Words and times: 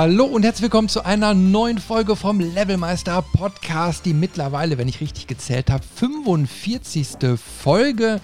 Hallo 0.00 0.26
und 0.26 0.44
herzlich 0.44 0.62
willkommen 0.62 0.88
zu 0.88 1.04
einer 1.04 1.34
neuen 1.34 1.78
Folge 1.78 2.14
vom 2.14 2.38
Levelmeister 2.38 3.20
Podcast, 3.20 4.06
die 4.06 4.14
mittlerweile, 4.14 4.78
wenn 4.78 4.86
ich 4.86 5.00
richtig 5.00 5.26
gezählt 5.26 5.72
habe, 5.72 5.82
45. 5.82 7.36
Folge. 7.36 8.20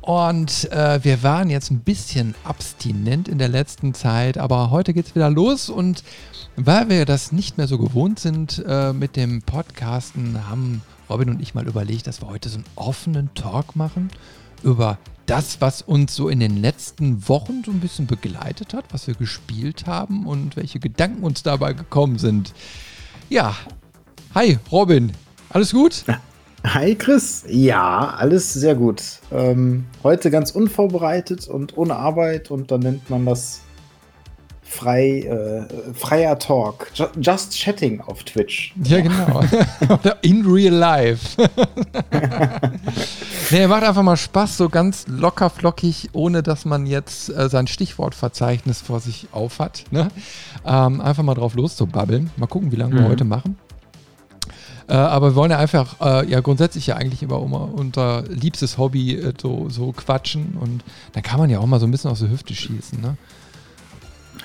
Und 0.00 0.70
äh, 0.70 1.02
wir 1.02 1.24
waren 1.24 1.50
jetzt 1.50 1.72
ein 1.72 1.80
bisschen 1.80 2.36
abstinent 2.44 3.26
in 3.26 3.38
der 3.38 3.48
letzten 3.48 3.94
Zeit, 3.94 4.38
aber 4.38 4.70
heute 4.70 4.94
geht 4.94 5.06
es 5.06 5.14
wieder 5.16 5.28
los 5.28 5.68
und 5.70 6.04
weil 6.54 6.88
wir 6.88 7.04
das 7.04 7.32
nicht 7.32 7.58
mehr 7.58 7.66
so 7.66 7.78
gewohnt 7.78 8.20
sind 8.20 8.62
äh, 8.64 8.92
mit 8.92 9.16
dem 9.16 9.42
Podcasten, 9.42 10.48
haben 10.48 10.82
Robin 11.10 11.30
und 11.30 11.42
ich 11.42 11.52
mal 11.52 11.66
überlegt, 11.66 12.06
dass 12.06 12.22
wir 12.22 12.28
heute 12.28 12.48
so 12.48 12.58
einen 12.58 12.66
offenen 12.76 13.34
Talk 13.34 13.74
machen 13.74 14.08
über 14.62 14.98
das, 15.26 15.60
was 15.60 15.82
uns 15.82 16.14
so 16.14 16.28
in 16.28 16.40
den 16.40 16.56
letzten 16.56 17.28
Wochen 17.28 17.62
so 17.64 17.70
ein 17.70 17.80
bisschen 17.80 18.06
begleitet 18.06 18.74
hat, 18.74 18.84
was 18.90 19.06
wir 19.06 19.14
gespielt 19.14 19.86
haben 19.86 20.26
und 20.26 20.56
welche 20.56 20.78
Gedanken 20.78 21.22
uns 21.22 21.42
dabei 21.42 21.72
gekommen 21.72 22.18
sind. 22.18 22.52
Ja, 23.28 23.56
hi 24.34 24.58
Robin, 24.70 25.12
alles 25.50 25.72
gut? 25.72 26.04
Hi 26.64 26.94
Chris, 26.94 27.44
ja, 27.48 28.14
alles 28.16 28.52
sehr 28.52 28.76
gut. 28.76 29.02
Ähm, 29.32 29.84
heute 30.04 30.30
ganz 30.30 30.52
unvorbereitet 30.52 31.48
und 31.48 31.76
ohne 31.76 31.96
Arbeit 31.96 32.52
und 32.52 32.70
dann 32.70 32.80
nennt 32.80 33.10
man 33.10 33.26
das 33.26 33.61
frei, 34.72 35.20
äh, 35.20 35.92
freier 35.94 36.38
Talk. 36.38 36.90
Just 37.20 37.52
Chatting 37.54 38.00
auf 38.00 38.24
Twitch. 38.24 38.72
Ja, 38.82 39.00
genau. 39.00 39.42
Oder 39.88 40.16
in 40.22 40.46
real 40.46 40.74
life. 40.74 41.36
nee, 43.50 43.66
macht 43.66 43.84
einfach 43.84 44.02
mal 44.02 44.16
Spaß, 44.16 44.56
so 44.56 44.68
ganz 44.68 45.06
locker 45.08 45.50
flockig, 45.50 46.08
ohne 46.12 46.42
dass 46.42 46.64
man 46.64 46.86
jetzt 46.86 47.28
äh, 47.28 47.48
sein 47.48 47.66
Stichwortverzeichnis 47.66 48.80
vor 48.80 49.00
sich 49.00 49.28
auf 49.32 49.58
hat. 49.58 49.84
Ne? 49.90 50.08
Ähm, 50.64 51.00
einfach 51.00 51.22
mal 51.22 51.34
drauf 51.34 51.54
loszubabbeln. 51.54 52.30
Mal 52.36 52.46
gucken, 52.46 52.72
wie 52.72 52.76
lange 52.76 52.94
mhm. 52.94 52.98
wir 53.00 53.08
heute 53.08 53.24
machen. 53.24 53.58
Äh, 54.88 54.94
aber 54.94 55.32
wir 55.32 55.34
wollen 55.36 55.50
ja 55.50 55.58
einfach, 55.58 56.00
äh, 56.00 56.28
ja 56.28 56.40
grundsätzlich 56.40 56.86
ja 56.86 56.96
eigentlich 56.96 57.22
immer, 57.22 57.42
immer 57.42 57.72
unser 57.72 58.22
liebstes 58.22 58.78
Hobby 58.78 59.14
äh, 59.16 59.34
so, 59.40 59.68
so 59.68 59.92
quatschen 59.92 60.56
und 60.58 60.82
dann 61.12 61.22
kann 61.22 61.38
man 61.38 61.50
ja 61.50 61.60
auch 61.60 61.66
mal 61.66 61.78
so 61.78 61.86
ein 61.86 61.90
bisschen 61.90 62.10
aus 62.10 62.20
der 62.20 62.30
Hüfte 62.30 62.54
schießen. 62.54 63.00
Ne? 63.00 63.16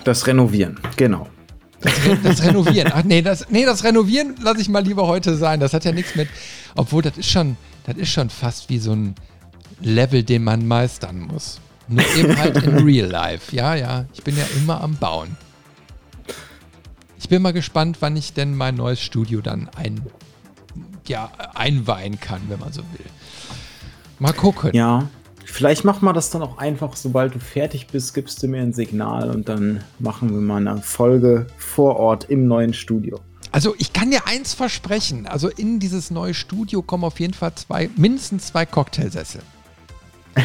Das 0.04 0.28
Renovieren, 0.28 0.80
genau. 0.96 1.28
Das, 1.82 1.94
das, 2.24 2.44
Renovieren. 2.44 2.92
Ach 2.94 3.04
nee, 3.04 3.22
das, 3.22 3.50
nee, 3.50 3.66
das 3.66 3.84
Renovieren 3.84 4.36
lasse 4.42 4.62
ich 4.62 4.70
mal 4.70 4.84
lieber 4.84 5.06
heute 5.08 5.36
sein. 5.36 5.60
Das 5.60 5.74
hat 5.74 5.86
ja 5.86 5.92
nichts 5.92 6.16
mit. 6.16 6.28
Obwohl, 6.76 7.04
das 7.04 7.18
ist 7.18 7.30
schon, 7.30 7.56
das 7.86 7.98
ist 7.98 8.10
schon 8.10 8.30
fast 8.30 8.70
wie 8.70 8.80
so 8.80 8.94
ein 8.94 9.16
Level, 9.80 10.24
den 10.24 10.44
man 10.44 10.68
meistern 10.68 11.20
muss. 11.20 11.60
Nur 11.88 12.04
eben 12.16 12.36
halt 12.38 12.64
in 12.64 12.78
Real 12.84 13.08
Life. 13.08 13.56
Ja, 13.56 13.76
ja. 13.76 14.06
Ich 14.14 14.24
bin 14.24 14.36
ja 14.36 14.46
immer 14.58 14.82
am 14.82 14.96
Bauen. 14.96 15.38
Ich 17.20 17.30
bin 17.30 17.42
mal 17.42 17.54
gespannt, 17.54 17.98
wann 18.00 18.16
ich 18.16 18.34
denn 18.34 18.56
mein 18.56 18.76
neues 18.76 19.02
Studio 19.02 19.42
dann 19.42 19.70
ein, 19.76 20.02
ja, 21.08 21.32
einweihen 21.54 22.20
kann, 22.20 22.42
wenn 22.48 22.60
man 22.60 22.74
so 22.74 22.82
will. 22.94 23.06
Mal 24.20 24.34
gucken. 24.34 24.72
Ja. 24.74 25.08
Vielleicht 25.50 25.86
machen 25.86 26.06
wir 26.06 26.14
das 26.14 26.30
dann 26.30 26.44
auch 26.44 26.58
einfach, 26.58 26.96
sobald 26.96 27.34
du 27.34 27.40
fertig 27.40 27.88
bist, 27.88 28.14
gibst 28.14 28.44
du 28.44 28.48
mir 28.48 28.62
ein 28.62 28.74
Signal 28.74 29.32
und 29.32 29.48
dann 29.48 29.82
machen 29.98 30.30
wir 30.30 30.42
mal 30.42 30.68
eine 30.68 30.82
Folge 30.82 31.48
vor 31.58 31.96
Ort 31.96 32.30
im 32.30 32.48
neuen 32.48 32.74
Studio. 32.74 33.20
Also 33.54 33.74
ich 33.80 33.94
kann 33.94 34.12
dir 34.12 34.28
eins 34.28 34.54
versprechen. 34.54 35.26
Also 35.26 35.48
in 35.48 35.80
dieses 35.80 36.12
neue 36.12 36.34
Studio 36.34 36.82
kommen 36.82 37.06
auf 37.06 37.20
jeden 37.20 37.34
Fall 37.34 37.56
zwei, 37.56 37.90
mindestens 37.96 38.48
zwei 38.48 38.66
Cocktailsessel. 38.66 39.42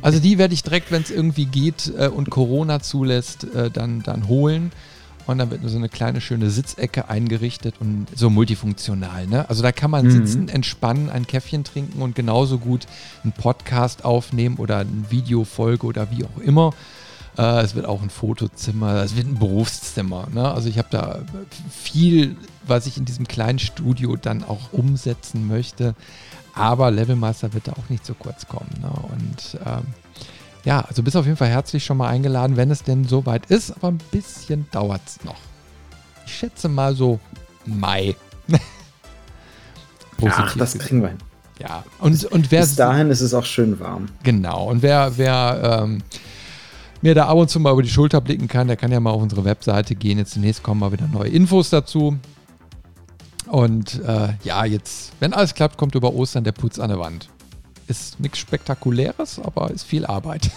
Also 0.00 0.20
die 0.20 0.38
werde 0.38 0.54
ich 0.54 0.62
direkt, 0.62 0.90
wenn 0.90 1.02
es 1.02 1.10
irgendwie 1.10 1.44
geht 1.44 1.92
äh, 1.98 2.08
und 2.08 2.30
Corona 2.30 2.80
zulässt, 2.80 3.44
äh, 3.54 3.70
dann, 3.70 4.02
dann 4.02 4.28
holen. 4.28 4.72
Und 5.26 5.38
dann 5.38 5.50
wird 5.50 5.62
nur 5.62 5.70
so 5.70 5.78
eine 5.78 5.88
kleine 5.88 6.20
schöne 6.20 6.50
Sitzecke 6.50 7.08
eingerichtet 7.08 7.76
und 7.80 8.06
so 8.14 8.28
multifunktional. 8.28 9.26
Ne? 9.26 9.48
Also 9.48 9.62
da 9.62 9.72
kann 9.72 9.90
man 9.90 10.04
mhm. 10.06 10.10
sitzen, 10.10 10.48
entspannen, 10.48 11.08
ein 11.08 11.26
Käffchen 11.26 11.64
trinken 11.64 12.02
und 12.02 12.14
genauso 12.14 12.58
gut 12.58 12.86
einen 13.22 13.32
Podcast 13.32 14.04
aufnehmen 14.04 14.56
oder 14.56 14.78
eine 14.78 15.10
Videofolge 15.10 15.86
oder 15.86 16.10
wie 16.10 16.24
auch 16.24 16.38
immer. 16.42 16.72
Äh, 17.38 17.62
es 17.62 17.74
wird 17.74 17.86
auch 17.86 18.02
ein 18.02 18.10
Fotozimmer, 18.10 19.02
es 19.02 19.16
wird 19.16 19.26
ein 19.26 19.38
Berufszimmer. 19.38 20.28
Ne? 20.32 20.50
Also 20.50 20.68
ich 20.68 20.78
habe 20.78 20.88
da 20.90 21.20
viel, 21.70 22.36
was 22.66 22.86
ich 22.86 22.98
in 22.98 23.04
diesem 23.04 23.26
kleinen 23.26 23.58
Studio 23.58 24.16
dann 24.16 24.44
auch 24.44 24.72
umsetzen 24.72 25.46
möchte. 25.46 25.94
Aber 26.54 26.90
Levelmaster 26.90 27.52
wird 27.52 27.66
da 27.66 27.72
auch 27.72 27.88
nicht 27.88 28.06
so 28.06 28.14
kurz 28.14 28.46
kommen. 28.46 28.70
Ne? 28.80 28.90
Und 28.90 29.58
ähm, 29.66 29.86
ja, 30.64 30.80
also 30.80 31.02
bist 31.02 31.16
auf 31.16 31.26
jeden 31.26 31.36
Fall 31.36 31.48
herzlich 31.48 31.84
schon 31.84 31.96
mal 31.96 32.08
eingeladen, 32.08 32.56
wenn 32.56 32.70
es 32.70 32.82
denn 32.82 33.04
soweit 33.04 33.46
ist, 33.46 33.70
aber 33.70 33.88
ein 33.88 34.00
bisschen 34.10 34.66
dauert 34.70 35.02
es 35.06 35.24
noch. 35.24 35.36
Ich 36.26 36.34
schätze 36.34 36.68
mal 36.68 36.94
so 36.94 37.20
Mai. 37.66 38.16
Ach, 40.26 40.56
das 40.56 40.78
kriegen 40.78 41.02
wir 41.02 41.08
hin. 41.08 41.18
Ja, 41.60 41.84
und, 42.00 42.24
und 42.24 42.50
wer. 42.50 42.60
Bis 42.60 42.76
dahin 42.76 43.10
ist 43.10 43.20
es 43.20 43.34
auch 43.34 43.44
schön 43.44 43.78
warm. 43.78 44.06
Genau, 44.22 44.70
und 44.70 44.82
wer, 44.82 45.16
wer 45.16 45.82
ähm, 45.84 46.02
mir 47.00 47.14
da 47.14 47.26
ab 47.26 47.36
und 47.36 47.48
zu 47.48 47.60
mal 47.60 47.72
über 47.72 47.82
die 47.82 47.88
Schulter 47.88 48.20
blicken 48.20 48.48
kann, 48.48 48.66
der 48.66 48.76
kann 48.76 48.90
ja 48.90 48.98
mal 49.00 49.10
auf 49.10 49.22
unsere 49.22 49.44
Webseite 49.44 49.94
gehen. 49.94 50.18
Jetzt 50.18 50.34
demnächst 50.34 50.62
kommen 50.62 50.80
mal 50.80 50.92
wieder 50.92 51.06
neue 51.06 51.28
Infos 51.28 51.70
dazu. 51.70 52.16
Und 53.46 54.02
äh, 54.02 54.30
ja, 54.42 54.64
jetzt, 54.64 55.12
wenn 55.20 55.34
alles 55.34 55.54
klappt, 55.54 55.76
kommt 55.76 55.94
über 55.94 56.14
Ostern 56.14 56.44
der 56.44 56.52
Putz 56.52 56.78
an 56.78 56.88
der 56.88 56.98
Wand. 56.98 57.28
Ist 57.86 58.18
nichts 58.20 58.38
Spektakuläres, 58.38 59.38
aber 59.38 59.70
ist 59.70 59.84
viel 59.84 60.06
Arbeit. 60.06 60.50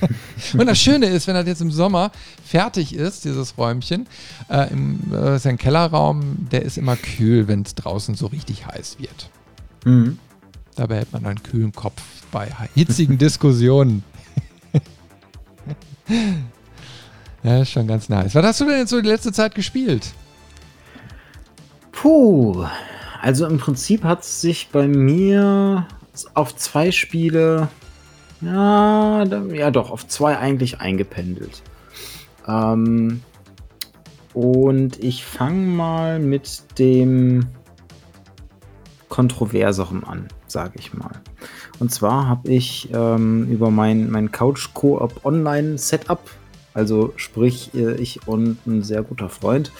und 0.58 0.66
das 0.66 0.78
Schöne 0.78 1.06
ist, 1.06 1.26
wenn 1.26 1.34
das 1.34 1.46
jetzt 1.46 1.60
im 1.60 1.70
Sommer 1.70 2.10
fertig 2.44 2.94
ist, 2.94 3.24
dieses 3.24 3.56
Räumchen, 3.56 4.06
äh, 4.48 4.70
im, 4.70 5.00
äh, 5.12 5.36
ist 5.36 5.46
ein 5.46 5.58
Kellerraum, 5.58 6.48
der 6.50 6.62
ist 6.62 6.78
immer 6.78 6.96
kühl, 6.96 7.48
wenn 7.48 7.62
es 7.62 7.74
draußen 7.74 8.14
so 8.14 8.26
richtig 8.26 8.66
heiß 8.66 8.98
wird. 8.98 9.30
Mhm. 9.84 10.18
Da 10.74 10.86
behält 10.86 11.12
man 11.12 11.24
einen 11.24 11.42
kühlen 11.42 11.72
Kopf 11.72 12.02
bei 12.30 12.48
hitzigen 12.74 13.16
Diskussionen. 13.16 14.04
ja, 17.42 17.62
ist 17.62 17.70
schon 17.70 17.86
ganz 17.86 18.08
nice. 18.08 18.34
Was 18.34 18.44
hast 18.44 18.60
du 18.60 18.66
denn 18.66 18.80
jetzt 18.80 18.90
so 18.90 19.00
die 19.00 19.08
letzte 19.08 19.32
Zeit 19.32 19.54
gespielt? 19.54 20.12
Puh, 21.92 22.66
also 23.22 23.46
im 23.46 23.56
Prinzip 23.56 24.04
hat 24.04 24.22
es 24.22 24.42
sich 24.42 24.68
bei 24.70 24.86
mir 24.86 25.86
auf 26.34 26.56
zwei 26.56 26.90
Spiele, 26.90 27.68
ja, 28.40 29.24
ja 29.24 29.70
doch, 29.70 29.90
auf 29.90 30.06
zwei 30.06 30.38
eigentlich 30.38 30.80
eingependelt. 30.80 31.62
Ähm, 32.46 33.22
und 34.34 35.02
ich 35.02 35.24
fange 35.24 35.66
mal 35.66 36.18
mit 36.18 36.78
dem 36.78 37.46
kontroverseren 39.08 40.04
an, 40.04 40.28
sage 40.46 40.74
ich 40.78 40.92
mal. 40.92 41.22
Und 41.78 41.90
zwar 41.92 42.28
habe 42.28 42.50
ich 42.50 42.90
ähm, 42.92 43.48
über 43.50 43.70
mein, 43.70 44.10
mein 44.10 44.32
Couch 44.32 44.74
Coop 44.74 45.24
Online 45.24 45.78
Setup, 45.78 46.20
also 46.74 47.12
sprich 47.16 47.72
äh, 47.74 47.94
ich 47.94 48.26
und 48.28 48.58
ein 48.66 48.82
sehr 48.82 49.02
guter 49.02 49.28
Freund, 49.28 49.72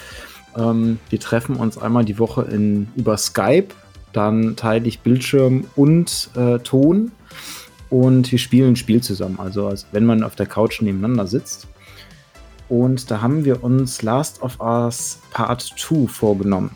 ähm, 0.57 0.99
wir 1.09 1.19
treffen 1.19 1.55
uns 1.55 1.77
einmal 1.77 2.05
die 2.05 2.19
Woche 2.19 2.43
in, 2.43 2.89
über 2.95 3.17
Skype 3.17 3.69
dann 4.17 4.55
teile 4.55 4.87
ich 4.87 5.01
Bildschirm 5.01 5.65
und 5.75 6.31
äh, 6.35 6.57
Ton 6.59 7.11
und 7.89 8.31
wir 8.31 8.39
spielen 8.39 8.73
ein 8.73 8.75
Spiel 8.75 9.01
zusammen. 9.01 9.39
Also 9.39 9.67
als 9.67 9.85
wenn 9.91 10.05
man 10.05 10.23
auf 10.23 10.35
der 10.35 10.47
Couch 10.47 10.81
nebeneinander 10.81 11.27
sitzt. 11.27 11.67
Und 12.67 13.11
da 13.11 13.21
haben 13.21 13.45
wir 13.45 13.63
uns 13.63 14.01
Last 14.01 14.41
of 14.41 14.59
Us 14.59 15.19
Part 15.31 15.61
2 15.61 16.07
vorgenommen. 16.07 16.71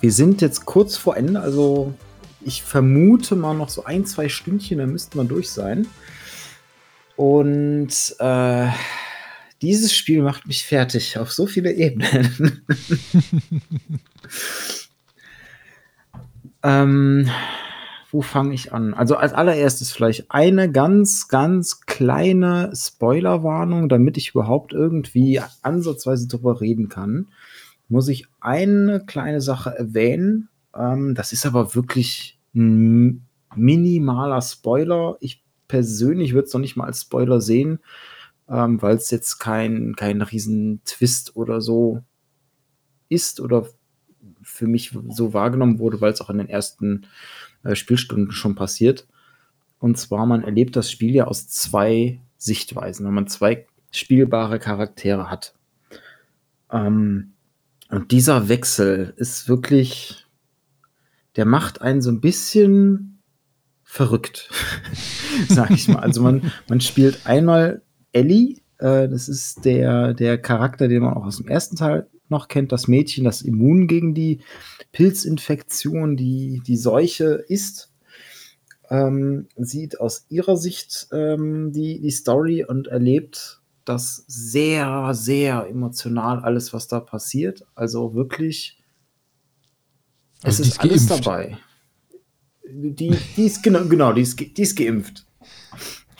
Wir 0.00 0.12
sind 0.12 0.40
jetzt 0.40 0.64
kurz 0.64 0.96
vor 0.96 1.16
Ende, 1.16 1.40
also 1.40 1.92
ich 2.40 2.62
vermute 2.62 3.36
mal 3.36 3.54
noch 3.54 3.68
so 3.68 3.84
ein, 3.84 4.06
zwei 4.06 4.28
Stündchen, 4.28 4.78
dann 4.78 4.92
müssten 4.92 5.18
wir 5.18 5.24
durch 5.24 5.50
sein. 5.50 5.86
Und 7.16 7.92
äh, 8.20 8.68
dieses 9.60 9.94
Spiel 9.94 10.22
macht 10.22 10.46
mich 10.46 10.64
fertig 10.64 11.18
auf 11.18 11.30
so 11.30 11.46
viele 11.46 11.72
Ebenen. 11.72 12.62
Ähm, 16.62 17.28
wo 18.12 18.20
fange 18.20 18.54
ich 18.54 18.72
an? 18.72 18.92
Also 18.92 19.16
als 19.16 19.32
allererstes 19.32 19.90
vielleicht 19.90 20.30
eine 20.30 20.70
ganz, 20.70 21.28
ganz 21.28 21.80
kleine 21.80 22.70
Spoilerwarnung, 22.74 23.88
damit 23.88 24.18
ich 24.18 24.30
überhaupt 24.30 24.72
irgendwie 24.72 25.40
ansatzweise 25.62 26.28
darüber 26.28 26.60
reden 26.60 26.88
kann. 26.90 27.28
Muss 27.88 28.08
ich 28.08 28.26
eine 28.40 29.04
kleine 29.04 29.40
Sache 29.40 29.70
erwähnen. 29.70 30.50
Ähm, 30.76 31.14
das 31.14 31.32
ist 31.32 31.46
aber 31.46 31.74
wirklich 31.74 32.38
ein 32.54 33.26
minimaler 33.56 34.42
Spoiler. 34.42 35.16
Ich 35.20 35.42
persönlich 35.68 36.34
würde 36.34 36.48
es 36.48 36.52
noch 36.52 36.60
nicht 36.60 36.76
mal 36.76 36.86
als 36.86 37.00
Spoiler 37.00 37.40
sehen, 37.40 37.78
ähm, 38.48 38.80
weil 38.82 38.96
es 38.96 39.10
jetzt 39.10 39.38
kein, 39.38 39.94
kein 39.96 40.20
riesen 40.20 40.82
Twist 40.84 41.34
oder 41.34 41.62
so 41.62 42.02
ist 43.08 43.40
oder 43.40 43.66
für 44.42 44.66
mich 44.66 44.96
so 45.08 45.34
wahrgenommen 45.34 45.78
wurde, 45.78 46.00
weil 46.00 46.12
es 46.12 46.20
auch 46.20 46.30
in 46.30 46.38
den 46.38 46.48
ersten 46.48 47.06
äh, 47.64 47.74
Spielstunden 47.74 48.32
schon 48.32 48.54
passiert. 48.54 49.06
Und 49.78 49.98
zwar, 49.98 50.26
man 50.26 50.44
erlebt 50.44 50.76
das 50.76 50.90
Spiel 50.90 51.14
ja 51.14 51.26
aus 51.26 51.48
zwei 51.48 52.20
Sichtweisen, 52.38 53.06
wenn 53.06 53.14
man 53.14 53.26
zwei 53.26 53.66
spielbare 53.90 54.58
Charaktere 54.58 55.30
hat. 55.30 55.54
Ähm, 56.70 57.32
und 57.88 58.10
dieser 58.10 58.48
Wechsel 58.48 59.12
ist 59.16 59.48
wirklich, 59.48 60.24
der 61.36 61.44
macht 61.44 61.82
einen 61.82 62.00
so 62.00 62.10
ein 62.10 62.20
bisschen 62.20 63.20
verrückt, 63.82 64.50
sag 65.48 65.70
ich 65.70 65.88
mal. 65.88 66.00
Also 66.00 66.22
man, 66.22 66.50
man 66.68 66.80
spielt 66.80 67.26
einmal 67.26 67.82
Ellie, 68.12 68.62
äh, 68.78 69.08
das 69.08 69.28
ist 69.28 69.64
der, 69.64 70.14
der 70.14 70.38
Charakter, 70.38 70.88
den 70.88 71.02
man 71.02 71.14
auch 71.14 71.26
aus 71.26 71.36
dem 71.36 71.48
ersten 71.48 71.76
Teil 71.76 72.08
noch 72.32 72.48
kennt, 72.48 72.72
das 72.72 72.88
Mädchen, 72.88 73.24
das 73.24 73.42
immun 73.42 73.86
gegen 73.86 74.14
die 74.14 74.40
Pilzinfektion, 74.90 76.16
die, 76.16 76.60
die 76.66 76.76
Seuche 76.76 77.44
ist. 77.48 77.92
Ähm, 78.90 79.46
sieht 79.56 80.00
aus 80.00 80.26
ihrer 80.28 80.56
Sicht 80.56 81.08
ähm, 81.12 81.72
die, 81.72 82.00
die 82.00 82.10
Story 82.10 82.64
und 82.64 82.88
erlebt 82.88 83.62
das 83.84 84.24
sehr, 84.26 85.10
sehr 85.14 85.66
emotional, 85.68 86.40
alles, 86.40 86.72
was 86.72 86.88
da 86.88 87.00
passiert. 87.00 87.64
Also 87.74 88.14
wirklich, 88.14 88.78
also 90.42 90.62
es 90.62 90.68
ist, 90.68 90.74
ist 90.74 90.80
alles 90.80 91.06
dabei. 91.06 91.58
Die, 92.68 93.16
die 93.36 93.44
ist 93.44 93.62
genau, 93.62 93.84
genau, 93.84 94.12
die 94.12 94.22
ist, 94.22 94.38
die 94.38 94.62
ist 94.62 94.76
geimpft. 94.76 95.26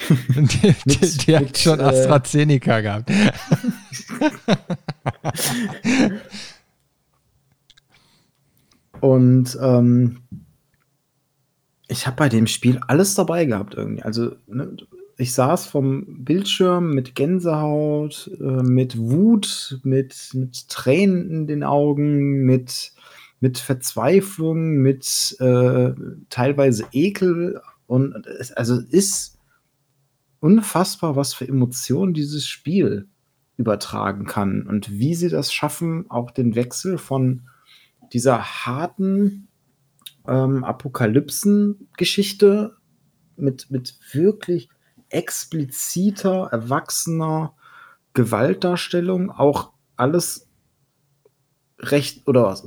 die, 0.08 0.74
die, 0.86 0.98
mit, 1.00 1.26
die, 1.26 1.36
hat 1.36 1.42
mit, 1.44 1.58
schon 1.58 1.80
äh, 1.80 1.84
AstraZeneca 1.84 2.80
gehabt. 2.80 3.10
Und 9.00 9.58
ähm, 9.60 10.18
ich 11.88 12.06
habe 12.06 12.16
bei 12.16 12.28
dem 12.28 12.46
Spiel 12.46 12.78
alles 12.86 13.14
dabei 13.16 13.44
gehabt 13.46 13.74
irgendwie. 13.74 14.02
Also 14.02 14.36
ne, 14.46 14.76
ich 15.18 15.34
saß 15.34 15.66
vom 15.66 16.24
Bildschirm 16.24 16.94
mit 16.94 17.14
Gänsehaut, 17.14 18.30
äh, 18.40 18.62
mit 18.62 18.98
Wut, 18.98 19.80
mit, 19.82 20.30
mit 20.34 20.68
Tränen 20.68 21.30
in 21.30 21.46
den 21.46 21.64
Augen, 21.64 22.44
mit, 22.44 22.92
mit 23.40 23.58
Verzweiflung, 23.58 24.76
mit 24.76 25.36
äh, 25.40 25.92
teilweise 26.30 26.86
Ekel. 26.92 27.60
Und 27.86 28.26
es, 28.26 28.52
also 28.52 28.78
ist 28.78 29.38
unfassbar, 30.40 31.16
was 31.16 31.34
für 31.34 31.46
Emotionen 31.46 32.14
dieses 32.14 32.46
Spiel 32.46 33.08
übertragen 33.62 34.26
kann 34.26 34.66
und 34.66 34.90
wie 34.90 35.14
sie 35.14 35.30
das 35.30 35.52
schaffen, 35.52 36.10
auch 36.10 36.30
den 36.30 36.54
Wechsel 36.54 36.98
von 36.98 37.48
dieser 38.12 38.66
harten 38.66 39.48
ähm, 40.28 40.64
Apokalypsen-Geschichte 40.64 42.76
mit, 43.36 43.70
mit 43.70 43.98
wirklich 44.12 44.68
expliziter, 45.08 46.48
erwachsener 46.52 47.54
Gewaltdarstellung, 48.14 49.30
auch 49.30 49.72
alles 49.96 50.48
recht 51.78 52.28
oder 52.28 52.58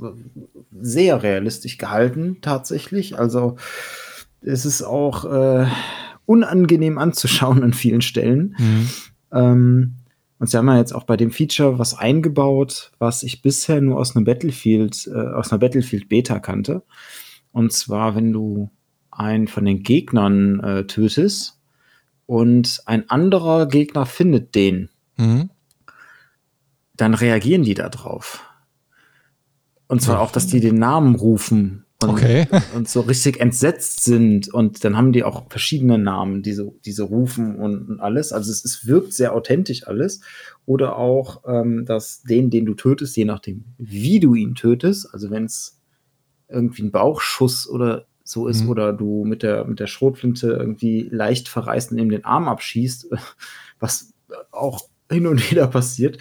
sehr 0.72 1.22
realistisch 1.22 1.78
gehalten 1.78 2.38
tatsächlich. 2.40 3.16
Also 3.18 3.56
es 4.40 4.66
ist 4.66 4.82
auch 4.82 5.24
äh, 5.24 5.66
unangenehm 6.26 6.98
anzuschauen 6.98 7.62
an 7.62 7.72
vielen 7.72 8.02
Stellen. 8.02 8.56
Mhm. 8.58 8.90
Ähm, 9.32 9.94
und 10.38 10.48
sie 10.48 10.56
haben 10.56 10.68
ja 10.68 10.78
jetzt 10.78 10.94
auch 10.94 11.04
bei 11.04 11.16
dem 11.16 11.30
Feature 11.30 11.78
was 11.78 11.96
eingebaut, 11.96 12.92
was 12.98 13.22
ich 13.22 13.42
bisher 13.42 13.80
nur 13.80 13.98
aus 13.98 14.14
einem 14.14 14.24
Battlefield, 14.24 15.08
äh, 15.12 15.28
aus 15.34 15.50
einer 15.50 15.58
Battlefield 15.58 16.08
Beta 16.08 16.38
kannte. 16.40 16.82
Und 17.52 17.72
zwar, 17.72 18.14
wenn 18.14 18.32
du 18.32 18.70
einen 19.10 19.48
von 19.48 19.64
den 19.64 19.82
Gegnern 19.82 20.60
äh, 20.60 20.86
tötest, 20.86 21.56
und 22.26 22.82
ein 22.86 23.08
anderer 23.08 23.66
Gegner 23.66 24.04
findet 24.04 24.54
den, 24.54 24.90
mhm. 25.16 25.50
dann 26.94 27.14
reagieren 27.14 27.62
die 27.62 27.74
da 27.74 27.88
drauf. 27.88 28.44
Und 29.88 30.02
zwar 30.02 30.20
auch, 30.20 30.32
dass 30.32 30.48
die 30.48 30.58
den 30.58 30.78
Namen 30.78 31.14
rufen 31.14 31.85
und, 32.02 32.10
okay. 32.10 32.46
und 32.74 32.88
so 32.88 33.00
richtig 33.00 33.40
entsetzt 33.40 34.04
sind. 34.04 34.52
Und 34.52 34.84
dann 34.84 34.96
haben 34.96 35.12
die 35.12 35.24
auch 35.24 35.48
verschiedene 35.48 35.98
Namen, 35.98 36.42
diese, 36.42 36.72
diese 36.84 37.04
rufen 37.04 37.56
und, 37.56 37.88
und 37.88 38.00
alles. 38.00 38.32
Also 38.32 38.50
es, 38.50 38.64
es 38.64 38.86
wirkt 38.86 39.14
sehr 39.14 39.34
authentisch 39.34 39.86
alles. 39.86 40.20
Oder 40.66 40.96
auch, 40.96 41.42
ähm, 41.46 41.86
dass 41.86 42.22
den, 42.22 42.50
den 42.50 42.66
du 42.66 42.74
tötest, 42.74 43.16
je 43.16 43.24
nachdem, 43.24 43.64
wie 43.78 44.20
du 44.20 44.34
ihn 44.34 44.54
tötest, 44.54 45.12
also 45.12 45.30
wenn 45.30 45.44
es 45.44 45.80
irgendwie 46.48 46.82
ein 46.82 46.92
Bauchschuss 46.92 47.68
oder 47.68 48.06
so 48.24 48.46
ist 48.48 48.64
mhm. 48.64 48.70
oder 48.70 48.92
du 48.92 49.24
mit 49.24 49.42
der, 49.42 49.64
mit 49.64 49.80
der 49.80 49.86
Schrotflinte 49.86 50.48
irgendwie 50.48 51.08
leicht 51.10 51.48
verreißt 51.48 51.92
und 51.92 51.98
ihm 51.98 52.10
den 52.10 52.24
Arm 52.24 52.48
abschießt, 52.48 53.08
was 53.78 54.12
auch 54.50 54.82
hin 55.10 55.26
und 55.26 55.50
wieder 55.50 55.68
passiert, 55.68 56.18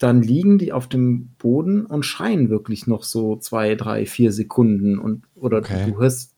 dann 0.00 0.22
liegen 0.22 0.56
die 0.56 0.72
auf 0.72 0.88
dem 0.88 1.28
Boden 1.38 1.84
und 1.84 2.06
schreien 2.06 2.48
wirklich 2.48 2.86
noch 2.86 3.04
so 3.04 3.36
zwei, 3.36 3.74
drei, 3.74 4.06
vier 4.06 4.32
Sekunden 4.32 4.98
und 4.98 5.24
oder 5.34 5.58
okay. 5.58 5.90
du 5.90 5.98
hörst, 5.98 6.34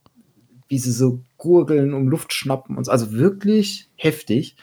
wie 0.68 0.78
sie 0.78 0.90
so 0.90 1.24
gurgeln, 1.36 1.94
um 1.94 2.08
Luft 2.08 2.32
schnappen 2.32 2.76
und 2.76 2.84
so. 2.84 2.90
also 2.90 3.12
wirklich 3.12 3.88
heftig. 3.94 4.56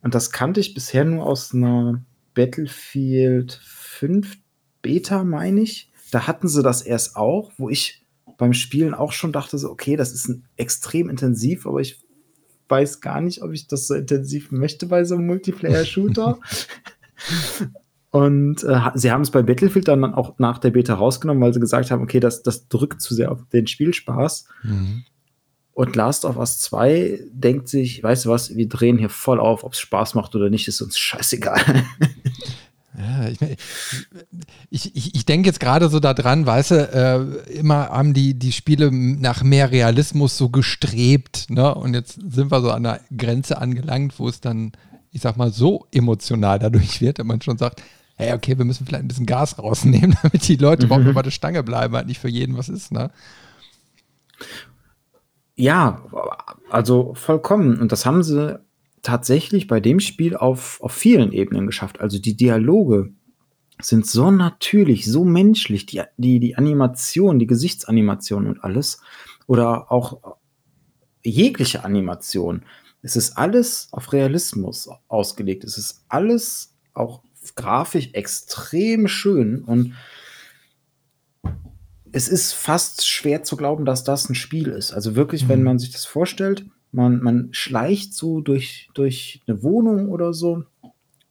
Und 0.00 0.14
das 0.14 0.32
kannte 0.32 0.58
ich 0.58 0.72
bisher 0.72 1.04
nur 1.04 1.26
aus 1.26 1.54
einer 1.54 2.02
Battlefield 2.32 3.60
5 3.62 4.38
Beta, 4.80 5.22
meine 5.22 5.60
ich. 5.60 5.92
Da 6.10 6.26
hatten 6.26 6.48
sie 6.48 6.62
das 6.62 6.80
erst 6.80 7.16
auch, 7.16 7.52
wo 7.58 7.68
ich 7.68 8.06
beim 8.38 8.54
Spielen 8.54 8.94
auch 8.94 9.12
schon 9.12 9.32
dachte, 9.32 9.58
so, 9.58 9.70
okay, 9.70 9.96
das 9.96 10.12
ist 10.12 10.28
ein 10.28 10.46
extrem 10.56 11.10
intensiv, 11.10 11.66
aber 11.66 11.80
ich 11.80 12.00
weiß 12.70 13.02
gar 13.02 13.20
nicht, 13.20 13.42
ob 13.42 13.52
ich 13.52 13.66
das 13.66 13.86
so 13.86 13.94
intensiv 13.94 14.50
möchte 14.50 14.86
bei 14.86 15.04
so 15.04 15.16
einem 15.16 15.26
Multiplayer-Shooter. 15.26 16.38
Und 18.10 18.64
äh, 18.64 18.80
sie 18.94 19.12
haben 19.12 19.20
es 19.22 19.30
bei 19.30 19.42
Battlefield 19.42 19.86
dann 19.86 20.04
auch 20.14 20.38
nach 20.38 20.58
der 20.58 20.70
Beta 20.70 20.94
rausgenommen, 20.94 21.42
weil 21.42 21.54
sie 21.54 21.60
gesagt 21.60 21.90
haben, 21.90 22.02
okay, 22.02 22.18
das, 22.18 22.42
das 22.42 22.68
drückt 22.68 23.00
zu 23.00 23.14
sehr 23.14 23.30
auf 23.30 23.38
den 23.52 23.66
Spielspaß. 23.66 24.46
Mhm. 24.64 25.04
Und 25.72 25.96
Last 25.96 26.24
of 26.24 26.36
Us 26.36 26.58
2 26.58 27.20
denkt 27.32 27.68
sich, 27.68 28.02
weißt 28.02 28.24
du 28.24 28.30
was, 28.30 28.56
wir 28.56 28.68
drehen 28.68 28.98
hier 28.98 29.08
voll 29.08 29.38
auf, 29.38 29.62
ob 29.62 29.74
es 29.74 29.78
Spaß 29.78 30.14
macht 30.14 30.34
oder 30.34 30.50
nicht, 30.50 30.66
ist 30.68 30.80
uns 30.80 30.98
scheißegal. 30.98 31.60
Ja, 32.98 33.28
ich, 33.28 33.38
ich, 34.68 34.96
ich, 34.96 35.14
ich 35.14 35.24
denke 35.24 35.48
jetzt 35.48 35.60
gerade 35.60 35.88
so 35.88 36.00
daran, 36.00 36.44
weißt 36.44 36.70
du, 36.72 36.74
äh, 37.46 37.52
immer 37.52 37.88
haben 37.88 38.14
die, 38.14 38.34
die 38.34 38.52
Spiele 38.52 38.90
nach 38.92 39.42
mehr 39.42 39.70
Realismus 39.70 40.36
so 40.36 40.48
gestrebt, 40.48 41.48
ne? 41.50 41.72
Und 41.72 41.94
jetzt 41.94 42.14
sind 42.14 42.50
wir 42.50 42.60
so 42.60 42.70
an 42.72 42.82
der 42.82 43.00
Grenze 43.16 43.58
angelangt, 43.58 44.18
wo 44.18 44.28
es 44.28 44.40
dann, 44.40 44.72
ich 45.12 45.22
sag 45.22 45.36
mal, 45.36 45.52
so 45.52 45.86
emotional 45.92 46.58
dadurch 46.58 47.00
wird, 47.00 47.20
dass 47.20 47.26
man 47.26 47.40
schon 47.40 47.58
sagt, 47.58 47.80
hey, 48.20 48.32
okay, 48.34 48.58
wir 48.58 48.64
müssen 48.64 48.86
vielleicht 48.86 49.04
ein 49.04 49.08
bisschen 49.08 49.26
Gas 49.26 49.58
rausnehmen, 49.58 50.16
damit 50.22 50.46
die 50.46 50.56
Leute 50.56 50.86
überhaupt 50.86 51.04
mhm. 51.04 51.10
über 51.10 51.22
der 51.22 51.30
Stange 51.30 51.62
bleiben, 51.62 51.94
halt 51.94 52.06
nicht 52.06 52.20
für 52.20 52.28
jeden 52.28 52.56
was 52.56 52.68
ist, 52.68 52.92
ne? 52.92 53.10
Ja, 55.56 56.02
also 56.70 57.12
vollkommen. 57.14 57.80
Und 57.80 57.92
das 57.92 58.06
haben 58.06 58.22
sie 58.22 58.58
tatsächlich 59.02 59.66
bei 59.66 59.80
dem 59.80 60.00
Spiel 60.00 60.36
auf, 60.36 60.80
auf 60.80 60.92
vielen 60.92 61.32
Ebenen 61.32 61.66
geschafft. 61.66 62.00
Also 62.00 62.18
die 62.18 62.36
Dialoge 62.36 63.12
sind 63.82 64.06
so 64.06 64.30
natürlich, 64.30 65.04
so 65.04 65.24
menschlich, 65.24 65.86
die, 65.86 66.02
die, 66.16 66.40
die 66.40 66.56
Animation, 66.56 67.38
die 67.38 67.46
Gesichtsanimation 67.46 68.46
und 68.46 68.64
alles. 68.64 69.02
Oder 69.46 69.90
auch 69.92 70.36
jegliche 71.22 71.84
Animation. 71.84 72.62
Es 73.02 73.16
ist 73.16 73.36
alles 73.36 73.88
auf 73.92 74.12
Realismus 74.12 74.88
ausgelegt. 75.08 75.64
Es 75.64 75.78
ist 75.78 76.04
alles 76.08 76.74
auch 76.94 77.22
grafisch 77.54 78.10
extrem 78.12 79.08
schön 79.08 79.62
und 79.62 79.94
es 82.12 82.28
ist 82.28 82.52
fast 82.52 83.06
schwer 83.06 83.42
zu 83.44 83.56
glauben, 83.56 83.84
dass 83.84 84.04
das 84.04 84.28
ein 84.28 84.34
Spiel 84.34 84.68
ist. 84.68 84.92
Also 84.92 85.14
wirklich, 85.14 85.44
mhm. 85.44 85.48
wenn 85.48 85.62
man 85.62 85.78
sich 85.78 85.90
das 85.90 86.04
vorstellt, 86.04 86.66
man, 86.92 87.22
man 87.22 87.48
schleicht 87.52 88.14
so 88.14 88.40
durch, 88.40 88.90
durch 88.94 89.42
eine 89.46 89.62
Wohnung 89.62 90.08
oder 90.08 90.32
so 90.32 90.64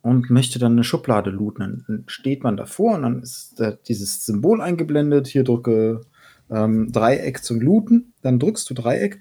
und 0.02 0.30
möchte 0.30 0.58
dann 0.60 0.74
eine 0.74 0.84
Schublade 0.84 1.32
looten. 1.32 1.84
Dann 1.88 2.04
steht 2.08 2.44
man 2.44 2.56
davor 2.56 2.96
und 2.96 3.02
dann 3.02 3.22
ist 3.22 3.60
da 3.60 3.72
dieses 3.72 4.26
Symbol 4.26 4.62
eingeblendet. 4.62 5.28
Hier 5.28 5.44
drücke 5.44 6.02
ähm, 6.50 6.92
Dreieck 6.92 7.44
zum 7.44 7.60
Looten. 7.60 8.14
Dann 8.22 8.40
drückst 8.40 8.70
du 8.70 8.74
Dreieck 8.74 9.20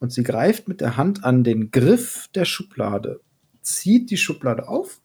und 0.00 0.12
sie 0.12 0.22
greift 0.22 0.68
mit 0.68 0.82
der 0.82 0.96
Hand 0.98 1.24
an 1.24 1.44
den 1.44 1.70
Griff 1.70 2.28
der 2.34 2.44
Schublade, 2.44 3.20
zieht 3.62 4.10
die 4.10 4.18
Schublade 4.18 4.68
auf, 4.68 5.00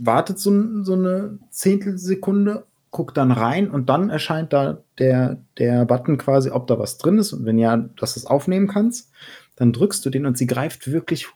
wartet 0.00 0.38
so, 0.38 0.82
so 0.82 0.94
eine 0.94 1.38
Zehntelsekunde 1.50 2.64
guckt 2.90 3.16
dann 3.16 3.30
rein 3.30 3.70
und 3.70 3.88
dann 3.88 4.10
erscheint 4.10 4.52
da 4.52 4.82
der, 4.98 5.38
der 5.58 5.84
Button 5.84 6.18
quasi, 6.18 6.50
ob 6.50 6.66
da 6.66 6.78
was 6.78 6.98
drin 6.98 7.18
ist 7.18 7.32
und 7.32 7.44
wenn 7.44 7.58
ja, 7.58 7.76
dass 7.76 8.14
du 8.14 8.20
es 8.20 8.26
aufnehmen 8.26 8.66
kannst. 8.66 9.10
Dann 9.56 9.72
drückst 9.72 10.04
du 10.04 10.10
den 10.10 10.26
und 10.26 10.38
sie 10.38 10.46
greift 10.46 10.90
wirklich 10.90 11.28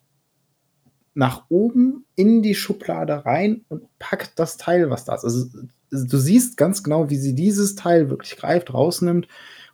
nach 1.14 1.44
oben 1.48 2.04
in 2.16 2.42
die 2.42 2.54
Schublade 2.54 3.24
rein 3.24 3.64
und 3.68 3.82
packt 3.98 4.38
das 4.38 4.56
Teil, 4.56 4.90
was 4.90 5.04
da 5.04 5.14
ist. 5.14 5.24
Also, 5.24 5.46
du 5.90 6.18
siehst 6.18 6.56
ganz 6.56 6.82
genau, 6.82 7.08
wie 7.08 7.16
sie 7.16 7.34
dieses 7.34 7.76
Teil 7.76 8.10
wirklich 8.10 8.36
greift, 8.36 8.74
rausnimmt. 8.74 9.28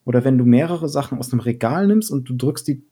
Oder 0.04 0.24
wenn 0.24 0.36
du 0.36 0.44
mehrere 0.44 0.88
Sachen 0.88 1.18
aus 1.18 1.32
einem 1.32 1.40
Regal 1.40 1.86
nimmst 1.86 2.10
und 2.10 2.28
du 2.28 2.36
drückst 2.36 2.68
die, 2.68 2.82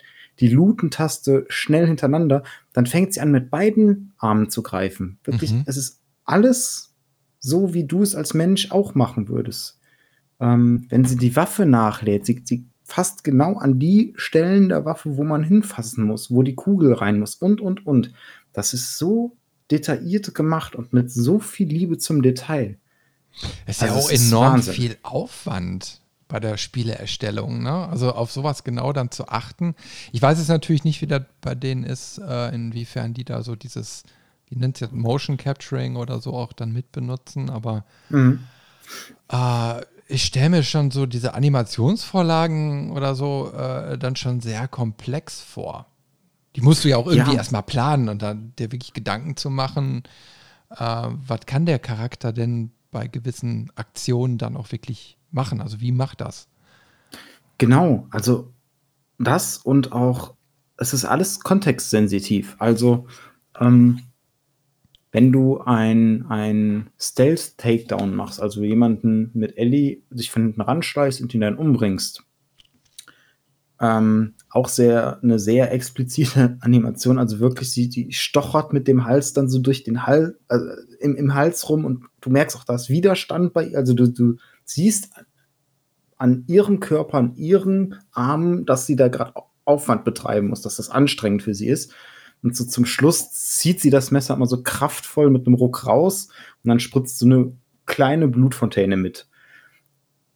die 0.41 0.49
Looten-Taste 0.49 1.47
schnell 1.49 1.87
hintereinander, 1.87 2.43
dann 2.73 2.87
fängt 2.87 3.15
sie 3.15 3.21
an, 3.21 3.31
mit 3.31 3.51
beiden 3.51 4.13
Armen 4.19 4.51
zu 4.51 4.63
greifen. 4.63 5.19
Wirklich, 5.25 5.53
mhm. 5.53 5.65
es 5.67 5.77
ist 5.77 6.01
alles 6.25 6.95
so, 7.41 7.75
wie 7.75 7.85
du 7.85 8.03
es 8.03 8.15
als 8.15 8.35
Mensch 8.35 8.71
auch 8.71 8.95
machen 8.95 9.29
würdest. 9.29 9.79
Ähm, 10.41 10.87
wenn 10.89 11.05
sie 11.05 11.17
die 11.17 11.37
Waffe 11.37 11.67
nachlädt, 11.67 12.27
sie, 12.27 12.43
sie 12.45 12.67
fasst 12.85 13.25
genau 13.25 13.57
an 13.57 13.79
die 13.79 14.15
Stellen 14.17 14.69
der 14.69 14.85
Waffe, 14.85 15.17
wo 15.17 15.25
man 15.25 15.43
hinfassen 15.43 16.05
muss, 16.05 16.31
wo 16.31 16.43
die 16.43 16.55
Kugel 16.55 16.93
rein 16.95 17.19
muss 17.19 17.35
und, 17.35 17.61
und, 17.61 17.87
und. 17.87 18.13
Das 18.53 18.73
ist 18.73 18.99
so 18.99 19.37
detailliert 19.71 20.35
gemacht 20.35 20.75
und 20.75 20.93
mit 20.93 21.11
so 21.11 21.39
viel 21.39 21.69
Liebe 21.69 21.99
zum 21.99 22.23
Detail. 22.23 22.79
Es 23.67 23.77
ist 23.77 23.83
also 23.83 23.95
ja 23.95 24.01
auch 24.01 24.11
enorm 24.11 24.61
ist 24.61 24.71
viel 24.71 24.97
Aufwand 25.03 26.01
bei 26.29 26.41
der 26.41 26.59
Spieleerstellung, 26.59 27.63
ne? 27.63 27.89
Also 27.89 28.13
auf 28.13 28.31
sowas 28.31 28.63
genau 28.63 28.93
dann 28.93 29.11
zu 29.11 29.29
achten. 29.29 29.75
Ich 30.13 30.21
weiß 30.21 30.39
es 30.39 30.49
natürlich 30.49 30.85
nicht, 30.85 31.01
wie 31.01 31.07
das 31.07 31.23
bei 31.41 31.55
denen 31.55 31.85
ist, 31.85 32.19
äh, 32.19 32.55
inwiefern 32.55 33.15
die 33.15 33.25
da 33.25 33.43
so 33.43 33.57
dieses, 33.57 34.05
wie 34.47 34.57
nennt 34.57 34.77
es 34.77 34.81
jetzt, 34.81 34.93
Motion 34.93 35.39
Capturing 35.39 35.97
oder 35.97 36.21
so 36.21 36.35
auch 36.35 36.53
dann 36.53 36.73
mitbenutzen, 36.73 37.49
aber 37.51 37.85
mhm. 38.11 38.41
äh, 39.33 39.81
ich 40.07 40.25
stelle 40.25 40.51
mir 40.51 40.63
schon 40.63 40.91
so 40.91 41.07
diese 41.07 41.35
Animationsvorlagen 41.35 42.93
oder 42.93 43.15
so 43.15 43.53
äh, 43.53 43.99
dann 43.99 44.17
schon 44.17 44.41
sehr 44.41 44.69
komplex 44.69 45.41
vor. 45.41 45.87
Die 46.57 46.63
musst 46.63 46.85
du 46.85 46.89
ja 46.89 46.97
auch 46.97 47.07
irgendwie 47.07 47.33
ja. 47.33 47.39
erstmal 47.39 47.63
planen 47.63 48.09
und 48.09 48.23
dann 48.23 48.53
dir 48.59 48.73
wirklich 48.73 48.95
Gedanken 48.95 49.37
zu 49.37 49.51
machen, 49.51 50.03
äh, 50.71 50.77
was 50.77 51.41
kann 51.47 51.67
der 51.67 51.79
Charakter 51.79 52.33
denn 52.33 52.73
bei 52.91 53.07
gewissen 53.07 53.71
Aktionen 53.77 54.39
dann 54.39 54.57
auch 54.57 54.73
wirklich 54.73 55.18
machen? 55.31 55.61
Also 55.61 55.81
wie 55.81 55.93
macht 55.93 56.21
das? 56.21 56.49
Genau, 57.59 58.07
also 58.11 58.53
das 59.19 59.59
und 59.59 59.93
auch, 59.93 60.35
es 60.77 60.93
ist 60.93 61.05
alles 61.05 61.41
kontextsensitiv. 61.41 62.57
Also 62.59 63.07
ähm, 63.61 64.01
wenn 65.11 65.33
du 65.33 65.59
ein, 65.61 66.27
ein 66.29 66.91
Stealth-Takedown 67.01 68.15
machst, 68.15 68.41
also 68.41 68.63
jemanden 68.63 69.31
mit 69.35 69.57
Ellie 69.57 70.03
sich 70.11 70.31
von 70.31 70.43
hinten 70.43 70.61
ranschleißt 70.61 71.21
und 71.21 71.35
ihn 71.35 71.41
dann 71.41 71.57
umbringst, 71.57 72.25
ähm, 73.81 74.35
auch 74.51 74.69
sehr 74.69 75.23
eine 75.23 75.39
sehr 75.39 75.73
explizite 75.73 76.59
Animation, 76.61 77.19
also 77.19 77.39
wirklich 77.41 77.71
sie 77.71 77.89
die 77.89 78.13
stochert 78.13 78.73
mit 78.73 78.89
dem 78.89 79.05
Hals 79.05 79.33
dann 79.33 79.49
so 79.49 79.59
durch 79.61 79.85
den 79.85 80.07
Hals 80.07 80.35
also 80.49 80.67
im, 81.01 81.17
im 81.17 81.35
Hals 81.35 81.69
rum 81.69 81.85
und 81.85 82.05
du 82.21 82.31
merkst 82.31 82.57
auch, 82.57 82.65
da 82.65 82.75
ist 82.75 82.89
Widerstand 82.89 83.53
bei 83.53 83.67
ihr, 83.67 83.79
also 83.79 83.95
du, 83.95 84.09
du 84.09 84.37
siehst 84.69 85.11
an 86.17 86.45
ihrem 86.47 86.81
Körper, 86.81 87.19
an 87.19 87.35
ihren 87.37 87.97
Armen, 88.13 88.67
dass 88.67 88.87
sie 88.87 88.97
da 88.97 89.09
gerade 89.09 89.35
Aufwand 89.65 90.05
betreiben 90.05 90.49
muss, 90.49 90.63
dass 90.63 90.77
das 90.77 90.91
anstrengend 90.91 91.43
für 91.43 91.55
sie 91.55 91.69
ist. 91.69 91.93
Und 92.43 92.57
so 92.57 92.65
zum 92.65 92.85
Schluss 92.85 93.33
zieht 93.33 93.81
sie 93.81 93.91
das 93.91 94.11
Messer 94.11 94.35
immer 94.35 94.47
so 94.47 94.63
kraftvoll 94.63 95.31
mit 95.31 95.47
einem 95.47 95.55
Ruck 95.55 95.87
raus 95.87 96.29
und 96.63 96.69
dann 96.69 96.81
spritzt 96.81 97.19
so 97.19 97.27
eine 97.27 97.53
kleine 97.87 98.29
Blutfontäne 98.29 98.97
mit. 98.97 99.29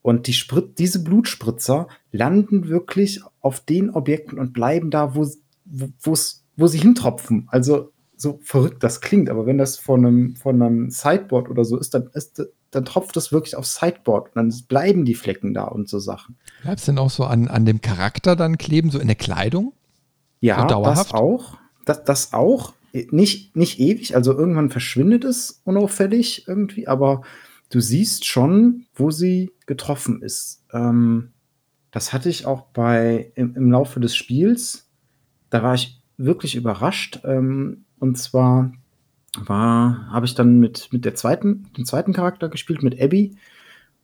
Und 0.03 0.27
die 0.27 0.33
Sprit 0.33 0.79
diese 0.79 1.03
Blutspritzer 1.05 1.89
landen 2.11 2.69
wirklich 2.69 3.21
auf 3.41 3.61
den 3.61 3.91
Objekten 3.91 4.39
und 4.39 4.53
bleiben 4.53 4.91
da, 4.91 5.15
wo, 5.15 5.29
wo, 5.65 6.15
wo 6.57 6.67
sie 6.67 6.79
hintropfen. 6.79 7.47
Also 7.51 7.93
so 8.17 8.41
verrückt 8.43 8.83
das 8.83 9.01
klingt, 9.01 9.31
aber 9.31 9.47
wenn 9.47 9.59
das 9.59 9.79
von 9.79 10.05
einem, 10.05 10.37
von 10.37 10.61
einem 10.61 10.91
Sideboard 10.91 11.49
oder 11.49 11.65
so 11.65 11.79
ist, 11.79 11.95
dann, 11.95 12.11
ist, 12.15 12.43
dann 12.73 12.85
tropft 12.87 13.14
das 13.17 13.31
wirklich 13.31 13.55
aufs 13.55 13.76
Sideboard 13.76 14.29
und 14.29 14.37
dann 14.37 14.52
bleiben 14.67 15.05
die 15.05 15.14
Flecken 15.14 15.55
da 15.55 15.64
und 15.64 15.88
so 15.88 15.99
Sachen. 15.99 16.37
Bleibt 16.62 16.81
es 16.81 16.87
denn 16.87 16.99
auch 16.99 17.11
so 17.11 17.25
an, 17.25 17.47
an 17.49 17.64
dem 17.64 17.81
Charakter 17.81 18.35
dann 18.35 18.59
kleben, 18.59 18.91
so 18.91 18.99
in 18.99 19.07
der 19.07 19.17
Kleidung? 19.17 19.75
Ja, 20.41 20.69
so 20.69 20.83
das 20.83 21.12
auch. 21.12 21.59
Das, 21.85 22.02
das 22.02 22.33
auch. 22.33 22.73
Nicht, 22.93 23.57
nicht 23.57 23.79
ewig, 23.79 24.17
also 24.17 24.37
irgendwann 24.37 24.71
verschwindet 24.71 25.25
es 25.25 25.62
unauffällig 25.64 26.47
irgendwie, 26.47 26.88
aber 26.88 27.23
du 27.71 27.81
siehst 27.81 28.26
schon, 28.26 28.87
wo 28.95 29.11
sie 29.11 29.52
getroffen 29.67 30.23
ist. 30.23 30.64
Ähm, 30.73 31.31
das 31.91 32.12
hatte 32.12 32.29
ich 32.29 32.47
auch 32.47 32.62
bei 32.73 33.33
im, 33.35 33.55
im, 33.55 33.71
Laufe 33.71 34.00
des 34.00 34.17
Spiels. 34.17 34.88
Da 35.49 35.62
war 35.62 35.75
ich 35.75 36.02
wirklich 36.17 36.55
überrascht. 36.55 37.21
Ähm, 37.25 37.85
und 37.99 38.19
zwar 38.19 38.73
war, 39.39 40.09
habe 40.11 40.27
ich 40.27 40.35
dann 40.35 40.59
mit, 40.59 40.93
mit 40.93 41.05
der 41.05 41.15
zweiten, 41.15 41.73
dem 41.77 41.85
zweiten 41.85 42.12
Charakter 42.12 42.49
gespielt, 42.49 42.83
mit 42.83 43.01
Abby. 43.01 43.37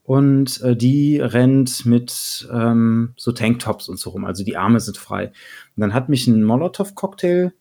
Und 0.03 0.63
äh, 0.63 0.75
die 0.75 1.19
rennt 1.19 1.85
mit 1.85 2.49
ähm, 2.51 3.13
so 3.17 3.33
Tanktops 3.33 3.91
und 3.91 3.99
so 3.99 4.11
rum. 4.11 4.25
Also 4.25 4.43
die 4.43 4.57
Arme 4.57 4.81
sind 4.81 4.97
frei. 4.97 5.27
Und 5.77 5.81
dann 5.81 5.93
hat 5.93 6.09
mich 6.09 6.27
ein 6.27 6.45
Molotow-Cocktail 6.45 7.53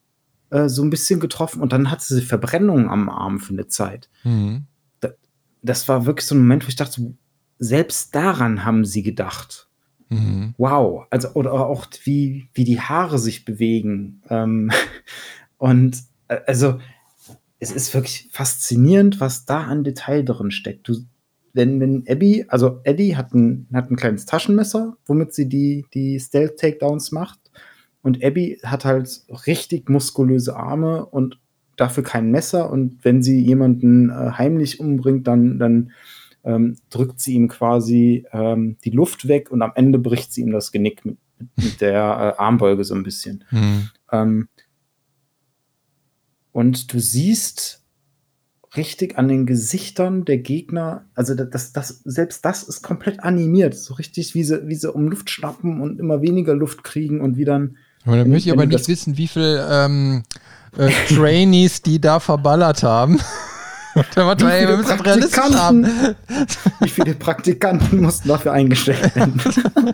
äh, 0.49 0.69
so 0.69 0.81
ein 0.81 0.89
bisschen 0.89 1.19
getroffen 1.19 1.61
und 1.61 1.73
dann 1.73 1.91
hat 1.91 2.01
sie 2.01 2.21
Verbrennungen 2.21 2.87
am 2.87 3.09
Arm 3.09 3.39
für 3.39 3.51
eine 3.51 3.67
Zeit. 3.67 4.09
Mhm. 4.23 4.65
Da, 5.01 5.09
das 5.61 5.89
war 5.89 6.05
wirklich 6.05 6.25
so 6.25 6.35
ein 6.35 6.39
Moment, 6.39 6.63
wo 6.63 6.69
ich 6.69 6.77
dachte, 6.77 7.13
selbst 7.59 8.15
daran 8.15 8.63
haben 8.63 8.85
sie 8.85 9.03
gedacht. 9.03 9.67
Mhm. 10.07 10.53
Wow. 10.57 11.05
Also, 11.09 11.29
oder 11.33 11.51
auch 11.51 11.87
wie, 12.03 12.49
wie 12.53 12.63
die 12.63 12.79
Haare 12.79 13.19
sich 13.19 13.43
bewegen. 13.43 14.21
Ähm, 14.29 14.71
und 15.57 15.97
äh, 16.29 16.39
also, 16.47 16.79
es 17.59 17.71
ist 17.71 17.93
wirklich 17.93 18.29
faszinierend, 18.31 19.19
was 19.19 19.45
da 19.45 19.63
an 19.63 19.83
Detail 19.83 20.23
drin 20.23 20.51
steckt. 20.51 20.87
Du, 20.87 20.95
wenn, 21.53 21.79
wenn 21.79 22.03
Abby, 22.07 22.45
also 22.47 22.81
Eddie 22.83 23.15
hat 23.15 23.33
ein, 23.33 23.67
hat 23.73 23.89
ein 23.89 23.95
kleines 23.95 24.25
Taschenmesser, 24.25 24.95
womit 25.05 25.33
sie 25.33 25.49
die, 25.49 25.85
die 25.93 26.19
Stealth-Takedowns 26.19 27.11
macht. 27.11 27.39
Und 28.03 28.23
Abby 28.23 28.59
hat 28.63 28.85
halt 28.85 29.09
richtig 29.47 29.89
muskulöse 29.89 30.55
Arme 30.55 31.05
und 31.05 31.39
dafür 31.77 32.03
kein 32.03 32.29
Messer. 32.29 32.69
Und 32.69 33.03
wenn 33.03 33.23
sie 33.23 33.39
jemanden 33.39 34.09
äh, 34.09 34.31
heimlich 34.37 34.79
umbringt, 34.79 35.27
dann, 35.27 35.57
dann 35.57 35.91
ähm, 36.43 36.77
drückt 36.89 37.19
sie 37.19 37.33
ihm 37.33 37.47
quasi 37.47 38.25
ähm, 38.31 38.77
die 38.83 38.91
Luft 38.91 39.27
weg 39.27 39.51
und 39.51 39.61
am 39.61 39.71
Ende 39.75 39.99
bricht 39.99 40.31
sie 40.31 40.41
ihm 40.41 40.51
das 40.51 40.71
Genick 40.71 41.05
mit, 41.05 41.17
mit 41.55 41.81
der 41.81 42.35
äh, 42.37 42.41
Armbeuge 42.41 42.83
so 42.83 42.93
ein 42.93 43.03
bisschen. 43.03 43.43
Mhm. 43.51 43.89
Ähm, 44.11 44.47
und 46.57 46.91
du 46.91 46.99
siehst 46.99 47.83
richtig 48.75 49.19
an 49.19 49.27
den 49.27 49.45
Gesichtern 49.45 50.25
der 50.25 50.39
Gegner, 50.39 51.05
also 51.13 51.35
das, 51.35 51.71
das, 51.71 52.01
selbst 52.03 52.43
das 52.45 52.63
ist 52.63 52.81
komplett 52.81 53.19
animiert, 53.19 53.75
so 53.75 53.93
richtig, 53.93 54.33
wie 54.33 54.43
sie, 54.43 54.67
wie 54.67 54.73
sie 54.73 54.91
um 54.91 55.07
Luft 55.07 55.29
schnappen 55.29 55.81
und 55.81 55.99
immer 55.99 56.23
weniger 56.23 56.55
Luft 56.55 56.83
kriegen 56.83 57.21
und 57.21 57.37
wie 57.37 57.45
dann 57.45 57.77
aber 58.05 58.17
dann 58.17 58.29
möchte 58.29 58.49
ich 58.49 58.53
aber 58.53 58.65
nicht 58.65 58.87
wissen, 58.87 59.17
wie 59.17 59.27
viele 59.27 59.67
ähm, 59.69 60.23
äh, 60.75 60.89
Trainees 61.07 61.83
die 61.83 62.01
da 62.01 62.19
verballert 62.19 62.81
haben. 62.81 63.19
Warte, 64.15 64.47
wie, 64.47 64.57
viele 64.57 64.97
Praktikanten, 64.97 66.15
wie 66.79 66.89
viele 66.89 67.13
Praktikanten 67.13 68.01
mussten 68.01 68.29
dafür 68.29 68.53
eingestellt 68.53 69.15
werden? 69.15 69.39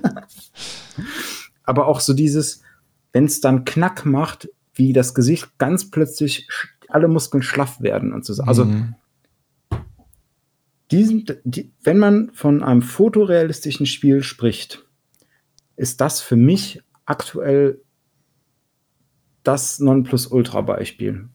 aber 1.63 1.87
auch 1.87 1.99
so 1.99 2.13
dieses, 2.13 2.61
wenn 3.11 3.25
es 3.25 3.41
dann 3.41 3.65
Knack 3.65 4.05
macht, 4.05 4.47
wie 4.73 4.93
das 4.93 5.13
Gesicht 5.13 5.57
ganz 5.57 5.89
plötzlich 5.89 6.47
alle 6.89 7.07
Muskeln 7.07 7.43
schlaff 7.43 7.81
werden 7.81 8.13
und 8.13 8.25
so. 8.25 8.41
Also 8.43 8.65
mhm. 8.65 8.95
diesen, 10.91 11.25
die, 11.43 11.71
wenn 11.83 11.97
man 11.97 12.31
von 12.33 12.63
einem 12.63 12.81
fotorealistischen 12.81 13.85
Spiel 13.85 14.23
spricht, 14.23 14.85
ist 15.75 16.01
das 16.01 16.21
für 16.21 16.35
mich 16.35 16.81
aktuell 17.05 17.81
das 19.43 19.79
Nonplusultra-Beispiel. 19.79 21.29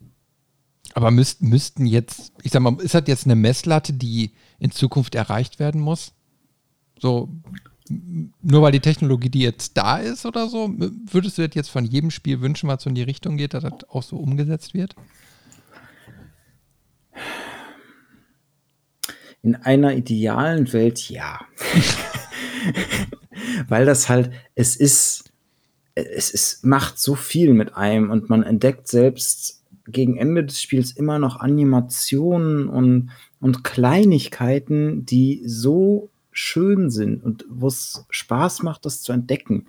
Aber 0.94 1.10
müsst, 1.10 1.42
müssten 1.42 1.86
jetzt, 1.86 2.32
ich 2.42 2.52
sag 2.52 2.60
mal, 2.60 2.80
ist 2.80 2.94
das 2.94 3.04
jetzt 3.06 3.26
eine 3.26 3.36
Messlatte, 3.36 3.92
die 3.92 4.32
in 4.58 4.70
Zukunft 4.70 5.14
erreicht 5.14 5.58
werden 5.58 5.80
muss? 5.80 6.14
So, 6.98 7.28
nur 7.90 8.62
weil 8.62 8.72
die 8.72 8.80
Technologie, 8.80 9.30
die 9.30 9.40
jetzt 9.40 9.76
da 9.76 9.98
ist 9.98 10.26
oder 10.26 10.48
so, 10.48 10.70
würdest 11.10 11.38
du 11.38 11.46
das 11.46 11.54
jetzt 11.54 11.70
von 11.70 11.84
jedem 11.84 12.10
Spiel 12.10 12.40
wünschen, 12.40 12.68
was 12.68 12.82
so 12.82 12.88
in 12.88 12.94
die 12.94 13.02
Richtung 13.02 13.36
geht, 13.36 13.54
dass 13.54 13.62
das 13.62 13.88
auch 13.88 14.02
so 14.02 14.16
umgesetzt 14.16 14.74
wird? 14.74 14.94
In 19.42 19.54
einer 19.56 19.94
idealen 19.94 20.72
Welt 20.72 21.08
ja. 21.10 21.40
weil 23.68 23.86
das 23.86 24.08
halt, 24.08 24.30
es 24.54 24.76
ist, 24.76 25.24
es, 25.94 26.32
es 26.32 26.60
macht 26.62 26.98
so 26.98 27.14
viel 27.14 27.54
mit 27.54 27.76
einem 27.76 28.10
und 28.10 28.28
man 28.28 28.42
entdeckt 28.42 28.88
selbst 28.88 29.62
gegen 29.86 30.16
Ende 30.16 30.44
des 30.44 30.60
Spiels 30.60 30.92
immer 30.92 31.18
noch 31.18 31.40
Animationen 31.40 32.68
und, 32.68 33.10
und 33.40 33.64
Kleinigkeiten, 33.64 35.06
die 35.06 35.42
so 35.46 36.10
schön 36.32 36.90
sind 36.90 37.22
und 37.22 37.44
wo 37.48 37.66
es 37.68 38.06
Spaß 38.10 38.62
macht, 38.62 38.84
das 38.84 39.02
zu 39.02 39.12
entdecken. 39.12 39.66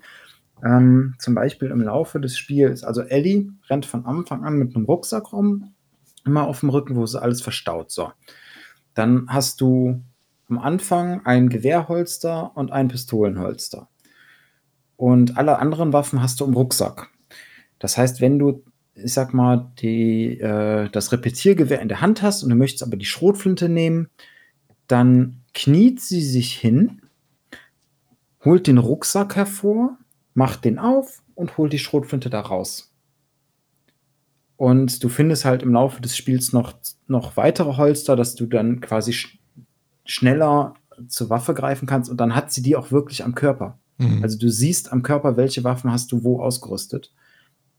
Ähm, 0.64 1.14
zum 1.18 1.34
Beispiel 1.34 1.70
im 1.70 1.80
Laufe 1.80 2.20
des 2.20 2.36
Spiels, 2.36 2.84
also 2.84 3.02
Ellie 3.02 3.50
rennt 3.68 3.86
von 3.86 4.04
Anfang 4.04 4.44
an 4.44 4.56
mit 4.56 4.76
einem 4.76 4.84
Rucksack 4.84 5.32
rum, 5.32 5.72
immer 6.24 6.46
auf 6.46 6.60
dem 6.60 6.68
Rücken, 6.68 6.96
wo 6.96 7.06
sie 7.06 7.20
alles 7.20 7.40
verstaut. 7.40 7.90
So. 7.90 8.12
Dann 8.94 9.26
hast 9.28 9.60
du 9.60 10.02
am 10.48 10.58
Anfang 10.58 11.24
ein 11.24 11.48
Gewehrholster 11.48 12.56
und 12.56 12.72
ein 12.72 12.88
Pistolenholster 12.88 13.88
und 14.96 15.38
alle 15.38 15.58
anderen 15.58 15.92
Waffen 15.92 16.22
hast 16.22 16.40
du 16.40 16.44
im 16.44 16.54
Rucksack. 16.54 17.08
Das 17.78 17.96
heißt, 17.96 18.20
wenn 18.20 18.38
du 18.38 18.62
ich 18.94 19.14
sag 19.14 19.34
mal, 19.34 19.72
die, 19.80 20.38
äh, 20.40 20.88
das 20.90 21.12
Repetiergewehr 21.12 21.80
in 21.80 21.88
der 21.88 22.00
Hand 22.00 22.22
hast 22.22 22.42
und 22.42 22.50
du 22.50 22.56
möchtest 22.56 22.82
aber 22.82 22.96
die 22.96 23.06
Schrotflinte 23.06 23.68
nehmen, 23.68 24.08
dann 24.90 25.42
kniet 25.54 26.00
sie 26.00 26.22
sich 26.22 26.56
hin, 26.56 27.02
holt 28.44 28.66
den 28.66 28.78
Rucksack 28.78 29.36
hervor, 29.36 29.98
macht 30.34 30.64
den 30.64 30.78
auf 30.78 31.22
und 31.34 31.56
holt 31.56 31.72
die 31.72 31.78
Schrotflinte 31.78 32.30
da 32.30 32.40
raus. 32.40 32.92
Und 34.56 35.02
du 35.02 35.08
findest 35.08 35.44
halt 35.44 35.62
im 35.62 35.72
Laufe 35.72 36.02
des 36.02 36.16
Spiels 36.16 36.52
noch, 36.52 36.74
noch 37.06 37.36
weitere 37.36 37.76
Holster, 37.76 38.14
dass 38.14 38.34
du 38.34 38.46
dann 38.46 38.80
quasi 38.80 39.12
sch 39.12 39.38
schneller 40.04 40.74
zur 41.08 41.30
Waffe 41.30 41.54
greifen 41.54 41.86
kannst 41.86 42.10
und 42.10 42.18
dann 42.18 42.34
hat 42.34 42.52
sie 42.52 42.62
die 42.62 42.76
auch 42.76 42.90
wirklich 42.90 43.24
am 43.24 43.34
Körper. 43.34 43.78
Mhm. 43.98 44.22
Also 44.22 44.38
du 44.38 44.50
siehst 44.50 44.92
am 44.92 45.02
Körper, 45.02 45.36
welche 45.36 45.64
Waffen 45.64 45.90
hast 45.92 46.12
du 46.12 46.24
wo 46.24 46.42
ausgerüstet. 46.42 47.12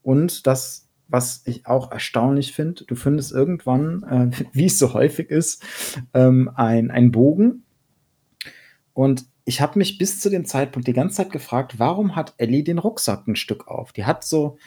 Und 0.02 0.48
das, 0.48 0.81
was 1.12 1.42
ich 1.46 1.68
auch 1.68 1.92
erstaunlich 1.92 2.54
finde, 2.54 2.86
du 2.86 2.96
findest 2.96 3.32
irgendwann, 3.32 4.04
äh, 4.04 4.46
wie 4.54 4.66
es 4.66 4.80
so 4.80 4.94
häufig 4.94 5.30
ist, 5.30 5.64
ähm, 6.14 6.50
ein, 6.56 6.90
ein 6.90 7.12
Bogen. 7.12 7.64
Und 8.94 9.26
ich 9.46 9.62
habe 9.62 9.80
mich 9.80 9.98
bis 9.98 10.20
zu 10.20 10.30
dem 10.30 10.46
Zeitpunkt 10.46 10.88
die 10.88 10.94
ganze 10.94 11.18
Zeit 11.18 11.32
gefragt, 11.32 11.78
warum 11.78 12.16
hat 12.16 12.34
Ellie 12.38 12.64
den 12.64 12.78
Rucksack 12.78 13.28
ein 13.28 13.36
Stück 13.36 13.68
auf? 13.68 13.92
Die 13.92 14.06
hat 14.06 14.24
so, 14.24 14.58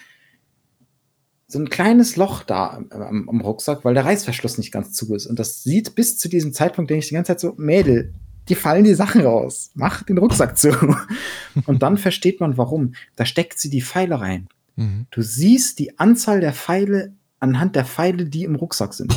so 1.47 1.59
ein 1.59 1.71
kleines 1.71 2.17
Loch 2.17 2.43
da 2.43 2.83
am, 2.91 3.29
am, 3.29 3.41
Rucksack, 3.41 3.85
weil 3.85 3.95
der 3.95 4.05
Reißverschluss 4.05 4.59
nicht 4.59 4.73
ganz 4.73 4.93
zu 4.93 5.15
ist. 5.15 5.27
Und 5.27 5.39
das 5.39 5.63
sieht 5.63 5.95
bis 5.95 6.19
zu 6.19 6.29
diesem 6.29 6.53
Zeitpunkt, 6.53 6.91
denke 6.91 7.05
ich 7.05 7.09
die 7.09 7.15
ganze 7.15 7.33
Zeit 7.33 7.41
so, 7.41 7.55
Mädel, 7.57 8.13
die 8.49 8.55
fallen 8.55 8.85
die 8.85 8.95
Sachen 8.95 9.23
raus. 9.23 9.71
Mach 9.75 10.03
den 10.03 10.19
Rucksack 10.19 10.59
zu. 10.59 10.71
Und 11.67 11.83
dann 11.83 11.97
versteht 11.97 12.41
man 12.41 12.59
warum. 12.59 12.95
Da 13.17 13.25
steckt 13.25 13.59
sie 13.59 13.71
die 13.71 13.83
Pfeile 13.83 14.21
rein. 14.21 14.49
Mhm. 14.77 15.07
Du 15.11 15.23
siehst 15.23 15.79
die 15.79 15.99
Anzahl 15.99 16.41
der 16.41 16.53
Pfeile 16.53 17.15
anhand 17.41 17.77
der 17.77 17.85
Pfeile, 17.85 18.27
die 18.27 18.45
im 18.45 18.55
Rucksack 18.55 18.95
sind. 18.95 19.15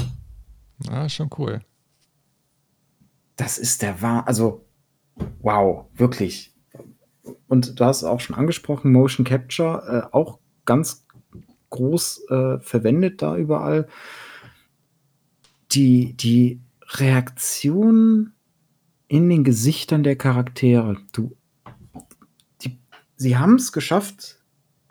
Ah, 0.89 1.07
schon 1.09 1.29
cool. 1.37 1.61
Das 3.35 3.57
ist 3.57 3.81
der 3.81 4.01
wahr, 4.01 4.27
also 4.27 4.65
wow, 5.39 5.85
wirklich. 5.93 6.53
Und 7.47 7.79
du 7.79 7.85
hast 7.85 8.03
auch 8.03 8.19
schon 8.19 8.35
angesprochen, 8.35 8.91
Motion 8.91 9.25
Capture, 9.25 10.09
äh, 10.11 10.15
auch 10.15 10.39
ganz 10.65 11.05
groß 11.69 12.25
äh, 12.29 12.59
verwendet 12.59 13.21
da 13.21 13.37
überall. 13.37 13.87
Die, 15.71 16.13
die 16.13 16.61
Reaktion 16.81 18.33
in 19.07 19.29
den 19.29 19.43
Gesichtern 19.43 20.03
der 20.03 20.15
Charaktere. 20.15 20.97
Du, 21.11 21.35
die, 22.61 22.79
sie 23.15 23.37
haben 23.37 23.55
es 23.55 23.71
geschafft, 23.71 24.39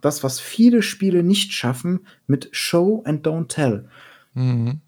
das, 0.06 0.24
was 0.24 0.40
viele 0.40 0.82
Spiele 0.82 1.22
nicht 1.22 1.52
schaffen, 1.52 2.00
mit 2.26 2.48
Show 2.52 3.02
and 3.04 3.26
Don't 3.26 3.48
Tell. 3.48 3.88
Mhm. 4.34 4.80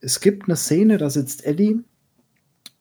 Es 0.00 0.20
gibt 0.20 0.48
eine 0.48 0.56
Szene, 0.56 0.98
da 0.98 1.10
sitzt 1.10 1.44
Eddie 1.44 1.80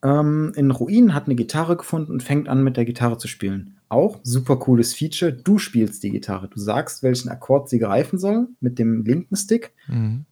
ähm, 0.04 0.52
in 0.56 0.72
Ruinen, 0.72 1.14
hat 1.14 1.26
eine 1.26 1.36
Gitarre 1.36 1.78
gefunden 1.78 2.12
und 2.12 2.24
fängt 2.24 2.50
an, 2.50 2.64
mit 2.64 2.78
der 2.78 2.86
Gitarre 2.86 3.18
zu 3.18 3.28
spielen. 3.28 3.78
Auch 3.90 4.20
super 4.24 4.58
cooles 4.58 4.94
Feature. 4.94 5.32
Du 5.32 5.58
spielst 5.58 6.04
die 6.04 6.10
Gitarre. 6.10 6.50
Du 6.50 6.60
sagst, 6.60 7.04
welchen 7.04 7.30
Akkord 7.30 7.70
sie 7.70 7.80
greifen 7.80 8.20
soll 8.20 8.50
mit 8.60 8.78
dem 8.80 9.04
linken 9.04 9.36
Stick. 9.36 9.74
Mhm 9.88 10.26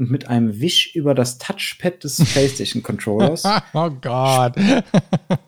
und 0.00 0.10
mit 0.10 0.28
einem 0.28 0.58
Wisch 0.60 0.94
über 0.94 1.14
das 1.14 1.36
Touchpad 1.36 2.02
des 2.02 2.24
PlayStation 2.32 2.82
Controllers. 2.82 3.44
oh 3.44 3.90
Gott. 4.00 4.54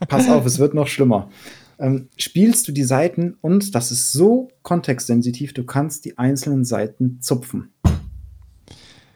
Pass 0.08 0.28
auf, 0.28 0.44
es 0.44 0.58
wird 0.58 0.74
noch 0.74 0.86
schlimmer. 0.88 1.30
Ähm, 1.78 2.08
spielst 2.16 2.68
du 2.68 2.72
die 2.72 2.84
Seiten 2.84 3.36
und 3.40 3.74
das 3.74 3.90
ist 3.90 4.12
so 4.12 4.48
kontextsensitiv, 4.62 5.54
du 5.54 5.64
kannst 5.64 6.04
die 6.04 6.18
einzelnen 6.18 6.64
Seiten 6.64 7.20
zupfen. 7.20 7.72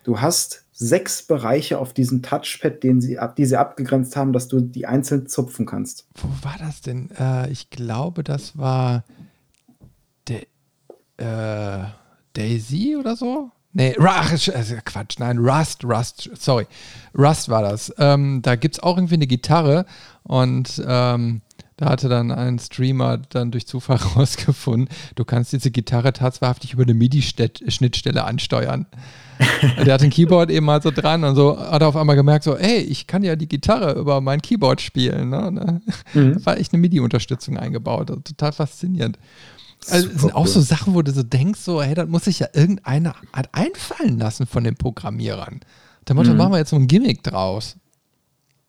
Du 0.04 0.20
hast 0.20 0.64
sechs 0.72 1.22
Bereiche 1.22 1.78
auf 1.78 1.94
diesem 1.94 2.22
Touchpad, 2.22 2.82
den 2.82 3.00
sie 3.00 3.18
die 3.36 3.46
sie 3.46 3.56
abgegrenzt 3.56 4.14
haben, 4.14 4.32
dass 4.32 4.46
du 4.46 4.60
die 4.60 4.86
einzeln 4.86 5.26
zupfen 5.26 5.66
kannst. 5.66 6.06
Wo 6.14 6.28
war 6.46 6.56
das 6.58 6.82
denn? 6.82 7.10
Äh, 7.18 7.50
ich 7.50 7.70
glaube, 7.70 8.22
das 8.22 8.58
war 8.58 9.04
De 10.28 10.46
äh, 11.16 11.84
Daisy 12.34 12.96
oder 12.96 13.16
so. 13.16 13.50
Nee, 13.72 13.94
ach, 14.00 14.30
also 14.30 14.74
Quatsch, 14.84 15.18
nein, 15.18 15.38
Rust, 15.38 15.84
Rust, 15.84 16.30
sorry. 16.34 16.66
Rust 17.16 17.48
war 17.48 17.62
das. 17.62 17.92
Ähm, 17.98 18.40
da 18.42 18.56
gibt 18.56 18.76
es 18.76 18.82
auch 18.82 18.96
irgendwie 18.96 19.14
eine 19.14 19.26
Gitarre 19.26 19.86
und 20.22 20.82
ähm, 20.86 21.42
da 21.76 21.90
hatte 21.90 22.08
dann 22.08 22.30
ein 22.30 22.58
Streamer 22.58 23.18
dann 23.18 23.50
durch 23.50 23.66
Zufall 23.66 23.96
rausgefunden, 24.16 24.88
du 25.14 25.24
kannst 25.24 25.52
diese 25.52 25.70
Gitarre 25.70 26.12
tatsächlich 26.12 26.72
über 26.72 26.84
eine 26.84 26.94
MIDI-Schnittstelle 26.94 28.24
ansteuern. 28.24 28.86
Der 29.84 29.94
hat 29.94 30.02
ein 30.02 30.10
Keyboard 30.10 30.50
eben 30.50 30.64
mal 30.64 30.80
so 30.80 30.90
dran 30.90 31.22
und 31.22 31.36
so 31.36 31.58
hat 31.58 31.82
er 31.82 31.88
auf 31.88 31.96
einmal 31.96 32.16
gemerkt, 32.16 32.44
so, 32.44 32.56
ey, 32.56 32.78
ich 32.78 33.06
kann 33.06 33.22
ja 33.22 33.36
die 33.36 33.48
Gitarre 33.48 33.92
über 33.98 34.22
mein 34.22 34.40
Keyboard 34.40 34.80
spielen. 34.80 35.28
Ne? 35.28 35.82
Mhm. 36.14 36.34
Da 36.34 36.46
war 36.46 36.56
echt 36.58 36.72
eine 36.72 36.80
MIDI-Unterstützung 36.80 37.58
eingebaut. 37.58 38.08
Total 38.08 38.52
faszinierend. 38.52 39.18
Also, 39.90 40.08
das 40.08 40.20
sind 40.22 40.34
auch 40.34 40.46
so 40.46 40.60
Sachen, 40.62 40.94
wo 40.94 41.02
du 41.02 41.12
so 41.12 41.22
denkst, 41.22 41.60
so, 41.60 41.82
hey, 41.82 41.94
das 41.94 42.08
muss 42.08 42.24
sich 42.24 42.38
ja 42.38 42.48
irgendeiner 42.54 43.14
hat 43.32 43.50
einfallen 43.52 44.18
lassen 44.18 44.46
von 44.46 44.64
den 44.64 44.76
Programmierern. 44.76 45.60
Der 46.08 46.14
Motto, 46.14 46.30
mhm. 46.30 46.38
machen 46.38 46.52
wir 46.52 46.58
jetzt 46.58 46.70
so 46.70 46.76
ein 46.76 46.86
Gimmick 46.86 47.22
draus. 47.22 47.76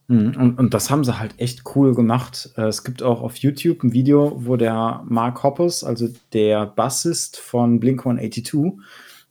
Mhm. 0.08 0.36
Und, 0.38 0.60
und, 0.60 0.74
das 0.74 0.90
haben 0.90 1.04
sie 1.04 1.20
halt 1.20 1.36
echt 1.38 1.64
cool 1.76 1.94
gemacht. 1.94 2.52
Äh, 2.56 2.68
es 2.68 2.84
gibt 2.84 3.04
auch 3.04 3.22
auf 3.22 3.36
YouTube 3.38 3.84
ein 3.84 3.94
Video, 3.94 4.34
wo 4.38 4.56
der 4.56 5.04
Mark 5.06 5.44
Hoppus, 5.44 5.84
also 5.84 6.08
der 6.34 6.66
Bassist 6.66 7.38
von 7.38 7.80
Blink 7.80 8.00
182, 8.06 8.80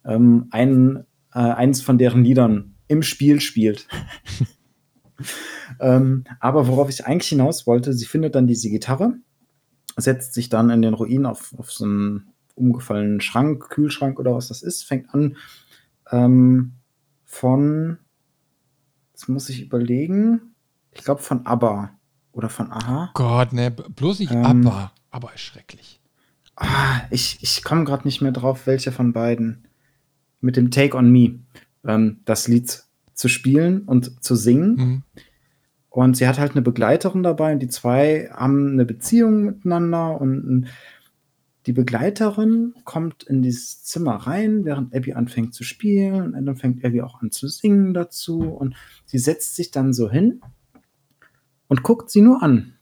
ähm, 0.04 0.46
ein, 0.50 1.06
äh, 1.32 1.38
eins 1.38 1.80
von 1.80 1.98
deren 1.98 2.24
Liedern 2.24 2.74
im 2.88 3.02
Spiel 3.02 3.40
spielt. 3.40 3.88
ähm, 5.80 6.24
aber 6.40 6.68
worauf 6.68 6.90
ich 6.90 7.06
eigentlich 7.06 7.30
hinaus 7.30 7.66
wollte, 7.66 7.92
sie 7.92 8.04
findet 8.04 8.34
dann 8.34 8.46
diese 8.46 8.68
Gitarre 8.68 9.14
setzt 9.96 10.34
sich 10.34 10.48
dann 10.48 10.70
in 10.70 10.82
den 10.82 10.94
Ruinen 10.94 11.26
auf, 11.26 11.54
auf 11.58 11.72
so 11.72 11.84
einen 11.84 12.28
umgefallenen 12.54 13.20
Schrank, 13.20 13.68
Kühlschrank 13.70 14.18
oder 14.18 14.34
was 14.34 14.48
das 14.48 14.62
ist, 14.62 14.84
fängt 14.84 15.12
an 15.14 15.36
ähm, 16.10 16.72
von, 17.24 17.98
jetzt 19.12 19.28
muss 19.28 19.48
ich 19.48 19.62
überlegen, 19.62 20.54
ich 20.96 21.04
glaube 21.04 21.22
von 21.22 21.46
ABBA 21.46 21.90
oder 22.32 22.48
von 22.48 22.70
Aha. 22.70 23.10
Gott, 23.14 23.52
ne, 23.52 23.70
bloß 23.70 24.20
nicht 24.20 24.32
ähm, 24.32 24.44
ABBA. 24.44 24.92
ABBA 25.10 25.30
ist 25.30 25.40
schrecklich. 25.40 26.00
Ah, 26.56 27.02
ich, 27.10 27.38
ich 27.42 27.62
komme 27.62 27.84
gerade 27.84 28.06
nicht 28.06 28.22
mehr 28.22 28.32
drauf, 28.32 28.66
welcher 28.66 28.92
von 28.92 29.12
beiden. 29.12 29.68
Mit 30.40 30.56
dem 30.56 30.70
Take 30.70 30.96
on 30.96 31.10
Me, 31.10 31.40
ähm, 31.86 32.20
das 32.24 32.48
Lied 32.48 32.84
zu 33.14 33.28
spielen 33.28 33.82
und 33.82 34.22
zu 34.22 34.36
singen. 34.36 34.76
Mhm. 34.76 35.02
Und 35.88 36.16
sie 36.16 36.28
hat 36.28 36.38
halt 36.38 36.52
eine 36.52 36.62
Begleiterin 36.62 37.22
dabei 37.22 37.54
und 37.54 37.60
die 37.60 37.68
zwei 37.68 38.28
haben 38.30 38.72
eine 38.72 38.84
Beziehung 38.84 39.44
miteinander 39.44 40.20
und 40.20 40.66
die 41.64 41.72
Begleiterin 41.72 42.74
kommt 42.84 43.24
in 43.24 43.42
dieses 43.42 43.82
Zimmer 43.82 44.14
rein, 44.16 44.64
während 44.64 44.94
Abby 44.94 45.14
anfängt 45.14 45.54
zu 45.54 45.64
spielen 45.64 46.34
und 46.34 46.46
dann 46.46 46.56
fängt 46.56 46.84
Abby 46.84 47.00
auch 47.00 47.22
an 47.22 47.30
zu 47.30 47.48
singen 47.48 47.94
dazu 47.94 48.40
und 48.42 48.76
sie 49.06 49.18
setzt 49.18 49.56
sich 49.56 49.70
dann 49.70 49.92
so 49.92 50.10
hin 50.10 50.42
und 51.68 51.82
guckt 51.82 52.10
sie 52.10 52.20
nur 52.20 52.42
an. 52.42 52.74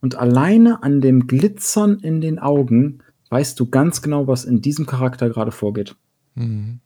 Und 0.00 0.16
alleine 0.16 0.82
an 0.82 1.00
dem 1.00 1.26
Glitzern 1.26 1.98
in 2.00 2.20
den 2.20 2.38
Augen 2.38 3.02
weißt 3.30 3.58
du 3.58 3.66
ganz 3.66 4.00
genau, 4.00 4.26
was 4.26 4.44
in 4.44 4.62
diesem 4.62 4.86
Charakter 4.86 5.28
gerade 5.28 5.50
vorgeht. 5.50 5.96
Mhm. 6.34 6.80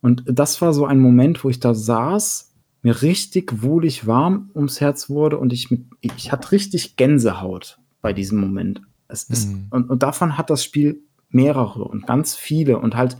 Und 0.00 0.24
das 0.26 0.60
war 0.60 0.72
so 0.72 0.86
ein 0.86 1.00
Moment, 1.00 1.42
wo 1.42 1.48
ich 1.48 1.58
da 1.58 1.74
saß 1.74 2.48
mir 2.82 3.02
richtig 3.02 3.62
wohlig 3.62 4.06
warm 4.06 4.50
ums 4.54 4.80
Herz 4.80 5.10
wurde 5.10 5.38
und 5.38 5.52
ich, 5.52 5.70
mit, 5.70 5.86
ich 6.00 6.30
hatte 6.30 6.52
richtig 6.52 6.96
Gänsehaut 6.96 7.78
bei 8.00 8.12
diesem 8.12 8.38
Moment. 8.38 8.82
Es 9.08 9.24
ist, 9.24 9.48
mhm. 9.48 9.66
und, 9.70 9.90
und 9.90 10.02
davon 10.02 10.38
hat 10.38 10.50
das 10.50 10.62
Spiel 10.62 11.02
mehrere 11.30 11.84
und 11.84 12.06
ganz 12.06 12.34
viele 12.34 12.78
und 12.78 12.94
halt 12.94 13.16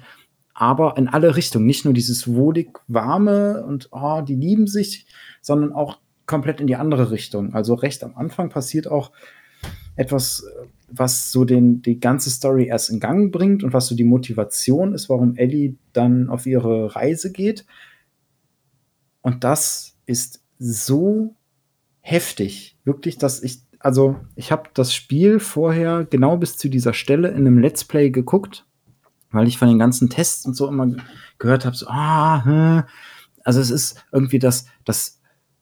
aber 0.54 0.96
in 0.96 1.08
alle 1.08 1.37
Richtungen. 1.37 1.66
Nicht 1.66 1.84
nur 1.84 1.94
dieses 1.94 2.32
wohlig 2.32 2.78
warme 2.88 3.64
und 3.64 3.88
oh, 3.92 4.22
die 4.22 4.34
lieben 4.34 4.66
sich, 4.66 5.06
sondern 5.40 5.72
auch 5.72 5.98
komplett 6.29 6.61
in 6.61 6.69
die 6.69 6.77
andere 6.77 7.11
Richtung. 7.11 7.55
Also 7.55 7.75
recht 7.75 8.05
am 8.05 8.17
Anfang 8.17 8.51
passiert 8.51 8.87
auch 8.87 9.11
etwas, 9.97 10.47
was 10.88 11.33
so 11.33 11.45
den, 11.45 11.83
die 11.83 11.99
ganze 11.99 12.31
Story 12.31 12.67
erst 12.67 12.91
in 12.91 13.01
Gang 13.01 13.33
bringt 13.33 13.64
und 13.64 13.73
was 13.73 13.88
so 13.88 13.97
die 13.97 14.05
Motivation 14.05 14.95
ist, 14.95 15.09
warum 15.09 15.35
Ellie 15.35 15.75
dann 15.93 16.29
auf 16.29 16.47
ihre 16.47 16.95
Reise 16.95 17.33
geht. 17.33 17.67
Und 19.23 19.43
das 19.43 19.97
ist 20.07 20.41
so 20.61 21.35
heftig, 22.01 22.79
wirklich, 22.85 23.19
dass 23.19 23.43
ich, 23.43 23.59
also 23.81 24.17
ich 24.37 24.53
habe 24.53 24.71
das 24.75 24.95
Spiel 24.95 25.41
vorher 25.41 26.07
genau 26.09 26.37
bis 26.37 26.57
zu 26.57 26.69
dieser 26.69 26.95
Stelle 26.95 27.29
in 27.29 27.38
einem 27.38 27.59
Let's 27.59 27.85
Play 27.85 28.11
geguckt, 28.11 28.64
weil 29.31 29.49
ich 29.49 29.59
von 29.59 29.69
den 29.69 29.79
ganzen 29.79 30.09
Tests 30.09 30.47
und 30.47 30.55
so 30.55 30.69
immer 30.69 30.88
gehört 31.38 31.64
habe, 31.67 31.77
so, 31.77 31.87
ah, 31.88 32.45
hm. 32.45 32.83
also 33.45 33.61
es 33.61 33.71
ist 33.71 34.05
irgendwie 34.12 34.38
das, 34.38 34.67
das 34.85 35.17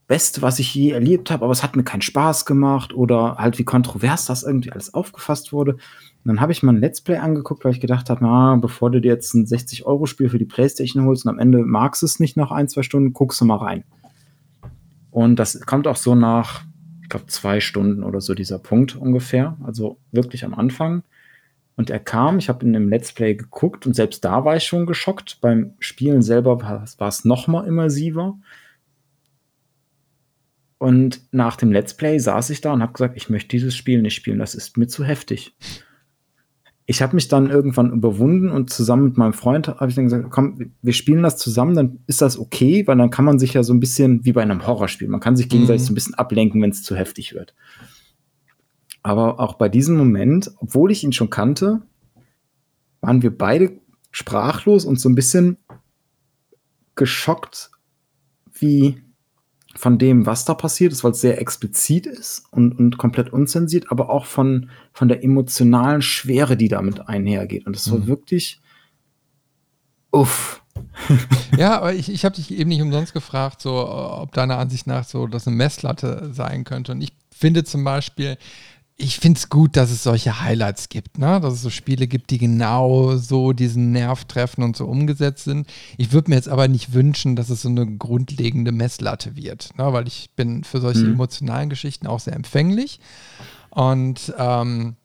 Beste, 0.07 0.41
was 0.43 0.59
ich 0.59 0.75
je 0.75 0.91
erlebt 0.91 1.31
habe, 1.31 1.45
aber 1.45 1.53
es 1.53 1.63
hat 1.63 1.75
mir 1.75 1.83
keinen 1.83 2.03
Spaß 2.03 2.47
gemacht 2.47 2.95
oder 2.95 3.37
halt 3.39 3.59
wie 3.59 3.65
kontrovers 3.65 4.27
das 4.27 4.45
irgendwie 4.45 4.71
alles 4.71 4.95
aufgefasst 4.95 5.53
wurde. 5.53 5.73
Und 5.73 5.81
dann 6.25 6.41
habe 6.41 6.53
ich 6.53 6.63
mal 6.63 6.73
ein 6.73 6.81
Let's 6.81 7.01
Play 7.01 7.17
angeguckt, 7.17 7.65
weil 7.65 7.73
ich 7.73 7.81
gedacht 7.81 8.09
habe, 8.11 8.23
na, 8.23 8.57
bevor 8.57 8.91
du 8.91 9.01
dir 9.01 9.13
jetzt 9.13 9.35
ein 9.35 9.47
60-Euro-Spiel 9.47 10.29
für 10.29 10.39
die 10.39 10.45
Playstation 10.45 11.05
holst 11.05 11.25
und 11.25 11.31
am 11.31 11.39
Ende 11.39 11.59
magst 11.59 12.03
du 12.03 12.07
es 12.07 12.21
nicht 12.21 12.37
nach 12.37 12.51
ein, 12.51 12.69
zwei 12.69 12.83
Stunden, 12.83 13.13
guckst 13.13 13.41
du 13.41 13.45
mal 13.45 13.57
rein. 13.57 13.85
Und 15.11 15.37
das 15.37 15.61
kommt 15.63 15.87
auch 15.87 15.97
so 15.97 16.15
nach, 16.15 16.63
ich 17.03 17.09
glaube, 17.09 17.27
zwei 17.27 17.61
Stunden 17.61 18.03
oder 18.03 18.21
so 18.21 18.35
dieser 18.35 18.59
Punkt 18.59 18.97
ungefähr. 18.97 19.57
Also 19.65 19.99
wirklich 20.13 20.45
am 20.45 20.55
Anfang. 20.55 21.03
Und 21.77 21.91
er 21.91 22.01
kam, 22.01 22.39
ich 22.39 22.49
habe 22.49 22.65
in 22.65 22.75
einem 22.75 22.89
Let's 22.89 23.13
Play 23.13 23.35
geguckt 23.35 23.87
und 23.87 23.95
selbst 23.95 24.25
da 24.25 24.45
war 24.45 24.57
ich 24.57 24.65
schon 24.65 24.87
geschockt. 24.87 25.39
Beim 25.41 25.75
Spielen 25.79 26.23
selber 26.23 26.61
war 26.63 27.09
es 27.09 27.25
noch 27.25 27.49
mal 27.49 27.67
immersiver. 27.67 28.39
Und 30.79 31.23
nach 31.33 31.57
dem 31.57 31.73
Let's 31.73 31.95
Play 31.95 32.19
saß 32.19 32.51
ich 32.51 32.61
da 32.61 32.73
und 32.73 32.83
habe 32.83 32.93
gesagt, 32.93 33.17
ich 33.17 33.31
möchte 33.31 33.49
dieses 33.49 33.75
Spiel 33.75 34.03
nicht 34.03 34.15
spielen, 34.15 34.39
das 34.39 34.55
ist 34.55 34.77
mir 34.77 34.87
zu 34.87 35.05
heftig. 35.05 35.57
Ich 36.85 37.03
habe 37.03 37.17
mich 37.17 37.29
dann 37.29 37.51
irgendwann 37.51 37.93
überwunden 37.93 38.51
und 38.51 38.71
zusammen 38.71 39.05
mit 39.05 39.17
meinem 39.17 39.33
Freund 39.33 39.69
habe 39.69 39.89
ich 39.89 39.97
dann 39.97 40.05
gesagt, 40.05 40.31
komm, 40.31 40.73
wir 40.83 40.93
spielen 40.93 41.23
das 41.23 41.37
zusammen, 41.37 41.75
dann 41.75 41.99
ist 42.07 42.23
das 42.23 42.39
okay, 42.39 42.87
weil 42.87 42.97
dann 42.97 43.11
kann 43.11 43.25
man 43.25 43.39
sich 43.39 43.55
ja 43.55 43.65
so 43.65 43.73
ein 43.73 43.81
bisschen 43.81 44.25
wie 44.25 44.33
bei 44.33 44.43
einem 44.43 44.67
Horrorspiel, 44.67 45.09
man 45.09 45.21
kann 45.21 45.37
sich 45.37 45.49
gegenseitig 45.49 45.83
mhm. 45.83 45.87
so 45.87 45.93
ein 45.93 45.95
bisschen 45.97 46.15
ablenken, 46.15 46.63
wenn 46.63 46.71
es 46.71 46.83
zu 46.83 46.95
heftig 46.95 47.35
wird. 47.35 47.55
Aber 49.03 49.41
auch 49.41 49.55
bei 49.55 49.69
diesem 49.69 49.97
Moment, 49.97 50.53
obwohl 50.59 50.93
ich 50.93 51.03
ihn 51.03 51.13
schon 51.13 51.31
kannte, 51.31 51.83
waren 53.01 53.23
wir 53.23 53.37
beide 53.37 53.81
sprachlos 54.11 54.85
und 54.85 55.01
so 55.01 55.09
ein 55.09 55.15
bisschen 55.15 55.59
geschockt, 56.95 57.71
wie 58.53 59.01
von 59.77 59.99
dem, 59.99 60.27
was 60.27 60.45
da 60.45 60.55
passiert 60.55 60.93
ist, 60.93 61.05
weil 61.05 61.13
es 61.13 61.21
sehr 61.21 61.41
explizit 61.41 62.07
ist 62.07 62.45
und, 62.51 62.79
und 62.79 62.99
komplett 62.99 63.33
unzensiert, 63.33 63.91
aber 63.91 64.11
auch 64.11 64.27
von, 64.27 64.71
von 64.93 65.09
der 65.09 65.23
emotionalen 65.23 66.03
Schwere, 66.03 66.57
die 66.57 66.69
damit 66.69 67.09
einhergeht. 67.09 67.67
Und 67.67 67.77
das 67.77 67.91
war 67.91 67.99
mhm. 67.99 68.07
wirklich 68.07 68.61
uff. 70.11 70.63
ja, 71.57 71.79
aber 71.79 71.95
ich, 71.95 72.11
ich 72.11 72.25
habe 72.25 72.37
dich 72.37 72.51
eben 72.51 72.69
nicht 72.69 72.83
umsonst 72.83 73.13
gefragt, 73.13 73.63
so, 73.63 73.89
ob 73.89 74.33
deiner 74.33 74.59
Ansicht 74.59 74.87
nach 74.87 75.05
so 75.05 75.27
das 75.27 75.47
eine 75.47 75.57
Messlatte 75.57 76.31
sein 76.33 76.65
könnte. 76.65 76.93
Und 76.93 77.01
ich 77.01 77.13
finde 77.31 77.65
zum 77.65 77.85
Beispiel, 77.85 78.37
ich 78.99 79.19
finde 79.19 79.39
es 79.39 79.51
gut, 79.51 79.77
dass 79.77 79.91
es 79.91 80.03
solche 80.03 80.41
Highlights 80.41 80.89
gibt, 80.89 81.19
ne? 81.19 81.39
dass 81.41 81.55
es 81.55 81.63
so 81.63 81.69
Spiele 81.69 82.07
gibt, 82.07 82.31
die 82.31 82.39
genau 82.39 83.17
so 83.17 83.53
diesen 83.53 83.93
Nerv 83.93 84.25
treffen 84.25 84.63
und 84.63 84.75
so 84.75 84.87
umgesetzt 84.87 85.45
sind. 85.45 85.69
Ich 85.99 86.13
würde 86.13 86.31
mir 86.31 86.37
jetzt 86.37 86.49
aber 86.49 86.67
nicht 86.67 86.95
wünschen, 86.95 87.37
dass 87.37 87.51
es 87.51 87.63
so 87.63 87.69
eine 87.69 87.87
grundlegende 87.87 88.73
Messlatte 88.73 89.37
wird, 89.37 89.77
ne? 89.77 89.93
weil 89.93 90.09
ich 90.09 90.31
bin 90.35 90.65
für 90.65 90.81
solche 90.81 91.05
mhm. 91.05 91.15
emotionalen 91.15 91.69
Geschichten 91.69 92.07
auch 92.07 92.21
sehr 92.21 92.35
empfänglich. 92.35 93.01
Und 93.69 94.33
ähm, 94.39 94.97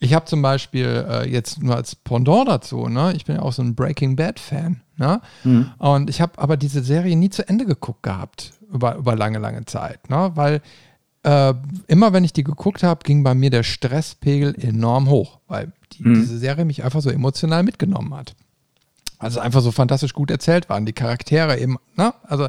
ich 0.00 0.12
habe 0.12 0.24
zum 0.24 0.42
Beispiel 0.42 1.06
äh, 1.08 1.30
jetzt 1.30 1.62
nur 1.62 1.76
als 1.76 1.94
Pendant 1.94 2.48
dazu, 2.48 2.88
ne? 2.88 3.12
ich 3.14 3.26
bin 3.26 3.36
ja 3.36 3.42
auch 3.42 3.52
so 3.52 3.62
ein 3.62 3.76
Breaking 3.76 4.16
Bad-Fan. 4.16 4.80
Ne? 4.96 5.20
Mhm. 5.44 5.70
Und 5.78 6.10
ich 6.10 6.20
habe 6.20 6.38
aber 6.38 6.56
diese 6.56 6.82
Serie 6.82 7.14
nie 7.14 7.30
zu 7.30 7.48
Ende 7.48 7.64
geguckt 7.64 8.02
gehabt, 8.02 8.54
über, 8.72 8.96
über 8.96 9.14
lange, 9.14 9.38
lange 9.38 9.64
Zeit, 9.66 10.10
ne? 10.10 10.32
weil 10.34 10.62
äh, 11.26 11.54
immer 11.88 12.12
wenn 12.12 12.22
ich 12.22 12.32
die 12.32 12.44
geguckt 12.44 12.84
habe, 12.84 13.02
ging 13.02 13.24
bei 13.24 13.34
mir 13.34 13.50
der 13.50 13.64
Stresspegel 13.64 14.54
enorm 14.54 15.10
hoch, 15.10 15.40
weil 15.48 15.72
die, 15.92 16.04
mhm. 16.04 16.14
diese 16.14 16.38
Serie 16.38 16.64
mich 16.64 16.84
einfach 16.84 17.00
so 17.00 17.10
emotional 17.10 17.64
mitgenommen 17.64 18.14
hat. 18.14 18.36
Also 19.18 19.40
einfach 19.40 19.60
so 19.60 19.72
fantastisch 19.72 20.12
gut 20.12 20.30
erzählt 20.30 20.68
waren, 20.68 20.86
die 20.86 20.92
Charaktere 20.92 21.58
eben, 21.58 21.78
ne? 21.96 22.14
Also 22.22 22.48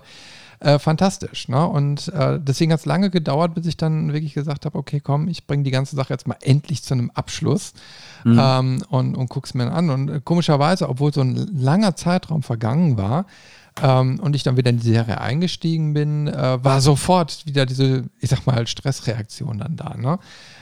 äh, 0.60 0.80
fantastisch. 0.80 1.48
Ne? 1.50 1.68
Und 1.68 2.08
äh, 2.10 2.40
deswegen 2.42 2.72
hat 2.74 2.80
es 2.80 2.86
lange 2.86 3.10
gedauert, 3.10 3.54
bis 3.54 3.66
ich 3.68 3.78
dann 3.78 4.14
wirklich 4.14 4.34
gesagt 4.34 4.66
habe, 4.66 4.78
okay, 4.78 5.00
komm, 5.00 5.28
ich 5.28 5.46
bringe 5.46 5.64
die 5.64 5.72
ganze 5.72 5.96
Sache 5.96 6.14
jetzt 6.14 6.28
mal 6.28 6.38
endlich 6.42 6.84
zu 6.84 6.94
einem 6.94 7.12
Abschluss 7.12 7.74
mhm. 8.24 8.40
ähm, 8.42 8.84
und, 8.90 9.16
und 9.16 9.30
guck's 9.30 9.54
mir 9.54 9.72
an. 9.72 9.90
Und 9.90 10.10
äh, 10.10 10.22
komischerweise, 10.24 10.90
obwohl 10.90 11.14
so 11.14 11.22
ein 11.22 11.36
langer 11.36 11.96
Zeitraum 11.96 12.44
vergangen 12.44 12.98
war, 12.98 13.26
ähm, 13.82 14.20
und 14.20 14.36
ich 14.36 14.44
dann 14.44 14.58
wieder 14.58 14.70
in 14.70 14.80
die 14.80 14.92
Serie 14.92 15.20
eingestiegen 15.20 15.94
bin, 15.94 16.28
äh, 16.28 16.64
war 16.64 16.82
sofort 16.82 17.46
wieder 17.46 17.66
diese, 17.66 18.06
ich 18.20 18.30
sag 18.30 18.46
mal, 18.46 18.68
Stressreaktion 18.68 19.60
dann 19.60 19.76
da, 19.76 19.96
ne? 19.96 20.20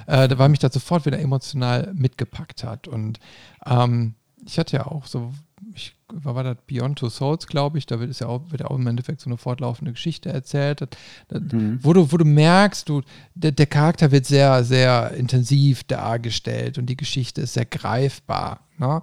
Äh, 0.08 0.30
weil 0.38 0.50
mich 0.50 0.60
das 0.60 0.74
sofort 0.74 1.06
wieder 1.06 1.20
emotional 1.20 1.92
mitgepackt 1.96 2.64
hat. 2.64 2.88
Und 2.88 3.20
ähm, 3.66 4.16
ich 4.46 4.60
hatte 4.60 4.78
ja 4.78 4.86
auch 4.86 5.06
so, 5.08 5.34
ich 5.74 5.96
war 6.14 6.44
das 6.44 6.58
Beyond 6.68 7.00
Two 7.00 7.10
Souls, 7.10 7.48
glaube 7.48 7.78
ich, 7.78 7.86
da 7.86 8.00
wird, 8.00 8.18
ja 8.20 8.28
auch, 8.28 8.42
wird 8.50 8.62
ja 8.62 8.68
auch 8.68 8.76
im 8.76 8.88
Endeffekt 8.88 9.22
so 9.22 9.30
eine 9.30 9.38
fortlaufende 9.38 9.92
Geschichte 9.92 10.30
erzählt, 10.30 10.82
das, 10.82 10.90
das, 11.28 11.42
mhm. 11.52 11.80
wo, 11.82 11.94
du, 11.94 12.12
wo 12.12 12.18
du 12.18 12.26
merkst, 12.26 12.88
du, 12.88 13.02
der, 13.34 13.52
der 13.52 13.66
Charakter 13.66 14.12
wird 14.12 14.26
sehr, 14.26 14.64
sehr 14.64 15.12
intensiv 15.12 15.84
dargestellt 15.84 16.78
und 16.78 16.86
die 16.86 16.98
Geschichte 16.98 17.42
ist 17.42 17.54
sehr 17.54 17.66
greifbar. 17.66 18.62
Ne? 18.78 19.02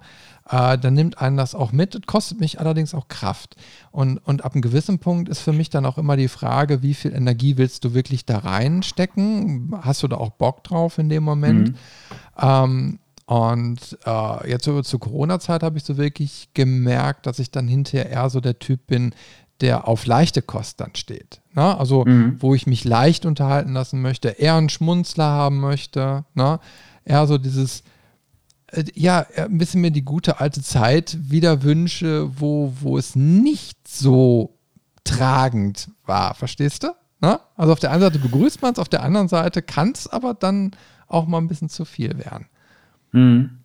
Äh, 0.49 0.77
dann 0.77 0.93
nimmt 0.93 1.19
einen 1.19 1.37
das 1.37 1.55
auch 1.55 1.71
mit. 1.71 1.95
Das 1.95 2.01
kostet 2.05 2.39
mich 2.39 2.59
allerdings 2.59 2.93
auch 2.93 3.07
Kraft. 3.07 3.55
Und, 3.91 4.17
und 4.17 4.43
ab 4.43 4.53
einem 4.53 4.61
gewissen 4.61 4.99
Punkt 4.99 5.29
ist 5.29 5.39
für 5.39 5.53
mich 5.53 5.69
dann 5.69 5.85
auch 5.85 5.97
immer 5.97 6.17
die 6.17 6.27
Frage, 6.27 6.81
wie 6.81 6.93
viel 6.93 7.13
Energie 7.13 7.57
willst 7.57 7.85
du 7.85 7.93
wirklich 7.93 8.25
da 8.25 8.39
reinstecken? 8.39 9.73
Hast 9.81 10.03
du 10.03 10.07
da 10.07 10.17
auch 10.17 10.31
Bock 10.31 10.63
drauf 10.63 10.97
in 10.97 11.09
dem 11.09 11.23
Moment? 11.23 11.69
Mhm. 11.69 11.75
Ähm, 12.39 12.99
und 13.25 13.97
äh, 14.05 14.49
jetzt 14.49 14.65
so 14.65 14.81
zur 14.81 14.99
Corona-Zeit 14.99 15.63
habe 15.63 15.77
ich 15.77 15.85
so 15.85 15.97
wirklich 15.97 16.49
gemerkt, 16.53 17.25
dass 17.25 17.39
ich 17.39 17.51
dann 17.51 17.69
hinterher 17.69 18.09
eher 18.09 18.29
so 18.29 18.41
der 18.41 18.59
Typ 18.59 18.85
bin, 18.87 19.15
der 19.61 19.87
auf 19.87 20.05
leichte 20.05 20.41
Kost 20.41 20.81
dann 20.81 20.93
steht. 20.95 21.39
Ne? 21.53 21.77
Also, 21.77 22.03
mhm. 22.03 22.35
wo 22.39 22.53
ich 22.53 22.67
mich 22.67 22.83
leicht 22.83 23.25
unterhalten 23.25 23.73
lassen 23.73 24.01
möchte, 24.01 24.29
eher 24.29 24.55
einen 24.55 24.67
Schmunzler 24.67 25.25
haben 25.25 25.61
möchte. 25.61 26.25
Ne? 26.33 26.59
Eher 27.05 27.27
so 27.27 27.37
dieses, 27.37 27.83
ja, 28.93 29.25
ein 29.35 29.57
bisschen 29.57 29.81
mir 29.81 29.91
die 29.91 30.05
gute 30.05 30.39
alte 30.39 30.61
Zeit 30.61 31.17
wieder 31.21 31.63
wünsche, 31.63 32.29
wo, 32.39 32.73
wo 32.79 32.97
es 32.97 33.15
nicht 33.15 33.87
so 33.87 34.57
tragend 35.03 35.89
war. 36.05 36.33
Verstehst 36.33 36.83
du? 36.83 36.89
Na? 37.19 37.41
Also 37.55 37.73
auf 37.73 37.79
der 37.79 37.91
einen 37.91 38.01
Seite 38.01 38.19
begrüßt 38.19 38.61
man 38.61 38.73
es, 38.73 38.79
auf 38.79 38.89
der 38.89 39.03
anderen 39.03 39.27
Seite 39.27 39.61
kann 39.61 39.91
es 39.91 40.07
aber 40.07 40.33
dann 40.33 40.71
auch 41.07 41.27
mal 41.27 41.37
ein 41.37 41.47
bisschen 41.47 41.69
zu 41.69 41.85
viel 41.85 42.17
werden. 42.17 42.47
Mhm. 43.11 43.59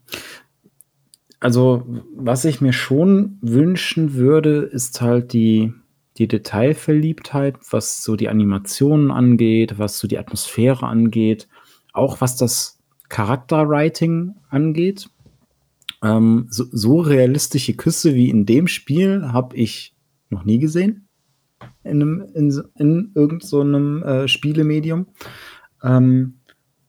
Also, 1.40 1.86
was 2.16 2.44
ich 2.44 2.60
mir 2.60 2.72
schon 2.72 3.38
wünschen 3.40 4.14
würde, 4.14 4.62
ist 4.62 5.00
halt 5.00 5.32
die, 5.32 5.72
die 6.16 6.26
Detailverliebtheit, 6.26 7.56
was 7.70 8.02
so 8.02 8.16
die 8.16 8.28
Animationen 8.28 9.10
angeht, 9.10 9.78
was 9.78 9.98
so 9.98 10.08
die 10.08 10.18
Atmosphäre 10.18 10.86
angeht, 10.86 11.48
auch 11.92 12.20
was 12.20 12.36
das 12.36 12.77
Charakterwriting 13.08 14.34
angeht. 14.50 15.08
Ähm, 16.02 16.46
so, 16.50 16.64
so, 16.70 17.00
realistische 17.00 17.74
Küsse 17.74 18.14
wie 18.14 18.30
in 18.30 18.46
dem 18.46 18.68
Spiel 18.68 19.32
habe 19.32 19.56
ich 19.56 19.94
noch 20.30 20.44
nie 20.44 20.58
gesehen. 20.58 21.08
In, 21.82 22.02
einem, 22.02 22.20
in, 22.34 22.62
in 22.76 23.12
irgendeinem 23.14 24.02
so 24.02 24.08
äh, 24.08 24.28
Spielemedium. 24.28 25.06
Ähm, 25.82 26.34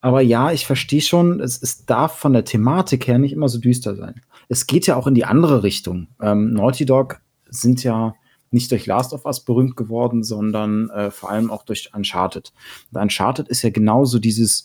aber 0.01 0.21
ja, 0.21 0.51
ich 0.51 0.65
verstehe 0.65 1.01
schon, 1.01 1.39
es, 1.39 1.62
es 1.62 1.86
darf 1.86 2.17
von 2.17 2.34
der 2.34 2.45
Thematik 2.45 3.08
her 3.08 3.17
nicht 3.17 3.34
immer 3.34 3.49
so 3.49 3.60
düster 3.60 3.95
sein. 3.95 4.21
Es 4.47 4.67
geht 4.67 4.88
ja 4.88 4.95
auch 4.95 5.08
in 5.08 5.15
die 5.15 5.25
andere 5.25 5.63
Richtung. 5.63 6.08
Ähm, 6.21 6.53
Naughty 6.53 6.86
Dog 6.86 7.21
sind 7.49 7.84
ja 7.84 8.13
nicht 8.51 8.71
durch 8.71 8.86
Last 8.86 9.13
of 9.13 9.25
Us 9.25 9.43
berühmt 9.43 9.75
geworden, 9.75 10.23
sondern 10.23 10.89
äh, 10.89 11.12
vor 11.12 11.29
allem 11.29 11.51
auch 11.51 11.63
durch 11.63 11.91
Uncharted. 11.93 12.53
Und 12.91 13.01
Uncharted 13.01 13.47
ist 13.47 13.62
ja 13.62 13.69
genauso 13.69 14.19
dieses 14.19 14.63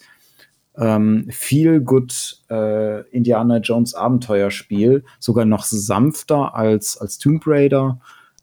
ähm, 0.77 1.27
viel 1.31 1.81
good 1.81 2.43
äh, 2.51 3.09
Indiana 3.11 3.59
Jones 3.59 3.95
Abenteuerspiel, 3.95 5.05
sogar 5.19 5.45
noch 5.45 5.65
sanfter 5.65 6.55
als, 6.55 6.99
als 6.99 7.19
Tomb 7.19 7.45
Raider. 7.47 8.01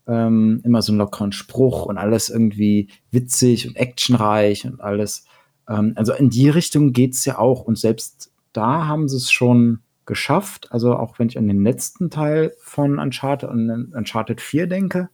Ähm, 0.08 0.62
immer 0.64 0.82
so 0.82 0.92
einen 0.92 1.00
lockeren 1.00 1.32
Spruch 1.32 1.86
und 1.86 1.98
alles 1.98 2.30
irgendwie 2.30 2.88
witzig 3.12 3.68
und 3.68 3.76
actionreich 3.76 4.66
und 4.66 4.82
alles. 4.82 5.26
Ähm, 5.70 5.94
also 5.96 6.14
in 6.14 6.30
die 6.30 6.50
Richtung 6.50 6.92
geht's 6.92 7.24
ja 7.26 7.38
auch. 7.38 7.62
Und 7.62 7.78
selbst 7.78 8.32
da 8.54 8.88
haben 8.88 9.08
sie 9.08 9.18
es 9.18 9.32
schon 9.32 9.80
geschafft. 10.06 10.70
Also 10.72 10.96
auch 10.96 11.20
wenn 11.20 11.30
ich 11.30 11.38
an 11.38 11.48
den 11.48 11.64
letzten 11.64 12.10
Teil 12.10 12.54
von 12.62 13.00
Uncharted, 13.00 13.50
Uncharted 13.50 14.42
4 14.42 14.68
denke, 14.68 15.10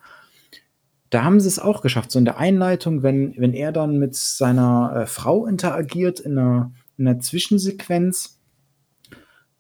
da 1.09 1.23
haben 1.23 1.39
sie 1.39 1.47
es 1.47 1.59
auch 1.59 1.81
geschafft. 1.81 2.11
So 2.11 2.19
in 2.19 2.25
der 2.25 2.37
Einleitung, 2.37 3.03
wenn, 3.03 3.33
wenn 3.37 3.53
er 3.53 3.71
dann 3.71 3.97
mit 3.97 4.15
seiner 4.15 4.93
äh, 4.95 5.05
Frau 5.05 5.45
interagiert 5.45 6.19
in 6.19 6.37
einer 6.37 6.71
in 6.97 7.05
der 7.05 7.19
Zwischensequenz. 7.19 8.39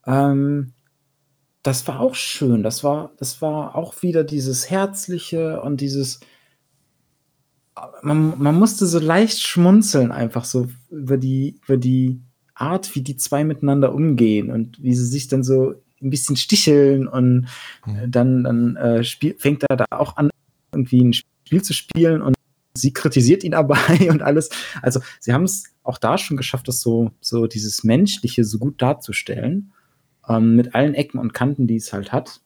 Ähm, 0.05 0.73
das 1.63 1.87
war 1.87 1.99
auch 1.99 2.15
schön. 2.15 2.63
Das 2.63 2.83
war, 2.83 3.11
das 3.17 3.41
war 3.41 3.75
auch 3.75 4.01
wieder 4.01 4.23
dieses 4.23 4.69
Herzliche 4.69 5.61
und 5.61 5.81
dieses. 5.81 6.19
Man, 8.01 8.39
man 8.39 8.55
musste 8.55 8.87
so 8.87 8.99
leicht 8.99 9.39
schmunzeln, 9.39 10.11
einfach 10.11 10.45
so 10.45 10.67
über 10.89 11.17
die, 11.17 11.59
über 11.65 11.77
die 11.77 12.21
Art, 12.55 12.95
wie 12.95 13.01
die 13.01 13.17
zwei 13.17 13.43
miteinander 13.43 13.93
umgehen 13.93 14.49
und 14.49 14.81
wie 14.81 14.95
sie 14.95 15.05
sich 15.05 15.27
dann 15.27 15.43
so 15.43 15.75
ein 16.01 16.09
bisschen 16.09 16.37
sticheln 16.37 17.07
und 17.07 17.47
mhm. 17.85 18.11
dann, 18.11 18.43
dann 18.43 18.75
äh, 18.77 19.03
spiel, 19.03 19.35
fängt 19.37 19.63
er 19.69 19.77
da 19.77 19.85
auch 19.91 20.17
an, 20.17 20.29
irgendwie 20.71 21.03
ein 21.03 21.13
Spiel 21.13 21.61
zu 21.61 21.73
spielen 21.73 22.21
und 22.21 22.35
sie 22.73 22.93
kritisiert 22.93 23.43
ihn 23.43 23.53
aber 23.53 23.77
und 24.09 24.21
alles. 24.21 24.49
Also 24.81 25.01
sie 25.19 25.33
haben 25.33 25.43
es 25.43 25.65
auch 25.87 25.97
da 25.97 26.17
schon 26.17 26.37
geschafft, 26.37 26.67
das 26.67 26.81
so, 26.81 27.11
so 27.21 27.47
dieses 27.47 27.83
Menschliche 27.83 28.43
so 28.43 28.59
gut 28.59 28.81
darzustellen, 28.81 29.73
ähm, 30.27 30.55
mit 30.55 30.75
allen 30.75 30.93
Ecken 30.93 31.19
und 31.19 31.33
Kanten, 31.33 31.67
die 31.67 31.77
es 31.77 31.93
halt 31.93 32.11
hat. 32.11 32.41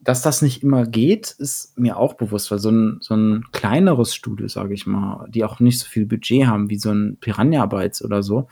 Dass 0.00 0.22
das 0.22 0.42
nicht 0.42 0.62
immer 0.62 0.84
geht, 0.84 1.30
ist 1.38 1.78
mir 1.78 1.96
auch 1.96 2.14
bewusst, 2.14 2.50
weil 2.50 2.58
so 2.58 2.70
ein, 2.70 2.98
so 3.00 3.14
ein 3.14 3.44
kleineres 3.52 4.14
Studio, 4.14 4.48
sage 4.48 4.74
ich 4.74 4.86
mal, 4.86 5.26
die 5.28 5.44
auch 5.44 5.60
nicht 5.60 5.78
so 5.78 5.86
viel 5.86 6.06
Budget 6.06 6.46
haben 6.46 6.70
wie 6.70 6.78
so 6.78 6.90
ein 6.90 7.18
Piranha 7.20 7.66
Bytes 7.66 8.04
oder 8.04 8.22
so, 8.22 8.48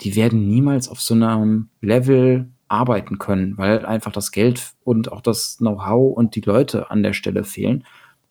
die 0.00 0.14
werden 0.14 0.46
niemals 0.46 0.88
auf 0.88 1.00
so 1.00 1.14
einem 1.14 1.70
Level 1.80 2.50
arbeiten 2.68 3.18
können, 3.18 3.58
weil 3.58 3.84
einfach 3.84 4.12
das 4.12 4.30
Geld 4.30 4.72
und 4.84 5.10
auch 5.10 5.20
das 5.20 5.56
Know-how 5.56 6.16
und 6.16 6.36
die 6.36 6.42
Leute 6.42 6.90
an 6.90 7.02
der 7.02 7.14
Stelle 7.14 7.42
fehlen, 7.42 7.84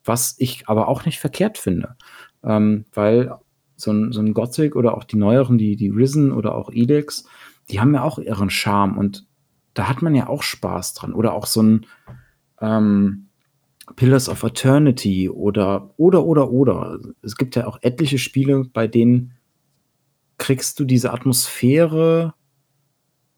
was 0.04 0.36
ich 0.38 0.68
aber 0.68 0.88
auch 0.88 1.04
nicht 1.04 1.18
verkehrt 1.18 1.58
finde, 1.58 1.96
ähm, 2.42 2.86
weil 2.92 3.32
so 3.78 3.92
ein, 3.92 4.12
so 4.12 4.20
ein 4.20 4.34
Gothic 4.34 4.76
oder 4.76 4.96
auch 4.96 5.04
die 5.04 5.16
neueren, 5.16 5.56
die, 5.56 5.76
die 5.76 5.88
Risen 5.88 6.32
oder 6.32 6.54
auch 6.54 6.70
Edex, 6.70 7.24
die 7.70 7.80
haben 7.80 7.94
ja 7.94 8.02
auch 8.02 8.18
ihren 8.18 8.50
Charme 8.50 8.98
und 8.98 9.26
da 9.74 9.88
hat 9.88 10.02
man 10.02 10.14
ja 10.14 10.28
auch 10.28 10.42
Spaß 10.42 10.94
dran. 10.94 11.12
Oder 11.12 11.34
auch 11.34 11.46
so 11.46 11.62
ein 11.62 11.86
ähm, 12.60 13.28
Pillars 13.94 14.28
of 14.28 14.42
Eternity 14.42 15.28
oder, 15.30 15.94
oder, 15.96 16.24
oder, 16.24 16.50
oder. 16.50 16.98
Es 17.22 17.36
gibt 17.36 17.54
ja 17.54 17.66
auch 17.66 17.78
etliche 17.82 18.18
Spiele, 18.18 18.64
bei 18.64 18.88
denen 18.88 19.34
kriegst 20.36 20.80
du 20.80 20.84
diese 20.84 21.12
Atmosphäre 21.12 22.34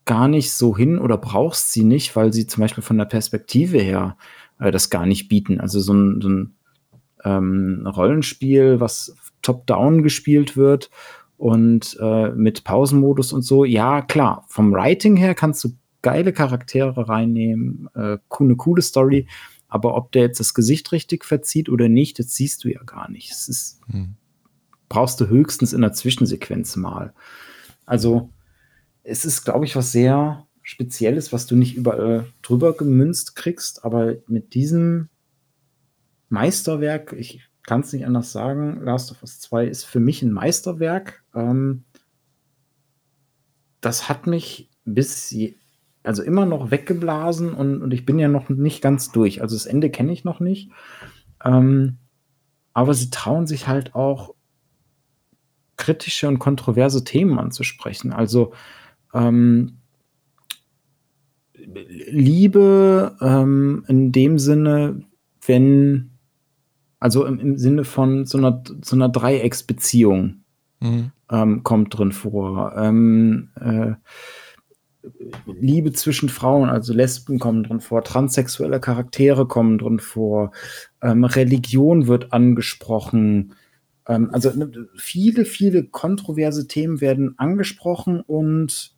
gar 0.07 0.29
nicht 0.29 0.53
so 0.53 0.77
hin 0.77 0.99
oder 0.99 1.19
brauchst 1.19 1.73
sie 1.73 1.85
nicht, 1.85 2.17
weil 2.17 2.33
sie 2.33 2.47
zum 2.47 2.63
Beispiel 2.63 2.83
von 2.83 2.97
der 2.97 3.05
Perspektive 3.05 3.79
her 3.79 4.17
äh, 4.59 4.71
das 4.71 4.89
gar 4.89 5.05
nicht 5.05 5.29
bieten. 5.29 5.61
Also 5.61 5.81
so 5.81 5.93
ein, 5.93 6.21
so 6.23 6.29
ein 6.31 6.55
ähm, 7.25 7.87
Rollenspiel, 7.87 8.81
was 8.81 9.15
top-down 9.43 10.03
gespielt 10.03 10.57
wird 10.57 10.91
und 11.37 11.97
äh, 12.01 12.31
mit 12.31 12.65
Pausenmodus 12.65 13.33
und 13.33 13.43
so. 13.43 13.65
Ja, 13.65 14.03
klar, 14.03 14.45
vom 14.49 14.73
Writing 14.73 15.17
her 15.17 15.35
kannst 15.35 15.65
du 15.65 15.71
geile 16.03 16.33
Charaktere 16.33 17.09
reinnehmen, 17.09 17.89
äh, 17.95 18.19
eine 18.39 18.57
coole 18.57 18.83
Story, 18.83 19.27
aber 19.69 19.95
ob 19.95 20.13
der 20.13 20.23
jetzt 20.23 20.41
das 20.41 20.55
Gesicht 20.55 20.91
richtig 20.93 21.25
verzieht 21.25 21.69
oder 21.69 21.89
nicht, 21.89 22.19
das 22.19 22.35
siehst 22.35 22.65
du 22.65 22.69
ja 22.69 22.83
gar 22.83 23.11
nicht. 23.11 23.31
Es 23.31 23.49
ist, 23.49 23.81
hm. 23.91 24.15
brauchst 24.89 25.21
du 25.21 25.29
höchstens 25.29 25.73
in 25.73 25.81
der 25.81 25.93
Zwischensequenz 25.93 26.77
mal. 26.77 27.15
Also, 27.87 28.31
es 29.03 29.25
ist, 29.25 29.45
glaube 29.45 29.65
ich, 29.65 29.77
was 29.77 29.93
sehr 29.93 30.47
Spezielles, 30.63 31.33
was 31.33 31.47
du 31.47 31.57
nicht 31.57 31.75
überall 31.75 32.27
drüber 32.43 32.77
gemünzt 32.77 33.35
kriegst, 33.35 33.85
aber 33.85 34.17
mit 34.27 34.55
diesem 34.55 35.09
Meisterwerk, 36.29 37.15
ich 37.19 37.50
kann 37.71 37.83
es 37.83 37.93
nicht 37.93 38.05
anders 38.05 38.33
sagen, 38.33 38.81
Last 38.83 39.13
of 39.13 39.23
Us 39.23 39.39
2 39.39 39.65
ist 39.65 39.85
für 39.85 40.01
mich 40.01 40.23
ein 40.23 40.33
Meisterwerk. 40.33 41.23
Ähm, 41.37 41.85
das 43.81 44.09
hat 44.09 44.27
mich 44.27 44.69
bis, 44.85 45.31
je, 45.31 45.55
also 46.03 46.25
immer 46.25 46.47
noch 46.47 46.73
weggeblasen 46.73 47.55
und, 47.55 47.81
und 47.81 47.93
ich 47.93 48.05
bin 48.05 48.19
ja 48.19 48.27
noch 48.27 48.49
nicht 48.49 48.83
ganz 48.83 49.13
durch. 49.13 49.41
Also 49.41 49.55
das 49.55 49.67
Ende 49.67 49.89
kenne 49.89 50.11
ich 50.11 50.25
noch 50.25 50.41
nicht. 50.41 50.73
Ähm, 51.45 51.99
aber 52.73 52.93
sie 52.93 53.11
trauen 53.11 53.47
sich 53.47 53.69
halt 53.69 53.95
auch 53.95 54.35
kritische 55.77 56.27
und 56.27 56.41
kontroverse 56.41 57.05
Themen 57.05 57.39
anzusprechen. 57.39 58.13
Also 58.13 58.53
ähm, 59.15 59.79
Liebe 61.55 63.17
ähm, 63.21 63.85
in 63.87 64.11
dem 64.11 64.41
Sinne, 64.41 65.05
wenn, 65.47 66.10
also 67.01 67.25
im, 67.25 67.41
im 67.41 67.59
Sinne 67.59 67.85
von 67.85 68.27
so 68.27 68.39
einer, 68.39 68.63
so 68.83 68.95
einer 68.95 69.09
Dreiecksbeziehung 69.09 70.45
mhm. 70.81 71.11
ähm, 71.31 71.63
kommt 71.65 71.99
drin 71.99 72.13
vor. 72.13 72.75
Ähm, 72.77 73.49
äh, 73.59 73.95
Liebe 75.47 75.93
zwischen 75.93 76.29
Frauen, 76.29 76.69
also 76.69 76.93
Lesben 76.93 77.39
kommen 77.39 77.65
drin 77.65 77.81
vor, 77.81 78.05
transsexuelle 78.05 78.81
Charaktere 78.81 79.49
kommen 79.49 79.79
drin 79.79 79.99
vor, 79.99 80.53
ähm, 81.01 81.25
Religion 81.25 82.07
wird 82.07 82.35
angesprochen. 82.35 83.55
Ähm, 84.07 84.29
also 84.33 84.51
ne, 84.51 84.71
viele, 84.97 85.47
viele 85.47 85.85
kontroverse 85.85 86.69
Themen 86.69 87.01
werden 87.01 87.39
angesprochen 87.39 88.21
und 88.21 88.95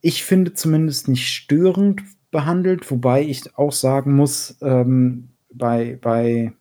ich 0.00 0.24
finde 0.24 0.54
zumindest 0.54 1.06
nicht 1.06 1.28
störend 1.28 2.02
behandelt, 2.32 2.90
wobei 2.90 3.22
ich 3.22 3.56
auch 3.56 3.72
sagen 3.72 4.16
muss, 4.16 4.58
ähm, 4.60 5.28
bei, 5.54 5.98
bei 6.00 6.52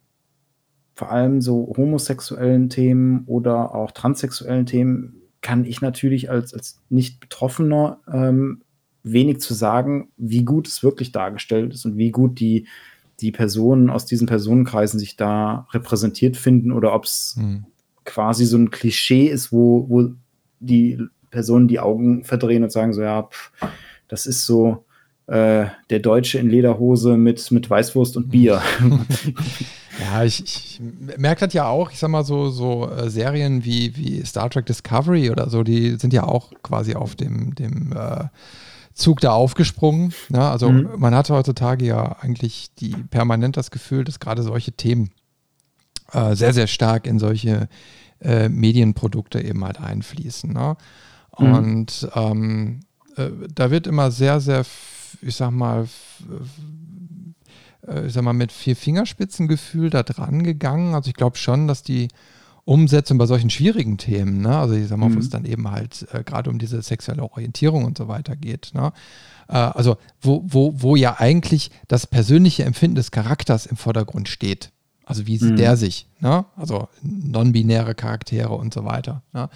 vor 0.95 1.11
allem 1.11 1.41
so 1.41 1.73
homosexuellen 1.75 2.69
Themen 2.69 3.23
oder 3.25 3.73
auch 3.75 3.91
transsexuellen 3.91 4.65
Themen 4.65 5.21
kann 5.41 5.65
ich 5.65 5.81
natürlich 5.81 6.29
als, 6.29 6.53
als 6.53 6.81
Nicht-Betroffener 6.89 7.99
ähm, 8.11 8.61
wenig 9.03 9.41
zu 9.41 9.53
sagen, 9.53 10.09
wie 10.17 10.45
gut 10.45 10.67
es 10.67 10.83
wirklich 10.83 11.11
dargestellt 11.11 11.73
ist 11.73 11.85
und 11.85 11.97
wie 11.97 12.11
gut 12.11 12.39
die, 12.39 12.67
die 13.19 13.31
Personen 13.31 13.89
aus 13.89 14.05
diesen 14.05 14.27
Personenkreisen 14.27 14.99
sich 14.99 15.17
da 15.17 15.67
repräsentiert 15.71 16.37
finden 16.37 16.71
oder 16.71 16.93
ob 16.93 17.05
es 17.05 17.35
hm. 17.37 17.65
quasi 18.05 18.45
so 18.45 18.57
ein 18.57 18.71
Klischee 18.71 19.27
ist, 19.27 19.51
wo, 19.51 19.89
wo 19.89 20.11
die 20.59 20.99
Personen 21.31 21.67
die 21.67 21.79
Augen 21.79 22.23
verdrehen 22.23 22.63
und 22.63 22.71
sagen 22.71 22.93
so, 22.93 23.01
ja, 23.01 23.23
pff, 23.23 23.51
das 24.07 24.25
ist 24.25 24.45
so 24.45 24.85
äh, 25.27 25.65
der 25.89 25.99
Deutsche 25.99 26.37
in 26.39 26.49
Lederhose 26.49 27.15
mit, 27.17 27.49
mit 27.51 27.69
Weißwurst 27.69 28.17
und 28.17 28.29
Bier. 28.29 28.61
ja, 30.01 30.23
ich, 30.23 30.43
ich 30.43 30.81
merke 31.17 31.45
das 31.45 31.53
ja 31.53 31.67
auch, 31.67 31.91
ich 31.91 31.99
sag 31.99 32.09
mal 32.09 32.25
so, 32.25 32.49
so 32.49 32.89
äh, 32.89 33.09
Serien 33.09 33.63
wie, 33.63 33.95
wie 33.95 34.25
Star 34.25 34.49
Trek 34.49 34.65
Discovery 34.65 35.29
oder 35.29 35.49
so, 35.49 35.63
die 35.63 35.95
sind 35.95 36.13
ja 36.13 36.23
auch 36.23 36.51
quasi 36.61 36.95
auf 36.95 37.15
dem, 37.15 37.55
dem 37.55 37.93
äh, 37.93 38.25
Zug 38.93 39.21
da 39.21 39.31
aufgesprungen. 39.31 40.13
Ne? 40.29 40.41
Also 40.41 40.69
mhm. 40.69 40.89
man 40.97 41.15
hat 41.15 41.29
heutzutage 41.29 41.85
ja 41.85 42.17
eigentlich 42.19 42.73
die 42.75 42.95
permanent 43.09 43.57
das 43.57 43.71
Gefühl, 43.71 44.03
dass 44.03 44.19
gerade 44.19 44.43
solche 44.43 44.73
Themen 44.73 45.11
äh, 46.11 46.35
sehr, 46.35 46.53
sehr 46.53 46.67
stark 46.67 47.07
in 47.07 47.17
solche 47.17 47.69
äh, 48.19 48.49
Medienprodukte 48.49 49.41
eben 49.41 49.63
halt 49.63 49.79
einfließen. 49.79 50.51
Ne? 50.51 50.75
Mhm. 51.37 51.53
Und 51.53 52.09
ähm, 52.15 52.79
äh, 53.15 53.29
da 53.53 53.71
wird 53.71 53.87
immer 53.87 54.11
sehr, 54.11 54.39
sehr, 54.39 54.65
ich 55.25 55.35
sag 55.35 55.51
mal, 55.51 55.87
äh, 57.87 58.07
ich 58.07 58.13
sag 58.13 58.23
mal, 58.23 58.33
mit 58.33 58.51
vier 58.51 58.75
Fingerspitzengefühl 58.75 59.89
da 59.89 60.03
dran 60.03 60.43
gegangen. 60.43 60.95
Also 60.95 61.09
ich 61.09 61.15
glaube 61.15 61.37
schon, 61.37 61.67
dass 61.67 61.83
die 61.83 62.09
Umsetzung 62.65 63.17
bei 63.17 63.25
solchen 63.25 63.49
schwierigen 63.49 63.97
Themen, 63.97 64.41
ne? 64.41 64.57
also 64.57 64.73
ich 64.73 64.87
sag 64.87 64.97
mal, 64.97 65.09
mhm. 65.09 65.15
wo 65.15 65.19
es 65.19 65.29
dann 65.29 65.43
eben 65.43 65.69
halt 65.69 66.07
äh, 66.13 66.23
gerade 66.23 66.49
um 66.49 66.59
diese 66.59 66.81
sexuelle 66.81 67.23
Orientierung 67.23 67.83
und 67.83 67.97
so 67.97 68.07
weiter 68.07 68.37
geht, 68.37 68.71
ne? 68.73 68.93
äh, 69.49 69.53
also 69.55 69.97
wo, 70.21 70.43
wo, 70.45 70.73
wo 70.77 70.95
ja 70.95 71.19
eigentlich 71.19 71.71
das 71.89 72.07
persönliche 72.07 72.63
Empfinden 72.63 72.95
des 72.95 73.11
Charakters 73.11 73.65
im 73.65 73.75
Vordergrund 73.75 74.29
steht. 74.29 74.71
Also 75.05 75.27
wie 75.27 75.37
sieht 75.37 75.51
mhm. 75.51 75.57
der 75.57 75.75
sich? 75.75 76.07
Ne? 76.21 76.45
Also 76.55 76.87
non-binäre 77.01 77.95
Charaktere 77.95 78.53
und 78.53 78.73
so 78.73 78.85
weiter. 78.85 79.21
Ne? 79.33 79.49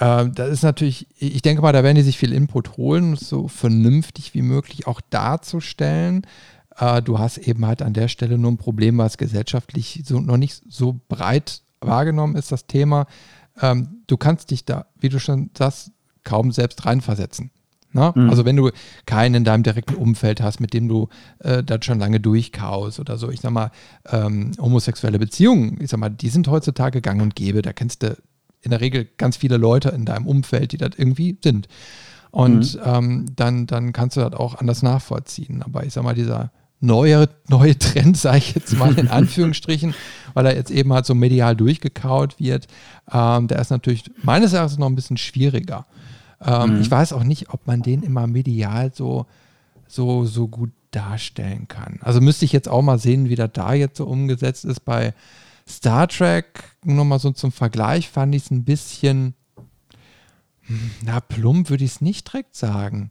Ähm, 0.00 0.28
äh, 0.28 0.30
das 0.32 0.50
ist 0.50 0.62
natürlich, 0.62 1.06
ich 1.18 1.42
denke 1.42 1.62
mal, 1.62 1.72
da 1.72 1.82
werden 1.82 1.96
die 1.96 2.02
sich 2.02 2.18
viel 2.18 2.32
Input 2.32 2.76
holen, 2.76 3.16
so 3.16 3.48
vernünftig 3.48 4.34
wie 4.34 4.42
möglich 4.42 4.86
auch 4.86 5.00
darzustellen. 5.00 6.26
Äh, 6.76 7.02
du 7.02 7.18
hast 7.18 7.38
eben 7.38 7.66
halt 7.66 7.82
an 7.82 7.94
der 7.94 8.08
Stelle 8.08 8.38
nur 8.38 8.52
ein 8.52 8.58
Problem, 8.58 8.98
was 8.98 9.18
gesellschaftlich 9.18 10.02
so, 10.04 10.20
noch 10.20 10.36
nicht 10.36 10.62
so 10.68 11.00
breit 11.08 11.62
wahrgenommen 11.80 12.36
ist, 12.36 12.52
das 12.52 12.66
Thema. 12.66 13.06
Ähm, 13.60 14.02
du 14.06 14.16
kannst 14.16 14.50
dich 14.50 14.64
da, 14.64 14.86
wie 14.98 15.08
du 15.08 15.18
schon 15.18 15.50
sagst, 15.56 15.92
kaum 16.24 16.52
selbst 16.52 16.84
reinversetzen. 16.84 17.50
Ne? 17.92 18.12
Mhm. 18.14 18.28
Also 18.28 18.44
wenn 18.44 18.56
du 18.56 18.70
keinen 19.06 19.36
in 19.36 19.44
deinem 19.44 19.62
direkten 19.62 19.94
Umfeld 19.94 20.42
hast, 20.42 20.60
mit 20.60 20.74
dem 20.74 20.88
du 20.88 21.08
äh, 21.38 21.62
das 21.64 21.84
schon 21.84 21.98
lange 21.98 22.20
durchkaust 22.20 23.00
oder 23.00 23.16
so, 23.16 23.30
ich 23.30 23.40
sag 23.40 23.50
mal, 23.50 23.70
ähm, 24.10 24.52
homosexuelle 24.60 25.18
Beziehungen, 25.18 25.78
ich 25.80 25.90
sag 25.90 25.98
mal, 25.98 26.10
die 26.10 26.28
sind 26.28 26.48
heutzutage 26.48 27.00
gang 27.00 27.22
und 27.22 27.34
gäbe, 27.34 27.62
da 27.62 27.72
kennst 27.72 28.02
du 28.02 28.16
in 28.62 28.70
der 28.70 28.80
Regel 28.80 29.08
ganz 29.16 29.36
viele 29.36 29.56
Leute 29.56 29.90
in 29.90 30.04
deinem 30.04 30.26
Umfeld, 30.26 30.72
die 30.72 30.78
das 30.78 30.90
irgendwie 30.96 31.38
sind. 31.42 31.68
Und 32.30 32.74
mhm. 32.74 32.80
ähm, 32.84 33.26
dann, 33.36 33.66
dann 33.66 33.92
kannst 33.92 34.16
du 34.16 34.20
das 34.20 34.34
auch 34.34 34.56
anders 34.56 34.82
nachvollziehen. 34.82 35.62
Aber 35.62 35.84
ich 35.84 35.92
sag 35.92 36.04
mal, 36.04 36.14
dieser 36.14 36.50
neue, 36.80 37.28
neue 37.48 37.78
Trend, 37.78 38.16
sage 38.18 38.38
ich 38.38 38.54
jetzt 38.54 38.76
mal 38.76 38.96
in 38.98 39.08
Anführungsstrichen, 39.08 39.94
weil 40.34 40.46
er 40.46 40.56
jetzt 40.56 40.70
eben 40.70 40.92
halt 40.92 41.06
so 41.06 41.14
medial 41.14 41.56
durchgekaut 41.56 42.38
wird, 42.38 42.66
ähm, 43.10 43.48
der 43.48 43.60
ist 43.60 43.70
natürlich 43.70 44.04
meines 44.22 44.52
Erachtens 44.52 44.78
noch 44.78 44.86
ein 44.86 44.96
bisschen 44.96 45.16
schwieriger. 45.16 45.86
Ähm, 46.40 46.74
mhm. 46.76 46.80
Ich 46.80 46.90
weiß 46.90 47.12
auch 47.12 47.24
nicht, 47.24 47.50
ob 47.50 47.66
man 47.66 47.82
den 47.82 48.02
immer 48.02 48.26
medial 48.26 48.92
so, 48.94 49.26
so, 49.86 50.24
so 50.24 50.48
gut 50.48 50.70
darstellen 50.90 51.68
kann. 51.68 51.98
Also 52.02 52.20
müsste 52.20 52.44
ich 52.44 52.52
jetzt 52.52 52.68
auch 52.68 52.82
mal 52.82 52.98
sehen, 52.98 53.28
wie 53.28 53.34
das 53.34 53.50
da 53.52 53.74
jetzt 53.74 53.98
so 53.98 54.06
umgesetzt 54.06 54.64
ist 54.64 54.84
bei 54.84 55.14
Star 55.68 56.08
Trek, 56.08 56.64
nur 56.84 57.04
mal 57.04 57.18
so 57.18 57.30
zum 57.30 57.52
Vergleich, 57.52 58.08
fand 58.08 58.34
ich 58.34 58.44
es 58.44 58.50
ein 58.50 58.64
bisschen, 58.64 59.34
hm, 60.62 60.90
na, 61.04 61.20
plump 61.20 61.70
würde 61.70 61.84
ich 61.84 61.92
es 61.92 62.00
nicht 62.00 62.32
direkt 62.32 62.56
sagen, 62.56 63.10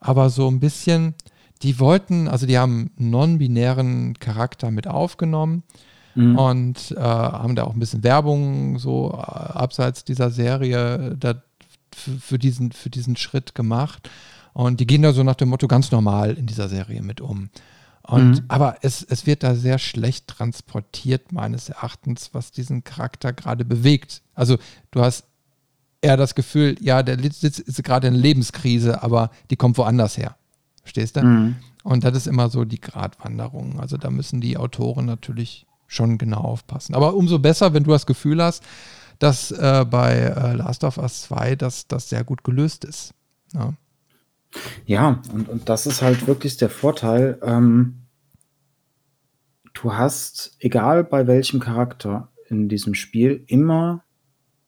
aber 0.00 0.30
so 0.30 0.48
ein 0.48 0.60
bisschen 0.60 1.14
die 1.62 1.78
wollten, 1.78 2.26
also 2.28 2.46
die 2.46 2.58
haben 2.58 2.90
einen 2.98 3.10
non-binären 3.10 4.14
Charakter 4.18 4.70
mit 4.70 4.88
aufgenommen 4.88 5.62
mhm. 6.14 6.38
und 6.38 6.94
äh, 6.96 7.00
haben 7.00 7.54
da 7.54 7.64
auch 7.64 7.74
ein 7.74 7.78
bisschen 7.78 8.02
Werbung 8.02 8.78
so 8.78 9.10
äh, 9.12 9.16
abseits 9.16 10.04
dieser 10.04 10.30
Serie 10.30 11.16
da, 11.18 11.42
für, 11.94 12.38
diesen, 12.38 12.72
für 12.72 12.88
diesen 12.88 13.16
Schritt 13.16 13.54
gemacht. 13.54 14.08
Und 14.52 14.80
die 14.80 14.86
gehen 14.86 15.02
da 15.02 15.12
so 15.12 15.22
nach 15.22 15.36
dem 15.36 15.50
Motto 15.50 15.68
ganz 15.68 15.90
normal 15.90 16.32
in 16.34 16.46
dieser 16.46 16.68
Serie 16.68 17.02
mit 17.02 17.20
um. 17.20 17.50
Und, 18.10 18.30
mhm. 18.30 18.44
Aber 18.48 18.76
es, 18.82 19.02
es 19.02 19.26
wird 19.26 19.42
da 19.42 19.54
sehr 19.54 19.78
schlecht 19.78 20.26
transportiert, 20.26 21.32
meines 21.32 21.68
Erachtens, 21.68 22.30
was 22.32 22.50
diesen 22.50 22.82
Charakter 22.82 23.32
gerade 23.32 23.64
bewegt. 23.64 24.22
Also 24.34 24.58
du 24.90 25.00
hast 25.00 25.24
eher 26.00 26.16
das 26.16 26.34
Gefühl, 26.34 26.76
ja, 26.80 27.02
der 27.02 27.18
sitzt 27.32 27.60
ist 27.60 27.82
gerade 27.84 28.08
in 28.08 28.14
Lebenskrise, 28.14 29.02
aber 29.02 29.30
die 29.50 29.56
kommt 29.56 29.78
woanders 29.78 30.16
her. 30.16 30.36
Verstehst 30.82 31.16
du? 31.16 31.22
Mhm. 31.22 31.56
Und 31.84 32.04
das 32.04 32.16
ist 32.16 32.26
immer 32.26 32.50
so 32.50 32.64
die 32.64 32.80
Gratwanderung. 32.80 33.78
Also 33.80 33.96
da 33.96 34.10
müssen 34.10 34.40
die 34.40 34.56
Autoren 34.56 35.06
natürlich 35.06 35.66
schon 35.86 36.18
genau 36.18 36.40
aufpassen. 36.40 36.94
Aber 36.94 37.14
umso 37.14 37.38
besser, 37.38 37.74
wenn 37.74 37.84
du 37.84 37.90
das 37.90 38.06
Gefühl 38.06 38.42
hast, 38.42 38.64
dass 39.18 39.50
äh, 39.50 39.84
bei 39.88 40.14
äh, 40.14 40.54
Last 40.54 40.82
of 40.82 40.98
Us 40.98 41.22
2 41.22 41.56
das, 41.56 41.86
das 41.86 42.08
sehr 42.08 42.24
gut 42.24 42.42
gelöst 42.42 42.84
ist. 42.84 43.14
Ja, 43.52 43.74
ja 44.86 45.22
und, 45.32 45.48
und 45.48 45.68
das 45.68 45.86
ist 45.86 46.02
halt 46.02 46.26
wirklich 46.26 46.56
der 46.56 46.70
Vorteil. 46.70 47.38
Ähm, 47.42 47.99
du 49.74 49.92
hast, 49.94 50.56
egal 50.58 51.04
bei 51.04 51.26
welchem 51.26 51.60
Charakter 51.60 52.30
in 52.48 52.68
diesem 52.68 52.94
Spiel, 52.94 53.44
immer 53.46 54.04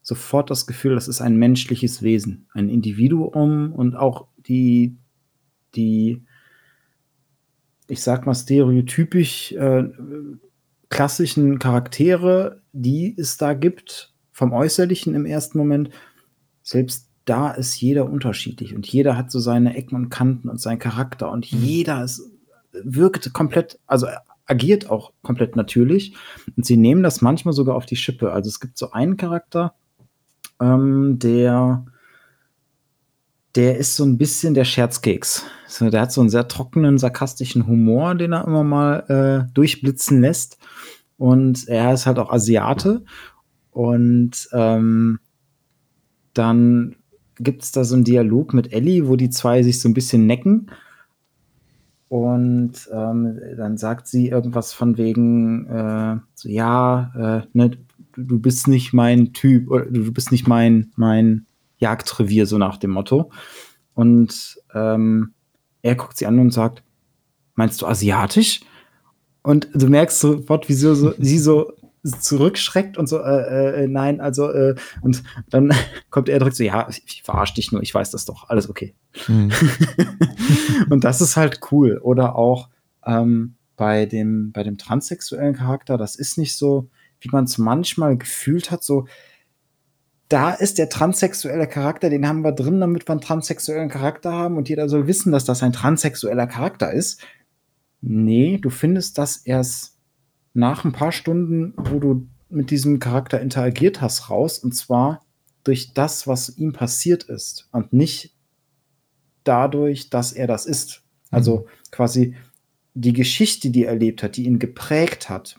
sofort 0.03 0.51
das 0.51 0.67
Gefühl, 0.67 0.95
das 0.95 1.09
ist 1.09 1.21
ein 1.21 1.37
menschliches 1.37 2.03
Wesen, 2.03 2.49
ein 2.53 2.69
Individuum 2.69 3.73
und 3.73 3.95
auch 3.95 4.27
die, 4.47 4.97
die, 5.75 6.25
ich 7.87 8.03
sag 8.03 8.27
mal, 8.27 8.35
stereotypisch 8.35 9.53
äh, 9.53 9.85
klassischen 10.89 11.59
Charaktere, 11.59 12.61
die 12.73 13.15
es 13.17 13.37
da 13.37 13.55
gibt, 13.55 14.13
vom 14.33 14.53
Äußerlichen 14.53 15.15
im 15.15 15.25
ersten 15.25 15.59
Moment, 15.59 15.91
selbst 16.63 17.09
da 17.25 17.53
ist 17.53 17.81
jeder 17.81 18.11
unterschiedlich 18.11 18.75
und 18.75 18.87
jeder 18.87 19.17
hat 19.17 19.31
so 19.31 19.39
seine 19.39 19.77
Ecken 19.77 19.95
und 19.95 20.11
Kanten 20.11 20.49
und 20.49 20.61
seinen 20.61 20.79
Charakter 20.79 21.31
und 21.31 21.53
mhm. 21.53 21.63
jeder 21.63 22.03
ist, 22.03 22.29
wirkt 22.73 23.33
komplett, 23.33 23.79
also 23.87 24.09
agiert 24.47 24.91
auch 24.91 25.13
komplett 25.23 25.57
natürlich 25.57 26.15
und 26.57 26.67
sie 26.67 26.77
nehmen 26.77 27.03
das 27.03 27.23
manchmal 27.23 27.55
sogar 27.55 27.77
auf 27.77 27.87
die 27.87 27.97
Schippe. 27.97 28.33
Also 28.33 28.49
es 28.49 28.61
gibt 28.61 28.77
so 28.79 28.91
einen 28.91 29.17
Charakter, 29.17 29.75
ähm, 30.61 31.19
der 31.19 31.85
der 33.55 33.77
ist 33.77 33.97
so 33.97 34.05
ein 34.05 34.17
bisschen 34.17 34.55
der 34.55 34.65
Scherzkeks. 34.65 35.45
So, 35.67 35.91
der 35.91 36.03
hat 36.03 36.13
so 36.13 36.21
einen 36.21 36.31
sehr 36.31 36.49
trockenen, 36.49 36.99
sarkastischen 36.99 37.67
Humor, 37.67 38.15
den 38.15 38.33
er 38.33 38.47
immer 38.47 38.65
mal 38.65 39.47
äh, 39.49 39.53
durchblitzen 39.53 40.21
lässt. 40.21 40.59
Und 41.19 41.69
er 41.69 41.93
ist 41.93 42.07
halt 42.07 42.19
auch 42.19 42.33
Asiate. 42.33 43.05
Und 43.71 44.49
ähm, 44.53 45.19
dann 46.33 46.97
gibt 47.37 47.63
es 47.63 47.73
da 47.73 47.85
so 47.85 47.95
einen 47.95 48.05
Dialog 48.05 48.55
mit 48.55 48.73
Ellie, 48.73 49.07
wo 49.07 49.17
die 49.17 49.31
zwei 49.31 49.63
sich 49.63 49.81
so 49.81 49.89
ein 49.89 49.95
bisschen 49.95 50.27
necken. 50.27 50.71
Und 52.13 52.91
ähm, 52.93 53.41
dann 53.57 53.79
sagt 53.79 54.07
sie 54.07 54.29
irgendwas 54.29 54.75
von 54.75 54.99
wegen, 54.99 55.67
äh, 55.67 56.19
so, 56.35 56.47
ja, 56.47 57.11
äh, 57.17 57.47
ne, 57.55 57.71
du 58.15 58.39
bist 58.39 58.69
nicht 58.69 58.93
mein 58.93 59.33
Typ, 59.33 59.71
oder 59.71 59.87
du 59.87 60.13
bist 60.13 60.31
nicht 60.31 60.47
mein, 60.47 60.93
mein 60.95 61.47
Jagdrevier, 61.79 62.45
so 62.45 62.59
nach 62.59 62.77
dem 62.77 62.91
Motto. 62.91 63.31
Und 63.95 64.59
ähm, 64.75 65.33
er 65.81 65.95
guckt 65.95 66.19
sie 66.19 66.27
an 66.27 66.39
und 66.39 66.53
sagt, 66.53 66.83
meinst 67.55 67.81
du 67.81 67.87
asiatisch? 67.87 68.61
Und 69.43 69.71
du 69.73 69.89
merkst 69.89 70.21
sofort, 70.21 70.69
wie 70.69 70.75
sie 70.75 70.95
so, 70.95 71.15
sie 71.19 71.39
so 71.39 71.73
zurückschreckt 72.03 72.99
und 72.99 73.09
so, 73.09 73.21
äh, 73.21 73.85
äh, 73.85 73.89
nein, 73.89 74.21
also, 74.21 74.51
äh, 74.51 74.75
und 75.03 75.23
dann 75.51 75.73
kommt 76.11 76.29
er 76.29 76.39
direkt 76.39 76.57
so, 76.57 76.65
ja, 76.65 76.89
ich, 76.89 77.03
ich 77.07 77.23
verarsche 77.23 77.55
dich 77.55 77.71
nur, 77.71 77.83
ich 77.83 77.95
weiß 77.95 78.11
das 78.11 78.25
doch, 78.25 78.49
alles 78.49 78.69
okay. 78.69 78.95
Mhm. 79.29 79.53
und 80.91 81.05
das 81.05 81.21
ist 81.21 81.37
halt 81.37 81.61
cool. 81.71 81.99
Oder 82.03 82.35
auch 82.35 82.69
ähm, 83.07 83.55
bei, 83.77 84.07
dem, 84.07 84.53
bei 84.53 84.65
dem 84.65 84.79
transsexuellen 84.79 85.55
Charakter, 85.55 85.97
das 85.97 86.17
ist 86.17 86.39
nicht 86.39 86.57
so, 86.57 86.89
wie 87.21 87.29
man 87.31 87.45
es 87.45 87.59
manchmal 87.59 88.17
gefühlt 88.17 88.71
hat, 88.71 88.83
so, 88.83 89.07
da 90.29 90.51
ist 90.51 90.79
der 90.79 90.89
transsexuelle 90.89 91.69
Charakter, 91.69 92.09
den 92.09 92.27
haben 92.27 92.43
wir 92.43 92.53
drin, 92.53 92.81
damit 92.81 93.07
wir 93.07 93.13
einen 93.13 93.21
transsexuellen 93.21 93.91
Charakter 93.91 94.33
haben 94.33 94.57
und 94.57 94.69
jeder 94.69 94.89
soll 94.89 95.07
wissen, 95.07 95.31
dass 95.31 95.45
das 95.45 95.63
ein 95.63 95.75
transsexueller 95.75 96.47
Charakter 96.47 96.91
ist. 96.91 97.21
Nee, 98.01 98.59
du 98.59 98.71
findest 98.71 99.19
das 99.19 99.37
erst 99.37 99.92
nach 100.55 100.85
ein 100.85 100.93
paar 100.93 101.13
Stunden, 101.13 101.75
wo 101.77 101.99
du 101.99 102.29
mit 102.49 102.71
diesem 102.71 102.99
Charakter 102.99 103.41
interagiert 103.41 104.01
hast, 104.01 104.29
raus 104.29 104.59
und 104.59 104.73
zwar 104.73 105.25
durch 105.65 105.95
das, 105.95 106.27
was 106.27 106.57
ihm 106.59 106.73
passiert 106.73 107.25
ist 107.25 107.69
und 107.73 107.93
nicht 107.93 108.35
dadurch, 109.45 110.11
dass 110.11 110.33
er 110.33 110.47
das 110.47 110.67
ist. 110.67 111.03
Also 111.31 111.59
mhm. 111.59 111.91
quasi 111.91 112.37
die 112.95 113.13
Geschichte, 113.13 113.71
die 113.71 113.85
er 113.85 113.93
erlebt 113.93 114.23
hat, 114.23 114.37
die 114.37 114.45
ihn 114.45 114.59
geprägt 114.59 115.31
hat. 115.31 115.59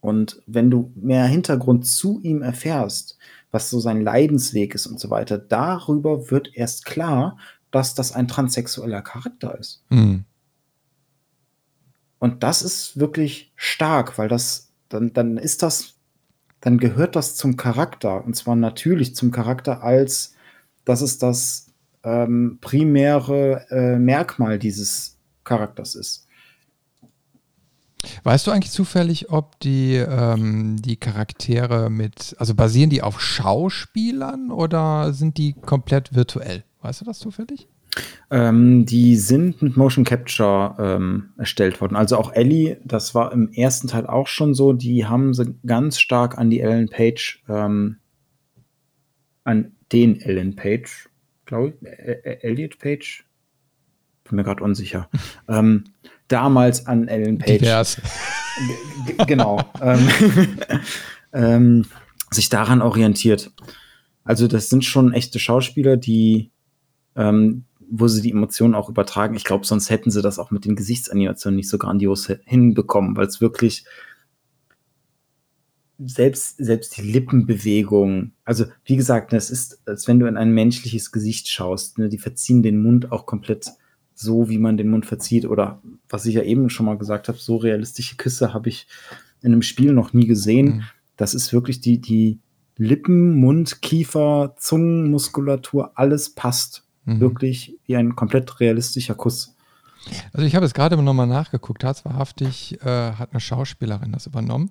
Und 0.00 0.42
wenn 0.46 0.70
du 0.70 0.92
mehr 0.96 1.26
Hintergrund 1.26 1.86
zu 1.86 2.20
ihm 2.22 2.42
erfährst, 2.42 3.18
was 3.52 3.70
so 3.70 3.78
sein 3.78 4.00
Leidensweg 4.00 4.74
ist 4.74 4.86
und 4.86 4.98
so 4.98 5.10
weiter, 5.10 5.38
darüber 5.38 6.30
wird 6.30 6.50
erst 6.54 6.84
klar, 6.84 7.38
dass 7.70 7.94
das 7.94 8.12
ein 8.12 8.26
transsexueller 8.26 9.02
Charakter 9.02 9.56
ist. 9.58 9.84
Mhm. 9.90 10.24
Und 12.22 12.44
das 12.44 12.62
ist 12.62 13.00
wirklich 13.00 13.52
stark, 13.56 14.16
weil 14.16 14.28
das, 14.28 14.70
dann, 14.88 15.12
dann 15.12 15.38
ist 15.38 15.64
das, 15.64 15.94
dann 16.60 16.78
gehört 16.78 17.16
das 17.16 17.34
zum 17.34 17.56
Charakter. 17.56 18.24
Und 18.24 18.36
zwar 18.36 18.54
natürlich 18.54 19.16
zum 19.16 19.32
Charakter, 19.32 19.82
als 19.82 20.32
dass 20.84 21.00
es 21.00 21.18
das 21.18 21.72
ähm, 22.04 22.58
primäre 22.60 23.66
äh, 23.70 23.98
Merkmal 23.98 24.60
dieses 24.60 25.18
Charakters 25.42 25.96
ist. 25.96 26.28
Weißt 28.22 28.46
du 28.46 28.52
eigentlich 28.52 28.70
zufällig, 28.70 29.30
ob 29.30 29.58
die, 29.58 29.96
ähm, 29.96 30.80
die 30.80 30.98
Charaktere 30.98 31.90
mit, 31.90 32.36
also 32.38 32.54
basieren 32.54 32.90
die 32.90 33.02
auf 33.02 33.20
Schauspielern 33.20 34.52
oder 34.52 35.12
sind 35.12 35.38
die 35.38 35.54
komplett 35.54 36.14
virtuell? 36.14 36.62
Weißt 36.82 37.00
du 37.00 37.04
das 37.04 37.18
zufällig? 37.18 37.66
Ähm, 38.30 38.86
die 38.86 39.16
sind 39.16 39.60
mit 39.60 39.76
Motion 39.76 40.04
Capture 40.04 40.74
ähm, 40.78 41.30
erstellt 41.36 41.80
worden. 41.80 41.96
Also 41.96 42.16
auch 42.16 42.32
Ellie, 42.32 42.78
das 42.84 43.14
war 43.14 43.32
im 43.32 43.52
ersten 43.52 43.88
Teil 43.88 44.06
auch 44.06 44.26
schon 44.26 44.54
so, 44.54 44.72
die 44.72 45.06
haben 45.06 45.34
sie 45.34 45.54
ganz 45.66 46.00
stark 46.00 46.38
an 46.38 46.48
die 46.48 46.60
Ellen 46.60 46.88
Page, 46.88 47.42
ähm, 47.48 47.98
an 49.44 49.72
den 49.92 50.20
Ellen 50.20 50.56
Page, 50.56 51.10
glaube 51.44 51.74
ich, 51.80 52.44
Elliot 52.44 52.78
Page, 52.78 53.24
bin 54.24 54.36
mir 54.36 54.44
gerade 54.44 54.64
unsicher. 54.64 55.10
ähm, 55.48 55.84
damals 56.28 56.86
an 56.86 57.08
Ellen 57.08 57.38
Page. 57.38 57.58
Divers. 57.58 58.00
genau. 59.26 59.60
ähm, 59.80 60.08
ähm, 61.32 61.84
sich 62.30 62.48
daran 62.48 62.80
orientiert. 62.80 63.52
Also, 64.24 64.48
das 64.48 64.68
sind 64.70 64.84
schon 64.84 65.12
echte 65.12 65.38
Schauspieler, 65.38 65.96
die, 65.96 66.50
ähm, 67.16 67.64
wo 67.94 68.08
sie 68.08 68.22
die 68.22 68.30
Emotionen 68.30 68.74
auch 68.74 68.88
übertragen. 68.88 69.34
Ich 69.34 69.44
glaube, 69.44 69.66
sonst 69.66 69.90
hätten 69.90 70.10
sie 70.10 70.22
das 70.22 70.38
auch 70.38 70.50
mit 70.50 70.64
den 70.64 70.76
Gesichtsanimationen 70.76 71.56
nicht 71.56 71.68
so 71.68 71.76
grandios 71.76 72.26
hinbekommen, 72.46 73.16
weil 73.16 73.26
es 73.26 73.42
wirklich 73.42 73.84
selbst, 75.98 76.56
selbst 76.56 76.96
die 76.96 77.02
Lippenbewegung, 77.02 78.32
also 78.46 78.64
wie 78.86 78.96
gesagt, 78.96 79.34
es 79.34 79.50
ist, 79.50 79.82
als 79.86 80.08
wenn 80.08 80.18
du 80.18 80.26
in 80.26 80.38
ein 80.38 80.52
menschliches 80.52 81.12
Gesicht 81.12 81.48
schaust, 81.48 81.98
ne, 81.98 82.08
die 82.08 82.16
verziehen 82.16 82.62
den 82.62 82.82
Mund 82.82 83.12
auch 83.12 83.26
komplett 83.26 83.70
so, 84.14 84.48
wie 84.48 84.58
man 84.58 84.78
den 84.78 84.88
Mund 84.88 85.04
verzieht. 85.04 85.44
Oder 85.44 85.82
was 86.08 86.24
ich 86.24 86.34
ja 86.34 86.42
eben 86.42 86.70
schon 86.70 86.86
mal 86.86 86.96
gesagt 86.96 87.28
habe, 87.28 87.36
so 87.36 87.56
realistische 87.56 88.16
Küsse 88.16 88.54
habe 88.54 88.70
ich 88.70 88.86
in 89.42 89.52
einem 89.52 89.62
Spiel 89.62 89.92
noch 89.92 90.14
nie 90.14 90.26
gesehen. 90.26 90.66
Mhm. 90.66 90.82
Das 91.18 91.34
ist 91.34 91.52
wirklich 91.52 91.82
die, 91.82 92.00
die 92.00 92.40
Lippen, 92.78 93.34
Mund, 93.34 93.82
Kiefer, 93.82 94.54
Zungenmuskulatur, 94.56 95.92
alles 95.98 96.30
passt. 96.30 96.86
Mhm. 97.04 97.20
Wirklich 97.20 97.78
wie 97.86 97.96
ein 97.96 98.16
komplett 98.16 98.60
realistischer 98.60 99.14
Kuss. 99.14 99.54
Also 100.32 100.46
ich 100.46 100.54
habe 100.54 100.66
es 100.66 100.74
gerade 100.74 101.00
nochmal 101.00 101.26
nachgeguckt, 101.26 101.82
tatsächlich 101.82 102.80
äh, 102.82 103.12
hat 103.12 103.30
eine 103.30 103.40
Schauspielerin 103.40 104.12
das 104.12 104.26
übernommen. 104.26 104.70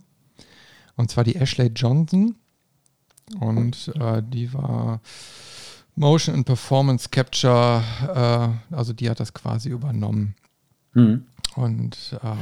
Und 0.95 1.09
zwar 1.09 1.23
die 1.23 1.35
Ashley 1.35 1.67
Johnson. 1.67 2.35
Und 3.39 3.91
äh, 3.99 4.21
die 4.21 4.53
war 4.53 4.99
Motion 5.95 6.35
and 6.35 6.45
Performance 6.45 7.09
Capture, 7.09 7.83
äh, 8.71 8.75
also 8.75 8.93
die 8.93 9.09
hat 9.09 9.19
das 9.19 9.33
quasi 9.33 9.69
übernommen. 9.69 10.35
Mhm. 10.93 11.25
Und 11.55 12.19
äh, 12.21 12.35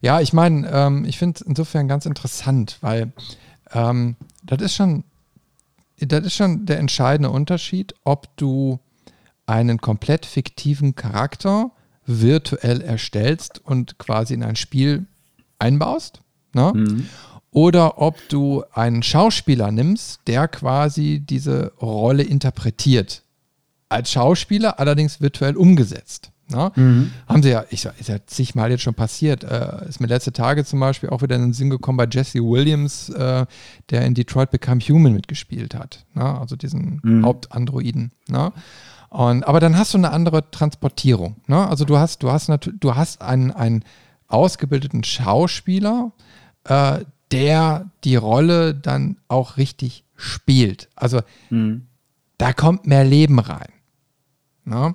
ja, 0.00 0.20
ich 0.20 0.32
meine, 0.32 0.68
ähm, 0.70 1.04
ich 1.04 1.18
finde 1.18 1.36
es 1.40 1.42
insofern 1.42 1.88
ganz 1.88 2.06
interessant, 2.06 2.78
weil 2.80 3.12
ähm, 3.72 4.16
das 4.42 4.62
ist 4.62 4.74
schon, 4.74 5.04
das 5.98 6.24
ist 6.24 6.34
schon 6.34 6.66
der 6.66 6.78
entscheidende 6.78 7.30
Unterschied, 7.30 7.94
ob 8.04 8.36
du 8.36 8.80
einen 9.48 9.80
komplett 9.80 10.26
fiktiven 10.26 10.94
Charakter 10.94 11.70
virtuell 12.06 12.80
erstellst 12.80 13.60
und 13.64 13.98
quasi 13.98 14.34
in 14.34 14.42
ein 14.42 14.56
Spiel 14.56 15.06
einbaust. 15.58 16.20
Ne? 16.52 16.72
Mhm. 16.74 17.06
Oder 17.50 17.98
ob 18.00 18.16
du 18.28 18.64
einen 18.72 19.02
Schauspieler 19.02 19.72
nimmst, 19.72 20.20
der 20.26 20.48
quasi 20.48 21.20
diese 21.20 21.72
Rolle 21.80 22.22
interpretiert. 22.22 23.22
Als 23.88 24.12
Schauspieler 24.12 24.78
allerdings 24.78 25.20
virtuell 25.20 25.56
umgesetzt. 25.56 26.30
Ne? 26.50 26.72
Mhm. 26.76 27.10
Haben 27.26 27.42
sie 27.42 27.50
ja, 27.50 27.64
ich 27.70 27.82
sag, 27.82 27.98
ist 28.00 28.08
ja 28.08 28.18
zigmal 28.26 28.70
jetzt 28.70 28.82
schon 28.82 28.94
passiert. 28.94 29.44
Äh, 29.44 29.88
ist 29.88 30.00
mir 30.00 30.06
letzte 30.06 30.32
Tage 30.32 30.64
zum 30.64 30.80
Beispiel 30.80 31.10
auch 31.10 31.22
wieder 31.22 31.36
in 31.36 31.42
den 31.42 31.52
Sinn 31.52 31.68
gekommen 31.68 31.98
bei 31.98 32.06
Jesse 32.10 32.40
Williams, 32.40 33.10
äh, 33.10 33.44
der 33.90 34.06
in 34.06 34.14
Detroit 34.14 34.50
Become 34.50 34.80
Human 34.80 35.12
mitgespielt 35.12 35.74
hat. 35.74 36.06
Ne? 36.14 36.24
Also 36.24 36.56
diesen 36.56 37.00
mhm. 37.02 37.24
Hauptandroiden. 37.24 38.12
Ne? 38.28 38.52
Und, 39.10 39.44
aber 39.44 39.60
dann 39.60 39.76
hast 39.78 39.94
du 39.94 39.98
eine 39.98 40.10
andere 40.10 40.50
Transportierung. 40.50 41.36
Ne? 41.46 41.66
Also 41.66 41.84
du 41.84 41.96
hast, 41.98 42.22
du 42.22 42.30
hast 42.30 42.48
natürlich, 42.48 42.80
du 42.80 42.94
hast 42.94 43.22
einen, 43.22 43.50
einen 43.50 43.84
ausgebildeten 44.26 45.02
Schauspieler, 45.04 46.12
äh, 46.64 47.00
der 47.30 47.90
die 48.04 48.16
Rolle 48.16 48.74
dann 48.74 49.16
auch 49.28 49.56
richtig 49.56 50.04
spielt. 50.16 50.88
Also 50.94 51.20
mhm. 51.50 51.86
da 52.36 52.52
kommt 52.52 52.86
mehr 52.86 53.04
Leben 53.04 53.38
rein. 53.38 53.72
Ne? 54.64 54.94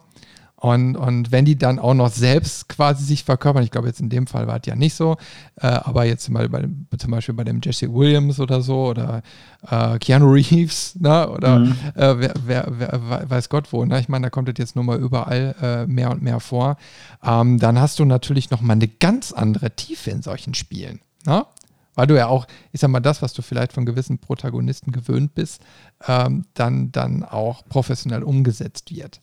Und, 0.64 0.96
und 0.96 1.34
wenn 1.34 1.44
die 1.44 1.58
dann 1.58 1.78
auch 1.78 1.94
noch 1.94 2.10
selbst 2.10 2.70
quasi 2.70 3.04
sich 3.04 3.26
verkörpern, 3.26 3.64
ich 3.64 3.72
glaube 3.72 3.90
jetzt 3.90 4.00
in 4.00 4.08
dem 4.08 4.28
Fall 4.28 4.48
war 4.48 4.62
es 4.62 4.66
ja 4.66 4.78
nicht 4.78 4.94
so, 4.94 5.18
äh, 5.58 5.68
aber 5.68 6.06
jetzt 6.06 6.30
mal 6.30 6.48
bei 6.48 6.66
zum 6.98 7.12
Beispiel 7.12 7.36
bei 7.36 7.44
dem 7.44 7.60
Jesse 7.62 7.94
Williams 7.94 8.40
oder 8.40 8.62
so 8.62 8.86
oder 8.86 9.24
äh, 9.70 10.00
Keanu 10.00 10.32
Reeves, 10.32 10.96
ne, 10.98 11.30
oder 11.30 11.60
mhm. 11.60 11.76
äh, 11.96 12.18
wer, 12.18 12.34
wer, 12.46 12.72
wer, 12.78 13.30
weiß 13.30 13.50
Gott 13.50 13.74
wo, 13.74 13.84
ne? 13.84 14.00
ich 14.00 14.08
meine, 14.08 14.28
da 14.28 14.30
kommt 14.30 14.48
das 14.48 14.56
jetzt 14.58 14.78
nur 14.78 14.86
mal 14.86 14.98
überall 15.00 15.54
äh, 15.62 15.86
mehr 15.86 16.10
und 16.12 16.22
mehr 16.22 16.40
vor, 16.40 16.78
ähm, 17.26 17.60
dann 17.60 17.78
hast 17.78 18.00
du 18.00 18.06
natürlich 18.06 18.50
nochmal 18.50 18.78
eine 18.78 18.88
ganz 18.88 19.34
andere 19.34 19.72
Tiefe 19.72 20.12
in 20.12 20.22
solchen 20.22 20.54
Spielen. 20.54 21.02
Ne? 21.26 21.46
Weil 21.94 22.08
du 22.08 22.16
ja 22.16 22.28
auch, 22.28 22.48
ich 22.72 22.80
sag 22.80 22.90
mal, 22.90 23.02
das, 23.02 23.22
was 23.22 23.34
du 23.34 23.42
vielleicht 23.42 23.74
von 23.74 23.86
gewissen 23.86 24.18
Protagonisten 24.18 24.94
gewöhnt 24.94 25.36
bist, 25.36 25.62
ähm, 26.08 26.46
dann, 26.54 26.94
dann 26.94 27.24
auch 27.24 27.66
professionell 27.68 28.24
umgesetzt 28.24 28.96
wird. 28.96 29.20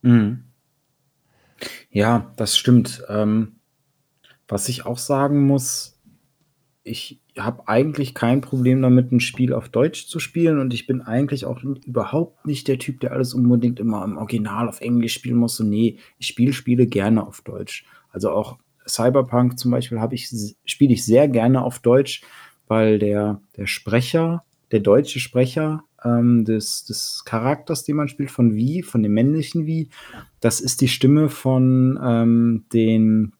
Mhm. 0.00 0.44
Ja, 1.90 2.32
das 2.36 2.56
stimmt. 2.56 3.02
Ähm, 3.08 3.56
was 4.48 4.68
ich 4.68 4.86
auch 4.86 4.98
sagen 4.98 5.46
muss, 5.46 6.00
ich 6.82 7.20
habe 7.38 7.66
eigentlich 7.66 8.14
kein 8.14 8.40
Problem 8.40 8.82
damit, 8.82 9.10
ein 9.10 9.20
Spiel 9.20 9.52
auf 9.52 9.68
Deutsch 9.68 10.06
zu 10.06 10.20
spielen 10.20 10.58
und 10.60 10.72
ich 10.74 10.86
bin 10.86 11.00
eigentlich 11.00 11.46
auch 11.46 11.62
überhaupt 11.62 12.46
nicht 12.46 12.68
der 12.68 12.78
Typ, 12.78 13.00
der 13.00 13.12
alles 13.12 13.34
unbedingt 13.34 13.80
immer 13.80 14.04
im 14.04 14.18
Original 14.18 14.68
auf 14.68 14.80
Englisch 14.80 15.14
spielen 15.14 15.36
muss. 15.36 15.58
Und 15.58 15.70
nee, 15.70 15.98
ich 16.18 16.26
spiele 16.26 16.52
Spiele 16.52 16.86
gerne 16.86 17.26
auf 17.26 17.40
Deutsch. 17.40 17.86
Also 18.10 18.30
auch 18.30 18.58
Cyberpunk 18.86 19.58
zum 19.58 19.70
Beispiel 19.70 19.98
ich, 20.12 20.30
spiele 20.64 20.92
ich 20.92 21.04
sehr 21.04 21.26
gerne 21.28 21.62
auf 21.62 21.78
Deutsch, 21.80 22.22
weil 22.68 22.98
der, 22.98 23.40
der 23.56 23.66
Sprecher, 23.66 24.44
der 24.70 24.80
deutsche 24.80 25.20
Sprecher 25.20 25.84
ähm, 26.04 26.44
des, 26.44 26.84
des 26.84 27.22
Charakters, 27.24 27.84
den 27.84 27.96
man 27.96 28.08
spielt, 28.08 28.30
von 28.30 28.54
Wie, 28.54 28.82
von 28.82 29.02
dem 29.02 29.12
männlichen 29.12 29.66
Wie. 29.66 29.88
Das 30.40 30.60
ist 30.60 30.80
die 30.80 30.88
Stimme 30.88 31.28
von 31.28 31.98
ähm, 32.02 32.64
den 32.72 33.32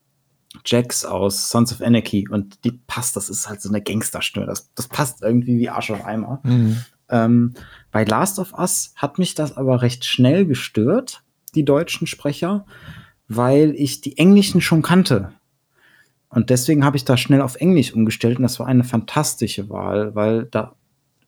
Jax 0.65 1.05
aus 1.05 1.49
Sons 1.49 1.73
of 1.73 1.81
Anarchy 1.81 2.27
und 2.29 2.63
die 2.63 2.71
passt, 2.71 3.15
das 3.15 3.29
ist 3.29 3.49
halt 3.49 3.61
so 3.61 3.69
eine 3.69 3.81
Gangsterstimme. 3.81 4.45
Das, 4.45 4.73
das 4.73 4.87
passt 4.87 5.21
irgendwie 5.21 5.57
wie 5.59 5.69
Arsch 5.69 5.91
auf 5.91 6.05
Eimer. 6.05 6.39
Mhm. 6.43 6.77
Ähm, 7.09 7.53
bei 7.91 8.03
Last 8.03 8.39
of 8.39 8.53
Us 8.53 8.93
hat 8.95 9.19
mich 9.19 9.35
das 9.35 9.55
aber 9.57 9.81
recht 9.81 10.05
schnell 10.05 10.45
gestört, 10.45 11.23
die 11.53 11.65
deutschen 11.65 12.07
Sprecher, 12.07 12.65
weil 13.27 13.73
ich 13.75 14.01
die 14.01 14.17
Englischen 14.17 14.61
schon 14.61 14.81
kannte. 14.81 15.33
Und 16.29 16.49
deswegen 16.49 16.83
habe 16.83 16.97
ich 16.97 17.05
da 17.05 17.15
schnell 17.15 17.41
auf 17.41 17.55
Englisch 17.55 17.93
umgestellt 17.93 18.37
und 18.37 18.43
das 18.43 18.59
war 18.59 18.67
eine 18.67 18.83
fantastische 18.83 19.69
Wahl, 19.69 20.15
weil 20.15 20.45
da 20.45 20.75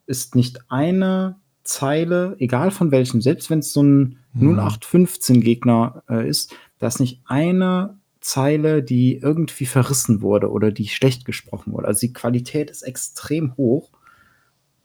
ist 0.08 0.34
nicht 0.34 0.70
eine 0.70 1.36
Zeile, 1.62 2.34
egal 2.38 2.70
von 2.70 2.90
welchem, 2.90 3.20
selbst 3.20 3.50
wenn 3.50 3.60
es 3.60 3.72
so 3.72 3.82
ein 3.82 4.18
mhm. 4.32 4.58
0815-Gegner 4.58 6.02
äh, 6.08 6.28
ist, 6.28 6.54
da 6.78 6.86
ist 6.86 6.98
nicht 6.98 7.20
eine 7.26 7.98
Zeile, 8.20 8.82
die 8.82 9.16
irgendwie 9.16 9.66
verrissen 9.66 10.22
wurde 10.22 10.50
oder 10.50 10.72
die 10.72 10.88
schlecht 10.88 11.24
gesprochen 11.24 11.72
wurde. 11.72 11.86
Also 11.86 12.00
die 12.00 12.12
Qualität 12.12 12.70
ist 12.70 12.82
extrem 12.82 13.56
hoch. 13.56 13.90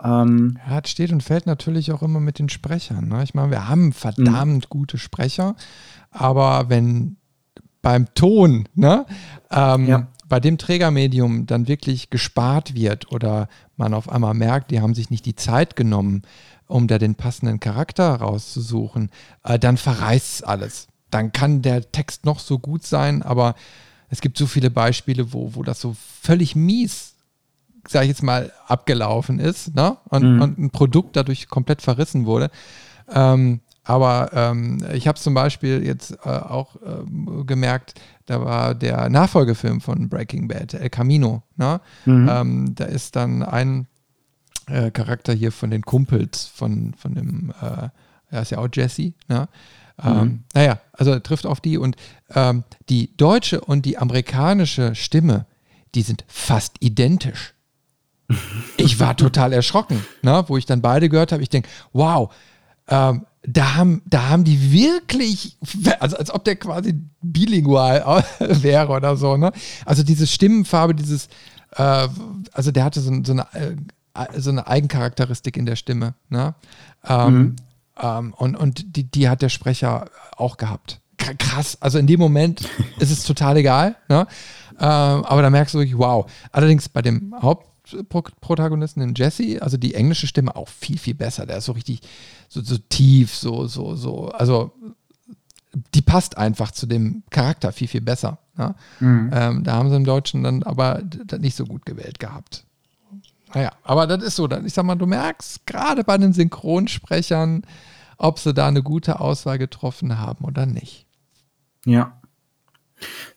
Ähm, 0.03 0.59
ja, 0.67 0.79
es 0.83 0.91
steht 0.91 1.11
und 1.11 1.23
fällt 1.23 1.45
natürlich 1.45 1.91
auch 1.93 2.03
immer 2.03 2.19
mit 2.19 2.37
den 2.37 2.49
Sprechern. 2.49 3.07
Ne? 3.07 3.23
Ich 3.23 3.33
meine, 3.33 3.51
wir 3.51 3.67
haben 3.69 3.93
verdammt 3.93 4.65
mhm. 4.65 4.69
gute 4.69 4.97
Sprecher, 4.97 5.55
aber 6.11 6.69
wenn 6.69 7.17
beim 7.83 8.11
Ton, 8.15 8.67
ne, 8.73 9.05
ähm, 9.51 9.87
ja 9.87 10.07
bei 10.33 10.39
dem 10.39 10.57
Trägermedium 10.57 11.45
dann 11.45 11.67
wirklich 11.67 12.09
gespart 12.09 12.73
wird 12.73 13.11
oder 13.11 13.47
man 13.77 13.93
auf 13.93 14.09
einmal 14.09 14.33
merkt, 14.33 14.71
die 14.71 14.81
haben 14.81 14.95
sich 14.95 15.11
nicht 15.11 15.27
die 15.27 15.35
Zeit 15.35 15.75
genommen, 15.75 16.23
um 16.65 16.87
da 16.87 16.97
den 16.97 17.13
passenden 17.13 17.59
Charakter 17.59 18.15
rauszusuchen, 18.15 19.11
äh, 19.43 19.59
dann 19.59 19.77
verreißt 19.77 20.33
es 20.33 20.41
alles. 20.41 20.87
Dann 21.11 21.33
kann 21.33 21.61
der 21.61 21.91
Text 21.91 22.25
noch 22.25 22.39
so 22.39 22.57
gut 22.57 22.83
sein, 22.83 23.21
aber 23.21 23.53
es 24.09 24.21
gibt 24.21 24.39
so 24.39 24.47
viele 24.47 24.71
Beispiele, 24.71 25.33
wo, 25.33 25.53
wo 25.53 25.61
das 25.61 25.79
so 25.79 25.95
völlig 26.21 26.55
mies, 26.55 27.13
sage 27.87 28.05
ich 28.05 28.09
jetzt 28.09 28.23
mal, 28.23 28.51
abgelaufen 28.65 29.37
ist 29.37 29.75
ne? 29.75 29.97
und, 30.09 30.23
mhm. 30.23 30.41
und 30.41 30.57
ein 30.57 30.69
Produkt 30.71 31.15
dadurch 31.15 31.47
komplett 31.47 31.83
verrissen 31.83 32.25
wurde. 32.25 32.49
Ähm, 33.13 33.59
aber 33.83 34.31
ähm, 34.33 34.83
ich 34.93 35.07
habe 35.07 35.19
zum 35.19 35.33
Beispiel 35.33 35.85
jetzt 35.85 36.11
äh, 36.23 36.29
auch 36.29 36.75
äh, 36.77 37.43
gemerkt, 37.45 37.99
da 38.25 38.43
war 38.43 38.75
der 38.75 39.09
Nachfolgefilm 39.09 39.81
von 39.81 40.07
Breaking 40.07 40.47
Bad, 40.47 40.73
El 40.73 40.89
Camino. 40.89 41.43
Ne? 41.57 41.81
Mhm. 42.05 42.29
Ähm, 42.29 42.75
da 42.75 42.85
ist 42.85 43.15
dann 43.17 43.43
ein 43.43 43.87
äh, 44.67 44.91
Charakter 44.91 45.33
hier 45.33 45.51
von 45.51 45.69
den 45.69 45.81
Kumpels 45.81 46.45
von, 46.45 46.93
von 46.93 47.15
dem, 47.15 47.53
äh, 47.61 47.89
er 48.29 48.41
ist 48.41 48.51
ja 48.51 48.59
auch 48.59 48.69
Jesse. 48.71 49.13
Ne? 49.27 49.49
Ähm, 50.01 50.13
mhm. 50.13 50.43
Naja, 50.53 50.79
also 50.93 51.11
er 51.11 51.21
trifft 51.21 51.45
auf 51.45 51.59
die 51.59 51.77
und 51.77 51.97
ähm, 52.33 52.63
die 52.87 53.15
deutsche 53.17 53.59
und 53.59 53.85
die 53.85 53.97
amerikanische 53.97 54.95
Stimme, 54.95 55.45
die 55.93 56.03
sind 56.03 56.23
fast 56.27 56.77
identisch. 56.79 57.53
ich 58.77 59.01
war 59.01 59.17
total 59.17 59.51
erschrocken, 59.51 60.05
ne? 60.21 60.45
wo 60.47 60.55
ich 60.55 60.65
dann 60.65 60.81
beide 60.81 61.09
gehört 61.09 61.33
habe. 61.33 61.43
Ich 61.43 61.49
denke, 61.49 61.67
wow, 61.91 62.33
ähm, 62.87 63.25
da 63.45 63.75
haben, 63.75 64.01
da 64.05 64.29
haben 64.29 64.43
die 64.43 64.71
wirklich, 64.71 65.57
also 65.99 66.17
als 66.17 66.31
ob 66.31 66.45
der 66.45 66.55
quasi 66.55 67.01
bilingual 67.21 68.23
wäre 68.39 68.91
oder 68.91 69.17
so, 69.17 69.37
ne? 69.37 69.51
Also 69.85 70.03
diese 70.03 70.27
Stimmenfarbe, 70.27 70.95
dieses, 70.95 71.27
äh, 71.71 72.07
also 72.53 72.71
der 72.71 72.85
hatte 72.85 73.01
so, 73.01 73.11
so, 73.23 73.33
eine, 73.33 73.47
äh, 73.53 74.39
so 74.39 74.49
eine 74.49 74.67
Eigencharakteristik 74.67 75.57
in 75.57 75.65
der 75.65 75.75
Stimme, 75.75 76.13
ne? 76.29 76.55
Ähm, 77.05 77.33
mhm. 77.33 77.55
ähm, 78.01 78.33
und 78.37 78.55
und 78.55 78.95
die, 78.95 79.03
die 79.03 79.27
hat 79.27 79.41
der 79.41 79.49
Sprecher 79.49 80.05
auch 80.37 80.55
gehabt. 80.55 81.01
Krass, 81.17 81.77
also 81.81 81.99
in 81.99 82.07
dem 82.07 82.19
Moment 82.19 82.61
ist 82.99 83.11
es 83.11 83.25
total 83.25 83.57
egal, 83.57 83.97
ne? 84.07 84.25
Ähm, 84.79 85.25
aber 85.25 85.41
da 85.41 85.49
merkst 85.49 85.75
du 85.75 85.79
wirklich, 85.79 85.97
wow. 85.97 86.31
Allerdings 86.51 86.87
bei 86.87 87.01
dem 87.01 87.35
Haupt 87.41 87.67
Protagonisten, 88.41 89.01
den 89.01 89.13
Jesse, 89.15 89.61
also 89.61 89.77
die 89.77 89.93
englische 89.93 90.27
Stimme 90.27 90.55
auch 90.55 90.69
viel, 90.69 90.97
viel 90.97 91.15
besser. 91.15 91.45
Der 91.45 91.57
ist 91.57 91.65
so 91.65 91.73
richtig 91.73 92.01
so, 92.47 92.61
so 92.61 92.77
tief, 92.77 93.35
so, 93.35 93.67
so, 93.67 93.95
so. 93.95 94.29
Also 94.29 94.71
die 95.93 96.01
passt 96.01 96.37
einfach 96.37 96.71
zu 96.71 96.85
dem 96.85 97.23
Charakter 97.29 97.71
viel, 97.71 97.87
viel 97.87 98.01
besser. 98.01 98.37
Ja? 98.57 98.75
Mhm. 98.99 99.31
Ähm, 99.33 99.63
da 99.63 99.73
haben 99.73 99.89
sie 99.89 99.95
im 99.95 100.05
Deutschen 100.05 100.43
dann 100.43 100.63
aber 100.63 101.01
nicht 101.39 101.55
so 101.55 101.65
gut 101.65 101.85
gewählt 101.85 102.19
gehabt. 102.19 102.65
Naja, 103.53 103.71
aber 103.83 104.07
das 104.07 104.23
ist 104.23 104.35
so. 104.35 104.49
Ich 104.49 104.73
sag 104.73 104.83
mal, 104.83 104.95
du 104.95 105.05
merkst 105.05 105.65
gerade 105.67 106.03
bei 106.03 106.17
den 106.17 106.33
Synchronsprechern, 106.33 107.63
ob 108.17 108.39
sie 108.39 108.53
da 108.53 108.67
eine 108.67 108.81
gute 108.81 109.19
Auswahl 109.19 109.59
getroffen 109.59 110.17
haben 110.17 110.45
oder 110.45 110.65
nicht. 110.65 111.05
Ja. 111.85 112.19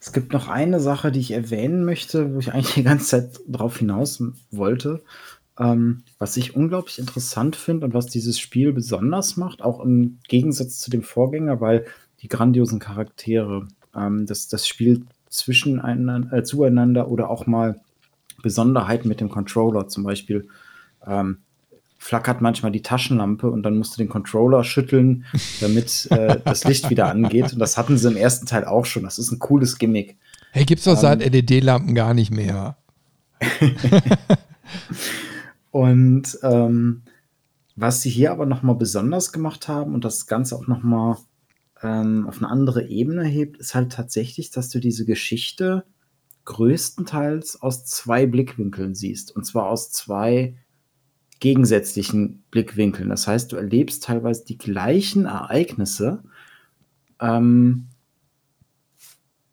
Es 0.00 0.12
gibt 0.12 0.32
noch 0.32 0.48
eine 0.48 0.80
Sache, 0.80 1.12
die 1.12 1.20
ich 1.20 1.32
erwähnen 1.32 1.84
möchte, 1.84 2.34
wo 2.34 2.38
ich 2.38 2.52
eigentlich 2.52 2.74
die 2.74 2.82
ganze 2.82 3.06
Zeit 3.06 3.40
drauf 3.48 3.78
hinaus 3.78 4.22
wollte. 4.50 5.02
Ähm, 5.58 6.02
was 6.18 6.36
ich 6.36 6.54
unglaublich 6.54 6.98
interessant 6.98 7.56
finde 7.56 7.86
und 7.86 7.94
was 7.94 8.06
dieses 8.06 8.38
Spiel 8.38 8.72
besonders 8.72 9.36
macht, 9.36 9.62
auch 9.62 9.80
im 9.80 10.18
Gegensatz 10.28 10.80
zu 10.80 10.90
dem 10.90 11.02
Vorgänger, 11.02 11.60
weil 11.60 11.86
die 12.20 12.28
grandiosen 12.28 12.78
Charaktere, 12.78 13.66
ähm, 13.94 14.26
das, 14.26 14.48
das 14.48 14.68
Spiel 14.68 15.06
zwischeneinander, 15.30 16.36
äh, 16.36 16.42
zueinander 16.42 17.10
oder 17.10 17.30
auch 17.30 17.46
mal 17.46 17.80
Besonderheiten 18.42 19.08
mit 19.08 19.20
dem 19.20 19.30
Controller, 19.30 19.88
zum 19.88 20.04
Beispiel 20.04 20.48
ähm, 21.06 21.38
flackert 22.06 22.40
manchmal 22.40 22.70
die 22.70 22.82
Taschenlampe 22.82 23.50
und 23.50 23.64
dann 23.64 23.76
musst 23.76 23.94
du 23.94 23.98
den 23.98 24.08
Controller 24.08 24.62
schütteln, 24.62 25.24
damit 25.60 26.06
äh, 26.12 26.38
das 26.44 26.62
Licht 26.62 26.88
wieder 26.88 27.08
angeht. 27.10 27.52
Und 27.52 27.58
das 27.58 27.76
hatten 27.76 27.98
sie 27.98 28.06
im 28.08 28.16
ersten 28.16 28.46
Teil 28.46 28.64
auch 28.64 28.86
schon. 28.86 29.02
Das 29.02 29.18
ist 29.18 29.32
ein 29.32 29.40
cooles 29.40 29.76
Gimmick. 29.76 30.16
Hey, 30.52 30.64
gibt's 30.64 30.84
doch 30.84 30.92
ähm, 30.92 30.98
seit 31.00 31.32
LED-Lampen 31.32 31.96
gar 31.96 32.14
nicht 32.14 32.30
mehr. 32.30 32.76
und 35.72 36.38
ähm, 36.44 37.02
was 37.74 38.02
sie 38.02 38.10
hier 38.10 38.30
aber 38.30 38.46
noch 38.46 38.62
mal 38.62 38.74
besonders 38.74 39.32
gemacht 39.32 39.66
haben 39.66 39.92
und 39.92 40.04
das 40.04 40.28
Ganze 40.28 40.54
auch 40.54 40.68
noch 40.68 40.84
mal 40.84 41.18
ähm, 41.82 42.28
auf 42.28 42.38
eine 42.38 42.48
andere 42.48 42.86
Ebene 42.86 43.24
hebt, 43.24 43.56
ist 43.56 43.74
halt 43.74 43.90
tatsächlich, 43.90 44.52
dass 44.52 44.68
du 44.68 44.78
diese 44.78 45.06
Geschichte 45.06 45.84
größtenteils 46.44 47.60
aus 47.60 47.84
zwei 47.84 48.26
Blickwinkeln 48.26 48.94
siehst. 48.94 49.34
Und 49.34 49.44
zwar 49.44 49.66
aus 49.66 49.90
zwei 49.90 50.54
gegensätzlichen 51.40 52.44
Blickwinkeln. 52.50 53.08
Das 53.08 53.26
heißt, 53.26 53.52
du 53.52 53.56
erlebst 53.56 54.04
teilweise 54.04 54.44
die 54.44 54.58
gleichen 54.58 55.26
Ereignisse, 55.26 56.22
ähm, 57.20 57.88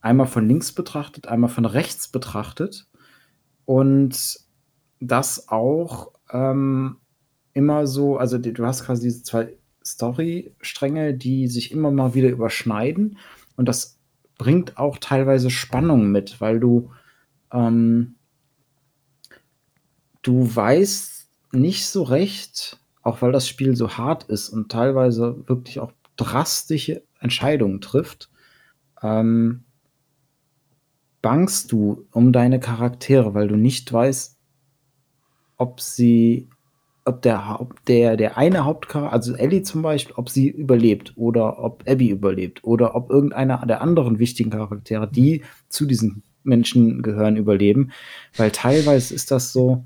einmal 0.01 0.27
von 0.27 0.47
links 0.47 0.71
betrachtet, 0.71 1.27
einmal 1.27 1.49
von 1.49 1.65
rechts 1.65 2.07
betrachtet. 2.07 2.87
Und 3.65 4.39
das 4.99 5.47
auch 5.49 6.11
ähm, 6.31 6.97
immer 7.53 7.87
so, 7.87 8.17
also 8.17 8.37
du 8.37 8.65
hast 8.65 8.85
quasi 8.85 9.03
diese 9.03 9.23
zwei 9.23 9.57
Story-Stränge, 9.85 11.13
die 11.13 11.47
sich 11.47 11.71
immer 11.71 11.91
mal 11.91 12.13
wieder 12.13 12.29
überschneiden. 12.29 13.17
Und 13.55 13.67
das 13.67 13.99
bringt 14.37 14.77
auch 14.77 14.97
teilweise 14.97 15.49
Spannung 15.49 16.11
mit, 16.11 16.41
weil 16.41 16.59
du, 16.59 16.91
ähm, 17.51 18.15
du 20.21 20.55
weißt 20.55 21.12
nicht 21.53 21.85
so 21.85 22.03
recht, 22.03 22.79
auch 23.01 23.21
weil 23.21 23.31
das 23.31 23.47
Spiel 23.47 23.75
so 23.75 23.97
hart 23.97 24.23
ist 24.23 24.49
und 24.49 24.71
teilweise 24.71 25.43
wirklich 25.47 25.79
auch 25.79 25.91
drastische 26.15 27.03
Entscheidungen 27.19 27.81
trifft, 27.81 28.29
ähm, 29.01 29.63
bangst 31.21 31.71
du 31.71 32.05
um 32.11 32.33
deine 32.33 32.59
Charaktere, 32.59 33.33
weil 33.33 33.47
du 33.47 33.55
nicht 33.55 33.91
weißt, 33.91 34.37
ob 35.57 35.79
sie 35.79 36.49
ob 37.05 37.21
der, 37.21 37.57
ob 37.59 37.83
der, 37.85 38.15
der 38.15 38.37
eine 38.37 38.63
Hauptcharakter, 38.63 39.11
also 39.11 39.33
Ellie 39.35 39.63
zum 39.63 39.81
Beispiel, 39.81 40.15
ob 40.15 40.29
sie 40.29 40.47
überlebt 40.47 41.13
oder 41.17 41.61
ob 41.61 41.83
Abby 41.87 42.09
überlebt 42.09 42.63
oder 42.63 42.95
ob 42.95 43.09
irgendeiner 43.09 43.65
der 43.65 43.81
anderen 43.81 44.19
wichtigen 44.19 44.51
Charaktere, 44.51 45.09
die 45.09 45.43
zu 45.67 45.85
diesen 45.85 46.23
Menschen 46.43 47.01
gehören, 47.01 47.35
überleben. 47.35 47.91
Weil 48.37 48.51
teilweise 48.51 49.13
ist 49.13 49.31
das 49.31 49.51
so, 49.51 49.85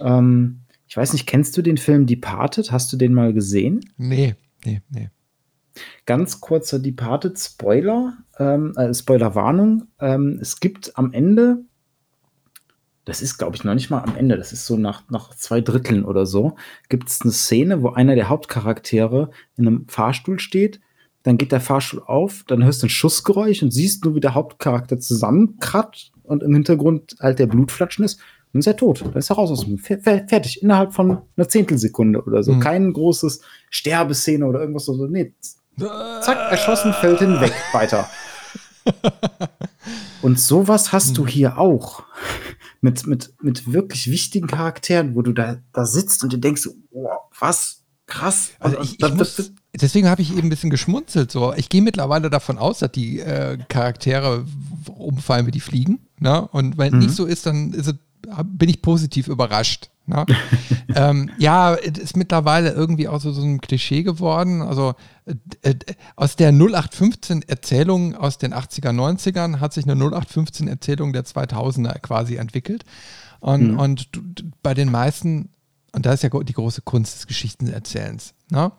ähm, 0.00 0.60
ich 0.96 0.98
weiß 0.98 1.12
nicht, 1.12 1.26
kennst 1.26 1.54
du 1.58 1.60
den 1.60 1.76
Film 1.76 2.06
Departed? 2.06 2.72
Hast 2.72 2.90
du 2.90 2.96
den 2.96 3.12
mal 3.12 3.34
gesehen? 3.34 3.80
Nee, 3.98 4.34
nee, 4.64 4.80
nee. 4.88 5.10
Ganz 6.06 6.40
kurzer 6.40 6.78
Departed 6.78 7.38
Spoiler, 7.38 8.16
ähm, 8.38 8.72
äh, 8.78 8.94
Spoilerwarnung. 8.94 9.88
Ähm, 10.00 10.38
es 10.40 10.58
gibt 10.58 10.96
am 10.96 11.12
Ende 11.12 11.66
das 13.04 13.20
ist, 13.20 13.36
glaube 13.36 13.56
ich, 13.56 13.62
noch 13.62 13.74
nicht 13.74 13.90
mal 13.90 14.02
am 14.02 14.16
Ende, 14.16 14.36
das 14.36 14.52
ist 14.52 14.64
so 14.66 14.76
nach, 14.76 15.08
nach 15.10 15.34
zwei 15.34 15.60
Dritteln 15.60 16.04
oder 16.04 16.26
so, 16.26 16.56
gibt 16.88 17.08
es 17.08 17.20
eine 17.20 17.30
Szene, 17.30 17.82
wo 17.82 17.90
einer 17.90 18.14
der 18.16 18.28
Hauptcharaktere 18.28 19.30
in 19.56 19.66
einem 19.66 19.88
Fahrstuhl 19.88 20.40
steht, 20.40 20.80
dann 21.22 21.38
geht 21.38 21.52
der 21.52 21.60
Fahrstuhl 21.60 22.02
auf, 22.04 22.42
dann 22.48 22.64
hörst 22.64 22.82
du 22.82 22.86
ein 22.86 22.90
Schussgeräusch 22.90 23.62
und 23.62 23.70
siehst 23.70 24.04
nur, 24.04 24.14
wie 24.14 24.20
der 24.20 24.34
Hauptcharakter 24.34 24.98
zusammenkratzt 24.98 26.12
und 26.24 26.42
im 26.42 26.54
Hintergrund 26.54 27.16
halt 27.20 27.38
der 27.38 27.46
Blutflatschen 27.46 28.04
ist. 28.04 28.20
Dann 28.56 28.60
ist 28.60 28.66
er 28.68 28.76
tot. 28.78 29.02
Dann 29.02 29.12
ist 29.12 29.28
er 29.28 29.36
raus 29.36 29.50
aus 29.50 29.66
dem 29.66 29.76
Fertig. 29.76 30.62
Innerhalb 30.62 30.94
von 30.94 31.18
einer 31.36 31.46
Zehntelsekunde 31.46 32.22
oder 32.24 32.42
so. 32.42 32.54
Mhm. 32.54 32.60
Kein 32.60 32.90
großes 32.90 33.42
Sterbeszene 33.68 34.46
oder 34.46 34.60
irgendwas 34.60 34.86
so. 34.86 34.94
Nee. 35.06 35.34
Zack, 35.76 36.50
erschossen, 36.50 36.94
fällt 36.94 37.18
hinweg. 37.18 37.52
Weiter. 37.72 38.08
Und 40.22 40.40
sowas 40.40 40.90
hast 40.90 41.18
du 41.18 41.24
mhm. 41.24 41.26
hier 41.26 41.58
auch. 41.58 42.04
Mit, 42.80 43.06
mit, 43.06 43.34
mit 43.42 43.70
wirklich 43.70 44.10
wichtigen 44.10 44.46
Charakteren, 44.46 45.14
wo 45.14 45.20
du 45.20 45.34
da, 45.34 45.58
da 45.72 45.84
sitzt 45.84 46.22
und 46.22 46.32
du 46.32 46.38
denkst, 46.38 46.68
oh, 46.92 47.08
was? 47.38 47.82
Krass. 48.06 48.52
Also 48.60 48.80
ich, 48.80 49.02
ich 49.02 49.14
muss, 49.14 49.52
deswegen 49.74 50.08
habe 50.08 50.22
ich 50.22 50.30
eben 50.30 50.46
ein 50.46 50.50
bisschen 50.50 50.70
geschmunzelt. 50.70 51.30
So. 51.30 51.52
Ich 51.54 51.68
gehe 51.68 51.82
mittlerweile 51.82 52.30
davon 52.30 52.56
aus, 52.56 52.78
dass 52.78 52.92
die 52.92 53.18
äh, 53.18 53.58
Charaktere 53.68 54.46
umfallen 54.96 55.46
wie 55.46 55.50
die 55.50 55.60
fliegen. 55.60 56.06
Ne? 56.20 56.46
Und 56.48 56.78
wenn 56.78 56.94
mhm. 56.94 57.00
nicht 57.00 57.14
so 57.14 57.26
ist, 57.26 57.46
dann 57.46 57.72
ist 57.72 57.88
es, 57.88 57.94
bin 58.44 58.68
ich 58.68 58.82
positiv 58.82 59.28
überrascht. 59.28 59.90
Ne? 60.06 60.24
ähm, 60.94 61.30
ja, 61.38 61.74
ist 61.74 62.16
mittlerweile 62.16 62.70
irgendwie 62.70 63.08
auch 63.08 63.20
so, 63.20 63.32
so 63.32 63.42
ein 63.42 63.60
Klischee 63.60 64.02
geworden. 64.02 64.62
Also 64.62 64.94
äh, 65.24 65.34
äh 65.70 65.74
aus 66.14 66.36
der 66.36 66.52
0815-Erzählung 66.52 68.14
aus 68.14 68.38
den 68.38 68.54
80er, 68.54 68.90
90ern 68.90 69.60
hat 69.60 69.72
sich 69.72 69.88
eine 69.88 69.94
0815-Erzählung 70.02 71.12
der 71.12 71.24
2000er 71.24 71.98
quasi 72.00 72.36
entwickelt. 72.36 72.84
Und, 73.40 73.72
mhm. 73.72 73.78
und 73.78 74.08
du, 74.12 74.22
bei 74.62 74.74
den 74.74 74.90
meisten, 74.90 75.50
und 75.92 76.06
da 76.06 76.12
ist 76.12 76.22
ja 76.22 76.30
die 76.30 76.52
große 76.52 76.82
Kunst 76.82 77.16
des 77.16 77.26
Geschichtenerzählens, 77.26 78.34
ne? 78.50 78.72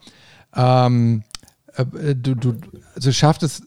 ähm, 0.56 1.24
äh, 1.76 2.16
du, 2.16 2.36
du, 2.36 2.56
also 2.96 3.12
schafft 3.12 3.44
es, 3.44 3.64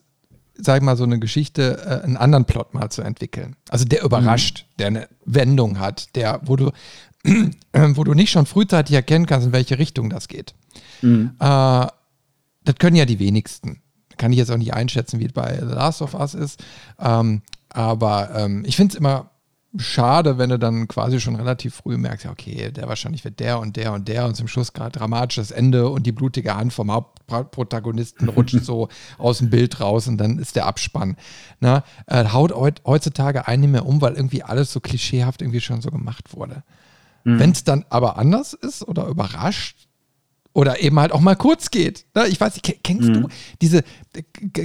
sag 0.63 0.77
ich 0.77 0.83
mal, 0.83 0.97
so 0.97 1.03
eine 1.03 1.19
Geschichte, 1.19 1.81
äh, 1.85 2.03
einen 2.03 2.17
anderen 2.17 2.45
Plot 2.45 2.73
mal 2.73 2.89
zu 2.89 3.01
entwickeln. 3.01 3.55
Also 3.69 3.85
der 3.85 4.03
überrascht, 4.03 4.65
mhm. 4.65 4.77
der 4.77 4.87
eine 4.87 5.07
Wendung 5.25 5.79
hat, 5.79 6.15
der, 6.15 6.41
wo 6.43 6.55
du 6.55 6.71
wo 7.73 8.03
du 8.03 8.13
nicht 8.13 8.31
schon 8.31 8.45
frühzeitig 8.45 8.95
erkennen 8.95 9.27
kannst, 9.27 9.47
in 9.47 9.53
welche 9.53 9.77
Richtung 9.77 10.09
das 10.09 10.27
geht. 10.27 10.55
Mhm. 11.01 11.31
Äh, 11.39 11.87
das 12.63 12.75
können 12.79 12.95
ja 12.95 13.05
die 13.05 13.19
wenigsten. 13.19 13.81
Kann 14.17 14.31
ich 14.31 14.37
jetzt 14.37 14.51
auch 14.51 14.57
nicht 14.57 14.73
einschätzen, 14.73 15.19
wie 15.19 15.25
es 15.25 15.33
bei 15.33 15.57
The 15.59 15.73
Last 15.73 16.01
of 16.01 16.13
Us 16.13 16.33
ist. 16.33 16.63
Ähm, 16.99 17.41
aber 17.69 18.31
ähm, 18.35 18.63
ich 18.65 18.75
finde 18.75 18.93
es 18.93 18.99
immer 18.99 19.30
schade, 19.77 20.37
wenn 20.37 20.49
du 20.49 20.59
dann 20.59 20.87
quasi 20.87 21.19
schon 21.19 21.35
relativ 21.35 21.75
früh 21.75 21.97
merkst, 21.97 22.25
ja, 22.25 22.31
okay, 22.31 22.71
der 22.71 22.87
wahrscheinlich 22.87 23.23
wird 23.23 23.39
der 23.39 23.59
und 23.59 23.77
der 23.77 23.93
und 23.93 24.07
der 24.07 24.25
und 24.25 24.35
zum 24.35 24.47
Schluss 24.47 24.73
gerade 24.73 24.97
dramatisches 24.97 25.51
Ende 25.51 25.89
und 25.89 26.05
die 26.05 26.11
blutige 26.11 26.55
Hand 26.55 26.73
vom 26.73 26.91
Hauptprotagonisten 26.91 28.29
rutscht 28.29 28.59
so 28.63 28.89
aus 29.17 29.37
dem 29.37 29.49
Bild 29.49 29.79
raus 29.79 30.07
und 30.07 30.17
dann 30.17 30.39
ist 30.39 30.55
der 30.55 30.65
Abspann. 30.65 31.15
Na, 31.59 31.83
äh, 32.07 32.25
haut 32.25 32.53
heutzutage 32.85 33.47
einen 33.47 33.61
nicht 33.61 33.71
mehr 33.71 33.85
um, 33.85 34.01
weil 34.01 34.13
irgendwie 34.13 34.43
alles 34.43 34.73
so 34.73 34.79
klischeehaft 34.79 35.41
irgendwie 35.41 35.61
schon 35.61 35.81
so 35.81 35.89
gemacht 35.89 36.35
wurde. 36.35 36.63
Mhm. 37.23 37.39
Wenn 37.39 37.51
es 37.51 37.63
dann 37.63 37.85
aber 37.89 38.17
anders 38.17 38.53
ist 38.53 38.87
oder 38.87 39.07
überrascht 39.07 39.80
oder 40.53 40.81
eben 40.81 40.99
halt 40.99 41.11
auch 41.11 41.21
mal 41.21 41.35
kurz 41.35 41.71
geht. 41.71 42.05
Ne? 42.13 42.27
Ich 42.27 42.39
weiß 42.39 42.55
nicht, 42.55 42.83
kennst 42.83 43.07
mhm. 43.07 43.13
du 43.13 43.27
diese, 43.61 43.83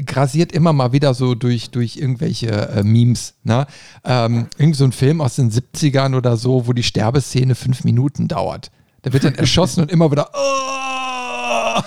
grasiert 0.07 0.53
immer 0.53 0.72
mal 0.72 0.93
wieder 0.93 1.14
so 1.14 1.34
durch, 1.34 1.70
durch 1.70 1.97
irgendwelche 1.97 2.49
äh, 2.49 2.82
Memes. 2.82 3.34
Ne? 3.45 3.66
Ähm, 4.05 4.49
irgend 4.59 4.76
so 4.76 4.84
ein 4.84 4.93
Film 4.93 5.20
aus 5.20 5.37
den 5.37 5.51
70ern 5.51 6.16
oder 6.16 6.37
so, 6.37 6.66
wo 6.66 6.72
die 6.72 6.82
Sterbeszene 6.82 7.55
fünf 7.55 7.84
Minuten 7.84 8.28
dauert. 8.28 8.70
Da 9.03 9.12
wird 9.12 9.24
dann 9.24 9.34
erschossen 9.37 9.82
und 9.82 9.93
immer 9.93 10.11
wieder. 10.11 10.30
Oh! 10.34 11.82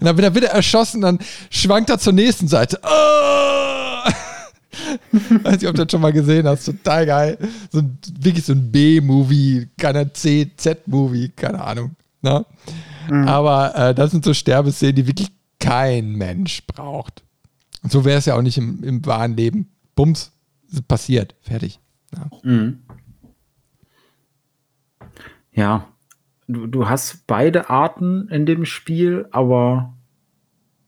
Und 0.00 0.06
dann 0.06 0.16
wird 0.16 0.26
er 0.26 0.34
wieder 0.34 0.48
erschossen, 0.48 1.00
dann 1.00 1.18
schwankt 1.50 1.90
er 1.90 1.98
zur 1.98 2.12
nächsten 2.12 2.48
Seite. 2.48 2.80
Oh! 2.82 4.10
Weiß 5.42 5.60
nicht, 5.60 5.66
ob 5.68 5.74
du 5.74 5.84
das 5.84 5.90
schon 5.90 6.00
mal 6.00 6.12
gesehen 6.12 6.46
hast. 6.46 6.64
Total 6.64 7.06
geil. 7.06 7.38
So 7.70 7.80
ein, 7.80 7.98
wirklich 8.20 8.44
so 8.44 8.52
ein 8.52 8.70
B-Movie, 8.70 9.68
keiner 9.78 10.12
C, 10.12 10.50
Z-Movie, 10.56 11.30
keine 11.30 11.62
Ahnung. 11.62 11.96
Ne? 12.22 12.44
Mhm. 13.10 13.28
Aber 13.28 13.74
äh, 13.74 13.94
das 13.94 14.10
sind 14.10 14.24
so 14.24 14.34
Sterbeszenen, 14.34 14.96
die 14.96 15.06
wirklich 15.06 15.30
kein 15.58 16.12
Mensch 16.12 16.66
braucht. 16.66 17.24
Und 17.82 17.92
so 17.92 18.04
wäre 18.04 18.18
es 18.18 18.26
ja 18.26 18.34
auch 18.34 18.42
nicht 18.42 18.58
im, 18.58 18.82
im 18.82 19.04
wahren 19.06 19.36
Leben. 19.36 19.70
Bums, 19.94 20.32
passiert, 20.86 21.34
fertig. 21.40 21.80
Ja. 22.14 22.30
Mhm. 22.42 22.78
ja. 25.52 25.88
Du, 26.50 26.66
du 26.66 26.88
hast 26.88 27.26
beide 27.26 27.68
Arten 27.68 28.28
in 28.28 28.46
dem 28.46 28.64
Spiel, 28.64 29.26
aber 29.32 29.94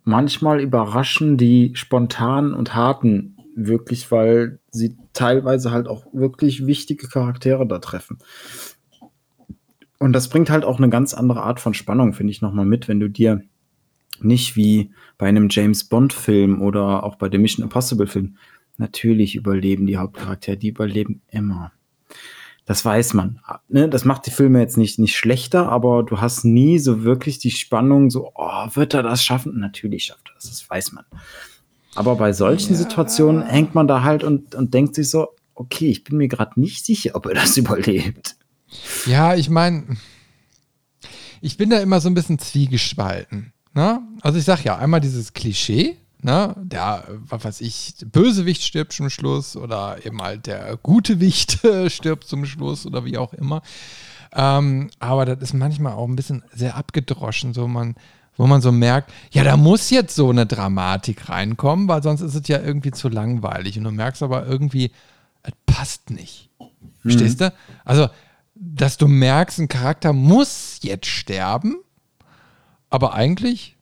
manchmal 0.05 0.61
überraschen 0.61 1.37
die 1.37 1.73
spontanen 1.75 2.55
und 2.55 2.75
harten 2.75 3.37
wirklich, 3.55 4.11
weil 4.11 4.59
sie 4.71 4.97
teilweise 5.13 5.71
halt 5.71 5.87
auch 5.87 6.07
wirklich 6.13 6.67
wichtige 6.67 7.09
Charaktere 7.09 7.67
da 7.67 7.79
treffen. 7.79 8.19
Und 10.01 10.15
das 10.15 10.29
bringt 10.29 10.51
halt 10.51 10.65
auch 10.65 10.79
eine 10.79 10.89
ganz 10.89 11.15
andere 11.15 11.43
Art 11.43 11.61
von 11.61 11.75
Spannung, 11.75 12.15
finde 12.15 12.33
ich, 12.33 12.41
nochmal 12.41 12.65
mit, 12.65 12.89
wenn 12.89 13.01
du 13.01 13.09
dir 13.09 13.43
nicht 14.21 14.57
wie 14.57 14.91
bei 15.19 15.29
einem 15.29 15.49
James 15.51 15.85
Bond-Film 15.85 16.63
oder 16.63 17.05
auch 17.05 17.17
bei 17.17 17.29
dem 17.29 17.43
Mission 17.43 17.65
Impossible-Film, 17.65 18.37
natürlich 18.79 19.37
überleben 19.37 19.87
die 19.87 19.99
Hauptcharaktere, 19.99 20.57
die 20.57 20.71
überleben 20.71 21.21
immer. 21.29 21.73
Das 22.65 22.83
weiß 22.83 23.13
man. 23.15 23.41
Ne? 23.69 23.89
Das 23.91 24.07
macht 24.07 24.27
die 24.27 24.31
Filme 24.31 24.61
jetzt 24.61 24.79
nicht, 24.79 24.99
nicht 24.99 25.17
schlechter, 25.17 25.69
aber 25.69 26.03
du 26.03 26.21
hast 26.21 26.45
nie 26.45 26.79
so 26.79 27.05
wirklich 27.05 27.39
die 27.39 27.51
Spannung, 27.51 28.11
so, 28.11 28.33
oh, 28.35 28.67
wird 28.73 28.95
er 28.95 29.03
das 29.03 29.23
schaffen? 29.23 29.59
Natürlich 29.59 30.05
schafft 30.05 30.31
er 30.31 30.35
das, 30.35 30.49
das 30.49 30.71
weiß 30.71 30.93
man. 30.93 31.05
Aber 31.95 32.17
bei 32.17 32.33
solchen 32.33 32.73
ja. 32.73 32.79
Situationen 32.79 33.43
hängt 33.43 33.75
man 33.75 33.87
da 33.87 34.03
halt 34.03 34.25
und, 34.25 34.55
und 34.55 34.73
denkt 34.73 34.95
sich 34.95 35.11
so, 35.11 35.29
okay, 35.55 35.91
ich 35.91 36.05
bin 36.05 36.17
mir 36.17 36.29
gerade 36.29 36.59
nicht 36.59 36.87
sicher, 36.87 37.11
ob 37.15 37.27
er 37.27 37.35
das 37.35 37.57
überlebt. 37.59 38.37
Ja, 39.07 39.35
ich 39.35 39.51
meine, 39.51 39.97
ich 41.41 41.57
bin 41.57 41.71
da 41.71 41.79
immer 41.79 42.01
so 42.01 42.09
ein 42.09 42.15
bisschen 42.15 42.39
zwiegespalten. 42.39 43.53
Ne? 43.73 44.01
Also 44.21 44.39
ich 44.39 44.45
sag 44.45 44.65
ja, 44.65 44.77
einmal 44.77 45.01
dieses 45.01 45.33
Klischee, 45.33 45.97
ne? 46.21 46.55
der, 46.59 47.05
was 47.29 47.45
weiß 47.45 47.61
ich, 47.61 47.95
Bösewicht 48.07 48.63
stirbt 48.63 48.93
zum 48.93 49.11
Schluss 49.11 49.57
oder 49.57 50.05
eben 50.05 50.21
halt 50.21 50.47
der 50.47 50.77
gute 50.77 51.21
Wicht 51.21 51.61
stirbt 51.89 52.25
zum 52.27 52.45
Schluss 52.45 52.87
oder 52.87 53.05
wie 53.05 53.19
auch 53.19 53.33
immer. 53.33 53.63
Ähm, 54.33 54.91
aber 54.99 55.25
das 55.25 55.39
ist 55.41 55.55
manchmal 55.55 55.95
auch 55.95 56.07
ein 56.07 56.17
bisschen 56.17 56.45
sehr 56.53 56.77
abgedroschen, 56.77 57.55
so 57.55 57.67
man, 57.67 57.97
wo 58.37 58.47
man 58.47 58.61
so 58.61 58.71
merkt, 58.71 59.13
ja, 59.33 59.45
da 59.45 59.57
muss 59.57 59.91
jetzt 59.91 60.15
so 60.15 60.31
eine 60.31 60.47
Dramatik 60.47 61.29
reinkommen, 61.29 61.89
weil 61.89 62.03
sonst 62.03 62.21
ist 62.21 62.35
es 62.35 62.47
ja 62.49 62.61
irgendwie 62.61 62.93
zu 62.93 63.09
langweilig. 63.09 63.77
Und 63.79 63.85
du 63.85 63.91
merkst 63.91 64.23
aber 64.23 64.47
irgendwie, 64.47 64.93
es 65.43 65.53
passt 65.67 66.11
nicht. 66.11 66.51
Verstehst 67.03 67.41
mhm. 67.41 67.45
du? 67.45 67.53
Also, 67.85 68.09
dass 68.63 68.99
du 68.99 69.09
merkst, 69.09 69.59
ein 69.59 69.69
Charakter 69.69 70.13
muss 70.13 70.81
jetzt 70.83 71.07
sterben, 71.07 71.77
aber 72.91 73.15
eigentlich 73.15 73.79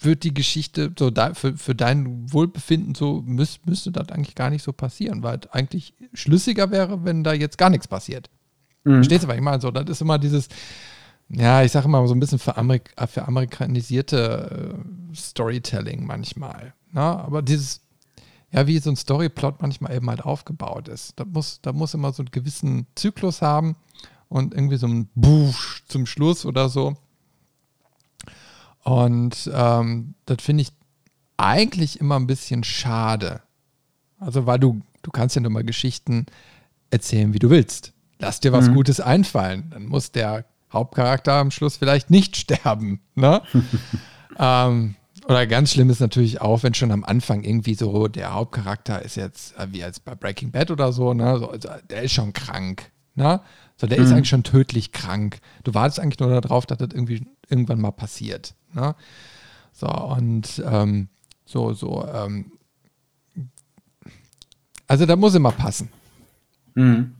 wird 0.00 0.24
die 0.24 0.34
Geschichte 0.34 0.92
so 0.98 1.10
da, 1.10 1.32
für, 1.34 1.56
für 1.56 1.76
dein 1.76 2.32
Wohlbefinden 2.32 2.96
so 2.96 3.22
müß, 3.24 3.60
müsste 3.64 3.92
das 3.92 4.08
eigentlich 4.08 4.34
gar 4.34 4.50
nicht 4.50 4.64
so 4.64 4.72
passieren, 4.72 5.22
weil 5.22 5.38
es 5.38 5.50
eigentlich 5.52 5.94
schlüssiger 6.12 6.72
wäre, 6.72 7.04
wenn 7.04 7.22
da 7.22 7.32
jetzt 7.32 7.56
gar 7.56 7.70
nichts 7.70 7.86
passiert. 7.86 8.28
Mhm. 8.82 8.94
Verstehst 8.94 9.22
du, 9.22 9.28
was 9.28 9.36
ich 9.36 9.42
meine? 9.42 9.60
So, 9.60 9.70
das 9.70 9.88
ist 9.88 10.00
immer 10.00 10.18
dieses, 10.18 10.48
ja, 11.28 11.62
ich 11.62 11.70
sage 11.70 11.86
immer 11.86 12.04
so 12.08 12.14
ein 12.14 12.20
bisschen 12.20 12.40
für, 12.40 12.56
Amerik 12.56 12.92
für 13.06 13.28
amerikanisierte 13.28 14.74
äh, 15.12 15.14
Storytelling 15.14 16.04
manchmal. 16.04 16.74
Ne? 16.90 17.00
Aber 17.00 17.42
dieses, 17.42 17.80
ja, 18.52 18.66
wie 18.66 18.78
so 18.78 18.90
ein 18.90 18.96
Storyplot 18.96 19.62
manchmal 19.62 19.94
eben 19.94 20.08
halt 20.08 20.24
aufgebaut 20.24 20.88
ist. 20.88 21.18
Da 21.18 21.24
muss, 21.24 21.60
da 21.62 21.72
muss 21.72 21.94
immer 21.94 22.12
so 22.12 22.22
einen 22.22 22.30
gewissen 22.30 22.86
Zyklus 22.94 23.40
haben 23.40 23.76
und 24.28 24.54
irgendwie 24.54 24.76
so 24.76 24.86
ein 24.86 25.08
Buch 25.14 25.56
zum 25.88 26.06
Schluss 26.06 26.44
oder 26.44 26.68
so. 26.68 26.94
Und 28.84 29.50
ähm, 29.52 30.14
das 30.26 30.42
finde 30.42 30.62
ich 30.62 30.72
eigentlich 31.36 32.00
immer 32.00 32.18
ein 32.18 32.26
bisschen 32.26 32.62
schade. 32.62 33.42
Also, 34.18 34.46
weil 34.46 34.58
du, 34.58 34.82
du 35.02 35.10
kannst 35.10 35.34
ja 35.34 35.42
nur 35.42 35.50
mal 35.50 35.64
Geschichten 35.64 36.26
erzählen, 36.90 37.32
wie 37.32 37.38
du 37.38 37.50
willst. 37.50 37.92
Lass 38.18 38.40
dir 38.40 38.52
was 38.52 38.68
mhm. 38.68 38.74
Gutes 38.74 39.00
einfallen. 39.00 39.70
Dann 39.70 39.86
muss 39.86 40.12
der 40.12 40.44
Hauptcharakter 40.72 41.34
am 41.34 41.50
Schluss 41.50 41.76
vielleicht 41.78 42.10
nicht 42.10 42.36
sterben. 42.38 43.00
Ne? 43.14 43.42
ähm, 44.38 44.94
oder 45.32 45.46
ganz 45.46 45.72
schlimm 45.72 45.90
ist 45.90 46.00
natürlich 46.00 46.40
auch, 46.40 46.62
wenn 46.62 46.74
schon 46.74 46.90
am 46.90 47.04
Anfang 47.04 47.42
irgendwie 47.42 47.74
so 47.74 48.06
der 48.06 48.34
Hauptcharakter 48.34 49.02
ist 49.02 49.16
jetzt, 49.16 49.56
äh, 49.58 49.66
wie 49.70 49.78
jetzt 49.78 50.04
bei 50.04 50.14
Breaking 50.14 50.50
Bad 50.50 50.70
oder 50.70 50.92
so, 50.92 51.14
ne? 51.14 51.38
So, 51.38 51.50
also 51.50 51.68
der 51.90 52.02
ist 52.02 52.12
schon 52.12 52.32
krank. 52.32 52.92
Ne? 53.14 53.40
So, 53.76 53.86
der 53.86 53.98
mhm. 53.98 54.04
ist 54.04 54.12
eigentlich 54.12 54.28
schon 54.28 54.42
tödlich 54.42 54.92
krank. 54.92 55.40
Du 55.64 55.74
wartest 55.74 56.00
eigentlich 56.00 56.18
nur 56.20 56.40
darauf, 56.40 56.66
dass 56.66 56.78
das 56.78 56.90
irgendwie 56.92 57.26
irgendwann 57.48 57.80
mal 57.80 57.90
passiert. 57.90 58.54
Ne? 58.74 58.94
So, 59.72 59.88
und 59.88 60.62
ähm, 60.66 61.08
so, 61.44 61.72
so, 61.72 62.06
ähm, 62.06 62.52
also 64.86 65.06
da 65.06 65.16
muss 65.16 65.34
immer 65.34 65.52
passen. 65.52 65.88
Mhm. 66.74 67.14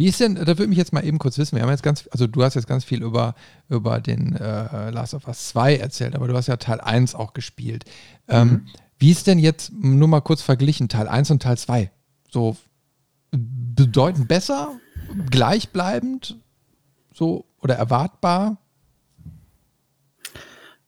Wie 0.00 0.06
ist 0.06 0.18
denn, 0.18 0.34
da 0.34 0.46
würde 0.46 0.68
mich 0.68 0.78
jetzt 0.78 0.94
mal 0.94 1.04
eben 1.04 1.18
kurz 1.18 1.36
wissen, 1.36 1.56
wir 1.56 1.62
haben 1.62 1.68
jetzt 1.68 1.82
ganz, 1.82 2.08
also 2.10 2.26
du 2.26 2.42
hast 2.42 2.54
jetzt 2.54 2.66
ganz 2.66 2.84
viel 2.84 3.02
über, 3.02 3.34
über 3.68 4.00
den 4.00 4.34
äh, 4.34 4.88
Last 4.88 5.12
of 5.12 5.28
Us 5.28 5.48
2 5.48 5.76
erzählt, 5.76 6.14
aber 6.14 6.26
du 6.26 6.34
hast 6.34 6.46
ja 6.46 6.56
Teil 6.56 6.80
1 6.80 7.14
auch 7.14 7.34
gespielt. 7.34 7.84
Ähm, 8.26 8.48
mhm. 8.48 8.66
Wie 8.98 9.10
ist 9.10 9.26
denn 9.26 9.38
jetzt, 9.38 9.74
nur 9.74 10.08
mal 10.08 10.22
kurz 10.22 10.40
verglichen, 10.40 10.88
Teil 10.88 11.06
1 11.06 11.32
und 11.32 11.42
Teil 11.42 11.58
2? 11.58 11.90
So 12.30 12.56
bedeutend 13.30 14.26
besser, 14.26 14.72
gleichbleibend, 15.30 16.38
so 17.12 17.44
oder 17.60 17.74
erwartbar? 17.74 18.56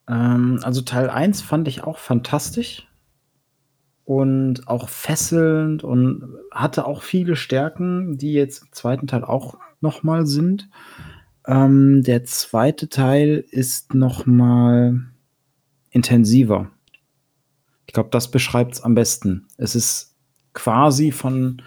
Ähm, 0.09 0.59
also 0.63 0.81
Teil 0.81 1.11
1 1.11 1.43
fand 1.43 1.69
ich 1.69 1.85
auch 1.85 1.99
fantastisch 1.99 2.89
und 4.05 4.67
auch 4.69 4.89
fesselnd 4.89 5.85
und 5.85 6.37
hatte 6.51 6.87
auch 6.87 7.03
viele 7.03 7.37
Stärken, 7.37 8.19
die 8.19 8.33
jetzt 8.33 8.63
im 8.63 8.73
zweiten 8.73 9.07
Teil 9.07 9.25
auch 9.25 9.59
nochmal 9.81 10.27
sind. 10.27 10.69
Ähm, 11.47 12.03
der 12.03 12.25
zweite 12.25 12.89
Teil 12.89 13.45
ist 13.51 13.95
nochmal 13.95 15.01
intensiver. 15.91 16.71
Ich 17.87 17.93
glaube, 17.93 18.11
das 18.11 18.31
beschreibt 18.31 18.75
es 18.75 18.81
am 18.83 18.95
besten. 18.95 19.47
Es 19.57 19.75
ist 19.75 20.17
quasi 20.55 21.13
von, 21.13 21.63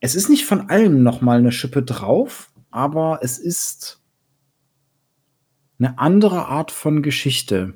es 0.00 0.14
ist 0.14 0.28
nicht 0.28 0.44
von 0.44 0.68
allem 0.68 1.02
nochmal 1.02 1.38
eine 1.38 1.52
Schippe 1.52 1.82
drauf, 1.82 2.52
aber 2.70 3.20
es 3.22 3.38
ist 3.38 4.00
eine 5.78 5.98
andere 5.98 6.46
Art 6.46 6.70
von 6.70 7.02
Geschichte 7.02 7.74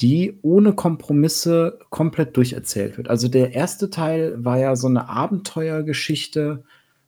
die 0.00 0.38
ohne 0.42 0.74
Kompromisse 0.74 1.78
komplett 1.90 2.36
durcherzählt 2.36 2.96
wird. 2.96 3.08
Also 3.08 3.28
der 3.28 3.54
erste 3.54 3.88
Teil 3.88 4.44
war 4.44 4.58
ja 4.58 4.76
so 4.76 4.88
eine 4.88 5.08
Abenteuergeschichte, 5.08 6.64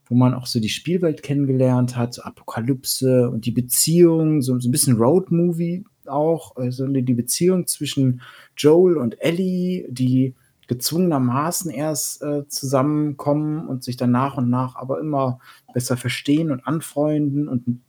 wo 0.07 0.15
man 0.15 0.33
auch 0.33 0.47
so 0.47 0.59
die 0.59 0.71
Spielwelt 0.71 1.23
kennengelernt 1.23 1.97
hat, 1.97 2.15
so 2.15 2.23
Apokalypse 2.23 3.29
und 3.29 3.45
die 3.45 3.51
Beziehung, 3.51 4.41
so, 4.41 4.59
so 4.59 4.69
ein 4.69 4.73
bisschen 4.73 4.97
Roadmovie 4.97 5.85
auch, 6.07 6.57
also 6.57 6.87
die 6.87 7.15
Beziehung 7.15 7.67
zwischen 7.67 8.23
Joel 8.57 8.97
und 8.97 9.21
Ellie, 9.21 9.87
die 9.91 10.35
gezwungenermaßen 10.67 11.71
erst 11.71 12.23
äh, 12.23 12.47
zusammenkommen 12.49 13.67
und 13.69 13.85
sich 13.85 13.97
dann 13.97 14.11
nach 14.11 14.37
und 14.37 14.49
nach 14.51 14.77
aber 14.77 15.01
immer 15.01 15.41
besser 15.73 15.97
verstehen 15.97 16.51
und 16.51 16.67
anfreunden 16.67 17.49
und 17.49 17.81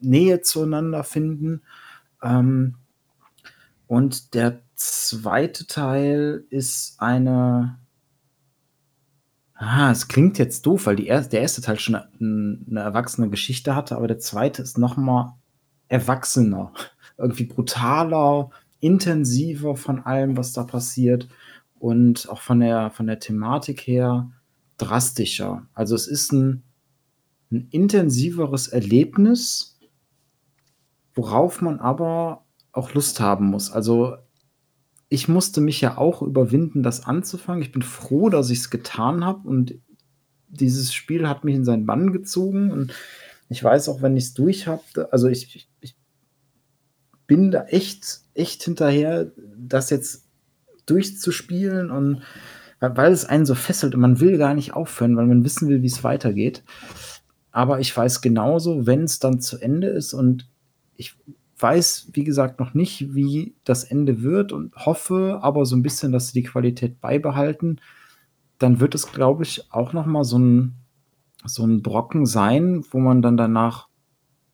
Nähe 0.00 0.40
zueinander 0.40 1.04
finden. 1.04 1.62
Ähm, 2.22 2.74
und 3.86 4.34
der 4.34 4.62
zweite 4.74 5.66
Teil 5.66 6.44
ist 6.50 7.00
eine. 7.00 7.78
Ah, 9.54 9.90
es 9.90 10.08
klingt 10.08 10.38
jetzt 10.38 10.66
doof, 10.66 10.86
weil 10.86 11.00
er 11.00 11.22
der 11.22 11.40
erste 11.40 11.62
Teil 11.62 11.78
schon 11.78 11.94
eine, 11.94 12.08
eine 12.20 12.80
erwachsene 12.80 13.30
Geschichte 13.30 13.74
hatte, 13.74 13.96
aber 13.96 14.06
der 14.06 14.18
zweite 14.18 14.60
ist 14.60 14.76
noch 14.76 14.96
mal 14.98 15.38
erwachsener, 15.88 16.72
irgendwie 17.16 17.44
brutaler, 17.44 18.50
intensiver 18.80 19.76
von 19.76 20.00
allem, 20.00 20.36
was 20.36 20.52
da 20.52 20.64
passiert 20.64 21.28
und 21.78 22.28
auch 22.28 22.40
von 22.40 22.60
der 22.60 22.90
von 22.90 23.06
der 23.06 23.18
Thematik 23.18 23.86
her 23.86 24.30
drastischer. 24.76 25.66
Also 25.72 25.94
es 25.94 26.06
ist 26.06 26.32
ein, 26.32 26.62
ein 27.50 27.68
intensiveres 27.70 28.68
Erlebnis, 28.68 29.78
worauf 31.14 31.62
man 31.62 31.80
aber 31.80 32.45
auch 32.76 32.94
Lust 32.94 33.20
haben 33.20 33.46
muss. 33.46 33.70
Also 33.70 34.16
ich 35.08 35.28
musste 35.28 35.60
mich 35.60 35.80
ja 35.80 35.98
auch 35.98 36.22
überwinden, 36.22 36.82
das 36.82 37.06
anzufangen. 37.06 37.62
Ich 37.62 37.72
bin 37.72 37.82
froh, 37.82 38.28
dass 38.28 38.50
ich 38.50 38.58
es 38.58 38.70
getan 38.70 39.24
habe 39.24 39.48
und 39.48 39.74
dieses 40.48 40.92
Spiel 40.92 41.28
hat 41.28 41.44
mich 41.44 41.54
in 41.54 41.64
seinen 41.64 41.86
Bann 41.86 42.12
gezogen 42.12 42.70
und 42.70 42.92
ich 43.48 43.62
weiß 43.62 43.88
auch, 43.88 44.02
wenn 44.02 44.16
ich 44.16 44.24
es 44.24 44.34
durch 44.34 44.66
habe, 44.66 44.82
also 45.12 45.28
ich, 45.28 45.68
ich, 45.80 45.96
bin 47.26 47.50
da 47.50 47.64
echt, 47.64 48.20
echt 48.34 48.62
hinterher, 48.62 49.32
das 49.56 49.90
jetzt 49.90 50.28
durchzuspielen 50.86 51.90
und 51.90 52.22
weil 52.78 53.12
es 53.12 53.24
einen 53.24 53.46
so 53.46 53.54
fesselt 53.54 53.94
und 53.94 54.00
man 54.00 54.20
will 54.20 54.38
gar 54.38 54.54
nicht 54.54 54.74
aufhören, 54.74 55.16
weil 55.16 55.26
man 55.26 55.44
wissen 55.44 55.68
will, 55.68 55.82
wie 55.82 55.88
es 55.88 56.04
weitergeht. 56.04 56.62
Aber 57.50 57.80
ich 57.80 57.96
weiß 57.96 58.20
genauso, 58.20 58.86
wenn 58.86 59.04
es 59.04 59.18
dann 59.18 59.40
zu 59.40 59.58
Ende 59.58 59.88
ist 59.88 60.12
und 60.12 60.48
ich 60.94 61.16
weiß, 61.58 62.10
wie 62.12 62.24
gesagt, 62.24 62.60
noch 62.60 62.74
nicht, 62.74 63.14
wie 63.14 63.54
das 63.64 63.84
Ende 63.84 64.22
wird 64.22 64.52
und 64.52 64.74
hoffe 64.76 65.38
aber 65.42 65.64
so 65.64 65.74
ein 65.76 65.82
bisschen, 65.82 66.12
dass 66.12 66.28
sie 66.28 66.42
die 66.42 66.48
Qualität 66.48 67.00
beibehalten. 67.00 67.80
Dann 68.58 68.80
wird 68.80 68.94
es, 68.94 69.12
glaube 69.12 69.42
ich, 69.44 69.72
auch 69.72 69.92
noch 69.92 70.06
mal 70.06 70.24
so 70.24 70.38
ein, 70.38 70.74
so 71.44 71.64
ein 71.64 71.82
Brocken 71.82 72.26
sein, 72.26 72.84
wo 72.90 72.98
man 72.98 73.22
dann 73.22 73.36
danach 73.36 73.88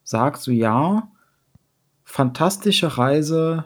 sagt, 0.03 0.41
so 0.41 0.51
ja, 0.51 1.11
fantastische 2.03 2.97
Reise, 2.97 3.65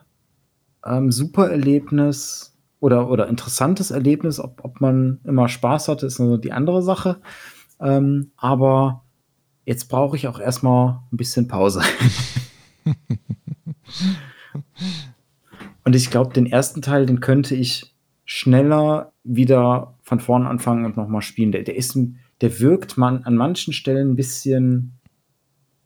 ähm, 0.85 1.11
super 1.11 1.49
Erlebnis 1.49 2.55
oder, 2.79 3.09
oder 3.09 3.27
interessantes 3.27 3.91
Erlebnis, 3.91 4.39
ob, 4.39 4.63
ob 4.63 4.81
man 4.81 5.19
immer 5.25 5.47
Spaß 5.47 5.87
hatte, 5.89 6.05
ist 6.05 6.19
nur 6.19 6.39
die 6.39 6.53
andere 6.53 6.81
Sache. 6.81 7.21
Ähm, 7.79 8.31
aber 8.37 9.03
jetzt 9.65 9.89
brauche 9.89 10.15
ich 10.15 10.27
auch 10.27 10.39
erstmal 10.39 11.01
ein 11.11 11.17
bisschen 11.17 11.47
Pause. 11.47 11.81
Und 15.83 15.95
ich 15.95 16.09
glaube, 16.09 16.33
den 16.33 16.45
ersten 16.45 16.81
Teil, 16.81 17.05
den 17.05 17.21
könnte 17.21 17.55
ich 17.55 17.93
schneller 18.25 19.13
wieder 19.23 19.95
von 20.01 20.19
vorne 20.19 20.49
anfangen 20.49 20.85
und 20.85 20.97
nochmal 20.97 21.21
spielen. 21.21 21.51
Der, 21.51 21.63
der 21.63 21.75
ist, 21.75 21.97
der 22.41 22.59
wirkt 22.59 22.97
man 22.97 23.23
an 23.23 23.35
manchen 23.35 23.73
Stellen 23.73 24.11
ein 24.11 24.15
bisschen, 24.15 24.99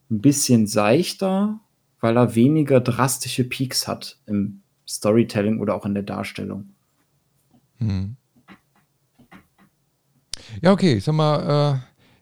ein 0.09 0.21
bisschen 0.21 0.65
seichter, 0.65 1.59
weil 1.99 2.17
er 2.17 2.35
weniger 2.35 2.81
drastische 2.81 3.43
Peaks 3.43 3.87
hat 3.87 4.19
im 4.25 4.61
Storytelling 4.87 5.59
oder 5.59 5.75
auch 5.75 5.85
in 5.85 5.93
der 5.93 6.03
Darstellung. 6.03 6.71
Hm. 7.77 8.15
Ja, 10.61 10.71
okay, 10.71 10.95
ich 10.95 11.03
sag 11.03 11.13
mal, 11.13 11.75
äh, 11.75 11.79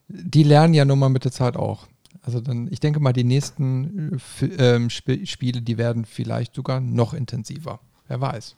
die 0.10 0.44
lernen 0.44 0.74
ja 0.74 0.86
nun 0.86 1.00
mal 1.00 1.10
mit 1.10 1.24
der 1.24 1.32
Zeit 1.32 1.56
auch. 1.56 1.88
Also 2.30 2.42
dann, 2.42 2.68
ich 2.70 2.80
denke 2.80 3.00
mal, 3.00 3.12
die 3.12 3.24
nächsten 3.24 4.20
äh, 4.40 4.46
ähm, 4.60 4.86
Sp 4.94 5.26
Spiele, 5.26 5.64
die 5.64 5.80
werden 5.80 6.06
vielleicht 6.06 6.54
sogar 6.54 6.80
noch 6.80 7.16
intensiver. 7.16 7.80
Wer 8.08 8.22
weiß. 8.22 8.56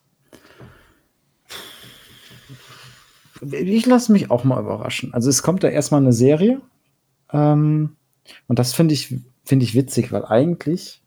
Ich 3.49 3.85
lasse 3.85 4.11
mich 4.11 4.29
auch 4.29 4.43
mal 4.43 4.59
überraschen. 4.59 5.13
Also 5.13 5.29
es 5.29 5.41
kommt 5.41 5.63
da 5.63 5.69
erstmal 5.69 6.01
eine 6.01 6.11
Serie. 6.11 6.59
Ähm, 7.31 7.95
und 8.49 8.59
das 8.59 8.73
finde 8.73 8.93
ich, 8.93 9.15
finde 9.45 9.63
ich 9.63 9.73
witzig, 9.73 10.11
weil 10.11 10.25
eigentlich 10.25 11.01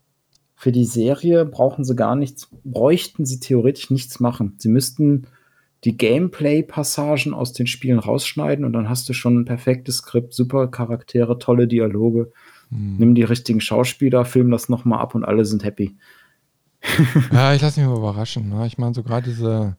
für 0.54 0.72
die 0.72 0.86
Serie 0.86 1.44
brauchen 1.44 1.84
sie 1.84 1.94
gar 1.94 2.16
nichts, 2.16 2.48
bräuchten 2.64 3.26
sie 3.26 3.40
theoretisch 3.40 3.90
nichts 3.90 4.20
machen. 4.20 4.54
Sie 4.56 4.70
müssten 4.70 5.26
die 5.84 5.98
Gameplay-Passagen 5.98 7.34
aus 7.34 7.52
den 7.52 7.66
Spielen 7.66 7.98
rausschneiden 7.98 8.64
und 8.64 8.72
dann 8.72 8.88
hast 8.88 9.06
du 9.10 9.12
schon 9.12 9.40
ein 9.40 9.44
perfektes 9.44 9.98
Skript, 9.98 10.32
super 10.32 10.68
Charaktere, 10.68 11.38
tolle 11.38 11.68
Dialoge. 11.68 12.32
Hm. 12.70 12.96
Nimm 12.98 13.14
die 13.14 13.22
richtigen 13.22 13.60
Schauspieler, 13.60 14.24
film 14.24 14.50
das 14.50 14.68
nochmal 14.68 15.00
ab 15.00 15.14
und 15.14 15.24
alle 15.24 15.44
sind 15.44 15.64
happy. 15.64 15.96
ja, 17.32 17.54
ich 17.54 17.62
lasse 17.62 17.80
mich 17.80 17.88
mal 17.88 17.96
überraschen. 17.96 18.50
Ne? 18.50 18.66
Ich 18.66 18.78
meine, 18.78 18.94
so 18.94 19.02
gerade 19.02 19.28
diese 19.28 19.76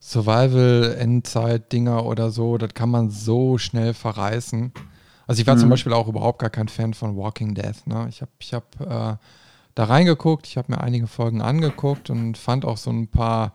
Survival-Endzeit-Dinger 0.00 2.04
oder 2.04 2.30
so, 2.30 2.58
das 2.58 2.74
kann 2.74 2.90
man 2.90 3.10
so 3.10 3.58
schnell 3.58 3.94
verreißen. 3.94 4.72
Also 5.26 5.40
ich 5.40 5.46
war 5.46 5.54
mhm. 5.54 5.60
zum 5.60 5.70
Beispiel 5.70 5.92
auch 5.92 6.08
überhaupt 6.08 6.40
gar 6.40 6.50
kein 6.50 6.68
Fan 6.68 6.94
von 6.94 7.16
Walking 7.16 7.54
Death. 7.54 7.86
Ne? 7.86 8.06
Ich 8.08 8.20
habe 8.20 8.32
ich 8.40 8.52
hab, 8.52 8.80
äh, 8.80 9.16
da 9.74 9.84
reingeguckt, 9.84 10.46
ich 10.46 10.56
habe 10.56 10.72
mir 10.72 10.80
einige 10.80 11.06
Folgen 11.06 11.40
angeguckt 11.40 12.10
und 12.10 12.36
fand 12.36 12.64
auch 12.64 12.76
so 12.76 12.90
ein 12.90 13.08
paar 13.08 13.52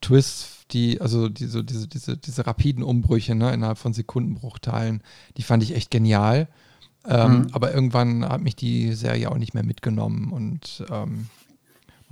Twists, 0.00 0.66
die, 0.72 1.00
also 1.00 1.28
diese, 1.28 1.64
diese, 1.64 1.86
diese, 1.86 2.16
diese 2.16 2.46
rapiden 2.46 2.82
Umbrüche 2.82 3.34
ne, 3.34 3.52
innerhalb 3.52 3.78
von 3.78 3.92
Sekundenbruchteilen, 3.92 5.02
die 5.36 5.42
fand 5.42 5.62
ich 5.62 5.74
echt 5.74 5.90
genial. 5.90 6.48
Ähm, 7.06 7.32
mhm. 7.32 7.48
Aber 7.52 7.74
irgendwann 7.74 8.24
hat 8.24 8.40
mich 8.40 8.56
die 8.56 8.92
Serie 8.92 9.30
auch 9.30 9.38
nicht 9.38 9.54
mehr 9.54 9.64
mitgenommen 9.64 10.32
und 10.32 10.84
ähm, 10.90 11.26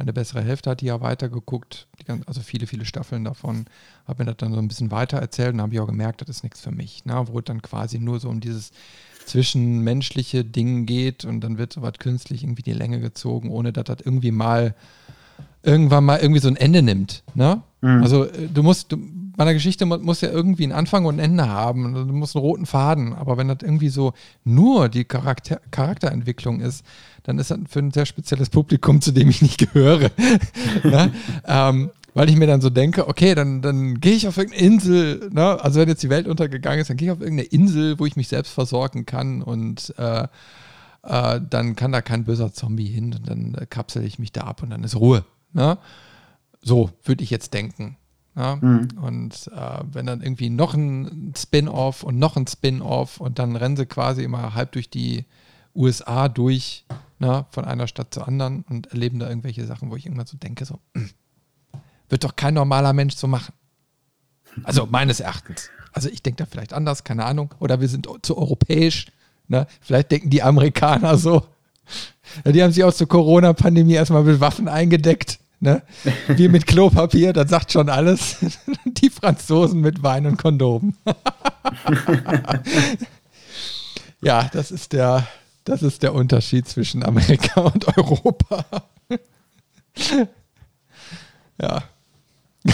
meine 0.01 0.14
bessere 0.14 0.43
Hälfte 0.43 0.70
hat 0.70 0.80
die 0.80 0.86
ja 0.86 1.03
weitergeguckt, 1.03 1.86
die, 2.01 2.11
also 2.26 2.41
viele, 2.41 2.66
viele 2.66 2.86
Staffeln 2.86 3.22
davon, 3.24 3.66
habe 4.07 4.22
mir 4.22 4.30
das 4.30 4.38
dann 4.38 4.55
so 4.55 4.59
ein 4.59 4.66
bisschen 4.66 4.91
weiter 4.91 5.18
erzählt 5.18 5.53
und 5.53 5.61
habe 5.61 5.74
ich 5.74 5.80
auch 5.80 5.86
gemerkt, 5.86 6.22
das 6.22 6.30
ist 6.30 6.43
nichts 6.43 6.61
für 6.61 6.70
mich. 6.70 7.05
Ne? 7.05 7.22
Wo 7.26 7.38
es 7.38 7.45
dann 7.45 7.61
quasi 7.61 7.99
nur 7.99 8.18
so 8.18 8.30
um 8.30 8.41
dieses 8.41 8.72
zwischenmenschliche 9.26 10.43
Ding 10.43 10.86
geht 10.86 11.26
und 11.26 11.43
dann 11.43 11.59
wird 11.59 11.74
so 11.74 11.82
was 11.82 11.99
künstlich 11.99 12.43
irgendwie 12.43 12.62
die 12.62 12.72
Länge 12.72 12.99
gezogen, 13.01 13.51
ohne 13.51 13.74
dass 13.74 13.84
das 13.84 13.99
irgendwie 14.03 14.30
mal 14.30 14.74
irgendwann 15.62 16.05
mal 16.05 16.18
irgendwie 16.18 16.41
so 16.41 16.49
ein 16.49 16.57
Ende 16.57 16.80
nimmt. 16.80 17.22
Ne? 17.34 17.62
Mhm. 17.82 18.03
Also 18.03 18.24
äh, 18.24 18.49
du 18.49 18.62
musst, 18.62 18.93
du, 18.93 18.97
bei 19.41 19.45
einer 19.45 19.55
Geschichte 19.55 19.86
muss 19.86 20.20
ja 20.20 20.28
irgendwie 20.28 20.64
einen 20.64 20.74
Anfang 20.74 21.07
und 21.07 21.14
ein 21.14 21.18
Ende 21.18 21.49
haben. 21.49 21.95
Du 21.95 22.12
musst 22.12 22.36
einen 22.36 22.45
roten 22.45 22.66
Faden. 22.66 23.14
Aber 23.14 23.38
wenn 23.38 23.49
das 23.49 23.61
irgendwie 23.62 23.88
so 23.88 24.12
nur 24.45 24.91
die 24.91 25.07
Charakter 25.07 25.62
Charakterentwicklung 25.70 26.61
ist, 26.61 26.84
dann 27.22 27.38
ist 27.38 27.51
das 27.51 27.59
für 27.70 27.78
ein 27.78 27.91
sehr 27.91 28.05
spezielles 28.05 28.51
Publikum, 28.51 29.01
zu 29.01 29.12
dem 29.12 29.30
ich 29.30 29.41
nicht 29.41 29.57
gehöre. 29.57 30.11
ne? 30.84 31.11
ähm, 31.47 31.91
weil 32.12 32.28
ich 32.28 32.36
mir 32.36 32.49
dann 32.49 32.61
so 32.61 32.68
denke, 32.68 33.09
okay, 33.09 33.34
dann, 33.34 33.62
dann 33.62 33.99
gehe 33.99 34.12
ich 34.12 34.28
auf 34.28 34.36
irgendeine 34.36 34.62
Insel, 34.62 35.30
ne? 35.32 35.59
also 35.59 35.80
wenn 35.80 35.88
jetzt 35.88 36.03
die 36.03 36.11
Welt 36.11 36.28
untergegangen 36.28 36.80
ist, 36.80 36.91
dann 36.91 36.99
gehe 36.99 37.09
ich 37.09 37.12
auf 37.12 37.22
irgendeine 37.22 37.49
Insel, 37.49 37.99
wo 37.99 38.05
ich 38.05 38.16
mich 38.16 38.28
selbst 38.28 38.53
versorgen 38.53 39.07
kann 39.07 39.41
und 39.41 39.95
äh, 39.97 40.28
äh, 41.03 41.41
dann 41.49 41.76
kann 41.76 41.93
da 41.93 42.03
kein 42.03 42.24
böser 42.24 42.53
Zombie 42.53 42.88
hin 42.88 43.14
und 43.14 43.26
dann 43.26 43.55
äh, 43.55 43.64
kapsel 43.64 44.05
ich 44.05 44.18
mich 44.18 44.32
da 44.32 44.43
ab 44.43 44.62
und 44.62 44.68
dann 44.68 44.84
ist 44.84 44.97
Ruhe. 44.97 45.24
Ne? 45.55 45.78
So 46.61 46.91
würde 47.05 47.24
ich 47.24 47.30
jetzt 47.30 47.55
denken. 47.55 47.97
Ja? 48.37 48.57
Mhm. 48.57 48.89
Und 49.01 49.51
äh, 49.55 49.81
wenn 49.93 50.07
dann 50.07 50.22
irgendwie 50.22 50.51
noch 50.51 50.74
ein 50.74 51.35
Spin-off 51.37 52.03
und 52.03 52.18
noch 52.18 52.37
ein 52.37 52.47
Spin-off 52.47 53.20
und 53.20 53.39
dann 53.39 53.57
rennen 53.57 53.76
sie 53.76 53.87
quasi 53.87 54.22
immer 54.22 54.55
halb 54.55 54.72
durch 54.72 54.91
die 54.91 55.24
USA 55.74 56.28
durch, 56.28 56.85
na, 57.18 57.47
von 57.51 57.64
einer 57.64 57.87
Stadt 57.87 58.12
zur 58.12 58.26
anderen 58.26 58.64
und 58.68 58.89
erleben 58.89 59.18
da 59.18 59.28
irgendwelche 59.28 59.66
Sachen, 59.66 59.91
wo 59.91 59.97
ich 59.97 60.07
irgendwann 60.07 60.26
so 60.26 60.37
denke, 60.37 60.64
so, 60.64 60.78
wird 62.09 62.24
doch 62.24 62.37
kein 62.37 62.55
normaler 62.55 62.93
Mensch 62.93 63.14
so 63.14 63.26
machen. 63.26 63.55
Also 64.64 64.87
meines 64.87 65.20
Erachtens. 65.20 65.70
Also 65.93 66.09
ich 66.09 66.22
denke 66.22 66.43
da 66.43 66.47
vielleicht 66.47 66.72
anders, 66.72 67.05
keine 67.05 67.24
Ahnung. 67.24 67.55
Oder 67.61 67.81
wir 67.81 67.89
sind 67.89 68.09
zu 68.22 68.37
europäisch. 68.37 69.07
Ne? 69.49 69.66
Vielleicht 69.81 70.11
denken 70.11 70.31
die 70.31 70.43
Amerikaner 70.43 71.16
so. 71.16 71.47
Die 72.45 72.62
haben 72.62 72.72
sich 72.72 72.85
aus 72.85 72.99
der 72.99 73.07
Corona-Pandemie 73.07 73.95
erstmal 73.95 74.22
mit 74.22 74.41
Waffen 74.41 74.68
eingedeckt. 74.68 75.41
Ne? 75.63 75.83
Wir 76.27 76.49
mit 76.49 76.67
Klopapier, 76.67 77.35
das 77.35 77.51
sagt 77.51 77.71
schon 77.71 77.91
alles. 77.91 78.37
Die 78.87 79.11
Franzosen 79.11 79.83
mit 79.83 80.03
Wein 80.03 80.25
und 80.25 80.39
Kondomen. 80.39 80.97
ja, 84.23 84.49
das 84.55 84.71
ist 84.71 84.95
der, 84.95 85.29
das 85.65 85.83
ist 85.83 86.03
der 86.03 86.15
Unterschied 86.15 86.67
zwischen 86.67 87.05
Amerika 87.05 87.61
und 87.61 87.95
Europa. 87.99 88.65
ja. 91.61 91.83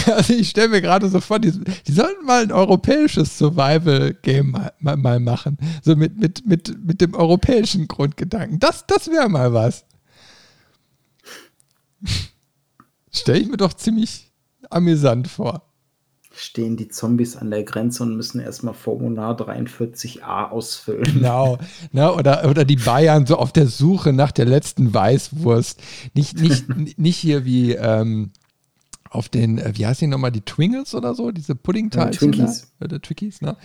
Also 0.05 0.33
ich 0.33 0.49
stelle 0.49 0.69
mir 0.69 0.81
gerade 0.81 1.09
so 1.09 1.19
vor, 1.19 1.39
die, 1.39 1.51
die, 1.51 1.91
sollten 1.91 2.25
mal 2.25 2.43
ein 2.43 2.51
europäisches 2.53 3.37
Survival-Game 3.37 4.51
mal, 4.51 4.73
mal, 4.79 4.97
mal, 4.97 5.19
machen. 5.19 5.57
So 5.81 5.97
mit, 5.97 6.17
mit, 6.17 6.45
mit, 6.45 6.85
mit 6.85 7.01
dem 7.01 7.13
europäischen 7.13 7.87
Grundgedanken. 7.87 8.59
Das, 8.59 8.85
das 8.87 9.07
wäre 9.09 9.27
mal 9.29 9.53
was. 9.53 9.85
Stelle 13.19 13.39
ich 13.39 13.47
mir 13.47 13.57
doch 13.57 13.73
ziemlich 13.73 14.31
amüsant 14.69 15.27
vor. 15.27 15.63
Stehen 16.33 16.77
die 16.77 16.87
Zombies 16.87 17.35
an 17.35 17.49
der 17.49 17.63
Grenze 17.63 18.03
und 18.03 18.15
müssen 18.15 18.39
erstmal 18.39 18.75
Formular 18.75 19.39
43a 19.39 20.49
ausfüllen. 20.49 21.03
Genau. 21.03 21.57
Na, 21.91 22.13
oder, 22.13 22.47
oder 22.47 22.63
die 22.63 22.75
Bayern 22.75 23.25
so 23.25 23.37
auf 23.37 23.51
der 23.51 23.67
Suche 23.67 24.13
nach 24.13 24.31
der 24.31 24.45
letzten 24.45 24.93
Weißwurst. 24.93 25.81
Nicht, 26.13 26.39
nicht, 26.39 26.65
nicht 26.99 27.17
hier 27.17 27.43
wie 27.43 27.71
ähm, 27.71 28.31
auf 29.09 29.29
den, 29.29 29.57
äh, 29.57 29.71
wie 29.75 29.85
heißt 29.85 30.01
die 30.01 30.07
nochmal, 30.07 30.31
die 30.31 30.41
Twingles 30.41 30.93
oder 30.93 31.15
so, 31.15 31.31
diese 31.31 31.55
Puddingteilchen. 31.55 32.33
Ja, 32.33 32.37
Twinkies. 32.37 32.71
Da, 32.79 32.85
oder 32.85 33.01
Twickies, 33.01 33.41
ne? 33.41 33.57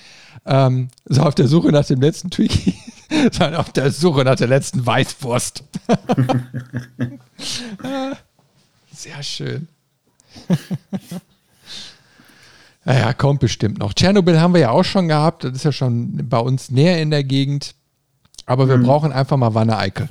Ähm, 0.47 0.89
so 1.05 1.23
auf 1.23 1.35
der 1.35 1.49
Suche 1.49 1.73
nach 1.73 1.85
dem 1.85 2.01
letzten 2.01 2.31
Twickie, 2.31 2.75
sondern 3.33 3.57
auf 3.57 3.73
der 3.73 3.91
Suche 3.91 4.25
nach 4.25 4.37
der 4.37 4.49
letzten 4.49 4.87
Weißwurst. 4.87 5.65
Sehr 8.95 9.23
schön. 9.23 9.69
naja, 12.85 13.13
kommt 13.13 13.41
bestimmt 13.41 13.79
noch. 13.79 13.95
Tschernobyl 13.95 14.41
haben 14.41 14.55
wir 14.55 14.61
ja 14.61 14.71
auch 14.71 14.85
schon 14.85 15.09
gehabt. 15.09 15.45
Das 15.45 15.53
ist 15.53 15.65
ja 15.65 15.73
schon 15.73 16.29
bei 16.29 16.39
uns 16.39 16.71
näher 16.71 17.01
in 17.01 17.11
der 17.11 17.25
Gegend. 17.25 17.75
Aber 18.47 18.69
wir 18.69 18.77
mhm. 18.77 18.85
brauchen 18.85 19.13
einfach 19.13 19.37
mal 19.37 19.55
Wanne-Eickel. 19.55 20.09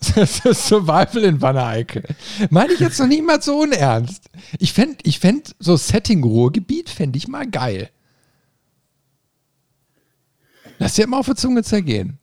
Survival 0.26 1.24
in 1.24 1.40
Wanne-Eickel. 1.40 2.04
Meine 2.50 2.72
ich 2.72 2.80
jetzt 2.80 2.98
noch 2.98 3.06
nicht 3.06 3.24
mal 3.24 3.40
so 3.40 3.60
unernst. 3.60 4.30
Ich 4.58 4.72
fände 4.72 4.98
ich 5.02 5.18
fänd 5.18 5.54
so 5.58 5.76
Setting-Ruhrgebiet 5.76 6.90
fände 6.90 7.16
ich 7.16 7.28
mal 7.28 7.46
geil. 7.46 7.90
Lass 10.78 10.94
dir 10.94 11.06
mal 11.06 11.18
auf 11.18 11.26
der 11.26 11.36
Zunge 11.36 11.62
zergehen. 11.62 12.18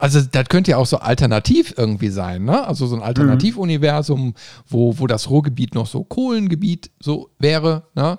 Also 0.00 0.22
das 0.22 0.48
könnte 0.48 0.70
ja 0.70 0.78
auch 0.78 0.86
so 0.86 0.98
alternativ 0.98 1.74
irgendwie 1.76 2.08
sein, 2.08 2.44
ne? 2.44 2.66
Also 2.66 2.86
so 2.86 2.96
ein 2.96 3.02
Alternativuniversum, 3.02 4.32
wo, 4.66 4.98
wo 4.98 5.06
das 5.06 5.28
Ruhrgebiet 5.28 5.74
noch 5.74 5.86
so 5.86 6.04
Kohlengebiet 6.04 6.90
so 7.00 7.28
wäre, 7.38 7.86
ne? 7.94 8.18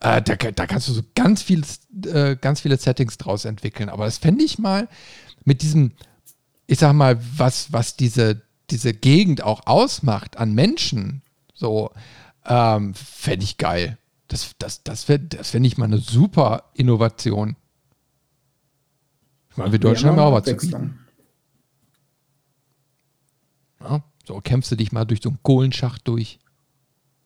Äh, 0.00 0.22
da, 0.22 0.36
da 0.36 0.66
kannst 0.66 0.88
du 0.88 0.92
so 0.92 1.02
ganz, 1.14 1.42
viel, 1.42 1.62
äh, 2.06 2.34
ganz 2.36 2.60
viele 2.62 2.78
Settings 2.78 3.18
draus 3.18 3.44
entwickeln. 3.44 3.90
Aber 3.90 4.06
das 4.06 4.16
fände 4.16 4.42
ich 4.42 4.58
mal 4.58 4.88
mit 5.44 5.60
diesem, 5.60 5.92
ich 6.66 6.78
sag 6.78 6.94
mal, 6.94 7.18
was, 7.36 7.74
was 7.74 7.94
diese, 7.96 8.40
diese 8.70 8.94
Gegend 8.94 9.42
auch 9.42 9.66
ausmacht 9.66 10.38
an 10.38 10.54
Menschen, 10.54 11.20
so, 11.52 11.90
ähm, 12.46 12.94
fände 12.94 13.44
ich 13.44 13.58
geil. 13.58 13.98
Das, 14.28 14.52
das, 14.58 14.82
das 14.82 15.04
das 15.04 15.50
fänd 15.50 15.66
ich 15.66 15.76
mal 15.76 15.84
eine 15.84 15.98
super 15.98 16.70
Innovation. 16.72 17.56
Ich 19.50 19.58
meine, 19.58 19.72
wir 19.72 19.78
Deutschen 19.78 20.08
haben 20.08 20.18
auch 20.18 20.32
was 20.32 20.44
zu 20.44 20.56
bieten. 20.56 21.01
Ja, 23.82 24.02
so 24.24 24.40
kämpfst 24.40 24.70
du 24.70 24.76
dich 24.76 24.92
mal 24.92 25.04
durch 25.04 25.20
so 25.22 25.30
einen 25.30 25.42
Kohlenschacht 25.42 26.06
durch. 26.06 26.38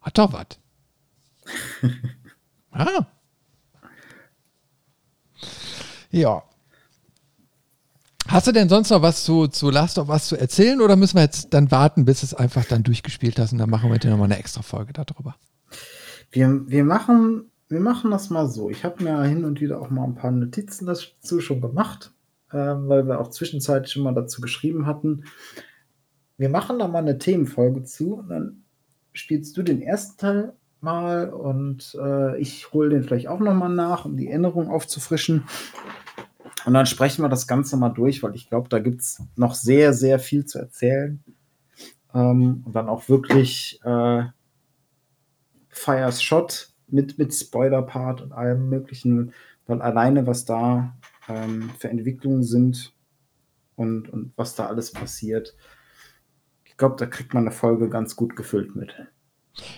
Hat 0.00 0.18
doch 0.18 0.32
was. 0.32 0.46
ah. 2.70 3.06
Ja. 6.10 6.42
Hast 8.28 8.46
du 8.46 8.52
denn 8.52 8.68
sonst 8.68 8.90
noch 8.90 9.02
was 9.02 9.24
zu, 9.24 9.46
zu 9.46 9.70
Last 9.70 9.98
of 9.98 10.08
Us 10.08 10.28
zu 10.28 10.36
erzählen 10.36 10.80
oder 10.80 10.96
müssen 10.96 11.16
wir 11.16 11.22
jetzt 11.22 11.54
dann 11.54 11.70
warten, 11.70 12.04
bis 12.04 12.22
es 12.22 12.34
einfach 12.34 12.64
dann 12.64 12.82
durchgespielt 12.82 13.38
hast 13.38 13.52
und 13.52 13.58
dann 13.58 13.70
machen 13.70 13.90
wir 13.90 13.98
dir 13.98 14.10
nochmal 14.10 14.26
eine 14.26 14.38
extra 14.38 14.62
Folge 14.62 14.92
darüber? 14.92 15.36
Wir, 16.32 16.62
wir, 16.66 16.84
machen, 16.84 17.50
wir 17.68 17.80
machen 17.80 18.10
das 18.10 18.30
mal 18.30 18.48
so. 18.48 18.68
Ich 18.68 18.84
habe 18.84 19.04
mir 19.04 19.22
hin 19.22 19.44
und 19.44 19.60
wieder 19.60 19.80
auch 19.80 19.90
mal 19.90 20.04
ein 20.04 20.16
paar 20.16 20.32
Notizen 20.32 20.86
dazu 20.86 21.40
schon 21.40 21.60
gemacht, 21.60 22.12
äh, 22.50 22.56
weil 22.56 23.06
wir 23.06 23.20
auch 23.20 23.30
zwischenzeitlich 23.30 23.92
schon 23.92 24.02
mal 24.02 24.14
dazu 24.14 24.40
geschrieben 24.40 24.86
hatten 24.86 25.24
wir 26.38 26.48
machen 26.48 26.78
da 26.78 26.88
mal 26.88 26.98
eine 26.98 27.18
Themenfolge 27.18 27.84
zu 27.84 28.14
und 28.14 28.28
dann 28.28 28.64
spielst 29.12 29.56
du 29.56 29.62
den 29.62 29.80
ersten 29.80 30.18
Teil 30.18 30.52
mal 30.80 31.30
und 31.30 31.96
äh, 32.00 32.38
ich 32.38 32.72
hole 32.72 32.90
den 32.90 33.02
vielleicht 33.02 33.28
auch 33.28 33.40
nochmal 33.40 33.70
nach, 33.70 34.04
um 34.04 34.16
die 34.16 34.28
Erinnerung 34.28 34.68
aufzufrischen. 34.68 35.44
Und 36.66 36.74
dann 36.74 36.86
sprechen 36.86 37.22
wir 37.22 37.28
das 37.28 37.46
Ganze 37.46 37.76
mal 37.76 37.90
durch, 37.90 38.22
weil 38.22 38.34
ich 38.34 38.48
glaube, 38.48 38.68
da 38.68 38.78
gibt 38.78 39.00
es 39.00 39.22
noch 39.36 39.54
sehr, 39.54 39.92
sehr 39.92 40.18
viel 40.18 40.44
zu 40.44 40.58
erzählen. 40.58 41.22
Ähm, 42.12 42.62
und 42.66 42.74
dann 42.74 42.88
auch 42.88 43.08
wirklich 43.08 43.80
äh, 43.84 44.24
Fires 45.68 46.22
Shot 46.22 46.70
mit, 46.88 47.18
mit 47.18 47.34
Spoiler-Part 47.34 48.20
und 48.20 48.32
allem 48.32 48.68
Möglichen, 48.68 49.32
weil 49.66 49.80
alleine, 49.80 50.26
was 50.26 50.44
da 50.44 50.96
ähm, 51.28 51.70
für 51.78 51.88
Entwicklungen 51.88 52.42
sind, 52.42 52.92
und, 53.76 54.08
und 54.08 54.32
was 54.36 54.54
da 54.54 54.66
alles 54.66 54.90
passiert. 54.90 55.54
Ich 56.76 56.78
glaube, 56.78 56.96
da 56.98 57.06
kriegt 57.06 57.32
man 57.32 57.44
eine 57.44 57.52
Folge 57.52 57.88
ganz 57.88 58.16
gut 58.16 58.36
gefüllt 58.36 58.76
mit. 58.76 58.94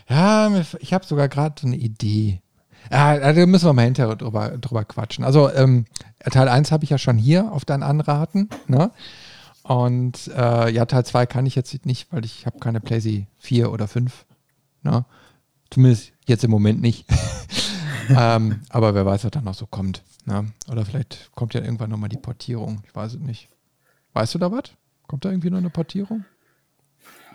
Ja, 0.09 0.51
ich 0.81 0.93
habe 0.93 1.07
sogar 1.07 1.29
gerade 1.29 1.63
eine 1.65 1.77
Idee. 1.77 2.43
Ja, 2.91 3.33
da 3.33 3.47
müssen 3.47 3.67
wir 3.67 3.73
mal 3.73 3.85
hinterher 3.85 4.17
drüber, 4.17 4.59
drüber 4.59 4.85
quatschen. 4.85 5.25
Also 5.25 5.49
ähm, 5.53 5.85
Teil 6.29 6.49
1 6.49 6.73
habe 6.73 6.83
ich 6.83 6.91
ja 6.91 6.99
schon 6.99 7.17
hier 7.17 7.53
auf 7.53 7.65
dein 7.65 7.85
Anraten. 7.85 8.49
Ne? 8.67 8.91
Und 9.63 10.27
äh, 10.37 10.73
ja, 10.73 10.87
Teil 10.87 11.07
2 11.07 11.27
kann 11.27 11.47
ich 11.47 11.55
jetzt 11.55 11.87
nicht, 11.87 12.13
weil 12.13 12.25
ich 12.25 12.47
habe 12.47 12.59
keine 12.59 12.81
PlayStation 12.81 13.29
4 13.39 13.71
oder 13.71 13.87
5. 13.87 14.27
Ne? 14.83 15.05
Zumindest 15.71 16.11
jetzt 16.27 16.43
im 16.43 16.51
Moment 16.51 16.81
nicht. 16.81 17.07
ähm, 18.09 18.63
aber 18.71 18.97
wer 18.97 19.07
weiß, 19.07 19.23
was 19.23 19.31
dann 19.31 19.45
noch 19.45 19.55
so 19.55 19.67
kommt. 19.67 20.03
Ne? 20.25 20.51
Oder 20.69 20.85
vielleicht 20.85 21.31
kommt 21.37 21.55
ja 21.55 21.61
irgendwann 21.61 21.91
nochmal 21.91 22.09
die 22.09 22.17
Portierung. 22.17 22.83
Ich 22.89 22.97
weiß 22.97 23.15
es 23.15 23.21
nicht. 23.21 23.51
Weißt 24.15 24.35
du 24.35 24.41
da 24.41 24.51
was? 24.51 24.73
Kommt 25.07 25.25
da 25.25 25.31
irgendwie 25.31 25.51
noch 25.51 25.59
eine 25.59 25.71
Portierung? 25.71 26.25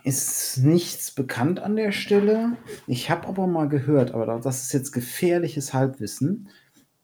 Ist 0.03 0.57
nichts 0.57 1.11
bekannt 1.11 1.59
an 1.61 1.75
der 1.75 1.91
Stelle. 1.91 2.57
Ich 2.87 3.09
habe 3.09 3.27
aber 3.27 3.47
mal 3.47 3.69
gehört, 3.69 4.11
aber 4.11 4.25
das 4.39 4.63
ist 4.63 4.73
jetzt 4.73 4.91
gefährliches 4.91 5.73
Halbwissen. 5.73 6.49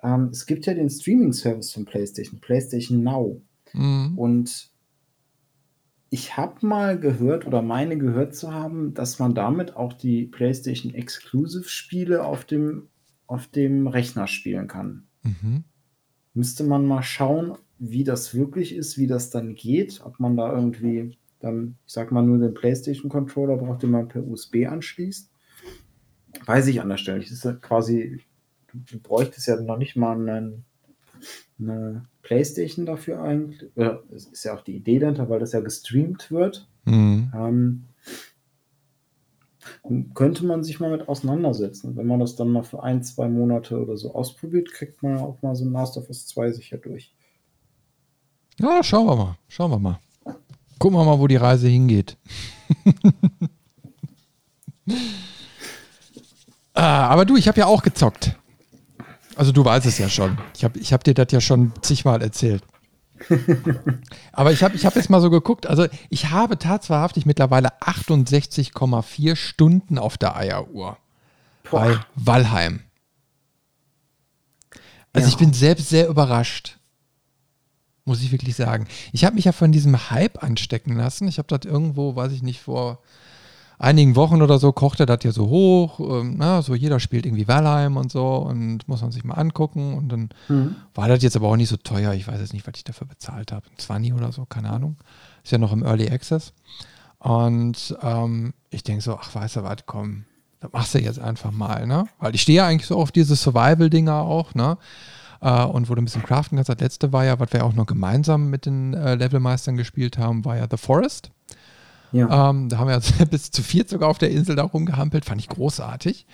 Ähm, 0.02 0.30
es 0.32 0.46
gibt 0.46 0.66
ja 0.66 0.74
den 0.74 0.90
Streaming-Service 0.90 1.72
von 1.72 1.86
PlayStation, 1.86 2.42
PlayStation 2.42 3.04
Now. 3.04 3.42
Mhm. 3.74 4.18
Und 4.18 4.72
ich 6.10 6.38
habe 6.38 6.66
mal 6.66 7.00
gehört 7.00 7.46
oder 7.46 7.62
meine 7.62 7.98
gehört 7.98 8.36
zu 8.36 8.54
haben, 8.54 8.94
dass 8.94 9.20
man 9.20 9.36
damit 9.36 9.76
auch 9.76 9.94
die 9.94 10.26
PlayStation 10.26 10.94
Exclusive 10.94 11.70
Spiele 11.70 12.26
auf 12.26 12.46
dem, 12.46 12.90
auf 13.28 13.48
dem 13.48 13.88
Rechner 13.88 14.28
spielen 14.28 14.68
kann. 14.68 15.08
Mhm. 15.24 15.64
Müsste 16.34 16.64
man 16.64 16.86
mal 16.86 17.04
schauen, 17.04 17.58
wie 17.78 18.04
das 18.04 18.34
wirklich 18.34 18.74
ist, 18.74 18.98
wie 18.98 19.08
das 19.08 19.30
dann 19.30 19.56
geht, 19.56 20.02
ob 20.04 20.20
man 20.20 20.36
da 20.36 20.52
irgendwie 20.52 21.18
dann, 21.40 21.76
ich 21.86 21.94
sag 21.94 22.12
mal, 22.12 22.22
nur 22.22 22.38
den 22.38 22.54
PlayStation 22.54 23.10
Controller 23.10 23.58
braucht, 23.58 23.84
den 23.84 23.92
man 23.92 24.08
per 24.08 24.26
USB 24.26 24.68
anschließt. 24.68 25.32
Weiß 26.46 26.68
ich 26.68 26.82
an 26.82 26.90
der 26.90 26.98
Stelle. 26.98 27.20
Das 27.20 27.32
ist 27.32 27.46
ja 27.46 27.54
quasi, 27.54 28.22
du, 28.68 28.80
du 28.92 29.00
bräuchtest 29.00 29.48
ja 29.48 29.60
noch 29.60 29.78
nicht 29.78 29.96
mal 29.96 30.14
einen, 30.14 30.66
eine 31.60 32.06
PlayStation 32.22 32.86
dafür 32.86 33.22
eigentlich. 33.22 33.66
Oder 33.76 34.04
es 34.12 34.26
ist 34.28 34.44
ja 34.44 34.56
auch 34.56 34.62
die 34.62 34.76
Idee 34.76 35.00
dahinter, 35.00 35.30
weil 35.30 35.40
das 35.40 35.54
ja 35.54 35.62
gestreamt 35.62 36.30
wird. 36.32 36.68
Mhm. 36.86 37.32
Ähm, 37.34 37.86
könnte 40.14 40.46
man 40.46 40.64
sich 40.64 40.80
mal 40.80 40.92
mit 40.92 41.08
auseinandersetzen. 41.08 41.96
wenn 41.96 42.08
man 42.08 42.20
das 42.20 42.36
dann 42.36 42.50
mal 42.50 42.64
für 42.64 42.84
ein, 42.84 43.04
zwei 43.04 43.28
Monate 43.28 43.80
oder 43.82 43.98
so 43.98 44.14
ausprobiert, 44.14 44.72
kriegt 44.72 45.04
man 45.04 45.18
auch 45.18 45.42
mal 45.42 45.56
so 45.56 45.66
ein 45.66 45.72
Last 45.72 45.98
of 45.98 46.08
Us 46.10 46.28
2 46.28 46.52
sicher 46.52 46.78
durch. 46.78 47.14
Ja, 48.58 48.84
schauen 48.84 49.08
wir 49.08 49.16
mal. 49.16 49.38
Schauen 49.48 49.72
wir 49.72 49.80
mal. 49.80 50.00
Gucken 50.80 50.98
wir 50.98 51.04
mal, 51.04 51.20
wo 51.20 51.28
die 51.28 51.36
Reise 51.36 51.68
hingeht. 51.68 52.18
ah, 56.74 57.08
aber 57.08 57.26
du, 57.26 57.36
ich 57.36 57.48
habe 57.48 57.60
ja 57.60 57.66
auch 57.66 57.84
gezockt. 57.84 58.36
Also 59.36 59.52
du 59.52 59.64
weißt 59.64 59.86
es 59.86 59.98
ja 59.98 60.10
schon. 60.10 60.38
Ich 60.56 60.64
habe 60.64 60.80
ich 60.80 60.94
hab 60.94 61.04
dir 61.04 61.14
das 61.14 61.32
ja 61.32 61.42
schon 61.42 61.74
zigmal 61.82 62.22
erzählt. 62.22 62.64
Aber 64.32 64.54
ich 64.54 64.64
habe 64.64 64.76
ich 64.76 64.86
hab 64.86 64.96
jetzt 64.96 65.10
mal 65.10 65.20
so 65.20 65.30
geguckt. 65.30 65.68
Also 65.68 65.88
ich 66.10 66.30
habe 66.30 66.58
tatsächlich 66.58 67.26
mittlerweile 67.26 67.78
68,4 67.82 69.36
Stunden 69.36 69.98
auf 69.98 70.18
der 70.18 70.38
Eieruhr. 70.38 70.98
Boah. 71.70 71.82
Bei 71.82 72.00
Valheim. 72.16 72.82
Also 75.12 75.28
ja. 75.28 75.34
ich 75.34 75.38
bin 75.38 75.54
selbst 75.54 75.90
sehr 75.90 76.08
überrascht 76.08 76.79
muss 78.10 78.22
ich 78.22 78.32
wirklich 78.32 78.56
sagen. 78.56 78.88
Ich 79.14 79.24
habe 79.24 79.36
mich 79.36 79.46
ja 79.46 79.52
von 79.52 79.72
diesem 79.72 80.10
Hype 80.10 80.44
anstecken 80.44 80.98
lassen. 80.98 81.28
Ich 81.28 81.38
habe 81.38 81.48
das 81.48 81.72
irgendwo, 81.72 82.16
weiß 82.16 82.32
ich 82.32 82.44
nicht, 82.44 82.60
vor 82.60 83.00
einigen 83.78 84.16
Wochen 84.16 84.42
oder 84.42 84.60
so 84.60 84.74
kochte 84.74 85.06
das 85.06 85.24
ja 85.24 85.32
so 85.32 85.48
hoch. 85.48 86.00
Ähm, 86.00 86.36
na, 86.38 86.62
so 86.62 86.76
jeder 86.76 87.00
spielt 87.00 87.26
irgendwie 87.26 87.48
Valheim 87.48 87.96
und 87.96 88.12
so 88.12 88.36
und 88.38 88.88
muss 88.88 89.02
man 89.02 89.12
sich 89.12 89.24
mal 89.24 89.36
angucken. 89.36 89.94
Und 89.94 90.10
dann 90.10 90.30
mhm. 90.50 90.76
war 90.94 91.08
das 91.08 91.24
jetzt 91.24 91.36
aber 91.36 91.48
auch 91.48 91.56
nicht 91.56 91.70
so 91.70 91.78
teuer. 91.78 92.14
Ich 92.14 92.28
weiß 92.28 92.40
jetzt 92.40 92.54
nicht, 92.54 92.68
was 92.68 92.74
ich 92.76 92.84
dafür 92.84 93.08
bezahlt 93.08 93.52
habe. 93.52 93.66
20 93.78 94.14
oder 94.14 94.32
so, 94.32 94.46
keine 94.46 94.72
Ahnung. 94.72 94.98
Ist 95.44 95.52
ja 95.52 95.58
noch 95.58 95.72
im 95.72 95.84
Early 95.84 96.10
Access. 96.10 96.54
Und 97.20 97.96
ähm, 98.02 98.54
ich 98.70 98.84
denke 98.84 99.02
so, 99.02 99.18
ach, 99.18 99.34
weißt 99.34 99.58
du 99.58 99.64
was, 99.64 99.78
komm, 99.86 100.26
das 100.60 100.72
machst 100.74 100.94
du 100.94 101.00
jetzt 101.00 101.20
einfach 101.20 101.52
mal, 101.52 101.88
ne? 101.88 102.06
Weil 102.20 102.36
ich 102.36 102.42
stehe 102.42 102.58
ja 102.58 102.68
eigentlich 102.68 102.88
so 102.88 102.98
auf 102.98 103.12
diese 103.12 103.36
Survival-Dinger 103.36 104.16
auch, 104.16 104.56
ne? 104.56 104.78
Äh, 105.42 105.64
und 105.64 105.90
wo 105.90 105.96
du 105.96 106.02
ein 106.02 106.06
bisschen 106.06 106.24
craften 106.24 106.58
kannst. 106.58 106.70
Das 106.70 106.80
letzte 106.80 107.14
war 107.14 107.26
ja, 107.26 107.40
was 107.40 107.54
wir 107.54 107.66
auch 107.66 107.74
noch 107.74 107.86
gemeinsam 107.86 108.50
mit 108.50 108.66
den 108.66 108.94
äh, 108.94 109.16
Levelmeistern 109.16 109.78
gespielt 109.78 110.18
haben, 110.18 110.46
war 110.46 110.58
ja 110.58 110.68
The 110.70 110.78
Forest. 110.78 111.32
Ja. 112.12 112.50
Ähm, 112.50 112.70
da 112.70 112.80
haben 112.80 112.88
wir 112.88 112.96
also 112.96 113.26
bis 113.30 113.52
zu 113.52 113.62
viert 113.64 113.90
sogar 113.90 114.10
auf 114.10 114.18
der 114.18 114.32
Insel 114.32 114.56
da 114.56 114.64
rumgehampelt, 114.64 115.26
fand 115.26 115.42
ich 115.42 115.50
großartig. 115.50 116.26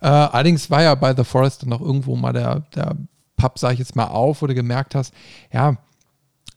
Äh, 0.00 0.06
allerdings 0.06 0.70
war 0.70 0.82
ja 0.82 0.94
bei 0.94 1.14
The 1.14 1.24
Forest 1.24 1.62
dann 1.62 1.68
noch 1.70 1.80
irgendwo 1.80 2.16
mal 2.16 2.32
der, 2.32 2.60
der 2.74 2.96
Pub, 3.36 3.58
sag 3.58 3.72
ich 3.72 3.78
jetzt 3.78 3.96
mal, 3.96 4.06
auf, 4.06 4.42
wo 4.42 4.46
du 4.46 4.54
gemerkt 4.54 4.94
hast, 4.94 5.12
ja, 5.52 5.76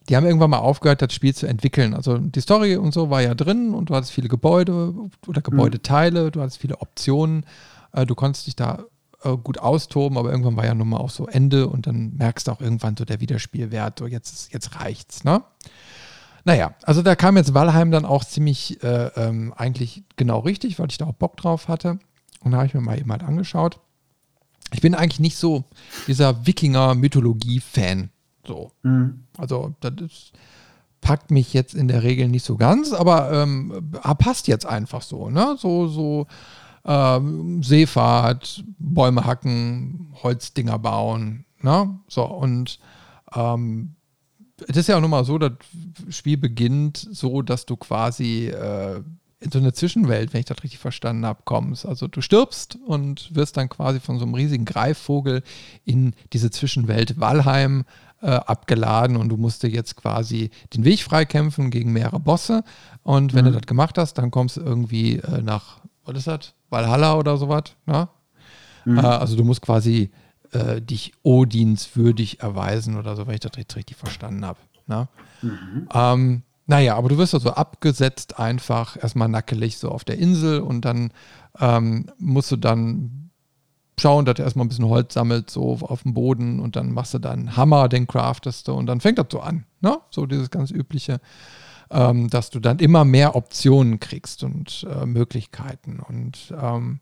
die 0.09 0.17
haben 0.17 0.25
irgendwann 0.25 0.49
mal 0.49 0.57
aufgehört, 0.57 1.01
das 1.01 1.13
Spiel 1.13 1.33
zu 1.33 1.47
entwickeln. 1.47 1.93
Also 1.93 2.17
die 2.17 2.41
Story 2.41 2.75
und 2.75 2.93
so 2.93 3.09
war 3.09 3.21
ja 3.21 3.35
drin 3.35 3.73
und 3.73 3.89
du 3.89 3.95
hattest 3.95 4.11
viele 4.11 4.27
Gebäude 4.27 4.93
oder 5.27 5.39
mhm. 5.39 5.43
Gebäudeteile, 5.43 6.29
du 6.29 6.41
hattest 6.41 6.57
viele 6.57 6.81
Optionen. 6.81 7.45
Äh, 7.93 8.05
du 8.05 8.15
konntest 8.15 8.47
dich 8.47 8.55
da 8.55 8.83
äh, 9.23 9.37
gut 9.37 9.59
austoben, 9.59 10.17
aber 10.17 10.31
irgendwann 10.31 10.57
war 10.57 10.65
ja 10.65 10.73
nun 10.73 10.89
mal 10.89 10.97
auch 10.97 11.09
so 11.09 11.27
Ende 11.27 11.67
und 11.67 11.87
dann 11.87 12.13
merkst 12.15 12.47
du 12.47 12.51
auch 12.51 12.61
irgendwann 12.61 12.97
so 12.97 13.05
der 13.05 13.19
Wiederspielwert, 13.19 13.99
so 13.99 14.07
jetzt, 14.07 14.53
jetzt 14.53 14.79
reicht's, 14.79 15.23
ne? 15.23 15.43
Naja, 16.45 16.73
also 16.83 17.01
da 17.01 17.15
kam 17.15 17.37
jetzt 17.37 17.53
Valheim 17.53 17.91
dann 17.91 18.05
auch 18.05 18.25
ziemlich 18.25 18.83
äh, 18.83 19.07
ähm, 19.15 19.53
eigentlich 19.55 20.03
genau 20.17 20.39
richtig, 20.39 20.77
weil 20.77 20.89
ich 20.89 20.97
da 20.97 21.05
auch 21.05 21.13
Bock 21.13 21.37
drauf 21.37 21.69
hatte. 21.69 21.99
Und 22.41 22.51
da 22.51 22.57
habe 22.57 22.67
ich 22.67 22.73
mir 22.73 22.81
mal 22.81 22.99
eben 22.99 23.11
halt 23.11 23.23
angeschaut. 23.23 23.79
Ich 24.73 24.81
bin 24.81 24.95
eigentlich 24.95 25.21
nicht 25.21 25.37
so 25.37 25.63
dieser 26.07 26.45
Wikinger-Mythologie-Fan. 26.45 28.09
So. 28.45 28.71
Mhm. 28.81 29.23
Also, 29.37 29.73
das 29.79 29.93
ist, 30.01 30.33
packt 30.99 31.31
mich 31.31 31.53
jetzt 31.53 31.75
in 31.75 31.87
der 31.87 32.03
Regel 32.03 32.27
nicht 32.27 32.43
so 32.43 32.57
ganz, 32.57 32.91
aber 32.91 33.31
ähm, 33.31 33.91
passt 34.17 34.47
jetzt 34.47 34.65
einfach 34.65 35.01
so, 35.01 35.29
ne? 35.29 35.55
So, 35.57 35.87
so 35.87 36.27
ähm, 36.85 37.63
Seefahrt, 37.63 38.63
Bäume 38.77 39.25
hacken, 39.25 40.13
Holzdinger 40.21 40.79
bauen. 40.79 41.45
Ne? 41.61 41.99
So, 42.07 42.23
und 42.23 42.79
ähm, 43.35 43.95
es 44.67 44.77
ist 44.77 44.87
ja 44.87 44.97
auch 44.97 45.01
nochmal 45.01 45.25
so, 45.25 45.37
das 45.37 45.53
Spiel 46.09 46.37
beginnt 46.37 46.97
so, 47.11 47.41
dass 47.41 47.65
du 47.65 47.75
quasi 47.75 48.47
äh, 48.47 49.01
in 49.43 49.51
so 49.51 49.59
eine 49.59 49.73
Zwischenwelt, 49.73 50.33
wenn 50.33 50.39
ich 50.39 50.45
das 50.45 50.63
richtig 50.63 50.79
verstanden 50.79 51.25
habe, 51.25 51.41
kommst. 51.43 51.85
Also 51.85 52.07
du 52.07 52.21
stirbst 52.21 52.77
und 52.85 53.35
wirst 53.35 53.57
dann 53.57 53.69
quasi 53.69 53.99
von 53.99 54.17
so 54.17 54.25
einem 54.25 54.35
riesigen 54.35 54.65
Greifvogel 54.65 55.43
in 55.83 56.13
diese 56.31 56.49
Zwischenwelt 56.49 57.19
Valheim 57.19 57.83
äh, 58.21 58.27
abgeladen 58.27 59.17
und 59.17 59.29
du 59.29 59.37
musst 59.37 59.63
dir 59.63 59.69
jetzt 59.69 59.97
quasi 59.97 60.49
den 60.73 60.85
Weg 60.85 61.01
freikämpfen 61.01 61.71
gegen 61.71 61.91
mehrere 61.91 62.21
Bosse. 62.21 62.63
Und 63.03 63.33
wenn 63.33 63.43
mhm. 63.45 63.49
du 63.49 63.55
das 63.59 63.67
gemacht 63.67 63.97
hast, 63.97 64.13
dann 64.17 64.31
kommst 64.31 64.57
du 64.57 64.61
irgendwie 64.61 65.17
äh, 65.17 65.41
nach, 65.41 65.81
was 66.05 66.17
ist 66.17 66.27
das? 66.27 66.53
Valhalla 66.73 67.15
oder 67.15 67.37
sowas. 67.37 67.63
Ne? 67.85 68.09
Mhm. 68.83 68.97
Äh, 68.97 69.01
also 69.01 69.37
du 69.37 69.45
musst 69.45 69.61
quasi 69.61 70.11
äh, 70.51 70.81
dich 70.81 71.13
Odins 71.23 71.95
würdig 71.95 72.41
erweisen 72.41 72.97
oder 72.97 73.15
so, 73.15 73.25
wenn 73.25 73.35
ich 73.35 73.39
das 73.39 73.55
richtig, 73.57 73.77
richtig 73.77 73.97
verstanden 73.97 74.45
habe. 74.45 74.59
Ne? 74.87 75.07
Mhm. 75.41 75.87
Ähm, 75.93 76.43
naja, 76.65 76.95
aber 76.95 77.09
du 77.09 77.17
wirst 77.17 77.33
also 77.33 77.51
abgesetzt 77.51 78.39
einfach 78.39 78.97
erstmal 79.01 79.27
nackelig 79.27 79.77
so 79.77 79.89
auf 79.89 80.03
der 80.03 80.17
Insel 80.17 80.61
und 80.61 80.85
dann 80.85 81.11
ähm, 81.59 82.07
musst 82.17 82.51
du 82.51 82.55
dann 82.55 83.29
schauen, 83.99 84.25
dass 84.25 84.35
du 84.35 84.43
erstmal 84.43 84.65
ein 84.65 84.69
bisschen 84.69 84.87
Holz 84.87 85.13
sammelt 85.13 85.49
so 85.49 85.77
auf 85.81 86.03
dem 86.03 86.13
Boden 86.13 86.59
und 86.59 86.75
dann 86.75 86.91
machst 86.91 87.13
du 87.13 87.19
dann 87.19 87.55
Hammer, 87.55 87.89
den 87.89 88.07
craftest 88.07 88.67
du 88.67 88.73
und 88.73 88.87
dann 88.87 89.01
fängt 89.01 89.19
das 89.19 89.27
so 89.29 89.39
an. 89.39 89.65
Ne? 89.81 89.97
So 90.09 90.25
dieses 90.25 90.49
ganz 90.49 90.71
übliche 90.71 91.19
ähm, 91.93 92.29
dass 92.29 92.49
du 92.49 92.59
dann 92.59 92.79
immer 92.79 93.05
mehr 93.05 93.35
Optionen 93.35 93.99
kriegst 93.99 94.43
und 94.43 94.85
äh, 94.89 95.05
Möglichkeiten. 95.05 95.99
Und 95.99 96.53
ähm, 96.59 96.99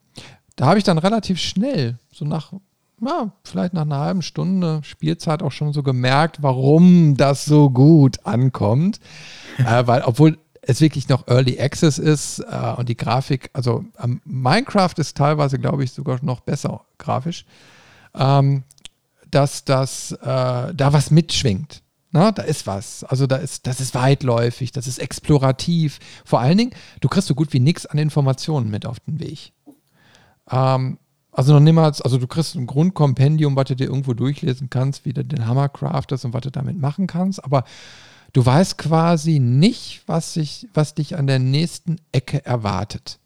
da 0.58 0.68
habe 0.68 0.78
ich 0.78 0.84
dann 0.84 0.98
relativ 0.98 1.40
schnell, 1.40 1.98
so 2.12 2.26
nach, 2.26 2.54
ja, 3.00 3.32
vielleicht 3.44 3.74
nach 3.74 3.84
einer 3.84 4.00
halben 4.00 4.22
Stunde 4.22 4.82
Spielzeit 4.84 5.42
auch 5.42 5.52
schon 5.52 5.74
so 5.74 5.82
gemerkt, 5.82 6.44
warum 6.44 7.16
das 7.16 7.46
so 7.46 7.70
gut 7.70 8.26
ankommt. 8.26 9.00
äh, 9.58 9.88
weil, 9.88 10.02
obwohl 10.04 10.38
es 10.62 10.82
wirklich 10.82 11.10
noch 11.10 11.28
Early 11.28 11.60
Access 11.60 11.98
ist 11.98 12.40
äh, 12.40 12.74
und 12.76 12.90
die 12.90 12.98
Grafik, 12.98 13.50
also 13.54 13.86
ähm, 14.04 14.22
Minecraft 14.26 14.94
ist 14.98 15.18
teilweise, 15.18 15.58
glaube 15.58 15.84
ich, 15.84 15.92
sogar 15.92 16.20
noch 16.22 16.42
besser 16.42 16.82
grafisch, 16.98 17.46
ähm, 18.14 18.64
dass 19.32 19.64
das 19.64 20.12
äh, 20.12 20.18
da 20.22 20.94
was 20.94 21.10
mitschwingt. 21.10 21.82
Na, 22.12 22.32
da 22.32 22.44
ist 22.44 22.68
was. 22.68 23.04
Also 23.04 23.26
da 23.26 23.38
ist, 23.38 23.68
das 23.68 23.80
ist 23.80 23.96
weitläufig, 23.96 24.72
das 24.72 24.88
ist 24.88 25.00
explorativ. 25.00 26.00
Vor 26.26 26.40
allen 26.40 26.58
Dingen, 26.58 26.72
du 27.00 27.08
kriegst 27.08 27.28
so 27.28 27.36
gut 27.36 27.54
wie 27.54 27.60
nichts 27.60 27.86
an 27.86 27.98
Informationen 27.98 28.70
mit 28.70 28.86
auf 28.86 29.00
den 29.00 29.20
Weg. 29.20 29.54
Ähm, 30.50 30.98
also 31.32 31.54
noch 31.54 31.62
niemals, 31.62 32.02
also 32.02 32.18
du 32.18 32.28
kriegst 32.28 32.56
ein 32.56 32.68
Grundkompendium, 32.68 33.56
was 33.56 33.66
du 33.66 33.76
dir 33.76 33.86
irgendwo 33.86 34.14
durchlesen 34.14 34.70
kannst, 34.70 35.06
wie 35.06 35.14
du 35.14 35.24
den 35.24 35.48
Hammer 35.48 35.70
craftest 35.70 36.26
und 36.26 36.34
was 36.34 36.42
du 36.42 36.52
damit 36.52 36.78
machen 36.78 37.08
kannst, 37.08 37.44
aber 37.44 37.64
Du 38.34 38.46
weißt 38.46 38.78
quasi 38.78 39.40
nicht, 39.40 40.04
was, 40.08 40.34
sich, 40.34 40.68
was 40.74 40.94
dich 40.94 41.18
an 41.18 41.28
der 41.28 41.40
nächsten 41.40 41.98
Ecke 42.12 42.46
erwartet. 42.46 43.20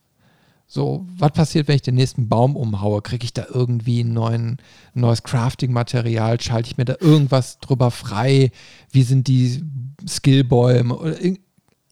So, 0.68 1.06
was 1.18 1.32
passiert, 1.32 1.68
wenn 1.68 1.76
ich 1.76 1.84
den 1.84 1.96
nächsten 1.96 2.28
Baum 2.28 2.56
umhaue? 2.56 3.02
Kriege 3.02 3.24
ich 3.24 3.34
da 3.34 3.46
irgendwie 3.48 4.04
ein 4.04 4.14
neuen, 4.14 4.58
neues 4.94 5.24
Crafting-Material? 5.24 6.42
Schalte 6.42 6.70
ich 6.70 6.78
mir 6.78 6.86
da 6.86 6.96
irgendwas 7.00 7.60
drüber 7.60 7.92
frei? 7.92 8.52
Wie 8.92 9.04
sind 9.04 9.28
die 9.28 9.64
Skillbäume? 10.08 11.16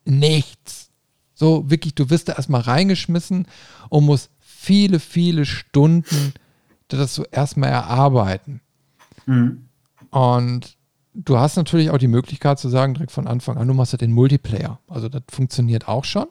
Nichts. 0.06 0.90
So, 1.36 1.70
wirklich, 1.70 1.94
du 1.96 2.10
wirst 2.10 2.30
da 2.30 2.34
erstmal 2.34 2.62
reingeschmissen 2.62 3.48
und 3.90 4.06
musst 4.06 4.32
viele, 4.40 5.00
viele 5.00 5.46
Stunden 5.46 6.34
das 6.98 7.16
so 7.16 7.26
erstmal 7.26 7.70
erarbeiten. 7.70 8.62
Mhm. 9.26 9.70
Und 10.10 10.78
du 11.14 11.38
hast 11.38 11.56
natürlich 11.56 11.90
auch 11.90 11.98
die 11.98 12.08
Möglichkeit 12.08 12.60
zu 12.60 12.70
sagen, 12.70 12.94
direkt 12.94 13.12
von 13.12 13.28
Anfang 13.28 13.58
an, 13.58 13.68
du 13.68 13.74
machst 13.74 13.94
ja 13.94 13.98
den 13.98 14.12
Multiplayer. 14.12 14.80
Also 14.88 15.10
das 15.10 15.24
funktioniert 15.30 15.88
auch 15.88 16.06
schon. 16.06 16.28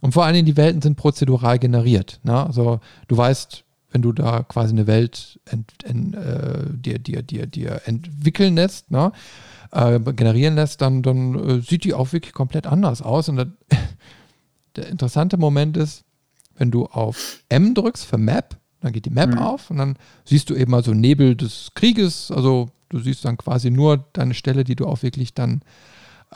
Und 0.00 0.12
vor 0.12 0.24
allen 0.24 0.34
Dingen, 0.34 0.46
die 0.46 0.56
Welten 0.56 0.82
sind 0.82 0.96
prozedural 0.96 1.58
generiert. 1.58 2.20
Ne? 2.22 2.46
Also 2.46 2.80
du 3.08 3.16
weißt, 3.16 3.64
wenn 3.90 4.02
du 4.02 4.12
da 4.12 4.42
quasi 4.44 4.72
eine 4.72 4.86
Welt 4.86 5.40
ent, 5.46 5.72
ent, 5.84 6.14
äh, 6.14 6.64
dir, 6.70 6.98
dir, 6.98 7.22
dir, 7.22 7.46
dir 7.46 7.82
entwickeln 7.84 8.54
lässt, 8.54 8.90
ne? 8.90 9.12
äh, 9.72 9.98
generieren 9.98 10.54
lässt, 10.54 10.80
dann, 10.80 11.02
dann 11.02 11.34
äh, 11.34 11.60
sieht 11.60 11.84
die 11.84 11.94
auch 11.94 12.12
wirklich 12.12 12.32
komplett 12.32 12.66
anders 12.66 13.02
aus. 13.02 13.28
Und 13.28 13.36
das, 13.36 13.48
der 14.76 14.88
interessante 14.88 15.36
Moment 15.36 15.76
ist, 15.76 16.04
wenn 16.56 16.70
du 16.70 16.86
auf 16.86 17.42
M 17.48 17.74
drückst 17.74 18.04
für 18.04 18.18
Map, 18.18 18.56
dann 18.80 18.92
geht 18.92 19.06
die 19.06 19.10
Map 19.10 19.30
mhm. 19.30 19.38
auf 19.38 19.70
und 19.70 19.78
dann 19.78 19.96
siehst 20.24 20.50
du 20.50 20.54
eben 20.54 20.70
mal 20.70 20.84
so 20.84 20.94
Nebel 20.94 21.36
des 21.36 21.70
Krieges. 21.74 22.30
Also 22.30 22.70
du 22.88 22.98
siehst 22.98 23.24
dann 23.24 23.36
quasi 23.36 23.70
nur 23.70 24.04
deine 24.12 24.34
Stelle, 24.34 24.64
die 24.64 24.76
du 24.76 24.86
auch 24.86 25.02
wirklich 25.02 25.34
dann 25.34 25.62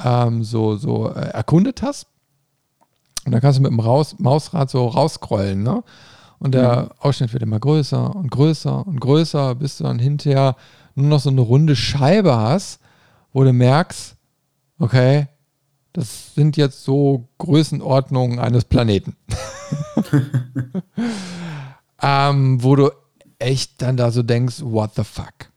ähm, 0.03 0.45
so, 0.45 0.77
so 0.77 1.11
äh, 1.11 1.29
erkundet 1.29 1.83
hast. 1.83 2.07
Und 3.25 3.33
dann 3.33 3.41
kannst 3.41 3.59
du 3.59 3.62
mit 3.62 3.70
dem 3.70 3.81
Raus 3.81 4.16
Mausrad 4.18 4.70
so 4.70 4.87
rausscrollen, 4.87 5.62
ne? 5.62 5.83
Und 6.39 6.53
der 6.53 6.83
mhm. 6.83 6.89
Ausschnitt 6.99 7.33
wird 7.33 7.43
immer 7.43 7.61
größer 7.61 8.14
und 8.14 8.31
größer 8.31 8.87
und 8.87 9.01
größer, 9.01 9.55
bis 9.55 9.79
du 9.79 9.85
dann 9.85 9.99
hinterher 9.99 10.57
nur 10.95 11.07
noch 11.07 11.20
so 11.20 11.31
eine 11.31 11.41
runde 11.41 11.75
Scheibe 11.75 12.37
hast, 12.37 12.81
wo 13.33 13.45
du 13.45 13.53
merkst, 13.53 14.16
okay, 14.79 15.29
das 15.93 16.35
sind 16.35 16.57
jetzt 16.57 16.85
so 16.85 17.29
Größenordnungen 17.39 18.41
eines 18.41 18.64
Planeten. 18.64 19.16
ähm, 22.03 22.62
wo 22.62 22.77
du 22.77 22.91
echt 23.39 23.81
dann 23.81 23.97
da 23.97 24.11
so 24.11 24.22
denkst, 24.22 24.61
what 24.61 24.95
the 24.97 25.05
fuck? 25.05 25.51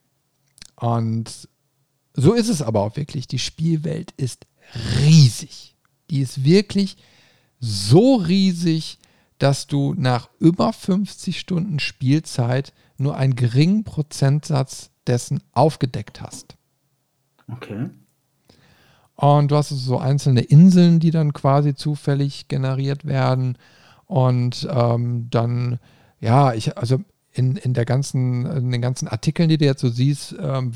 Und 0.76 1.49
so 2.13 2.34
ist 2.34 2.49
es 2.49 2.61
aber 2.61 2.82
auch 2.82 2.95
wirklich. 2.95 3.28
Die 3.28 3.39
Spielwelt 3.39 4.11
ist 4.15 4.45
riesig. 4.99 5.76
Die 6.09 6.22
ist 6.22 6.43
wirklich 6.43 6.95
riesig 6.95 7.16
so 7.60 8.16
riesig, 8.16 8.99
dass 9.39 9.68
du 9.68 9.93
nach 9.95 10.30
über 10.39 10.74
50 10.74 11.39
Stunden 11.39 11.80
Spielzeit 11.80 12.74
nur 12.97 13.16
einen 13.16 13.36
geringen 13.36 13.84
Prozentsatz 13.84 14.89
dessen 15.05 15.41
aufgedeckt 15.53 16.22
hast. 16.22 16.58
Okay. 17.51 17.89
Und 19.16 19.51
du 19.51 19.55
hast 19.55 19.70
so 19.70 19.97
einzelne 19.97 20.41
Inseln, 20.41 20.99
die 20.99 21.12
dann 21.12 21.34
quasi 21.34 21.74
zufällig 21.74 22.47
generiert 22.47 23.05
werden. 23.05 23.58
Und 24.05 24.68
ähm, 24.72 25.28
dann, 25.30 25.80
ja, 26.20 26.53
ich, 26.53 26.78
also 26.78 26.99
in, 27.38 27.56
in, 27.56 27.74
der 27.74 27.86
ganzen, 27.86 28.46
in 28.48 28.72
den 28.72 28.82
ganzen 28.82 29.08
Artikeln, 29.08 29.48
die 29.48 29.60
du 29.60 29.66
jetzt 29.66 29.82
so 29.82 29.90
siehst, 29.90 30.36
ähm, 30.40 30.72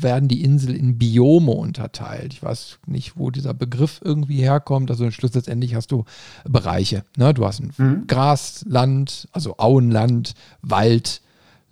werden 0.00 0.28
die 0.28 0.44
Inseln 0.44 0.76
in 0.76 0.96
Biome 0.96 1.50
unterteilt. 1.50 2.32
Ich 2.32 2.42
weiß 2.42 2.78
nicht, 2.86 3.16
wo 3.16 3.30
dieser 3.30 3.52
Begriff 3.52 4.00
irgendwie 4.04 4.40
herkommt. 4.40 4.90
Also 4.90 5.10
schlussendlich 5.10 5.74
hast 5.74 5.90
du 5.90 6.04
Bereiche. 6.44 7.04
Ne? 7.16 7.34
Du 7.34 7.44
hast 7.44 7.60
ein 7.60 7.72
mhm. 7.76 8.06
Grasland, 8.06 9.28
also 9.32 9.56
Auenland, 9.58 10.34
Wald, 10.62 11.20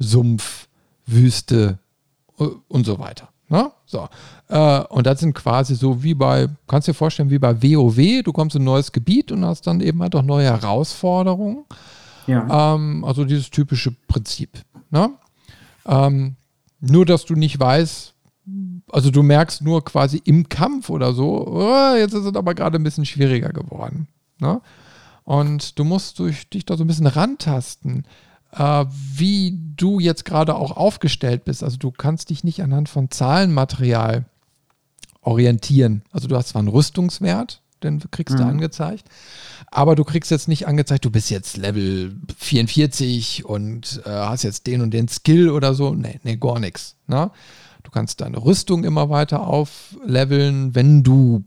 Sumpf, 0.01 0.67
Wüste 1.07 1.79
äh, 2.41 2.49
und 2.67 2.85
so 2.85 2.99
weiter. 2.99 3.29
Ne? 3.49 3.71
So. 3.87 4.09
Äh, 4.49 4.81
und 4.89 5.07
das 5.07 5.21
sind 5.21 5.35
quasi 5.35 5.77
so 5.77 6.03
wie 6.03 6.15
bei, 6.15 6.49
kannst 6.67 6.89
du 6.89 6.93
dir 6.93 6.97
vorstellen, 6.99 7.31
wie 7.31 7.39
bei 7.39 7.63
WoW, 7.63 8.25
du 8.25 8.33
kommst 8.33 8.57
in 8.57 8.63
ein 8.63 8.67
neues 8.67 8.91
Gebiet 8.91 9.31
und 9.31 9.45
hast 9.45 9.69
dann 9.69 9.81
eben 9.81 10.03
halt 10.03 10.17
auch 10.17 10.23
neue 10.23 10.47
Herausforderungen. 10.47 11.65
Ja. 12.27 12.75
Ähm, 12.75 13.05
also 13.05 13.25
dieses 13.25 13.51
typische 13.51 13.93
Prinzip. 14.09 14.51
Ne? 14.91 15.11
Ähm, 15.87 16.37
nur, 16.81 17.07
dass 17.07 17.25
du 17.25 17.35
nicht 17.35 17.59
weißt, 17.59 18.15
also 18.91 19.11
du 19.11 19.23
merkst 19.23 19.63
nur 19.63 19.85
quasi 19.85 20.21
im 20.25 20.49
Kampf 20.49 20.91
oder 20.91 21.13
so, 21.13 21.47
oh, 21.47 21.95
jetzt 21.97 22.15
ist 22.15 22.25
es 22.25 22.35
aber 22.35 22.55
gerade 22.55 22.79
ein 22.79 22.85
bisschen 22.85 23.07
schwieriger 23.07 23.51
geworden. 23.51 24.09
Ne? 24.39 24.61
Und 25.25 25.79
du 25.79 25.85
musst 25.85 26.19
durch 26.19 26.49
dich 26.49 26.65
da 26.65 26.77
so 26.77 26.85
ein 26.85 26.87
bisschen 26.87 27.09
rantasten, 27.09 28.07
äh, 28.53 28.85
wie 28.89 29.59
du 29.77 29.99
jetzt 29.99 30.25
gerade 30.25 30.55
auch 30.55 30.77
aufgestellt 30.77 31.45
bist. 31.45 31.65
Also 31.65 31.77
du 31.79 31.91
kannst 31.91 32.31
dich 32.31 32.45
nicht 32.45 32.63
anhand 32.63 32.89
von 32.89 33.11
Zahlenmaterial 33.11 34.27
orientieren. 35.21 36.03
Also 36.13 36.29
du 36.29 36.37
hast 36.37 36.51
zwar 36.51 36.61
einen 36.61 36.69
Rüstungswert, 36.69 37.61
den 37.87 38.11
kriegst 38.11 38.35
mhm. 38.35 38.41
du 38.41 38.45
angezeigt. 38.45 39.09
Aber 39.71 39.95
du 39.95 40.05
kriegst 40.05 40.31
jetzt 40.31 40.49
nicht 40.49 40.67
angezeigt, 40.67 41.05
du 41.05 41.11
bist 41.11 41.31
jetzt 41.31 41.57
Level 41.57 42.17
44 42.39 43.45
und 43.45 44.03
äh, 44.05 44.11
hast 44.11 44.43
jetzt 44.43 44.67
den 44.67 44.81
und 44.81 44.93
den 44.93 45.09
Skill 45.09 45.51
oder 45.51 45.75
so. 45.75 45.95
Nee, 45.95 46.21
nee, 46.23 46.37
gar 46.37 46.61
nichts. 46.61 46.97
Ne? 47.07 47.31
Du 47.83 47.91
kannst 47.91 48.21
deine 48.21 48.45
Rüstung 48.45 48.85
immer 48.85 49.11
weiter 49.11 49.47
aufleveln, 49.47 50.75
wenn 50.75 51.03
du 51.03 51.45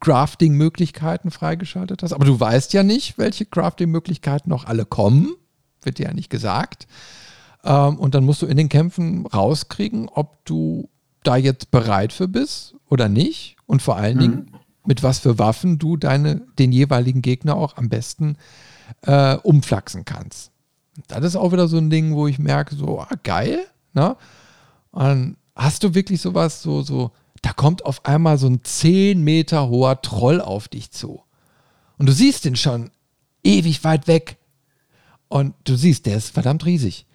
Crafting-Möglichkeiten 0.00 1.30
freigeschaltet 1.30 2.02
hast. 2.02 2.12
Aber 2.12 2.24
du 2.24 2.38
weißt 2.38 2.72
ja 2.72 2.82
nicht, 2.82 3.18
welche 3.18 3.46
Crafting-Möglichkeiten 3.46 4.50
noch 4.50 4.64
alle 4.64 4.84
kommen. 4.84 5.34
Wird 5.82 5.98
dir 5.98 6.06
ja 6.06 6.14
nicht 6.14 6.30
gesagt. 6.30 6.86
Ähm, 7.64 7.98
und 7.98 8.14
dann 8.14 8.24
musst 8.24 8.42
du 8.42 8.46
in 8.46 8.56
den 8.56 8.68
Kämpfen 8.68 9.26
rauskriegen, 9.26 10.08
ob 10.08 10.44
du 10.44 10.88
da 11.22 11.36
jetzt 11.36 11.70
bereit 11.70 12.12
für 12.12 12.28
bist 12.28 12.74
oder 12.88 13.08
nicht. 13.08 13.56
Und 13.66 13.82
vor 13.82 13.96
allen 13.96 14.16
mhm. 14.16 14.20
Dingen, 14.20 14.50
mit 14.86 15.02
was 15.02 15.18
für 15.18 15.38
Waffen 15.38 15.78
du 15.78 15.96
deine, 15.96 16.42
den 16.58 16.72
jeweiligen 16.72 17.22
Gegner 17.22 17.56
auch 17.56 17.76
am 17.76 17.88
besten 17.88 18.36
äh, 19.02 19.36
umflaxen 19.36 20.04
kannst. 20.04 20.50
Das 21.08 21.24
ist 21.24 21.36
auch 21.36 21.52
wieder 21.52 21.68
so 21.68 21.76
ein 21.76 21.90
Ding, 21.90 22.14
wo 22.14 22.26
ich 22.26 22.38
merke, 22.38 22.74
so, 22.74 23.00
ah, 23.00 23.08
geil. 23.22 23.66
Ne? 23.92 24.16
Und 24.90 25.36
hast 25.54 25.82
du 25.82 25.94
wirklich 25.94 26.20
sowas, 26.20 26.62
so, 26.62 26.82
so, 26.82 27.10
da 27.42 27.52
kommt 27.52 27.84
auf 27.84 28.04
einmal 28.04 28.38
so 28.38 28.46
ein 28.46 28.62
10 28.62 29.22
Meter 29.22 29.68
hoher 29.68 30.00
Troll 30.00 30.40
auf 30.40 30.68
dich 30.68 30.90
zu. 30.90 31.22
Und 31.98 32.06
du 32.06 32.12
siehst 32.12 32.44
den 32.44 32.56
schon 32.56 32.90
ewig 33.42 33.84
weit 33.84 34.06
weg. 34.06 34.38
Und 35.28 35.54
du 35.64 35.76
siehst, 35.76 36.06
der 36.06 36.16
ist 36.16 36.30
verdammt 36.30 36.64
riesig. 36.64 37.06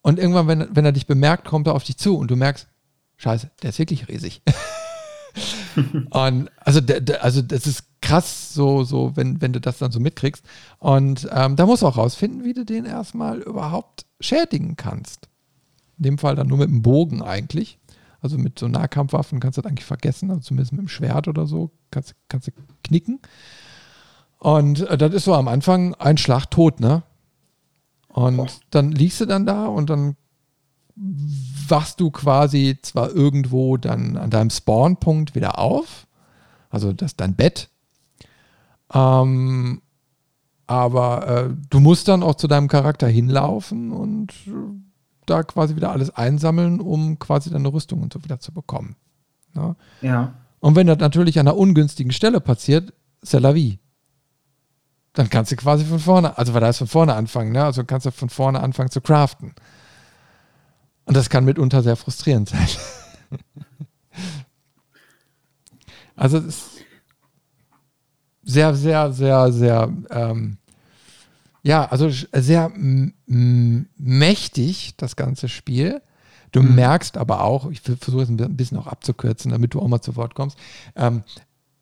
Und 0.00 0.18
irgendwann, 0.18 0.46
wenn, 0.46 0.76
wenn 0.76 0.84
er 0.84 0.92
dich 0.92 1.06
bemerkt, 1.06 1.44
kommt 1.44 1.66
er 1.66 1.74
auf 1.74 1.84
dich 1.84 1.96
zu 1.96 2.16
und 2.16 2.30
du 2.30 2.36
merkst, 2.36 2.68
scheiße, 3.16 3.50
der 3.62 3.70
ist 3.70 3.78
wirklich 3.78 4.08
riesig. 4.08 4.42
und 6.10 6.50
also, 6.58 6.80
also 7.20 7.42
das 7.42 7.66
ist 7.66 7.84
krass, 8.00 8.52
so, 8.54 8.84
so 8.84 9.16
wenn, 9.16 9.40
wenn 9.40 9.52
du 9.52 9.60
das 9.60 9.78
dann 9.78 9.90
so 9.90 10.00
mitkriegst. 10.00 10.44
Und 10.78 11.28
ähm, 11.32 11.56
da 11.56 11.66
musst 11.66 11.82
du 11.82 11.86
auch 11.86 11.96
rausfinden, 11.96 12.44
wie 12.44 12.54
du 12.54 12.64
den 12.64 12.84
erstmal 12.84 13.38
überhaupt 13.38 14.06
schädigen 14.20 14.76
kannst. 14.76 15.28
In 15.98 16.04
dem 16.04 16.18
Fall 16.18 16.36
dann 16.36 16.46
nur 16.46 16.58
mit 16.58 16.68
dem 16.68 16.82
Bogen 16.82 17.22
eigentlich. 17.22 17.78
Also 18.20 18.36
mit 18.36 18.58
so 18.58 18.66
Nahkampfwaffen 18.66 19.40
kannst 19.40 19.58
du 19.58 19.62
das 19.62 19.70
eigentlich 19.70 19.84
vergessen, 19.84 20.30
also 20.30 20.42
zumindest 20.42 20.72
mit 20.72 20.80
dem 20.80 20.88
Schwert 20.88 21.28
oder 21.28 21.46
so 21.46 21.70
kannst, 21.90 22.14
kannst 22.28 22.48
du 22.48 22.52
knicken. 22.82 23.20
Und 24.38 24.80
äh, 24.88 24.98
das 24.98 25.14
ist 25.14 25.24
so 25.24 25.34
am 25.34 25.48
Anfang 25.48 25.94
ein 25.94 26.18
Schlag 26.18 26.46
tot, 26.46 26.80
ne? 26.80 27.02
Und 28.08 28.60
dann 28.70 28.90
liegst 28.90 29.20
du 29.20 29.26
dann 29.26 29.46
da 29.46 29.66
und 29.66 29.90
dann 29.90 30.16
wachst 31.68 32.00
du 32.00 32.10
quasi 32.10 32.78
zwar 32.82 33.10
irgendwo 33.10 33.76
dann 33.76 34.16
an 34.16 34.30
deinem 34.30 34.50
Spawnpunkt 34.50 35.34
wieder 35.34 35.58
auf, 35.58 36.06
also 36.70 36.92
das 36.92 37.12
ist 37.12 37.20
dein 37.20 37.34
Bett, 37.34 37.68
ähm, 38.92 39.80
aber 40.66 41.28
äh, 41.28 41.50
du 41.70 41.80
musst 41.80 42.08
dann 42.08 42.22
auch 42.22 42.34
zu 42.34 42.48
deinem 42.48 42.68
Charakter 42.68 43.08
hinlaufen 43.08 43.92
und 43.92 44.32
äh, 44.46 44.50
da 45.26 45.42
quasi 45.42 45.76
wieder 45.76 45.92
alles 45.92 46.10
einsammeln, 46.10 46.80
um 46.80 47.18
quasi 47.18 47.50
deine 47.50 47.72
Rüstung 47.72 48.02
und 48.02 48.12
so 48.12 48.22
wieder 48.24 48.40
zu 48.40 48.52
bekommen. 48.52 48.96
Ne? 49.54 49.76
Ja. 50.02 50.34
Und 50.60 50.76
wenn 50.76 50.86
das 50.86 50.98
natürlich 50.98 51.38
an 51.38 51.46
einer 51.46 51.56
ungünstigen 51.56 52.12
Stelle 52.12 52.40
passiert, 52.40 52.92
c'est 53.22 53.40
la 53.40 53.54
vie. 53.54 53.78
Dann 55.12 55.30
kannst 55.30 55.52
du 55.52 55.56
quasi 55.56 55.84
von 55.84 55.98
vorne, 55.98 56.36
also 56.36 56.54
weil 56.54 56.60
da 56.60 56.68
ist 56.68 56.78
von 56.78 56.86
vorne 56.86 57.14
anfangen, 57.14 57.52
ne? 57.52 57.64
Also 57.64 57.84
kannst 57.84 58.06
du 58.06 58.10
von 58.10 58.28
vorne 58.28 58.60
anfangen 58.60 58.90
zu 58.90 59.00
craften. 59.00 59.54
Und 61.08 61.16
das 61.16 61.30
kann 61.30 61.46
mitunter 61.46 61.82
sehr 61.82 61.96
frustrierend 61.96 62.50
sein. 62.50 62.68
also 66.16 66.36
es 66.36 66.44
ist 66.44 66.84
sehr, 68.42 68.74
sehr, 68.74 69.12
sehr, 69.14 69.50
sehr, 69.50 69.90
ähm, 70.10 70.58
ja, 71.62 71.86
also 71.86 72.10
sehr 72.10 72.70
mächtig, 73.26 74.96
das 74.98 75.16
ganze 75.16 75.48
Spiel. 75.48 76.02
Du 76.52 76.62
mhm. 76.62 76.74
merkst 76.74 77.16
aber 77.16 77.42
auch, 77.42 77.70
ich 77.70 77.80
versuche 77.80 78.24
es 78.24 78.28
ein 78.28 78.56
bisschen 78.58 78.76
auch 78.76 78.86
abzukürzen, 78.86 79.50
damit 79.50 79.72
du 79.72 79.80
auch 79.80 79.88
mal 79.88 80.02
zu 80.02 80.14
Wort 80.14 80.34
kommst. 80.34 80.58
Ähm, 80.94 81.22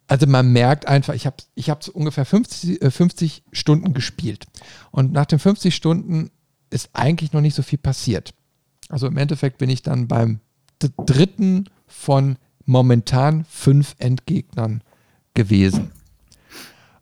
also 0.06 0.28
man 0.28 0.52
merkt 0.52 0.86
einfach, 0.86 1.14
ich 1.14 1.26
habe 1.26 1.38
ich 1.56 1.68
hab 1.68 1.88
ungefähr 1.88 2.24
50, 2.24 2.80
äh, 2.80 2.90
50 2.92 3.42
Stunden 3.50 3.92
gespielt. 3.92 4.46
Und 4.92 5.10
nach 5.10 5.26
den 5.26 5.40
50 5.40 5.74
Stunden 5.74 6.30
ist 6.70 6.90
eigentlich 6.92 7.32
noch 7.32 7.40
nicht 7.40 7.56
so 7.56 7.62
viel 7.62 7.80
passiert. 7.80 8.32
Also 8.88 9.06
im 9.06 9.16
Endeffekt 9.16 9.58
bin 9.58 9.70
ich 9.70 9.82
dann 9.82 10.08
beim 10.08 10.40
dritten 10.78 11.68
von 11.86 12.36
momentan 12.64 13.44
fünf 13.44 13.94
Endgegnern 13.98 14.82
gewesen. 15.34 15.92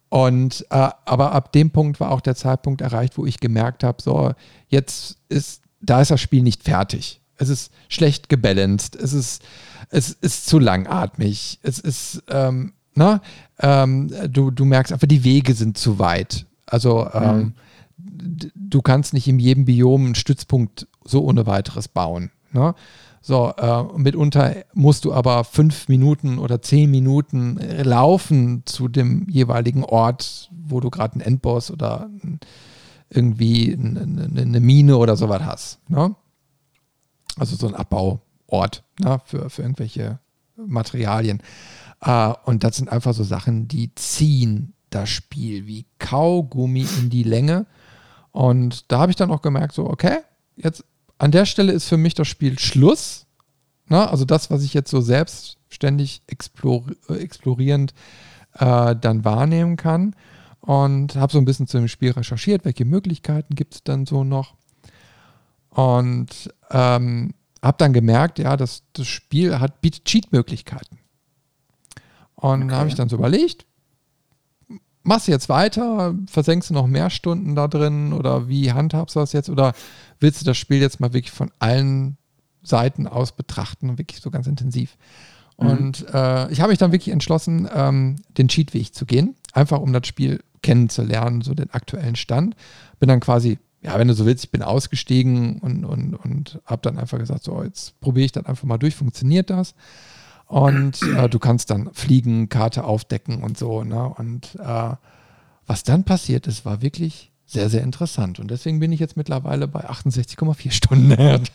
Und 0.08 0.64
äh, 0.70 0.90
aber 1.06 1.32
ab 1.32 1.52
dem 1.52 1.70
Punkt 1.70 1.98
war 1.98 2.12
auch 2.12 2.20
der 2.20 2.36
Zeitpunkt 2.36 2.82
erreicht, 2.82 3.18
wo 3.18 3.26
ich 3.26 3.40
gemerkt 3.40 3.82
habe, 3.82 4.00
so 4.00 4.32
jetzt 4.68 5.18
ist 5.28 5.62
da 5.80 6.00
ist 6.00 6.10
das 6.10 6.20
Spiel 6.20 6.42
nicht 6.42 6.62
fertig. 6.62 7.20
Es 7.36 7.48
ist 7.48 7.72
schlecht 7.88 8.28
gebalanced. 8.28 8.94
Es 8.94 9.12
ist 9.12 9.42
es 9.90 10.12
ist 10.12 10.46
zu 10.46 10.58
langatmig. 10.58 11.58
Es 11.62 11.80
ist 11.80 12.22
ähm, 12.28 12.74
na, 12.94 13.22
ähm, 13.58 14.08
du 14.30 14.52
du 14.52 14.64
merkst 14.64 14.92
einfach 14.92 15.08
die 15.08 15.24
Wege 15.24 15.54
sind 15.54 15.76
zu 15.76 15.98
weit. 15.98 16.46
Also 16.64 17.10
ähm, 17.12 17.54
mhm. 17.96 18.50
du 18.54 18.82
kannst 18.82 19.14
nicht 19.14 19.26
in 19.26 19.40
jedem 19.40 19.64
Biom 19.64 20.04
einen 20.04 20.14
Stützpunkt 20.14 20.86
so 21.06 21.24
ohne 21.24 21.46
weiteres 21.46 21.88
bauen. 21.88 22.30
Ne? 22.52 22.74
So, 23.20 23.54
äh, 23.56 23.84
mitunter 23.96 24.64
musst 24.74 25.04
du 25.04 25.12
aber 25.14 25.44
fünf 25.44 25.88
Minuten 25.88 26.38
oder 26.38 26.60
zehn 26.60 26.90
Minuten 26.90 27.58
laufen 27.82 28.62
zu 28.66 28.88
dem 28.88 29.26
jeweiligen 29.28 29.82
Ort, 29.82 30.50
wo 30.52 30.80
du 30.80 30.90
gerade 30.90 31.14
einen 31.14 31.22
Endboss 31.22 31.70
oder 31.70 32.10
irgendwie 33.08 33.72
eine, 33.72 34.28
eine 34.36 34.60
Mine 34.60 34.98
oder 34.98 35.16
sowas 35.16 35.42
hast. 35.42 35.90
Ne? 35.90 36.14
Also 37.36 37.56
so 37.56 37.66
ein 37.66 37.74
Abbauort 37.74 38.84
ne? 39.00 39.20
für, 39.24 39.48
für 39.48 39.62
irgendwelche 39.62 40.18
Materialien. 40.56 41.42
Äh, 42.00 42.34
und 42.44 42.62
das 42.62 42.76
sind 42.76 42.90
einfach 42.90 43.14
so 43.14 43.24
Sachen, 43.24 43.68
die 43.68 43.94
ziehen 43.94 44.74
das 44.90 45.08
Spiel 45.08 45.66
wie 45.66 45.86
Kaugummi 45.98 46.86
in 47.00 47.10
die 47.10 47.24
Länge. 47.24 47.66
Und 48.32 48.90
da 48.92 48.98
habe 48.98 49.10
ich 49.10 49.16
dann 49.16 49.30
auch 49.30 49.42
gemerkt, 49.42 49.74
so, 49.74 49.88
okay, 49.88 50.18
jetzt 50.56 50.84
an 51.18 51.30
der 51.30 51.46
Stelle 51.46 51.72
ist 51.72 51.88
für 51.88 51.96
mich 51.96 52.14
das 52.14 52.28
Spiel 52.28 52.58
Schluss. 52.58 53.26
Na, 53.86 54.08
also 54.08 54.24
das, 54.24 54.50
was 54.50 54.62
ich 54.62 54.74
jetzt 54.74 54.90
so 54.90 55.00
selbstständig 55.00 56.22
explor 56.26 56.84
explorierend 57.08 57.92
äh, 58.54 58.96
dann 58.96 59.24
wahrnehmen 59.24 59.76
kann. 59.76 60.16
Und 60.60 61.16
habe 61.16 61.32
so 61.32 61.38
ein 61.38 61.44
bisschen 61.44 61.66
zu 61.66 61.76
dem 61.76 61.88
Spiel 61.88 62.12
recherchiert, 62.12 62.64
welche 62.64 62.86
Möglichkeiten 62.86 63.54
gibt 63.54 63.74
es 63.74 63.84
dann 63.84 64.06
so 64.06 64.24
noch. 64.24 64.54
Und 65.68 66.54
ähm, 66.70 67.34
habe 67.62 67.76
dann 67.78 67.92
gemerkt, 67.92 68.38
ja, 68.38 68.56
dass 68.56 68.82
das 68.94 69.06
Spiel 69.06 69.58
hat, 69.58 69.82
bietet 69.82 70.06
Cheat-Möglichkeiten. 70.06 70.98
Und 72.34 72.64
okay. 72.64 72.74
habe 72.74 72.88
ich 72.88 72.94
dann 72.94 73.08
so 73.08 73.16
überlegt, 73.16 73.66
machst 75.04 75.28
du 75.28 75.32
jetzt 75.32 75.48
weiter, 75.48 76.14
versenkst 76.26 76.70
du 76.70 76.74
noch 76.74 76.86
mehr 76.86 77.10
Stunden 77.10 77.54
da 77.54 77.68
drin 77.68 78.12
oder 78.12 78.48
wie 78.48 78.72
handhabst 78.72 79.14
du 79.14 79.20
das 79.20 79.32
jetzt 79.32 79.50
oder 79.50 79.74
willst 80.18 80.40
du 80.40 80.44
das 80.44 80.56
Spiel 80.56 80.80
jetzt 80.80 80.98
mal 80.98 81.12
wirklich 81.12 81.32
von 81.32 81.50
allen 81.58 82.16
Seiten 82.62 83.06
aus 83.06 83.32
betrachten 83.32 83.90
und 83.90 83.98
wirklich 83.98 84.20
so 84.20 84.30
ganz 84.30 84.46
intensiv? 84.46 84.96
Mhm. 85.58 85.66
Und 85.66 86.06
äh, 86.12 86.50
ich 86.50 86.60
habe 86.60 86.70
mich 86.70 86.78
dann 86.78 86.92
wirklich 86.92 87.12
entschlossen, 87.12 87.68
ähm, 87.72 88.16
den 88.36 88.48
Cheatweg 88.48 88.94
zu 88.94 89.06
gehen, 89.06 89.36
einfach 89.52 89.78
um 89.80 89.92
das 89.92 90.06
Spiel 90.06 90.42
kennenzulernen, 90.62 91.42
so 91.42 91.54
den 91.54 91.70
aktuellen 91.70 92.16
Stand. 92.16 92.56
Bin 92.98 93.08
dann 93.08 93.20
quasi, 93.20 93.58
ja, 93.82 93.98
wenn 93.98 94.08
du 94.08 94.14
so 94.14 94.24
willst, 94.24 94.44
ich 94.44 94.50
bin 94.50 94.62
ausgestiegen 94.62 95.58
und, 95.58 95.84
und, 95.84 96.14
und 96.14 96.60
habe 96.64 96.80
dann 96.82 96.98
einfach 96.98 97.18
gesagt, 97.18 97.44
so, 97.44 97.62
jetzt 97.62 98.00
probiere 98.00 98.24
ich 98.24 98.32
das 98.32 98.46
einfach 98.46 98.64
mal 98.64 98.78
durch, 98.78 98.94
funktioniert 98.94 99.50
das? 99.50 99.74
Und 100.54 101.02
äh, 101.02 101.28
du 101.28 101.40
kannst 101.40 101.70
dann 101.70 101.92
fliegen, 101.94 102.48
Karte 102.48 102.84
aufdecken 102.84 103.42
und 103.42 103.58
so. 103.58 103.82
Ne? 103.82 104.08
Und 104.08 104.54
äh, 104.54 104.94
was 105.66 105.82
dann 105.82 106.04
passiert 106.04 106.46
ist, 106.46 106.64
war 106.64 106.80
wirklich 106.80 107.32
sehr, 107.44 107.68
sehr 107.68 107.82
interessant. 107.82 108.38
Und 108.38 108.52
deswegen 108.52 108.78
bin 108.78 108.92
ich 108.92 109.00
jetzt 109.00 109.16
mittlerweile 109.16 109.66
bei 109.66 109.90
68,4 109.90 110.70
Stunden. 110.70 111.48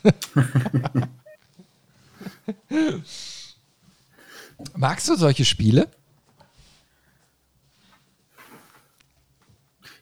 Magst 4.76 5.08
du 5.08 5.16
solche 5.16 5.46
Spiele? 5.46 5.88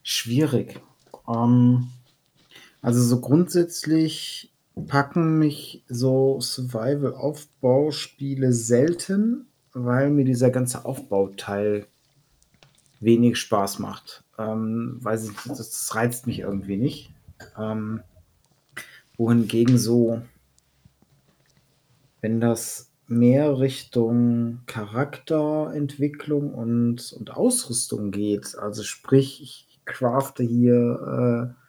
Schwierig. 0.02 0.82
Ähm, 1.28 1.90
also 2.82 3.04
so 3.04 3.22
grundsätzlich 3.22 4.52
packen 4.86 5.40
mich 5.40 5.84
so 5.88 6.42
Survival-Aufbauspiele 6.42 8.54
selten, 8.54 9.48
weil 9.74 10.10
mir 10.10 10.26
dieser 10.26 10.50
ganze 10.50 10.86
Aufbauteil 10.86 11.86
wenig 13.00 13.38
Spaß 13.38 13.80
macht. 13.80 14.24
Ähm, 14.38 15.00
ich, 15.04 15.30
das, 15.48 15.58
das 15.58 15.96
reizt 15.96 16.28
mich 16.28 16.40
irgendwie 16.40 16.78
nicht. 16.78 17.12
Ähm, 17.58 18.02
wohingegen 19.18 19.78
so, 19.78 20.22
wenn 22.22 22.40
das 22.40 22.92
mehr 23.08 23.60
Richtung 23.60 24.60
Charakterentwicklung 24.66 26.54
und, 26.54 27.14
und 27.14 27.32
Ausrüstung 27.32 28.12
geht, 28.12 28.58
also 28.58 28.84
sprich, 28.84 29.42
ich 29.42 29.80
crafte 29.86 30.44
hier 30.44 31.56
äh, 31.56 31.67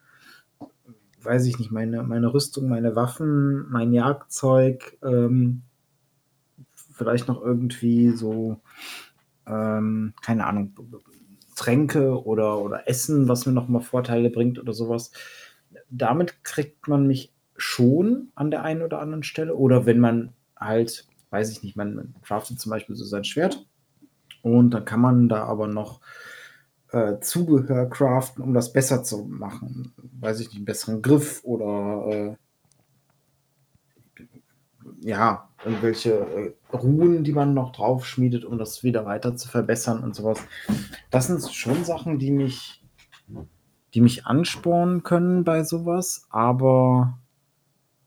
weiß 1.23 1.47
ich 1.47 1.59
nicht, 1.59 1.71
meine, 1.71 2.03
meine 2.03 2.33
Rüstung, 2.33 2.69
meine 2.69 2.97
Waffen, 2.97 3.69
mein 3.71 3.93
Jagdzeug, 3.93 4.99
ähm, 5.03 5.63
vielleicht 6.75 7.29
noch 7.29 7.43
irgendwie 7.43 8.11
so, 8.11 8.61
ähm, 9.47 10.15
keine 10.23 10.47
Ahnung, 10.47 10.75
Tränke 11.57 12.25
oder, 12.25 12.59
oder 12.59 12.89
Essen, 12.89 13.29
was 13.29 13.47
mir 13.47 13.53
nochmal 13.53 13.83
Vorteile 13.83 14.31
bringt 14.31 14.59
oder 14.59 14.73
sowas. 14.73 15.11
Damit 15.91 16.45
kriegt 16.45 16.87
man 16.89 17.07
mich 17.07 17.33
schon 17.57 18.29
an 18.35 18.51
der 18.51 18.63
einen 18.63 18.83
oder 18.83 19.01
anderen 19.01 19.25
Stelle. 19.25 19.55
Oder 19.57 19.85
wenn 19.85 19.99
man 19.99 20.33
halt, 20.57 21.07
weiß 21.31 21.51
ich 21.51 21.63
nicht, 21.63 21.77
man, 21.77 21.95
man 21.95 22.15
craftet 22.23 22.61
zum 22.61 22.71
Beispiel 22.71 22.97
so 22.97 23.05
sein 23.05 23.25
Schwert 23.25 23.67
und 24.43 24.71
dann 24.71 24.85
kann 24.85 25.01
man 25.01 25.29
da 25.29 25.45
aber 25.45 25.67
noch 25.67 26.01
äh, 26.93 27.19
Zubehör 27.21 27.87
craften, 27.89 28.43
um 28.43 28.55
das 28.55 28.73
besser 28.73 29.03
zu 29.03 29.25
machen. 29.25 29.93
Weiß 30.21 30.41
ich 30.41 30.49
nicht, 30.49 30.57
einen 30.57 30.65
besseren 30.65 31.03
Griff 31.03 31.43
oder 31.45 32.07
äh, 32.09 32.37
ja, 35.01 35.49
irgendwelche 35.65 36.13
äh, 36.13 36.77
Ruhen, 36.77 37.25
die 37.25 37.33
man 37.33 37.55
noch 37.55 37.73
drauf 37.73 38.07
schmiedet, 38.07 38.45
um 38.45 38.59
das 38.59 38.83
wieder 38.83 39.05
weiter 39.05 39.37
zu 39.37 39.49
verbessern 39.49 40.03
und 40.03 40.15
sowas. 40.15 40.41
Das 41.11 41.27
sind 41.27 41.43
schon 41.53 41.85
Sachen, 41.85 42.19
die 42.19 42.31
mich, 42.31 42.83
die 43.95 44.01
mich 44.01 44.27
anspornen 44.27 45.03
können 45.03 45.45
bei 45.45 45.65
sowas, 45.65 46.27
aber 46.31 47.19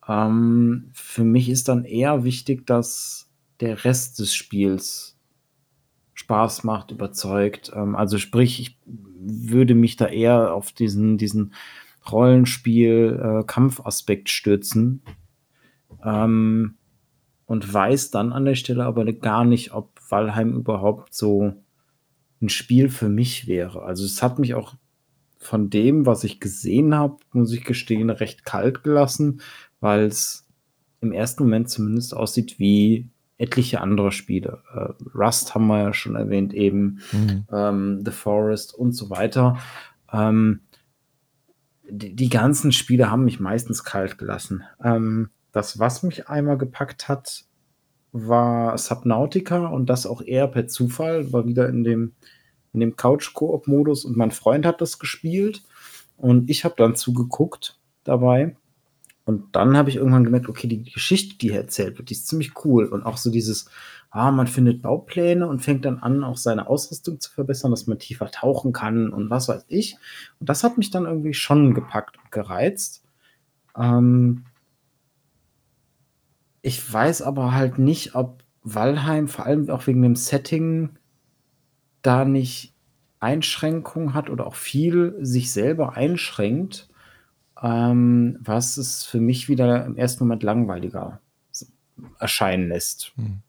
ähm, 0.08 0.90
für 0.94 1.24
mich 1.24 1.50
ist 1.50 1.68
dann 1.68 1.86
eher 1.86 2.24
wichtig, 2.24 2.66
dass 2.66 3.30
der 3.60 3.84
Rest 3.86 4.20
des 4.20 4.34
Spiels 4.34 5.18
Spaß 6.32 6.64
macht, 6.64 6.92
überzeugt. 6.92 7.74
Ähm, 7.76 7.94
also 7.96 8.18
sprich, 8.18 8.62
ich 8.62 8.80
würde 8.86 9.76
mich 9.76 9.98
da 9.98 10.08
eher 10.08 10.54
auf 10.54 10.72
diesen, 10.72 11.18
diesen 11.18 11.54
Rollenspiel-Kampfaspekt 12.10 14.30
äh, 14.30 14.32
stürzen. 14.32 15.02
Ähm, 16.04 16.76
und 17.46 17.74
weiß 17.74 18.12
dann 18.12 18.32
an 18.32 18.46
der 18.46 18.56
Stelle 18.56 18.86
aber 18.86 19.04
gar 19.12 19.44
nicht, 19.44 19.74
ob 19.74 20.00
Valheim 20.10 20.56
überhaupt 20.56 21.14
so 21.14 21.54
ein 22.42 22.48
Spiel 22.48 22.88
für 22.88 23.10
mich 23.10 23.46
wäre. 23.46 23.84
Also 23.84 24.06
es 24.06 24.24
hat 24.24 24.40
mich 24.40 24.54
auch 24.54 24.76
von 25.38 25.70
dem, 25.70 26.06
was 26.06 26.24
ich 26.24 26.40
gesehen 26.40 26.96
habe, 26.96 27.18
muss 27.34 27.52
ich 27.52 27.66
gestehen, 27.66 28.10
recht 28.10 28.46
kalt 28.46 28.86
gelassen, 28.86 29.42
weil 29.82 30.06
es 30.06 30.48
im 31.02 31.12
ersten 31.12 31.44
Moment 31.44 31.70
zumindest 31.70 32.16
aussieht 32.16 32.58
wie 32.58 33.10
etliche 33.42 33.82
andere 33.82 34.12
Spiele. 34.12 34.62
Äh, 34.74 34.94
Rust 35.18 35.56
haben 35.56 35.68
wir 35.68 35.80
ja 35.80 35.94
schon 35.94 36.16
erwähnt, 36.16 36.54
eben 36.54 37.00
mhm. 37.12 37.46
ähm, 37.52 38.02
The 38.06 38.12
Forest 38.12 38.74
und 38.74 38.94
so 38.94 39.10
weiter. 39.10 39.58
Ähm, 40.12 40.62
die, 41.90 42.16
die, 42.16 42.30
ganzen 42.30 42.72
Spiele 42.72 43.12
haben 43.12 43.26
mich 43.26 43.40
meistens 43.40 43.84
kalt 43.84 44.18
gelassen. 44.18 44.64
Ähm, 44.84 45.30
das, 45.52 45.80
was 45.80 46.04
mich 46.04 46.30
einmal 46.30 46.58
gepackt 46.58 47.10
hat, 47.10 47.44
war 48.14 48.78
Subnautica 48.78 49.68
und 49.68 49.90
das 49.90 50.06
auch 50.06 50.22
eher 50.22 50.48
per 50.48 50.68
Zufall, 50.68 51.34
war 51.34 51.46
wieder 51.46 51.68
in 51.70 51.84
dem, 51.84 52.14
in 52.74 52.80
dem 52.80 52.96
Couch-Koop-Modus 52.96 54.06
und 54.06 54.16
mein 54.18 54.32
Freund 54.32 54.66
hat 54.66 54.82
das 54.82 55.00
gespielt 55.00 55.64
und 56.18 56.50
ich 56.50 56.64
habe 56.64 56.76
dann 56.78 56.96
zugeguckt 56.96 57.80
dabei 58.04 58.56
und 59.26 59.56
dann 59.56 59.78
habe 59.78 59.90
ich 59.90 59.98
irgendwann 59.98 60.24
gemerkt, 60.24 60.50
okay, 60.50 60.68
die 60.68 60.84
Geschichte, 60.84 61.38
die 61.38 61.50
hier 61.50 61.60
erzählt 61.62 61.98
wird, 61.98 62.10
die 62.10 62.14
ist 62.14 62.28
ziemlich 62.28 62.54
cool. 62.66 62.86
Und 62.86 63.04
auch 63.04 63.18
so 63.18 63.30
dieses, 63.32 63.70
ah, 64.10 64.32
man 64.32 64.48
findet 64.48 64.82
Baupläne 64.82 65.48
und 65.48 65.62
fängt 65.62 65.86
dann 65.86 66.00
an, 66.00 66.24
auch 66.24 66.38
seine 66.38 66.68
Ausrüstung 66.68 67.20
zu 67.20 67.32
verbessern, 67.32 67.72
dass 67.72 67.88
man 67.88 68.00
tiefer 68.00 68.32
tauchen 68.32 68.74
kann 68.74 69.12
und 69.12 69.30
was 69.30 69.48
weiß 69.48 69.66
ich. 69.68 69.98
Und 70.40 70.50
das 70.50 70.64
hat 70.64 70.78
mich 70.78 70.90
dann 70.92 71.06
irgendwie 71.06 71.34
schon 71.34 71.74
gepackt 71.74 72.18
und 72.18 72.32
gereizt. 72.32 73.04
Ähm, 73.78 74.46
Ich 76.62 76.92
weiß 76.92 77.22
aber 77.24 77.54
halt 77.54 77.80
nicht, 77.80 78.16
ob 78.16 78.44
Valheim, 78.64 79.28
vor 79.28 79.46
allem 79.46 79.70
auch 79.70 79.88
wegen 79.88 80.02
dem 80.02 80.16
Setting, 80.16 80.98
da 82.02 82.26
nicht 82.26 82.76
Einschränkungen 83.20 84.14
hat 84.14 84.30
oder 84.30 84.48
auch 84.48 84.56
viel 84.56 85.16
sich 85.22 85.52
selber 85.52 85.94
einschränkt, 85.96 86.90
ähm, 87.62 88.38
was 88.42 88.78
es 88.78 89.04
für 89.04 89.20
mich 89.20 89.50
wieder 89.50 89.86
im 89.86 89.98
ersten 89.98 90.24
Moment 90.24 90.44
langweiliger 90.44 91.20
erscheinen 92.20 92.70
lässt. 92.70 93.12
Hm. 93.16 93.40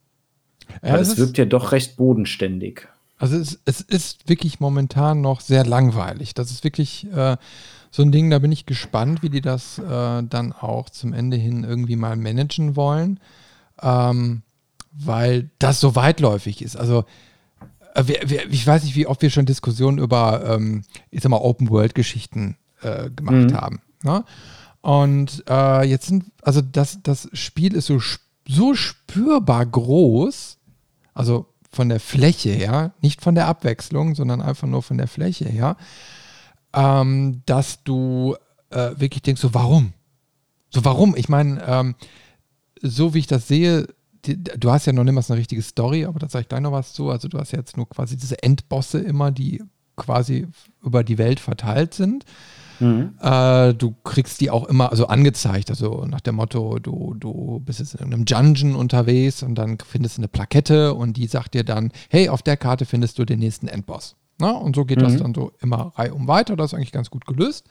Ja, 0.82 0.96
es 0.96 1.16
wirkt 1.16 1.38
ja 1.38 1.44
doch 1.44 1.72
recht 1.72 1.96
bodenständig. 1.96 2.88
Also 3.18 3.36
es, 3.36 3.60
es, 3.64 3.80
ist 3.80 4.28
wirklich 4.28 4.58
momentan 4.58 5.20
noch 5.20 5.40
sehr 5.40 5.64
langweilig. 5.64 6.34
Das 6.34 6.50
ist 6.50 6.64
wirklich 6.64 7.06
äh, 7.12 7.36
so 7.90 8.02
ein 8.02 8.10
Ding, 8.10 8.30
da 8.30 8.38
bin 8.38 8.50
ich 8.50 8.66
gespannt, 8.66 9.22
wie 9.22 9.30
die 9.30 9.40
das 9.40 9.78
äh, 9.78 10.22
dann 10.22 10.52
auch 10.52 10.90
zum 10.90 11.12
Ende 11.12 11.36
hin 11.36 11.62
irgendwie 11.62 11.96
mal 11.96 12.16
managen 12.16 12.74
wollen, 12.74 13.20
ähm, 13.80 14.42
weil 14.92 15.50
das 15.58 15.78
so 15.78 15.94
weitläufig 15.94 16.62
ist. 16.62 16.76
Also 16.76 17.04
äh, 17.94 18.04
wir, 18.06 18.20
wir, 18.26 18.50
ich 18.50 18.66
weiß 18.66 18.82
nicht, 18.84 18.96
wie 18.96 19.06
oft 19.06 19.22
wir 19.22 19.30
schon 19.30 19.46
Diskussionen 19.46 19.98
über, 19.98 20.56
ähm, 20.56 20.82
ich 21.10 21.22
sag 21.22 21.30
mal, 21.30 21.36
Open-World-Geschichten 21.36 22.56
äh, 22.80 23.10
gemacht 23.10 23.50
mhm. 23.50 23.54
haben. 23.54 23.80
Ne? 24.04 24.24
Und 24.80 25.44
äh, 25.48 25.84
jetzt 25.84 26.06
sind, 26.06 26.24
also 26.42 26.60
das, 26.60 26.98
das 27.02 27.28
Spiel 27.32 27.74
ist 27.74 27.86
so, 27.86 28.00
so 28.46 28.74
spürbar 28.74 29.64
groß, 29.64 30.58
also 31.14 31.46
von 31.70 31.88
der 31.88 32.00
Fläche 32.00 32.50
her, 32.50 32.92
nicht 33.00 33.22
von 33.22 33.34
der 33.34 33.46
Abwechslung, 33.46 34.14
sondern 34.14 34.42
einfach 34.42 34.68
nur 34.68 34.82
von 34.82 34.98
der 34.98 35.08
Fläche 35.08 35.46
her, 35.46 35.76
ähm, 36.74 37.42
dass 37.46 37.82
du 37.84 38.36
äh, 38.70 38.90
wirklich 38.96 39.22
denkst, 39.22 39.40
so 39.40 39.54
warum? 39.54 39.92
So 40.70 40.84
warum? 40.84 41.14
Ich 41.16 41.28
meine, 41.28 41.62
ähm, 41.66 41.94
so 42.80 43.14
wie 43.14 43.20
ich 43.20 43.26
das 43.26 43.48
sehe, 43.48 43.86
die, 44.24 44.42
du 44.42 44.70
hast 44.70 44.86
ja 44.86 44.92
noch 44.92 45.04
nicht 45.04 45.14
mal 45.14 45.24
eine 45.26 45.38
richtige 45.38 45.62
Story, 45.62 46.04
aber 46.04 46.18
da 46.18 46.28
sage 46.28 46.42
ich 46.42 46.48
gleich 46.48 46.60
noch 46.60 46.72
was 46.72 46.92
zu. 46.92 47.10
Also 47.10 47.28
du 47.28 47.38
hast 47.38 47.52
jetzt 47.52 47.76
nur 47.76 47.88
quasi 47.88 48.16
diese 48.16 48.42
Endbosse 48.42 49.00
immer, 49.00 49.30
die 49.30 49.62
quasi 49.96 50.46
über 50.82 51.04
die 51.04 51.18
Welt 51.18 51.40
verteilt 51.40 51.94
sind. 51.94 52.24
Mhm. 52.82 53.14
Äh, 53.20 53.74
du 53.74 53.94
kriegst 54.04 54.40
die 54.40 54.50
auch 54.50 54.64
immer 54.66 54.90
also 54.90 55.06
angezeigt, 55.06 55.70
also 55.70 56.04
nach 56.06 56.20
dem 56.20 56.34
Motto, 56.36 56.78
du, 56.78 57.14
du 57.18 57.60
bist 57.64 57.78
jetzt 57.78 57.94
in 57.94 58.12
einem 58.12 58.24
Dungeon 58.24 58.74
unterwegs 58.74 59.42
und 59.42 59.54
dann 59.54 59.78
findest 59.78 60.18
du 60.18 60.20
eine 60.20 60.28
Plakette 60.28 60.94
und 60.94 61.16
die 61.16 61.26
sagt 61.26 61.54
dir 61.54 61.64
dann, 61.64 61.92
hey, 62.10 62.28
auf 62.28 62.42
der 62.42 62.56
Karte 62.56 62.84
findest 62.84 63.18
du 63.18 63.24
den 63.24 63.38
nächsten 63.38 63.68
Endboss. 63.68 64.16
Na, 64.38 64.50
und 64.50 64.74
so 64.74 64.84
geht 64.84 64.98
mhm. 64.98 65.02
das 65.02 65.16
dann 65.18 65.34
so 65.34 65.52
immer 65.60 65.92
reihum 65.94 66.26
weiter. 66.26 66.56
Das 66.56 66.72
ist 66.72 66.74
eigentlich 66.74 66.92
ganz 66.92 67.10
gut 67.10 67.26
gelöst. 67.26 67.66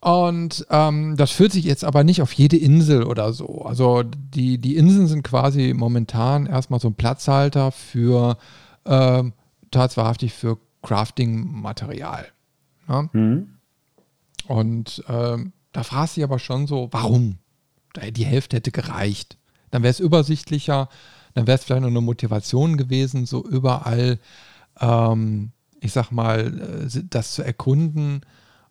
Und 0.00 0.64
ähm, 0.70 1.16
das 1.16 1.32
führt 1.32 1.52
sich 1.52 1.64
jetzt 1.64 1.84
aber 1.84 2.04
nicht 2.04 2.22
auf 2.22 2.32
jede 2.32 2.56
Insel 2.56 3.02
oder 3.02 3.32
so. 3.32 3.62
Also 3.62 4.04
die, 4.04 4.58
die 4.58 4.76
Inseln 4.76 5.08
sind 5.08 5.24
quasi 5.24 5.74
momentan 5.76 6.46
erstmal 6.46 6.78
so 6.78 6.88
ein 6.88 6.94
Platzhalter 6.94 7.72
für 7.72 8.38
äh, 8.84 9.24
tatsächlich 9.70 10.32
für 10.32 10.58
Crafting-Material. 10.82 12.26
Ja? 12.88 13.08
Mhm. 13.12 13.57
Und 14.48 15.04
ähm, 15.08 15.52
da 15.72 15.82
fragst 15.82 16.16
du 16.16 16.20
dich 16.20 16.24
aber 16.24 16.38
schon 16.38 16.66
so, 16.66 16.88
warum? 16.90 17.38
Die 18.12 18.24
Hälfte 18.24 18.56
hätte 18.56 18.72
gereicht. 18.72 19.36
Dann 19.70 19.82
wäre 19.82 19.90
es 19.90 20.00
übersichtlicher, 20.00 20.88
dann 21.34 21.46
wäre 21.46 21.58
es 21.58 21.64
vielleicht 21.64 21.82
noch 21.82 21.88
eine 21.88 22.00
Motivation 22.00 22.76
gewesen, 22.76 23.26
so 23.26 23.44
überall, 23.44 24.18
ähm, 24.80 25.52
ich 25.80 25.92
sag 25.92 26.10
mal, 26.10 26.86
äh, 26.86 27.02
das 27.10 27.34
zu 27.34 27.42
erkunden. 27.42 28.22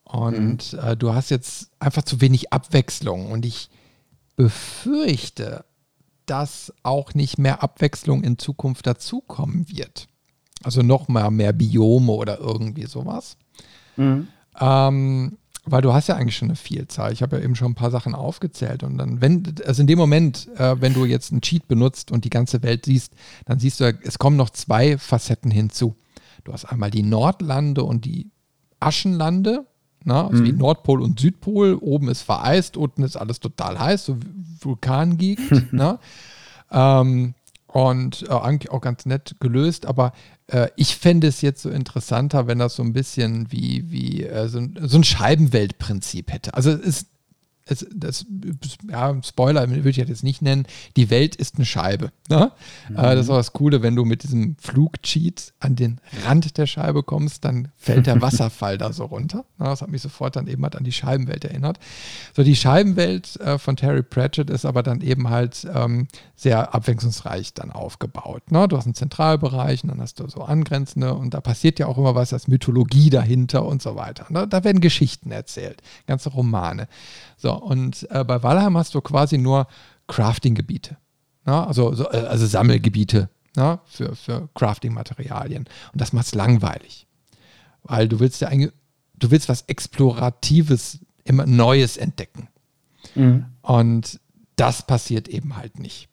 Und 0.04 0.74
mhm. 0.74 0.80
äh, 0.80 0.98
du 0.98 1.14
hast 1.14 1.30
jetzt 1.30 1.70
einfach 1.80 2.04
zu 2.04 2.22
wenig 2.22 2.52
Abwechslung. 2.52 3.32
Und 3.32 3.46
ich 3.46 3.70
befürchte, 4.36 5.64
dass 6.26 6.74
auch 6.82 7.14
nicht 7.14 7.38
mehr 7.38 7.62
Abwechslung 7.62 8.24
in 8.24 8.40
Zukunft 8.40 8.88
dazukommen 8.88 9.70
wird. 9.70 10.08
Also 10.64 10.82
noch 10.82 11.08
mal 11.08 11.30
mehr 11.30 11.54
Biome 11.54 12.12
oder 12.12 12.40
irgendwie 12.40 12.88
sowas. 12.88 13.38
Mhm. 13.96 14.28
Ähm, 14.60 15.38
weil 15.70 15.82
du 15.82 15.94
hast 15.94 16.08
ja 16.08 16.16
eigentlich 16.16 16.38
schon 16.38 16.50
eine 16.50 16.56
Vielzahl. 16.56 17.14
Ich 17.14 17.22
habe 17.22 17.38
ja 17.38 17.44
eben 17.44 17.56
schon 17.56 17.72
ein 17.72 17.76
paar 17.76 17.92
Sachen 17.92 18.16
aufgezählt 18.16 18.84
und 18.84 18.98
dann, 18.98 19.22
wenn, 19.22 19.44
also 19.66 19.82
in 19.82 19.88
dem 19.88 20.00
Moment, 20.00 20.48
äh, 20.58 20.80
wenn 20.80 20.94
du 20.94 21.06
jetzt 21.06 21.32
einen 21.32 21.42
Cheat 21.42 21.68
benutzt 21.68 22.12
und 22.12 22.26
die 22.26 22.30
ganze 22.30 22.64
Welt 22.64 22.86
siehst, 22.86 23.14
dann 23.46 23.60
siehst 23.60 23.80
du, 23.80 23.98
es 24.04 24.18
kommen 24.18 24.38
noch 24.38 24.50
zwei 24.50 24.98
Facetten 24.98 25.52
hinzu. 25.52 25.96
Du 26.44 26.54
hast 26.54 26.66
einmal 26.66 26.92
die 26.92 27.04
Nordlande 27.04 27.84
und 27.84 28.06
die 28.06 28.32
Aschenlande, 28.80 29.66
na, 30.04 30.24
ne? 30.24 30.30
also 30.30 30.44
mhm. 30.44 30.48
wie 30.48 30.52
Nordpol 30.54 31.02
und 31.02 31.20
Südpol. 31.20 31.78
Oben 31.82 32.08
ist 32.08 32.22
vereist, 32.22 32.78
unten 32.78 33.04
ist 33.04 33.18
alles 33.18 33.40
total 33.40 33.78
heiß, 33.78 34.06
so 34.06 34.18
Vulkangegend. 34.62 35.74
ne? 35.74 36.00
ähm, 36.72 37.34
und 37.68 38.26
äh, 38.30 38.34
eigentlich 38.34 38.72
auch 38.72 38.82
ganz 38.82 39.06
nett 39.06 39.36
gelöst, 39.40 39.86
aber 39.86 40.14
äh, 40.48 40.70
ich 40.76 40.96
fände 40.96 41.28
es 41.28 41.42
jetzt 41.42 41.62
so 41.62 41.70
interessanter, 41.70 42.48
wenn 42.48 42.60
das 42.60 42.76
so 42.76 42.84
ein 42.84 42.94
bisschen 42.94 43.52
wie, 43.52 43.92
wie 43.92 44.24
äh, 44.24 44.48
so, 44.48 44.60
ein, 44.60 44.78
so 44.82 44.98
ein 44.98 45.04
Scheibenweltprinzip 45.04 46.32
hätte. 46.32 46.54
Also 46.54 46.72
es 46.72 46.80
ist 46.80 47.08
es, 47.68 47.86
das, 47.94 48.26
ja, 48.90 49.16
Spoiler 49.24 49.70
würde 49.70 49.90
ich 49.90 49.98
jetzt 49.98 50.24
nicht 50.24 50.42
nennen, 50.42 50.66
die 50.96 51.10
Welt 51.10 51.36
ist 51.36 51.56
eine 51.56 51.66
Scheibe. 51.66 52.12
Ne? 52.30 52.52
Mhm. 52.90 52.96
Das 52.96 53.20
ist 53.20 53.30
auch 53.30 53.38
das 53.38 53.54
Coole, 53.54 53.82
wenn 53.82 53.96
du 53.96 54.06
mit 54.06 54.24
diesem 54.24 54.56
Flugcheat 54.60 55.54
an 55.60 55.76
den 55.76 56.00
Rand 56.26 56.58
der 56.58 56.66
Scheibe 56.66 57.04
kommst, 57.04 57.46
dann 57.46 57.70
fällt 57.78 58.08
der 58.08 58.22
Wasserfall 58.22 58.78
da 58.78 58.94
so 58.94 59.06
runter. 59.06 59.46
Ne? 59.58 59.66
Das 59.66 59.82
hat 59.82 59.90
mich 59.90 60.02
sofort 60.02 60.36
dann 60.36 60.48
eben 60.48 60.64
halt 60.64 60.76
an 60.76 60.84
die 60.84 60.92
Scheibenwelt 60.92 61.46
erinnert. 61.46 61.80
So, 62.36 62.44
die 62.44 62.56
Scheibenwelt 62.56 63.40
äh, 63.40 63.58
von 63.58 63.76
Terry 63.76 64.04
Pratchett 64.04 64.50
ist 64.50 64.66
aber 64.66 64.84
dann 64.84 65.02
eben 65.02 65.30
halt 65.30 65.68
ähm, 65.74 66.08
sehr 66.36 66.74
abwechslungsreich 66.74 67.54
dann 67.54 67.72
aufgebaut. 67.72 68.52
Ne? 68.52 68.68
Du 68.68 68.78
hast 68.78 68.86
einen 68.86 68.96
Zentralbereich 68.96 69.84
und 69.84 69.90
dann 69.90 70.02
hast 70.02 70.20
du 70.20 70.28
so 70.28 70.44
angrenzende 70.44 71.14
und 71.14 71.34
da 71.34 71.42
passiert 71.42 71.80
ja 71.80 71.88
auch 71.88 71.98
immer 71.98 72.16
was, 72.16 72.30
das 72.30 72.48
Mythologie 72.48 73.10
dahinter 73.10 73.66
und 73.66 73.82
so 73.82 73.96
weiter. 73.96 74.26
Ne? 74.30 74.48
Da 74.48 74.64
werden 74.64 74.82
Geschichten 74.82 75.32
erzählt, 75.32 75.82
ganze 76.06 76.30
Romane. 76.30 76.88
So, 77.38 77.57
und 77.62 78.08
äh, 78.12 78.24
bei 78.24 78.42
Valheim 78.44 78.78
hast 78.78 78.96
du 78.96 79.02
quasi 79.02 79.38
nur 79.38 79.68
Crafting-Gebiete. 80.08 80.98
Ne? 81.46 81.68
Also, 81.68 81.94
so, 81.94 82.10
äh, 82.12 82.18
also 82.18 82.46
Sammelgebiete 82.46 83.30
ne? 83.56 83.80
für, 83.86 84.16
für 84.16 84.50
Crafting-Materialien. 84.56 85.66
Und 85.94 86.02
das 86.02 86.14
macht 86.14 86.28
es 86.28 86.36
langweilig. 86.36 87.08
Weil 87.84 88.08
du 88.08 88.20
willst 88.20 88.42
ja 88.42 88.50
eigentlich, 88.50 88.72
du 89.16 89.32
willst 89.32 89.50
was 89.50 89.64
Exploratives, 89.64 91.00
immer 91.24 91.46
Neues 91.46 91.98
entdecken. 91.98 92.50
Mhm. 93.16 93.46
Und 93.62 94.20
das 94.56 94.86
passiert 94.86 95.28
eben 95.28 95.56
halt 95.58 95.80
nicht. 95.80 96.10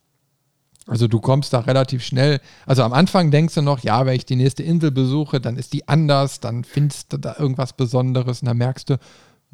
Also 0.87 1.09
du 1.09 1.19
kommst 1.19 1.53
da 1.55 1.61
relativ 1.61 2.05
schnell, 2.05 2.41
also 2.67 2.83
am 2.83 2.93
Anfang 2.93 3.31
denkst 3.31 3.55
du 3.55 3.63
noch, 3.63 3.81
ja, 3.81 4.05
wenn 4.05 4.17
ich 4.17 4.27
die 4.27 4.37
nächste 4.37 4.63
Insel 4.63 4.91
besuche, 4.91 5.41
dann 5.41 5.57
ist 5.57 5.73
die 5.73 5.89
anders, 5.89 6.41
dann 6.41 6.63
findest 6.63 7.13
du 7.13 7.17
da 7.17 7.37
irgendwas 7.39 7.73
Besonderes 7.73 8.43
und 8.43 8.47
dann 8.49 8.59
merkst 8.59 8.91
du, 8.91 8.99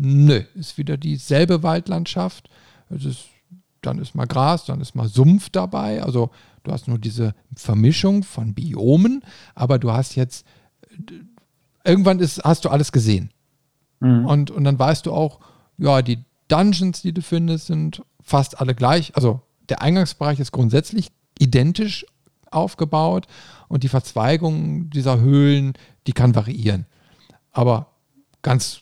Nö, 0.02 0.44
ist 0.54 0.78
wieder 0.78 0.96
dieselbe 0.96 1.62
Waldlandschaft. 1.62 2.48
Es 2.88 3.04
ist, 3.04 3.26
dann 3.82 3.98
ist 3.98 4.14
mal 4.14 4.26
Gras, 4.26 4.64
dann 4.64 4.80
ist 4.80 4.94
mal 4.94 5.08
Sumpf 5.08 5.50
dabei. 5.50 6.02
Also 6.02 6.30
du 6.64 6.72
hast 6.72 6.88
nur 6.88 6.98
diese 6.98 7.34
Vermischung 7.54 8.22
von 8.22 8.54
Biomen, 8.54 9.22
aber 9.54 9.78
du 9.78 9.92
hast 9.92 10.14
jetzt, 10.16 10.46
irgendwann 11.84 12.18
ist, 12.18 12.42
hast 12.42 12.64
du 12.64 12.70
alles 12.70 12.92
gesehen. 12.92 13.30
Mhm. 14.00 14.24
Und, 14.24 14.50
und 14.50 14.64
dann 14.64 14.78
weißt 14.78 15.04
du 15.04 15.12
auch, 15.12 15.40
ja, 15.76 16.00
die 16.00 16.24
Dungeons, 16.48 17.02
die 17.02 17.12
du 17.12 17.20
findest, 17.20 17.66
sind 17.66 18.02
fast 18.22 18.58
alle 18.58 18.74
gleich. 18.74 19.14
Also 19.16 19.42
der 19.68 19.82
Eingangsbereich 19.82 20.40
ist 20.40 20.52
grundsätzlich 20.52 21.08
identisch 21.38 22.06
aufgebaut 22.50 23.26
und 23.68 23.82
die 23.82 23.88
Verzweigung 23.88 24.88
dieser 24.88 25.20
Höhlen, 25.20 25.74
die 26.06 26.14
kann 26.14 26.34
variieren. 26.34 26.86
Aber 27.52 27.88
ganz 28.40 28.80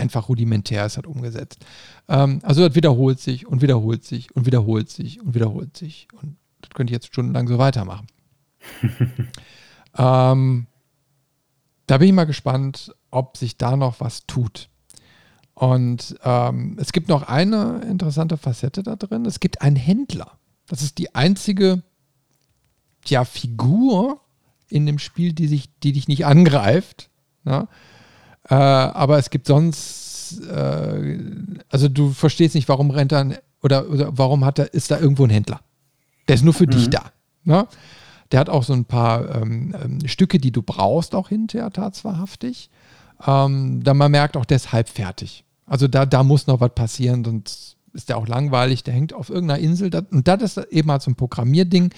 einfach 0.00 0.28
rudimentär 0.28 0.86
ist 0.86 0.96
halt 0.96 1.06
umgesetzt. 1.06 1.64
Ähm, 2.08 2.40
also 2.42 2.66
das 2.66 2.74
wiederholt 2.74 3.20
sich 3.20 3.46
und 3.46 3.62
wiederholt 3.62 4.04
sich 4.04 4.34
und 4.34 4.46
wiederholt 4.46 4.90
sich 4.90 5.20
und 5.20 5.34
wiederholt 5.34 5.76
sich. 5.76 6.08
Und 6.20 6.36
das 6.60 6.70
könnte 6.70 6.90
ich 6.92 6.96
jetzt 6.96 7.06
stundenlang 7.06 7.46
so 7.46 7.58
weitermachen. 7.58 8.06
ähm, 9.96 10.66
da 11.86 11.98
bin 11.98 12.08
ich 12.08 12.14
mal 12.14 12.24
gespannt, 12.24 12.94
ob 13.10 13.36
sich 13.36 13.56
da 13.56 13.76
noch 13.76 14.00
was 14.00 14.26
tut. 14.26 14.68
Und 15.54 16.16
ähm, 16.24 16.78
es 16.80 16.92
gibt 16.92 17.08
noch 17.08 17.22
eine 17.22 17.82
interessante 17.82 18.36
Facette 18.36 18.82
da 18.82 18.96
drin. 18.96 19.26
Es 19.26 19.40
gibt 19.40 19.60
einen 19.60 19.76
Händler. 19.76 20.38
Das 20.66 20.82
ist 20.82 20.98
die 20.98 21.14
einzige 21.14 21.82
ja, 23.06 23.24
Figur 23.24 24.20
in 24.68 24.86
dem 24.86 24.98
Spiel, 24.98 25.32
die, 25.32 25.48
sich, 25.48 25.68
die 25.80 25.92
dich 25.92 26.08
nicht 26.08 26.24
angreift. 26.24 27.10
Ne? 27.44 27.68
Äh, 28.48 28.54
aber 28.54 29.18
es 29.18 29.30
gibt 29.30 29.46
sonst, 29.46 30.40
äh, 30.40 31.18
also 31.68 31.88
du 31.88 32.10
verstehst 32.10 32.54
nicht, 32.54 32.68
warum 32.68 32.90
rennt 32.90 33.12
dann 33.12 33.36
oder, 33.62 33.88
oder 33.88 34.16
warum 34.16 34.44
hat 34.44 34.58
er, 34.58 34.72
ist 34.72 34.90
da 34.90 34.98
irgendwo 34.98 35.24
ein 35.24 35.30
Händler? 35.30 35.60
Der 36.28 36.34
ist 36.36 36.44
nur 36.44 36.54
für 36.54 36.66
mhm. 36.66 36.70
dich 36.70 36.90
da. 36.90 37.12
Ne? 37.44 37.66
Der 38.32 38.40
hat 38.40 38.48
auch 38.48 38.62
so 38.62 38.72
ein 38.72 38.84
paar 38.84 39.34
ähm, 39.34 39.74
ähm, 39.82 40.08
Stücke, 40.08 40.38
die 40.38 40.52
du 40.52 40.62
brauchst, 40.62 41.14
auch 41.14 41.28
hinterher 41.28 41.70
tatsächlich. 41.70 42.70
Ähm, 43.26 43.82
da 43.82 43.92
man 43.92 44.10
merkt 44.10 44.36
auch, 44.36 44.44
der 44.44 44.56
ist 44.56 44.72
halb 44.72 44.88
fertig. 44.88 45.44
Also 45.66 45.88
da, 45.88 46.06
da 46.06 46.22
muss 46.22 46.46
noch 46.46 46.60
was 46.60 46.74
passieren, 46.74 47.24
sonst 47.24 47.76
ist 47.92 48.08
der 48.08 48.18
auch 48.18 48.28
langweilig, 48.28 48.84
der 48.84 48.94
hängt 48.94 49.12
auf 49.12 49.30
irgendeiner 49.30 49.60
Insel. 49.60 49.90
Und 50.10 50.28
das 50.28 50.42
ist 50.42 50.58
eben 50.70 50.90
halt 50.90 51.02
so 51.02 51.10
ein 51.10 51.16
Programmierding. 51.16 51.92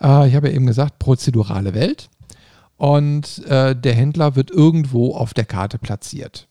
Äh, 0.00 0.28
ich 0.28 0.34
habe 0.34 0.48
ja 0.48 0.54
eben 0.54 0.66
gesagt, 0.66 0.98
prozedurale 0.98 1.74
Welt. 1.74 2.10
Und 2.76 3.44
äh, 3.46 3.76
der 3.76 3.94
Händler 3.94 4.34
wird 4.34 4.50
irgendwo 4.50 5.14
auf 5.14 5.34
der 5.34 5.44
Karte 5.44 5.78
platziert. 5.78 6.48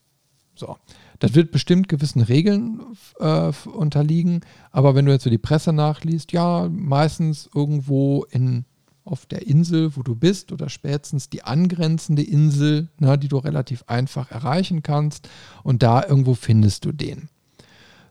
So. 0.54 0.76
Das 1.22 1.34
wird 1.34 1.52
bestimmt 1.52 1.88
gewissen 1.88 2.20
Regeln 2.20 2.80
äh, 3.20 3.52
unterliegen, 3.68 4.40
aber 4.72 4.96
wenn 4.96 5.06
du 5.06 5.12
jetzt 5.12 5.22
so 5.22 5.30
die 5.30 5.38
Presse 5.38 5.72
nachliest, 5.72 6.32
ja, 6.32 6.68
meistens 6.68 7.48
irgendwo 7.54 8.24
in, 8.24 8.64
auf 9.04 9.26
der 9.26 9.46
Insel, 9.46 9.96
wo 9.96 10.02
du 10.02 10.16
bist, 10.16 10.50
oder 10.50 10.68
spätestens 10.68 11.30
die 11.30 11.44
angrenzende 11.44 12.24
Insel, 12.24 12.88
ne, 12.98 13.16
die 13.18 13.28
du 13.28 13.38
relativ 13.38 13.84
einfach 13.86 14.32
erreichen 14.32 14.82
kannst, 14.82 15.28
und 15.62 15.84
da 15.84 16.04
irgendwo 16.04 16.34
findest 16.34 16.86
du 16.86 16.90
den. 16.90 17.28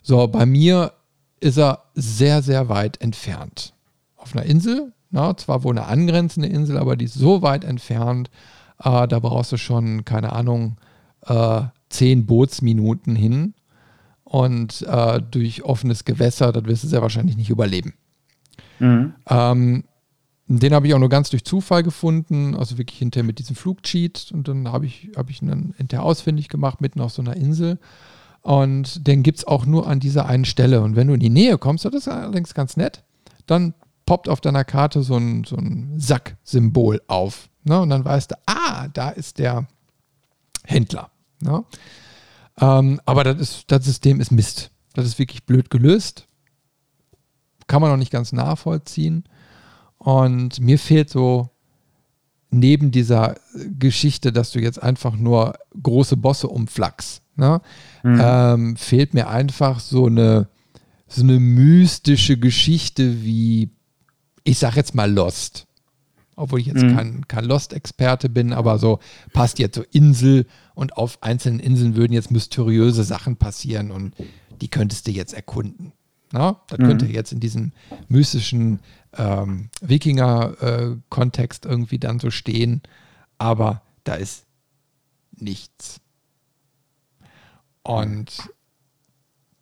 So, 0.04 0.26
bei 0.30 0.46
mir 0.46 0.94
ist 1.42 1.58
er 1.58 1.84
sehr, 1.96 2.42
sehr 2.42 2.70
weit 2.70 3.02
entfernt. 3.02 3.74
Auf 4.16 4.34
einer 4.34 4.46
Insel, 4.46 4.94
na, 5.12 5.36
zwar 5.38 5.64
wohl 5.64 5.78
eine 5.78 5.88
angrenzende 5.88 6.48
Insel, 6.48 6.78
aber 6.78 6.96
die 6.96 7.06
ist 7.06 7.14
so 7.14 7.42
weit 7.42 7.64
entfernt, 7.64 8.30
äh, 8.80 9.08
da 9.08 9.20
brauchst 9.20 9.52
du 9.52 9.58
schon, 9.58 10.06
keine 10.06 10.34
Ahnung, 10.34 10.78
äh, 11.26 11.62
zehn 11.90 12.26
Bootsminuten 12.26 13.16
hin. 13.16 13.54
Und 14.24 14.84
äh, 14.84 15.22
durch 15.22 15.64
offenes 15.64 16.06
Gewässer, 16.06 16.54
das 16.54 16.64
wirst 16.66 16.86
du 16.86 16.88
sehr 16.88 17.02
wahrscheinlich 17.02 17.36
nicht 17.36 17.50
überleben. 17.50 17.94
Mhm. 18.80 19.14
Ähm, 19.30 19.84
den 20.48 20.74
habe 20.74 20.88
ich 20.88 20.94
auch 20.94 21.00
nur 21.00 21.10
ganz 21.10 21.30
durch 21.30 21.44
Zufall 21.44 21.84
gefunden, 21.84 22.56
also 22.56 22.78
wirklich 22.78 23.00
hinterher 23.00 23.26
mit 23.26 23.40
diesem 23.40 23.58
Flugcheat. 23.58 24.32
Und 24.34 24.48
dann 24.48 24.70
habe 24.70 24.86
ich, 24.86 25.12
hab 25.18 25.30
ich 25.30 25.42
ihn 25.42 25.50
dann 25.50 25.74
hinterher 25.78 26.04
ausfindig 26.04 26.48
gemacht, 26.48 26.80
mitten 26.80 27.02
auf 27.02 27.12
so 27.12 27.22
einer 27.22 27.36
Insel. 27.36 27.78
Und 28.42 29.06
den 29.06 29.22
gibt 29.22 29.40
es 29.40 29.48
auch 29.48 29.66
nur 29.66 29.88
an 29.88 30.00
dieser 30.00 30.26
einen 30.26 30.46
Stelle. 30.46 30.82
Und 30.82 30.96
wenn 30.96 31.08
du 31.08 31.14
in 31.14 31.20
die 31.20 31.30
Nähe 31.30 31.58
kommst, 31.58 31.86
das 31.86 31.94
ist 31.94 32.08
allerdings 32.08 32.54
ganz 32.54 32.78
nett, 32.78 33.04
dann 33.46 33.74
poppt 34.12 34.28
auf 34.28 34.42
deiner 34.42 34.66
Karte 34.66 35.04
so 35.04 35.16
ein, 35.16 35.46
so 35.46 35.56
ein 35.56 35.94
Sack-Symbol 35.98 37.02
auf. 37.08 37.48
Ne? 37.64 37.80
Und 37.80 37.92
dann 37.92 38.04
weißt 38.04 38.32
du, 38.32 38.36
ah, 38.46 38.90
da 38.90 39.08
ist 39.08 39.40
der 39.40 39.70
Händler. 40.66 41.12
Ne? 41.40 41.64
Ähm, 42.60 43.00
aber 43.06 43.24
das, 43.24 43.40
ist, 43.40 43.72
das 43.72 43.86
System 43.86 44.20
ist 44.20 44.34
Mist. 44.34 44.72
Das 44.96 45.06
ist 45.06 45.18
wirklich 45.18 45.46
blöd 45.46 45.70
gelöst. 45.70 46.28
Kann 47.68 47.82
man 47.82 47.90
noch 47.90 47.96
nicht 47.96 48.12
ganz 48.12 48.34
nachvollziehen. 48.34 49.24
Und 49.98 50.60
mir 50.60 50.78
fehlt 50.78 51.10
so 51.10 51.50
neben 52.50 52.92
dieser 52.92 53.36
Geschichte, 53.80 54.34
dass 54.34 54.52
du 54.52 54.60
jetzt 54.60 54.84
einfach 54.84 55.16
nur 55.16 55.54
große 55.82 56.18
Bosse 56.18 56.50
umflachst, 56.50 57.22
ne? 57.38 57.62
Mhm. 58.04 58.20
Ähm, 58.22 58.76
fehlt 58.76 59.14
mir 59.14 59.30
einfach 59.30 59.80
so 59.80 60.08
eine, 60.08 60.50
so 61.08 61.24
eine 61.24 61.40
mystische 61.40 62.38
Geschichte 62.38 63.24
wie, 63.24 63.70
ich 64.44 64.60
sag 64.60 64.76
jetzt 64.76 64.96
mal 64.96 65.12
Lost 65.12 65.68
obwohl 66.42 66.60
ich 66.60 66.66
jetzt 66.66 66.82
mhm. 66.82 66.96
kein, 66.96 67.28
kein 67.28 67.46
Lost-Experte 67.46 68.28
bin, 68.28 68.52
aber 68.52 68.80
so 68.80 69.00
passt 69.32 69.60
jetzt 69.60 69.76
so 69.76 69.84
Insel 69.92 70.48
und 70.74 70.98
auf 70.98 71.22
einzelnen 71.22 71.60
Inseln 71.60 71.96
würden 71.96 72.14
jetzt 72.14 72.32
mysteriöse 72.32 73.04
Sachen 73.04 73.38
passieren 73.38 73.92
und 73.92 74.16
die 74.60 74.70
könntest 74.70 75.08
du 75.08 75.12
jetzt 75.12 75.34
erkunden. 75.34 75.94
Na? 76.32 76.62
Das 76.68 76.80
mhm. 76.80 76.84
könnte 76.86 77.06
jetzt 77.06 77.32
in 77.32 77.40
diesem 77.40 77.74
mystischen 78.08 78.80
ähm, 79.18 79.70
Wikinger-Kontext 79.82 81.66
äh, 81.66 81.70
irgendwie 81.70 82.00
dann 82.00 82.20
so 82.20 82.32
stehen, 82.32 82.82
aber 83.38 83.84
da 84.04 84.16
ist 84.16 84.46
nichts. 85.38 86.00
Und 87.84 88.50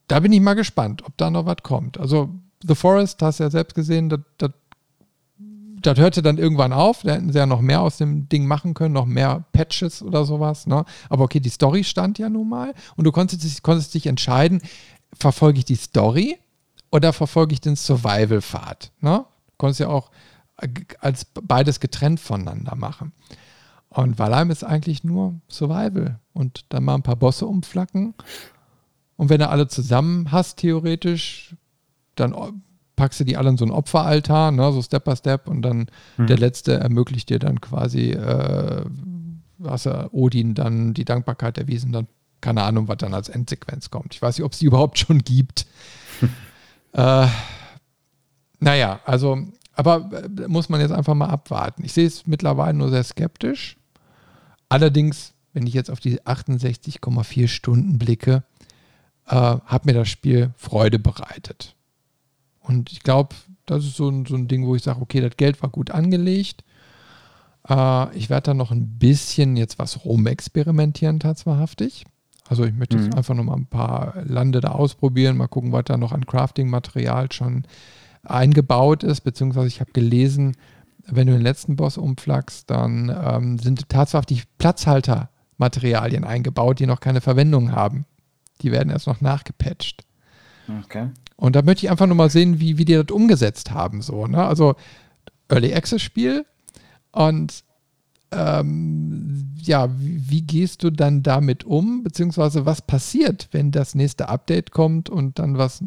da 0.07 0.19
bin 0.19 0.31
ich 0.31 0.41
mal 0.41 0.53
gespannt, 0.53 1.03
ob 1.05 1.17
da 1.17 1.29
noch 1.29 1.45
was 1.45 1.57
kommt. 1.63 1.99
Also 1.99 2.29
The 2.61 2.75
Forest, 2.75 3.21
hast 3.21 3.39
du 3.39 3.43
ja 3.43 3.49
selbst 3.49 3.75
gesehen, 3.75 4.09
das, 4.09 4.19
das 4.37 4.51
das 5.81 5.97
hörte 5.97 6.21
dann 6.21 6.37
irgendwann 6.37 6.73
auf. 6.73 7.03
Da 7.03 7.13
hätten 7.13 7.31
sie 7.31 7.37
ja 7.37 7.45
noch 7.45 7.61
mehr 7.61 7.81
aus 7.81 7.97
dem 7.97 8.29
Ding 8.29 8.45
machen 8.45 8.73
können, 8.73 8.93
noch 8.93 9.05
mehr 9.05 9.45
Patches 9.51 10.01
oder 10.01 10.25
sowas. 10.25 10.67
Ne? 10.67 10.85
Aber 11.09 11.23
okay, 11.23 11.39
die 11.39 11.49
Story 11.49 11.83
stand 11.83 12.19
ja 12.19 12.29
nun 12.29 12.49
mal 12.49 12.73
und 12.95 13.05
du 13.05 13.11
konntest, 13.11 13.63
konntest 13.63 13.93
dich 13.93 14.07
entscheiden, 14.07 14.61
verfolge 15.13 15.59
ich 15.59 15.65
die 15.65 15.75
Story 15.75 16.37
oder 16.91 17.13
verfolge 17.13 17.53
ich 17.53 17.61
den 17.61 17.75
Survival-Pfad. 17.75 18.91
Ne? 19.01 19.25
Du 19.47 19.53
konntest 19.57 19.79
ja 19.79 19.87
auch 19.87 20.11
als 20.99 21.25
beides 21.25 21.79
getrennt 21.79 22.19
voneinander 22.19 22.75
machen. 22.75 23.13
Und 23.89 24.19
Valheim 24.19 24.51
ist 24.51 24.63
eigentlich 24.63 25.03
nur 25.03 25.39
Survival 25.49 26.19
und 26.33 26.65
dann 26.69 26.83
mal 26.83 26.95
ein 26.95 27.03
paar 27.03 27.15
Bosse 27.15 27.45
umflacken. 27.47 28.13
Und 29.15 29.29
wenn 29.29 29.39
du 29.39 29.49
alle 29.49 29.67
zusammen 29.67 30.31
hast, 30.31 30.59
theoretisch, 30.59 31.55
dann 32.15 32.33
packst 32.99 33.21
du 33.21 33.23
die 33.23 33.37
alle 33.37 33.49
in 33.49 33.57
so 33.57 33.63
einen 33.63 33.71
Opferaltar, 33.71 34.51
ne, 34.51 34.73
so 34.73 34.81
Step 34.81 35.05
by 35.05 35.15
Step 35.15 35.47
und 35.47 35.61
dann 35.61 35.87
mhm. 36.17 36.27
der 36.27 36.37
letzte 36.37 36.73
ermöglicht 36.73 37.29
dir 37.29 37.39
dann 37.39 37.61
quasi, 37.61 38.11
äh, 38.11 38.83
was 39.57 39.85
er 39.85 40.13
Odin 40.13 40.53
dann 40.53 40.93
die 40.93 41.05
Dankbarkeit 41.05 41.57
erwiesen, 41.57 41.93
dann 41.93 42.07
keine 42.41 42.63
Ahnung, 42.63 42.89
was 42.89 42.97
dann 42.97 43.13
als 43.13 43.29
Endsequenz 43.29 43.89
kommt. 43.89 44.15
Ich 44.15 44.21
weiß 44.21 44.37
nicht, 44.37 44.43
ob 44.45 44.51
es 44.51 44.59
die 44.59 44.65
überhaupt 44.71 44.99
schon 44.99 45.19
gibt. 45.19 45.65
äh, 46.91 47.27
naja, 48.59 48.99
also, 49.05 49.37
aber 49.71 50.09
äh, 50.11 50.47
muss 50.49 50.67
man 50.67 50.81
jetzt 50.81 50.91
einfach 50.91 51.15
mal 51.15 51.29
abwarten. 51.29 51.85
Ich 51.85 51.93
sehe 51.93 52.07
es 52.07 52.27
mittlerweile 52.27 52.77
nur 52.77 52.89
sehr 52.89 53.03
skeptisch. 53.05 53.77
Allerdings, 54.67 55.33
wenn 55.53 55.65
ich 55.65 55.73
jetzt 55.73 55.89
auf 55.89 56.01
die 56.01 56.21
68,4 56.21 57.47
Stunden 57.47 57.97
blicke, 57.97 58.43
äh, 59.25 59.35
hat 59.35 59.85
mir 59.85 59.93
das 59.93 60.09
Spiel 60.09 60.53
Freude 60.57 60.99
bereitet. 60.99 61.75
Und 62.69 62.91
ich 62.91 63.01
glaube, 63.01 63.35
das 63.65 63.83
ist 63.83 63.95
so 63.95 64.09
ein, 64.09 64.27
so 64.27 64.35
ein 64.35 64.47
Ding, 64.47 64.67
wo 64.67 64.75
ich 64.75 64.83
sage, 64.83 65.01
okay, 65.01 65.21
das 65.21 65.37
Geld 65.37 65.59
war 65.63 65.71
gut 65.71 65.89
angelegt. 65.89 66.63
Äh, 67.67 68.15
ich 68.15 68.29
werde 68.29 68.43
da 68.43 68.53
noch 68.53 68.69
ein 68.69 68.99
bisschen 68.99 69.57
jetzt 69.57 69.79
was 69.79 70.05
rumexperimentieren, 70.05 71.19
tatsächlich. 71.19 72.05
Also 72.47 72.65
ich 72.65 72.73
möchte 72.75 72.95
mhm. 72.95 73.05
jetzt 73.05 73.17
einfach 73.17 73.33
noch 73.33 73.43
mal 73.43 73.55
ein 73.55 73.65
paar 73.65 74.21
Lande 74.23 74.61
da 74.61 74.69
ausprobieren, 74.69 75.35
mal 75.35 75.47
gucken, 75.47 75.71
was 75.71 75.85
da 75.85 75.97
noch 75.97 76.11
an 76.11 76.27
Crafting-Material 76.27 77.31
schon 77.31 77.63
eingebaut 78.23 79.03
ist, 79.03 79.21
beziehungsweise 79.21 79.67
ich 79.67 79.81
habe 79.81 79.91
gelesen, 79.91 80.55
wenn 81.07 81.25
du 81.25 81.33
den 81.33 81.41
letzten 81.41 81.75
Boss 81.75 81.97
umflagst, 81.97 82.69
dann 82.69 83.09
ähm, 83.09 83.57
sind 83.57 83.89
tatsächlich 83.89 84.45
Platzhalter-Materialien 84.59 86.23
eingebaut, 86.23 86.77
die 86.77 86.85
noch 86.85 86.99
keine 86.99 87.21
Verwendung 87.21 87.71
haben. 87.71 88.05
Die 88.61 88.71
werden 88.71 88.91
erst 88.91 89.07
noch 89.07 89.21
nachgepatcht. 89.21 90.05
Okay. 90.83 91.09
Und 91.39 91.55
da 91.55 91.61
möchte 91.61 91.85
ich 91.85 91.89
einfach 91.89 92.05
nur 92.05 92.17
mal 92.17 92.29
sehen, 92.29 92.59
wie, 92.59 92.77
wie 92.77 92.83
die 92.83 92.95
das 92.95 93.11
umgesetzt 93.11 93.71
haben. 93.71 94.01
So, 94.01 94.27
ne? 94.27 94.43
Also 94.45 94.75
Early 95.47 95.73
Access 95.73 96.01
Spiel 96.01 96.45
und 97.11 97.63
ähm, 98.31 99.55
ja, 99.55 99.89
wie, 99.97 100.29
wie, 100.29 100.41
gehst 100.41 100.83
du 100.83 100.91
dann 100.91 101.23
damit 101.23 101.63
um? 101.63 102.03
Beziehungsweise 102.03 102.65
was 102.65 102.81
passiert, 102.81 103.47
wenn 103.51 103.71
das 103.71 103.95
nächste 103.95 104.27
Update 104.27 104.71
kommt 104.71 105.09
und 105.09 105.39
dann 105.39 105.57
was 105.57 105.81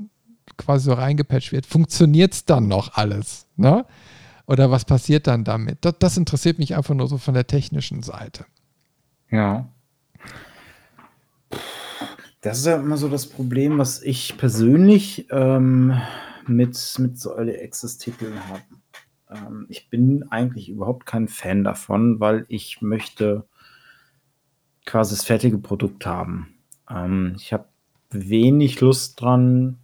quasi 0.57 0.87
so 0.87 0.95
reingepatcht 0.95 1.53
wird? 1.53 1.67
Funktioniert 1.67 2.33
es 2.33 2.45
dann 2.47 2.67
noch 2.67 2.95
alles? 2.95 3.47
Ne? 3.57 3.85
Oder 4.47 4.71
was 4.71 4.87
passiert 4.87 5.27
dann 5.27 5.45
damit? 5.45 5.85
Das, 5.85 5.95
das 5.99 6.17
interessiert 6.17 6.59
mich 6.59 6.75
einfach 6.75 6.95
nur 6.95 7.09
so 7.09 7.19
von 7.19 7.35
der 7.35 7.47
technischen 7.47 8.03
Seite. 8.03 8.47
Ja. 9.31 9.69
Das 12.43 12.59
ist 12.59 12.67
ja 12.67 12.77
immer 12.77 12.97
so 12.97 13.09
das 13.09 13.29
Problem, 13.29 13.79
was 13.79 14.03
ich 14.03 14.37
persönlich 14.37 15.29
ähm, 15.31 15.97
mit, 16.49 16.77
mit 16.99 17.17
so 17.17 17.37
Early 17.37 17.57
Access-Titeln 17.57 18.35
habe. 18.49 18.63
Ähm, 19.31 19.67
ich 19.69 19.89
bin 19.91 20.25
eigentlich 20.29 20.69
überhaupt 20.69 21.07
kein 21.07 21.29
Fan 21.29 21.63
davon, 21.63 22.19
weil 22.19 22.45
ich 22.49 22.83
möchte 22.83 23.45
quasi 24.85 25.15
das 25.15 25.25
fertige 25.25 25.59
Produkt 25.59 26.05
haben. 26.05 26.55
Ähm, 26.91 27.35
ich 27.37 27.53
habe 27.53 27.67
wenig 28.11 28.81
Lust 28.81 29.21
dran, 29.21 29.79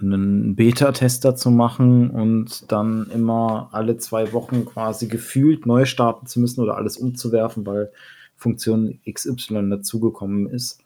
einen 0.00 0.56
Beta-Tester 0.56 1.36
zu 1.36 1.50
machen 1.50 2.08
und 2.08 2.72
dann 2.72 3.10
immer 3.10 3.68
alle 3.72 3.98
zwei 3.98 4.32
Wochen 4.32 4.64
quasi 4.64 5.06
gefühlt 5.06 5.66
neu 5.66 5.84
starten 5.84 6.26
zu 6.26 6.40
müssen 6.40 6.62
oder 6.62 6.78
alles 6.78 6.96
umzuwerfen, 6.96 7.66
weil 7.66 7.92
Funktion 8.36 9.00
XY 9.06 9.68
dazugekommen 9.68 10.48
ist. 10.48 10.82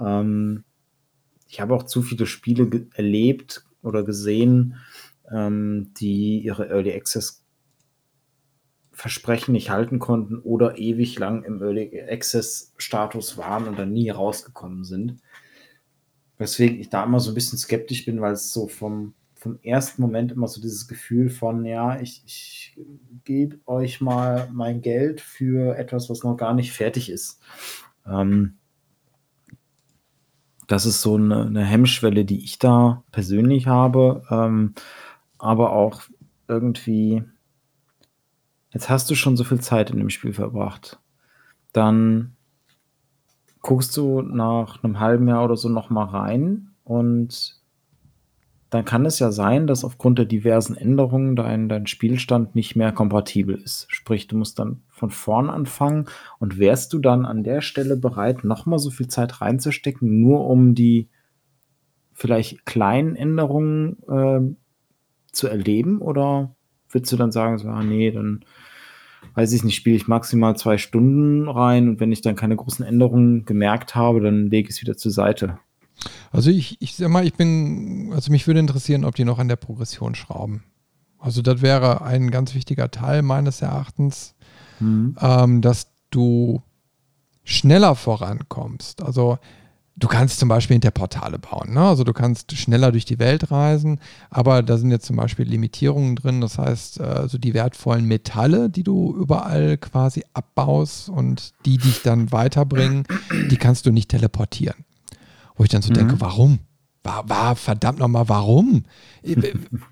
Ähm, 0.00 0.64
ich 1.48 1.60
habe 1.60 1.74
auch 1.74 1.82
zu 1.82 2.02
viele 2.02 2.26
Spiele 2.26 2.86
erlebt 2.94 3.64
oder 3.82 4.04
gesehen, 4.04 4.76
ähm, 5.30 5.92
die 5.98 6.38
ihre 6.40 6.68
Early 6.68 6.92
Access 6.92 7.44
Versprechen 8.92 9.52
nicht 9.52 9.70
halten 9.70 9.98
konnten 9.98 10.38
oder 10.40 10.76
ewig 10.76 11.18
lang 11.18 11.42
im 11.44 11.62
Early 11.62 12.02
Access 12.02 12.74
Status 12.76 13.38
waren 13.38 13.66
und 13.66 13.78
dann 13.78 13.92
nie 13.92 14.10
rausgekommen 14.10 14.84
sind. 14.84 15.16
Weswegen 16.36 16.78
ich 16.78 16.90
da 16.90 17.04
immer 17.04 17.18
so 17.18 17.30
ein 17.30 17.34
bisschen 17.34 17.58
skeptisch 17.58 18.04
bin, 18.04 18.20
weil 18.20 18.34
es 18.34 18.52
so 18.52 18.68
vom, 18.68 19.14
vom 19.34 19.58
ersten 19.62 20.02
Moment 20.02 20.32
immer 20.32 20.48
so 20.48 20.60
dieses 20.60 20.86
Gefühl 20.86 21.30
von, 21.30 21.64
ja, 21.64 21.98
ich, 21.98 22.22
ich 22.26 22.78
gebe 23.24 23.58
euch 23.66 24.02
mal 24.02 24.50
mein 24.52 24.82
Geld 24.82 25.22
für 25.22 25.76
etwas, 25.78 26.10
was 26.10 26.22
noch 26.22 26.36
gar 26.36 26.52
nicht 26.52 26.72
fertig 26.72 27.10
ist. 27.10 27.40
Ähm, 28.06 28.59
Das 30.70 30.86
ist 30.86 31.02
so 31.02 31.16
eine, 31.16 31.46
eine 31.46 31.64
Hemmschwelle, 31.64 32.24
die 32.24 32.44
ich 32.44 32.60
da 32.60 33.02
persönlich 33.10 33.66
habe. 33.66 34.22
Ähm, 34.30 34.74
aber 35.36 35.72
auch 35.72 36.02
irgendwie, 36.46 37.24
jetzt 38.70 38.88
hast 38.88 39.10
du 39.10 39.16
schon 39.16 39.36
so 39.36 39.42
viel 39.42 39.58
Zeit 39.58 39.90
in 39.90 39.98
dem 39.98 40.10
Spiel 40.10 40.32
verbracht. 40.32 41.00
Dann 41.72 42.36
guckst 43.62 43.96
du 43.96 44.22
nach 44.22 44.84
einem 44.84 45.00
halben 45.00 45.26
Jahr 45.26 45.44
oder 45.44 45.56
so 45.56 45.68
noch 45.68 45.90
mal 45.90 46.04
rein 46.04 46.70
und 46.84 47.59
dann 48.70 48.84
kann 48.84 49.04
es 49.04 49.18
ja 49.18 49.32
sein, 49.32 49.66
dass 49.66 49.84
aufgrund 49.84 50.18
der 50.18 50.26
diversen 50.26 50.76
Änderungen 50.76 51.34
dein, 51.34 51.68
dein 51.68 51.88
Spielstand 51.88 52.54
nicht 52.54 52.76
mehr 52.76 52.92
kompatibel 52.92 53.56
ist. 53.56 53.86
Sprich, 53.88 54.28
du 54.28 54.36
musst 54.36 54.60
dann 54.60 54.82
von 54.88 55.10
vorn 55.10 55.50
anfangen 55.50 56.06
und 56.38 56.58
wärst 56.58 56.92
du 56.92 57.00
dann 57.00 57.26
an 57.26 57.42
der 57.42 57.62
Stelle 57.62 57.96
bereit, 57.96 58.44
nochmal 58.44 58.78
so 58.78 58.90
viel 58.90 59.08
Zeit 59.08 59.40
reinzustecken, 59.40 60.20
nur 60.20 60.46
um 60.46 60.76
die 60.76 61.08
vielleicht 62.12 62.64
kleinen 62.64 63.16
Änderungen 63.16 63.96
äh, 64.08 64.40
zu 65.32 65.48
erleben? 65.48 66.00
Oder 66.00 66.54
würdest 66.88 67.12
du 67.12 67.16
dann 67.16 67.32
sagen, 67.32 67.58
so, 67.58 67.68
ah, 67.68 67.82
nee, 67.82 68.12
dann 68.12 68.44
weiß 69.34 69.52
ich 69.52 69.64
nicht, 69.64 69.74
spiele 69.74 69.96
ich 69.96 70.06
maximal 70.06 70.56
zwei 70.56 70.78
Stunden 70.78 71.48
rein 71.48 71.88
und 71.88 72.00
wenn 72.00 72.12
ich 72.12 72.22
dann 72.22 72.36
keine 72.36 72.56
großen 72.56 72.84
Änderungen 72.84 73.44
gemerkt 73.44 73.96
habe, 73.96 74.20
dann 74.20 74.48
lege 74.48 74.68
ich 74.68 74.76
es 74.76 74.80
wieder 74.80 74.96
zur 74.96 75.10
Seite? 75.10 75.58
Also 76.32 76.50
ich, 76.50 76.80
ich 76.80 76.96
sag 76.96 77.08
mal, 77.08 77.26
ich 77.26 77.34
bin, 77.34 78.12
also 78.14 78.30
mich 78.30 78.46
würde 78.46 78.60
interessieren, 78.60 79.04
ob 79.04 79.14
die 79.14 79.24
noch 79.24 79.38
an 79.38 79.48
der 79.48 79.56
Progression 79.56 80.14
schrauben. 80.14 80.64
Also 81.18 81.42
das 81.42 81.60
wäre 81.60 82.02
ein 82.02 82.30
ganz 82.30 82.54
wichtiger 82.54 82.90
Teil 82.90 83.22
meines 83.22 83.60
Erachtens, 83.60 84.34
mhm. 84.78 85.16
ähm, 85.20 85.60
dass 85.60 85.88
du 86.10 86.62
schneller 87.44 87.94
vorankommst. 87.94 89.02
Also 89.02 89.38
du 89.96 90.08
kannst 90.08 90.38
zum 90.38 90.48
Beispiel 90.48 90.76
Interportale 90.76 91.38
bauen. 91.38 91.74
Ne? 91.74 91.80
Also 91.80 92.04
du 92.04 92.12
kannst 92.12 92.56
schneller 92.56 92.90
durch 92.90 93.04
die 93.04 93.18
Welt 93.18 93.50
reisen, 93.50 94.00
aber 94.30 94.62
da 94.62 94.78
sind 94.78 94.90
jetzt 94.90 95.06
zum 95.06 95.16
Beispiel 95.16 95.46
Limitierungen 95.46 96.16
drin. 96.16 96.40
Das 96.40 96.58
heißt, 96.58 97.00
also 97.00 97.36
die 97.38 97.54
wertvollen 97.54 98.06
Metalle, 98.06 98.70
die 98.70 98.82
du 98.82 99.14
überall 99.14 99.76
quasi 99.76 100.24
abbaust 100.32 101.10
und 101.10 101.52
die 101.66 101.76
dich 101.76 102.02
dann 102.02 102.32
weiterbringen, 102.32 103.04
die 103.50 103.56
kannst 103.56 103.84
du 103.84 103.92
nicht 103.92 104.08
teleportieren. 104.08 104.84
Wo 105.60 105.64
ich 105.64 105.68
dann 105.68 105.82
so 105.82 105.90
mhm. 105.90 105.94
denke, 105.94 106.20
warum? 106.22 106.60
War, 107.02 107.28
war 107.28 107.54
verdammt 107.54 107.98
nochmal, 107.98 108.30
warum? 108.30 108.84
Wie, 109.22 109.42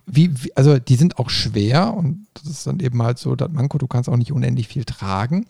wie, 0.07 0.57
also 0.57 0.79
die 0.79 0.97
sind 0.97 1.19
auch 1.19 1.29
schwer 1.29 1.93
und 1.93 2.27
das 2.33 2.45
ist 2.45 2.67
dann 2.67 2.81
eben 2.81 3.03
halt 3.03 3.19
so, 3.19 3.37
das 3.37 3.51
Manko, 3.53 3.77
du 3.77 3.87
kannst 3.87 4.09
auch 4.09 4.17
nicht 4.17 4.33
unendlich 4.33 4.67
viel 4.67 4.87
tragen. 4.87 5.45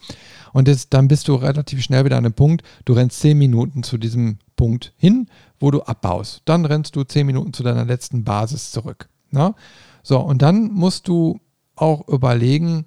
Und 0.52 0.66
das, 0.66 0.88
dann 0.88 1.06
bist 1.06 1.28
du 1.28 1.36
relativ 1.36 1.84
schnell 1.84 2.04
wieder 2.04 2.16
an 2.16 2.24
einem 2.24 2.34
Punkt, 2.34 2.64
du 2.84 2.94
rennst 2.94 3.20
zehn 3.20 3.38
Minuten 3.38 3.84
zu 3.84 3.96
diesem 3.96 4.38
Punkt 4.56 4.92
hin, 4.96 5.28
wo 5.60 5.70
du 5.70 5.82
abbaust. 5.82 6.42
Dann 6.46 6.64
rennst 6.64 6.96
du 6.96 7.04
zehn 7.04 7.24
Minuten 7.24 7.52
zu 7.52 7.62
deiner 7.62 7.84
letzten 7.84 8.24
Basis 8.24 8.72
zurück. 8.72 9.08
Na? 9.30 9.50
Ne? 9.50 9.54
So, 10.02 10.18
und 10.18 10.42
dann 10.42 10.72
musst 10.72 11.06
du 11.06 11.38
auch 11.76 12.08
überlegen, 12.08 12.86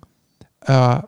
äh, 0.65 0.99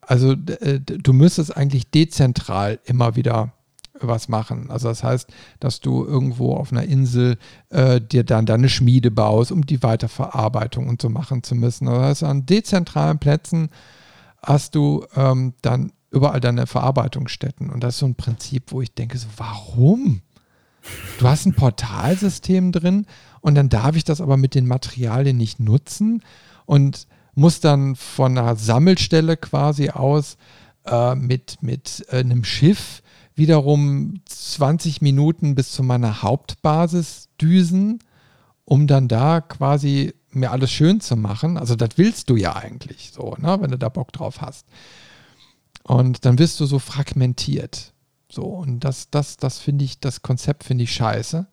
also 0.00 0.32
äh, 0.32 0.80
du 0.80 1.12
müsstest 1.12 1.56
eigentlich 1.56 1.92
dezentral 1.92 2.80
immer 2.86 3.14
wieder 3.14 3.52
was 4.00 4.28
machen. 4.28 4.70
Also 4.70 4.88
das 4.88 5.02
heißt, 5.02 5.28
dass 5.60 5.80
du 5.80 6.04
irgendwo 6.04 6.54
auf 6.54 6.72
einer 6.72 6.84
Insel 6.84 7.38
äh, 7.70 8.00
dir 8.00 8.24
dann 8.24 8.46
deine 8.46 8.68
Schmiede 8.68 9.10
baust, 9.10 9.52
um 9.52 9.66
die 9.66 9.82
Weiterverarbeitung 9.82 10.88
und 10.88 11.02
so 11.02 11.08
machen 11.08 11.42
zu 11.42 11.54
müssen. 11.54 11.88
Also 11.88 12.00
das 12.00 12.08
heißt, 12.08 12.24
an 12.24 12.46
dezentralen 12.46 13.18
Plätzen 13.18 13.70
hast 14.42 14.74
du 14.74 15.04
ähm, 15.14 15.54
dann 15.62 15.92
überall 16.10 16.40
deine 16.40 16.66
Verarbeitungsstätten. 16.66 17.70
Und 17.70 17.84
das 17.84 17.94
ist 17.94 18.00
so 18.00 18.06
ein 18.06 18.14
Prinzip, 18.14 18.72
wo 18.72 18.80
ich 18.80 18.94
denke, 18.94 19.18
so, 19.18 19.28
warum? 19.36 20.22
Du 21.18 21.28
hast 21.28 21.46
ein 21.46 21.54
Portalsystem 21.54 22.72
drin 22.72 23.06
und 23.40 23.54
dann 23.54 23.68
darf 23.68 23.96
ich 23.96 24.04
das 24.04 24.20
aber 24.20 24.36
mit 24.36 24.54
den 24.54 24.66
Materialien 24.66 25.36
nicht 25.36 25.60
nutzen 25.60 26.22
und 26.64 27.06
muss 27.34 27.60
dann 27.60 27.96
von 27.96 28.36
einer 28.36 28.56
Sammelstelle 28.56 29.36
quasi 29.36 29.90
aus 29.90 30.36
äh, 30.86 31.14
mit, 31.14 31.62
mit 31.62 32.06
äh, 32.10 32.18
einem 32.18 32.44
Schiff 32.44 33.02
wiederum 33.40 34.20
20 34.26 35.02
Minuten 35.02 35.56
bis 35.56 35.72
zu 35.72 35.82
meiner 35.82 36.22
Hauptbasis 36.22 37.28
düsen, 37.40 37.98
um 38.64 38.86
dann 38.86 39.08
da 39.08 39.40
quasi 39.40 40.14
mir 40.30 40.52
alles 40.52 40.70
schön 40.70 41.00
zu 41.00 41.16
machen. 41.16 41.56
Also 41.56 41.74
das 41.74 41.90
willst 41.96 42.30
du 42.30 42.36
ja 42.36 42.54
eigentlich 42.54 43.10
so, 43.12 43.34
ne, 43.38 43.58
wenn 43.60 43.70
du 43.70 43.78
da 43.78 43.88
Bock 43.88 44.12
drauf 44.12 44.40
hast. 44.40 44.66
Und 45.82 46.24
dann 46.24 46.38
wirst 46.38 46.60
du 46.60 46.66
so 46.66 46.78
fragmentiert. 46.78 47.92
So, 48.30 48.44
und 48.44 48.80
das, 48.80 49.10
das, 49.10 49.38
das 49.38 49.58
finde 49.58 49.84
ich, 49.84 49.98
das 49.98 50.22
Konzept 50.22 50.62
finde 50.62 50.84
ich 50.84 50.92
scheiße. 50.92 51.46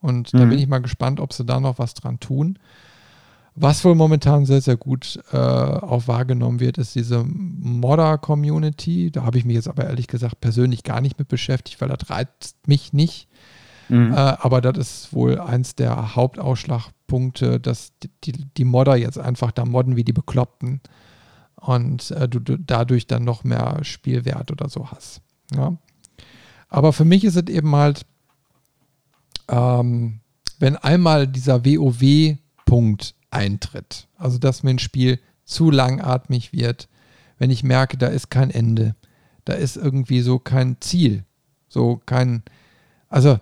Und 0.00 0.32
mhm. 0.32 0.38
da 0.38 0.44
bin 0.46 0.58
ich 0.58 0.66
mal 0.66 0.80
gespannt, 0.80 1.20
ob 1.20 1.32
sie 1.32 1.44
da 1.44 1.60
noch 1.60 1.78
was 1.78 1.94
dran 1.94 2.18
tun. 2.18 2.58
Was 3.58 3.82
wohl 3.86 3.94
momentan 3.94 4.44
sehr, 4.44 4.60
sehr 4.60 4.76
gut 4.76 5.18
äh, 5.32 5.36
auch 5.36 6.06
wahrgenommen 6.08 6.60
wird, 6.60 6.76
ist 6.76 6.94
diese 6.94 7.24
Modder-Community. 7.24 9.10
Da 9.10 9.24
habe 9.24 9.38
ich 9.38 9.46
mich 9.46 9.56
jetzt 9.56 9.68
aber 9.68 9.86
ehrlich 9.86 10.08
gesagt 10.08 10.40
persönlich 10.40 10.82
gar 10.82 11.00
nicht 11.00 11.18
mit 11.18 11.28
beschäftigt, 11.28 11.80
weil 11.80 11.88
das 11.88 12.10
reizt 12.10 12.68
mich 12.68 12.92
nicht. 12.92 13.28
Mhm. 13.88 14.12
Äh, 14.12 14.16
aber 14.16 14.60
das 14.60 14.76
ist 14.76 15.12
wohl 15.14 15.40
eins 15.40 15.74
der 15.74 16.14
Hauptausschlagpunkte, 16.14 17.58
dass 17.58 17.92
die, 18.02 18.10
die, 18.24 18.32
die, 18.44 18.64
Modder 18.64 18.94
jetzt 18.96 19.18
einfach 19.18 19.52
da 19.52 19.64
modden 19.64 19.96
wie 19.96 20.04
die 20.04 20.12
Bekloppten 20.12 20.82
und 21.54 22.10
äh, 22.10 22.28
du, 22.28 22.40
du, 22.40 22.58
dadurch 22.58 23.06
dann 23.06 23.24
noch 23.24 23.42
mehr 23.42 23.78
Spielwert 23.84 24.50
oder 24.50 24.68
so 24.68 24.90
hast. 24.90 25.22
Ja? 25.54 25.78
Aber 26.68 26.92
für 26.92 27.06
mich 27.06 27.24
ist 27.24 27.36
es 27.36 27.46
eben 27.48 27.74
halt, 27.74 28.04
ähm, 29.48 30.20
wenn 30.58 30.76
einmal 30.76 31.26
dieser 31.26 31.64
WoW-Punkt 31.64 33.14
eintritt. 33.36 34.08
Also, 34.16 34.38
dass 34.38 34.62
mir 34.62 34.70
ein 34.70 34.78
Spiel 34.78 35.20
zu 35.44 35.70
langatmig 35.70 36.52
wird, 36.52 36.88
wenn 37.38 37.50
ich 37.50 37.62
merke, 37.62 37.96
da 37.96 38.08
ist 38.08 38.30
kein 38.30 38.50
Ende, 38.50 38.96
da 39.44 39.52
ist 39.52 39.76
irgendwie 39.76 40.22
so 40.22 40.38
kein 40.38 40.80
Ziel, 40.80 41.24
so 41.68 42.00
kein, 42.04 42.42
also 43.08 43.38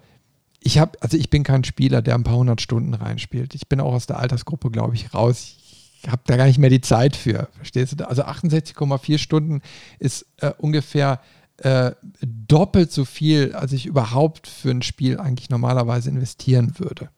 ich 0.60 0.78
habe, 0.78 0.92
also 1.00 1.16
ich 1.16 1.30
bin 1.30 1.44
kein 1.44 1.62
Spieler, 1.64 2.02
der 2.02 2.14
ein 2.14 2.24
paar 2.24 2.36
hundert 2.36 2.60
Stunden 2.60 2.94
reinspielt. 2.94 3.54
Ich 3.54 3.68
bin 3.68 3.80
auch 3.80 3.92
aus 3.92 4.06
der 4.06 4.18
Altersgruppe, 4.18 4.70
glaube 4.70 4.94
ich, 4.94 5.12
raus. 5.14 5.56
Ich 6.02 6.10
habe 6.10 6.22
da 6.26 6.36
gar 6.36 6.46
nicht 6.46 6.58
mehr 6.58 6.70
die 6.70 6.80
Zeit 6.80 7.16
für, 7.16 7.48
verstehst 7.56 8.00
du? 8.00 8.08
Also 8.08 8.24
68,4 8.24 9.18
Stunden 9.18 9.60
ist 9.98 10.26
äh, 10.38 10.52
ungefähr 10.58 11.20
äh, 11.58 11.92
doppelt 12.22 12.92
so 12.92 13.04
viel, 13.04 13.54
als 13.54 13.72
ich 13.72 13.86
überhaupt 13.86 14.48
für 14.48 14.70
ein 14.70 14.82
Spiel 14.82 15.20
eigentlich 15.20 15.50
normalerweise 15.50 16.10
investieren 16.10 16.78
würde. 16.78 17.10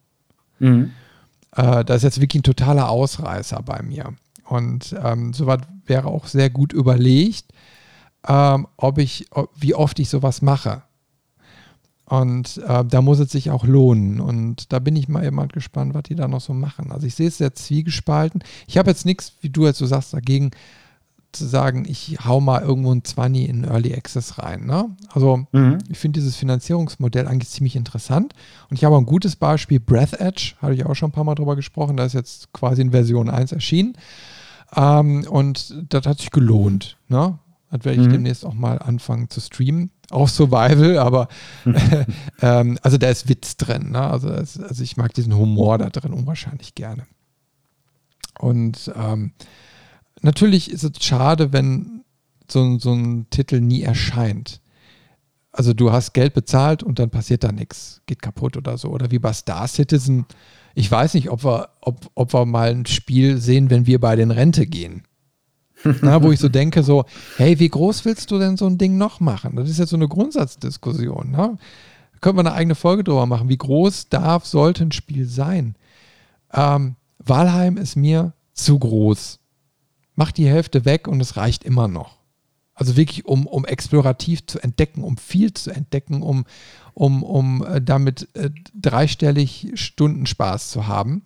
Mhm. 0.58 0.92
Äh, 1.56 1.84
das 1.84 1.98
ist 1.98 2.02
jetzt 2.04 2.20
wirklich 2.20 2.40
ein 2.40 2.44
totaler 2.44 2.88
Ausreißer 2.88 3.62
bei 3.62 3.82
mir. 3.82 4.14
Und 4.44 4.94
ähm, 5.02 5.32
sowas 5.32 5.60
wäre 5.86 6.06
auch 6.06 6.26
sehr 6.26 6.50
gut 6.50 6.72
überlegt, 6.72 7.46
ähm, 8.28 8.68
ob 8.76 8.98
ich, 8.98 9.26
ob, 9.30 9.50
wie 9.56 9.74
oft 9.74 9.98
ich 9.98 10.08
sowas 10.08 10.42
mache. 10.42 10.82
Und 12.08 12.58
äh, 12.58 12.84
da 12.84 13.02
muss 13.02 13.18
es 13.18 13.32
sich 13.32 13.50
auch 13.50 13.64
lohnen. 13.64 14.20
Und 14.20 14.72
da 14.72 14.78
bin 14.78 14.94
ich 14.94 15.08
mal 15.08 15.24
immer 15.24 15.48
gespannt, 15.48 15.94
was 15.94 16.04
die 16.04 16.14
da 16.14 16.28
noch 16.28 16.40
so 16.40 16.54
machen. 16.54 16.92
Also 16.92 17.06
ich 17.06 17.16
sehe 17.16 17.28
es 17.28 17.38
sehr 17.38 17.54
zwiegespalten. 17.54 18.44
Ich 18.68 18.78
habe 18.78 18.90
jetzt 18.90 19.06
nichts, 19.06 19.32
wie 19.40 19.50
du 19.50 19.66
jetzt 19.66 19.78
so 19.78 19.86
sagst, 19.86 20.14
dagegen, 20.14 20.52
zu 21.38 21.46
sagen, 21.46 21.84
ich 21.88 22.18
hau 22.24 22.40
mal 22.40 22.62
irgendwo 22.62 22.92
ein 22.92 23.04
20 23.04 23.48
in 23.48 23.64
Early 23.64 23.94
Access 23.94 24.38
rein. 24.38 24.66
Ne? 24.66 24.90
Also 25.12 25.46
mhm. 25.52 25.78
ich 25.88 25.98
finde 25.98 26.20
dieses 26.20 26.36
Finanzierungsmodell 26.36 27.26
eigentlich 27.26 27.50
ziemlich 27.50 27.76
interessant. 27.76 28.34
Und 28.70 28.76
ich 28.76 28.84
habe 28.84 28.96
ein 28.96 29.06
gutes 29.06 29.36
Beispiel, 29.36 29.80
Breath 29.80 30.14
Edge, 30.14 30.54
hatte 30.60 30.74
ich 30.74 30.84
auch 30.86 30.94
schon 30.94 31.10
ein 31.10 31.12
paar 31.12 31.24
Mal 31.24 31.34
drüber 31.34 31.56
gesprochen, 31.56 31.96
da 31.96 32.04
ist 32.04 32.14
jetzt 32.14 32.52
quasi 32.52 32.82
in 32.82 32.90
Version 32.90 33.30
1 33.30 33.52
erschienen. 33.52 33.96
Ähm, 34.74 35.26
und 35.28 35.74
das 35.88 36.06
hat 36.06 36.18
sich 36.18 36.30
gelohnt. 36.30 36.96
Ne? 37.08 37.38
Das 37.70 37.84
werde 37.84 38.00
ich 38.00 38.06
mhm. 38.06 38.12
demnächst 38.12 38.44
auch 38.44 38.54
mal 38.54 38.78
anfangen 38.78 39.30
zu 39.30 39.40
streamen. 39.40 39.90
Auch 40.10 40.28
Survival, 40.28 40.98
aber 40.98 41.28
ähm, 42.40 42.78
also 42.82 42.96
da 42.96 43.08
ist 43.08 43.28
Witz 43.28 43.56
drin. 43.56 43.90
Ne? 43.90 44.00
Also, 44.00 44.28
also 44.28 44.82
ich 44.82 44.96
mag 44.96 45.12
diesen 45.14 45.36
Humor 45.36 45.78
da 45.78 45.90
drin 45.90 46.12
unwahrscheinlich 46.12 46.74
gerne. 46.74 47.06
Und 48.38 48.92
ähm, 48.94 49.32
natürlich 50.22 50.70
ist 50.70 50.84
es 50.84 51.04
schade, 51.04 51.52
wenn 51.52 52.04
so, 52.50 52.78
so 52.78 52.92
ein 52.92 53.26
Titel 53.30 53.60
nie 53.60 53.82
erscheint. 53.82 54.60
Also 55.52 55.72
du 55.72 55.90
hast 55.90 56.12
Geld 56.12 56.34
bezahlt 56.34 56.82
und 56.82 56.98
dann 56.98 57.10
passiert 57.10 57.42
da 57.42 57.50
nichts, 57.50 58.02
geht 58.06 58.20
kaputt 58.20 58.56
oder 58.56 58.76
so. 58.76 58.88
Oder 58.88 59.10
wie 59.10 59.18
bei 59.18 59.32
Star 59.32 59.66
Citizen. 59.66 60.26
Ich 60.74 60.90
weiß 60.90 61.14
nicht, 61.14 61.30
ob 61.30 61.44
wir, 61.44 61.70
ob, 61.80 62.10
ob 62.14 62.34
wir 62.34 62.44
mal 62.44 62.70
ein 62.70 62.84
Spiel 62.84 63.38
sehen, 63.38 63.70
wenn 63.70 63.86
wir 63.86 63.98
bei 63.98 64.16
den 64.16 64.30
Rente 64.30 64.66
gehen. 64.66 65.04
Na, 66.02 66.22
wo 66.22 66.30
ich 66.30 66.40
so 66.40 66.48
denke, 66.48 66.82
so, 66.82 67.04
hey, 67.36 67.58
wie 67.58 67.68
groß 67.68 68.04
willst 68.04 68.30
du 68.30 68.38
denn 68.38 68.56
so 68.56 68.66
ein 68.66 68.78
Ding 68.78 68.98
noch 68.98 69.20
machen? 69.20 69.56
Das 69.56 69.70
ist 69.70 69.78
jetzt 69.78 69.90
so 69.90 69.96
eine 69.96 70.08
Grundsatzdiskussion. 70.08 71.30
Ne? 71.30 71.56
Da 72.12 72.18
können 72.20 72.36
wir 72.36 72.40
eine 72.40 72.52
eigene 72.52 72.74
Folge 72.74 73.04
drüber 73.04 73.26
machen. 73.26 73.48
Wie 73.48 73.58
groß 73.58 74.08
darf, 74.08 74.44
sollte 74.44 74.84
ein 74.84 74.92
Spiel 74.92 75.26
sein? 75.26 75.74
Ähm, 76.52 76.96
Walheim 77.18 77.78
ist 77.78 77.96
mir 77.96 78.34
zu 78.52 78.78
groß 78.78 79.38
mach 80.16 80.32
die 80.32 80.48
Hälfte 80.48 80.84
weg 80.84 81.06
und 81.06 81.20
es 81.20 81.36
reicht 81.36 81.64
immer 81.64 81.86
noch. 81.86 82.16
Also 82.74 82.96
wirklich, 82.96 83.24
um, 83.24 83.46
um 83.46 83.64
explorativ 83.64 84.44
zu 84.46 84.60
entdecken, 84.60 85.02
um 85.02 85.16
viel 85.16 85.54
zu 85.54 85.70
entdecken, 85.70 86.20
um, 86.20 86.44
um, 86.92 87.22
um 87.22 87.64
äh, 87.64 87.80
damit 87.80 88.28
äh, 88.34 88.50
dreistellig 88.74 89.72
Stunden 89.74 90.26
Spaß 90.26 90.70
zu 90.70 90.86
haben. 90.86 91.22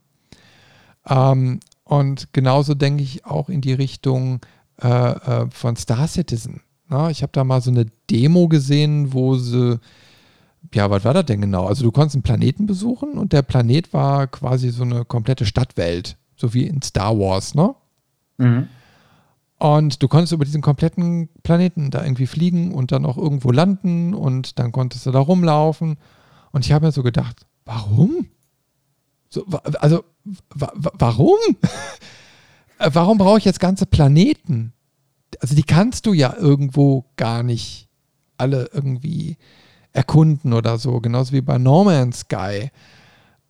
Ähm, 1.08 1.58
und 1.82 2.32
genauso 2.32 2.74
denke 2.74 3.02
ich 3.02 3.24
auch 3.24 3.48
in 3.48 3.62
die 3.62 3.72
Richtung 3.72 4.40
äh, 4.80 4.88
äh 4.88 5.50
von 5.50 5.74
Star 5.74 6.06
Citizen. 6.06 6.60
Na, 6.88 7.10
ich 7.10 7.22
habe 7.22 7.32
da 7.32 7.42
mal 7.42 7.60
so 7.60 7.70
eine 7.70 7.86
Demo 8.08 8.46
gesehen, 8.46 9.12
wo 9.12 9.36
sie, 9.36 9.80
ja, 10.72 10.88
was 10.88 11.04
war 11.04 11.14
das 11.14 11.26
denn 11.26 11.40
genau? 11.40 11.66
Also 11.66 11.82
du 11.82 11.90
konntest 11.90 12.14
einen 12.14 12.22
Planeten 12.22 12.66
besuchen 12.66 13.18
und 13.18 13.32
der 13.32 13.42
Planet 13.42 13.92
war 13.92 14.28
quasi 14.28 14.70
so 14.70 14.84
eine 14.84 15.04
komplette 15.04 15.46
Stadtwelt, 15.46 16.16
so 16.36 16.54
wie 16.54 16.66
in 16.66 16.80
Star 16.82 17.18
Wars, 17.18 17.54
ne? 17.56 17.74
Mhm. 18.38 18.68
Und 19.60 20.02
du 20.02 20.08
konntest 20.08 20.32
über 20.32 20.46
diesen 20.46 20.62
kompletten 20.62 21.28
Planeten 21.42 21.90
da 21.90 22.02
irgendwie 22.02 22.26
fliegen 22.26 22.72
und 22.72 22.92
dann 22.92 23.04
auch 23.04 23.18
irgendwo 23.18 23.52
landen 23.52 24.14
und 24.14 24.58
dann 24.58 24.72
konntest 24.72 25.04
du 25.04 25.10
da 25.10 25.18
rumlaufen. 25.18 25.98
Und 26.50 26.64
ich 26.64 26.72
habe 26.72 26.86
mir 26.86 26.92
so 26.92 27.02
gedacht, 27.02 27.46
warum? 27.66 28.26
So, 29.28 29.44
also, 29.78 30.02
wa 30.54 30.72
warum? 30.74 31.36
warum 32.78 33.18
brauche 33.18 33.36
ich 33.36 33.44
jetzt 33.44 33.60
ganze 33.60 33.84
Planeten? 33.84 34.72
Also, 35.40 35.54
die 35.54 35.62
kannst 35.62 36.06
du 36.06 36.14
ja 36.14 36.34
irgendwo 36.34 37.04
gar 37.16 37.42
nicht 37.42 37.90
alle 38.38 38.70
irgendwie 38.72 39.36
erkunden 39.92 40.54
oder 40.54 40.78
so. 40.78 41.00
Genauso 41.00 41.32
wie 41.32 41.42
bei 41.42 41.58
No 41.58 41.84
Man's 41.84 42.20
Sky. 42.20 42.70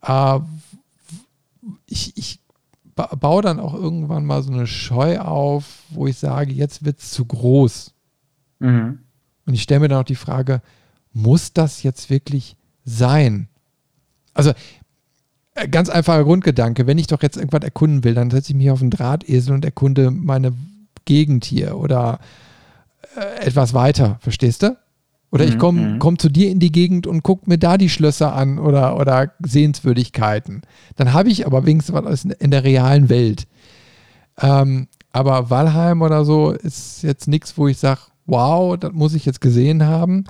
Äh, 0.02 0.40
ich, 1.86 2.16
ich 2.16 2.39
baue 2.94 3.42
dann 3.42 3.60
auch 3.60 3.74
irgendwann 3.74 4.24
mal 4.24 4.42
so 4.42 4.52
eine 4.52 4.66
Scheu 4.66 5.18
auf, 5.18 5.82
wo 5.90 6.06
ich 6.06 6.18
sage, 6.18 6.52
jetzt 6.52 6.84
wird 6.84 6.98
es 6.98 7.10
zu 7.10 7.24
groß. 7.24 7.94
Mhm. 8.58 8.98
Und 9.46 9.54
ich 9.54 9.62
stelle 9.62 9.80
mir 9.80 9.88
dann 9.88 10.00
auch 10.00 10.04
die 10.04 10.14
Frage, 10.14 10.62
muss 11.12 11.52
das 11.52 11.82
jetzt 11.82 12.10
wirklich 12.10 12.56
sein? 12.84 13.48
Also 14.34 14.52
äh, 15.54 15.68
ganz 15.68 15.88
einfacher 15.88 16.24
Grundgedanke, 16.24 16.86
wenn 16.86 16.98
ich 16.98 17.06
doch 17.06 17.22
jetzt 17.22 17.36
irgendwas 17.36 17.62
erkunden 17.62 18.04
will, 18.04 18.14
dann 18.14 18.30
setze 18.30 18.52
ich 18.52 18.56
mich 18.56 18.70
auf 18.70 18.80
einen 18.80 18.90
Drahtesel 18.90 19.54
und 19.54 19.64
erkunde 19.64 20.10
meine 20.10 20.52
Gegend 21.04 21.44
hier 21.44 21.76
oder 21.76 22.20
äh, 23.16 23.46
etwas 23.46 23.74
weiter, 23.74 24.18
verstehst 24.20 24.62
du? 24.62 24.76
Oder 25.32 25.44
ich 25.44 25.58
komme 25.58 25.80
mhm, 25.80 25.92
mhm. 25.94 25.98
komm 26.00 26.18
zu 26.18 26.28
dir 26.28 26.50
in 26.50 26.58
die 26.58 26.72
Gegend 26.72 27.06
und 27.06 27.22
gucke 27.22 27.48
mir 27.48 27.58
da 27.58 27.78
die 27.78 27.88
Schlösser 27.88 28.34
an 28.34 28.58
oder, 28.58 28.96
oder 28.98 29.32
Sehenswürdigkeiten. 29.40 30.62
Dann 30.96 31.12
habe 31.12 31.28
ich 31.28 31.46
aber 31.46 31.66
wenigstens 31.66 31.94
was 31.94 32.24
in 32.24 32.50
der 32.50 32.64
realen 32.64 33.08
Welt. 33.08 33.46
Ähm, 34.40 34.88
aber 35.12 35.50
Valheim 35.50 36.02
oder 36.02 36.24
so 36.24 36.50
ist 36.50 37.02
jetzt 37.02 37.28
nichts, 37.28 37.56
wo 37.56 37.68
ich 37.68 37.78
sage, 37.78 38.00
wow, 38.26 38.76
das 38.76 38.92
muss 38.92 39.14
ich 39.14 39.24
jetzt 39.24 39.40
gesehen 39.40 39.86
haben. 39.86 40.24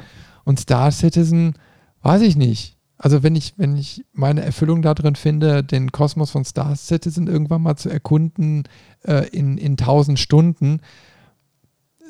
Und 0.44 0.60
Star 0.60 0.90
Citizen, 0.90 1.54
weiß 2.02 2.22
ich 2.22 2.36
nicht. 2.36 2.76
Also 2.98 3.22
wenn 3.22 3.34
ich, 3.34 3.54
wenn 3.56 3.76
ich 3.76 4.04
meine 4.12 4.42
Erfüllung 4.42 4.82
darin 4.82 5.16
finde, 5.16 5.64
den 5.64 5.92
Kosmos 5.92 6.30
von 6.30 6.44
Star 6.44 6.76
Citizen 6.76 7.26
irgendwann 7.26 7.62
mal 7.62 7.76
zu 7.76 7.88
erkunden 7.88 8.64
äh, 9.04 9.26
in, 9.28 9.56
in 9.56 9.78
tausend 9.78 10.18
Stunden, 10.18 10.80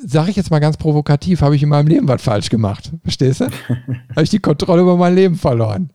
sage 0.04 0.30
ich 0.30 0.36
jetzt 0.36 0.50
mal 0.50 0.60
ganz 0.60 0.76
provokativ, 0.76 1.42
habe 1.42 1.56
ich 1.56 1.62
in 1.62 1.68
meinem 1.68 1.88
Leben 1.88 2.08
was 2.08 2.22
falsch 2.22 2.50
gemacht. 2.50 2.92
Verstehst 3.02 3.40
du? 3.40 3.44
habe 4.10 4.22
ich 4.22 4.30
die 4.30 4.38
Kontrolle 4.38 4.82
über 4.82 4.96
mein 4.96 5.14
Leben 5.14 5.34
verloren. 5.34 5.90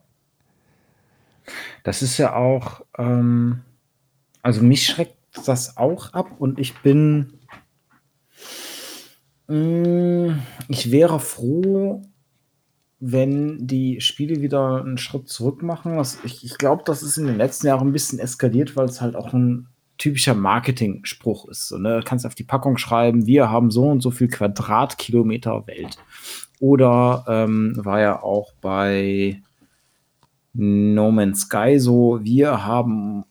Das 1.84 2.02
ist 2.02 2.18
ja 2.18 2.34
auch, 2.34 2.82
ähm, 2.98 3.60
also 4.42 4.62
mich 4.62 4.86
schreckt 4.86 5.16
das 5.46 5.76
auch 5.76 6.12
ab 6.12 6.32
und 6.38 6.58
ich 6.58 6.74
bin, 6.78 7.34
mh, 9.48 9.56
mm, 9.56 10.42
ich 10.68 10.90
wäre 10.90 11.20
froh, 11.20 12.02
wenn 12.98 13.66
die 13.66 14.00
Spiele 14.00 14.40
wieder 14.40 14.80
einen 14.82 14.98
Schritt 14.98 15.28
zurück 15.28 15.62
machen. 15.62 16.00
Ich, 16.24 16.44
ich 16.44 16.58
glaube, 16.58 16.82
das 16.86 17.02
ist 17.02 17.18
in 17.18 17.26
den 17.26 17.36
letzten 17.36 17.66
Jahren 17.66 17.88
ein 17.88 17.92
bisschen 17.92 18.18
eskaliert, 18.18 18.74
weil 18.74 18.86
es 18.86 19.00
halt 19.00 19.14
auch 19.14 19.32
ein 19.32 19.68
typischer 19.98 20.34
Marketing-Spruch 20.34 21.48
ist. 21.48 21.68
So, 21.68 21.78
ne? 21.78 21.98
Du 21.98 22.04
kannst 22.04 22.26
auf 22.26 22.34
die 22.34 22.44
Packung 22.44 22.78
schreiben, 22.78 23.26
wir 23.26 23.50
haben 23.50 23.70
so 23.70 23.84
und 23.84 24.02
so 24.02 24.10
viel 24.10 24.28
Quadratkilometer 24.28 25.66
Welt. 25.66 25.98
Oder 26.60 27.24
ähm, 27.28 27.74
war 27.76 28.00
ja 28.00 28.22
auch 28.22 28.52
bei 28.60 29.40
No 30.54 31.10
Man's 31.10 31.42
Sky 31.42 31.78
so, 31.78 32.20
wir 32.22 32.64
haben 32.64 33.24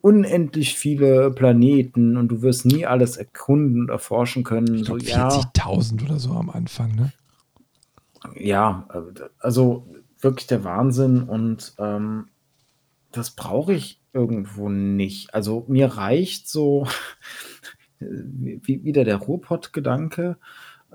unendlich 0.00 0.76
viele 0.76 1.30
Planeten 1.30 2.16
und 2.16 2.28
du 2.28 2.42
wirst 2.42 2.64
nie 2.64 2.86
alles 2.86 3.16
erkunden 3.16 3.82
und 3.82 3.88
erforschen 3.90 4.44
können. 4.44 4.76
Ich 4.76 4.84
glaub, 4.84 5.02
so, 5.02 5.40
40.000 5.40 6.00
ja. 6.00 6.06
oder 6.06 6.18
so 6.18 6.32
am 6.32 6.50
Anfang, 6.50 6.94
ne? 6.94 7.12
Ja, 8.38 8.86
also 9.38 9.86
wirklich 10.20 10.46
der 10.46 10.64
Wahnsinn 10.64 11.22
und 11.22 11.74
ähm, 11.78 12.28
das 13.12 13.30
brauche 13.30 13.72
ich 13.72 14.00
irgendwo 14.12 14.68
nicht. 14.68 15.34
Also 15.34 15.64
mir 15.68 15.86
reicht 15.86 16.48
so 16.48 16.86
wie, 18.00 18.84
wieder 18.84 19.04
der 19.04 19.16
Ruhrpott-Gedanke. 19.16 20.36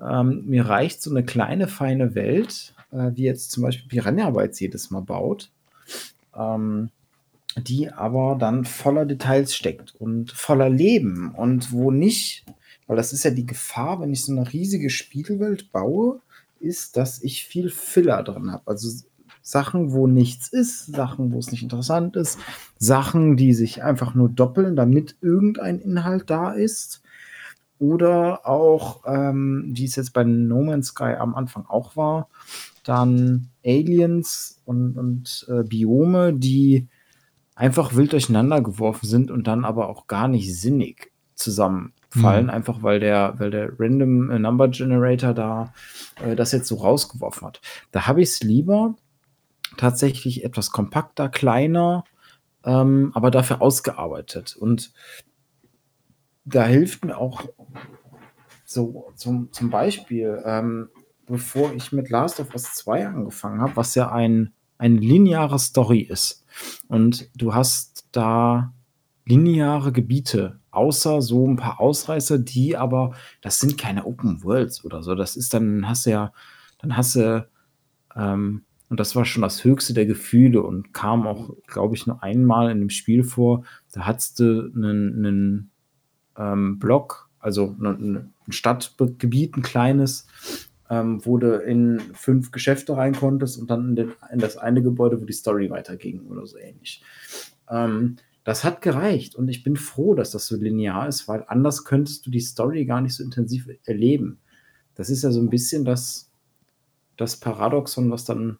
Ähm, 0.02 0.44
mir 0.46 0.66
reicht 0.68 1.02
so 1.02 1.10
eine 1.10 1.24
kleine, 1.24 1.68
feine 1.68 2.16
Welt, 2.16 2.74
äh, 2.92 3.12
wie 3.14 3.24
jetzt 3.24 3.52
zum 3.52 3.64
Beispiel 3.64 3.88
Piranha 3.88 4.30
Bytes 4.30 4.60
jedes 4.60 4.92
Mal 4.92 5.02
baut, 5.02 5.52
ähm, 6.36 6.90
die 7.58 7.90
aber 7.92 8.36
dann 8.38 8.66
voller 8.66 9.06
Details 9.06 9.56
steckt 9.56 9.96
und 9.96 10.32
voller 10.32 10.70
Leben 10.70 11.34
und 11.34 11.72
wo 11.72 11.92
nicht, 11.92 12.44
weil 12.88 12.98
das 12.98 13.14
ist 13.14 13.24
ja 13.24 13.32
die 13.32 13.46
Gefahr, 13.46 14.02
wenn 14.02 14.12
ich 14.12 14.26
so 14.26 14.34
eine 14.34 14.52
riesige 14.52 14.90
Spielwelt 14.90 15.72
baue, 15.72 16.20
ist, 16.60 16.98
dass 16.98 17.24
ich 17.24 17.46
viel 17.46 17.70
Filler 17.70 18.24
drin 18.24 18.52
habe. 18.52 18.64
Also 18.66 18.90
Sachen, 19.48 19.92
wo 19.92 20.08
nichts 20.08 20.48
ist, 20.48 20.88
Sachen, 20.88 21.32
wo 21.32 21.38
es 21.38 21.52
nicht 21.52 21.62
interessant 21.62 22.16
ist, 22.16 22.40
Sachen, 22.80 23.38
die 23.38 23.54
sich 23.54 23.84
einfach 23.84 24.16
nur 24.16 24.28
doppeln, 24.28 24.76
damit 24.76 25.18
irgendein 25.22 25.78
Inhalt 25.80 26.32
da 26.32 26.52
ist. 26.52 27.04
Oder 27.78 28.48
auch, 28.48 29.04
ähm, 29.06 29.72
wie 29.76 29.86
es 29.86 29.98
jetzt 29.98 30.14
bei 30.14 30.24
No 30.24 30.64
Man's 30.64 30.88
Sky 30.88 31.14
am 31.20 31.36
Anfang 31.36 31.68
auch 31.68 31.96
war, 31.96 32.28
dann 32.84 33.50
Aliens 33.64 34.62
und, 34.66 34.98
und 34.98 35.46
äh, 35.48 35.62
Biome, 35.62 36.34
die 36.34 36.88
einfach 37.54 37.96
wild 37.96 38.14
durcheinander 38.14 38.62
geworfen 38.62 39.06
sind 39.06 39.30
und 39.30 39.46
dann 39.46 39.64
aber 39.64 39.90
auch 39.90 40.08
gar 40.08 40.28
nicht 40.28 40.60
sinnig 40.60 41.12
zusammenfallen, 41.36 42.46
mhm. 42.46 42.50
einfach 42.50 42.82
weil 42.82 43.00
der, 43.00 43.36
weil 43.38 43.52
der 43.52 43.80
Random 43.80 44.42
Number 44.42 44.70
Generator 44.70 45.36
da 45.36 45.72
äh, 46.24 46.36
das 46.36 46.52
jetzt 46.52 46.68
so 46.68 46.78
rausgeworfen 46.78 47.46
hat. 47.46 47.62
Da 47.92 48.08
habe 48.08 48.24
ich 48.24 48.30
es 48.30 48.42
lieber, 48.42 48.96
tatsächlich 49.78 50.44
etwas 50.44 50.72
kompakter, 50.72 51.30
kleiner, 51.30 52.04
ähm, 52.64 53.12
aber 53.14 53.32
dafür 53.32 53.62
ausgearbeitet. 53.62 54.56
Und 54.56 54.92
da 56.46 56.66
hilft 56.66 57.06
mir 57.06 57.18
auch 57.18 57.44
so 58.66 59.12
zum, 59.16 59.52
zum 59.52 59.70
Beispiel, 59.70 60.42
ähm, 60.46 60.90
bevor 61.26 61.74
ich 61.74 61.92
mit 61.92 62.10
Last 62.10 62.40
of 62.40 62.54
Us 62.54 62.74
2 62.76 63.08
angefangen 63.08 63.62
habe, 63.62 63.76
was 63.76 63.96
ja 63.96 64.12
ein, 64.12 64.54
eine 64.78 65.00
lineare 65.00 65.60
Story 65.60 66.00
ist. 66.00 66.46
Und 66.88 67.30
du 67.36 67.54
hast 67.54 68.08
da 68.12 68.74
lineare 69.26 69.92
Gebiete, 69.92 70.60
außer 70.72 71.22
so 71.22 71.48
ein 71.48 71.56
paar 71.56 71.80
Ausreißer, 71.80 72.38
die 72.38 72.78
aber, 72.78 73.16
das 73.42 73.60
sind 73.60 73.78
keine 73.78 74.06
Open 74.06 74.44
Worlds 74.44 74.86
oder 74.86 75.02
so. 75.02 75.16
Das 75.16 75.36
ist 75.36 75.54
dann, 75.54 75.88
hast 75.88 76.06
du 76.06 76.12
ja, 76.12 76.34
dann 76.80 76.96
hast 76.96 77.16
du 77.16 77.48
ähm, 78.16 78.65
und 78.90 79.00
das 79.00 79.16
war 79.16 79.26
schon 79.26 79.42
das 79.42 79.64
höchste 79.64 79.94
der 79.94 80.06
Gefühle 80.06 80.62
und 80.62 80.94
kam 80.94 81.26
auch, 81.26 81.56
glaube 81.68 81.96
ich, 81.96 82.06
nur 82.06 82.22
einmal 82.22 82.70
in 82.70 82.80
dem 82.80 82.90
Spiel 82.90 83.24
vor. 83.24 83.64
Da 83.92 84.06
hattest 84.06 84.40
du 84.40 84.72
einen, 84.76 85.26
einen 85.26 85.72
ähm, 86.38 86.80
Block, 86.80 87.30
also 87.40 87.76
ein 87.80 88.34
Stadtgebiet, 88.50 89.58
ein 89.58 89.64
kleines, 89.64 90.28
ähm, 90.90 91.26
wo 91.26 91.38
du 91.38 91.58
in 91.60 92.00
fünf 92.14 92.52
Geschäfte 92.52 92.96
rein 92.96 93.16
konntest 93.16 93.58
und 93.58 93.70
dann 93.70 93.90
in, 93.90 93.96
den, 93.96 94.12
in 94.32 94.40
das 94.40 94.58
eine 94.58 94.84
Gebäude, 94.84 95.20
wo 95.20 95.26
die 95.26 95.34
Story 95.34 95.70
weiterging 95.72 96.22
oder 96.28 96.46
so 96.46 96.58
ähnlich. 96.58 97.02
Ähm, 97.70 98.18
das 98.44 98.64
hat 98.64 98.84
gereicht 98.84 99.36
und 99.36 99.48
ich 99.48 99.64
bin 99.64 99.76
froh, 99.76 100.14
dass 100.14 100.30
das 100.30 100.46
so 100.46 100.56
linear 100.56 101.08
ist, 101.08 101.28
weil 101.28 101.44
anders 101.48 101.86
könntest 101.86 102.28
du 102.28 102.30
die 102.30 102.40
Story 102.40 102.86
gar 102.86 103.02
nicht 103.02 103.16
so 103.16 103.24
intensiv 103.24 103.68
erleben. 103.86 104.38
Das 104.94 105.10
ist 105.10 105.24
ja 105.24 105.32
so 105.32 105.42
ein 105.42 105.50
bisschen 105.50 105.84
das, 105.84 106.32
das 107.18 107.38
Paradoxon, 107.38 108.12
was 108.12 108.24
dann 108.24 108.60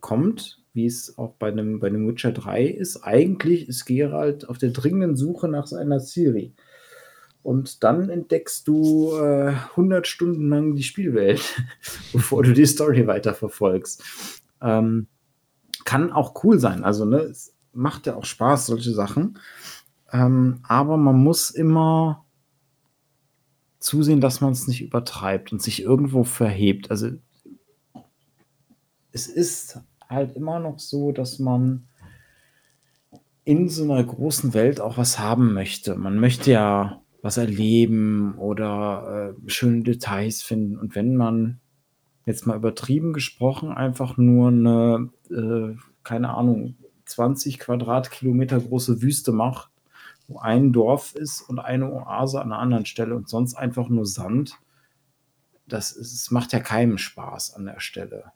kommt, 0.00 0.62
wie 0.72 0.86
es 0.86 1.18
auch 1.18 1.34
bei 1.34 1.48
einem, 1.48 1.80
bei 1.80 1.88
einem 1.88 2.06
Witcher 2.08 2.32
3 2.32 2.64
ist. 2.66 3.02
Eigentlich 3.02 3.68
ist 3.68 3.84
Geralt 3.86 4.48
auf 4.48 4.58
der 4.58 4.70
dringenden 4.70 5.16
Suche 5.16 5.48
nach 5.48 5.66
seiner 5.66 6.00
Ciri. 6.00 6.54
Und 7.42 7.82
dann 7.82 8.10
entdeckst 8.10 8.68
du 8.68 9.16
äh, 9.16 9.54
100 9.70 10.06
Stunden 10.06 10.48
lang 10.48 10.74
die 10.74 10.82
Spielwelt, 10.82 11.62
bevor 12.12 12.42
du 12.42 12.52
die 12.52 12.66
Story 12.66 13.06
weiterverfolgst. 13.06 14.02
Ähm, 14.60 15.06
kann 15.84 16.12
auch 16.12 16.44
cool 16.44 16.58
sein. 16.58 16.84
Also, 16.84 17.04
ne, 17.06 17.18
es 17.20 17.54
macht 17.72 18.06
ja 18.06 18.16
auch 18.16 18.24
Spaß, 18.24 18.66
solche 18.66 18.92
Sachen. 18.92 19.38
Ähm, 20.12 20.60
aber 20.64 20.96
man 20.96 21.16
muss 21.16 21.50
immer 21.50 22.26
zusehen, 23.78 24.20
dass 24.20 24.40
man 24.40 24.52
es 24.52 24.68
nicht 24.68 24.82
übertreibt 24.82 25.52
und 25.52 25.62
sich 25.62 25.82
irgendwo 25.82 26.24
verhebt. 26.24 26.90
Also 26.90 27.10
es 29.12 29.26
ist 29.26 29.80
halt 30.10 30.36
immer 30.36 30.58
noch 30.58 30.78
so, 30.78 31.12
dass 31.12 31.38
man 31.38 31.86
in 33.44 33.68
so 33.68 33.84
einer 33.84 34.04
großen 34.04 34.54
Welt 34.54 34.80
auch 34.80 34.98
was 34.98 35.18
haben 35.18 35.54
möchte. 35.54 35.94
Man 35.94 36.18
möchte 36.18 36.50
ja 36.50 37.00
was 37.22 37.36
erleben 37.36 38.34
oder 38.38 39.34
äh, 39.46 39.50
schöne 39.50 39.82
Details 39.82 40.42
finden. 40.42 40.78
Und 40.78 40.94
wenn 40.94 41.16
man 41.16 41.60
jetzt 42.26 42.46
mal 42.46 42.56
übertrieben 42.56 43.12
gesprochen 43.12 43.72
einfach 43.72 44.16
nur 44.16 44.48
eine, 44.48 45.10
äh, 45.30 45.76
keine 46.02 46.34
Ahnung, 46.34 46.76
20 47.06 47.58
Quadratkilometer 47.58 48.60
große 48.60 49.02
Wüste 49.02 49.32
macht, 49.32 49.70
wo 50.28 50.38
ein 50.38 50.72
Dorf 50.72 51.14
ist 51.14 51.42
und 51.42 51.58
eine 51.58 51.92
Oase 51.92 52.40
an 52.40 52.52
einer 52.52 52.60
anderen 52.60 52.86
Stelle 52.86 53.16
und 53.16 53.28
sonst 53.28 53.54
einfach 53.54 53.88
nur 53.88 54.06
Sand, 54.06 54.58
das, 55.66 55.92
ist, 55.92 56.30
macht 56.30 56.52
ja 56.52 56.60
keinem 56.60 56.98
Spaß 56.98 57.54
an 57.54 57.64
der 57.64 57.80
Stelle. 57.80 58.32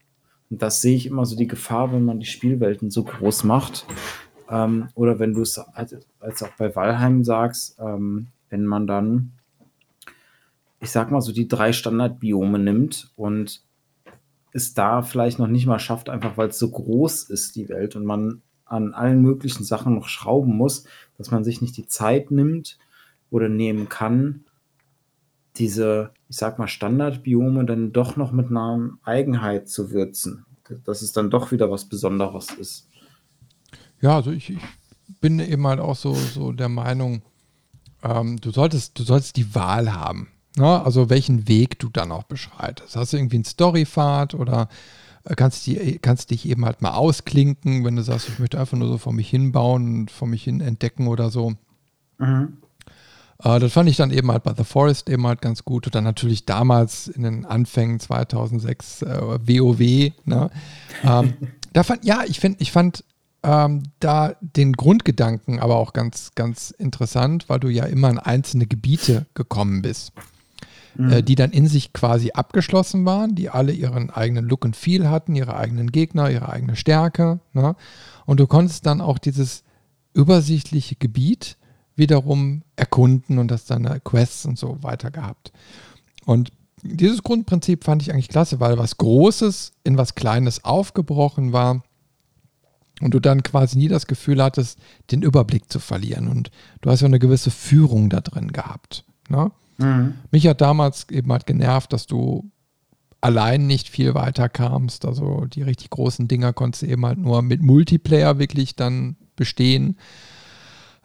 Und 0.55 0.63
das 0.63 0.81
sehe 0.81 0.95
ich 0.95 1.07
immer 1.07 1.27
so 1.27 1.35
die 1.35 1.49
Gefahr, 1.49 1.93
wenn 1.93 2.05
man 2.05 2.21
die 2.21 2.27
Spielwelten 2.27 2.89
so 2.89 3.03
groß 3.03 3.43
macht. 3.43 3.87
Ähm, 4.49 4.87
oder 4.95 5.19
wenn 5.19 5.35
du 5.35 5.43
es 5.43 5.59
als, 5.59 5.97
auch 6.21 6.53
bei 6.57 6.77
Valheim 6.77 7.25
sagst, 7.25 7.77
ähm, 7.81 8.29
wenn 8.51 8.65
man 8.65 8.87
dann, 8.87 9.33
ich 10.79 10.91
sag 10.91 11.11
mal 11.11 11.21
so, 11.21 11.33
die 11.33 11.49
drei 11.49 11.73
Standardbiome 11.73 12.61
nimmt 12.61 13.11
und 13.17 13.65
es 14.53 14.75
da 14.75 15.03
vielleicht 15.03 15.41
noch 15.41 15.49
nicht 15.49 15.67
mal 15.67 15.81
schafft, 15.81 16.09
einfach 16.09 16.37
weil 16.37 16.51
es 16.51 16.59
so 16.61 16.71
groß 16.71 17.31
ist, 17.31 17.57
die 17.57 17.69
Welt, 17.69 17.97
und 17.97 18.05
man 18.05 18.41
an 18.65 18.95
allen 18.95 19.23
möglichen 19.23 19.65
Sachen 19.65 19.97
noch 19.97 20.07
schrauben 20.07 20.57
muss, 20.57 20.85
dass 21.19 21.33
man 21.33 21.43
sich 21.43 21.63
nicht 21.63 21.77
die 21.77 21.89
Zeit 21.89 22.31
nimmt 22.31 22.79
oder 23.29 23.49
nehmen 23.49 23.89
kann, 23.89 24.45
diese, 25.57 26.13
ich 26.29 26.37
sag 26.37 26.59
mal, 26.59 26.69
Standardbiome 26.69 27.65
dann 27.65 27.93
doch 27.93 28.17
noch 28.17 28.33
mit 28.33 28.49
einer 28.49 28.91
Eigenheit 29.05 29.69
zu 29.69 29.91
würzen. 29.91 30.47
Dass 30.85 31.03
es 31.03 31.13
dann 31.13 31.31
doch 31.31 31.53
wieder 31.53 31.71
was 31.71 31.85
Besonderes 31.85 32.51
ist. 32.53 32.89
Ja, 34.01 34.17
also 34.17 34.31
ich, 34.31 34.51
ich 34.51 34.59
bin 35.21 35.39
eben 35.39 35.67
halt 35.67 35.81
auch 35.81 35.97
so, 35.97 36.15
so 36.15 36.53
der 36.53 36.69
Meinung, 36.69 37.23
ähm, 38.03 38.41
du, 38.41 38.51
solltest, 38.51 38.99
du 38.99 39.03
solltest 39.03 39.37
die 39.37 39.55
Wahl 39.55 39.93
haben. 39.93 40.29
Ne? 40.57 40.83
Also 40.85 41.11
welchen 41.11 41.49
Weg 41.49 41.79
du 41.79 41.89
dann 41.89 42.13
auch 42.13 42.25
beschreitest. 42.25 42.97
Hast 42.97 43.13
du 43.13 43.17
irgendwie 43.17 43.37
einen 43.37 43.45
Storypfad 43.45 44.35
oder 44.35 44.69
äh, 45.25 45.35
kannst, 45.35 45.67
die, 45.67 45.99
kannst 45.99 46.31
dich 46.31 46.49
eben 46.49 46.65
halt 46.65 46.83
mal 46.83 46.93
ausklinken, 46.93 47.85
wenn 47.85 47.97
du 47.97 48.03
sagst, 48.03 48.29
ich 48.29 48.39
möchte 48.39 48.59
einfach 48.59 48.77
nur 48.77 48.89
so 48.89 48.99
vor 48.99 49.13
mich 49.13 49.29
hinbauen 49.29 50.01
und 50.01 50.11
vor 50.11 50.29
mich 50.29 50.45
hin 50.45 50.61
entdecken 50.61 51.09
oder 51.09 51.31
so. 51.31 51.55
Mhm. 52.19 52.59
Äh, 53.45 53.61
das 53.61 53.73
fand 53.73 53.89
ich 53.89 53.97
dann 53.97 54.11
eben 54.11 54.31
halt 54.33 54.43
bei 54.43 54.55
The 54.57 54.65
Forest 54.65 55.09
eben 55.09 55.27
halt 55.27 55.41
ganz 55.41 55.65
gut. 55.65 55.87
Und 55.87 55.95
dann 55.95 56.05
natürlich 56.05 56.47
damals 56.47 57.07
in 57.09 57.23
den 57.23 57.45
Anfängen 57.45 58.01
2006 58.01 59.03
äh, 59.03 59.21
WoW. 59.23 60.13
Ne? 60.25 60.51
ähm, 61.05 61.35
da 61.73 61.83
fand, 61.83 62.05
ja, 62.05 62.25
ich, 62.27 62.41
find, 62.41 62.61
ich 62.61 62.73
fand 62.73 63.05
ähm, 63.43 63.85
da 64.01 64.35
den 64.41 64.73
Grundgedanken 64.73 65.61
aber 65.61 65.77
auch 65.77 65.93
ganz, 65.93 66.33
ganz 66.35 66.71
interessant, 66.71 67.49
weil 67.49 67.61
du 67.61 67.69
ja 67.69 67.85
immer 67.85 68.09
in 68.11 68.19
einzelne 68.19 68.67
Gebiete 68.67 69.27
gekommen 69.35 69.83
bist. 69.83 70.13
Mhm. 70.97 71.13
Äh, 71.13 71.23
die 71.23 71.35
dann 71.35 71.51
in 71.51 71.67
sich 71.67 71.93
quasi 71.93 72.31
abgeschlossen 72.33 73.05
waren, 73.05 73.35
die 73.35 73.51
alle 73.51 73.73
ihren 73.73 74.11
eigenen 74.11 74.49
Look 74.49 74.65
und 74.65 74.77
Feel 74.77 75.11
hatten, 75.11 75.35
ihre 75.35 75.57
eigenen 75.57 75.91
Gegner, 75.91 76.31
ihre 76.31 76.49
eigene 76.49 76.77
Stärke. 76.77 77.41
Ne? 77.53 77.75
Und 78.27 78.39
du 78.39 78.47
konntest 78.47 78.87
dann 78.87 79.01
auch 79.01 79.19
dieses 79.19 79.65
übersichtliche 80.15 80.95
Gebiet 80.95 81.57
wiederum 81.97 82.63
erkunden 82.77 83.39
und 83.39 83.51
das 83.51 83.65
dann 83.67 84.01
Quests 84.05 84.47
und 84.47 84.59
so 84.59 84.83
weiter 84.83 85.11
gehabt. 85.11 85.53
Und 86.27 86.51
dieses 86.83 87.23
Grundprinzip 87.23 87.85
fand 87.85 88.03
ich 88.03 88.13
eigentlich 88.13 88.29
klasse, 88.29 88.61
weil 88.61 88.79
was 88.79 88.99
Großes 88.99 89.73
in 89.85 89.97
was 89.97 90.15
Kleines 90.15 90.65
aufgebrochen 90.65 91.53
war 91.53 91.83
und 93.01 93.15
du 93.15 93.21
dann 93.21 93.43
quasi 93.43 93.79
nie 93.79 93.89
das 93.89 94.07
Gefühl 94.07 94.43
hattest, 94.43 94.79
den 95.11 95.23
Überblick 95.23 95.71
zu 95.73 95.79
verlieren. 95.79 96.29
Und 96.29 96.51
du 96.83 96.91
hast 96.91 97.01
ja 97.01 97.07
eine 97.07 97.19
gewisse 97.19 97.51
Führung 97.51 98.11
da 98.11 98.21
drin 98.21 98.53
gehabt. 98.53 99.05
Ne? 99.29 99.51
Mhm. 99.79 100.15
Mich 100.31 100.47
hat 100.47 100.61
damals 100.61 101.09
eben 101.11 101.33
halt 101.33 101.47
genervt, 101.47 101.93
dass 101.93 102.07
du 102.07 102.51
allein 103.21 103.67
nicht 103.67 103.89
viel 103.89 104.15
weiter 104.15 104.49
kamst. 104.51 105.07
Also 105.07 105.47
die 105.47 105.63
richtig 105.63 105.91
großen 105.91 106.29
Dinger 106.29 106.53
konntest 106.53 106.83
du 106.83 106.87
eben 106.87 107.05
halt 107.07 107.19
nur 107.19 107.41
mit 107.43 107.63
Multiplayer 107.63 108.39
wirklich 108.39 108.77
dann 108.77 109.17
bestehen. 109.37 109.97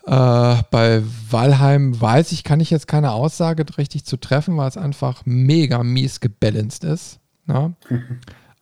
Äh, 0.05 0.63
bei 0.71 1.03
Valheim 1.29 1.99
weiß 1.99 2.31
ich, 2.31 2.43
kann 2.43 2.59
ich 2.59 2.69
jetzt 2.69 2.87
keine 2.87 3.11
Aussage 3.11 3.65
richtig 3.77 4.05
zu 4.05 4.17
treffen, 4.17 4.57
weil 4.57 4.69
es 4.69 4.77
einfach 4.77 5.21
mega 5.25 5.83
mies 5.83 6.19
gebalanced 6.19 6.83
ist. 6.83 7.19
Ne? 7.45 7.73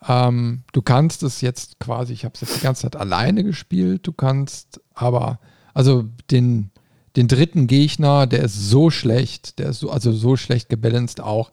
Ähm, 0.07 0.63
du 0.73 0.81
kannst 0.81 1.23
es 1.23 1.41
jetzt 1.41 1.79
quasi, 1.79 2.13
ich 2.13 2.25
habe 2.25 2.33
es 2.35 2.41
jetzt 2.41 2.57
die 2.57 2.63
ganze 2.63 2.83
Zeit 2.83 2.95
alleine 2.95 3.43
gespielt, 3.43 4.05
du 4.07 4.13
kannst 4.13 4.81
aber, 4.93 5.39
also 5.73 6.05
den, 6.31 6.71
den 7.15 7.27
dritten 7.27 7.67
Gegner, 7.67 8.27
der 8.27 8.43
ist 8.43 8.69
so 8.69 8.89
schlecht, 8.89 9.59
der 9.59 9.69
ist 9.69 9.79
so, 9.79 9.89
also 9.89 10.11
so 10.11 10.35
schlecht 10.35 10.69
gebalanced 10.69 11.21
auch, 11.21 11.51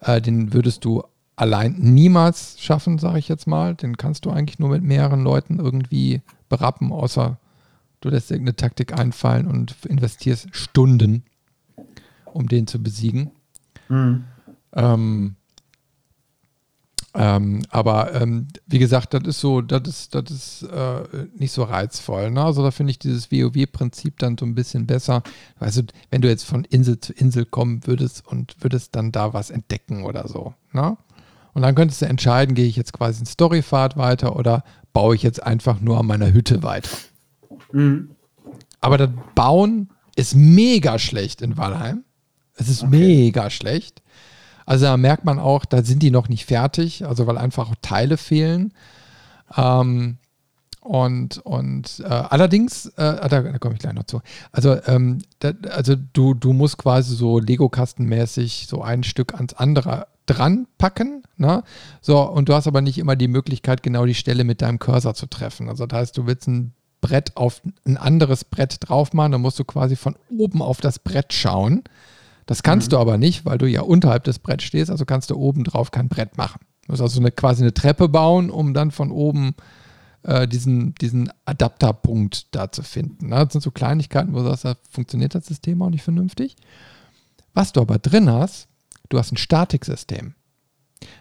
äh, 0.00 0.20
den 0.20 0.52
würdest 0.52 0.84
du 0.84 1.02
allein 1.36 1.74
niemals 1.78 2.56
schaffen, 2.60 2.98
sage 2.98 3.18
ich 3.18 3.28
jetzt 3.28 3.46
mal. 3.46 3.74
Den 3.74 3.96
kannst 3.96 4.24
du 4.24 4.30
eigentlich 4.30 4.58
nur 4.58 4.68
mit 4.68 4.82
mehreren 4.82 5.22
Leuten 5.22 5.58
irgendwie 5.58 6.22
berappen, 6.48 6.92
außer 6.92 7.38
du 8.02 8.10
lässt 8.10 8.30
irgendeine 8.30 8.56
Taktik 8.56 8.92
einfallen 8.92 9.46
und 9.46 9.74
investierst 9.88 10.48
Stunden, 10.52 11.24
um 12.26 12.48
den 12.48 12.66
zu 12.66 12.82
besiegen. 12.82 13.30
Mhm. 13.88 14.24
Ähm, 14.74 15.36
ähm, 17.14 17.62
aber 17.68 18.14
ähm, 18.14 18.48
wie 18.66 18.78
gesagt, 18.78 19.12
das 19.12 19.22
ist 19.24 19.40
so, 19.40 19.60
das 19.60 19.86
ist, 19.86 20.14
das 20.14 20.30
ist 20.30 20.62
äh, 20.62 21.26
nicht 21.36 21.52
so 21.52 21.62
reizvoll. 21.62 22.30
Ne? 22.30 22.42
Also 22.42 22.62
da 22.62 22.70
finde 22.70 22.90
ich 22.90 22.98
dieses 22.98 23.30
WoW-Prinzip 23.30 24.18
dann 24.18 24.38
so 24.38 24.46
ein 24.46 24.54
bisschen 24.54 24.86
besser. 24.86 25.22
Also 25.58 25.82
wenn 26.10 26.22
du 26.22 26.28
jetzt 26.28 26.44
von 26.44 26.64
Insel 26.64 27.00
zu 27.00 27.12
Insel 27.12 27.44
kommen 27.44 27.86
würdest 27.86 28.26
und 28.26 28.56
würdest 28.60 28.96
dann 28.96 29.12
da 29.12 29.34
was 29.34 29.50
entdecken 29.50 30.04
oder 30.04 30.26
so. 30.26 30.54
Ne? 30.72 30.96
Und 31.52 31.62
dann 31.62 31.74
könntest 31.74 32.00
du 32.00 32.06
entscheiden, 32.06 32.54
gehe 32.54 32.66
ich 32.66 32.76
jetzt 32.76 32.94
quasi 32.94 33.20
in 33.20 33.26
Storyfahrt 33.26 33.98
weiter 33.98 34.36
oder 34.36 34.64
baue 34.94 35.14
ich 35.14 35.22
jetzt 35.22 35.42
einfach 35.42 35.80
nur 35.80 35.98
an 35.98 36.06
meiner 36.06 36.32
Hütte 36.32 36.62
weiter. 36.62 36.90
Mhm. 37.72 38.10
Aber 38.80 38.98
das 38.98 39.10
Bauen 39.34 39.90
ist 40.16 40.34
mega 40.34 40.98
schlecht 40.98 41.42
in 41.42 41.56
Valheim. 41.56 42.04
Es 42.56 42.68
ist 42.68 42.82
okay. 42.82 42.90
mega 42.90 43.50
schlecht. 43.50 44.02
Also 44.66 44.86
da 44.86 44.96
merkt 44.96 45.24
man 45.24 45.38
auch, 45.38 45.64
da 45.64 45.82
sind 45.82 46.02
die 46.02 46.10
noch 46.10 46.28
nicht 46.28 46.46
fertig, 46.46 47.04
also 47.04 47.26
weil 47.26 47.38
einfach 47.38 47.70
auch 47.70 47.74
Teile 47.82 48.16
fehlen. 48.16 48.72
Ähm, 49.56 50.18
und, 50.80 51.38
und 51.38 52.00
äh, 52.00 52.08
allerdings, 52.08 52.86
äh, 52.96 53.02
ah, 53.02 53.28
da, 53.28 53.42
da 53.42 53.58
komme 53.58 53.74
ich 53.74 53.80
gleich 53.80 53.92
noch 53.92 54.04
zu. 54.04 54.20
Also, 54.50 54.76
ähm, 54.86 55.18
da, 55.38 55.52
also 55.70 55.94
du, 55.94 56.34
du 56.34 56.52
musst 56.52 56.76
quasi 56.76 57.14
so 57.14 57.38
Lego-Kastenmäßig 57.38 58.66
so 58.68 58.82
ein 58.82 59.04
Stück 59.04 59.34
ans 59.34 59.54
andere 59.54 60.08
dran 60.26 60.66
packen. 60.78 61.22
Ne? 61.36 61.62
So, 62.00 62.20
und 62.28 62.48
du 62.48 62.54
hast 62.54 62.66
aber 62.66 62.80
nicht 62.80 62.98
immer 62.98 63.14
die 63.14 63.28
Möglichkeit, 63.28 63.82
genau 63.84 64.06
die 64.06 64.14
Stelle 64.14 64.42
mit 64.42 64.60
deinem 64.60 64.80
Cursor 64.80 65.14
zu 65.14 65.26
treffen. 65.26 65.68
Also 65.68 65.86
das 65.86 65.98
heißt, 65.98 66.18
du 66.18 66.26
willst 66.26 66.48
ein 66.48 66.74
Brett 67.02 67.36
auf 67.36 67.60
ein 67.84 67.98
anderes 67.98 68.44
Brett 68.44 68.78
drauf 68.80 69.12
machen, 69.12 69.32
dann 69.32 69.42
musst 69.42 69.58
du 69.58 69.64
quasi 69.64 69.96
von 69.96 70.16
oben 70.30 70.62
auf 70.62 70.80
das 70.80 70.98
Brett 70.98 71.34
schauen. 71.34 71.82
Das 72.46 72.62
kannst 72.62 72.88
mhm. 72.88 72.90
du 72.92 72.98
aber 72.98 73.18
nicht, 73.18 73.44
weil 73.44 73.58
du 73.58 73.68
ja 73.68 73.82
unterhalb 73.82 74.24
des 74.24 74.38
Bretts 74.38 74.64
stehst, 74.64 74.90
also 74.90 75.04
kannst 75.04 75.30
du 75.30 75.36
oben 75.36 75.64
drauf 75.64 75.90
kein 75.90 76.08
Brett 76.08 76.38
machen. 76.38 76.60
Du 76.86 76.92
musst 76.92 77.02
also 77.02 77.20
eine, 77.20 77.30
quasi 77.30 77.62
eine 77.62 77.74
Treppe 77.74 78.08
bauen, 78.08 78.50
um 78.50 78.72
dann 78.72 78.90
von 78.90 79.10
oben 79.10 79.54
äh, 80.22 80.48
diesen, 80.48 80.94
diesen 80.94 81.30
Adapterpunkt 81.44 82.54
da 82.54 82.72
zu 82.72 82.82
finden. 82.82 83.28
Ne? 83.28 83.36
Das 83.36 83.52
sind 83.52 83.60
so 83.60 83.70
Kleinigkeiten, 83.70 84.32
wo 84.32 84.38
du 84.38 84.44
sagst, 84.44 84.64
da 84.64 84.74
funktioniert 84.90 85.34
das 85.34 85.46
System 85.46 85.82
auch 85.82 85.90
nicht 85.90 86.02
vernünftig. 86.02 86.56
Was 87.54 87.72
du 87.72 87.80
aber 87.80 87.98
drin 87.98 88.30
hast, 88.30 88.68
du 89.08 89.18
hast 89.18 89.32
ein 89.32 89.36
Statiksystem. 89.36 90.34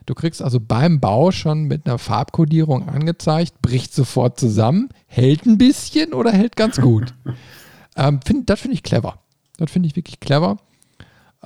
Du 0.05 0.13
kriegst 0.13 0.41
also 0.41 0.59
beim 0.59 0.99
Bau 0.99 1.31
schon 1.31 1.63
mit 1.63 1.85
einer 1.85 1.97
Farbkodierung 1.97 2.89
angezeigt, 2.89 3.61
bricht 3.61 3.93
sofort 3.93 4.39
zusammen, 4.39 4.89
hält 5.07 5.45
ein 5.45 5.57
bisschen 5.57 6.13
oder 6.13 6.31
hält 6.31 6.55
ganz 6.55 6.79
gut. 6.79 7.13
ähm, 7.95 8.19
find, 8.25 8.49
das 8.49 8.61
finde 8.61 8.75
ich 8.75 8.83
clever. 8.83 9.19
Das 9.57 9.71
finde 9.71 9.87
ich 9.87 9.95
wirklich 9.95 10.19
clever. 10.19 10.57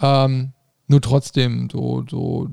Ähm, 0.01 0.53
nur 0.87 1.01
trotzdem, 1.01 1.69
so, 1.71 2.05
so, 2.09 2.49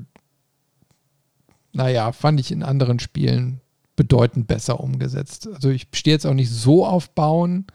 naja, 1.71 2.11
fand 2.11 2.39
ich 2.39 2.51
in 2.51 2.63
anderen 2.63 2.99
Spielen 2.99 3.61
bedeutend 3.95 4.47
besser 4.47 4.79
umgesetzt. 4.79 5.47
Also 5.53 5.69
ich 5.69 5.87
stehe 5.93 6.15
jetzt 6.15 6.25
auch 6.25 6.33
nicht 6.33 6.49
so 6.49 6.85
auf 6.85 7.11
Bauen. 7.11 7.67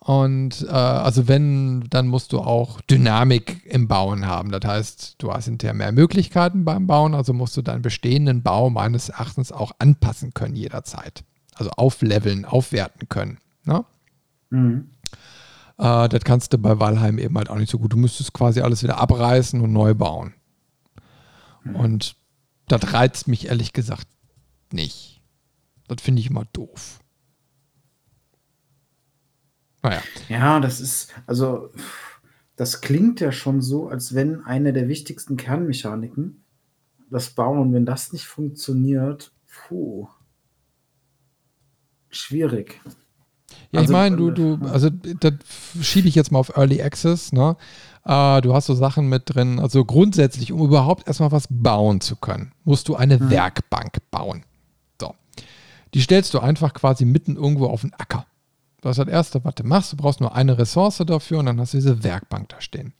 Und 0.00 0.62
äh, 0.62 0.70
also 0.70 1.28
wenn, 1.28 1.84
dann 1.90 2.08
musst 2.08 2.32
du 2.32 2.40
auch 2.40 2.80
Dynamik 2.80 3.64
im 3.66 3.86
Bauen 3.86 4.26
haben. 4.26 4.50
Das 4.50 4.64
heißt, 4.64 5.16
du 5.18 5.32
hast 5.32 5.44
hinterher 5.44 5.74
mehr 5.74 5.92
Möglichkeiten 5.92 6.64
beim 6.64 6.86
Bauen, 6.86 7.14
also 7.14 7.34
musst 7.34 7.56
du 7.56 7.62
deinen 7.62 7.82
bestehenden 7.82 8.42
Bau 8.42 8.70
meines 8.70 9.10
Erachtens 9.10 9.52
auch 9.52 9.72
anpassen 9.78 10.32
können 10.32 10.56
jederzeit. 10.56 11.22
Also 11.54 11.70
aufleveln, 11.72 12.46
aufwerten 12.46 13.10
können. 13.10 13.38
Ne? 13.64 13.84
Mhm. 14.48 14.88
Äh, 15.76 16.08
das 16.08 16.24
kannst 16.24 16.54
du 16.54 16.58
bei 16.58 16.80
Valheim 16.80 17.18
eben 17.18 17.36
halt 17.36 17.50
auch 17.50 17.56
nicht 17.56 17.70
so 17.70 17.78
gut. 17.78 17.92
Du 17.92 17.98
müsstest 17.98 18.32
quasi 18.32 18.62
alles 18.62 18.82
wieder 18.82 18.98
abreißen 18.98 19.60
und 19.60 19.72
neu 19.72 19.92
bauen. 19.92 20.32
Mhm. 21.62 21.76
Und 21.76 22.16
das 22.68 22.94
reizt 22.94 23.28
mich 23.28 23.48
ehrlich 23.48 23.74
gesagt 23.74 24.08
nicht. 24.72 25.20
Das 25.88 26.00
finde 26.00 26.20
ich 26.20 26.30
immer 26.30 26.46
doof. 26.54 26.99
Naja. 29.82 30.02
Ja, 30.28 30.60
das 30.60 30.80
ist, 30.80 31.14
also, 31.26 31.70
das 32.56 32.80
klingt 32.80 33.20
ja 33.20 33.32
schon 33.32 33.62
so, 33.62 33.88
als 33.88 34.14
wenn 34.14 34.44
eine 34.44 34.72
der 34.72 34.88
wichtigsten 34.88 35.36
Kernmechaniken, 35.36 36.44
das 37.10 37.30
Bauen, 37.30 37.72
wenn 37.72 37.86
das 37.86 38.12
nicht 38.12 38.26
funktioniert, 38.26 39.32
puh, 39.48 40.08
schwierig. 42.08 42.80
Ja, 43.72 43.80
also, 43.80 43.92
ich 43.92 43.96
meine, 43.96 44.16
du, 44.16 44.30
du, 44.30 44.58
also 44.66 44.90
das 44.90 45.34
schiebe 45.80 46.08
ich 46.08 46.14
jetzt 46.14 46.30
mal 46.30 46.38
auf 46.38 46.56
Early 46.56 46.82
Access, 46.82 47.32
ne? 47.32 47.56
Äh, 48.04 48.40
du 48.40 48.54
hast 48.54 48.66
so 48.66 48.74
Sachen 48.74 49.08
mit 49.08 49.22
drin. 49.26 49.58
Also 49.58 49.84
grundsätzlich, 49.84 50.52
um 50.52 50.60
überhaupt 50.62 51.06
erstmal 51.06 51.32
was 51.32 51.46
bauen 51.50 52.00
zu 52.00 52.16
können, 52.16 52.52
musst 52.64 52.88
du 52.88 52.96
eine 52.96 53.18
mhm. 53.18 53.30
Werkbank 53.30 53.98
bauen. 54.10 54.44
So. 55.00 55.14
Die 55.94 56.00
stellst 56.00 56.34
du 56.34 56.40
einfach 56.40 56.74
quasi 56.74 57.04
mitten 57.04 57.36
irgendwo 57.36 57.66
auf 57.66 57.82
den 57.82 57.92
Acker. 57.94 58.26
Das 58.80 58.98
ist 58.98 59.06
das 59.06 59.12
Erste, 59.12 59.44
was 59.44 59.54
du 59.54 59.64
machst. 59.64 59.92
Du 59.92 59.96
brauchst 59.96 60.20
nur 60.20 60.34
eine 60.34 60.58
Ressource 60.58 61.02
dafür 61.06 61.38
und 61.38 61.46
dann 61.46 61.60
hast 61.60 61.74
du 61.74 61.78
diese 61.78 62.02
Werkbank 62.02 62.48
da 62.48 62.60
stehen. 62.60 62.94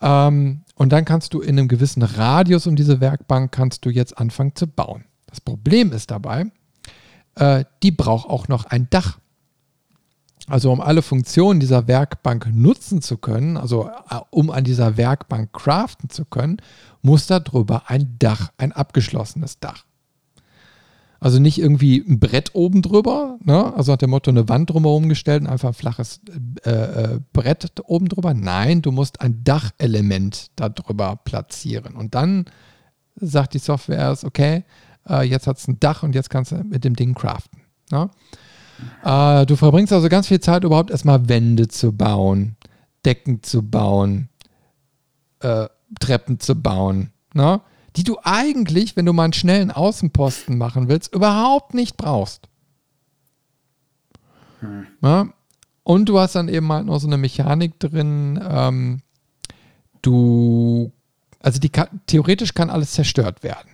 Ähm, 0.00 0.62
und 0.74 0.92
dann 0.92 1.04
kannst 1.04 1.34
du 1.34 1.40
in 1.40 1.58
einem 1.58 1.68
gewissen 1.68 2.02
Radius 2.02 2.66
um 2.66 2.76
diese 2.76 3.00
Werkbank 3.00 3.52
kannst 3.52 3.84
du 3.84 3.90
jetzt 3.90 4.18
anfangen 4.18 4.54
zu 4.54 4.66
bauen. 4.66 5.04
Das 5.26 5.40
Problem 5.40 5.92
ist 5.92 6.10
dabei, 6.10 6.46
äh, 7.36 7.64
die 7.82 7.90
braucht 7.90 8.28
auch 8.28 8.48
noch 8.48 8.66
ein 8.66 8.88
Dach. 8.90 9.18
Also 10.46 10.70
um 10.70 10.80
alle 10.80 11.00
Funktionen 11.00 11.58
dieser 11.58 11.88
Werkbank 11.88 12.50
nutzen 12.52 13.00
zu 13.00 13.16
können, 13.16 13.56
also 13.56 13.88
äh, 14.10 14.20
um 14.30 14.50
an 14.50 14.64
dieser 14.64 14.96
Werkbank 14.98 15.52
craften 15.52 16.10
zu 16.10 16.24
können, 16.26 16.58
muss 17.00 17.26
darüber 17.26 17.84
ein 17.86 18.16
Dach, 18.18 18.52
ein 18.58 18.72
abgeschlossenes 18.72 19.58
Dach. 19.58 19.84
Also 21.24 21.38
nicht 21.38 21.58
irgendwie 21.58 22.04
ein 22.06 22.20
Brett 22.20 22.54
oben 22.54 22.82
drüber, 22.82 23.38
ne? 23.42 23.72
also 23.74 23.92
nach 23.92 23.96
dem 23.96 24.10
Motto 24.10 24.30
eine 24.30 24.46
Wand 24.50 24.68
drumherum 24.68 25.08
gestellt 25.08 25.40
und 25.40 25.46
einfach 25.46 25.68
ein 25.68 25.74
flaches 25.74 26.20
äh, 26.66 26.70
äh, 26.70 27.20
Brett 27.32 27.72
oben 27.86 28.10
drüber. 28.10 28.34
Nein, 28.34 28.82
du 28.82 28.92
musst 28.92 29.22
ein 29.22 29.42
Dachelement 29.42 30.50
darüber 30.54 31.16
platzieren. 31.16 31.96
Und 31.96 32.14
dann 32.14 32.44
sagt 33.16 33.54
die 33.54 33.58
Software, 33.58 34.14
okay, 34.22 34.64
äh, 35.08 35.22
jetzt 35.22 35.46
hat 35.46 35.56
es 35.56 35.66
ein 35.66 35.80
Dach 35.80 36.02
und 36.02 36.14
jetzt 36.14 36.28
kannst 36.28 36.52
du 36.52 36.56
mit 36.56 36.84
dem 36.84 36.94
Ding 36.94 37.14
craften. 37.14 37.62
Ne? 37.90 38.10
Äh, 39.02 39.46
du 39.46 39.56
verbringst 39.56 39.94
also 39.94 40.10
ganz 40.10 40.28
viel 40.28 40.40
Zeit, 40.40 40.62
überhaupt 40.62 40.90
erstmal 40.90 41.26
Wände 41.26 41.68
zu 41.68 41.92
bauen, 41.92 42.56
Decken 43.06 43.42
zu 43.42 43.62
bauen, 43.62 44.28
äh, 45.40 45.68
Treppen 46.00 46.38
zu 46.38 46.54
bauen, 46.54 47.12
ne? 47.32 47.62
Die 47.96 48.04
du 48.04 48.18
eigentlich, 48.22 48.96
wenn 48.96 49.06
du 49.06 49.12
mal 49.12 49.24
einen 49.24 49.32
schnellen 49.32 49.70
Außenposten 49.70 50.58
machen 50.58 50.88
willst, 50.88 51.14
überhaupt 51.14 51.74
nicht 51.74 51.96
brauchst. 51.96 52.48
Hm. 54.60 54.86
Ne? 55.00 55.32
Und 55.82 56.08
du 56.08 56.18
hast 56.18 56.34
dann 56.34 56.48
eben 56.48 56.72
halt 56.72 56.86
noch 56.86 56.98
so 56.98 57.06
eine 57.06 57.18
Mechanik 57.18 57.78
drin, 57.78 58.40
ähm, 58.42 59.02
du, 60.02 60.92
also 61.40 61.60
die 61.60 61.70
theoretisch 62.06 62.54
kann 62.54 62.70
alles 62.70 62.92
zerstört 62.92 63.42
werden. 63.42 63.70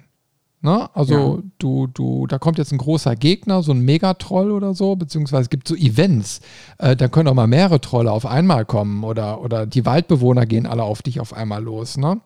Ne? 0.63 0.95
Also 0.95 1.37
ja. 1.37 1.43
du, 1.59 1.87
du, 1.87 2.27
da 2.27 2.39
kommt 2.39 2.59
jetzt 2.59 2.73
ein 2.73 2.79
großer 2.79 3.17
Gegner, 3.17 3.63
so 3.63 3.73
ein 3.73 3.81
Megatroll 3.81 4.51
oder 4.51 4.75
so, 4.75 4.95
beziehungsweise 4.97 5.45
es 5.45 5.51
gibt 5.51 5.67
so 5.67 5.75
Events, 5.75 6.41
äh, 6.79 6.95
da 6.97 7.09
können 7.09 7.29
auch 7.29 7.35
mal 7.35 7.47
mehrere 7.47 7.81
Trolle 7.81 8.13
auf 8.13 8.27
einmal 8.27 8.67
kommen 8.67 9.03
oder, 9.05 9.41
oder 9.41 9.67
die 9.67 9.87
Waldbewohner 9.87 10.45
gehen 10.45 10.67
alle 10.67 10.83
auf 10.83 11.01
dich 11.01 11.21
auf 11.21 11.33
einmal 11.33 11.63
los, 11.63 11.97
ne? 11.97 12.21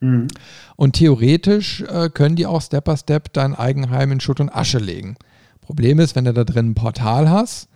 Mhm. 0.00 0.28
Und 0.76 0.94
theoretisch 0.94 1.82
äh, 1.82 2.10
können 2.10 2.36
die 2.36 2.46
auch 2.46 2.62
Step 2.62 2.84
by 2.84 2.96
Step 2.96 3.32
dein 3.32 3.54
Eigenheim 3.54 4.12
in 4.12 4.20
Schutt 4.20 4.40
und 4.40 4.54
Asche 4.54 4.78
legen. 4.78 5.16
Problem 5.60 5.98
ist, 5.98 6.14
wenn 6.14 6.26
du 6.26 6.32
da 6.32 6.44
drin 6.44 6.70
ein 6.70 6.74
Portal 6.74 7.30
hast 7.30 7.68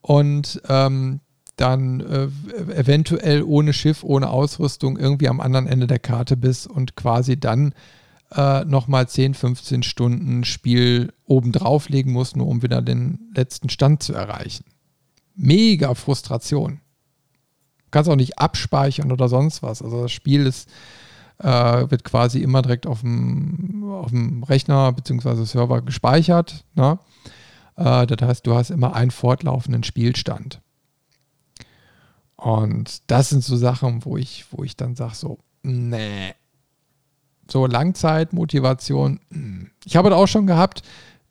und 0.00 0.60
ähm, 0.68 1.20
dann 1.56 2.00
äh, 2.00 2.28
eventuell 2.74 3.42
ohne 3.42 3.72
Schiff, 3.72 4.04
ohne 4.04 4.30
Ausrüstung 4.30 4.98
irgendwie 4.98 5.28
am 5.28 5.40
anderen 5.40 5.66
Ende 5.66 5.86
der 5.86 5.98
Karte 5.98 6.36
bist 6.36 6.66
und 6.66 6.96
quasi 6.96 7.40
dann 7.40 7.74
äh, 8.34 8.64
nochmal 8.64 9.08
10, 9.08 9.34
15 9.34 9.82
Stunden 9.82 10.44
Spiel 10.44 11.12
obendrauf 11.24 11.88
legen 11.88 12.12
muss, 12.12 12.36
nur 12.36 12.46
um 12.46 12.62
wieder 12.62 12.82
den 12.82 13.30
letzten 13.34 13.70
Stand 13.70 14.02
zu 14.02 14.12
erreichen. 14.12 14.64
Mega 15.34 15.94
Frustration. 15.94 16.80
Du 17.78 17.90
kannst 17.90 18.10
auch 18.10 18.16
nicht 18.16 18.38
abspeichern 18.38 19.12
oder 19.12 19.28
sonst 19.28 19.62
was. 19.62 19.80
Also 19.80 20.02
das 20.02 20.12
Spiel 20.12 20.44
ist, 20.44 20.68
äh, 21.38 21.90
wird 21.90 22.04
quasi 22.04 22.40
immer 22.40 22.62
direkt 22.62 22.86
auf 22.86 23.00
dem, 23.00 23.84
auf 23.90 24.10
dem 24.10 24.42
Rechner 24.42 24.92
bzw. 24.92 25.44
Server 25.44 25.82
gespeichert. 25.82 26.64
Ne? 26.74 26.98
Äh, 27.76 28.06
das 28.06 28.26
heißt, 28.26 28.46
du 28.46 28.54
hast 28.54 28.70
immer 28.70 28.94
einen 28.94 29.10
fortlaufenden 29.10 29.84
Spielstand. 29.84 30.60
Und 32.36 33.10
das 33.10 33.30
sind 33.30 33.42
so 33.42 33.56
Sachen, 33.56 34.04
wo 34.04 34.16
ich, 34.16 34.46
wo 34.50 34.62
ich 34.62 34.76
dann 34.76 34.94
sage 34.94 35.14
so, 35.14 35.38
nee, 35.62 36.34
so 37.50 37.66
Langzeitmotivation. 37.66 39.20
Ich 39.84 39.96
habe 39.96 40.10
das 40.10 40.18
auch 40.18 40.26
schon 40.26 40.46
gehabt. 40.46 40.82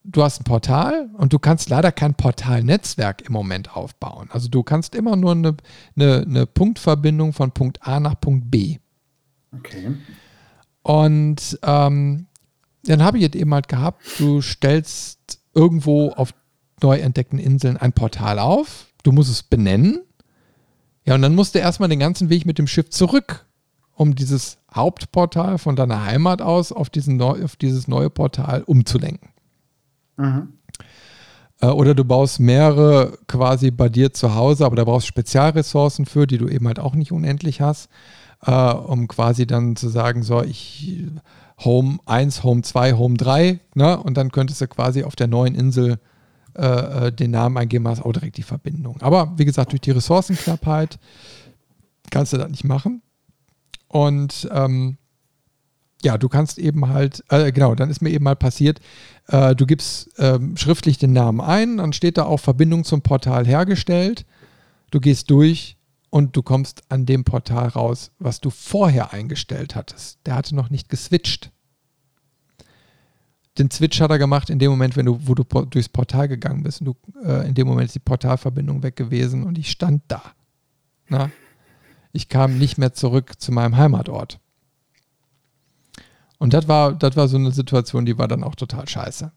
Du 0.03 0.23
hast 0.23 0.39
ein 0.39 0.43
Portal 0.43 1.09
und 1.17 1.33
du 1.33 1.39
kannst 1.39 1.69
leider 1.69 1.91
kein 1.91 2.13
Portalnetzwerk 2.13 3.23
im 3.23 3.33
Moment 3.33 3.75
aufbauen. 3.75 4.29
Also 4.31 4.49
du 4.49 4.61
kannst 4.61 4.93
immer 4.93 5.15
nur 5.15 5.31
eine, 5.31 5.55
eine, 5.95 6.21
eine 6.21 6.45
Punktverbindung 6.45 7.33
von 7.33 7.51
Punkt 7.51 7.85
A 7.87 7.99
nach 7.99 8.19
Punkt 8.19 8.51
B. 8.51 8.77
Okay. 9.59 9.95
Und 10.83 11.59
ähm, 11.63 12.27
dann 12.83 13.03
habe 13.03 13.17
ich 13.17 13.23
jetzt 13.23 13.35
eben 13.35 13.53
halt 13.53 13.67
gehabt, 13.67 14.03
du 14.19 14.41
stellst 14.41 15.39
irgendwo 15.53 16.11
auf 16.11 16.33
neu 16.81 16.97
entdeckten 16.97 17.39
Inseln 17.39 17.77
ein 17.77 17.93
Portal 17.93 18.39
auf, 18.39 18.87
du 19.03 19.11
musst 19.11 19.31
es 19.31 19.43
benennen. 19.43 20.01
Ja, 21.05 21.15
und 21.15 21.21
dann 21.21 21.35
musst 21.35 21.55
du 21.55 21.59
erstmal 21.59 21.89
den 21.89 21.99
ganzen 21.99 22.29
Weg 22.29 22.45
mit 22.45 22.57
dem 22.57 22.67
Schiff 22.67 22.89
zurück, 22.89 23.45
um 23.95 24.15
dieses 24.15 24.57
Hauptportal 24.73 25.57
von 25.57 25.75
deiner 25.75 26.05
Heimat 26.05 26.41
aus 26.41 26.71
auf, 26.71 26.89
diesen 26.89 27.17
neu, 27.17 27.43
auf 27.43 27.55
dieses 27.55 27.87
neue 27.87 28.09
Portal 28.09 28.63
umzulenken. 28.63 29.29
Mhm. 30.17 30.53
Äh, 31.61 31.67
oder 31.67 31.95
du 31.95 32.03
baust 32.03 32.39
mehrere 32.39 33.17
quasi 33.27 33.71
bei 33.71 33.89
dir 33.89 34.13
zu 34.13 34.35
Hause, 34.35 34.65
aber 34.65 34.75
da 34.75 34.83
brauchst 34.83 35.07
du 35.07 35.09
Spezialressourcen 35.09 36.05
für, 36.05 36.27
die 36.27 36.37
du 36.37 36.47
eben 36.47 36.67
halt 36.67 36.79
auch 36.79 36.95
nicht 36.95 37.11
unendlich 37.11 37.61
hast, 37.61 37.89
äh, 38.45 38.51
um 38.51 39.07
quasi 39.07 39.47
dann 39.47 39.75
zu 39.75 39.89
sagen, 39.89 40.23
so, 40.23 40.43
ich 40.43 41.03
Home 41.63 41.99
1, 42.05 42.43
Home 42.43 42.61
2, 42.61 42.93
Home 42.93 43.17
3, 43.17 43.59
ne? 43.75 43.97
Und 43.97 44.17
dann 44.17 44.31
könntest 44.31 44.61
du 44.61 44.67
quasi 44.67 45.03
auf 45.03 45.15
der 45.15 45.27
neuen 45.27 45.55
Insel 45.55 45.99
äh, 46.57 47.07
äh, 47.07 47.11
den 47.11 47.31
Namen 47.31 47.57
eingeben, 47.57 47.87
hast 47.87 48.01
auch 48.01 48.13
direkt 48.13 48.37
die 48.37 48.43
Verbindung. 48.43 49.01
Aber 49.01 49.33
wie 49.37 49.45
gesagt, 49.45 49.71
durch 49.71 49.81
die 49.81 49.91
Ressourcenknappheit 49.91 50.99
kannst 52.11 52.33
du 52.33 52.37
das 52.37 52.49
nicht 52.49 52.63
machen. 52.63 53.01
Und 53.87 54.47
ähm, 54.51 54.97
ja, 56.01 56.17
du 56.17 56.29
kannst 56.29 56.57
eben 56.57 56.89
halt, 56.89 57.23
äh, 57.29 57.51
genau, 57.51 57.75
dann 57.75 57.89
ist 57.89 58.01
mir 58.01 58.09
eben 58.09 58.23
mal 58.23 58.35
passiert, 58.35 58.79
äh, 59.27 59.55
du 59.55 59.65
gibst 59.65 60.11
ähm, 60.17 60.55
schriftlich 60.55 60.97
den 60.97 61.13
Namen 61.13 61.41
ein, 61.41 61.77
dann 61.77 61.93
steht 61.93 62.17
da 62.17 62.23
auch 62.23 62.39
Verbindung 62.39 62.83
zum 62.83 63.01
Portal 63.01 63.47
hergestellt. 63.47 64.25
Du 64.91 64.99
gehst 64.99 65.31
durch 65.31 65.77
und 66.09 66.35
du 66.35 66.43
kommst 66.43 66.83
an 66.89 67.05
dem 67.05 67.23
Portal 67.23 67.67
raus, 67.69 68.11
was 68.19 68.39
du 68.39 68.49
vorher 68.49 69.13
eingestellt 69.13 69.75
hattest. 69.75 70.19
Der 70.25 70.35
hatte 70.35 70.55
noch 70.55 70.69
nicht 70.69 70.89
geswitcht. 70.89 71.51
Den 73.57 73.71
Switch 73.71 74.01
hat 74.01 74.11
er 74.11 74.17
gemacht 74.17 74.49
in 74.49 74.59
dem 74.59 74.71
Moment, 74.71 74.97
wenn 74.97 75.05
du, 75.05 75.19
wo 75.27 75.33
du 75.33 75.43
durchs 75.43 75.89
Portal 75.89 76.27
gegangen 76.27 76.63
bist. 76.63 76.81
Und 76.81 76.85
du, 76.85 76.95
äh, 77.23 77.47
in 77.47 77.53
dem 77.53 77.67
Moment 77.67 77.87
ist 77.87 77.95
die 77.95 77.99
Portalverbindung 77.99 78.83
weg 78.83 78.95
gewesen 78.95 79.43
und 79.43 79.57
ich 79.57 79.71
stand 79.71 80.03
da. 80.07 80.21
Na? 81.07 81.31
ich 82.15 82.29
kam 82.29 82.57
nicht 82.57 82.77
mehr 82.77 82.93
zurück 82.93 83.33
zu 83.39 83.51
meinem 83.51 83.75
Heimatort. 83.75 84.39
Und 86.37 86.53
das 86.53 86.67
war, 86.67 86.93
das 86.93 87.15
war 87.17 87.27
so 87.27 87.37
eine 87.37 87.51
Situation, 87.51 88.05
die 88.05 88.17
war 88.17 88.27
dann 88.27 88.43
auch 88.43 88.55
total 88.55 88.87
scheiße. 88.87 89.31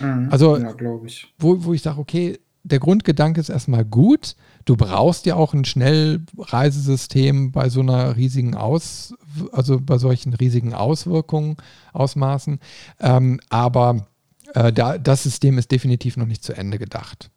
Mhm, 0.00 0.28
also, 0.30 0.56
ja, 0.56 0.74
ich. 1.04 1.34
Wo, 1.38 1.64
wo 1.64 1.74
ich 1.74 1.82
sage, 1.82 1.98
okay, 1.98 2.38
der 2.62 2.78
Grundgedanke 2.78 3.40
ist 3.40 3.48
erstmal 3.48 3.84
gut. 3.84 4.36
Du 4.68 4.76
brauchst 4.76 5.24
ja 5.24 5.34
auch 5.34 5.54
ein 5.54 5.64
Schnellreisesystem 5.64 7.52
bei 7.52 7.70
so 7.70 7.80
einer 7.80 8.18
riesigen 8.18 8.54
Aus, 8.54 9.14
also 9.50 9.80
bei 9.80 9.96
solchen 9.96 10.34
riesigen 10.34 10.74
Auswirkungen, 10.74 11.56
Ausmaßen. 11.94 12.60
Ähm, 13.00 13.40
aber 13.48 14.06
äh, 14.52 14.70
da, 14.70 14.98
das 14.98 15.22
System 15.22 15.56
ist 15.56 15.70
definitiv 15.72 16.18
noch 16.18 16.26
nicht 16.26 16.44
zu 16.44 16.52
Ende 16.52 16.78
gedacht. 16.78 17.30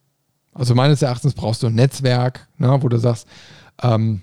Also 0.52 0.74
meines 0.74 1.00
Erachtens 1.00 1.32
brauchst 1.32 1.62
du 1.62 1.68
ein 1.68 1.74
Netzwerk, 1.74 2.48
ne, 2.58 2.82
wo 2.82 2.90
du 2.90 2.98
sagst, 2.98 3.26
ähm, 3.82 4.20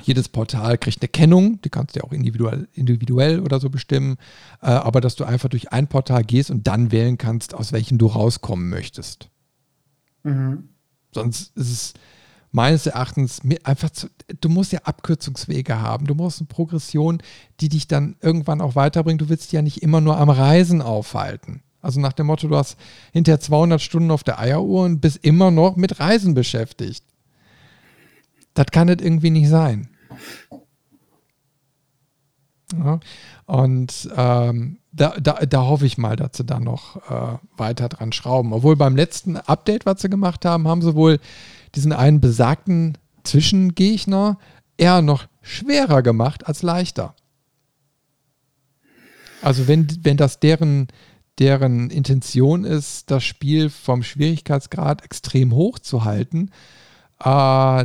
jedes 0.00 0.30
Portal 0.30 0.78
kriegt 0.78 1.02
eine 1.02 1.08
Kennung, 1.08 1.60
die 1.60 1.68
kannst 1.68 1.94
du 1.94 2.00
ja 2.00 2.04
auch 2.06 2.12
individuell, 2.12 2.68
individuell 2.72 3.40
oder 3.40 3.60
so 3.60 3.68
bestimmen, 3.68 4.16
äh, 4.62 4.68
aber 4.68 5.02
dass 5.02 5.14
du 5.14 5.24
einfach 5.24 5.50
durch 5.50 5.72
ein 5.72 5.88
Portal 5.88 6.24
gehst 6.24 6.50
und 6.50 6.66
dann 6.66 6.90
wählen 6.90 7.18
kannst, 7.18 7.52
aus 7.52 7.72
welchem 7.72 7.98
du 7.98 8.06
rauskommen 8.06 8.70
möchtest. 8.70 9.28
Mhm. 10.22 10.70
Sonst 11.12 11.54
ist 11.54 11.70
es 11.70 11.94
meines 12.52 12.86
Erachtens 12.86 13.40
einfach 13.64 13.90
zu, 13.90 14.08
du 14.40 14.48
musst 14.48 14.72
ja 14.72 14.80
Abkürzungswege 14.80 15.80
haben. 15.80 16.06
Du 16.06 16.14
musst 16.14 16.40
eine 16.40 16.48
Progression, 16.48 17.22
die 17.60 17.68
dich 17.68 17.86
dann 17.86 18.16
irgendwann 18.20 18.60
auch 18.60 18.74
weiterbringt. 18.74 19.20
Du 19.20 19.28
willst 19.28 19.52
ja 19.52 19.62
nicht 19.62 19.82
immer 19.82 20.00
nur 20.00 20.16
am 20.16 20.30
Reisen 20.30 20.82
aufhalten. 20.82 21.62
Also 21.82 22.00
nach 22.00 22.12
dem 22.12 22.26
Motto, 22.26 22.48
du 22.48 22.56
hast 22.56 22.76
hinterher 23.12 23.40
200 23.40 23.80
Stunden 23.80 24.10
auf 24.10 24.24
der 24.24 24.38
Eieruhr 24.38 24.84
und 24.84 25.00
bist 25.00 25.18
immer 25.22 25.50
noch 25.50 25.76
mit 25.76 26.00
Reisen 26.00 26.34
beschäftigt. 26.34 27.04
Das 28.54 28.66
kann 28.66 28.88
es 28.88 29.00
irgendwie 29.00 29.30
nicht 29.30 29.48
sein. 29.48 29.88
Ja, 32.76 33.00
und 33.46 34.08
ähm, 34.16 34.78
da, 34.92 35.14
da, 35.20 35.34
da 35.46 35.62
hoffe 35.62 35.86
ich 35.86 35.98
mal, 35.98 36.16
dass 36.16 36.36
sie 36.36 36.44
da 36.44 36.60
noch 36.60 36.96
äh, 37.10 37.38
weiter 37.56 37.88
dran 37.88 38.12
schrauben. 38.12 38.52
Obwohl 38.52 38.76
beim 38.76 38.96
letzten 38.96 39.36
Update, 39.36 39.86
was 39.86 40.02
sie 40.02 40.10
gemacht 40.10 40.44
haben, 40.44 40.68
haben 40.68 40.82
sie 40.82 40.94
wohl 40.94 41.18
diesen 41.74 41.92
einen 41.92 42.20
besagten 42.20 42.98
Zwischengegner 43.24 44.38
eher 44.76 45.02
noch 45.02 45.26
schwerer 45.42 46.02
gemacht 46.02 46.46
als 46.46 46.62
leichter. 46.62 47.14
Also 49.42 49.68
wenn, 49.68 49.86
wenn 50.02 50.16
das 50.16 50.40
deren, 50.40 50.88
deren 51.38 51.90
Intention 51.90 52.64
ist, 52.64 53.10
das 53.10 53.24
Spiel 53.24 53.70
vom 53.70 54.02
Schwierigkeitsgrad 54.02 55.02
extrem 55.02 55.54
hoch 55.54 55.78
zu 55.78 56.04
halten, 56.04 56.50
äh, 57.22 57.84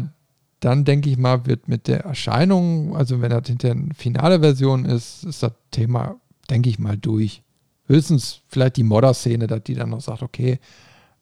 dann 0.60 0.84
denke 0.84 1.10
ich 1.10 1.18
mal, 1.18 1.45
wird 1.45 1.68
mit 1.68 1.88
der 1.88 2.02
Erscheinung, 2.02 2.95
also 2.95 3.22
wenn 3.22 3.30
das 3.30 3.48
hinter 3.48 3.72
eine 3.72 3.94
finale 3.94 4.40
Version 4.40 4.86
ist, 4.86 5.24
ist 5.24 5.44
das 5.44 5.52
Thema, 5.72 6.16
denke 6.49 6.70
ich 6.70 6.80
mal, 6.80 6.98
durch. 6.98 7.44
Höchstens 7.88 8.41
vielleicht 8.48 8.78
die 8.78 8.84
Modder-Szene, 8.84 9.48
die 9.62 9.76
dann 9.76 9.90
noch 9.91 10.02
sagt, 10.02 10.24
okay, 10.24 10.60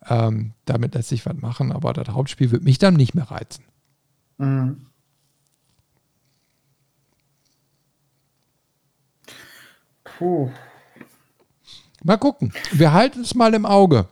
ähm, 0.08 0.54
damit 0.66 0.96
lässt 0.96 1.10
sich 1.10 1.26
was 1.26 1.36
machen, 1.38 1.72
aber 1.72 1.94
das 1.94 2.10
Hauptspiel 2.10 2.52
wird 2.52 2.64
mich 2.64 2.78
dann 2.78 2.96
nicht 2.96 3.16
mehr 3.16 3.30
reizen. 3.30 3.64
Mhm. 4.38 4.88
Puh. 10.04 10.50
Mal 12.04 12.18
gucken. 12.18 12.54
Wir 12.72 12.94
halten 12.94 13.22
es 13.22 13.34
mal 13.34 13.54
im 13.54 13.66
Auge. 13.66 14.08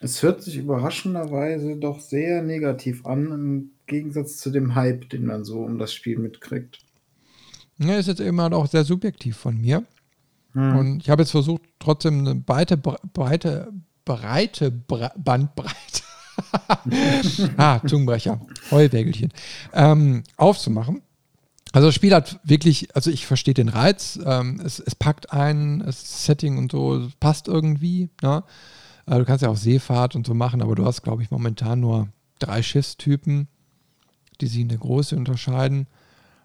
Es 0.00 0.22
hört 0.22 0.42
sich 0.42 0.56
überraschenderweise 0.56 1.76
doch 1.76 2.00
sehr 2.00 2.42
negativ 2.42 3.04
an, 3.06 3.32
im 3.32 3.70
Gegensatz 3.86 4.36
zu 4.36 4.50
dem 4.50 4.74
Hype, 4.74 5.08
den 5.10 5.26
man 5.26 5.44
so 5.44 5.62
um 5.62 5.78
das 5.78 5.92
Spiel 5.92 6.18
mitkriegt. 6.18 6.80
Ja, 7.78 7.96
ist 7.96 8.08
jetzt 8.08 8.20
immer 8.20 8.52
auch 8.52 8.66
sehr 8.66 8.84
subjektiv 8.84 9.36
von 9.36 9.60
mir. 9.60 9.84
Hm. 10.52 10.76
Und 10.76 11.02
ich 11.02 11.10
habe 11.10 11.22
jetzt 11.22 11.32
versucht, 11.32 11.62
trotzdem 11.78 12.20
eine 12.20 12.34
breite, 12.34 12.76
breite, 12.76 13.72
breite 14.06 14.70
Bandbreite 14.70 16.02
ah, 17.58 17.80
Zungenbrecher, 17.86 18.40
Heulwägelchen, 18.70 19.32
ähm, 19.74 20.22
aufzumachen. 20.38 21.02
Also 21.72 21.88
das 21.88 21.94
Spiel 21.94 22.14
hat 22.14 22.40
wirklich, 22.44 22.94
also 22.94 23.10
ich 23.10 23.26
verstehe 23.26 23.52
den 23.52 23.68
Reiz, 23.68 24.18
ähm, 24.24 24.62
es, 24.64 24.78
es, 24.78 24.94
packt 24.94 25.32
ein, 25.32 25.80
das 25.80 26.24
Setting 26.24 26.56
und 26.56 26.72
so 26.72 27.08
passt 27.20 27.48
irgendwie. 27.48 28.08
Ne? 28.22 28.44
Äh, 29.06 29.18
du 29.18 29.24
kannst 29.24 29.42
ja 29.42 29.50
auch 29.50 29.56
Seefahrt 29.56 30.14
und 30.14 30.26
so 30.26 30.32
machen, 30.32 30.62
aber 30.62 30.74
du 30.74 30.86
hast, 30.86 31.02
glaube 31.02 31.22
ich, 31.22 31.30
momentan 31.30 31.80
nur 31.80 32.08
drei 32.38 32.62
Schiffstypen, 32.62 33.48
die 34.40 34.46
sich 34.46 34.60
in 34.60 34.68
der 34.68 34.78
Größe 34.78 35.16
unterscheiden. 35.16 35.86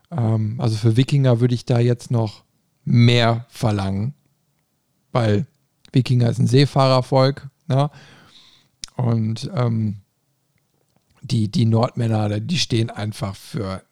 Ähm, 0.09 0.59
also 0.59 0.75
für 0.75 0.97
Wikinger 0.97 1.39
würde 1.39 1.55
ich 1.55 1.65
da 1.65 1.79
jetzt 1.79 2.11
noch 2.11 2.43
mehr 2.83 3.45
verlangen, 3.47 4.13
weil 5.11 5.45
Wikinger 5.91 6.29
ist 6.29 6.39
ein 6.39 6.47
Seefahrervolk. 6.47 7.49
Ne? 7.67 7.89
Und 8.95 9.49
ähm, 9.55 9.97
die, 11.21 11.49
die 11.49 11.65
Nordmänner, 11.65 12.39
die 12.39 12.57
stehen 12.57 12.89
einfach 12.89 13.35
für. 13.35 13.83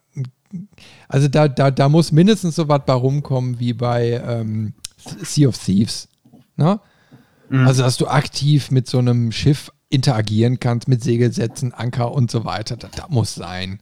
Also 1.08 1.28
da, 1.28 1.48
da, 1.48 1.70
da 1.70 1.88
muss 1.88 2.12
mindestens 2.12 2.56
so 2.56 2.68
was 2.68 2.82
bei 2.84 2.92
rumkommen 2.92 3.60
wie 3.60 3.72
bei 3.72 4.20
ähm, 4.26 4.74
Sea 4.96 5.48
of 5.48 5.58
Thieves. 5.58 6.08
Ne? 6.56 6.80
Mhm. 7.50 7.66
Also, 7.66 7.82
dass 7.82 7.96
du 7.96 8.06
aktiv 8.06 8.70
mit 8.70 8.88
so 8.88 8.98
einem 8.98 9.32
Schiff 9.32 9.72
interagieren 9.88 10.60
kannst, 10.60 10.88
mit 10.88 11.02
Segelsätzen, 11.02 11.74
Anker 11.74 12.12
und 12.12 12.30
so 12.30 12.44
weiter. 12.44 12.76
Das, 12.76 12.92
das 12.92 13.08
muss 13.08 13.34
sein. 13.34 13.80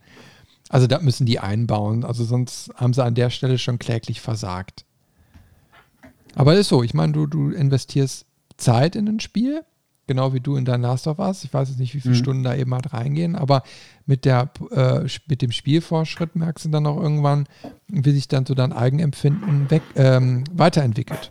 Also, 0.70 0.86
da 0.86 1.00
müssen 1.00 1.26
die 1.26 1.38
einbauen. 1.38 2.04
Also, 2.04 2.24
sonst 2.24 2.70
haben 2.76 2.94
sie 2.94 3.04
an 3.04 3.14
der 3.14 3.30
Stelle 3.30 3.58
schon 3.58 3.78
kläglich 3.78 4.20
versagt. 4.20 4.84
Aber 6.34 6.54
ist 6.54 6.68
so, 6.68 6.82
ich 6.82 6.94
meine, 6.94 7.12
du, 7.12 7.26
du 7.26 7.50
investierst 7.50 8.26
Zeit 8.56 8.96
in 8.96 9.08
ein 9.08 9.20
Spiel 9.20 9.64
genau 10.08 10.32
wie 10.34 10.40
du 10.40 10.56
in 10.56 10.64
dein 10.64 10.82
Last 10.82 11.06
of 11.06 11.20
Us. 11.20 11.44
Ich 11.44 11.54
weiß 11.54 11.68
jetzt 11.68 11.78
nicht, 11.78 11.94
wie 11.94 12.00
viele 12.00 12.14
mhm. 12.14 12.18
Stunden 12.18 12.42
da 12.42 12.56
eben 12.56 12.74
halt 12.74 12.92
reingehen, 12.92 13.36
aber 13.36 13.62
mit, 14.06 14.24
der, 14.24 14.50
äh, 14.72 15.06
mit 15.28 15.42
dem 15.42 15.52
Spielfortschritt 15.52 16.34
merkst 16.34 16.64
du 16.64 16.70
dann 16.70 16.86
auch 16.86 17.00
irgendwann, 17.00 17.46
wie 17.86 18.10
sich 18.10 18.26
dann 18.26 18.44
so 18.44 18.54
dein 18.54 18.72
Eigenempfinden 18.72 19.70
weg, 19.70 19.82
ähm, 19.94 20.42
weiterentwickelt. 20.52 21.30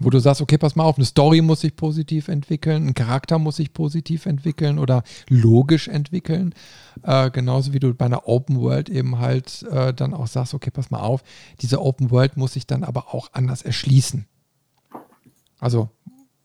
Wo 0.00 0.10
du 0.10 0.18
sagst, 0.18 0.42
okay, 0.42 0.58
pass 0.58 0.74
mal 0.74 0.84
auf, 0.84 0.96
eine 0.96 1.04
Story 1.04 1.40
muss 1.40 1.60
sich 1.60 1.76
positiv 1.76 2.28
entwickeln, 2.28 2.88
ein 2.88 2.94
Charakter 2.94 3.38
muss 3.38 3.56
sich 3.56 3.72
positiv 3.72 4.26
entwickeln 4.26 4.78
oder 4.78 5.04
logisch 5.28 5.86
entwickeln. 5.86 6.54
Äh, 7.02 7.30
genauso 7.30 7.72
wie 7.72 7.78
du 7.78 7.94
bei 7.94 8.06
einer 8.06 8.26
Open 8.26 8.60
World 8.60 8.88
eben 8.88 9.18
halt 9.18 9.62
äh, 9.70 9.94
dann 9.94 10.12
auch 10.12 10.26
sagst, 10.26 10.52
okay, 10.52 10.70
pass 10.70 10.90
mal 10.90 11.00
auf, 11.00 11.22
diese 11.60 11.80
Open 11.80 12.10
World 12.10 12.36
muss 12.36 12.54
sich 12.54 12.66
dann 12.66 12.82
aber 12.82 13.14
auch 13.14 13.30
anders 13.32 13.62
erschließen. 13.62 14.26
Also 15.60 15.90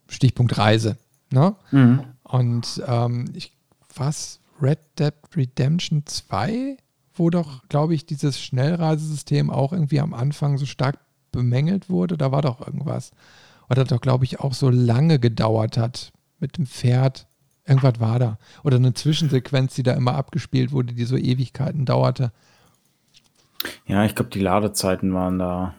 Stichpunkt 0.07 0.57
Reise. 0.57 0.97
Ne? 1.31 1.55
Mhm. 1.71 2.03
Und 2.23 2.83
ähm, 2.87 3.25
ich, 3.33 3.53
was? 3.95 4.39
Red 4.61 4.79
Dead 4.99 5.13
Redemption 5.35 6.03
2, 6.05 6.77
wo 7.13 7.29
doch, 7.29 7.67
glaube 7.69 7.95
ich, 7.95 8.05
dieses 8.05 8.41
Schnellreisesystem 8.41 9.49
auch 9.49 9.73
irgendwie 9.73 9.99
am 9.99 10.13
Anfang 10.13 10.57
so 10.57 10.65
stark 10.65 10.99
bemängelt 11.31 11.89
wurde. 11.89 12.17
Da 12.17 12.31
war 12.31 12.41
doch 12.41 12.65
irgendwas. 12.65 13.11
Oder 13.69 13.85
doch, 13.85 14.01
glaube 14.01 14.25
ich, 14.25 14.39
auch 14.39 14.53
so 14.53 14.69
lange 14.69 15.19
gedauert 15.19 15.77
hat 15.77 16.11
mit 16.39 16.57
dem 16.57 16.65
Pferd. 16.65 17.27
Irgendwas 17.65 17.99
war 17.99 18.17
da. 18.17 18.37
Oder 18.63 18.77
eine 18.77 18.93
Zwischensequenz, 18.93 19.75
die 19.75 19.83
da 19.83 19.93
immer 19.93 20.15
abgespielt 20.15 20.71
wurde, 20.71 20.93
die 20.93 21.05
so 21.05 21.15
Ewigkeiten 21.15 21.85
dauerte. 21.85 22.31
Ja, 23.85 24.05
ich 24.05 24.15
glaube, 24.15 24.31
die 24.31 24.39
Ladezeiten 24.39 25.13
waren 25.13 25.37
da 25.37 25.75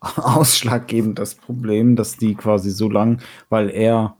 ausschlaggebend 0.00 1.18
das 1.18 1.34
Problem, 1.34 1.96
dass 1.96 2.16
die 2.16 2.34
quasi 2.34 2.70
so 2.70 2.88
lang, 2.88 3.20
weil 3.48 3.70
er, 3.70 4.16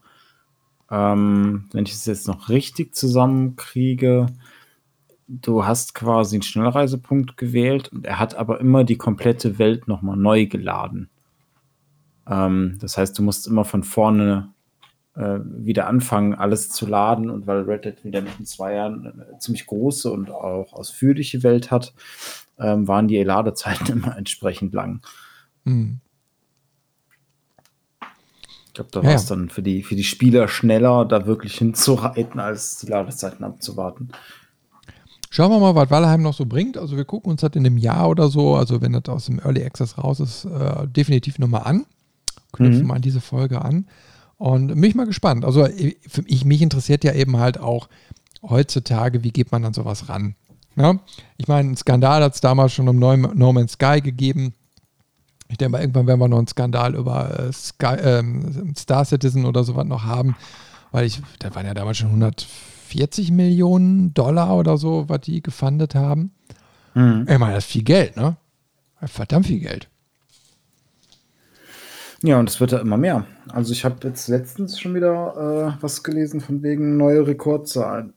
ähm, 0.90 1.68
wenn 1.72 1.84
ich 1.84 1.92
es 1.92 2.06
jetzt 2.06 2.26
noch 2.26 2.48
richtig 2.48 2.94
zusammenkriege, 2.94 4.26
du 5.28 5.64
hast 5.64 5.94
quasi 5.94 6.36
einen 6.36 6.42
Schnellreisepunkt 6.42 7.36
gewählt 7.36 7.88
und 7.92 8.06
er 8.06 8.18
hat 8.18 8.36
aber 8.36 8.60
immer 8.60 8.84
die 8.84 8.96
komplette 8.96 9.58
Welt 9.58 9.88
nochmal 9.88 10.16
neu 10.16 10.46
geladen. 10.46 11.10
Ähm, 12.28 12.78
das 12.80 12.96
heißt, 12.98 13.18
du 13.18 13.22
musst 13.22 13.46
immer 13.46 13.64
von 13.64 13.82
vorne 13.82 14.52
äh, 15.14 15.38
wieder 15.42 15.86
anfangen, 15.86 16.34
alles 16.34 16.70
zu 16.70 16.86
laden 16.86 17.30
und 17.30 17.46
weil 17.46 17.62
Red 17.62 17.84
Dead 17.84 18.04
wieder 18.04 18.20
mit 18.20 18.38
den 18.38 18.46
zwei 18.46 18.74
Jahren 18.74 19.06
eine 19.06 19.38
ziemlich 19.38 19.66
große 19.66 20.10
und 20.10 20.30
auch 20.30 20.72
ausführliche 20.72 21.42
Welt 21.42 21.70
hat, 21.70 21.94
ähm, 22.58 22.86
waren 22.86 23.08
die 23.08 23.22
Ladezeiten 23.22 23.86
immer 23.92 24.16
entsprechend 24.16 24.74
lang. 24.74 25.00
Hm. 25.64 26.00
Ich 28.66 28.74
glaube, 28.74 28.90
da 28.92 29.00
ja, 29.00 29.06
war 29.06 29.14
es 29.14 29.24
dann 29.24 29.48
für 29.48 29.62
die, 29.62 29.82
für 29.82 29.96
die 29.96 30.04
Spieler 30.04 30.48
schneller, 30.48 31.06
da 31.06 31.26
wirklich 31.26 31.56
hinzureiten, 31.56 32.38
als 32.38 32.76
die 32.78 32.86
Ladezeiten 32.88 33.42
abzuwarten. 33.42 34.12
Schauen 35.36 35.50
wir 35.50 35.60
mal, 35.60 35.74
was 35.74 35.90
Valheim 35.90 36.22
noch 36.22 36.32
so 36.32 36.46
bringt. 36.46 36.78
Also 36.78 36.96
wir 36.96 37.04
gucken 37.04 37.30
uns 37.30 37.42
das 37.42 37.50
in 37.52 37.66
einem 37.66 37.76
Jahr 37.76 38.08
oder 38.08 38.28
so, 38.28 38.56
also 38.56 38.80
wenn 38.80 38.92
das 38.92 39.04
aus 39.14 39.26
dem 39.26 39.38
Early 39.38 39.62
Access 39.64 39.98
raus 39.98 40.18
ist, 40.18 40.46
äh, 40.46 40.88
definitiv 40.88 41.38
nochmal 41.38 41.64
an. 41.64 41.84
Knüpfen 42.52 42.80
mhm. 42.80 42.86
mal 42.86 42.94
an 42.94 43.02
diese 43.02 43.20
Folge 43.20 43.60
an. 43.60 43.86
Und 44.38 44.74
mich 44.76 44.94
mal 44.94 45.04
gespannt. 45.04 45.44
Also 45.44 45.68
für 46.08 46.22
mich, 46.22 46.46
mich 46.46 46.62
interessiert 46.62 47.04
ja 47.04 47.12
eben 47.12 47.36
halt 47.36 47.60
auch 47.60 47.90
heutzutage, 48.42 49.24
wie 49.24 49.30
geht 49.30 49.52
man 49.52 49.62
an 49.66 49.74
sowas 49.74 50.08
ran. 50.08 50.36
Ja? 50.74 50.94
Ich 51.36 51.48
meine, 51.48 51.68
einen 51.68 51.76
Skandal 51.76 52.22
hat 52.22 52.34
es 52.34 52.40
damals 52.40 52.72
schon 52.72 52.88
um 52.88 52.98
No 52.98 53.52
Man's 53.52 53.72
Sky 53.72 54.00
gegeben. 54.00 54.54
Ich 55.48 55.58
denke 55.58 55.72
mal, 55.72 55.82
irgendwann 55.82 56.06
werden 56.06 56.20
wir 56.20 56.28
noch 56.28 56.38
einen 56.38 56.48
Skandal 56.48 56.94
über 56.94 57.38
äh, 57.38 57.52
Sky, 57.52 57.96
äh, 57.96 58.22
Star 58.74 59.04
Citizen 59.04 59.44
oder 59.44 59.64
sowas 59.64 59.84
noch 59.84 60.04
haben, 60.04 60.34
weil 60.92 61.04
ich, 61.04 61.20
da 61.40 61.54
waren 61.54 61.66
ja 61.66 61.74
damals 61.74 61.98
schon 61.98 62.18
140 62.86 63.30
Millionen 63.32 64.14
Dollar 64.14 64.56
oder 64.56 64.76
so, 64.76 65.08
was 65.08 65.20
die 65.22 65.42
gefundet 65.42 65.94
haben. 65.94 66.32
Mhm. 66.94 67.26
Ich 67.28 67.38
meine, 67.38 67.54
das 67.54 67.64
ist 67.64 67.72
viel 67.72 67.82
Geld, 67.82 68.16
ne? 68.16 68.36
Verdammt 69.02 69.46
viel 69.46 69.60
Geld. 69.60 69.88
Ja, 72.22 72.38
und 72.38 72.48
es 72.48 72.60
wird 72.60 72.72
ja 72.72 72.78
immer 72.78 72.96
mehr. 72.96 73.26
Also 73.48 73.72
ich 73.72 73.84
habe 73.84 73.96
jetzt 74.08 74.28
letztens 74.28 74.80
schon 74.80 74.94
wieder 74.94 75.76
äh, 75.76 75.82
was 75.82 76.02
gelesen 76.02 76.40
von 76.40 76.62
wegen 76.62 76.96
neue 76.96 77.26
Rekordzahlen. 77.26 78.14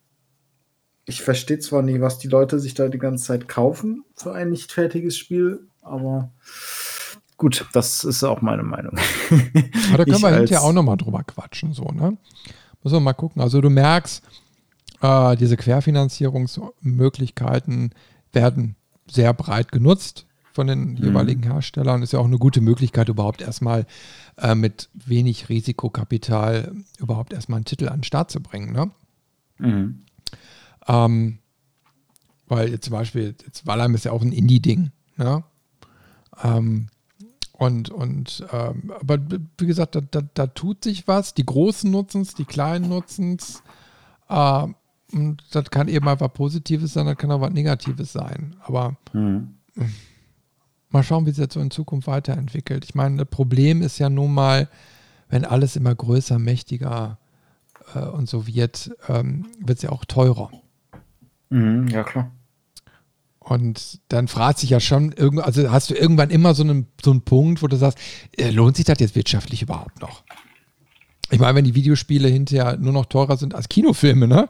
Ich 1.06 1.22
verstehe 1.22 1.60
zwar 1.60 1.82
nie, 1.82 2.00
was 2.00 2.18
die 2.20 2.28
Leute 2.28 2.60
sich 2.60 2.76
da 2.76 2.88
die 2.88 3.00
ganze 3.00 3.26
Zeit 3.26 3.48
kaufen 3.48 4.06
für 4.16 4.34
ein 4.34 4.52
nicht 4.52 4.72
fertiges 4.72 5.18
Spiel, 5.18 5.68
aber 5.82 6.32
Gut, 7.40 7.66
das 7.72 8.04
ist 8.04 8.22
auch 8.26 8.42
meine 8.42 8.64
Meinung. 8.64 9.00
Aber 9.88 9.98
da 9.98 10.04
können 10.04 10.22
wir 10.22 10.36
hinterher 10.36 10.62
auch 10.62 10.74
nochmal 10.74 10.98
drüber 10.98 11.24
quatschen, 11.24 11.72
so, 11.72 11.86
ne? 11.86 12.18
Muss 12.84 12.92
man 12.92 13.02
mal 13.02 13.14
gucken. 13.14 13.42
Also 13.42 13.62
du 13.62 13.70
merkst, 13.70 14.22
Äh, 15.02 15.36
diese 15.38 15.58
Querfinanzierungsmöglichkeiten 15.58 17.96
werden 18.32 18.76
sehr 19.08 19.34
breit 19.34 19.72
genutzt 19.72 20.28
von 20.52 20.68
den 20.68 20.92
mhm. 20.92 20.98
jeweiligen 20.98 21.42
Herstellern. 21.44 22.04
Ist 22.04 22.14
ja 22.14 22.20
auch 22.20 22.26
eine 22.26 22.38
gute 22.38 22.62
Möglichkeit, 22.62 23.10
überhaupt 23.10 23.42
erstmal 23.42 23.88
äh, 24.38 24.56
mit 24.56 24.90
wenig 24.94 25.50
Risikokapital 25.50 26.74
überhaupt 27.00 27.34
erstmal 27.34 27.58
einen 27.58 27.66
Titel 27.66 27.88
an 27.88 28.00
den 28.00 28.04
Start 28.04 28.32
zu 28.32 28.42
bringen. 28.42 28.74
Ne? 28.74 28.92
Mhm. 29.58 30.04
Ähm, 30.88 31.40
weil 32.48 32.70
jetzt 32.70 32.86
zum 32.86 32.94
Beispiel, 32.94 33.36
jetzt 33.46 33.68
Valheim 33.68 33.96
ist 33.96 34.06
ja 34.06 34.12
auch 34.12 34.22
ein 34.22 34.32
Indie-Ding. 34.32 34.92
Ne? 35.18 35.44
Ähm, 36.44 36.88
und, 37.54 37.90
und 37.90 38.46
ähm, 38.54 38.94
aber 39.00 39.20
wie 39.58 39.66
gesagt, 39.66 39.96
da, 39.96 40.02
da, 40.02 40.22
da, 40.34 40.48
tut 40.48 40.84
sich 40.84 41.08
was. 41.08 41.34
Die 41.34 41.46
Großen 41.46 41.92
nutzen 41.92 42.22
es, 42.22 42.34
die 42.34 42.46
Kleinen 42.46 42.88
nutzen 42.88 43.36
es. 43.38 43.62
Äh, 44.30 44.68
und 45.12 45.44
das 45.52 45.70
kann 45.72 45.88
eben 45.88 46.06
mal 46.06 46.20
was 46.20 46.34
Positives 46.34 46.94
sein, 46.94 47.06
das 47.06 47.18
kann 47.18 47.32
auch 47.32 47.42
was 47.42 47.52
Negatives 47.52 48.12
sein. 48.14 48.56
Aber 48.62 48.96
mhm. 49.14 49.56
mal 50.90 51.04
schauen, 51.04 51.26
wie 51.26 51.32
sich 51.32 51.46
das 51.46 51.54
so 51.54 51.60
in 51.60 51.72
Zukunft 51.72 52.08
weiterentwickelt. 52.08 52.86
Ich 52.86 52.96
meine, 52.96 53.18
das 53.18 53.30
Problem 53.30 53.82
ist 53.82 53.98
ja 53.98 54.10
nun 54.10 54.34
mal, 54.34 54.70
wenn 55.30 55.46
alles 55.46 55.76
immer 55.76 55.94
größer, 55.96 56.40
mächtiger 56.40 57.18
äh, 57.96 58.00
und 58.00 58.30
so 58.30 58.48
wird, 58.48 58.92
ähm, 59.08 59.48
wird 59.60 59.78
es 59.78 59.84
ja 59.84 59.92
auch 59.92 60.06
teurer. 60.06 60.52
Mhm, 61.50 61.88
ja, 61.88 62.04
klar. 62.04 62.32
Und 63.40 64.00
dann 64.10 64.28
fragt 64.28 64.60
sich 64.60 64.70
ja 64.70 64.80
schon, 64.80 65.16
also 65.40 65.72
hast 65.72 65.90
du 65.90 65.96
irgendwann 65.96 66.30
immer 66.30 66.54
so 66.54 66.62
einen, 66.62 66.86
so 67.04 67.10
einen 67.10 67.22
Punkt, 67.22 67.64
wo 67.64 67.68
du 67.68 67.78
sagst, 67.78 67.98
äh, 68.38 68.52
lohnt 68.52 68.76
sich 68.76 68.86
das 68.86 69.00
jetzt 69.00 69.16
wirtschaftlich 69.16 69.64
überhaupt 69.64 70.02
noch? 70.02 70.24
Ich 71.32 71.40
meine, 71.40 71.56
wenn 71.56 71.66
die 71.66 71.74
Videospiele 71.74 72.28
hinterher 72.28 72.78
nur 72.78 72.94
noch 72.94 73.06
teurer 73.06 73.38
sind 73.38 73.56
als 73.56 73.70
Kinofilme, 73.70 74.28
ne? 74.28 74.50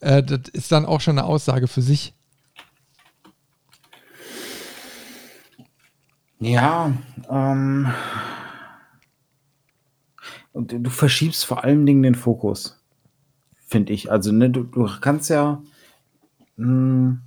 Äh, 0.00 0.22
das 0.22 0.48
ist 0.52 0.70
dann 0.70 0.86
auch 0.86 1.00
schon 1.00 1.18
eine 1.18 1.26
Aussage 1.26 1.66
für 1.66 1.82
sich. 1.82 2.14
Ja, 6.38 6.92
ähm, 7.28 7.92
und 10.52 10.72
du 10.72 10.90
verschiebst 10.90 11.44
vor 11.44 11.64
allen 11.64 11.84
Dingen 11.84 12.04
den 12.04 12.14
Fokus, 12.14 12.80
finde 13.66 13.92
ich. 13.92 14.12
Also, 14.12 14.30
ne, 14.30 14.50
du, 14.50 14.62
du 14.62 14.88
kannst 15.00 15.30
ja, 15.30 15.60
mh, 16.56 16.66
hm, 16.66 17.22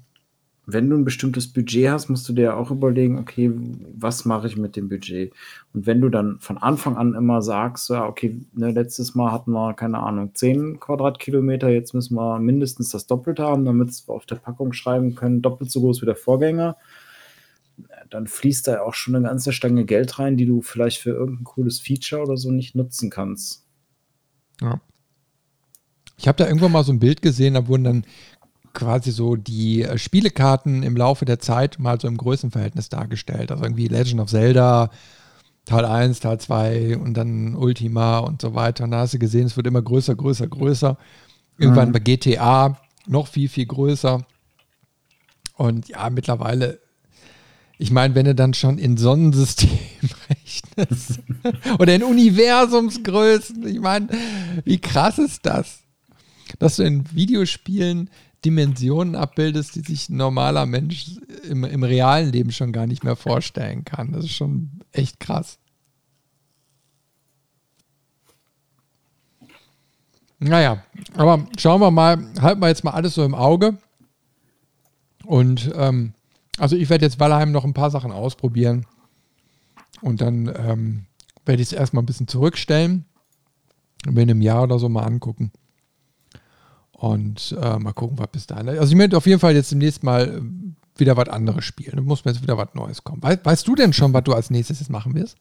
wenn 0.74 0.90
du 0.90 0.98
ein 0.98 1.06
bestimmtes 1.06 1.52
Budget 1.52 1.90
hast, 1.90 2.10
musst 2.10 2.28
du 2.28 2.34
dir 2.34 2.58
auch 2.58 2.72
überlegen, 2.72 3.18
okay, 3.20 3.52
was 3.98 4.26
mache 4.26 4.48
ich 4.48 4.58
mit 4.58 4.76
dem 4.76 4.90
Budget? 4.90 5.34
Und 5.74 5.86
wenn 5.86 6.02
du 6.02 6.10
dann 6.10 6.40
von 6.40 6.58
Anfang 6.58 6.98
an 6.98 7.14
immer 7.14 7.42
sagst, 7.42 7.90
ja, 7.90 8.06
okay, 8.06 8.40
ne, 8.54 8.72
letztes 8.72 9.16
Mal 9.16 9.32
hatten 9.32 9.52
wir, 9.52 9.74
keine 9.74 10.00
Ahnung, 10.00 10.32
10 10.34 10.80
Quadratkilometer, 10.80 11.70
jetzt 11.70 11.94
müssen 11.94 12.16
wir 12.16 12.40
mindestens 12.40 12.90
das 12.90 13.08
Doppelte 13.08 13.44
haben, 13.44 13.66
damit 13.66 13.90
wir 14.08 14.14
auf 14.14 14.26
der 14.26 14.36
Packung 14.36 14.74
schreiben 14.74 15.16
können, 15.16 15.42
doppelt 15.42 15.72
so 15.72 15.82
groß 15.82 16.02
wie 16.02 16.06
der 16.06 16.16
Vorgänger, 16.16 16.78
dann 18.10 18.28
fließt 18.28 18.68
da 18.68 18.82
auch 18.82 18.94
schon 18.94 19.16
eine 19.16 19.28
ganze 19.28 19.54
Stange 19.54 19.86
Geld 19.86 20.20
rein, 20.20 20.38
die 20.38 20.46
du 20.46 20.62
vielleicht 20.62 21.00
für 21.00 21.12
irgendein 21.12 21.46
cooles 21.46 21.80
Feature 21.80 22.24
oder 22.24 22.38
so 22.38 22.52
nicht 22.52 22.76
nutzen 22.76 23.10
kannst. 23.10 23.66
Ja. 24.62 24.82
Ich 26.18 26.28
habe 26.28 26.38
da 26.38 26.46
irgendwann 26.46 26.72
mal 26.72 26.84
so 26.84 26.92
ein 26.92 27.00
Bild 27.00 27.24
gesehen, 27.24 27.56
da 27.56 27.68
wurden 27.68 27.84
dann 27.84 28.06
quasi 28.74 29.12
so 29.12 29.36
die 29.36 29.84
äh, 29.84 29.98
Spielekarten 29.98 30.84
im 30.84 30.96
Laufe 30.96 31.26
der 31.26 31.40
Zeit 31.40 31.80
mal 31.80 32.00
so 32.00 32.08
im 32.08 32.18
Größenverhältnis 32.18 32.90
dargestellt. 32.90 33.52
Also 33.52 33.64
irgendwie 33.64 33.88
Legend 33.88 34.22
of 34.22 34.30
Zelda, 34.30 34.90
Teil 35.66 35.86
1, 35.86 36.20
Teil 36.20 36.40
2 36.40 36.98
und 36.98 37.16
dann 37.16 37.56
Ultima 37.56 38.20
und 38.20 38.42
so 38.42 38.56
weiter. 38.56 38.84
Und 38.84 38.92
da 38.92 39.00
hast 39.00 39.14
du 39.14 39.20
gesehen, 39.20 39.46
es 39.46 39.58
wird 39.58 39.68
immer 39.68 39.82
größer, 39.82 40.16
größer, 40.16 40.48
größer. 40.48 40.98
Irgendwann 41.58 41.90
mhm. 41.90 41.94
bei 41.94 42.00
GTA 42.00 42.80
noch 43.08 43.28
viel, 43.28 43.50
viel 43.50 43.66
größer. 43.66 44.26
Und 45.56 45.90
ja, 45.90 46.10
mittlerweile, 46.10 46.80
ich 47.78 47.92
meine, 47.92 48.16
wenn 48.16 48.26
du 48.26 48.34
dann 48.34 48.54
schon 48.54 48.78
in 48.78 48.98
Sonnensystem 48.98 49.70
rechnest 50.30 51.20
oder 51.80 51.94
in 51.94 52.04
Universumsgrößen, 52.04 53.68
ich 53.68 53.80
meine, 53.80 54.08
wie 54.64 54.80
krass 54.80 55.20
ist 55.20 55.46
das? 55.46 55.80
Dass 56.60 56.78
du 56.78 56.84
in 56.84 57.06
Videospielen 57.14 58.10
Dimensionen 58.44 59.16
abbildest, 59.16 59.76
die 59.76 59.82
sich 59.82 60.10
ein 60.10 60.18
normaler 60.18 60.66
Mensch 60.66 61.18
im, 61.48 61.64
im 61.64 61.84
realen 61.84 62.32
Leben 62.32 62.52
schon 62.52 62.72
gar 62.72 62.88
nicht 62.88 63.04
mehr 63.04 63.16
vorstellen 63.16 63.86
kann. 63.86 64.12
Das 64.12 64.26
ist 64.26 64.34
schon 64.34 64.82
echt 64.92 65.20
krass. 65.20 65.60
Naja, 70.40 70.84
aber 71.14 71.46
schauen 71.60 71.82
wir 71.82 71.92
mal, 71.92 72.18
halten 72.42 72.62
wir 72.62 72.68
jetzt 72.68 72.84
mal 72.84 72.92
alles 72.92 73.14
so 73.14 73.24
im 73.24 73.36
Auge. 73.36 73.78
Und 75.24 75.72
ähm, 75.76 76.14
also 76.58 76.76
ich 76.76 76.90
werde 76.90 77.06
jetzt 77.06 77.20
Valheim 77.20 77.52
noch 77.52 77.64
ein 77.64 77.76
paar 77.76 77.92
Sachen 77.92 78.12
ausprobieren. 78.12 78.88
Und 80.02 80.22
dann 80.22 80.52
ähm, 80.58 81.06
werde 81.46 81.62
ich 81.62 81.70
es 81.70 81.74
erstmal 81.74 82.02
ein 82.02 82.08
bisschen 82.08 82.28
zurückstellen 82.28 83.06
und 84.08 84.16
mir 84.16 84.24
in 84.24 84.32
einem 84.32 84.42
Jahr 84.42 84.64
oder 84.64 84.80
so 84.80 84.90
mal 84.90 85.04
angucken. 85.04 85.52
Und 87.02 87.58
äh, 87.60 87.80
mal 87.80 87.94
gucken, 87.94 88.20
was 88.20 88.28
bis 88.28 88.46
dahin. 88.46 88.70
Also 88.70 88.92
ich 88.92 88.96
möchte 88.96 89.18
auf 89.18 89.26
jeden 89.26 89.40
Fall 89.40 89.56
jetzt 89.56 89.72
demnächst 89.72 90.04
mal 90.04 90.38
äh, 90.38 91.00
wieder 91.00 91.18
was 91.18 91.30
anderes 91.30 91.66
spielen. 91.66 91.96
Da 91.96 92.02
muss 92.04 92.24
mir 92.24 92.32
jetzt 92.32 92.44
wieder 92.44 92.60
was 92.60 92.76
Neues 92.76 93.04
kommen. 93.04 93.24
Weißt, 93.24 93.44
weißt 93.44 93.68
du 93.68 93.74
denn 93.74 93.92
schon, 93.92 94.14
was 94.14 94.24
du 94.24 94.34
als 94.34 94.52
nächstes 94.52 94.82
jetzt 94.82 94.92
machen 94.92 95.16
wirst? 95.16 95.36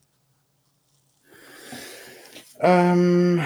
Ähm 2.61 3.41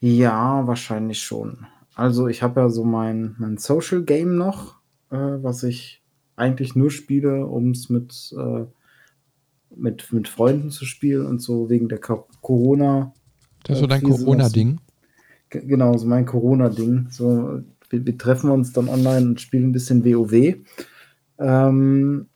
ja, 0.00 0.66
wahrscheinlich 0.66 1.22
schon. 1.22 1.68
Also 1.94 2.26
ich 2.26 2.42
habe 2.42 2.60
ja 2.62 2.68
so 2.68 2.82
mein, 2.82 3.36
mein 3.38 3.56
Social 3.56 4.02
Game 4.02 4.34
noch, 4.34 4.80
äh, 5.12 5.16
was 5.16 5.62
ich 5.62 6.02
eigentlich 6.34 6.74
nur 6.74 6.90
spiele, 6.90 7.46
um 7.46 7.70
es 7.70 7.88
mit, 7.88 8.34
äh, 8.36 8.64
mit, 9.76 10.12
mit 10.12 10.26
Freunden 10.26 10.72
zu 10.72 10.84
spielen 10.84 11.24
und 11.24 11.40
so 11.40 11.70
wegen 11.70 11.88
der 11.88 12.00
Corona. 12.00 13.14
Das 13.62 13.76
ist 13.76 13.80
so 13.82 13.86
dein 13.86 14.02
Corona-Ding? 14.02 14.80
Genau, 15.50 15.96
so 15.96 16.06
mein 16.06 16.26
Corona-Ding. 16.26 17.06
So, 17.10 17.62
wir, 17.90 18.06
wir, 18.06 18.18
treffen 18.18 18.50
uns 18.50 18.72
dann 18.72 18.88
online 18.88 19.28
und 19.28 19.40
spielen 19.40 19.68
ein 19.68 19.72
bisschen 19.72 20.04
WoW. 20.04 20.56
Ähm, 21.38 22.26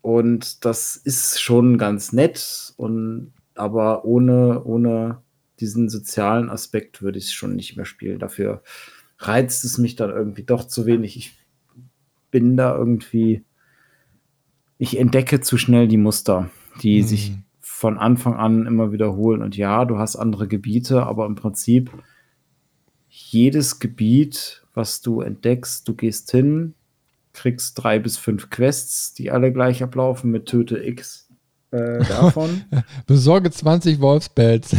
und 0.00 0.64
das 0.64 0.96
ist 0.96 1.40
schon 1.40 1.78
ganz 1.78 2.12
nett, 2.12 2.72
und, 2.76 3.32
aber 3.54 4.04
ohne, 4.04 4.62
ohne 4.64 5.22
diesen 5.60 5.88
sozialen 5.88 6.50
Aspekt 6.50 7.02
würde 7.02 7.18
ich 7.18 7.26
es 7.26 7.32
schon 7.32 7.56
nicht 7.56 7.76
mehr 7.76 7.84
spielen. 7.84 8.18
Dafür 8.18 8.62
reizt 9.18 9.64
es 9.64 9.78
mich 9.78 9.96
dann 9.96 10.10
irgendwie 10.10 10.44
doch 10.44 10.64
zu 10.64 10.86
wenig. 10.86 11.16
Ich 11.16 11.38
bin 12.30 12.56
da 12.56 12.76
irgendwie, 12.76 13.44
ich 14.78 14.98
entdecke 14.98 15.40
zu 15.40 15.58
schnell 15.58 15.88
die 15.88 15.96
Muster, 15.96 16.50
die 16.82 17.02
mhm. 17.02 17.06
sich 17.06 17.32
von 17.78 17.96
Anfang 17.96 18.34
an 18.34 18.66
immer 18.66 18.90
wiederholen. 18.90 19.40
Und 19.40 19.56
ja, 19.56 19.84
du 19.84 19.98
hast 19.98 20.16
andere 20.16 20.48
Gebiete, 20.48 21.04
aber 21.04 21.26
im 21.26 21.36
Prinzip 21.36 21.92
jedes 23.08 23.78
Gebiet, 23.78 24.64
was 24.74 25.00
du 25.00 25.20
entdeckst, 25.20 25.86
du 25.86 25.94
gehst 25.94 26.28
hin, 26.32 26.74
kriegst 27.32 27.80
drei 27.80 28.00
bis 28.00 28.18
fünf 28.18 28.50
Quests, 28.50 29.14
die 29.14 29.30
alle 29.30 29.52
gleich 29.52 29.80
ablaufen 29.80 30.32
mit 30.32 30.46
Töte 30.46 30.84
X 30.84 31.28
äh, 31.70 32.00
davon. 32.00 32.64
Besorge 33.06 33.52
20 33.52 34.00
Wolfsbells. 34.00 34.74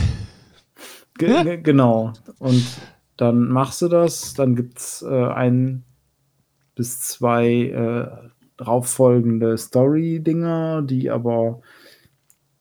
Ge 1.18 1.56
genau. 1.56 2.12
Und 2.40 2.66
dann 3.16 3.48
machst 3.48 3.82
du 3.82 3.88
das, 3.88 4.34
dann 4.34 4.58
gibt 4.58 4.80
es 4.80 5.06
äh, 5.08 5.26
ein 5.26 5.86
bis 6.76 7.00
zwei 7.00 7.48
äh, 7.48 8.30
drauffolgende 8.58 9.58
Story-Dinger, 9.58 10.82
die 10.82 11.10
aber 11.10 11.62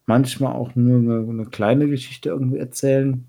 manchmal 0.09 0.55
auch 0.55 0.75
nur 0.75 0.99
eine, 0.99 1.29
eine 1.29 1.47
kleine 1.47 1.87
Geschichte 1.87 2.31
irgendwie 2.31 2.59
erzählen. 2.59 3.27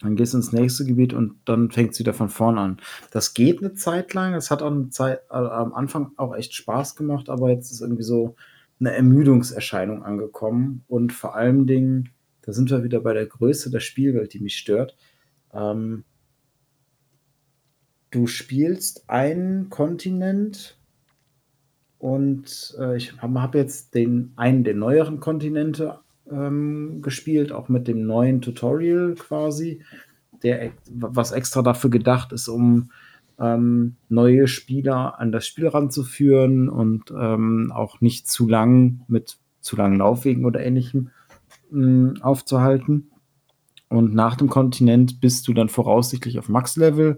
Dann 0.00 0.14
gehst 0.14 0.34
du 0.34 0.36
ins 0.36 0.52
nächste 0.52 0.84
Gebiet 0.84 1.12
und 1.12 1.36
dann 1.46 1.70
fängt 1.70 1.92
es 1.92 1.98
wieder 1.98 2.14
von 2.14 2.28
vorne 2.28 2.60
an. 2.60 2.76
Das 3.10 3.34
geht 3.34 3.60
eine 3.60 3.74
Zeit 3.74 4.14
lang. 4.14 4.34
Es 4.34 4.50
hat 4.50 4.62
an 4.62 4.92
Zeit, 4.92 5.22
äh, 5.30 5.34
am 5.34 5.72
Anfang 5.72 6.12
auch 6.16 6.36
echt 6.36 6.54
Spaß 6.54 6.94
gemacht, 6.94 7.30
aber 7.30 7.50
jetzt 7.50 7.72
ist 7.72 7.80
irgendwie 7.80 8.04
so 8.04 8.36
eine 8.78 8.92
Ermüdungserscheinung 8.94 10.04
angekommen. 10.04 10.84
Und 10.86 11.12
vor 11.12 11.34
allen 11.34 11.66
Dingen, 11.66 12.10
da 12.42 12.52
sind 12.52 12.70
wir 12.70 12.84
wieder 12.84 13.00
bei 13.00 13.14
der 13.14 13.26
Größe 13.26 13.70
der 13.70 13.80
Spielwelt, 13.80 14.34
die 14.34 14.40
mich 14.40 14.56
stört. 14.56 14.96
Ähm, 15.52 16.04
du 18.10 18.26
spielst 18.26 19.08
einen 19.08 19.70
Kontinent 19.70 20.78
und 21.96 22.76
äh, 22.78 22.96
ich 22.96 23.16
habe 23.20 23.42
hab 23.42 23.54
jetzt 23.54 23.94
den 23.94 24.32
einen 24.36 24.62
der 24.62 24.74
neueren 24.74 25.18
Kontinente 25.18 26.00
ähm, 26.30 27.02
gespielt, 27.02 27.52
auch 27.52 27.68
mit 27.68 27.88
dem 27.88 28.06
neuen 28.06 28.40
Tutorial 28.40 29.14
quasi, 29.14 29.82
der 30.42 30.72
was 30.90 31.32
extra 31.32 31.62
dafür 31.62 31.90
gedacht 31.90 32.32
ist, 32.32 32.48
um 32.48 32.90
ähm, 33.38 33.96
neue 34.08 34.48
Spieler 34.48 35.18
an 35.20 35.32
das 35.32 35.46
Spiel 35.46 35.68
ranzuführen 35.68 36.68
und 36.68 37.12
ähm, 37.16 37.72
auch 37.74 38.00
nicht 38.00 38.28
zu 38.28 38.48
lang 38.48 39.00
mit 39.08 39.38
zu 39.60 39.76
langen 39.76 39.98
Laufwegen 39.98 40.44
oder 40.44 40.60
ähnlichem 40.60 41.10
mh, 41.70 41.86
hm, 42.14 42.22
aufzuhalten. 42.22 43.10
Und 43.88 44.14
nach 44.14 44.36
dem 44.36 44.48
Kontinent 44.48 45.20
bist 45.20 45.48
du 45.48 45.54
dann 45.54 45.68
voraussichtlich 45.68 46.38
auf 46.38 46.48
Max-Level. 46.48 47.16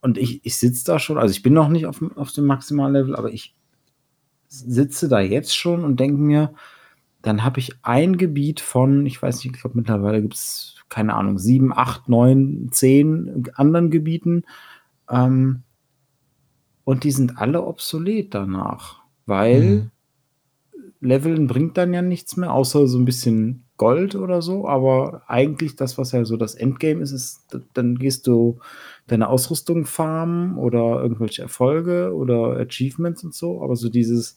Und 0.00 0.18
ich, 0.18 0.44
ich 0.44 0.56
sitze 0.56 0.84
da 0.84 0.98
schon, 0.98 1.18
also 1.18 1.32
ich 1.32 1.42
bin 1.42 1.52
noch 1.52 1.68
nicht 1.68 1.86
auf, 1.86 2.02
auf 2.16 2.32
dem 2.32 2.46
Maximallevel, 2.46 3.16
aber 3.16 3.30
ich 3.30 3.54
sitze 4.48 5.08
da 5.08 5.20
jetzt 5.20 5.56
schon 5.56 5.84
und 5.84 5.98
denke 6.00 6.20
mir, 6.20 6.54
dann 7.24 7.42
habe 7.42 7.58
ich 7.58 7.72
ein 7.82 8.18
Gebiet 8.18 8.60
von, 8.60 9.06
ich 9.06 9.20
weiß 9.20 9.36
nicht, 9.36 9.54
ich 9.54 9.60
glaube 9.62 9.78
mittlerweile 9.78 10.20
gibt 10.20 10.34
es, 10.34 10.76
keine 10.90 11.14
Ahnung, 11.14 11.38
sieben, 11.38 11.72
acht, 11.72 12.06
neun, 12.06 12.68
zehn 12.70 13.44
anderen 13.54 13.90
Gebieten. 13.90 14.44
Ähm, 15.08 15.62
und 16.84 17.02
die 17.02 17.10
sind 17.10 17.38
alle 17.38 17.62
obsolet 17.62 18.34
danach, 18.34 19.00
weil 19.24 19.62
mhm. 19.62 19.90
Leveln 21.00 21.46
bringt 21.46 21.78
dann 21.78 21.94
ja 21.94 22.02
nichts 22.02 22.36
mehr, 22.36 22.52
außer 22.52 22.86
so 22.86 22.98
ein 22.98 23.06
bisschen 23.06 23.64
Gold 23.78 24.14
oder 24.14 24.42
so. 24.42 24.68
Aber 24.68 25.22
eigentlich 25.26 25.76
das, 25.76 25.96
was 25.96 26.12
ja 26.12 26.26
so 26.26 26.36
das 26.36 26.54
Endgame 26.54 27.00
ist, 27.00 27.12
ist, 27.12 27.58
dann 27.72 27.96
gehst 27.96 28.26
du 28.26 28.58
deine 29.06 29.28
Ausrüstung 29.30 29.86
farmen 29.86 30.58
oder 30.58 31.00
irgendwelche 31.02 31.40
Erfolge 31.40 32.14
oder 32.14 32.58
Achievements 32.58 33.24
und 33.24 33.34
so. 33.34 33.62
Aber 33.62 33.76
so 33.76 33.88
dieses, 33.88 34.36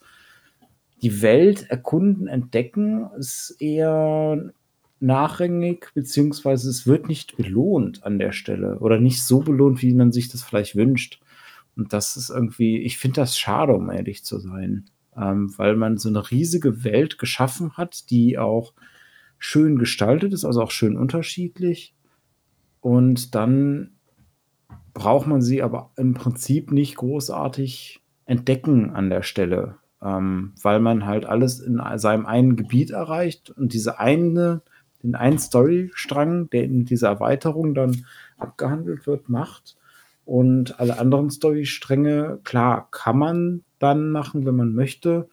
die 1.02 1.22
Welt 1.22 1.69
erkunden, 1.69 2.28
entdecken, 2.28 3.10
ist 3.18 3.56
eher 3.60 4.52
nachrangig, 4.99 5.91
beziehungsweise 5.94 6.69
es 6.69 6.88
wird 6.88 7.07
nicht 7.07 7.38
belohnt 7.38 8.03
an 8.03 8.18
der 8.18 8.32
Stelle 8.32 8.80
oder 8.80 8.99
nicht 8.99 9.24
so 9.24 9.41
belohnt, 9.41 9.82
wie 9.82 9.94
man 9.94 10.11
sich 10.11 10.30
das 10.30 10.44
vielleicht 10.44 10.76
wünscht. 10.76 11.22
Und 11.76 11.94
das 11.94 12.18
ist 12.18 12.32
irgendwie, 12.32 12.82
ich 12.82 12.98
finde 12.98 13.22
das 13.22 13.38
schade, 13.38 13.74
um 13.74 13.91
ehrlich 13.91 14.26
zu 14.26 14.40
sein, 14.40 14.86
ähm, 15.15 15.53
weil 15.57 15.76
man 15.76 15.98
so 15.98 16.10
eine 16.10 16.32
riesige 16.32 16.84
Welt 16.84 17.19
geschaffen 17.19 17.74
hat, 17.78 18.10
die 18.10 18.40
auch 18.40 18.74
schön 19.38 19.78
gestaltet 19.78 20.34
ist, 20.34 20.45
also 20.45 20.64
auch 20.64 20.72
schön 20.72 20.98
unterschiedlich. 20.98 21.94
Und 22.82 23.36
dann 23.36 23.91
braucht 24.95 25.28
man 25.28 25.44
sie 25.44 25.61
aber 25.61 25.91
im 25.95 26.15
Prinzip 26.15 26.72
nicht 26.72 26.95
großartig 26.95 28.02
entdecken 28.26 28.90
an 28.90 29.11
der 29.11 29.22
Stelle 29.22 29.78
ähm, 30.02 30.53
weil 30.61 30.80
man 30.80 31.06
halt 31.06 31.26
alles 31.26 31.60
in 31.60 31.82
seinem 31.95 32.26
einen 32.26 32.56
Gebiet 32.56 32.91
erreicht 32.91 33.49
und 33.52 33.74
diese 33.74 33.99
eine, 33.99 34.61
den 35.03 35.15
einen 35.15 35.40
Storystrang, 35.40 36.49
der 36.49 36.64
in 36.64 36.86
dieser 36.86 37.10
Erweiterung 37.10 37.74
dann 37.74 38.06
abgehandelt 38.38 39.07
wird, 39.07 39.30
macht. 39.30 39.76
Und 40.26 40.80
alle 40.80 40.99
anderen 40.99 41.30
Storystränge, 41.30 42.40
klar, 42.44 42.90
kann 42.91 43.18
man 43.18 43.64
dann 43.80 44.11
machen, 44.11 44.45
wenn 44.45 44.56
man 44.56 44.74
möchte, 44.74 45.30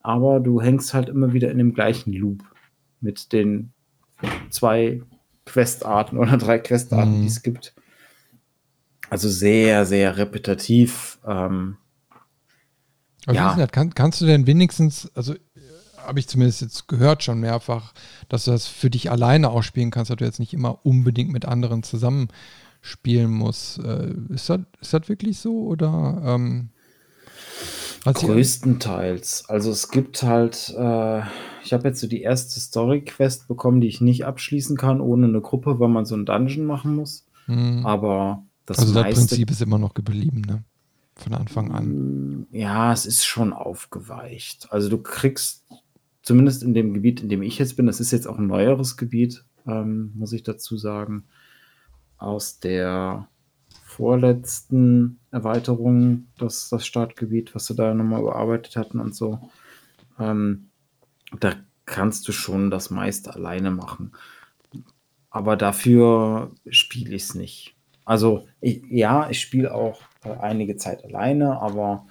aber 0.00 0.40
du 0.40 0.60
hängst 0.62 0.94
halt 0.94 1.08
immer 1.08 1.32
wieder 1.32 1.50
in 1.50 1.58
dem 1.58 1.74
gleichen 1.74 2.12
Loop 2.12 2.42
mit 3.00 3.32
den 3.32 3.72
zwei 4.48 5.02
Questarten 5.44 6.18
oder 6.18 6.36
drei 6.36 6.58
Questarten, 6.58 7.18
mhm. 7.18 7.20
die 7.22 7.26
es 7.26 7.42
gibt. 7.42 7.74
Also 9.10 9.28
sehr, 9.28 9.84
sehr 9.84 10.16
repetitiv. 10.16 11.18
Ähm, 11.26 11.76
aber 13.26 13.34
ja. 13.34 13.54
Das, 13.54 13.70
kann, 13.70 13.94
kannst 13.94 14.20
du 14.20 14.26
denn 14.26 14.46
wenigstens, 14.46 15.10
also 15.14 15.34
habe 16.06 16.18
ich 16.18 16.28
zumindest 16.28 16.62
jetzt 16.62 16.88
gehört 16.88 17.22
schon 17.22 17.40
mehrfach, 17.40 17.92
dass 18.28 18.44
du 18.44 18.50
das 18.50 18.66
für 18.66 18.90
dich 18.90 19.10
alleine 19.10 19.50
auch 19.50 19.62
spielen 19.62 19.90
kannst, 19.90 20.10
dass 20.10 20.16
du 20.16 20.24
jetzt 20.24 20.40
nicht 20.40 20.54
immer 20.54 20.84
unbedingt 20.84 21.32
mit 21.32 21.44
anderen 21.44 21.82
zusammen 21.82 22.28
spielen 22.80 23.30
musst. 23.30 23.78
Äh, 23.78 24.14
ist, 24.30 24.48
das, 24.48 24.60
ist 24.80 24.94
das 24.94 25.08
wirklich 25.08 25.38
so 25.38 25.66
oder? 25.66 26.22
Ähm, 26.24 26.70
Größtenteils. 28.04 29.44
Also 29.48 29.70
es 29.70 29.90
gibt 29.90 30.22
halt, 30.22 30.74
äh, 30.76 31.20
ich 31.62 31.72
habe 31.72 31.88
jetzt 31.88 32.00
so 32.00 32.06
die 32.06 32.22
erste 32.22 32.58
Story-Quest 32.58 33.46
bekommen, 33.46 33.80
die 33.82 33.88
ich 33.88 34.00
nicht 34.00 34.24
abschließen 34.24 34.76
kann 34.76 35.02
ohne 35.02 35.26
eine 35.26 35.42
Gruppe, 35.42 35.78
weil 35.80 35.88
man 35.88 36.06
so 36.06 36.14
einen 36.14 36.24
Dungeon 36.24 36.64
machen 36.64 36.96
muss. 36.96 37.26
Hm. 37.44 37.84
Aber 37.84 38.44
das 38.64 38.78
Also 38.78 38.94
das 38.94 39.14
Prinzip 39.14 39.50
ist 39.50 39.60
immer 39.60 39.78
noch 39.78 39.92
geblieben, 39.92 40.40
ne? 40.40 40.64
Von 41.20 41.34
Anfang 41.34 41.72
an? 41.72 42.46
Ja, 42.50 42.92
es 42.92 43.06
ist 43.06 43.24
schon 43.24 43.52
aufgeweicht. 43.52 44.68
Also 44.70 44.88
du 44.88 44.98
kriegst 44.98 45.64
zumindest 46.22 46.62
in 46.62 46.74
dem 46.74 46.94
Gebiet, 46.94 47.22
in 47.22 47.28
dem 47.28 47.42
ich 47.42 47.58
jetzt 47.58 47.76
bin, 47.76 47.86
das 47.86 48.00
ist 48.00 48.10
jetzt 48.10 48.26
auch 48.26 48.38
ein 48.38 48.46
neueres 48.46 48.96
Gebiet, 48.96 49.44
ähm, 49.66 50.12
muss 50.14 50.32
ich 50.32 50.42
dazu 50.42 50.76
sagen, 50.76 51.24
aus 52.18 52.60
der 52.60 53.28
vorletzten 53.82 55.18
Erweiterung, 55.30 56.26
das, 56.38 56.68
das 56.68 56.86
Startgebiet, 56.86 57.54
was 57.54 57.66
sie 57.66 57.74
da 57.74 57.92
nochmal 57.94 58.20
überarbeitet 58.20 58.76
hatten 58.76 59.00
und 59.00 59.14
so. 59.14 59.50
Ähm, 60.18 60.68
da 61.38 61.54
kannst 61.86 62.28
du 62.28 62.32
schon 62.32 62.70
das 62.70 62.90
meiste 62.90 63.34
alleine 63.34 63.70
machen. 63.70 64.12
Aber 65.30 65.56
dafür 65.56 66.52
spiele 66.68 67.14
ich 67.14 67.22
es 67.22 67.34
nicht. 67.34 67.76
Also 68.04 68.46
ich, 68.60 68.82
ja, 68.88 69.28
ich 69.30 69.40
spiele 69.40 69.74
auch 69.74 70.02
einige 70.22 70.76
Zeit 70.76 71.04
alleine, 71.04 71.60
aber 71.60 72.06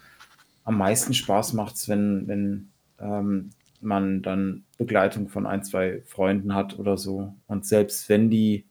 am 0.64 0.78
meisten 0.78 1.14
Spaß 1.14 1.54
macht 1.54 1.76
es, 1.76 1.90
wenn, 1.90 2.28
wenn 2.28 2.70
ähm, 3.00 3.52
man 3.82 4.22
dann 4.22 4.64
Begleitung 4.78 5.30
von 5.30 5.46
ein, 5.46 5.64
zwei 5.64 6.02
Freunden 6.06 6.54
hat 6.54 6.78
oder 6.80 6.98
so. 6.98 7.34
Und 7.48 7.66
selbst 7.66 8.10
wenn 8.10 8.30
die 8.30 8.66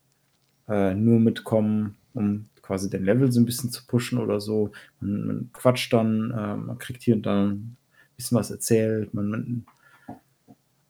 äh, 0.69 0.95
nur 0.95 1.19
mitkommen, 1.19 1.97
um 2.15 2.47
quasi 2.63 2.91
den 2.91 3.05
Level 3.05 3.33
so 3.33 3.41
ein 3.41 3.47
bisschen 3.47 3.71
zu 3.71 3.87
pushen 3.87 4.19
oder 4.19 4.41
so, 4.41 4.73
man, 5.01 5.27
man 5.27 5.51
quatscht 5.53 5.93
dann, 5.93 6.31
äh, 6.31 6.57
man 6.57 6.79
kriegt 6.79 7.03
hier 7.03 7.15
und 7.17 7.27
da 7.27 7.47
ein 7.47 7.77
bisschen 8.17 8.39
was 8.39 8.51
erzählt, 8.51 9.15
man, 9.15 9.31
man 9.31 9.67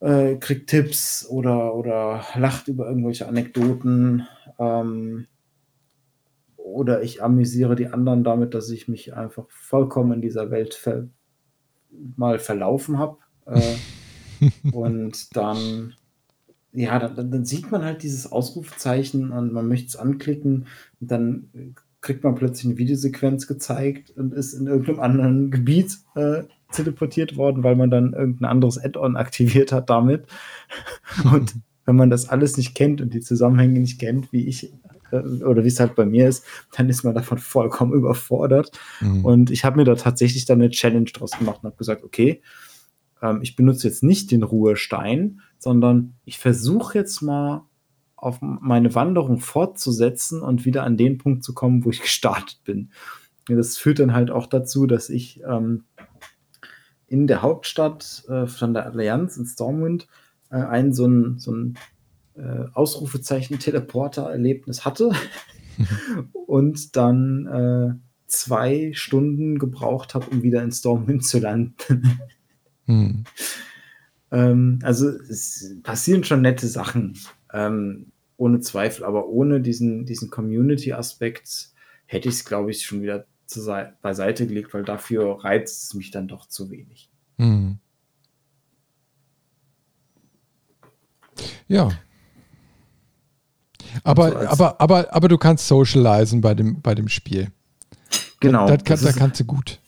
äh, 0.00 0.36
kriegt 0.36 0.70
Tipps 0.70 1.26
oder, 1.28 1.74
oder 1.74 2.24
lacht 2.34 2.68
über 2.68 2.88
irgendwelche 2.88 3.28
Anekdoten. 3.28 4.26
Ähm, 4.58 5.26
oder 6.72 7.02
ich 7.02 7.22
amüsiere 7.22 7.76
die 7.76 7.88
anderen 7.88 8.24
damit, 8.24 8.54
dass 8.54 8.70
ich 8.70 8.88
mich 8.88 9.14
einfach 9.14 9.46
vollkommen 9.48 10.12
in 10.12 10.20
dieser 10.20 10.50
Welt 10.50 10.74
ver 10.74 11.08
mal 12.16 12.38
verlaufen 12.38 12.98
habe. 12.98 13.18
Äh, 13.46 13.76
und 14.72 15.36
dann, 15.36 15.94
ja, 16.72 16.98
dann, 16.98 17.30
dann, 17.30 17.44
sieht 17.44 17.70
man 17.70 17.84
halt 17.84 18.02
dieses 18.02 18.30
Ausrufezeichen 18.30 19.32
und 19.32 19.52
man 19.52 19.66
möchte 19.66 19.88
es 19.88 19.96
anklicken 19.96 20.66
und 21.00 21.10
dann 21.10 21.74
kriegt 22.00 22.22
man 22.22 22.34
plötzlich 22.34 22.66
eine 22.66 22.78
Videosequenz 22.78 23.46
gezeigt 23.46 24.10
und 24.10 24.32
ist 24.32 24.54
in 24.54 24.66
irgendeinem 24.66 25.00
anderen 25.00 25.50
Gebiet 25.50 25.98
äh, 26.14 26.44
teleportiert 26.70 27.36
worden, 27.36 27.64
weil 27.64 27.74
man 27.74 27.90
dann 27.90 28.12
irgendein 28.12 28.50
anderes 28.50 28.78
Add-on 28.78 29.16
aktiviert 29.16 29.72
hat 29.72 29.90
damit. 29.90 30.26
Und 31.32 31.54
wenn 31.86 31.96
man 31.96 32.10
das 32.10 32.28
alles 32.28 32.58
nicht 32.58 32.74
kennt 32.74 33.00
und 33.00 33.14
die 33.14 33.20
Zusammenhänge 33.20 33.80
nicht 33.80 33.98
kennt, 33.98 34.30
wie 34.30 34.46
ich 34.46 34.74
oder 35.12 35.64
wie 35.64 35.68
es 35.68 35.80
halt 35.80 35.94
bei 35.94 36.04
mir 36.04 36.28
ist, 36.28 36.44
dann 36.76 36.88
ist 36.88 37.04
man 37.04 37.14
davon 37.14 37.38
vollkommen 37.38 37.92
überfordert. 37.92 38.70
Mhm. 39.00 39.24
Und 39.24 39.50
ich 39.50 39.64
habe 39.64 39.76
mir 39.76 39.84
da 39.84 39.94
tatsächlich 39.94 40.44
dann 40.44 40.60
eine 40.60 40.70
Challenge 40.70 41.10
draus 41.10 41.32
gemacht 41.32 41.60
und 41.62 41.68
habe 41.68 41.76
gesagt, 41.76 42.04
okay, 42.04 42.42
ähm, 43.22 43.40
ich 43.42 43.56
benutze 43.56 43.88
jetzt 43.88 44.02
nicht 44.02 44.30
den 44.30 44.42
Ruhestein, 44.42 45.40
sondern 45.58 46.14
ich 46.24 46.38
versuche 46.38 46.98
jetzt 46.98 47.22
mal 47.22 47.62
auf 48.16 48.38
meine 48.40 48.94
Wanderung 48.94 49.38
fortzusetzen 49.38 50.42
und 50.42 50.64
wieder 50.64 50.82
an 50.82 50.96
den 50.96 51.18
Punkt 51.18 51.44
zu 51.44 51.54
kommen, 51.54 51.84
wo 51.84 51.90
ich 51.90 52.00
gestartet 52.02 52.60
bin. 52.64 52.90
Das 53.46 53.78
führt 53.78 53.98
dann 53.98 54.12
halt 54.12 54.30
auch 54.30 54.46
dazu, 54.46 54.86
dass 54.86 55.08
ich 55.08 55.40
ähm, 55.48 55.84
in 57.06 57.26
der 57.26 57.40
Hauptstadt 57.40 58.24
äh, 58.28 58.46
von 58.46 58.74
der 58.74 58.86
Allianz 58.86 59.38
in 59.38 59.46
Stormwind 59.46 60.06
äh, 60.50 60.56
einen 60.56 60.92
so 60.92 61.06
ein, 61.06 61.38
so 61.38 61.52
ein 61.52 61.78
äh, 62.38 62.66
Ausrufezeichen 62.74 63.58
Teleporter-Erlebnis 63.58 64.84
hatte 64.84 65.10
und 66.46 66.96
dann 66.96 67.46
äh, 67.46 67.94
zwei 68.26 68.92
Stunden 68.94 69.58
gebraucht 69.58 70.14
habe, 70.14 70.26
um 70.30 70.42
wieder 70.42 70.62
in 70.62 70.70
Stormwind 70.70 71.24
zu 71.26 71.38
landen. 71.40 72.20
hm. 72.86 73.24
ähm, 74.30 74.78
also 74.82 75.08
es 75.08 75.76
passieren 75.82 76.24
schon 76.24 76.42
nette 76.42 76.68
Sachen, 76.68 77.18
ähm, 77.52 78.12
ohne 78.36 78.60
Zweifel, 78.60 79.04
aber 79.04 79.28
ohne 79.28 79.60
diesen, 79.60 80.06
diesen 80.06 80.30
Community-Aspekt 80.30 81.70
hätte 82.06 82.28
ich 82.28 82.36
es, 82.36 82.44
glaube 82.44 82.70
ich, 82.70 82.84
schon 82.84 83.02
wieder 83.02 83.26
beiseite 84.02 84.46
gelegt, 84.46 84.74
weil 84.74 84.84
dafür 84.84 85.42
reizt 85.42 85.84
es 85.84 85.94
mich 85.94 86.10
dann 86.10 86.28
doch 86.28 86.46
zu 86.46 86.70
wenig. 86.70 87.10
Hm. 87.38 87.78
Ja, 91.66 91.90
aber, 94.04 94.30
so 94.30 94.36
aber, 94.36 94.80
aber, 94.80 95.14
aber 95.14 95.28
du 95.28 95.38
kannst 95.38 95.68
socialisen 95.68 96.40
bei 96.40 96.54
dem, 96.54 96.80
bei 96.80 96.94
dem 96.94 97.08
Spiel. 97.08 97.48
Genau. 98.40 98.68
Das, 98.68 98.84
das, 98.84 99.00
das, 99.02 99.16
kannst 99.16 99.40
du 99.40 99.44
gut. 99.44 99.80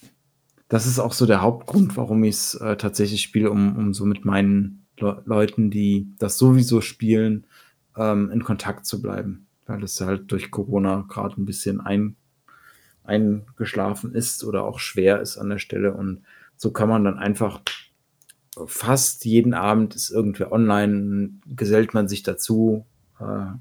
Das 0.69 0.87
ist 0.87 0.99
auch 0.99 1.13
so 1.13 1.27
der 1.27 1.43
Hauptgrund, 1.43 1.97
warum 1.97 2.23
ich 2.25 2.37
es 2.37 2.55
äh, 2.55 2.77
tatsächlich 2.77 3.23
spiele, 3.23 3.51
um, 3.51 3.77
um 3.77 3.95
so 3.95 4.05
mit 4.05 4.25
meinen 4.25 4.87
Le 4.99 5.23
Leuten, 5.25 5.71
die 5.71 6.09
das 6.19 6.37
sowieso 6.37 6.81
spielen, 6.81 7.47
ähm, 7.97 8.31
in 8.31 8.45
Kontakt 8.45 8.87
zu 8.87 9.01
bleiben. 9.01 9.47
Weil 9.67 9.83
es 9.83 10.01
halt 10.01 10.31
durch 10.31 10.51
Corona 10.51 11.05
gerade 11.09 11.41
ein 11.41 11.47
bisschen 11.47 11.81
ein, 11.81 12.17
eingeschlafen 13.05 14.15
ist 14.15 14.45
oder 14.45 14.65
auch 14.65 14.79
schwer 14.79 15.21
ist 15.21 15.39
an 15.39 15.49
der 15.49 15.59
Stelle. 15.59 15.95
Und 15.95 16.23
so 16.57 16.71
kann 16.71 16.89
man 16.89 17.05
dann 17.05 17.19
einfach 17.19 17.61
fast 18.67 19.25
jeden 19.25 19.55
Abend 19.55 19.95
ist 19.95 20.11
irgendwer 20.11 20.53
online, 20.53 21.31
gesellt 21.47 21.95
man 21.95 22.09
sich 22.09 22.23
dazu, 22.23 22.85
Äh, 23.21 23.53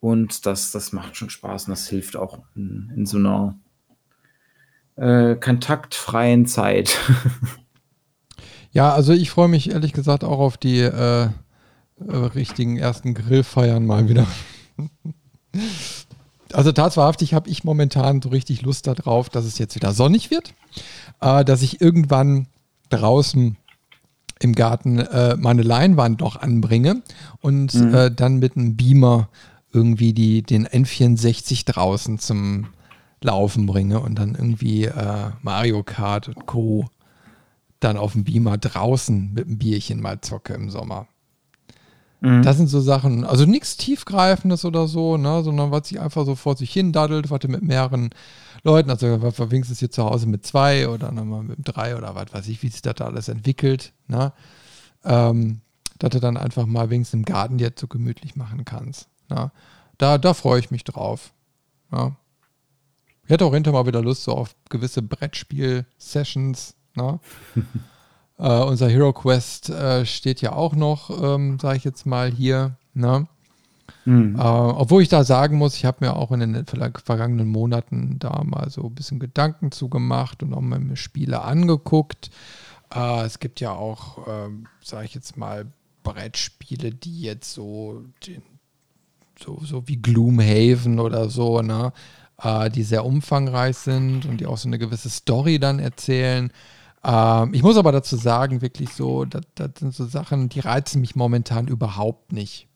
und 0.00 0.46
das, 0.46 0.70
das 0.70 0.92
macht 0.92 1.16
schon 1.16 1.30
Spaß 1.30 1.64
und 1.64 1.70
das 1.70 1.88
hilft 1.88 2.16
auch 2.16 2.38
in, 2.54 2.92
in 2.94 3.06
so 3.06 3.18
einer 3.18 3.58
äh, 4.96 5.36
kontaktfreien 5.36 6.46
Zeit. 6.46 6.98
ja, 8.72 8.92
also 8.92 9.12
ich 9.12 9.30
freue 9.30 9.48
mich 9.48 9.70
ehrlich 9.70 9.92
gesagt 9.92 10.24
auch 10.24 10.38
auf 10.38 10.56
die 10.56 10.80
äh, 10.80 11.24
äh, 11.24 11.30
richtigen 12.06 12.76
ersten 12.76 13.14
Grillfeiern 13.14 13.86
mal 13.86 14.08
wieder. 14.08 14.26
also 16.52 16.72
tatsächlich 16.72 17.34
habe 17.34 17.50
ich 17.50 17.64
momentan 17.64 18.22
so 18.22 18.28
richtig 18.28 18.62
Lust 18.62 18.86
darauf, 18.86 19.28
dass 19.28 19.44
es 19.44 19.58
jetzt 19.58 19.74
wieder 19.74 19.92
sonnig 19.92 20.30
wird, 20.30 20.54
äh, 21.20 21.44
dass 21.44 21.62
ich 21.62 21.80
irgendwann 21.80 22.46
draußen 22.90 23.56
im 24.40 24.54
Garten 24.54 25.00
äh, 25.00 25.36
meine 25.36 25.62
Leinwand 25.62 26.20
noch 26.20 26.36
anbringe 26.36 27.02
und 27.40 27.74
mhm. 27.74 27.94
äh, 27.94 28.10
dann 28.10 28.38
mit 28.38 28.56
einem 28.56 28.76
Beamer 28.76 29.28
irgendwie 29.72 30.12
die, 30.12 30.42
den 30.42 30.66
N64 30.66 31.66
draußen 31.66 32.18
zum 32.18 32.68
Laufen 33.20 33.66
bringe 33.66 34.00
und 34.00 34.18
dann 34.18 34.34
irgendwie 34.34 34.84
äh, 34.84 35.30
Mario 35.42 35.82
Kart 35.82 36.28
und 36.28 36.46
Co. 36.46 36.88
dann 37.80 37.96
auf 37.96 38.12
dem 38.12 38.24
Beamer 38.24 38.58
draußen 38.58 39.32
mit 39.34 39.46
einem 39.46 39.58
Bierchen 39.58 40.00
mal 40.00 40.20
zocke 40.20 40.54
im 40.54 40.70
Sommer. 40.70 41.08
Mhm. 42.20 42.42
Das 42.42 42.56
sind 42.56 42.68
so 42.68 42.80
Sachen, 42.80 43.24
also 43.24 43.44
nichts 43.44 43.76
Tiefgreifendes 43.76 44.64
oder 44.64 44.88
so, 44.88 45.16
ne, 45.16 45.42
sondern 45.42 45.70
was 45.70 45.88
sich 45.88 46.00
einfach 46.00 46.24
so 46.24 46.34
vor 46.34 46.56
sich 46.56 46.72
hin 46.72 46.92
daddelt, 46.92 47.30
was 47.30 47.40
du 47.40 47.48
mit 47.48 47.62
mehreren 47.62 48.10
Leuten, 48.64 48.90
also 48.90 49.22
was 49.22 49.38
wenigstens 49.50 49.78
hier 49.78 49.90
zu 49.90 50.04
Hause 50.04 50.26
mit 50.26 50.44
zwei 50.44 50.88
oder 50.88 51.12
nochmal 51.12 51.44
mit 51.44 51.58
drei 51.62 51.96
oder 51.96 52.14
was 52.14 52.32
weiß 52.32 52.48
ich, 52.48 52.62
wie 52.62 52.68
sich 52.68 52.82
das 52.82 52.94
da 52.94 53.06
alles 53.06 53.28
entwickelt, 53.28 53.92
ne, 54.08 54.32
ähm, 55.04 55.60
dass 55.98 56.10
du 56.10 56.20
dann 56.20 56.36
einfach 56.36 56.66
mal 56.66 56.90
wenigstens 56.90 57.18
im 57.18 57.24
Garten 57.24 57.58
dir 57.58 57.72
so 57.76 57.86
gemütlich 57.86 58.34
machen 58.34 58.64
kannst. 58.64 59.08
Ja, 59.30 59.52
da, 59.98 60.18
da 60.18 60.34
freue 60.34 60.60
ich 60.60 60.70
mich 60.70 60.84
drauf. 60.84 61.32
Ja. 61.92 62.16
Ich 63.24 63.30
hätte 63.30 63.44
auch 63.44 63.52
hinterher 63.52 63.80
mal 63.80 63.86
wieder 63.86 64.02
Lust 64.02 64.24
so 64.24 64.32
auf 64.32 64.54
gewisse 64.70 65.02
Brettspiel-Sessions. 65.02 66.74
Ne? 66.94 67.20
äh, 68.38 68.62
unser 68.62 68.88
Hero 68.88 69.12
Quest 69.12 69.68
äh, 69.68 70.06
steht 70.06 70.40
ja 70.40 70.52
auch 70.52 70.74
noch, 70.74 71.10
ähm, 71.10 71.58
sage 71.58 71.76
ich 71.76 71.84
jetzt 71.84 72.06
mal 72.06 72.30
hier. 72.30 72.76
Ne? 72.94 73.26
Mhm. 74.04 74.36
Äh, 74.36 74.42
obwohl 74.42 75.02
ich 75.02 75.10
da 75.10 75.24
sagen 75.24 75.58
muss, 75.58 75.76
ich 75.76 75.84
habe 75.84 76.06
mir 76.06 76.16
auch 76.16 76.32
in 76.32 76.40
den 76.40 76.64
vergangenen 76.66 77.48
Monaten 77.48 78.18
da 78.18 78.42
mal 78.44 78.70
so 78.70 78.86
ein 78.86 78.94
bisschen 78.94 79.18
Gedanken 79.18 79.72
zugemacht 79.72 80.42
und 80.42 80.54
auch 80.54 80.62
mal 80.62 80.78
mir 80.78 80.96
Spiele 80.96 81.42
angeguckt. 81.42 82.30
Äh, 82.94 83.24
es 83.24 83.38
gibt 83.38 83.60
ja 83.60 83.72
auch, 83.72 84.26
ähm, 84.26 84.66
sage 84.82 85.04
ich 85.04 85.14
jetzt 85.14 85.36
mal, 85.36 85.66
Brettspiele, 86.02 86.92
die 86.92 87.20
jetzt 87.20 87.52
so 87.52 88.02
den, 88.26 88.42
so, 89.42 89.60
so 89.64 89.86
wie 89.86 89.96
Gloomhaven 89.96 90.98
oder 91.00 91.28
so, 91.28 91.62
ne? 91.62 91.92
Äh, 92.42 92.70
die 92.70 92.82
sehr 92.84 93.04
umfangreich 93.04 93.76
sind 93.76 94.26
und 94.26 94.40
die 94.40 94.46
auch 94.46 94.58
so 94.58 94.68
eine 94.68 94.78
gewisse 94.78 95.10
Story 95.10 95.58
dann 95.58 95.78
erzählen. 95.78 96.52
Ähm, 97.04 97.52
ich 97.52 97.62
muss 97.62 97.76
aber 97.76 97.92
dazu 97.92 98.16
sagen, 98.16 98.62
wirklich 98.62 98.90
so, 98.90 99.24
das, 99.24 99.42
das 99.54 99.70
sind 99.78 99.94
so 99.94 100.06
Sachen, 100.06 100.48
die 100.48 100.60
reizen 100.60 101.00
mich 101.00 101.16
momentan 101.16 101.66
überhaupt 101.66 102.32
nicht. 102.32 102.68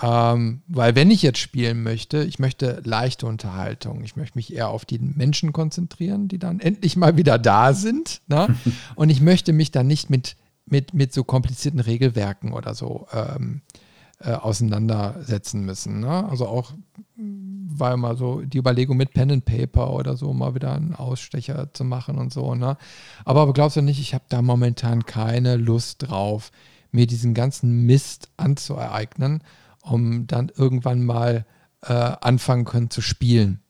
Ähm, 0.00 0.62
weil 0.68 0.94
wenn 0.94 1.10
ich 1.10 1.22
jetzt 1.22 1.38
spielen 1.38 1.82
möchte, 1.82 2.22
ich 2.22 2.38
möchte 2.38 2.80
leichte 2.84 3.26
Unterhaltung. 3.26 4.04
Ich 4.04 4.16
möchte 4.16 4.38
mich 4.38 4.52
eher 4.54 4.68
auf 4.68 4.84
die 4.84 4.98
Menschen 4.98 5.52
konzentrieren, 5.52 6.28
die 6.28 6.38
dann 6.38 6.60
endlich 6.60 6.96
mal 6.96 7.16
wieder 7.16 7.38
da 7.38 7.72
sind. 7.72 8.20
Ne? 8.28 8.54
Und 8.94 9.08
ich 9.08 9.20
möchte 9.20 9.52
mich 9.52 9.72
dann 9.72 9.86
nicht 9.86 10.08
mit, 10.08 10.36
mit, 10.66 10.94
mit 10.94 11.12
so 11.12 11.24
komplizierten 11.24 11.80
Regelwerken 11.80 12.52
oder 12.52 12.74
so 12.74 13.08
ähm, 13.12 13.62
äh, 13.72 13.78
auseinandersetzen 14.20 15.64
müssen. 15.64 16.00
Ne? 16.00 16.28
Also 16.28 16.46
auch 16.46 16.72
war 17.16 17.96
mal 17.96 18.16
so 18.16 18.40
die 18.40 18.58
Überlegung 18.58 18.96
mit 18.96 19.12
Pen 19.12 19.30
and 19.30 19.44
Paper 19.44 19.92
oder 19.92 20.16
so 20.16 20.32
mal 20.32 20.54
wieder 20.54 20.72
einen 20.72 20.94
Ausstecher 20.94 21.72
zu 21.72 21.84
machen 21.84 22.18
und 22.18 22.32
so. 22.32 22.54
Ne? 22.54 22.76
Aber, 23.24 23.42
aber 23.42 23.52
glaubst 23.52 23.76
du 23.76 23.82
nicht, 23.82 24.00
ich 24.00 24.14
habe 24.14 24.24
da 24.28 24.42
momentan 24.42 25.04
keine 25.04 25.56
Lust 25.56 26.08
drauf, 26.08 26.50
mir 26.90 27.06
diesen 27.06 27.34
ganzen 27.34 27.86
Mist 27.86 28.30
anzueignen, 28.36 29.42
um 29.82 30.26
dann 30.26 30.50
irgendwann 30.54 31.04
mal 31.04 31.46
äh, 31.82 31.92
anfangen 31.92 32.64
können 32.64 32.90
zu 32.90 33.00
spielen. 33.00 33.60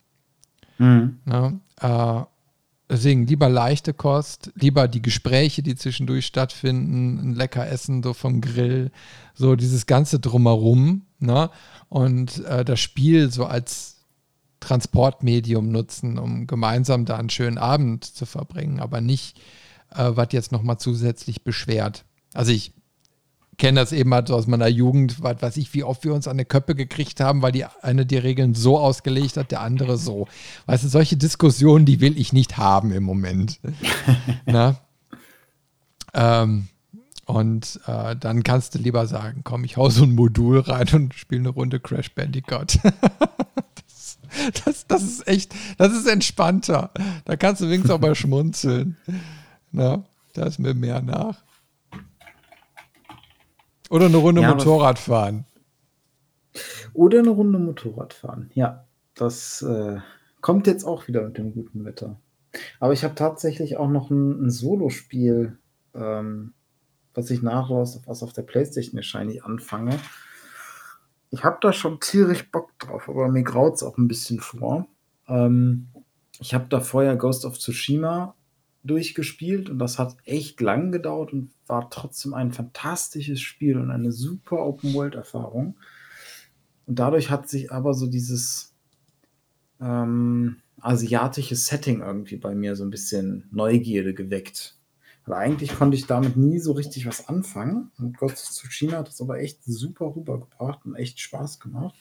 Mhm. 0.79 1.19
Ne? 1.25 1.61
Äh, 1.81 2.23
Deswegen 2.91 3.27
lieber 3.27 3.51
leichte 3.51 3.93
Kost, 3.93 4.51
lieber 4.55 4.89
die 4.89 5.03
Gespräche, 5.03 5.63
die 5.63 5.77
zwischendurch 5.77 6.25
stattfinden, 6.27 7.19
ein 7.19 7.35
lecker 7.35 7.69
Essen 7.69 8.03
so 8.03 8.15
vom 8.15 8.41
Grill, 8.41 8.91
so 9.35 9.57
dieses 9.57 9.85
ganze 9.87 10.19
drumherum, 10.21 11.03
ne? 11.19 11.51
Und 11.91 12.45
äh, 12.47 12.65
das 12.65 12.81
Spiel 12.81 13.31
so 13.31 13.45
als 13.45 14.07
Transportmedium 14.61 15.71
nutzen, 15.71 16.19
um 16.19 16.47
gemeinsam 16.47 17.05
da 17.05 17.17
einen 17.17 17.31
schönen 17.31 17.59
Abend 17.59 18.05
zu 18.05 18.25
verbringen, 18.25 18.81
aber 18.81 19.01
nicht, 19.03 19.39
äh, 19.91 20.11
was 20.15 20.29
jetzt 20.33 20.53
nochmal 20.53 20.79
zusätzlich 20.79 21.45
beschwert. 21.45 22.05
Also 22.33 22.53
ich 22.53 22.73
kenne 23.59 23.81
das 23.81 23.93
eben 23.93 24.15
halt 24.15 24.31
aus 24.31 24.47
meiner 24.47 24.69
Jugend, 24.69 25.23
was 25.23 25.43
weiß 25.43 25.57
ich, 25.57 25.75
wie 25.75 25.83
oft 25.83 26.05
wir 26.05 26.15
uns 26.15 26.29
an 26.29 26.39
die 26.39 26.45
Köppe 26.45 26.75
gekriegt 26.75 27.21
haben, 27.21 27.43
weil 27.43 27.53
die 27.53 27.65
eine 27.83 28.07
die 28.07 28.17
Regeln 28.17 28.55
so 28.55 28.79
ausgelegt 28.79 29.37
hat, 29.37 29.51
der 29.51 29.61
andere 29.61 29.99
so. 29.99 30.29
Weißt 30.67 30.85
du, 30.85 30.89
solche 30.89 31.17
Diskussionen, 31.17 31.85
die 31.85 32.01
will 32.01 32.19
ich 32.19 32.33
nicht 32.33 32.57
haben 32.57 32.93
im 32.93 33.03
Moment. 33.03 33.61
Na? 34.47 34.77
Ähm, 36.15 36.69
und 37.27 37.81
äh, 37.87 38.17
dann 38.17 38.43
kannst 38.43 38.75
du 38.75 38.79
lieber 38.79 39.07
sagen, 39.07 39.43
komm, 39.45 39.65
ich 39.65 39.77
hau 39.77 39.91
so 39.91 40.05
ein 40.05 40.15
Modul 40.15 40.61
rein 40.61 40.89
und 40.95 41.15
spiele 41.15 41.41
eine 41.41 41.49
Runde 41.51 41.81
Crash 41.81 42.15
Bandicoot. 42.15 42.79
das, 43.93 44.19
das, 44.65 44.87
das, 44.87 45.03
ist 45.03 45.29
echt, 45.29 45.55
das 45.77 45.93
ist 45.93 46.07
entspannter. 46.07 46.91
Da 47.25 47.37
kannst 47.37 47.61
du 47.61 47.67
wenigstens 47.67 47.91
auch 47.91 48.01
mal 48.01 48.15
schmunzeln. 48.15 48.97
Na, 49.73 50.05
da 50.33 50.47
ist 50.47 50.59
mir 50.59 50.75
mehr 50.75 51.03
nach. 51.03 51.37
Oder 53.89 54.07
eine 54.07 54.17
Runde 54.19 54.43
ja, 54.43 54.55
Motorrad 54.55 54.99
fahren. 54.99 55.45
Oder 56.93 57.21
eine 57.21 57.31
Runde 57.31 57.59
Motorrad 57.59 58.15
fahren, 58.15 58.51
ja. 58.55 58.85
Das 59.15 59.63
äh, 59.63 59.99
kommt 60.41 60.67
jetzt 60.67 60.85
auch 60.85 61.09
wieder 61.09 61.23
mit 61.23 61.39
dem 61.39 61.53
guten 61.53 61.85
Wetter. 61.85 62.21
Aber 62.79 62.93
ich 62.93 63.05
habe 63.05 63.15
tatsächlich 63.15 63.77
auch 63.77 63.89
noch 63.89 64.11
ein, 64.11 64.47
ein 64.47 64.51
Solospiel, 64.51 65.59
ähm, 65.95 66.55
was 67.15 67.31
ich 67.31 67.43
nachher 67.43 67.77
was 67.77 68.23
auf 68.23 68.33
der 68.33 68.43
Playstation 68.43 68.97
wahrscheinlich 68.97 69.45
anfange. 69.45 69.99
Ich 71.31 71.45
habe 71.45 71.59
da 71.61 71.73
schon 71.73 72.01
tierisch 72.01 72.51
Bock 72.51 72.79
drauf, 72.79 73.09
aber 73.09 73.29
mir 73.29 73.43
graut 73.43 73.75
es 73.75 73.83
auch 73.83 73.99
ein 73.99 74.09
bisschen 74.09 74.41
vor. 74.41 74.87
Ähm, 75.27 75.89
ich 76.39 76.55
habe 76.55 76.67
da 76.69 76.81
vorher 76.81 77.17
Ghost 77.17 77.45
of 77.45 77.59
Tsushima 77.59 78.35
durchgespielt 78.85 79.69
und 79.71 79.79
das 79.79 79.99
hat 79.99 80.17
echt 80.25 80.61
lang 80.61 80.93
gedauert 80.93 81.33
und 81.33 81.51
war 81.67 81.91
trotzdem 81.91 82.35
ein 82.35 82.53
fantastisches 82.53 83.41
Spiel 83.41 83.77
und 83.77 83.91
eine 83.91 84.13
super 84.13 84.65
Open-World-Erfahrung. 84.65 85.77
Und 86.87 86.99
dadurch 86.99 87.31
hat 87.31 87.49
sich 87.49 87.71
aber 87.71 87.93
so 87.93 88.07
dieses 88.07 88.75
ähm, 89.81 90.57
asiatische 90.81 91.57
Setting 91.57 92.01
irgendwie 92.01 92.37
bei 92.37 92.55
mir 92.55 92.77
so 92.77 92.85
ein 92.85 92.91
bisschen 92.91 93.49
Neugierde 93.51 94.15
geweckt. 94.15 94.77
Weil 95.27 95.37
eigentlich 95.37 95.75
konnte 95.75 95.97
ich 95.97 96.07
damit 96.07 96.37
nie 96.37 96.59
so 96.59 96.73
richtig 96.73 97.07
was 97.07 97.29
anfangen. 97.29 97.91
Und 97.99 98.17
Ghost 98.17 98.49
of 98.49 98.51
Tsushima 98.51 98.99
hat 98.99 99.09
das 99.09 99.21
aber 99.21 99.41
echt 99.41 99.63
super 99.65 100.15
rübergebracht 100.17 100.87
und 100.87 100.95
echt 100.95 101.21
Spaß 101.21 101.61
gemacht. 101.61 101.97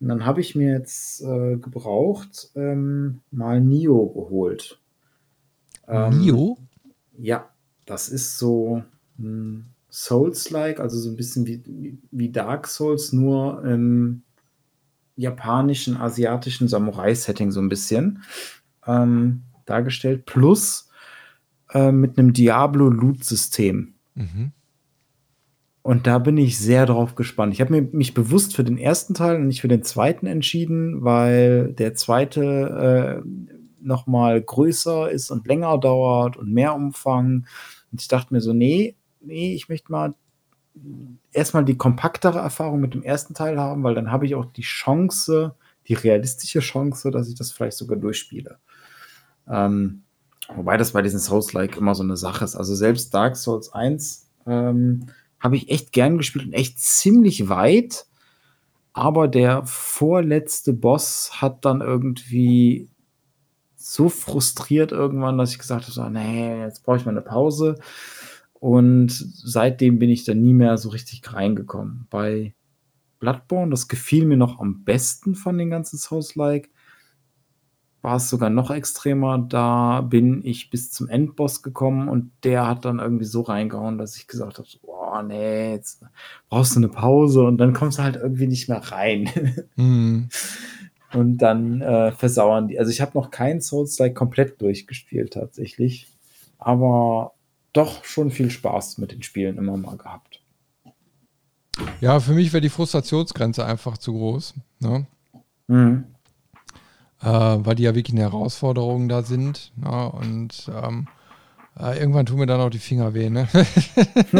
Und 0.00 0.08
dann 0.08 0.26
habe 0.26 0.40
ich 0.40 0.54
mir 0.54 0.72
jetzt 0.72 1.22
äh, 1.22 1.56
gebraucht, 1.56 2.50
ähm, 2.54 3.20
mal 3.30 3.60
Nio 3.60 4.06
geholt. 4.06 4.80
Ähm, 5.88 6.18
Nio? 6.18 6.58
Ja, 7.18 7.48
das 7.86 8.08
ist 8.08 8.38
so 8.38 8.82
hm, 9.18 9.64
Souls-like, 9.90 10.80
also 10.80 10.98
so 10.98 11.08
ein 11.08 11.16
bisschen 11.16 11.46
wie, 11.46 11.98
wie 12.10 12.30
Dark 12.30 12.66
Souls, 12.66 13.12
nur 13.12 13.64
im 13.64 14.22
japanischen, 15.16 15.96
asiatischen 15.96 16.68
Samurai-Setting 16.68 17.50
so 17.50 17.60
ein 17.60 17.68
bisschen 17.68 18.22
ähm, 18.86 19.42
dargestellt, 19.66 20.26
plus 20.26 20.90
äh, 21.72 21.90
mit 21.90 22.18
einem 22.18 22.32
Diablo-Loot-System. 22.32 23.94
Mhm. 24.14 24.52
Und 25.82 26.06
da 26.06 26.18
bin 26.18 26.36
ich 26.36 26.58
sehr 26.58 26.86
drauf 26.86 27.14
gespannt. 27.14 27.54
Ich 27.54 27.60
habe 27.60 27.80
mich 27.80 28.12
bewusst 28.12 28.54
für 28.54 28.64
den 28.64 28.76
ersten 28.76 29.14
Teil 29.14 29.36
und 29.36 29.46
nicht 29.46 29.62
für 29.62 29.68
den 29.68 29.82
zweiten 29.82 30.26
entschieden, 30.26 31.02
weil 31.02 31.72
der 31.72 31.94
zweite 31.94 33.22
äh, 33.24 33.57
noch 33.80 34.06
mal 34.06 34.40
größer 34.40 35.10
ist 35.10 35.30
und 35.30 35.46
länger 35.46 35.78
dauert 35.78 36.36
und 36.36 36.52
mehr 36.52 36.74
Umfang. 36.74 37.46
Und 37.90 38.00
ich 38.00 38.08
dachte 38.08 38.32
mir 38.34 38.40
so, 38.40 38.52
nee, 38.52 38.96
nee, 39.20 39.54
ich 39.54 39.68
möchte 39.68 39.92
mal 39.92 40.14
erstmal 41.32 41.64
die 41.64 41.76
kompaktere 41.76 42.38
Erfahrung 42.38 42.80
mit 42.80 42.94
dem 42.94 43.02
ersten 43.02 43.34
Teil 43.34 43.58
haben, 43.58 43.82
weil 43.82 43.94
dann 43.94 44.10
habe 44.10 44.26
ich 44.26 44.34
auch 44.34 44.44
die 44.44 44.62
Chance, 44.62 45.54
die 45.86 45.94
realistische 45.94 46.60
Chance, 46.60 47.10
dass 47.10 47.28
ich 47.28 47.34
das 47.34 47.52
vielleicht 47.52 47.76
sogar 47.76 47.96
durchspiele. 47.96 48.58
Ähm, 49.48 50.02
wobei 50.54 50.76
das 50.76 50.92
bei 50.92 51.02
diesen 51.02 51.18
Souls-like 51.18 51.76
immer 51.76 51.94
so 51.94 52.02
eine 52.02 52.16
Sache 52.16 52.44
ist. 52.44 52.56
Also 52.56 52.74
selbst 52.74 53.12
Dark 53.14 53.36
Souls 53.36 53.72
1 53.72 54.30
ähm, 54.46 55.06
habe 55.40 55.56
ich 55.56 55.70
echt 55.70 55.92
gern 55.92 56.18
gespielt 56.18 56.46
und 56.46 56.52
echt 56.52 56.78
ziemlich 56.78 57.48
weit. 57.48 58.06
Aber 58.92 59.28
der 59.28 59.64
vorletzte 59.64 60.72
Boss 60.72 61.40
hat 61.40 61.64
dann 61.64 61.80
irgendwie 61.80 62.88
so 63.90 64.10
frustriert 64.10 64.92
irgendwann, 64.92 65.38
dass 65.38 65.52
ich 65.52 65.58
gesagt 65.58 65.84
habe, 65.84 65.92
so, 65.92 66.08
nee, 66.10 66.60
jetzt 66.60 66.84
brauche 66.84 66.98
ich 66.98 67.06
mal 67.06 67.12
eine 67.12 67.22
Pause. 67.22 67.76
Und 68.52 69.08
seitdem 69.10 69.98
bin 69.98 70.10
ich 70.10 70.24
dann 70.24 70.42
nie 70.42 70.52
mehr 70.52 70.76
so 70.76 70.90
richtig 70.90 71.22
reingekommen. 71.32 72.06
Bei 72.10 72.54
Bloodborne, 73.18 73.70
das 73.70 73.88
gefiel 73.88 74.26
mir 74.26 74.36
noch 74.36 74.60
am 74.60 74.84
besten 74.84 75.34
von 75.34 75.56
den 75.56 75.70
ganzen 75.70 75.96
Souls-like 75.96 76.68
war 78.02 78.16
es 78.16 78.28
sogar 78.28 78.50
noch 78.50 78.70
extremer. 78.70 79.38
Da 79.38 80.02
bin 80.02 80.44
ich 80.44 80.70
bis 80.70 80.92
zum 80.92 81.08
Endboss 81.08 81.62
gekommen 81.62 82.08
und 82.08 82.30
der 82.44 82.66
hat 82.66 82.84
dann 82.84 82.98
irgendwie 82.98 83.24
so 83.24 83.40
reingehauen, 83.40 83.98
dass 83.98 84.16
ich 84.16 84.28
gesagt 84.28 84.58
habe, 84.58 84.68
boah, 84.82 85.22
nee, 85.22 85.72
jetzt 85.72 86.04
brauchst 86.48 86.76
du 86.76 86.80
eine 86.80 86.88
Pause 86.88 87.44
und 87.44 87.58
dann 87.58 87.72
kommst 87.72 87.98
du 87.98 88.02
halt 88.02 88.16
irgendwie 88.16 88.46
nicht 88.46 88.68
mehr 88.68 88.82
rein. 88.92 89.30
Mhm. 89.76 90.28
Und 91.12 91.38
dann 91.38 91.80
äh, 91.80 92.12
versauern 92.12 92.68
die. 92.68 92.78
Also 92.78 92.90
ich 92.90 93.00
habe 93.00 93.12
noch 93.14 93.30
kein 93.30 93.60
Souls-like 93.60 94.14
komplett 94.14 94.60
durchgespielt 94.60 95.32
tatsächlich, 95.32 96.06
aber 96.58 97.32
doch 97.72 98.04
schon 98.04 98.30
viel 98.30 98.50
Spaß 98.50 98.98
mit 98.98 99.12
den 99.12 99.22
Spielen 99.22 99.56
immer 99.56 99.76
mal 99.76 99.96
gehabt. 99.96 100.42
Ja, 102.00 102.20
für 102.20 102.32
mich 102.32 102.52
wäre 102.52 102.60
die 102.60 102.68
Frustrationsgrenze 102.68 103.64
einfach 103.64 103.96
zu 103.96 104.12
groß. 104.12 104.54
Ne? 104.80 105.06
Mhm 105.68 106.04
äh, 107.22 107.26
weil 107.26 107.74
die 107.74 107.84
ja 107.84 107.94
wirklich 107.94 108.14
eine 108.14 108.30
Herausforderung 108.30 109.08
da 109.08 109.22
sind. 109.22 109.72
Ne? 109.76 110.12
Und 110.12 110.70
ähm, 110.74 111.08
äh, 111.80 111.98
irgendwann 111.98 112.26
tun 112.26 112.38
mir 112.38 112.46
dann 112.46 112.60
auch 112.60 112.70
die 112.70 112.78
Finger 112.78 113.14
weh, 113.14 113.30
ne? 113.30 113.46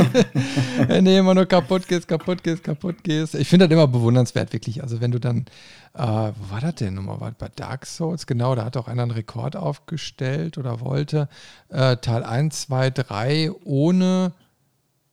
wenn 0.88 1.04
du 1.04 1.16
immer 1.16 1.34
nur 1.34 1.46
kaputt 1.46 1.86
gehst, 1.86 2.08
kaputt 2.08 2.42
gehst, 2.42 2.64
kaputt 2.64 3.04
gehst. 3.04 3.34
Ich 3.34 3.48
finde 3.48 3.68
das 3.68 3.72
immer 3.72 3.86
bewundernswert, 3.86 4.52
wirklich. 4.52 4.82
Also 4.82 5.00
wenn 5.00 5.12
du 5.12 5.20
dann, 5.20 5.46
äh, 5.94 6.00
wo 6.00 6.50
war 6.50 6.60
das 6.60 6.74
denn 6.76 6.94
nochmal? 6.94 7.20
War 7.20 7.30
bei 7.32 7.48
Dark 7.54 7.86
Souls? 7.86 8.26
Genau, 8.26 8.54
da 8.54 8.64
hat 8.64 8.76
auch 8.76 8.88
einer 8.88 9.02
einen 9.02 9.12
Rekord 9.12 9.54
aufgestellt 9.54 10.58
oder 10.58 10.80
wollte. 10.80 11.28
Äh, 11.68 11.98
Teil 11.98 12.24
1, 12.24 12.62
2, 12.62 12.90
3 12.90 13.50
ohne, 13.64 14.32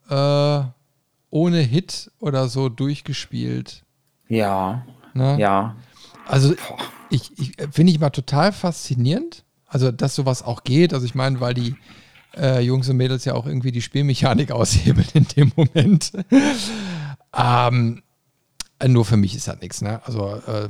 äh, 0.10 0.60
ohne 1.30 1.60
Hit 1.60 2.12
oder 2.20 2.48
so 2.48 2.70
durchgespielt. 2.70 3.84
Ja. 4.28 4.84
Ne? 5.14 5.38
Ja. 5.40 5.76
Also 6.28 6.56
ich, 7.10 7.32
ich 7.38 7.54
finde 7.72 7.92
ich 7.92 8.00
mal 8.00 8.10
total 8.10 8.52
faszinierend, 8.52 9.44
also 9.68 9.92
dass 9.92 10.16
sowas 10.16 10.42
auch 10.42 10.64
geht. 10.64 10.92
Also 10.92 11.06
ich 11.06 11.14
meine, 11.14 11.40
weil 11.40 11.54
die 11.54 11.76
äh, 12.38 12.62
Jungs 12.62 12.90
und 12.90 12.98
Mädels 12.98 13.26
ja 13.26 13.34
auch 13.34 13.46
irgendwie 13.46 13.72
die 13.72 13.82
Spielmechanik 13.82 14.52
aushebeln 14.52 15.08
in 15.14 15.28
dem 15.36 15.52
Moment. 15.56 16.12
ähm, 17.36 18.02
nur 18.86 19.06
für 19.06 19.18
mich 19.18 19.36
ist 19.36 19.48
das 19.48 19.60
nichts, 19.62 19.82
ne? 19.82 20.06
Also 20.06 20.36
äh, 20.36 20.70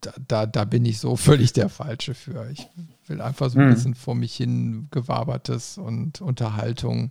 da, 0.00 0.12
da, 0.28 0.46
da, 0.46 0.64
bin 0.64 0.84
ich 0.84 1.00
so 1.00 1.16
völlig 1.16 1.52
der 1.52 1.68
Falsche 1.68 2.14
für. 2.14 2.48
Ich 2.50 2.68
will 3.08 3.20
einfach 3.20 3.50
so 3.50 3.58
ein 3.58 3.68
hm. 3.68 3.74
bisschen 3.74 3.94
vor 3.94 4.14
mich 4.14 4.36
hin 4.36 4.88
gewabertes 4.90 5.78
und 5.78 6.20
Unterhaltung. 6.20 7.10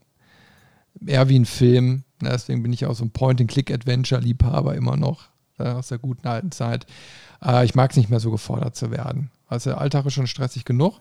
Eher 1.05 1.27
wie 1.27 1.37
ein 1.37 1.45
Film. 1.45 2.03
Ne? 2.21 2.29
Deswegen 2.29 2.63
bin 2.63 2.73
ich 2.73 2.85
auch 2.85 2.95
so 2.95 3.03
ein 3.03 3.11
Point-and-Click-Adventure-Liebhaber 3.11 4.75
immer 4.75 4.95
noch 4.95 5.27
äh, 5.59 5.67
aus 5.67 5.89
der 5.89 5.97
guten 5.97 6.27
alten 6.27 6.51
Zeit. 6.51 6.85
Äh, 7.43 7.65
ich 7.65 7.75
mag 7.75 7.91
es 7.91 7.97
nicht 7.97 8.09
mehr 8.09 8.19
so 8.19 8.31
gefordert 8.31 8.75
zu 8.75 8.89
werden. 8.91 9.31
Also 9.47 9.71
der 9.71 9.81
Alltag 9.81 10.05
ist 10.05 10.13
schon 10.13 10.27
stressig 10.27 10.65
genug. 10.65 10.99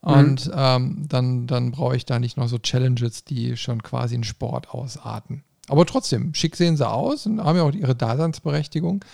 Und 0.00 0.46
mhm. 0.46 0.52
ähm, 0.54 1.04
dann, 1.08 1.46
dann 1.46 1.70
brauche 1.72 1.96
ich 1.96 2.06
da 2.06 2.18
nicht 2.18 2.36
noch 2.36 2.48
so 2.48 2.58
Challenges, 2.58 3.24
die 3.24 3.56
schon 3.56 3.82
quasi 3.82 4.14
in 4.14 4.24
Sport 4.24 4.70
ausarten. 4.70 5.42
Aber 5.68 5.84
trotzdem, 5.86 6.34
schick 6.34 6.56
sehen 6.56 6.76
sie 6.76 6.88
aus 6.88 7.26
und 7.26 7.42
haben 7.42 7.56
ja 7.56 7.64
auch 7.64 7.72
ihre 7.72 7.94
Daseinsberechtigung. 7.94 9.04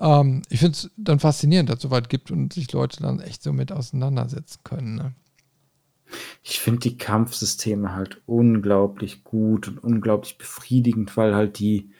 Ähm, 0.00 0.42
ich 0.48 0.60
finde 0.60 0.72
es 0.72 0.90
dann 0.96 1.20
faszinierend, 1.20 1.68
dass 1.68 1.76
es 1.76 1.82
soweit 1.82 2.08
gibt 2.08 2.30
und 2.30 2.52
sich 2.52 2.72
Leute 2.72 3.02
dann 3.02 3.20
echt 3.20 3.42
so 3.42 3.52
mit 3.52 3.72
auseinandersetzen 3.72 4.60
können. 4.64 4.94
Ne? 4.96 5.14
Ich 6.42 6.60
finde 6.60 6.80
die 6.80 6.98
Kampfsysteme 6.98 7.94
halt 7.94 8.22
unglaublich 8.26 9.24
gut 9.24 9.68
und 9.68 9.78
unglaublich 9.78 10.38
befriedigend, 10.38 11.16
weil 11.16 11.34
halt 11.34 11.58
die, 11.58 11.90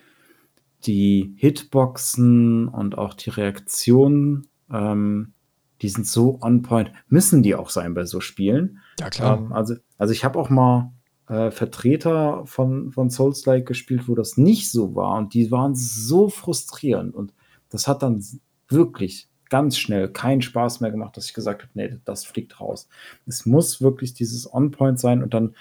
die 0.84 1.34
Hitboxen 1.36 2.68
und 2.68 2.98
auch 2.98 3.14
die 3.14 3.30
Reaktionen, 3.30 4.46
ähm, 4.70 5.32
die 5.82 5.88
sind 5.88 6.06
so 6.06 6.38
on 6.40 6.62
point. 6.62 6.90
Müssen 7.08 7.42
die 7.42 7.54
auch 7.54 7.70
sein 7.70 7.94
bei 7.94 8.04
so 8.04 8.20
Spielen. 8.20 8.80
Ja, 8.98 9.10
klar. 9.10 9.38
Ähm, 9.38 9.52
also, 9.52 9.74
also 9.98 10.12
ich 10.12 10.24
habe 10.24 10.38
auch 10.38 10.50
mal 10.50 10.92
äh, 11.28 11.50
Vertreter 11.50 12.44
von, 12.46 12.92
von 12.92 13.10
Souls-like 13.10 13.66
gespielt, 13.66 14.08
wo 14.08 14.14
das 14.14 14.36
nicht 14.36 14.70
so 14.70 14.94
war. 14.94 15.16
Und 15.16 15.34
die 15.34 15.50
waren 15.50 15.74
so 15.74 16.28
frustrierend. 16.28 17.14
Und 17.14 17.34
das 17.68 17.88
hat 17.88 18.02
dann 18.02 18.24
wirklich 18.68 19.28
ganz 19.48 19.78
schnell 19.78 20.08
keinen 20.08 20.42
Spaß 20.42 20.80
mehr 20.80 20.90
gemacht, 20.90 21.16
dass 21.16 21.26
ich 21.26 21.34
gesagt 21.34 21.62
habe, 21.62 21.72
nee, 21.74 21.98
das 22.04 22.24
fliegt 22.24 22.60
raus. 22.60 22.88
Es 23.26 23.46
muss 23.46 23.80
wirklich 23.80 24.14
dieses 24.14 24.52
On-Point 24.52 24.98
sein 24.98 25.22
und 25.22 25.34
dann 25.34 25.54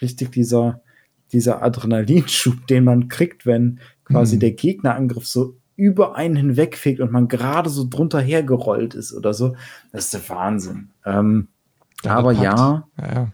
richtig 0.00 0.32
dieser, 0.32 0.82
dieser 1.32 1.62
Adrenalinschub, 1.62 2.66
den 2.68 2.84
man 2.84 3.08
kriegt, 3.08 3.46
wenn 3.46 3.80
quasi 4.04 4.36
mhm. 4.36 4.40
der 4.40 4.52
Gegnerangriff 4.52 5.26
so 5.26 5.56
über 5.76 6.14
einen 6.16 6.36
hinwegfegt 6.36 7.00
und 7.00 7.10
man 7.10 7.28
gerade 7.28 7.70
so 7.70 7.86
drunter 7.88 8.20
hergerollt 8.20 8.94
ist 8.94 9.12
oder 9.12 9.34
so. 9.34 9.56
Das 9.92 10.06
ist 10.06 10.14
der 10.14 10.28
Wahnsinn. 10.28 10.90
Ähm, 11.04 11.48
ja, 12.02 12.16
aber 12.16 12.32
ja, 12.32 12.86
ja, 13.00 13.32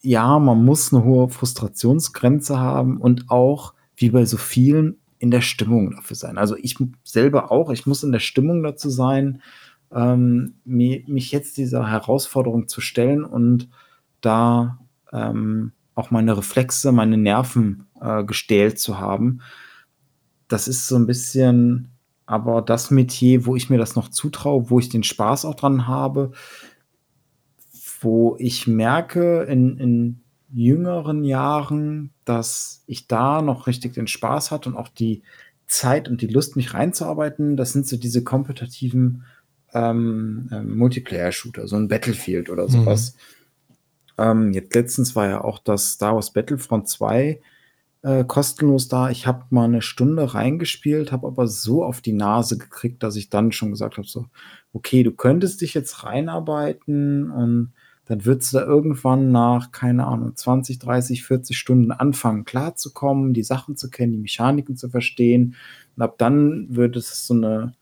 ja, 0.00 0.38
man 0.38 0.64
muss 0.64 0.92
eine 0.92 1.04
hohe 1.04 1.28
Frustrationsgrenze 1.28 2.58
haben 2.58 2.98
und 2.98 3.30
auch, 3.30 3.74
wie 3.96 4.10
bei 4.10 4.24
so 4.24 4.36
vielen, 4.36 4.96
in 5.18 5.30
der 5.30 5.40
Stimmung 5.40 5.90
dafür 5.90 6.16
sein. 6.16 6.38
Also 6.38 6.56
ich 6.56 6.76
selber 7.04 7.50
auch, 7.50 7.70
ich 7.70 7.86
muss 7.86 8.04
in 8.04 8.12
der 8.12 8.20
Stimmung 8.20 8.62
dazu 8.62 8.88
sein, 8.88 9.42
ähm, 9.92 10.54
mich 10.64 11.32
jetzt 11.32 11.56
dieser 11.56 11.90
Herausforderung 11.90 12.68
zu 12.68 12.80
stellen 12.80 13.24
und 13.24 13.68
da 14.20 14.78
ähm, 15.12 15.72
auch 15.94 16.10
meine 16.10 16.36
Reflexe, 16.36 16.92
meine 16.92 17.16
Nerven 17.16 17.86
äh, 18.00 18.22
gestählt 18.24 18.78
zu 18.78 18.98
haben. 18.98 19.40
Das 20.48 20.68
ist 20.68 20.88
so 20.88 20.96
ein 20.96 21.06
bisschen 21.06 21.90
aber 22.28 22.60
das 22.60 22.90
Metier, 22.90 23.46
wo 23.46 23.56
ich 23.56 23.70
mir 23.70 23.78
das 23.78 23.96
noch 23.96 24.08
zutraue, 24.08 24.68
wo 24.68 24.78
ich 24.78 24.90
den 24.90 25.02
Spaß 25.02 25.46
auch 25.46 25.54
dran 25.54 25.86
habe, 25.86 26.32
wo 28.02 28.36
ich 28.38 28.66
merke 28.66 29.44
in, 29.44 29.78
in 29.78 30.20
jüngeren 30.52 31.24
Jahren, 31.24 32.10
dass 32.26 32.82
ich 32.86 33.06
da 33.06 33.40
noch 33.40 33.66
richtig 33.66 33.94
den 33.94 34.06
Spaß 34.06 34.50
hatte 34.50 34.68
und 34.68 34.76
auch 34.76 34.88
die 34.88 35.22
Zeit 35.66 36.06
und 36.06 36.20
die 36.20 36.26
Lust, 36.26 36.54
mich 36.54 36.74
reinzuarbeiten. 36.74 37.56
Das 37.56 37.72
sind 37.72 37.86
so 37.86 37.96
diese 37.96 38.22
kompetitiven 38.22 39.24
ähm, 39.72 40.50
ähm, 40.52 40.76
Multiplayer-Shooter, 40.76 41.66
so 41.66 41.76
ein 41.76 41.88
Battlefield 41.88 42.50
oder 42.50 42.68
sowas. 42.68 43.16
Mhm. 44.18 44.24
Ähm, 44.24 44.52
jetzt 44.52 44.74
letztens 44.74 45.16
war 45.16 45.28
ja 45.28 45.40
auch 45.42 45.58
das 45.58 45.92
Star 45.92 46.14
Wars 46.14 46.30
Battlefront 46.30 46.90
2 46.90 47.40
äh, 48.02 48.24
kostenlos 48.24 48.88
da. 48.88 49.10
Ich 49.10 49.26
habe 49.26 49.44
mal 49.50 49.64
eine 49.64 49.82
Stunde 49.82 50.34
reingespielt, 50.34 51.12
habe 51.12 51.26
aber 51.26 51.46
so 51.46 51.84
auf 51.84 52.00
die 52.00 52.12
Nase 52.12 52.58
gekriegt, 52.58 53.02
dass 53.02 53.16
ich 53.16 53.30
dann 53.30 53.52
schon 53.52 53.70
gesagt 53.70 53.96
habe, 53.98 54.06
so, 54.06 54.26
okay, 54.72 55.02
du 55.02 55.12
könntest 55.12 55.60
dich 55.60 55.74
jetzt 55.74 56.04
reinarbeiten 56.04 57.30
und 57.30 57.72
dann 58.08 58.24
würdest 58.24 58.54
du 58.54 58.58
da 58.58 58.64
irgendwann 58.64 59.32
nach, 59.32 59.70
keine 59.70 60.06
Ahnung, 60.06 60.34
20, 60.34 60.78
30, 60.78 61.24
40 61.24 61.58
Stunden 61.58 61.92
anfangen, 61.92 62.44
klarzukommen, 62.46 63.34
die 63.34 63.42
Sachen 63.42 63.76
zu 63.76 63.90
kennen, 63.90 64.12
die 64.12 64.18
Mechaniken 64.18 64.76
zu 64.76 64.88
verstehen. 64.88 65.56
Und 65.94 66.02
ab 66.02 66.14
dann 66.16 66.74
würde 66.74 67.00
es 67.00 67.26
so 67.26 67.34
eine, 67.34 67.74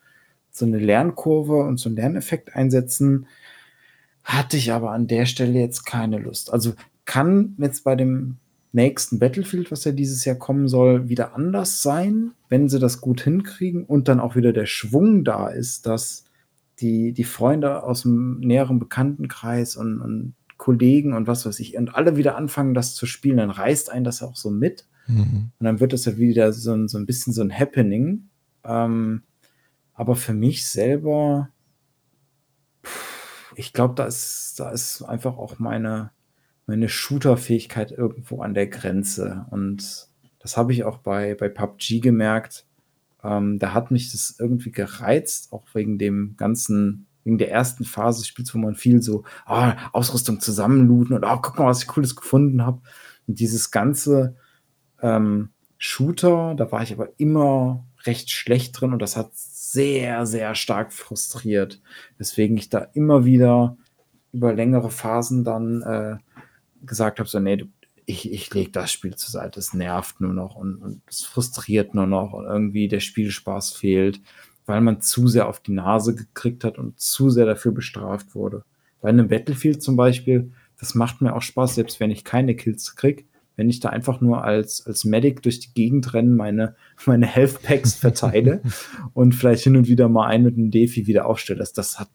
so 0.51 0.67
eine 0.67 0.79
Lernkurve 0.79 1.63
und 1.63 1.79
so 1.79 1.89
einen 1.89 1.97
Lerneffekt 1.97 2.57
einsetzen. 2.57 3.29
Hatte 4.25 4.57
ich 4.57 4.73
aber 4.73 4.91
an 4.91 5.07
der 5.07 5.27
Stelle 5.27 5.61
jetzt 5.61 5.85
keine 5.85 6.19
Lust. 6.19 6.53
Also 6.53 6.75
kann 7.05 7.55
jetzt 7.61 7.85
bei 7.85 7.95
dem 7.95 8.39
nächsten 8.73 9.19
Battlefield, 9.19 9.71
was 9.71 9.85
ja 9.85 9.93
dieses 9.93 10.25
Jahr 10.25 10.37
kommen 10.37 10.69
soll, 10.69 11.09
wieder 11.09 11.35
anders 11.35 11.83
sein, 11.83 12.33
wenn 12.49 12.69
sie 12.69 12.79
das 12.79 13.01
gut 13.01 13.21
hinkriegen 13.23 13.85
und 13.85 14.09
dann 14.09 14.21
auch 14.21 14.37
wieder 14.37 14.53
der 14.53 14.67
Schwung 14.67 15.25
da 15.25 15.49
ist, 15.49 15.87
dass 15.87 16.25
die, 16.81 17.13
die 17.13 17.25
Freunde 17.25 17.83
aus 17.83 18.03
dem 18.03 18.41
näheren 18.41 18.79
Bekanntenkreis 18.79 19.77
und, 19.77 20.01
und 20.01 20.35
Kollegen 20.57 21.13
und 21.15 21.27
was 21.27 21.47
weiß 21.47 21.61
ich, 21.61 21.77
und 21.77 21.95
alle 21.95 22.17
wieder 22.17 22.37
anfangen, 22.37 22.75
das 22.75 22.95
zu 22.95 23.07
spielen, 23.07 23.39
dann 23.39 23.51
reißt 23.51 23.91
einen 23.91 24.05
das 24.05 24.23
auch 24.23 24.37
so 24.37 24.51
mit. 24.51 24.87
Mhm. 25.07 25.53
Und 25.59 25.65
dann 25.65 25.81
wird 25.81 25.93
das 25.93 26.05
ja 26.05 26.17
wieder 26.17 26.53
so 26.53 26.73
ein, 26.73 26.89
so 26.89 26.99
ein 26.99 27.07
bisschen 27.07 27.33
so 27.33 27.43
ein 27.43 27.57
Happening. 27.57 28.29
Ähm, 28.65 29.23
aber 29.95 30.17
für 30.17 30.35
mich 30.35 30.67
selber, 30.67 31.51
ich 33.55 33.73
glaube, 33.73 33.95
da 33.95 34.05
ist, 34.05 34.55
da 34.59 34.71
ist 34.71 35.03
einfach 35.03 35.39
auch 35.39 35.59
meine, 35.59 36.11
meine 36.67 36.89
Shooter-Fähigkeit 36.89 37.93
irgendwo 37.93 38.43
an 38.43 38.55
der 38.55 38.67
Grenze. 38.67 39.47
Und 39.51 40.09
das 40.39 40.57
habe 40.57 40.73
ich 40.73 40.85
auch 40.85 40.99
bei, 40.99 41.35
bei 41.35 41.49
PUBG 41.49 42.01
gemerkt. 42.01 42.67
Ähm, 43.23 43.59
da 43.59 43.73
hat 43.73 43.91
mich 43.91 44.13
das 44.13 44.37
irgendwie 44.39 44.73
gereizt, 44.73 45.53
auch 45.53 45.65
wegen 45.75 45.99
dem 45.99 46.35
ganzen, 46.37 47.07
wegen 47.25 47.39
der 47.39 47.51
ersten 47.51 47.85
Phase 47.85 48.21
des 48.21 48.29
Spiels, 48.29 48.55
wo 48.55 48.59
man 48.59 48.75
viel 48.75 49.03
so 49.03 49.25
oh, 49.49 49.73
Ausrüstung 49.93 50.41
zusammenlooten 50.41 51.15
und 51.15 51.25
oh, 51.25 51.39
guck 51.41 51.59
mal, 51.59 51.67
was 51.67 51.83
ich 51.83 51.89
Cooles 51.89 52.17
gefunden 52.17 52.65
habe. 52.65 52.81
Und 53.27 53.39
dieses 53.41 53.71
ganze, 53.71 54.37
äh, 54.37 54.47
ähm, 55.03 55.51
Shooter, 55.79 56.55
da 56.57 56.73
war 56.73 56.83
ich 56.83 56.93
aber 56.93 57.11
immer 57.19 57.85
recht 58.05 58.31
schlecht 58.31 58.81
drin 58.81 58.93
und 58.93 59.03
das 59.03 59.17
hat 59.17 59.31
sehr, 59.35 60.27
sehr 60.27 60.55
stark 60.55 60.93
frustriert. 60.93 61.83
Deswegen 62.19 62.57
ich 62.57 62.71
da 62.71 62.79
immer 62.95 63.25
wieder 63.25 63.77
über 64.33 64.55
längere 64.55 64.91
Phasen 64.91 65.45
dann 65.45 65.83
äh, 65.83 66.17
gesagt 66.87 67.19
habe, 67.19 67.29
so, 67.29 67.39
nee, 67.39 67.65
ich, 68.07 68.33
ich 68.33 68.53
lege 68.55 68.71
das 68.71 68.93
Spiel 68.93 69.17
zur 69.17 69.31
Seite, 69.31 69.59
es 69.59 69.75
nervt 69.75 70.21
nur 70.21 70.33
noch 70.33 70.55
und, 70.55 70.77
und 70.77 71.03
es 71.09 71.25
frustriert 71.25 71.95
nur 71.95 72.07
noch 72.07 72.33
und 72.33 72.47
irgendwie 72.47 72.89
der 72.89 73.01
Spielspaß 73.01 73.73
fehlt, 73.73 74.21
weil 74.65 74.81
man 74.81 75.01
zu 75.01 75.27
sehr 75.27 75.49
auf 75.49 75.61
die 75.61 75.73
Nase 75.73 76.15
gekriegt 76.15 76.65
hat 76.65 76.79
und 76.79 76.99
zu 77.01 77.31
sehr 77.31 77.47
dafür 77.47 77.73
bestraft 77.73 78.35
wurde. 78.35 78.65
Bei 79.01 79.09
einem 79.09 79.29
Battlefield 79.29 79.83
zum 79.83 79.97
Beispiel, 79.97 80.53
das 80.79 80.95
macht 80.95 81.21
mir 81.21 81.35
auch 81.35 81.43
Spaß, 81.43 81.75
selbst 81.75 82.01
wenn 82.01 82.11
ich 82.11 82.25
keine 82.25 82.55
Kills 82.55 82.95
kriege, 82.97 83.25
wenn 83.57 83.71
ich 83.71 83.81
da 83.81 83.89
einfach 83.89 84.21
nur 84.21 84.45
als, 84.45 84.87
als 84.87 85.05
Medic 85.05 85.43
durch 85.43 85.61
die 85.61 85.73
Gegend 85.73 86.13
renne, 86.15 86.35
meine, 86.35 86.77
meine 87.07 87.27
Health 87.27 87.63
Packs 87.63 87.95
verteile 87.95 88.63
und 89.15 89.35
vielleicht 89.35 89.65
hin 89.65 89.77
und 89.77 89.89
wieder 89.89 90.09
mal 90.09 90.27
einen 90.27 90.45
mit 90.45 90.57
einem 90.57 90.71
Defi 90.71 91.07
wieder 91.07 91.27
aufstelle. 91.27 91.59
Das, 91.59 91.73
das 91.73 91.99
hat 91.99 92.11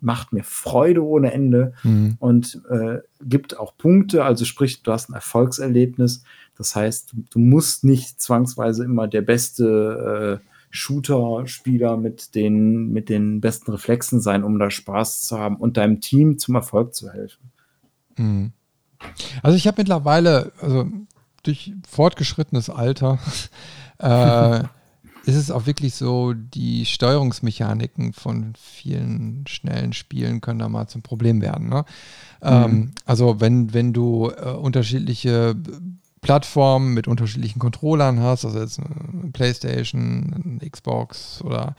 macht 0.00 0.32
mir 0.32 0.44
Freude 0.44 1.04
ohne 1.04 1.32
Ende 1.32 1.72
mhm. 1.82 2.16
und 2.18 2.62
äh, 2.70 2.98
gibt 3.20 3.58
auch 3.58 3.76
Punkte. 3.76 4.24
Also 4.24 4.44
sprich, 4.44 4.82
du 4.82 4.92
hast 4.92 5.10
ein 5.10 5.14
Erfolgserlebnis. 5.14 6.24
Das 6.56 6.74
heißt, 6.74 7.12
du, 7.12 7.24
du 7.30 7.38
musst 7.38 7.84
nicht 7.84 8.20
zwangsweise 8.20 8.84
immer 8.84 9.08
der 9.08 9.22
beste 9.22 10.40
äh, 10.40 10.48
Shooter-Spieler 10.70 11.96
mit 11.96 12.34
den, 12.34 12.92
mit 12.92 13.08
den 13.08 13.40
besten 13.40 13.70
Reflexen 13.70 14.20
sein, 14.20 14.44
um 14.44 14.58
da 14.58 14.70
Spaß 14.70 15.22
zu 15.22 15.38
haben 15.38 15.56
und 15.56 15.76
deinem 15.76 16.00
Team 16.00 16.38
zum 16.38 16.54
Erfolg 16.54 16.94
zu 16.94 17.10
helfen. 17.10 17.50
Mhm. 18.16 18.52
Also 19.42 19.56
ich 19.56 19.66
habe 19.66 19.80
mittlerweile, 19.80 20.52
also 20.60 20.86
durch 21.42 21.72
fortgeschrittenes 21.88 22.68
Alter, 22.68 23.18
äh, 23.98 24.64
ist 25.28 25.36
es 25.36 25.50
auch 25.50 25.66
wirklich 25.66 25.94
so, 25.94 26.32
die 26.32 26.86
Steuerungsmechaniken 26.86 28.14
von 28.14 28.54
vielen 28.58 29.44
schnellen 29.46 29.92
Spielen 29.92 30.40
können 30.40 30.58
da 30.58 30.70
mal 30.70 30.88
zum 30.88 31.02
Problem 31.02 31.42
werden. 31.42 31.68
Ne? 31.68 31.84
Ähm, 32.40 32.58
mhm. 32.58 32.64
Ähm, 32.64 32.92
also 33.04 33.38
wenn, 33.38 33.74
wenn 33.74 33.92
du 33.92 34.30
äh, 34.30 34.52
unterschiedliche 34.52 35.54
Plattformen 36.22 36.94
mit 36.94 37.08
unterschiedlichen 37.08 37.58
Controllern 37.58 38.20
hast, 38.20 38.46
also 38.46 38.58
jetzt 38.58 38.80
eine 38.80 39.30
Playstation, 39.30 40.58
eine 40.60 40.70
Xbox 40.70 41.42
oder 41.42 41.76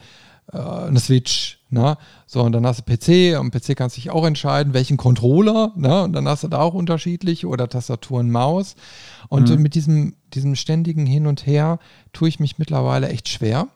äh, 0.52 0.58
eine 0.58 1.00
Switch, 1.00 1.60
ne? 1.70 1.98
So, 2.26 2.42
und 2.42 2.52
dann 2.52 2.66
hast 2.66 2.80
du 2.80 2.84
PC, 2.84 3.40
und 3.40 3.52
PC 3.52 3.76
kannst 3.76 3.98
du 3.98 4.02
dich 4.02 4.12
auch 4.12 4.26
entscheiden, 4.26 4.74
welchen 4.74 4.98
Controller, 4.98 5.72
ne? 5.76 6.04
Und 6.04 6.14
dann 6.14 6.28
hast 6.28 6.44
du 6.44 6.48
da 6.48 6.60
auch 6.60 6.74
unterschiedliche 6.74 7.48
oder 7.48 7.68
Tastatur 7.68 8.20
und 8.20 8.32
Maus. 8.32 8.76
Und 9.30 9.50
mhm. 9.50 9.62
mit 9.62 9.76
diesem, 9.76 10.16
diesem 10.34 10.56
ständigen 10.56 11.06
Hin 11.06 11.28
und 11.28 11.46
Her 11.46 11.80
tue 12.14 12.30
ich 12.30 12.40
mich 12.40 12.58
mittlerweile 12.58 13.10
echt 13.10 13.30
schwer. 13.30 13.68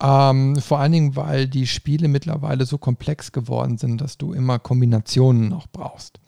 Ähm, 0.00 0.56
vor 0.56 0.78
allen 0.78 0.92
Dingen, 0.92 1.16
weil 1.16 1.48
die 1.48 1.66
Spiele 1.66 2.08
mittlerweile 2.08 2.66
so 2.66 2.78
komplex 2.78 3.32
geworden 3.32 3.78
sind, 3.78 4.00
dass 4.00 4.16
du 4.16 4.32
immer 4.32 4.58
Kombinationen 4.58 5.48
noch 5.48 5.66
brauchst. 5.66 6.20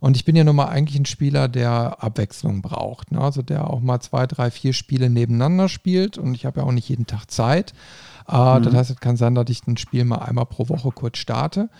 Und 0.00 0.16
ich 0.16 0.24
bin 0.24 0.36
ja 0.36 0.44
nun 0.44 0.56
mal 0.56 0.66
eigentlich 0.66 0.98
ein 0.98 1.06
Spieler, 1.06 1.48
der 1.48 2.02
Abwechslung 2.02 2.62
braucht. 2.62 3.10
Ne? 3.10 3.20
Also 3.20 3.42
der 3.42 3.68
auch 3.68 3.80
mal 3.80 4.00
zwei, 4.00 4.26
drei, 4.26 4.50
vier 4.50 4.72
Spiele 4.72 5.10
nebeneinander 5.10 5.68
spielt. 5.68 6.18
Und 6.18 6.34
ich 6.34 6.46
habe 6.46 6.60
ja 6.60 6.66
auch 6.66 6.72
nicht 6.72 6.88
jeden 6.88 7.06
Tag 7.06 7.30
Zeit. 7.30 7.72
Äh, 8.28 8.58
mhm. 8.58 8.62
Das 8.62 8.74
heißt, 8.74 8.90
es 8.90 9.00
kann 9.00 9.16
sein, 9.16 9.34
dass 9.34 9.48
ich 9.48 9.66
ein 9.66 9.76
Spiel 9.76 10.04
mal 10.04 10.18
einmal 10.18 10.46
pro 10.46 10.68
Woche 10.68 10.90
kurz 10.90 11.18
starte. 11.18 11.70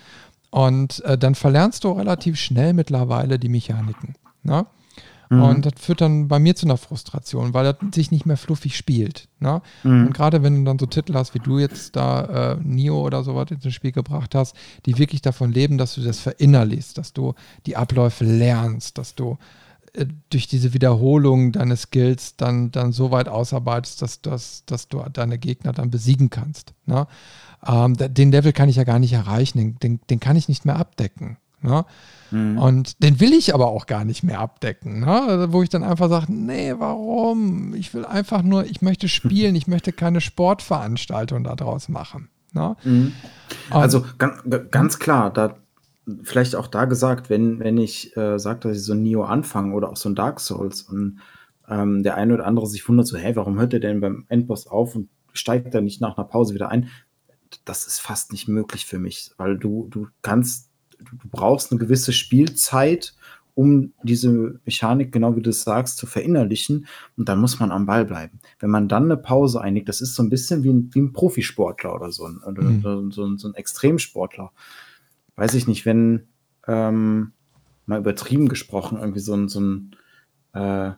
Und 0.51 1.05
äh, 1.05 1.19
dann 1.19 1.35
verlernst 1.35 1.85
du 1.85 1.93
relativ 1.93 2.37
schnell 2.37 2.73
mittlerweile 2.73 3.39
die 3.39 3.51
Mechaniken. 3.51 4.15
Ne? 4.43 4.67
Mhm. 5.31 5.43
Und 5.43 5.67
das 5.67 5.75
führt 5.77 6.01
dann 6.01 6.29
bei 6.29 6.39
mir 6.39 6.57
zu 6.57 6.67
einer 6.67 6.79
Frustration, 6.79 7.53
weil 7.53 7.65
das 7.65 7.77
sich 7.95 8.11
nicht 8.11 8.25
mehr 8.25 8.39
fluffig 8.39 8.77
spielt. 8.77 9.29
Ne? 9.41 9.61
Mhm. 9.83 10.07
Und 10.07 10.15
gerade 10.15 10.43
wenn 10.43 10.57
du 10.57 10.65
dann 10.65 10.79
so 10.79 10.87
Titel 10.87 11.15
hast, 11.15 11.35
wie 11.35 11.39
du 11.39 11.59
jetzt 11.59 11.97
da 11.97 12.53
äh, 12.53 12.57
Nio 12.63 13.01
oder 13.05 13.25
sowas 13.25 13.51
ins 13.51 13.75
Spiel 13.75 13.93
gebracht 13.93 14.35
hast, 14.35 14.57
die 14.87 14.99
wirklich 14.99 15.21
davon 15.21 15.53
leben, 15.53 15.77
dass 15.77 15.95
du 15.95 16.01
das 16.01 16.19
verinnerlichst, 16.21 16.97
dass 16.97 17.13
du 17.13 17.35
die 17.67 17.77
Abläufe 17.77 18.25
lernst, 18.25 18.97
dass 18.97 19.15
du 19.15 19.37
durch 20.31 20.47
diese 20.47 20.75
Wiederholung 20.75 21.53
deines 21.53 21.83
Skills 21.83 22.37
dann, 22.37 22.71
dann 22.71 22.93
so 22.93 23.11
weit 23.11 23.29
ausarbeitest, 23.29 24.03
dass, 24.03 24.21
dass, 24.21 24.65
dass 24.67 24.89
du 24.89 25.03
deine 25.13 25.39
Gegner 25.39 25.73
dann 25.73 25.91
besiegen 25.91 26.31
kannst. 26.31 26.75
Ne? 26.87 27.07
Ähm, 27.67 27.97
den 27.97 28.31
Level 28.31 28.53
kann 28.53 28.69
ich 28.69 28.77
ja 28.77 28.85
gar 28.85 28.99
nicht 28.99 29.13
erreichen, 29.13 29.79
den, 29.83 30.01
den 30.09 30.21
kann 30.21 30.37
ich 30.37 30.49
nicht 30.49 30.65
mehr 30.65 30.77
abdecken. 30.77 31.39
Ne? 31.61 31.85
Mhm. 32.31 32.59
Und 32.59 33.03
den 33.03 33.21
will 33.21 33.33
ich 33.33 33.55
aber 33.55 33.69
auch 33.69 33.87
gar 33.87 34.05
nicht 34.05 34.23
mehr 34.23 34.39
abdecken, 34.39 35.01
ne? 35.01 35.23
Also, 35.23 35.53
wo 35.53 35.63
ich 35.63 35.69
dann 35.69 35.83
einfach 35.83 36.09
sage, 36.09 36.33
nee, 36.33 36.75
warum? 36.79 37.75
Ich 37.75 37.95
will 37.95 38.05
einfach 38.05 38.43
nur, 38.43 38.65
ich 38.65 38.81
möchte 38.81 39.09
spielen, 39.09 39.57
ich 39.57 39.67
möchte 39.67 39.93
keine 39.93 40.21
Sportveranstaltung 40.21 41.43
daraus 41.45 41.89
machen. 41.89 42.29
Ne? 42.53 42.77
Mhm. 42.85 43.13
Also 43.71 44.05
ganz, 44.19 44.41
ganz 44.71 44.99
klar, 44.99 45.31
da 45.31 45.57
vielleicht 46.23 46.57
auch 46.57 46.67
da 46.67 46.85
gesagt, 46.85 47.31
wenn, 47.31 47.61
wenn 47.61 47.79
ich 47.79 48.17
äh, 48.17 48.39
sage, 48.39 48.61
dass 48.61 48.77
ich 48.77 48.85
so 48.85 48.93
ein 48.93 49.03
Neo 49.03 49.25
anfange 49.25 49.75
oder 49.75 49.91
auch 49.91 49.97
so 49.97 50.09
ein 50.09 50.15
Dark 50.15 50.41
Souls 50.41 50.83
und 50.83 51.21
ähm, 51.69 52.03
der 52.03 52.17
eine 52.17 52.35
oder 52.35 52.47
andere 52.47 52.67
sich 52.67 52.89
wundert 52.89 53.07
so, 53.07 53.19
hey, 53.19 53.37
warum 53.37 53.59
hört 53.59 53.75
er 53.75 53.81
denn 53.81 54.01
beim 54.01 54.25
Endboss 54.29 54.67
auf 54.67 54.95
und 54.95 55.09
steigt 55.33 55.75
dann 55.75 55.85
nicht 55.85 56.01
nach 56.01 56.17
einer 56.17 56.27
Pause 56.27 56.55
wieder 56.55 56.71
ein? 56.71 56.89
Das 57.65 57.87
ist 57.87 58.01
fast 58.01 58.33
nicht 58.33 58.49
möglich 58.49 58.87
für 58.87 58.99
mich, 58.99 59.33
weil 59.37 59.59
du, 59.59 59.89
du 59.91 60.09
kannst, 60.23 60.71
du 60.99 61.29
brauchst 61.31 61.71
eine 61.71 61.79
gewisse 61.79 62.13
Spielzeit, 62.13 63.15
um 63.59 63.93
diese 64.05 64.61
Mechanik, 64.65 65.11
genau 65.11 65.35
wie 65.35 65.43
du 65.43 65.51
es 65.51 65.65
sagst, 65.65 65.99
zu 65.99 66.07
verinnerlichen. 66.07 66.87
Und 67.17 67.29
dann 67.29 67.41
muss 67.41 67.59
man 67.59 67.73
am 67.73 67.87
Ball 67.87 68.05
bleiben. 68.05 68.39
Wenn 68.61 68.71
man 68.71 68.87
dann 68.87 69.05
eine 69.05 69.17
Pause 69.17 69.61
einlegt, 69.61 69.89
das 69.89 70.01
ist 70.01 70.15
so 70.15 70.23
ein 70.23 70.31
bisschen 70.31 70.63
wie 70.63 70.71
ein, 70.71 70.91
wie 70.93 71.01
ein 71.01 71.13
Profisportler 71.13 71.93
oder 71.93 72.13
so 72.13 72.27
ein, 72.27 72.39
oder 72.39 72.63
mhm. 72.63 73.11
so, 73.11 73.37
so, 73.37 73.49
ein 73.49 73.55
Extremsportler. 73.55 74.53
Weiß 75.39 75.55
ich 75.55 75.69
nicht, 75.69 75.87
wenn 75.87 76.27
ähm, 76.67 77.33
mal 77.87 78.01
übertrieben 78.01 78.49
gesprochen, 78.49 78.99
irgendwie 78.99 79.21
so 79.21 79.35
ein, 79.35 79.49
so 79.49 79.61
ein 79.61 79.97
äh, 80.53 80.91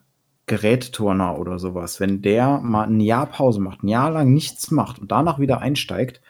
Gerätturner 0.47 1.39
oder 1.39 1.59
sowas, 1.59 2.01
wenn 2.01 2.23
der 2.23 2.59
mal 2.61 2.85
ein 2.85 3.01
Jahr 3.01 3.27
Pause 3.27 3.61
macht, 3.61 3.83
ein 3.83 3.89
Jahr 3.89 4.11
lang 4.11 4.33
nichts 4.33 4.71
macht 4.71 4.99
und 4.99 5.13
danach 5.13 5.39
wieder 5.39 5.61
einsteigt, 5.61 6.23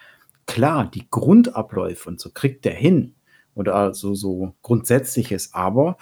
klar, 0.46 0.90
die 0.90 1.08
Grundabläufe 1.08 2.08
und 2.08 2.18
so 2.18 2.30
kriegt 2.30 2.64
der 2.64 2.74
hin 2.74 3.14
oder 3.54 3.76
also 3.76 4.14
so 4.16 4.54
grundsätzliches, 4.62 5.54
aber 5.54 5.96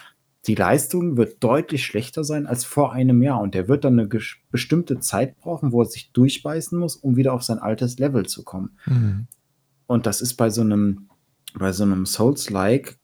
die 0.47 0.55
Leistung 0.55 1.19
wird 1.19 1.45
deutlich 1.45 1.85
schlechter 1.85 2.25
sein 2.25 2.47
als 2.47 2.65
vor 2.65 2.95
einem 2.95 3.23
Jahr 3.23 3.43
und 3.43 3.55
der 3.55 3.69
wird 3.69 3.85
dann 3.85 4.01
eine 4.01 4.09
bestimmte 4.51 4.99
Zeit 4.99 5.37
brauchen, 5.37 5.73
wo 5.73 5.83
er 5.83 5.87
sich 5.87 6.11
durchbeißen 6.13 6.79
muss, 6.79 6.97
um 6.97 7.17
wieder 7.17 7.35
auf 7.35 7.43
sein 7.43 7.59
altes 7.59 7.99
Level 7.99 8.25
zu 8.25 8.45
kommen. 8.45 8.79
Mhm. 8.87 9.27
Und 9.87 10.07
das 10.07 10.23
ist 10.23 10.35
bei 10.35 10.49
so 10.49 10.63
einem, 10.63 11.08
bei 11.55 11.73
so 11.73 11.85
einem 11.85 12.07
Souls-like, 12.07 12.99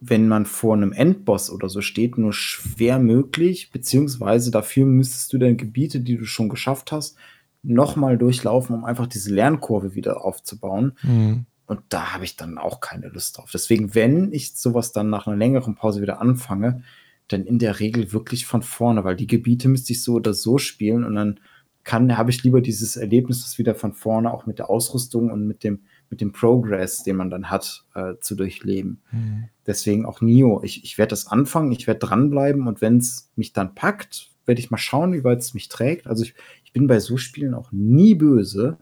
wenn 0.00 0.28
man 0.28 0.46
vor 0.46 0.74
einem 0.74 0.92
Endboss 0.92 1.50
oder 1.50 1.68
so 1.68 1.80
steht, 1.80 2.18
nur 2.18 2.32
schwer 2.32 2.98
möglich, 2.98 3.70
beziehungsweise 3.72 4.50
dafür 4.50 4.86
müsstest 4.86 5.32
du 5.32 5.38
dann 5.38 5.56
Gebiete, 5.56 6.00
die 6.00 6.16
du 6.16 6.24
schon 6.24 6.48
geschafft 6.48 6.92
hast, 6.92 7.16
nochmal 7.62 8.18
durchlaufen, 8.18 8.76
um 8.76 8.84
einfach 8.84 9.06
diese 9.06 9.34
Lernkurve 9.34 9.94
wieder 9.94 10.24
aufzubauen. 10.24 10.92
Mhm. 11.02 11.46
Und 11.66 11.80
da 11.88 12.12
habe 12.12 12.24
ich 12.24 12.36
dann 12.36 12.58
auch 12.58 12.80
keine 12.80 13.08
Lust 13.08 13.38
drauf. 13.38 13.50
Deswegen, 13.52 13.94
wenn 13.94 14.32
ich 14.32 14.54
sowas 14.54 14.92
dann 14.92 15.10
nach 15.10 15.26
einer 15.26 15.36
längeren 15.36 15.74
Pause 15.74 16.00
wieder 16.00 16.20
anfange, 16.20 16.82
dann 17.28 17.44
in 17.44 17.58
der 17.58 17.80
Regel 17.80 18.12
wirklich 18.12 18.46
von 18.46 18.62
vorne, 18.62 19.02
weil 19.02 19.16
die 19.16 19.26
Gebiete 19.26 19.68
müsste 19.68 19.92
ich 19.92 20.02
so 20.02 20.14
oder 20.14 20.32
so 20.32 20.58
spielen 20.58 21.02
und 21.02 21.16
dann 21.16 21.40
kann, 21.82 22.16
habe 22.16 22.30
ich 22.30 22.42
lieber 22.42 22.60
dieses 22.60 22.96
Erlebnis, 22.96 23.42
das 23.42 23.58
wieder 23.58 23.74
von 23.74 23.92
vorne 23.92 24.32
auch 24.32 24.46
mit 24.46 24.58
der 24.58 24.70
Ausrüstung 24.70 25.30
und 25.30 25.46
mit 25.46 25.64
dem, 25.64 25.80
mit 26.10 26.20
dem 26.20 26.32
Progress, 26.32 27.02
den 27.02 27.16
man 27.16 27.30
dann 27.30 27.50
hat, 27.50 27.84
äh, 27.94 28.14
zu 28.20 28.34
durchleben. 28.34 29.02
Mhm. 29.10 29.48
Deswegen 29.66 30.06
auch 30.06 30.20
Nio. 30.20 30.62
Ich, 30.62 30.84
ich 30.84 30.98
werde 30.98 31.10
das 31.10 31.26
anfangen, 31.26 31.72
ich 31.72 31.86
werde 31.86 32.00
dranbleiben 32.00 32.66
und 32.66 32.80
wenn 32.80 32.98
es 32.98 33.30
mich 33.36 33.52
dann 33.52 33.74
packt, 33.74 34.30
werde 34.46 34.60
ich 34.60 34.70
mal 34.70 34.78
schauen, 34.78 35.12
wie 35.12 35.24
weit 35.24 35.40
es 35.40 35.54
mich 35.54 35.68
trägt. 35.68 36.06
Also 36.06 36.24
ich, 36.24 36.34
ich 36.64 36.72
bin 36.72 36.86
bei 36.86 37.00
so 37.00 37.16
Spielen 37.16 37.54
auch 37.54 37.72
nie 37.72 38.14
böse, 38.14 38.78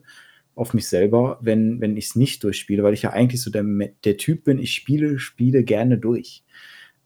auf 0.54 0.74
mich 0.74 0.88
selber, 0.88 1.38
wenn, 1.40 1.80
wenn 1.80 1.96
ich 1.96 2.06
es 2.06 2.16
nicht 2.16 2.44
durchspiele, 2.44 2.82
weil 2.82 2.94
ich 2.94 3.02
ja 3.02 3.10
eigentlich 3.10 3.42
so 3.42 3.50
der, 3.50 3.64
der 4.04 4.16
Typ 4.16 4.44
bin, 4.44 4.58
ich 4.58 4.72
spiele 4.72 5.18
Spiele 5.18 5.64
gerne 5.64 5.98
durch. 5.98 6.44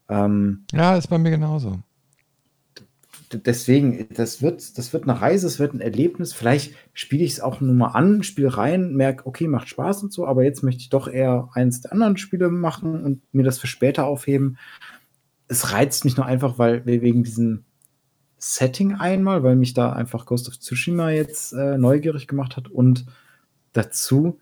Ähm, 0.07 0.65
ja, 0.71 0.95
ist 0.95 1.07
bei 1.07 1.17
mir 1.17 1.31
genauso. 1.31 1.79
Deswegen, 3.31 4.07
das 4.15 4.41
wird, 4.41 4.77
das 4.79 4.91
wird 4.91 5.03
eine 5.03 5.21
Reise, 5.21 5.45
es 5.45 5.59
wird 5.59 5.73
ein 5.73 5.81
Erlebnis. 5.81 6.33
Vielleicht 6.33 6.73
spiele 6.93 7.23
ich 7.23 7.33
es 7.33 7.41
auch 7.41 7.61
nur 7.61 7.75
mal 7.75 7.89
an, 7.89 8.23
spiele 8.23 8.57
rein, 8.57 8.95
merke, 8.95 9.27
okay, 9.27 9.47
macht 9.47 9.69
Spaß 9.69 10.01
und 10.01 10.11
so, 10.11 10.25
aber 10.25 10.43
jetzt 10.43 10.63
möchte 10.63 10.81
ich 10.81 10.89
doch 10.89 11.07
eher 11.07 11.49
eins 11.53 11.81
der 11.81 11.93
anderen 11.93 12.17
Spiele 12.17 12.49
machen 12.49 13.03
und 13.03 13.21
mir 13.31 13.43
das 13.43 13.59
für 13.59 13.67
später 13.67 14.07
aufheben. 14.07 14.57
Es 15.47 15.71
reizt 15.71 16.05
mich 16.05 16.17
nur 16.17 16.25
einfach, 16.25 16.57
weil 16.57 16.85
wegen 16.85 17.23
diesem 17.23 17.65
Setting 18.39 18.95
einmal, 18.95 19.43
weil 19.43 19.55
mich 19.55 19.75
da 19.75 19.93
einfach 19.93 20.25
Ghost 20.25 20.47
of 20.47 20.57
Tsushima 20.57 21.11
jetzt 21.11 21.53
äh, 21.53 21.77
neugierig 21.77 22.27
gemacht 22.27 22.57
hat 22.57 22.67
und 22.69 23.05
dazu, 23.73 24.39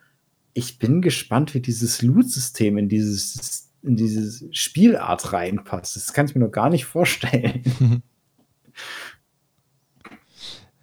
ich 0.54 0.80
bin 0.80 1.02
gespannt, 1.02 1.54
wie 1.54 1.62
dieses 1.62 2.02
Loot-System 2.02 2.78
in 2.78 2.88
dieses, 2.88 3.70
in 3.84 3.98
diese 3.98 4.54
Spielart 4.54 5.34
reinpasst. 5.34 5.96
Das 5.98 6.14
kann 6.14 6.28
ich 6.28 6.36
mir 6.36 6.46
noch 6.46 6.52
gar 6.52 6.70
nicht 6.70 6.86
vorstellen. 6.86 7.64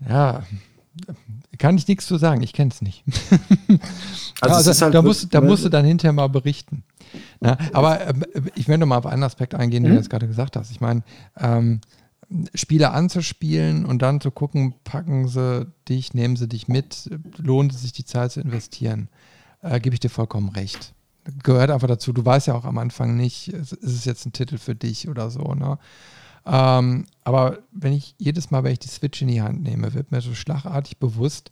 Ja, 0.08 0.42
kann 1.58 1.76
ich 1.76 1.88
nichts 1.88 2.06
zu 2.06 2.16
sagen, 2.16 2.42
ich 2.42 2.52
kenne 2.52 2.70
es 2.74 2.82
nicht. 2.82 3.04
also, 4.40 4.56
also 4.56 4.84
halt 4.84 4.94
da, 4.94 5.02
musst, 5.02 5.32
da 5.32 5.40
musst 5.40 5.64
du 5.64 5.68
dann 5.68 5.84
hinterher 5.84 6.12
mal 6.12 6.28
berichten. 6.28 6.84
Na, 7.40 7.56
aber 7.72 8.06
äh, 8.06 8.14
ich 8.54 8.68
möchte 8.68 8.86
mal 8.86 8.98
auf 8.98 9.06
einen 9.06 9.22
Aspekt 9.22 9.54
eingehen, 9.54 9.82
den 9.82 9.92
mhm. 9.92 9.96
du 9.96 10.00
jetzt 10.00 10.10
gerade 10.10 10.26
gesagt 10.26 10.56
hast. 10.56 10.70
Ich 10.70 10.80
meine, 10.80 11.02
ähm, 11.38 11.80
Spiele 12.54 12.90
anzuspielen 12.90 13.84
und 13.84 14.02
dann 14.02 14.20
zu 14.20 14.30
gucken, 14.30 14.74
packen 14.84 15.28
sie 15.28 15.70
dich, 15.88 16.14
nehmen 16.14 16.36
sie 16.36 16.48
dich 16.48 16.68
mit, 16.68 17.10
lohnt 17.36 17.72
es 17.72 17.82
sich 17.82 17.92
die 17.92 18.04
Zeit 18.04 18.32
zu 18.32 18.40
investieren, 18.40 19.08
äh, 19.62 19.78
gebe 19.78 19.94
ich 19.94 20.00
dir 20.00 20.08
vollkommen 20.08 20.48
recht. 20.48 20.94
Gehört 21.42 21.70
einfach 21.70 21.88
dazu. 21.88 22.12
Du 22.12 22.24
weißt 22.24 22.48
ja 22.48 22.54
auch 22.54 22.64
am 22.64 22.78
Anfang 22.78 23.16
nicht, 23.16 23.48
ist 23.48 23.82
es 23.82 24.04
jetzt 24.04 24.26
ein 24.26 24.32
Titel 24.32 24.58
für 24.58 24.74
dich 24.74 25.08
oder 25.08 25.30
so. 25.30 25.54
Ne? 25.54 25.78
Ähm, 26.44 27.06
aber 27.24 27.58
wenn 27.72 27.92
ich 27.92 28.14
jedes 28.18 28.50
Mal, 28.50 28.64
wenn 28.64 28.72
ich 28.72 28.78
die 28.78 28.88
Switch 28.88 29.20
in 29.22 29.28
die 29.28 29.42
Hand 29.42 29.62
nehme, 29.62 29.94
wird 29.94 30.12
mir 30.12 30.20
so 30.20 30.34
schlagartig 30.34 30.98
bewusst, 30.98 31.50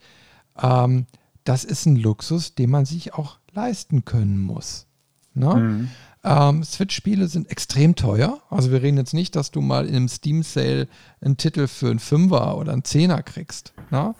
ähm, 0.62 1.06
das 1.44 1.64
ist 1.64 1.86
ein 1.86 1.96
Luxus, 1.96 2.54
den 2.54 2.70
man 2.70 2.84
sich 2.84 3.14
auch 3.14 3.38
leisten 3.52 4.04
können 4.04 4.38
muss. 4.38 4.86
Ne? 5.34 5.54
Mhm. 5.54 5.88
Ähm, 6.24 6.62
Switch-Spiele 6.62 7.26
sind 7.26 7.50
extrem 7.50 7.96
teuer. 7.96 8.40
Also 8.50 8.70
wir 8.70 8.82
reden 8.82 8.98
jetzt 8.98 9.14
nicht, 9.14 9.34
dass 9.34 9.50
du 9.50 9.60
mal 9.60 9.86
in 9.86 9.96
einem 9.96 10.08
Steam-Sale 10.08 10.88
einen 11.20 11.36
Titel 11.36 11.66
für 11.66 11.90
einen 11.90 11.98
Fünfer 11.98 12.56
oder 12.58 12.72
einen 12.72 12.84
Zehner 12.84 13.22
kriegst. 13.22 13.72
Ne? 13.90 14.14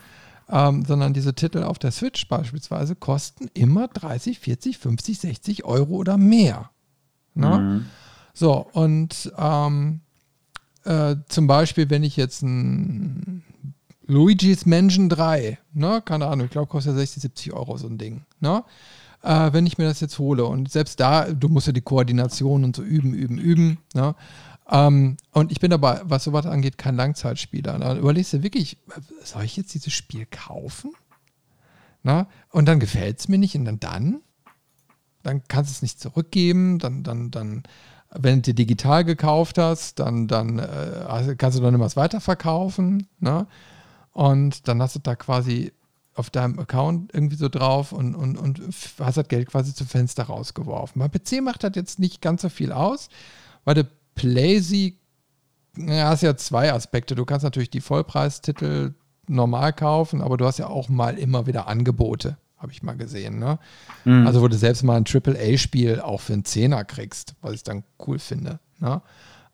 Ähm, 0.49 0.85
sondern 0.85 1.13
diese 1.13 1.35
Titel 1.35 1.63
auf 1.63 1.79
der 1.79 1.93
Switch 1.93 2.29
beispielsweise 2.29 2.97
kosten 2.97 3.49
immer 3.55 3.89
30, 3.89 4.41
40, 4.41 4.79
50, 4.79 5.19
60 5.21 5.65
Euro 5.65 5.95
oder 5.95 6.17
mehr. 6.17 6.71
Ne? 7.35 7.59
Mhm. 7.59 7.87
So, 8.35 8.67
und 8.73 9.33
ähm, 9.37 10.01
äh, 10.85 11.17
zum 11.29 11.47
Beispiel, 11.47 11.91
wenn 11.91 12.03
ich 12.03 12.17
jetzt 12.17 12.43
ein 12.43 13.43
Luigi's 14.07 14.67
Mansion 14.67 15.09
3, 15.09 15.59
ne, 15.73 16.03
keine 16.05 16.27
Ahnung, 16.27 16.47
ich 16.47 16.53
glaube, 16.53 16.69
kostet 16.69 16.93
ja 16.93 16.99
60, 16.99 17.23
70 17.23 17.53
Euro 17.53 17.77
so 17.77 17.87
ein 17.87 17.99
Ding, 17.99 18.23
ne? 18.41 18.65
Äh, 19.23 19.53
wenn 19.53 19.67
ich 19.67 19.79
mir 19.79 19.85
das 19.85 20.01
jetzt 20.01 20.19
hole. 20.19 20.45
Und 20.45 20.71
selbst 20.71 20.99
da, 20.99 21.33
du 21.33 21.49
musst 21.49 21.69
ja 21.69 21.73
die 21.73 21.81
Koordination 21.81 22.65
und 22.65 22.75
so 22.75 22.83
üben, 22.83 23.15
üben, 23.15 23.39
üben, 23.39 23.79
ne? 23.95 24.17
Ähm, 24.69 25.17
und 25.33 25.53
ich 25.53 25.61
bin 25.61 25.73
aber, 25.73 26.03
was 26.05 26.25
sowas 26.25 26.47
angeht, 26.47 26.79
kein 26.79 26.97
Langzeitspieler. 26.97 27.79
Dann 27.79 27.99
überlegst 27.99 28.33
du 28.33 28.43
wirklich, 28.43 28.79
soll 29.23 29.45
ich 29.45 29.57
jetzt 29.57 29.75
dieses 29.75 29.93
Spiel 29.93 30.27
kaufen? 30.27 30.93
Na? 32.03 32.27
Und 32.51 32.67
dann 32.67 32.81
gefällt 32.81 33.21
es 33.21 33.29
mir 33.29 33.39
nicht 33.39 33.55
und 33.55 33.65
dann, 33.65 33.81
dann, 33.81 34.23
dann 35.23 35.43
kannst 35.47 35.71
du 35.71 35.75
es 35.75 35.83
nicht 35.83 36.01
zurückgeben, 36.01 36.79
dann, 36.79 37.03
dann, 37.03 37.31
dann 37.31 37.63
wenn 38.19 38.43
du 38.43 38.55
digital 38.55 39.05
gekauft 39.05 39.59
hast, 39.59 39.99
dann, 39.99 40.29
dann 40.29 40.59
äh, 40.59 41.35
kannst 41.37 41.59
du 41.59 41.63
dann 41.63 41.75
immer 41.75 41.85
was 41.85 41.97
weiterverkaufen. 41.97 43.09
Ne? 43.21 43.47
Und 44.13 44.69
dann 44.69 44.83
hast 44.83 44.97
du 44.97 45.01
da 45.01 45.15
quasi 45.17 45.73
auf 46.15 46.29
deinem 46.29 46.59
Account 46.59 47.15
irgendwie 47.15 47.37
so 47.37 47.49
drauf 47.49 47.93
und, 47.93 48.15
und, 48.15 48.37
und 48.37 48.61
hast 49.01 49.17
das 49.17 49.29
Geld 49.29 49.49
quasi 49.49 49.75
zum 49.75 49.87
Fenster 49.87 50.25
rausgeworfen. 50.25 51.01
Beim 51.01 51.11
PC 51.11 51.43
macht 51.43 51.65
das 51.65 51.73
jetzt 51.75 51.99
nicht 51.99 52.21
ganz 52.21 52.43
so 52.43 52.51
viel 52.51 52.71
aus, 52.71 53.09
weil 53.65 53.75
der 53.75 53.87
Playsee 54.15 54.99
ja, 55.79 56.11
hast 56.11 56.23
ja 56.23 56.37
zwei 56.37 56.71
Aspekte. 56.71 57.15
Du 57.15 57.25
kannst 57.25 57.45
natürlich 57.45 57.71
die 57.71 57.81
Vollpreistitel 57.81 58.95
normal 59.27 59.73
kaufen, 59.73 60.21
aber 60.21 60.37
du 60.37 60.45
hast 60.45 60.59
ja 60.59 60.67
auch 60.67 60.91
mal 60.91 61.19
immer 61.19 61.47
wieder 61.47 61.67
Angebote 61.67 62.37
habe 62.63 62.73
ich 62.73 62.83
mal 62.83 62.97
gesehen. 62.97 63.39
Ne? 63.39 63.59
Mhm. 64.05 64.27
Also 64.27 64.41
wo 64.41 64.49
du 64.49 64.57
selbst 64.57 64.83
mal 64.83 64.97
ein 64.97 65.05
Triple-A-Spiel 65.05 66.01
auch 66.01 66.21
für 66.21 66.33
einen 66.33 66.45
Zehner 66.45 66.85
kriegst, 66.85 67.35
was 67.41 67.55
ich 67.55 67.63
dann 67.63 67.85
cool 68.07 68.19
finde. 68.19 68.61
Ne? 68.79 69.03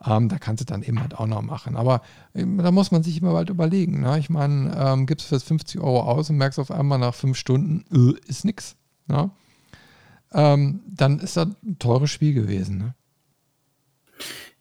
Ähm, 0.05 0.29
da 0.29 0.39
kannst 0.39 0.61
du 0.61 0.65
dann 0.65 0.83
eben 0.83 1.01
halt 1.01 1.15
auch 1.19 1.27
noch 1.27 1.43
machen. 1.43 1.77
Aber 1.77 2.03
ähm, 2.35 2.59
da 2.59 2.71
muss 2.71 2.91
man 2.91 3.03
sich 3.03 3.21
immer 3.21 3.33
bald 3.33 3.51
überlegen. 3.51 4.01
Ne? 4.01 4.19
Ich 4.19 4.31
meine, 4.31 4.77
ähm, 4.79 5.07
gibst 5.07 5.27
du 5.27 5.29
fürs 5.31 5.43
50 5.43 5.81
Euro 5.81 6.03
aus 6.03 6.31
und 6.31 6.37
merkst 6.37 6.59
auf 6.59 6.71
einmal 6.71 6.99
nach 6.99 7.15
fünf 7.15 7.37
Stunden, 7.37 7.85
äh, 7.93 8.29
ist 8.29 8.45
nix. 8.45 8.77
Ne? 9.07 9.31
Ähm, 10.33 10.81
dann 10.87 11.19
ist 11.19 11.37
das 11.37 11.49
ein 11.65 11.79
teures 11.79 12.11
Spiel 12.11 12.35
gewesen. 12.35 12.79
Ne? 12.79 12.95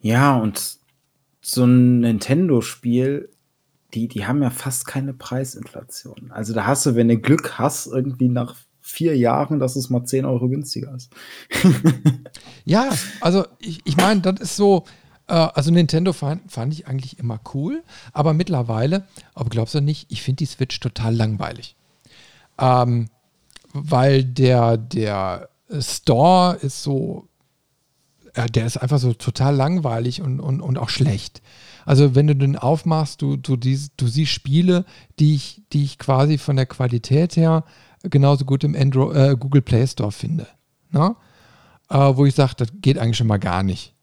Ja, 0.00 0.36
und 0.36 0.78
so 1.40 1.64
ein 1.64 2.00
Nintendo-Spiel 2.00 3.30
die, 3.94 4.08
die 4.08 4.26
haben 4.26 4.42
ja 4.42 4.50
fast 4.50 4.86
keine 4.86 5.14
Preisinflation. 5.14 6.30
Also 6.30 6.52
da 6.52 6.66
hast 6.66 6.84
du, 6.86 6.94
wenn 6.94 7.08
du 7.08 7.18
Glück 7.18 7.58
hast, 7.58 7.86
irgendwie 7.86 8.28
nach 8.28 8.56
vier 8.80 9.16
Jahren, 9.16 9.58
dass 9.58 9.76
es 9.76 9.90
mal 9.90 10.04
10 10.04 10.24
Euro 10.24 10.48
günstiger 10.48 10.94
ist. 10.94 11.10
ja, 12.64 12.90
also 13.20 13.46
ich, 13.58 13.80
ich 13.84 13.96
meine, 13.96 14.20
das 14.20 14.40
ist 14.40 14.56
so, 14.56 14.84
äh, 15.26 15.34
also 15.34 15.70
Nintendo 15.70 16.12
fand, 16.12 16.50
fand, 16.50 16.72
ich 16.72 16.86
eigentlich 16.86 17.18
immer 17.18 17.40
cool, 17.54 17.82
aber 18.12 18.32
mittlerweile, 18.32 19.06
aber 19.34 19.50
glaubst 19.50 19.74
du 19.74 19.80
nicht, 19.80 20.10
ich 20.10 20.22
finde 20.22 20.38
die 20.38 20.46
Switch 20.46 20.80
total 20.80 21.14
langweilig. 21.14 21.76
Ähm, 22.58 23.08
weil 23.72 24.24
der, 24.24 24.76
der 24.76 25.50
Store 25.80 26.56
ist 26.56 26.82
so, 26.82 27.28
ja, 28.36 28.46
der 28.46 28.66
ist 28.66 28.78
einfach 28.78 28.98
so 28.98 29.12
total 29.12 29.54
langweilig 29.54 30.22
und, 30.22 30.40
und, 30.40 30.60
und 30.60 30.78
auch 30.78 30.88
schlecht. 30.88 31.42
Also 31.88 32.14
wenn 32.14 32.26
du 32.26 32.36
den 32.36 32.54
aufmachst, 32.54 33.22
du, 33.22 33.38
du, 33.38 33.56
dies, 33.56 33.92
du 33.96 34.08
siehst 34.08 34.32
Spiele, 34.32 34.84
die 35.18 35.34
ich, 35.34 35.62
die 35.72 35.84
ich 35.84 35.96
quasi 35.96 36.36
von 36.36 36.54
der 36.54 36.66
Qualität 36.66 37.34
her 37.36 37.64
genauso 38.02 38.44
gut 38.44 38.62
im 38.62 38.76
Andro 38.76 39.10
äh, 39.14 39.34
Google 39.40 39.62
Play 39.62 39.86
Store 39.86 40.12
finde. 40.12 40.46
Ne? 40.90 41.16
Äh, 41.88 41.96
wo 41.96 42.26
ich 42.26 42.34
sage, 42.34 42.52
das 42.58 42.68
geht 42.82 42.98
eigentlich 42.98 43.16
schon 43.16 43.26
mal 43.26 43.38
gar 43.38 43.62
nicht. 43.62 43.94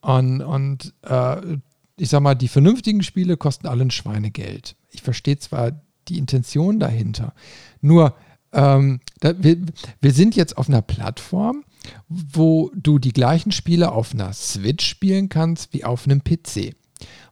Und, 0.00 0.42
und 0.42 0.92
äh, 1.02 1.58
ich 1.96 2.08
sag 2.08 2.22
mal, 2.22 2.34
die 2.34 2.48
vernünftigen 2.48 3.04
Spiele 3.04 3.36
kosten 3.36 3.68
alle 3.68 3.84
ein 3.84 3.92
Schweinegeld. 3.92 4.74
Ich 4.90 5.02
verstehe 5.02 5.38
zwar 5.38 5.80
die 6.08 6.18
Intention 6.18 6.80
dahinter, 6.80 7.34
nur 7.80 8.16
ähm, 8.52 8.98
da, 9.20 9.40
wir, 9.40 9.58
wir 10.00 10.12
sind 10.12 10.34
jetzt 10.34 10.58
auf 10.58 10.68
einer 10.68 10.82
Plattform, 10.82 11.62
wo 12.08 12.72
du 12.74 12.98
die 12.98 13.12
gleichen 13.12 13.52
Spiele 13.52 13.92
auf 13.92 14.12
einer 14.12 14.32
Switch 14.32 14.84
spielen 14.84 15.28
kannst 15.28 15.72
wie 15.72 15.84
auf 15.84 16.04
einem 16.04 16.24
PC. 16.24 16.74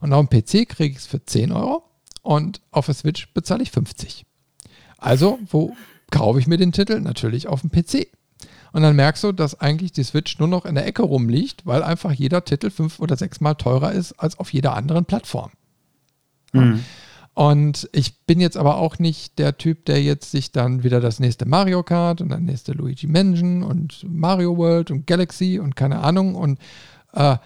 Und 0.01 0.13
auf 0.13 0.27
dem 0.29 0.43
PC 0.43 0.69
kriege 0.69 0.93
ich 0.93 0.99
es 0.99 1.07
für 1.07 1.25
10 1.25 1.53
Euro 1.53 1.85
und 2.23 2.61
auf 2.71 2.87
der 2.87 2.95
Switch 2.95 3.33
bezahle 3.33 3.63
ich 3.63 3.71
50. 3.71 4.25
Also, 4.99 5.39
wo 5.51 5.75
kaufe 6.11 6.39
ich 6.39 6.47
mir 6.47 6.57
den 6.57 6.73
Titel? 6.73 7.01
Natürlich 7.01 7.47
auf 7.47 7.63
dem 7.63 7.71
PC. 7.71 8.09
Und 8.73 8.83
dann 8.83 8.97
merkst 8.97 9.25
du, 9.25 9.33
dass 9.33 9.61
eigentlich 9.61 9.93
die 9.93 10.05
Switch 10.05 10.39
nur 10.39 10.49
noch 10.49 10.67
in 10.67 10.75
der 10.75 10.87
Ecke 10.87 11.03
rumliegt, 11.03 11.65
weil 11.67 11.83
einfach 11.83 12.13
jeder 12.13 12.45
Titel 12.45 12.71
fünf 12.71 13.01
oder 13.01 13.17
sechs 13.17 13.41
Mal 13.41 13.55
teurer 13.55 13.93
ist 13.93 14.13
als 14.13 14.39
auf 14.39 14.53
jeder 14.53 14.75
anderen 14.75 15.05
Plattform. 15.05 15.51
Mhm. 16.53 16.85
Und 17.35 17.89
ich 17.93 18.27
bin 18.27 18.41
jetzt 18.41 18.57
aber 18.57 18.79
auch 18.79 18.99
nicht 18.99 19.39
der 19.39 19.57
Typ, 19.59 19.85
der 19.85 20.03
jetzt 20.03 20.33
sich 20.33 20.51
dann 20.51 20.83
wieder 20.83 21.01
das 21.01 21.21
nächste 21.21 21.47
Mario 21.47 21.85
Kart 21.85 22.21
und 22.21 22.31
dann 22.31 22.45
nächste 22.45 22.73
Luigi 22.73 23.07
Mansion 23.07 23.63
und 23.63 24.05
Mario 24.09 24.57
World 24.57 24.91
und 24.91 25.07
Galaxy 25.07 25.61
und 25.61 25.77
keine 25.77 26.01
Ahnung 26.01 26.35
und 26.35 26.59
äh, 27.13 27.37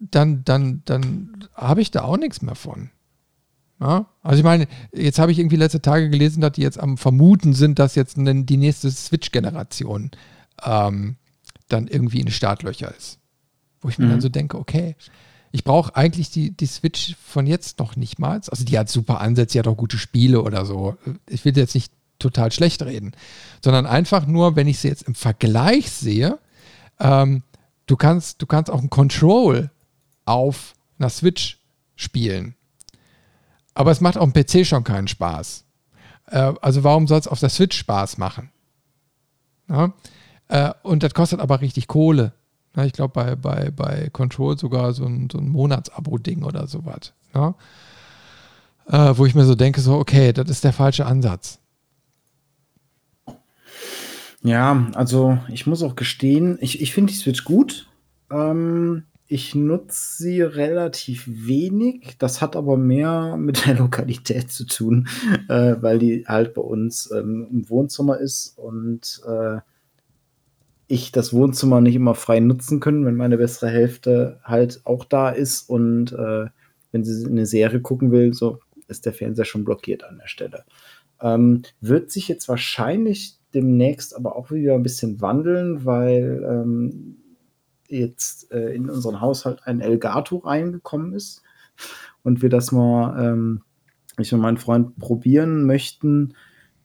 dann, 0.00 0.44
dann, 0.44 0.82
dann 0.84 1.48
habe 1.54 1.80
ich 1.80 1.90
da 1.90 2.02
auch 2.02 2.16
nichts 2.16 2.42
mehr 2.42 2.54
von. 2.54 2.90
Ja? 3.80 4.06
Also 4.22 4.38
ich 4.38 4.44
meine, 4.44 4.66
jetzt 4.92 5.18
habe 5.18 5.32
ich 5.32 5.38
irgendwie 5.38 5.56
letzte 5.56 5.82
Tage 5.82 6.10
gelesen, 6.10 6.40
dass 6.40 6.52
die 6.52 6.62
jetzt 6.62 6.78
am 6.78 6.96
Vermuten 6.98 7.54
sind, 7.54 7.78
dass 7.78 7.94
jetzt 7.94 8.16
die 8.16 8.56
nächste 8.56 8.90
Switch-Generation 8.90 10.10
ähm, 10.64 11.16
dann 11.68 11.86
irgendwie 11.86 12.20
in 12.20 12.30
Startlöcher 12.30 12.94
ist. 12.96 13.18
Wo 13.80 13.88
ich 13.88 13.98
mir 13.98 14.06
mhm. 14.06 14.10
dann 14.10 14.20
so 14.20 14.28
denke, 14.28 14.58
okay, 14.58 14.96
ich 15.50 15.64
brauche 15.64 15.96
eigentlich 15.96 16.30
die, 16.30 16.50
die 16.50 16.66
Switch 16.66 17.16
von 17.24 17.46
jetzt 17.46 17.78
noch 17.78 17.96
nicht 17.96 18.18
mal. 18.18 18.40
Also 18.48 18.64
die 18.64 18.78
hat 18.78 18.88
super 18.88 19.20
Ansätze, 19.20 19.52
die 19.52 19.58
hat 19.60 19.68
auch 19.68 19.76
gute 19.76 19.98
Spiele 19.98 20.42
oder 20.42 20.66
so. 20.66 20.96
Ich 21.28 21.44
will 21.44 21.56
jetzt 21.56 21.74
nicht 21.74 21.92
total 22.18 22.52
schlecht 22.52 22.82
reden, 22.82 23.12
sondern 23.62 23.86
einfach 23.86 24.26
nur, 24.26 24.56
wenn 24.56 24.66
ich 24.66 24.80
sie 24.80 24.88
jetzt 24.88 25.04
im 25.04 25.14
Vergleich 25.14 25.90
sehe, 25.90 26.38
ähm, 26.98 27.42
du 27.86 27.96
kannst, 27.96 28.42
du 28.42 28.46
kannst 28.46 28.70
auch 28.70 28.82
ein 28.82 28.90
Control 28.90 29.70
auf 30.28 30.74
einer 30.98 31.08
Switch 31.08 31.58
spielen. 31.96 32.54
Aber 33.74 33.90
es 33.90 34.00
macht 34.00 34.18
auf 34.18 34.32
dem 34.32 34.44
PC 34.44 34.66
schon 34.66 34.84
keinen 34.84 35.08
Spaß. 35.08 35.64
Äh, 36.26 36.52
also 36.60 36.84
warum 36.84 37.06
soll 37.06 37.18
es 37.18 37.28
auf 37.28 37.40
der 37.40 37.48
Switch 37.48 37.78
Spaß 37.78 38.18
machen? 38.18 38.50
Ja? 39.68 39.92
Äh, 40.48 40.72
und 40.82 41.02
das 41.02 41.14
kostet 41.14 41.40
aber 41.40 41.60
richtig 41.60 41.88
Kohle. 41.88 42.32
Ja, 42.76 42.84
ich 42.84 42.92
glaube 42.92 43.12
bei, 43.12 43.36
bei, 43.36 43.70
bei 43.70 44.10
Control 44.10 44.58
sogar 44.58 44.92
so 44.92 45.04
ein, 45.04 45.28
so 45.30 45.38
ein 45.38 45.48
Monatsabo-Ding 45.48 46.44
oder 46.44 46.66
sowas. 46.66 47.12
Ja? 47.34 47.54
Äh, 48.86 49.16
wo 49.16 49.26
ich 49.26 49.34
mir 49.34 49.44
so 49.44 49.54
denke, 49.54 49.80
so, 49.80 49.96
okay, 49.96 50.32
das 50.32 50.48
ist 50.48 50.64
der 50.64 50.72
falsche 50.72 51.06
Ansatz. 51.06 51.58
Ja, 54.42 54.88
also 54.94 55.38
ich 55.48 55.66
muss 55.66 55.82
auch 55.82 55.96
gestehen, 55.96 56.58
ich, 56.60 56.80
ich 56.80 56.92
finde 56.92 57.12
die 57.12 57.18
Switch 57.18 57.44
gut. 57.44 57.88
Ähm, 58.30 59.04
ich 59.28 59.54
nutze 59.54 60.22
sie 60.22 60.40
relativ 60.40 61.24
wenig. 61.28 62.16
Das 62.18 62.40
hat 62.40 62.56
aber 62.56 62.76
mehr 62.76 63.36
mit 63.38 63.66
der 63.66 63.74
Lokalität 63.74 64.50
zu 64.50 64.64
tun, 64.64 65.08
äh, 65.48 65.76
weil 65.80 65.98
die 65.98 66.24
halt 66.26 66.54
bei 66.54 66.62
uns 66.62 67.10
ähm, 67.12 67.46
im 67.50 67.70
Wohnzimmer 67.70 68.18
ist 68.18 68.58
und 68.58 69.20
äh, 69.26 69.58
ich 70.90 71.12
das 71.12 71.34
Wohnzimmer 71.34 71.82
nicht 71.82 71.94
immer 71.94 72.14
frei 72.14 72.40
nutzen 72.40 72.80
können, 72.80 73.04
wenn 73.04 73.16
meine 73.16 73.36
bessere 73.36 73.68
Hälfte 73.68 74.40
halt 74.42 74.80
auch 74.84 75.04
da 75.04 75.28
ist 75.28 75.68
und 75.68 76.12
äh, 76.12 76.46
wenn 76.90 77.04
sie 77.04 77.26
eine 77.26 77.44
Serie 77.44 77.80
gucken 77.80 78.10
will, 78.10 78.32
so 78.32 78.60
ist 78.88 79.04
der 79.04 79.12
Fernseher 79.12 79.44
schon 79.44 79.64
blockiert 79.64 80.02
an 80.04 80.16
der 80.16 80.28
Stelle. 80.28 80.64
Ähm, 81.20 81.62
wird 81.82 82.10
sich 82.10 82.26
jetzt 82.28 82.48
wahrscheinlich 82.48 83.36
demnächst 83.52 84.16
aber 84.16 84.34
auch 84.36 84.50
wieder 84.50 84.74
ein 84.74 84.82
bisschen 84.82 85.20
wandeln, 85.20 85.84
weil 85.84 86.42
ähm, 86.48 87.17
jetzt 87.88 88.50
äh, 88.52 88.74
in 88.74 88.88
unseren 88.90 89.20
Haushalt 89.20 89.60
ein 89.64 89.80
Elgato 89.80 90.38
reingekommen 90.38 91.12
ist 91.12 91.42
und 92.22 92.42
wir 92.42 92.48
das 92.48 92.72
mal, 92.72 93.24
ähm, 93.24 93.62
ich 94.18 94.32
und 94.32 94.40
mein 94.40 94.58
Freund 94.58 94.98
probieren 94.98 95.64
möchten, 95.64 96.34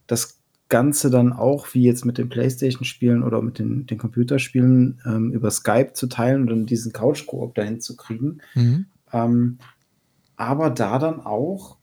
das 0.06 0.40
Ganze 0.68 1.10
dann 1.10 1.32
auch, 1.32 1.68
wie 1.74 1.84
jetzt 1.84 2.04
mit 2.04 2.18
den 2.18 2.28
Playstation-Spielen 2.28 3.22
oder 3.22 3.42
mit 3.42 3.58
den, 3.58 3.86
den 3.86 3.98
Computerspielen, 3.98 5.00
ähm, 5.04 5.32
über 5.32 5.50
Skype 5.50 5.92
zu 5.92 6.06
teilen 6.06 6.42
und 6.42 6.46
dann 6.48 6.66
diesen 6.66 6.92
Couch-Koop 6.92 7.54
dahin 7.54 7.80
zu 7.80 7.96
kriegen. 7.96 8.38
Mhm. 8.54 8.86
Ähm, 9.12 9.58
aber 10.36 10.70
da 10.70 10.98
dann 10.98 11.20
auch 11.20 11.78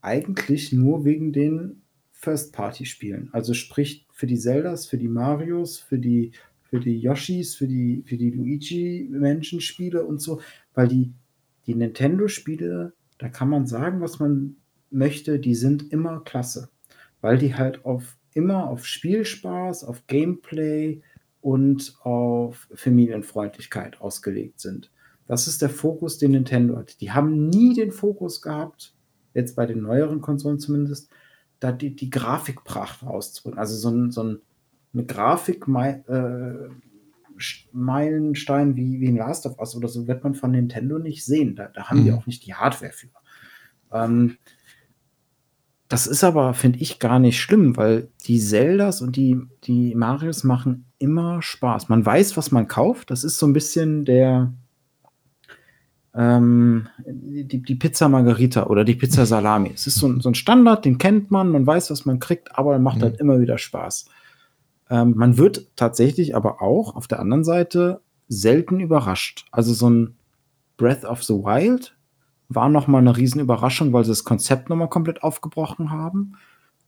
eigentlich 0.00 0.72
nur 0.72 1.04
wegen 1.04 1.32
den 1.32 1.82
First-Party-Spielen. 2.12 3.28
Also 3.32 3.54
sprich 3.54 4.06
für 4.10 4.26
die 4.26 4.38
Zeldas, 4.38 4.86
für 4.86 4.98
die 4.98 5.08
Marios, 5.08 5.78
für 5.78 5.98
die, 5.98 6.32
für 6.68 6.80
die 6.80 6.98
Yoshis, 6.98 7.54
für 7.54 7.66
die, 7.66 8.02
für 8.06 8.16
die 8.16 8.30
Luigi-Menschen-Spiele 8.30 10.04
und 10.04 10.20
so, 10.20 10.40
weil 10.74 10.88
die, 10.88 11.12
die 11.66 11.74
Nintendo-Spiele, 11.74 12.92
da 13.18 13.28
kann 13.28 13.48
man 13.48 13.66
sagen, 13.66 14.00
was 14.00 14.18
man 14.18 14.56
möchte, 14.90 15.38
die 15.38 15.54
sind 15.54 15.92
immer 15.92 16.20
klasse. 16.20 16.70
Weil 17.20 17.38
die 17.38 17.54
halt 17.54 17.84
auf 17.84 18.16
immer 18.36 18.68
auf 18.68 18.84
Spielspaß, 18.84 19.84
auf 19.84 20.06
Gameplay 20.06 21.00
und 21.40 21.96
auf 22.02 22.68
Familienfreundlichkeit 22.74 24.00
ausgelegt 24.02 24.60
sind. 24.60 24.92
Das 25.26 25.48
ist 25.48 25.62
der 25.62 25.70
Fokus, 25.70 26.18
den 26.18 26.32
Nintendo 26.32 26.76
hat. 26.76 27.00
Die 27.00 27.12
haben 27.12 27.48
nie 27.48 27.72
den 27.72 27.92
Fokus 27.92 28.42
gehabt, 28.42 28.94
jetzt 29.32 29.56
bei 29.56 29.64
den 29.64 29.80
neueren 29.80 30.20
Konsolen 30.20 30.58
zumindest, 30.58 31.10
da 31.60 31.72
die, 31.72 31.96
die 31.96 32.10
Grafikpracht 32.10 33.02
rauszubringen. 33.02 33.58
Also 33.58 33.76
so, 33.76 33.88
ein, 33.88 34.10
so 34.10 34.22
ein, 34.22 34.38
eine 34.96 35.06
Grafik 35.06 35.66
äh, 35.68 36.52
Meilenstein 37.72 38.76
wie, 38.76 39.00
wie 39.00 39.06
in 39.06 39.16
Last 39.16 39.46
of 39.46 39.58
Us 39.58 39.76
oder 39.76 39.88
so 39.88 40.06
wird 40.06 40.24
man 40.24 40.34
von 40.34 40.52
Nintendo 40.52 40.98
nicht 40.98 41.24
sehen. 41.24 41.54
Da, 41.54 41.68
da 41.68 41.88
haben 41.88 42.00
mhm. 42.00 42.04
die 42.04 42.12
auch 42.12 42.26
nicht 42.26 42.46
die 42.46 42.54
Hardware 42.54 42.92
für. 42.92 43.08
Ähm, 43.92 44.38
das 45.88 46.06
ist 46.06 46.24
aber, 46.24 46.52
finde 46.54 46.80
ich, 46.80 46.98
gar 46.98 47.18
nicht 47.18 47.40
schlimm, 47.40 47.76
weil 47.76 48.08
die 48.26 48.40
Zeldas 48.40 49.02
und 49.02 49.14
die, 49.14 49.40
die 49.64 49.94
Marios 49.94 50.42
machen 50.42 50.86
immer 50.98 51.42
Spaß. 51.42 51.88
Man 51.88 52.04
weiß, 52.04 52.36
was 52.36 52.50
man 52.50 52.66
kauft. 52.66 53.10
Das 53.10 53.22
ist 53.22 53.38
so 53.38 53.46
ein 53.46 53.52
bisschen 53.52 54.04
der, 54.04 54.52
ähm, 56.14 56.88
die, 57.06 57.62
die, 57.62 57.74
Pizza 57.76 58.08
Margarita 58.08 58.66
oder 58.66 58.84
die 58.84 58.96
Pizza 58.96 59.26
Salami. 59.26 59.72
Es 59.74 59.86
ist 59.86 59.96
so, 59.96 60.18
so, 60.18 60.30
ein 60.30 60.34
Standard, 60.34 60.84
den 60.84 60.98
kennt 60.98 61.30
man, 61.30 61.50
man 61.50 61.66
weiß, 61.66 61.90
was 61.90 62.04
man 62.04 62.18
kriegt, 62.18 62.58
aber 62.58 62.72
er 62.72 62.78
macht 62.78 62.98
mhm. 62.98 63.02
halt 63.02 63.20
immer 63.20 63.38
wieder 63.38 63.58
Spaß. 63.58 64.08
Ähm, 64.90 65.14
man 65.16 65.36
wird 65.36 65.76
tatsächlich 65.76 66.36
aber 66.36 66.62
auch 66.62 66.94
auf 66.94 67.08
der 67.08 67.20
anderen 67.20 67.44
Seite 67.44 68.00
selten 68.28 68.80
überrascht. 68.80 69.46
Also 69.50 69.72
so 69.72 69.88
ein 69.88 70.16
Breath 70.76 71.04
of 71.04 71.22
the 71.24 71.34
Wild 71.34 71.96
war 72.48 72.68
nochmal 72.68 73.00
eine 73.00 73.16
Riesenüberraschung, 73.16 73.92
weil 73.92 74.04
sie 74.04 74.10
das 74.10 74.24
Konzept 74.24 74.68
nochmal 74.68 74.88
komplett 74.88 75.22
aufgebrochen 75.22 75.90
haben 75.90 76.36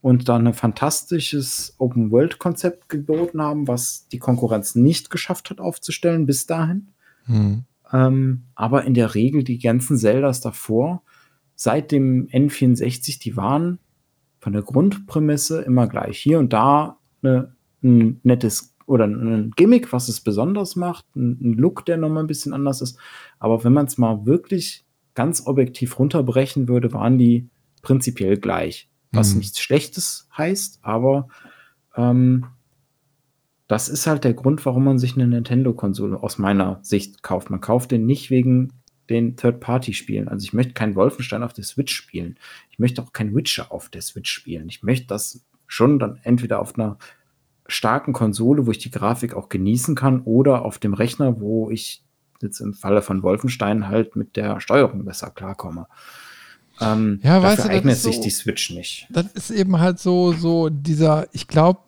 und 0.01 0.29
dann 0.29 0.47
ein 0.47 0.53
fantastisches 0.53 1.75
Open-World-Konzept 1.77 2.87
geboten 2.87 3.41
haben, 3.41 3.67
was 3.67 4.07
die 4.07 4.19
Konkurrenz 4.19 4.75
nicht 4.75 5.09
geschafft 5.09 5.49
hat 5.49 5.59
aufzustellen 5.59 6.25
bis 6.25 6.45
dahin. 6.45 6.89
Mhm. 7.25 7.65
Ähm, 7.91 8.43
aber 8.55 8.85
in 8.85 8.93
der 8.93 9.15
Regel 9.15 9.43
die 9.43 9.59
ganzen 9.59 9.97
Zeldas 9.97 10.39
davor, 10.41 11.03
seit 11.55 11.91
dem 11.91 12.27
N64, 12.27 13.19
die 13.19 13.35
waren 13.35 13.79
von 14.39 14.53
der 14.53 14.61
Grundprämisse 14.61 15.61
immer 15.61 15.87
gleich. 15.87 16.17
Hier 16.19 16.39
und 16.39 16.53
da 16.53 16.97
eine, 17.21 17.55
ein 17.83 18.19
nettes 18.23 18.75
oder 18.85 19.05
ein 19.05 19.51
Gimmick, 19.55 19.93
was 19.93 20.09
es 20.09 20.19
besonders 20.21 20.75
macht, 20.75 21.05
ein, 21.15 21.53
Look, 21.53 21.85
der 21.85 21.97
nochmal 21.97 22.23
ein 22.23 22.27
bisschen 22.27 22.53
anders 22.53 22.81
ist. 22.81 22.97
Aber 23.37 23.63
wenn 23.63 23.73
man 23.73 23.85
es 23.85 23.97
mal 23.97 24.25
wirklich 24.25 24.83
ganz 25.13 25.45
objektiv 25.45 25.99
runterbrechen 25.99 26.67
würde, 26.67 26.91
waren 26.93 27.17
die 27.17 27.49
prinzipiell 27.81 28.37
gleich. 28.37 28.89
Was 29.11 29.33
mhm. 29.33 29.39
nichts 29.39 29.59
Schlechtes 29.59 30.27
heißt, 30.35 30.79
aber 30.81 31.27
ähm, 31.95 32.45
das 33.67 33.89
ist 33.89 34.07
halt 34.07 34.23
der 34.23 34.33
Grund, 34.33 34.65
warum 34.65 34.83
man 34.83 34.97
sich 34.97 35.13
eine 35.13 35.27
Nintendo-Konsole 35.27 36.21
aus 36.21 36.39
meiner 36.39 36.79
Sicht 36.81 37.21
kauft. 37.21 37.51
Man 37.51 37.61
kauft 37.61 37.91
den 37.91 38.07
nicht 38.07 38.31
wegen 38.31 38.73
den 39.09 39.35
Third-Party-Spielen. 39.35 40.27
Also 40.27 40.43
ich 40.43 40.53
möchte 40.53 40.73
keinen 40.73 40.95
Wolfenstein 40.95 41.43
auf 41.43 41.53
der 41.53 41.63
Switch 41.63 41.93
spielen. 41.93 42.37
Ich 42.71 42.79
möchte 42.79 43.01
auch 43.03 43.13
kein 43.13 43.35
Witcher 43.35 43.71
auf 43.71 43.89
der 43.89 44.01
Switch 44.01 44.31
spielen. 44.31 44.69
Ich 44.69 44.81
möchte 44.81 45.07
das 45.07 45.45
schon 45.67 45.99
dann 45.99 46.19
entweder 46.23 46.59
auf 46.59 46.77
einer 46.77 46.97
starken 47.69 48.13
Konsole, 48.13 48.65
wo 48.65 48.71
ich 48.71 48.79
die 48.79 48.91
Grafik 48.91 49.33
auch 49.33 49.49
genießen 49.49 49.95
kann, 49.95 50.21
oder 50.21 50.65
auf 50.65 50.77
dem 50.77 50.93
Rechner, 50.93 51.39
wo 51.39 51.69
ich 51.69 52.03
jetzt 52.41 52.59
im 52.59 52.73
Falle 52.73 53.01
von 53.01 53.23
Wolfenstein 53.23 53.87
halt 53.87 54.15
mit 54.15 54.35
der 54.35 54.59
Steuerung 54.59 55.05
besser 55.05 55.29
klarkomme. 55.29 55.87
Ähm, 56.81 57.19
ja, 57.23 57.39
dafür 57.39 57.49
weißt 57.49 57.65
du, 57.65 57.69
eignet 57.69 57.97
sich 57.97 58.15
so, 58.15 58.21
die 58.21 58.29
Switch 58.29 58.69
nicht. 58.71 59.07
Das 59.09 59.25
ist 59.33 59.51
eben 59.51 59.79
halt 59.79 59.99
so, 59.99 60.31
so 60.33 60.69
dieser, 60.69 61.27
ich 61.33 61.47
glaube, 61.47 61.79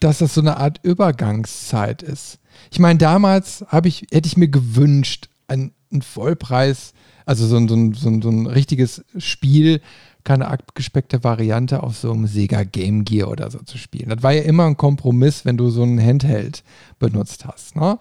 dass 0.00 0.18
das 0.18 0.34
so 0.34 0.40
eine 0.40 0.56
Art 0.56 0.80
Übergangszeit 0.82 2.02
ist. 2.02 2.40
Ich 2.70 2.80
meine, 2.80 2.98
damals 2.98 3.64
ich, 3.84 4.06
hätte 4.10 4.26
ich 4.26 4.36
mir 4.36 4.48
gewünscht, 4.48 5.28
einen, 5.46 5.72
einen 5.92 6.02
Vollpreis, 6.02 6.94
also 7.26 7.46
so 7.46 7.56
ein, 7.56 7.68
so, 7.68 7.74
ein, 7.74 7.92
so, 7.94 8.08
ein, 8.08 8.22
so 8.22 8.30
ein 8.30 8.46
richtiges 8.46 9.04
Spiel, 9.18 9.80
keine 10.24 10.48
abgespeckte 10.48 11.24
Variante 11.24 11.82
auf 11.82 11.96
so 11.96 12.12
einem 12.12 12.26
Sega 12.26 12.62
Game 12.62 13.04
Gear 13.04 13.28
oder 13.28 13.50
so 13.50 13.58
zu 13.58 13.76
spielen. 13.76 14.08
Das 14.08 14.22
war 14.22 14.32
ja 14.32 14.42
immer 14.42 14.66
ein 14.66 14.76
Kompromiss, 14.76 15.44
wenn 15.44 15.56
du 15.56 15.70
so 15.70 15.82
ein 15.82 16.00
Handheld 16.00 16.62
benutzt 16.98 17.44
hast. 17.44 17.74
Ne? 17.76 17.98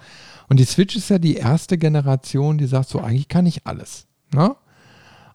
Und 0.48 0.60
die 0.60 0.66
Switch 0.66 0.96
ist 0.96 1.10
ja 1.10 1.18
die 1.18 1.36
erste 1.36 1.78
Generation, 1.78 2.58
die 2.58 2.68
sagt, 2.68 2.90
so 2.90 3.00
eigentlich 3.00 3.28
kann 3.28 3.46
ich 3.46 3.66
alles. 3.66 4.06
Ne? 4.34 4.56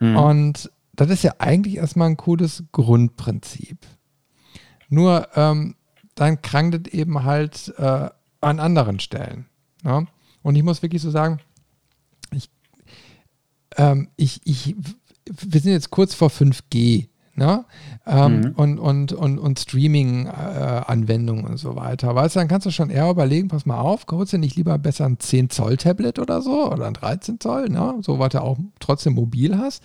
Mhm. 0.00 0.16
Und 0.16 0.70
das 0.94 1.10
ist 1.10 1.24
ja 1.24 1.34
eigentlich 1.38 1.76
erstmal 1.76 2.08
ein 2.08 2.16
cooles 2.16 2.64
Grundprinzip. 2.72 3.78
Nur 4.88 5.28
ähm, 5.34 5.74
dann 6.14 6.40
krankt 6.40 6.86
es 6.86 6.94
eben 6.94 7.24
halt 7.24 7.74
äh, 7.78 8.08
an 8.40 8.60
anderen 8.60 9.00
Stellen. 9.00 9.46
Ne? 9.82 10.06
Und 10.42 10.54
ich 10.54 10.62
muss 10.62 10.82
wirklich 10.82 11.02
so 11.02 11.10
sagen, 11.10 11.40
ähm, 13.76 14.08
ich, 14.16 14.40
ich, 14.44 14.76
wir 15.26 15.60
sind 15.60 15.72
jetzt 15.72 15.90
kurz 15.90 16.14
vor 16.14 16.28
5G. 16.28 17.08
Ne? 17.38 17.66
Ähm, 18.06 18.40
mhm. 18.40 18.52
und, 18.56 18.78
und, 18.78 19.12
und, 19.12 19.38
und 19.38 19.58
Streaming-Anwendungen 19.58 21.44
äh, 21.44 21.48
und 21.50 21.58
so 21.58 21.76
weiter. 21.76 22.14
Weißt 22.14 22.34
du, 22.34 22.40
dann 22.40 22.48
kannst 22.48 22.66
du 22.66 22.70
schon 22.70 22.88
eher 22.88 23.10
überlegen, 23.10 23.48
pass 23.48 23.66
mal 23.66 23.78
auf, 23.78 24.06
holst 24.10 24.32
du 24.32 24.38
nicht 24.38 24.56
lieber 24.56 24.78
besser 24.78 25.04
ein 25.04 25.18
10-Zoll-Tablet 25.18 26.18
oder 26.18 26.40
so 26.40 26.72
oder 26.72 26.86
ein 26.86 26.94
13 26.94 27.38
Zoll, 27.38 27.68
ne? 27.68 27.98
so 28.00 28.18
was 28.18 28.30
du 28.30 28.40
auch 28.40 28.56
trotzdem 28.80 29.12
mobil 29.12 29.58
hast 29.58 29.82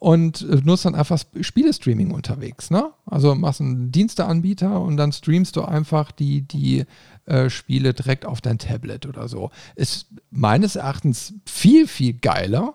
und 0.00 0.42
äh, 0.42 0.56
nutzt 0.64 0.84
dann 0.84 0.94
einfach 0.94 1.18
Spielestreaming 1.40 2.10
unterwegs. 2.10 2.70
Ne? 2.70 2.90
Also 3.06 3.34
machst 3.36 3.62
einen 3.62 3.90
Diensteanbieter 3.90 4.78
und 4.78 4.98
dann 4.98 5.12
streamst 5.12 5.56
du 5.56 5.62
einfach 5.62 6.12
die, 6.12 6.42
die 6.42 6.84
äh, 7.24 7.48
Spiele 7.48 7.94
direkt 7.94 8.26
auf 8.26 8.42
dein 8.42 8.58
Tablet 8.58 9.06
oder 9.06 9.28
so. 9.28 9.50
Ist 9.76 10.08
meines 10.30 10.76
Erachtens 10.76 11.32
viel, 11.46 11.86
viel 11.86 12.12
geiler 12.14 12.74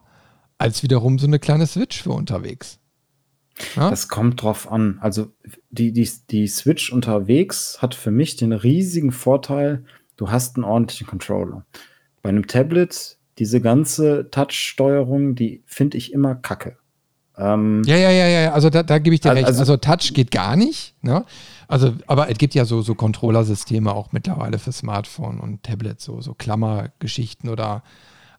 als 0.58 0.84
wiederum 0.84 1.20
so 1.20 1.28
eine 1.28 1.40
kleine 1.40 1.68
Switch 1.68 2.02
für 2.02 2.12
unterwegs. 2.12 2.80
Ja? 3.76 3.90
Das 3.90 4.08
kommt 4.08 4.42
drauf 4.42 4.72
an. 4.72 4.98
Also 5.02 5.28
die, 5.70 5.92
die, 5.92 6.10
die 6.30 6.48
Switch 6.48 6.92
unterwegs 6.92 7.82
hat 7.82 7.96
für 7.96 8.12
mich 8.12 8.36
den 8.36 8.54
riesigen 8.54 9.12
Vorteil, 9.12 9.86
du 10.16 10.30
hast 10.30 10.56
einen 10.56 10.66
ordentlichen 10.66 11.08
Controller. 11.08 11.66
Bei 12.22 12.30
einem 12.30 12.48
Tablet, 12.48 13.18
diese 13.38 13.62
ganze 13.62 14.30
Touch-Steuerung, 14.32 15.36
die 15.36 15.64
finde 15.66 15.98
ich 15.98 16.14
immer 16.14 16.36
kacke. 16.36 16.78
Ähm, 17.38 17.84
ja, 17.86 17.96
ja, 17.96 18.10
ja, 18.10 18.28
ja, 18.28 18.54
also 18.54 18.72
da, 18.72 18.82
da 18.82 18.98
gebe 18.98 19.14
ich 19.14 19.22
dir 19.22 19.30
also, 19.30 19.46
recht. 19.46 19.60
Also 19.60 19.78
Touch 19.78 20.14
geht 20.14 20.32
gar 20.32 20.56
nicht. 20.56 20.96
Ne? 21.04 21.24
Also, 21.68 21.94
aber 22.08 22.32
es 22.32 22.38
gibt 22.40 22.56
ja 22.56 22.66
so, 22.66 22.82
so 22.82 22.96
Controller-Systeme 22.96 23.94
auch 23.94 24.12
mittlerweile 24.12 24.58
für 24.58 24.72
Smartphone 24.72 25.40
und 25.40 25.62
Tablet, 25.64 26.02
so, 26.02 26.20
so 26.22 26.34
Klammergeschichten 26.34 27.50
oder, 27.50 27.84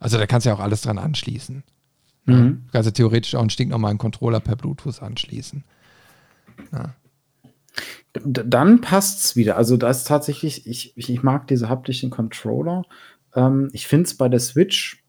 also 0.01 0.19
da 0.19 0.27
kannst 0.27 0.47
du 0.47 0.51
ja 0.51 0.57
auch 0.57 0.61
alles 0.61 0.83
dran 0.83 0.99
anschließen. 0.99 1.63
Mhm. 2.29 2.65
Also 2.73 2.91
theoretisch 2.91 3.35
auch 3.35 3.41
einen 3.41 3.51
stinknormalen 3.51 3.99
Controller 3.99 4.41
per 4.41 4.57
Bluetooth 4.57 5.03
anschließen. 5.03 5.65
Ja. 6.73 6.95
Dann 8.25 8.81
passt 8.81 9.25
es 9.25 9.37
wieder. 9.37 9.57
Also 9.57 9.77
da 9.77 9.91
ist 9.91 10.07
tatsächlich, 10.07 10.67
ich, 10.67 10.93
ich 10.97 11.23
mag 11.23 11.47
diese 11.47 11.69
haptischen 11.69 12.11
Controller. 12.11 12.85
Ähm, 13.35 13.71
ich 13.73 13.87
finde 13.87 14.07
es 14.07 14.17
bei 14.17 14.29
der 14.29 14.41
Switch, 14.41 15.05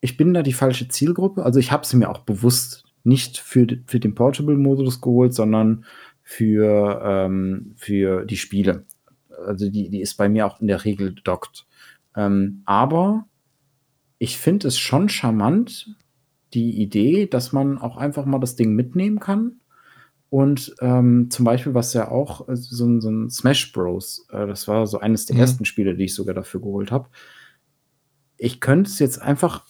ich 0.00 0.16
bin 0.16 0.34
da 0.34 0.42
die 0.42 0.52
falsche 0.52 0.88
Zielgruppe. 0.88 1.44
Also 1.44 1.58
ich 1.58 1.72
habe 1.72 1.86
sie 1.86 1.96
mir 1.96 2.10
auch 2.10 2.20
bewusst 2.20 2.84
nicht 3.02 3.38
für, 3.38 3.66
für 3.86 4.00
den 4.00 4.14
Portable-Modus 4.14 5.00
geholt, 5.00 5.34
sondern 5.34 5.84
für, 6.22 7.00
ähm, 7.04 7.72
für 7.76 8.24
die 8.24 8.36
Spiele. 8.36 8.84
Also 9.46 9.68
die, 9.70 9.90
die 9.90 10.00
ist 10.00 10.14
bei 10.14 10.28
mir 10.28 10.46
auch 10.46 10.60
in 10.60 10.66
der 10.66 10.84
Regel 10.84 11.14
dockt. 11.24 11.66
Ähm, 12.16 12.62
aber 12.64 13.26
ich 14.24 14.38
finde 14.38 14.68
es 14.68 14.78
schon 14.78 15.08
charmant, 15.10 15.94
die 16.54 16.80
Idee, 16.82 17.26
dass 17.26 17.52
man 17.52 17.76
auch 17.78 17.96
einfach 17.98 18.24
mal 18.24 18.38
das 18.40 18.56
Ding 18.56 18.74
mitnehmen 18.74 19.18
kann. 19.20 19.60
Und 20.30 20.74
ähm, 20.80 21.28
zum 21.30 21.44
Beispiel, 21.44 21.74
was 21.74 21.92
ja 21.92 22.10
auch 22.10 22.48
äh, 22.48 22.56
so, 22.56 22.86
ein- 22.86 23.00
so 23.02 23.10
ein 23.10 23.28
Smash 23.30 23.70
Bros, 23.72 24.26
äh, 24.32 24.46
das 24.46 24.66
war 24.66 24.86
so 24.86 24.98
eines 24.98 25.26
der 25.26 25.34
Mhm. 25.36 25.40
ersten 25.42 25.64
Spiele, 25.66 25.94
die 25.94 26.04
ich 26.04 26.14
sogar 26.14 26.34
dafür 26.34 26.60
geholt 26.60 26.90
habe. 26.90 27.08
Ich 28.36 28.60
könnte 28.60 28.88
es 28.90 28.98
jetzt 28.98 29.20
einfach 29.20 29.64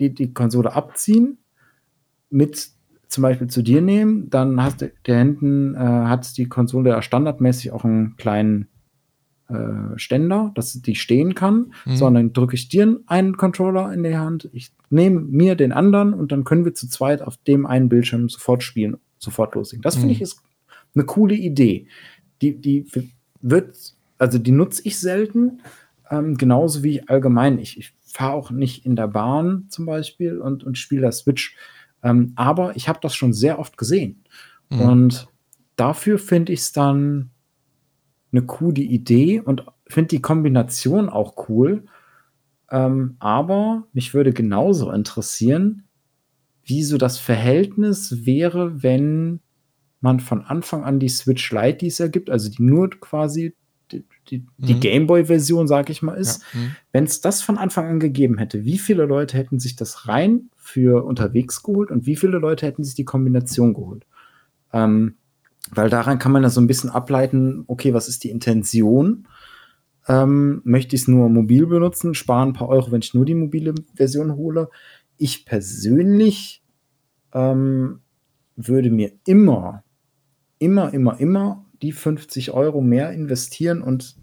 die, 0.00 0.12
die 0.12 0.32
Konsole 0.34 0.72
abziehen, 0.74 1.38
mit 2.28 2.70
zum 3.08 3.22
Beispiel 3.22 3.46
zu 3.46 3.62
dir 3.62 3.80
nehmen, 3.80 4.28
dann 4.30 4.60
hast 4.62 4.80
du 4.82 4.92
der 5.06 5.18
hinten 5.18 5.74
äh, 5.76 5.78
hat 5.78 6.36
die 6.36 6.48
Konsole 6.48 6.90
ja 6.90 7.00
standardmäßig 7.02 7.70
auch 7.70 7.84
einen 7.84 8.16
kleinen 8.16 8.66
äh, 9.48 9.96
Ständer, 9.98 10.52
dass 10.54 10.72
die 10.82 10.94
stehen 10.96 11.34
kann, 11.34 11.72
Mhm. 11.84 11.96
sondern 11.96 12.32
drücke 12.32 12.54
ich 12.56 12.68
dir 12.68 12.98
einen 13.06 13.36
Controller 13.36 13.92
in 13.92 14.02
die 14.02 14.16
Hand, 14.16 14.48
ich 14.52 14.72
nehme 14.90 15.20
mir 15.20 15.54
den 15.54 15.72
anderen 15.72 16.14
und 16.14 16.32
dann 16.32 16.44
können 16.44 16.64
wir 16.64 16.74
zu 16.74 16.88
zweit 16.88 17.22
auf 17.22 17.36
dem 17.46 17.66
einen 17.66 17.88
Bildschirm 17.88 18.28
sofort 18.28 18.62
spielen, 18.62 18.96
sofort 19.18 19.54
loslegen. 19.54 19.82
Das 19.82 19.94
finde 19.94 20.08
Mhm. 20.08 20.12
ich 20.12 20.22
ist 20.22 20.42
eine 20.94 21.04
coole 21.04 21.34
Idee. 21.34 21.86
Die, 22.42 22.60
die 22.60 22.86
wird, 23.40 23.76
also 24.18 24.38
die 24.38 24.52
nutze 24.52 24.82
ich 24.84 24.98
selten, 24.98 25.60
ähm, 26.10 26.36
genauso 26.36 26.82
wie 26.82 27.06
allgemein. 27.08 27.58
Ich, 27.58 27.78
ich 27.78 27.92
fahre 28.04 28.34
auch 28.34 28.50
nicht 28.50 28.86
in 28.86 28.96
der 28.96 29.08
Bahn 29.08 29.66
zum 29.68 29.86
Beispiel 29.86 30.38
und, 30.38 30.64
und 30.64 30.78
spiele 30.78 31.02
das 31.02 31.18
Switch. 31.18 31.56
Ähm, 32.02 32.32
aber 32.36 32.76
ich 32.76 32.88
habe 32.88 32.98
das 33.02 33.14
schon 33.14 33.32
sehr 33.32 33.58
oft 33.58 33.76
gesehen. 33.76 34.22
Mhm. 34.70 34.80
Und 34.80 35.28
dafür 35.76 36.18
finde 36.18 36.52
ich 36.52 36.60
es 36.60 36.72
dann 36.72 37.30
eine 38.36 38.46
coole 38.46 38.82
Idee 38.82 39.40
und 39.40 39.64
finde 39.86 40.08
die 40.08 40.22
Kombination 40.22 41.08
auch 41.08 41.48
cool. 41.48 41.84
Ähm, 42.70 43.16
aber 43.18 43.86
mich 43.92 44.12
würde 44.14 44.32
genauso 44.32 44.90
interessieren, 44.90 45.84
wie 46.64 46.82
so 46.82 46.98
das 46.98 47.18
Verhältnis 47.18 48.26
wäre, 48.26 48.82
wenn 48.82 49.40
man 50.00 50.20
von 50.20 50.42
Anfang 50.42 50.84
an 50.84 50.98
die 50.98 51.08
Switch 51.08 51.50
Lite, 51.52 51.78
die 51.78 51.86
es 51.86 51.98
ja 51.98 52.08
gibt, 52.08 52.28
also 52.28 52.50
die 52.50 52.62
nur 52.62 52.90
quasi 52.90 53.54
die, 53.92 54.04
die, 54.28 54.44
die 54.58 54.74
Mhm. 54.74 54.80
Gameboy-Version, 54.80 55.68
sag 55.68 55.90
ich 55.90 56.02
mal, 56.02 56.14
ist, 56.14 56.42
Ja. 56.52 56.60
Mhm. 56.60 56.76
wenn 56.92 57.04
es 57.04 57.20
das 57.20 57.40
von 57.42 57.56
Anfang 57.56 57.86
an 57.86 58.00
gegeben 58.00 58.36
hätte, 58.38 58.64
wie 58.64 58.78
viele 58.78 59.04
Leute 59.06 59.38
hätten 59.38 59.60
sich 59.60 59.76
das 59.76 60.08
rein 60.08 60.50
für 60.56 61.04
unterwegs 61.04 61.62
geholt 61.62 61.92
und 61.92 62.04
wie 62.04 62.16
viele 62.16 62.38
Leute 62.38 62.66
hätten 62.66 62.82
sich 62.82 62.96
die 62.96 63.04
Kombination 63.04 63.74
geholt? 63.74 64.04
Ähm, 64.72 65.14
weil 65.70 65.90
daran 65.90 66.18
kann 66.18 66.32
man 66.32 66.42
ja 66.42 66.50
so 66.50 66.60
ein 66.60 66.66
bisschen 66.66 66.90
ableiten, 66.90 67.64
okay, 67.66 67.94
was 67.94 68.08
ist 68.08 68.24
die 68.24 68.30
Intention? 68.30 69.26
Ähm, 70.08 70.60
möchte 70.64 70.94
ich 70.94 71.02
es 71.02 71.08
nur 71.08 71.28
mobil 71.28 71.66
benutzen, 71.66 72.14
sparen 72.14 72.50
ein 72.50 72.52
paar 72.52 72.68
Euro, 72.68 72.92
wenn 72.92 73.00
ich 73.00 73.14
nur 73.14 73.24
die 73.24 73.34
mobile 73.34 73.74
Version 73.94 74.36
hole? 74.36 74.68
Ich 75.16 75.44
persönlich 75.44 76.62
ähm, 77.32 78.00
würde 78.54 78.90
mir 78.90 79.12
immer, 79.26 79.84
immer, 80.58 80.92
immer, 80.92 81.18
immer 81.18 81.64
die 81.82 81.92
50 81.92 82.52
Euro 82.52 82.80
mehr 82.80 83.12
investieren 83.12 83.82
und 83.82 84.16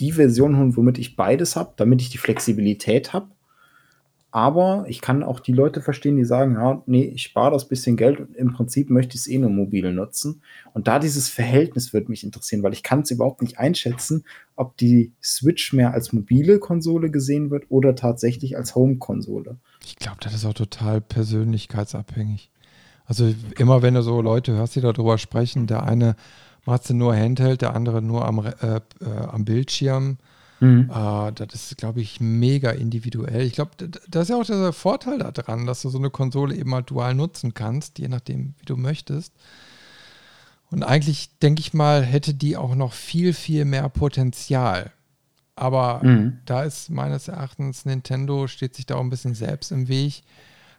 die 0.00 0.12
Version 0.12 0.56
holen, 0.56 0.76
womit 0.76 0.98
ich 0.98 1.16
beides 1.16 1.56
habe, 1.56 1.74
damit 1.76 2.02
ich 2.02 2.10
die 2.10 2.18
Flexibilität 2.18 3.12
habe. 3.12 3.28
Aber 4.34 4.86
ich 4.88 5.02
kann 5.02 5.22
auch 5.22 5.40
die 5.40 5.52
Leute 5.52 5.82
verstehen, 5.82 6.16
die 6.16 6.24
sagen, 6.24 6.54
ja, 6.54 6.82
nee, 6.86 7.04
ich 7.04 7.22
spare 7.22 7.50
das 7.50 7.68
bisschen 7.68 7.98
Geld 7.98 8.18
und 8.18 8.34
im 8.34 8.54
Prinzip 8.54 8.88
möchte 8.88 9.14
ich 9.14 9.20
es 9.20 9.26
eh 9.26 9.36
nur 9.36 9.50
mobil 9.50 9.92
nutzen. 9.92 10.40
Und 10.72 10.88
da 10.88 10.98
dieses 10.98 11.28
Verhältnis 11.28 11.92
würde 11.92 12.08
mich 12.08 12.24
interessieren, 12.24 12.62
weil 12.62 12.72
ich 12.72 12.82
kann 12.82 13.00
es 13.02 13.10
überhaupt 13.10 13.42
nicht 13.42 13.58
einschätzen, 13.58 14.24
ob 14.56 14.78
die 14.78 15.12
Switch 15.22 15.74
mehr 15.74 15.92
als 15.92 16.14
mobile 16.14 16.60
Konsole 16.60 17.10
gesehen 17.10 17.50
wird 17.50 17.66
oder 17.68 17.94
tatsächlich 17.94 18.56
als 18.56 18.74
Home-Konsole. 18.74 19.58
Ich 19.84 19.96
glaube, 19.96 20.18
das 20.20 20.32
ist 20.32 20.46
auch 20.46 20.54
total 20.54 21.02
persönlichkeitsabhängig. 21.02 22.50
Also 23.04 23.34
immer 23.58 23.82
wenn 23.82 23.92
du 23.92 24.02
so 24.02 24.22
Leute 24.22 24.54
hörst, 24.54 24.76
die 24.76 24.80
darüber 24.80 25.18
sprechen, 25.18 25.66
der 25.66 25.82
eine 25.82 26.16
macht 26.64 26.84
sie 26.84 26.94
nur 26.94 27.14
Handheld, 27.14 27.60
der 27.60 27.76
andere 27.76 28.00
nur 28.00 28.24
am, 28.24 28.38
äh, 28.38 28.76
äh, 28.76 28.80
am 29.28 29.44
Bildschirm. 29.44 30.16
Äh, 30.90 31.32
das 31.32 31.54
ist, 31.54 31.76
glaube 31.76 32.00
ich, 32.00 32.20
mega 32.20 32.70
individuell. 32.70 33.42
Ich 33.42 33.54
glaube, 33.54 33.72
das 34.08 34.22
ist 34.24 34.28
ja 34.28 34.36
auch 34.36 34.44
der 34.46 34.72
Vorteil 34.72 35.18
daran, 35.18 35.66
dass 35.66 35.82
du 35.82 35.88
so 35.88 35.98
eine 35.98 36.10
Konsole 36.10 36.54
eben 36.54 36.70
mal 36.70 36.82
dual 36.82 37.14
nutzen 37.14 37.52
kannst, 37.52 37.98
je 37.98 38.08
nachdem, 38.08 38.54
wie 38.58 38.64
du 38.66 38.76
möchtest. 38.76 39.32
Und 40.70 40.84
eigentlich, 40.84 41.30
denke 41.40 41.60
ich 41.60 41.74
mal, 41.74 42.02
hätte 42.02 42.32
die 42.32 42.56
auch 42.56 42.74
noch 42.74 42.92
viel, 42.92 43.32
viel 43.34 43.64
mehr 43.64 43.88
Potenzial. 43.88 44.92
Aber 45.54 46.00
Mhm. 46.02 46.38
da 46.46 46.62
ist 46.62 46.88
meines 46.90 47.28
Erachtens 47.28 47.84
Nintendo 47.84 48.46
steht 48.46 48.74
sich 48.74 48.86
da 48.86 48.94
auch 48.96 49.00
ein 49.02 49.10
bisschen 49.10 49.34
selbst 49.34 49.70
im 49.70 49.88
Weg, 49.88 50.22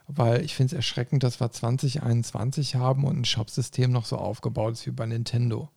weil 0.08 0.42
ich 0.44 0.54
finde 0.54 0.72
es 0.74 0.76
erschreckend, 0.76 1.22
dass 1.22 1.40
wir 1.40 1.50
2021 1.50 2.74
haben 2.74 3.04
und 3.04 3.20
ein 3.20 3.24
Shopsystem 3.24 3.92
noch 3.92 4.04
so 4.04 4.16
aufgebaut 4.16 4.72
ist 4.72 4.86
wie 4.86 4.90
bei 4.90 5.06
Nintendo. 5.06 5.68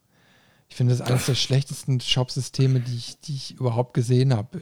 Ich 0.70 0.76
finde 0.76 0.96
das 0.96 1.02
eines 1.02 1.26
der 1.26 1.36
schlechtesten 1.36 2.00
Shopsysteme, 2.00 2.80
die 2.80 2.96
ich, 2.96 3.20
die 3.22 3.36
ich 3.36 3.60
überhaupt 3.60 3.94
gesehen 3.94 4.36
habe. 4.36 4.60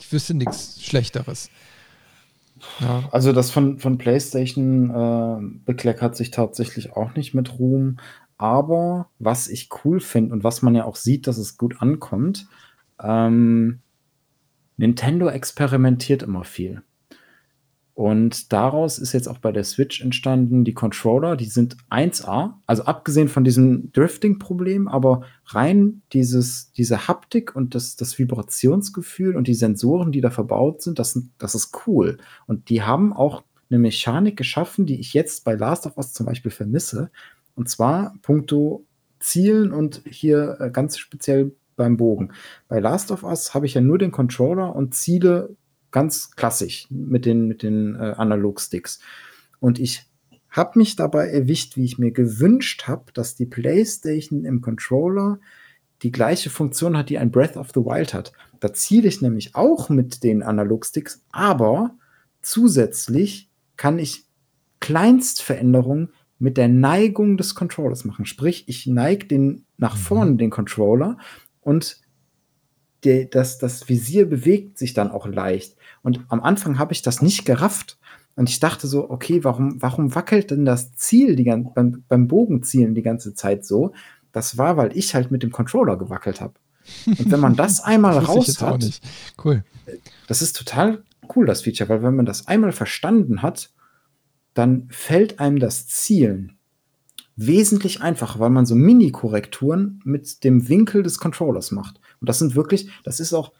Ich 0.00 0.12
wüsste 0.12 0.34
nichts 0.34 0.82
Schlechteres. 0.82 1.50
Ja, 2.80 3.08
Also 3.12 3.32
das 3.32 3.50
von, 3.50 3.78
von 3.78 3.98
PlayStation 3.98 4.90
äh, 4.90 5.60
bekleckert 5.64 6.16
sich 6.16 6.30
tatsächlich 6.30 6.92
auch 6.92 7.14
nicht 7.14 7.34
mit 7.34 7.58
Ruhm. 7.58 7.98
Aber 8.36 9.08
was 9.18 9.48
ich 9.48 9.68
cool 9.84 10.00
finde 10.00 10.32
und 10.32 10.44
was 10.44 10.62
man 10.62 10.74
ja 10.74 10.84
auch 10.84 10.96
sieht, 10.96 11.26
dass 11.26 11.38
es 11.38 11.58
gut 11.58 11.82
ankommt, 11.82 12.46
ähm, 13.02 13.80
Nintendo 14.76 15.28
experimentiert 15.28 16.22
immer 16.22 16.44
viel. 16.44 16.82
Und 17.98 18.52
daraus 18.52 19.00
ist 19.00 19.12
jetzt 19.12 19.28
auch 19.28 19.38
bei 19.38 19.50
der 19.50 19.64
Switch 19.64 20.00
entstanden, 20.00 20.62
die 20.62 20.72
Controller, 20.72 21.34
die 21.34 21.46
sind 21.46 21.76
1A, 21.90 22.52
also 22.64 22.84
abgesehen 22.84 23.26
von 23.26 23.42
diesem 23.42 23.90
Drifting-Problem, 23.90 24.86
aber 24.86 25.22
rein 25.46 26.02
dieses, 26.12 26.70
diese 26.70 27.08
Haptik 27.08 27.56
und 27.56 27.74
das, 27.74 27.96
das 27.96 28.16
Vibrationsgefühl 28.16 29.34
und 29.34 29.48
die 29.48 29.54
Sensoren, 29.54 30.12
die 30.12 30.20
da 30.20 30.30
verbaut 30.30 30.80
sind, 30.80 31.00
das, 31.00 31.20
das 31.38 31.56
ist 31.56 31.76
cool. 31.88 32.18
Und 32.46 32.68
die 32.68 32.84
haben 32.84 33.12
auch 33.12 33.42
eine 33.68 33.80
Mechanik 33.80 34.36
geschaffen, 34.36 34.86
die 34.86 35.00
ich 35.00 35.12
jetzt 35.12 35.42
bei 35.42 35.54
Last 35.54 35.84
of 35.84 35.96
Us 35.96 36.12
zum 36.12 36.26
Beispiel 36.26 36.52
vermisse. 36.52 37.10
Und 37.56 37.68
zwar 37.68 38.14
puncto 38.22 38.86
Zielen 39.18 39.72
und 39.72 40.02
hier 40.08 40.58
äh, 40.60 40.70
ganz 40.70 40.98
speziell 40.98 41.50
beim 41.74 41.96
Bogen. 41.96 42.30
Bei 42.68 42.78
Last 42.78 43.10
of 43.10 43.24
Us 43.24 43.54
habe 43.54 43.66
ich 43.66 43.74
ja 43.74 43.80
nur 43.80 43.98
den 43.98 44.12
Controller 44.12 44.76
und 44.76 44.94
ziele 44.94 45.56
ganz 45.98 46.30
klassisch 46.30 46.86
mit 46.90 47.26
den, 47.26 47.48
mit 47.48 47.64
den 47.64 47.96
äh, 47.96 48.14
Analog-Sticks. 48.16 49.00
Und 49.58 49.80
ich 49.80 50.06
habe 50.48 50.78
mich 50.78 50.94
dabei 50.94 51.28
erwischt, 51.28 51.76
wie 51.76 51.84
ich 51.84 51.98
mir 51.98 52.12
gewünscht 52.12 52.86
habe, 52.86 53.12
dass 53.14 53.34
die 53.34 53.46
PlayStation 53.46 54.44
im 54.44 54.60
Controller 54.60 55.40
die 56.02 56.12
gleiche 56.12 56.50
Funktion 56.50 56.96
hat, 56.96 57.08
die 57.10 57.18
ein 57.18 57.32
Breath 57.32 57.56
of 57.56 57.70
the 57.74 57.80
Wild 57.80 58.14
hat. 58.14 58.32
Da 58.60 58.72
ziele 58.72 59.08
ich 59.08 59.22
nämlich 59.22 59.56
auch 59.56 59.88
mit 59.88 60.22
den 60.22 60.44
Analog-Sticks, 60.44 61.24
aber 61.32 61.96
zusätzlich 62.42 63.50
kann 63.76 63.98
ich 63.98 64.24
Kleinstveränderungen 64.78 66.12
mit 66.38 66.58
der 66.58 66.68
Neigung 66.68 67.36
des 67.36 67.56
Controllers 67.56 68.04
machen. 68.04 68.24
Sprich, 68.24 68.68
ich 68.68 68.86
neige 68.86 69.26
den 69.26 69.64
nach 69.78 69.96
vorne 69.96 70.36
den 70.36 70.50
Controller 70.50 71.18
und 71.60 72.00
der, 73.04 73.26
das, 73.26 73.58
das 73.58 73.88
Visier 73.88 74.28
bewegt 74.28 74.78
sich 74.78 74.94
dann 74.94 75.10
auch 75.10 75.26
leicht. 75.26 75.76
Und 76.02 76.20
am 76.28 76.40
Anfang 76.40 76.78
habe 76.78 76.92
ich 76.92 77.02
das 77.02 77.22
nicht 77.22 77.44
gerafft. 77.44 77.98
Und 78.36 78.48
ich 78.48 78.60
dachte 78.60 78.86
so, 78.86 79.10
okay, 79.10 79.42
warum, 79.42 79.82
warum 79.82 80.14
wackelt 80.14 80.50
denn 80.50 80.64
das 80.64 80.94
Ziel 80.94 81.34
die, 81.34 81.44
beim, 81.44 82.04
beim 82.08 82.28
Bogenzielen 82.28 82.94
die 82.94 83.02
ganze 83.02 83.34
Zeit 83.34 83.64
so? 83.64 83.92
Das 84.32 84.58
war, 84.58 84.76
weil 84.76 84.96
ich 84.96 85.14
halt 85.14 85.30
mit 85.30 85.42
dem 85.42 85.50
Controller 85.50 85.96
gewackelt 85.96 86.40
habe. 86.40 86.54
Und 87.06 87.30
wenn 87.30 87.40
man 87.40 87.56
das 87.56 87.80
einmal 87.84 88.22
ich 88.22 88.28
raus 88.28 88.62
hat. 88.62 89.00
Cool. 89.42 89.64
das 90.28 90.42
ist 90.42 90.56
total 90.56 91.02
cool, 91.34 91.46
das 91.46 91.62
Feature, 91.62 91.88
weil 91.88 92.02
wenn 92.02 92.16
man 92.16 92.26
das 92.26 92.46
einmal 92.46 92.72
verstanden 92.72 93.42
hat, 93.42 93.70
dann 94.54 94.88
fällt 94.90 95.40
einem 95.40 95.58
das 95.58 95.86
Zielen 95.86 96.58
wesentlich 97.36 98.02
einfacher, 98.02 98.40
weil 98.40 98.50
man 98.50 98.66
so 98.66 98.74
Mini-Korrekturen 98.74 100.00
mit 100.04 100.42
dem 100.42 100.68
Winkel 100.68 101.04
des 101.04 101.18
Controllers 101.18 101.70
macht. 101.70 102.00
Und 102.20 102.28
das 102.28 102.38
sind 102.38 102.54
wirklich, 102.56 102.90
das 103.04 103.20
ist 103.20 103.32
auch, 103.32 103.52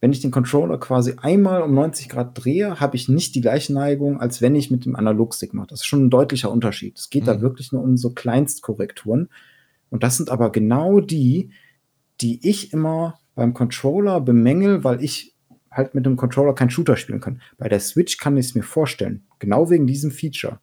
wenn 0.00 0.12
ich 0.12 0.20
den 0.20 0.30
Controller 0.30 0.78
quasi 0.78 1.14
einmal 1.16 1.62
um 1.62 1.74
90 1.74 2.08
Grad 2.10 2.32
drehe, 2.34 2.78
habe 2.78 2.96
ich 2.96 3.08
nicht 3.08 3.34
die 3.34 3.40
gleiche 3.40 3.72
Neigung, 3.72 4.20
als 4.20 4.42
wenn 4.42 4.54
ich 4.54 4.70
mit 4.70 4.84
dem 4.84 4.96
Analogstick 4.96 5.54
mache. 5.54 5.68
Das 5.68 5.80
ist 5.80 5.86
schon 5.86 6.06
ein 6.06 6.10
deutlicher 6.10 6.50
Unterschied. 6.50 6.98
Es 6.98 7.08
geht 7.08 7.26
da 7.26 7.34
Mhm. 7.34 7.40
wirklich 7.40 7.72
nur 7.72 7.82
um 7.82 7.96
so 7.96 8.10
Kleinstkorrekturen. 8.10 9.30
Und 9.90 10.02
das 10.02 10.16
sind 10.18 10.28
aber 10.30 10.52
genau 10.52 11.00
die, 11.00 11.50
die 12.20 12.46
ich 12.46 12.72
immer 12.72 13.18
beim 13.34 13.54
Controller 13.54 14.20
bemängel, 14.20 14.84
weil 14.84 15.02
ich 15.02 15.34
halt 15.70 15.94
mit 15.94 16.04
dem 16.06 16.16
Controller 16.16 16.54
kein 16.54 16.70
Shooter 16.70 16.96
spielen 16.96 17.20
kann. 17.20 17.40
Bei 17.58 17.68
der 17.68 17.80
Switch 17.80 18.18
kann 18.18 18.36
ich 18.36 18.46
es 18.46 18.54
mir 18.54 18.62
vorstellen. 18.62 19.24
Genau 19.38 19.70
wegen 19.70 19.86
diesem 19.86 20.10
Feature. 20.10 20.60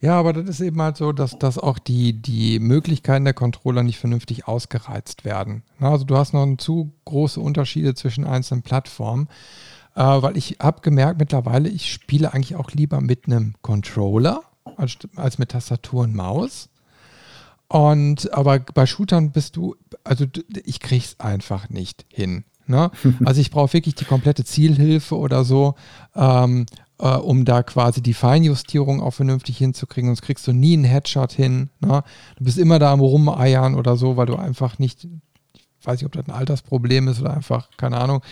Ja, 0.00 0.18
aber 0.18 0.32
das 0.32 0.48
ist 0.48 0.60
eben 0.60 0.80
halt 0.82 0.96
so, 0.96 1.12
dass, 1.12 1.38
dass 1.38 1.58
auch 1.58 1.78
die, 1.78 2.12
die 2.14 2.58
Möglichkeiten 2.58 3.24
der 3.24 3.34
Controller 3.34 3.82
nicht 3.82 3.98
vernünftig 3.98 4.48
ausgereizt 4.48 5.24
werden. 5.24 5.62
Also 5.78 6.04
du 6.04 6.16
hast 6.16 6.32
noch 6.32 6.56
zu 6.56 6.92
große 7.04 7.40
Unterschiede 7.40 7.94
zwischen 7.94 8.24
einzelnen 8.24 8.62
Plattformen. 8.62 9.28
Äh, 9.94 10.02
weil 10.02 10.36
ich 10.36 10.58
habe 10.60 10.80
gemerkt 10.82 11.18
mittlerweile, 11.18 11.68
ich 11.68 11.92
spiele 11.92 12.32
eigentlich 12.32 12.56
auch 12.56 12.70
lieber 12.70 13.00
mit 13.00 13.26
einem 13.26 13.54
Controller 13.62 14.42
als, 14.76 14.98
als 15.16 15.38
mit 15.38 15.50
Tastatur 15.50 16.04
und 16.04 16.14
Maus. 16.14 16.68
Und 17.68 18.32
aber 18.32 18.58
bei 18.58 18.86
Shootern 18.86 19.30
bist 19.30 19.56
du, 19.56 19.76
also 20.02 20.26
ich 20.64 20.80
krieg's 20.80 21.16
einfach 21.18 21.68
nicht 21.68 22.04
hin. 22.08 22.44
Ne? 22.66 22.90
Also 23.24 23.40
ich 23.40 23.50
brauche 23.50 23.72
wirklich 23.72 23.94
die 23.94 24.04
komplette 24.04 24.44
Zielhilfe 24.44 25.16
oder 25.16 25.44
so, 25.44 25.74
ähm, 26.14 26.66
äh, 27.00 27.16
um 27.16 27.44
da 27.44 27.62
quasi 27.62 28.02
die 28.02 28.14
Feinjustierung 28.14 29.00
auch 29.00 29.12
vernünftig 29.12 29.58
hinzukriegen. 29.58 30.08
Sonst 30.08 30.22
kriegst 30.22 30.46
du 30.46 30.52
nie 30.52 30.74
einen 30.74 30.84
Headshot 30.84 31.32
hin. 31.32 31.70
Ne? 31.80 32.02
Du 32.36 32.44
bist 32.44 32.58
immer 32.58 32.78
da 32.78 32.92
am 32.92 33.00
Rumeiern 33.00 33.74
oder 33.74 33.96
so, 33.96 34.16
weil 34.16 34.26
du 34.26 34.36
einfach 34.36 34.78
nicht, 34.78 35.04
ich 35.54 35.86
weiß 35.86 36.00
nicht, 36.00 36.06
ob 36.06 36.12
das 36.12 36.28
ein 36.28 36.38
Altersproblem 36.38 37.08
ist 37.08 37.20
oder 37.20 37.34
einfach, 37.34 37.70
keine 37.76 37.98
Ahnung. 37.98 38.22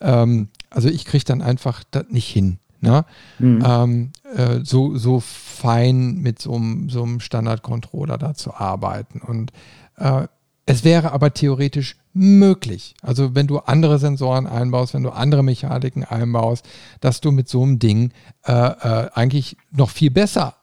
Ähm, 0.00 0.48
also 0.70 0.88
ich 0.88 1.04
kriege 1.04 1.24
dann 1.24 1.42
einfach 1.42 1.84
das 1.90 2.06
nicht 2.08 2.28
hin. 2.28 2.58
Ne? 2.80 3.04
Mhm. 3.38 3.62
Ähm, 3.64 4.12
äh, 4.34 4.60
so, 4.62 4.96
so 4.96 5.20
fein 5.20 6.16
mit 6.16 6.40
so 6.40 6.54
einem, 6.54 6.88
so 6.88 7.02
einem 7.02 7.20
Standard-Controller 7.20 8.18
da 8.18 8.34
zu 8.34 8.54
arbeiten. 8.54 9.20
Und 9.20 9.52
äh, 9.96 10.26
es 10.66 10.84
wäre 10.84 11.12
aber 11.12 11.32
theoretisch 11.32 11.96
möglich. 12.16 12.94
Also 13.02 13.34
wenn 13.34 13.46
du 13.46 13.58
andere 13.58 13.98
Sensoren 13.98 14.46
einbaust, 14.46 14.94
wenn 14.94 15.02
du 15.02 15.10
andere 15.10 15.42
Mechaniken 15.42 16.02
einbaust, 16.02 16.66
dass 17.00 17.20
du 17.20 17.30
mit 17.30 17.48
so 17.48 17.62
einem 17.62 17.78
Ding 17.78 18.12
äh, 18.44 18.52
äh, 18.52 19.10
eigentlich 19.12 19.56
noch 19.70 19.90
viel 19.90 20.10
besser 20.10 20.54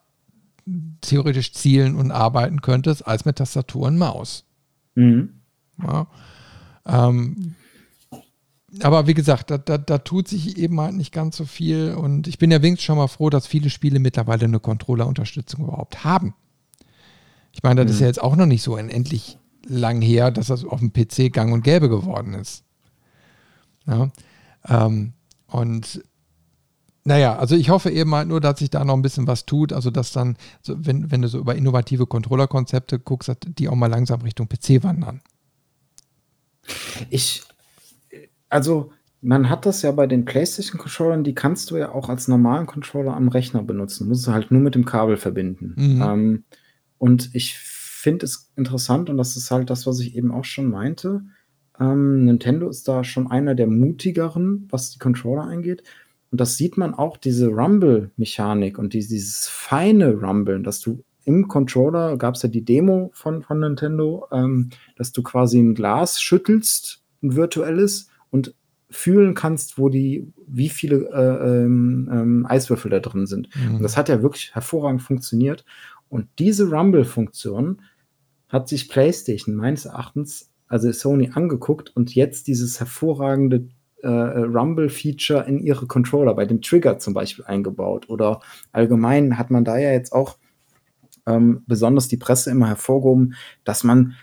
theoretisch 1.01 1.53
zielen 1.53 1.95
und 1.95 2.11
arbeiten 2.11 2.61
könntest 2.61 3.05
als 3.05 3.25
mit 3.25 3.35
Tastatur 3.35 3.87
und 3.87 3.97
Maus. 3.97 4.45
Mhm. 4.95 5.29
Ja. 5.81 6.07
Ähm, 6.87 7.55
aber 8.81 9.05
wie 9.05 9.13
gesagt, 9.13 9.51
da, 9.51 9.59
da, 9.59 9.77
da, 9.77 9.99
tut 9.99 10.27
sich 10.27 10.57
eben 10.57 10.81
halt 10.81 10.95
nicht 10.95 11.11
ganz 11.11 11.37
so 11.37 11.45
viel 11.45 11.93
und 11.93 12.27
ich 12.27 12.39
bin 12.39 12.49
ja 12.49 12.63
wenigstens 12.63 12.85
schon 12.85 12.97
mal 12.97 13.07
froh, 13.07 13.29
dass 13.29 13.45
viele 13.45 13.69
Spiele 13.69 13.99
mittlerweile 13.99 14.45
eine 14.45 14.59
Controller-Unterstützung 14.59 15.65
überhaupt 15.65 16.03
haben. 16.03 16.33
Ich 17.51 17.61
meine, 17.61 17.81
das 17.81 17.91
mhm. 17.91 17.93
ist 17.93 17.99
ja 17.99 18.07
jetzt 18.07 18.21
auch 18.21 18.35
noch 18.35 18.47
nicht 18.47 18.63
so 18.63 18.73
unendlich 18.75 19.37
lang 19.65 20.01
her, 20.01 20.31
dass 20.31 20.47
das 20.47 20.65
auf 20.65 20.79
dem 20.79 20.91
PC 20.93 21.31
gang 21.31 21.53
und 21.53 21.63
gäbe 21.63 21.89
geworden 21.89 22.33
ist. 22.33 22.63
Ja, 23.85 24.09
ähm, 24.67 25.13
und 25.47 26.03
naja, 27.05 27.35
also 27.37 27.55
ich 27.55 27.69
hoffe 27.69 27.89
eben 27.89 28.15
halt 28.15 28.29
nur, 28.29 28.39
dass 28.39 28.59
sich 28.59 28.69
da 28.69 28.85
noch 28.85 28.93
ein 28.93 29.01
bisschen 29.01 29.27
was 29.27 29.45
tut. 29.45 29.73
Also, 29.73 29.91
dass 29.91 30.13
dann, 30.13 30.37
so, 30.61 30.75
wenn, 30.77 31.11
wenn 31.11 31.21
du 31.21 31.27
so 31.27 31.39
über 31.39 31.55
innovative 31.55 32.05
Controller-Konzepte 32.07 32.99
guckst, 32.99 33.31
die 33.45 33.67
auch 33.67 33.75
mal 33.75 33.87
langsam 33.87 34.21
Richtung 34.21 34.47
PC 34.47 34.83
wandern. 34.83 35.21
Ich, 37.09 37.43
also, 38.47 38.93
man 39.21 39.49
hat 39.49 39.65
das 39.65 39.81
ja 39.81 39.91
bei 39.91 40.07
den 40.07 40.23
PlayStation-Controllern, 40.23 41.25
die 41.25 41.35
kannst 41.35 41.71
du 41.71 41.77
ja 41.77 41.91
auch 41.91 42.07
als 42.07 42.29
normalen 42.29 42.67
Controller 42.67 43.15
am 43.15 43.27
Rechner 43.27 43.63
benutzen. 43.63 44.05
Du 44.05 44.09
musst 44.09 44.25
du 44.25 44.31
halt 44.31 44.51
nur 44.51 44.61
mit 44.61 44.75
dem 44.75 44.85
Kabel 44.85 45.17
verbinden. 45.17 45.73
Mhm. 45.75 46.01
Ähm, 46.01 46.43
und 46.99 47.35
ich 47.35 47.57
finde 48.03 48.25
es 48.25 48.51
interessant 48.55 49.09
und 49.09 49.17
das 49.17 49.37
ist 49.37 49.49
halt 49.49 49.69
das, 49.69 49.87
was 49.87 49.99
ich 50.01 50.15
eben 50.15 50.31
auch 50.31 50.43
schon 50.43 50.69
meinte. 50.69 51.23
Ähm, 51.79 52.25
Nintendo 52.25 52.69
ist 52.69 52.87
da 52.87 53.03
schon 53.03 53.31
einer 53.31 53.55
der 53.55 53.67
mutigeren, 53.67 54.67
was 54.69 54.91
die 54.91 54.99
Controller 54.99 55.43
angeht. 55.43 55.83
Und 56.29 56.41
das 56.41 56.57
sieht 56.57 56.77
man 56.77 56.93
auch, 56.93 57.17
diese 57.17 57.47
Rumble-Mechanik 57.47 58.77
und 58.77 58.93
die, 58.93 58.99
dieses 58.99 59.47
feine 59.47 60.15
Rumblen, 60.15 60.63
dass 60.63 60.81
du 60.81 61.03
im 61.25 61.47
Controller, 61.47 62.17
gab 62.17 62.35
es 62.35 62.41
ja 62.41 62.49
die 62.49 62.65
Demo 62.65 63.11
von, 63.13 63.41
von 63.41 63.61
Nintendo, 63.61 64.27
ähm, 64.31 64.71
dass 64.97 65.13
du 65.13 65.23
quasi 65.23 65.59
ein 65.59 65.73
Glas 65.73 66.21
schüttelst, 66.21 67.03
ein 67.21 67.35
virtuelles, 67.35 68.09
und 68.29 68.55
fühlen 68.89 69.33
kannst, 69.33 69.77
wo 69.77 69.89
die, 69.89 70.31
wie 70.47 70.69
viele 70.69 71.09
äh, 71.13 71.63
ähm, 71.63 72.09
ähm, 72.11 72.45
Eiswürfel 72.47 72.91
da 72.91 72.99
drin 72.99 73.27
sind. 73.27 73.49
Mhm. 73.55 73.75
Und 73.75 73.83
das 73.83 73.95
hat 73.95 74.09
ja 74.09 74.21
wirklich 74.21 74.53
hervorragend 74.53 75.01
funktioniert. 75.01 75.65
Und 76.09 76.27
diese 76.37 76.69
Rumble-Funktion 76.69 77.81
hat 78.53 78.69
sich 78.69 78.87
PlayStation 78.87 79.55
meines 79.55 79.85
Erachtens, 79.85 80.51
also 80.67 80.91
Sony, 80.91 81.31
angeguckt 81.33 81.93
und 81.95 82.13
jetzt 82.13 82.47
dieses 82.47 82.79
hervorragende 82.79 83.67
äh, 84.03 84.07
Rumble-Feature 84.07 85.45
in 85.45 85.59
ihre 85.59 85.87
Controller, 85.87 86.35
bei 86.35 86.45
dem 86.45 86.61
Trigger 86.61 86.99
zum 86.99 87.15
Beispiel 87.15 87.45
eingebaut. 87.45 88.09
Oder 88.09 88.41
allgemein 88.71 89.39
hat 89.39 89.49
man 89.49 89.65
da 89.65 89.77
ja 89.77 89.91
jetzt 89.91 90.13
auch 90.13 90.37
ähm, 91.25 91.63
besonders 91.67 92.07
die 92.07 92.17
Presse 92.17 92.51
immer 92.51 92.67
hervorgehoben, 92.67 93.33
dass 93.63 93.83
man 93.83 94.13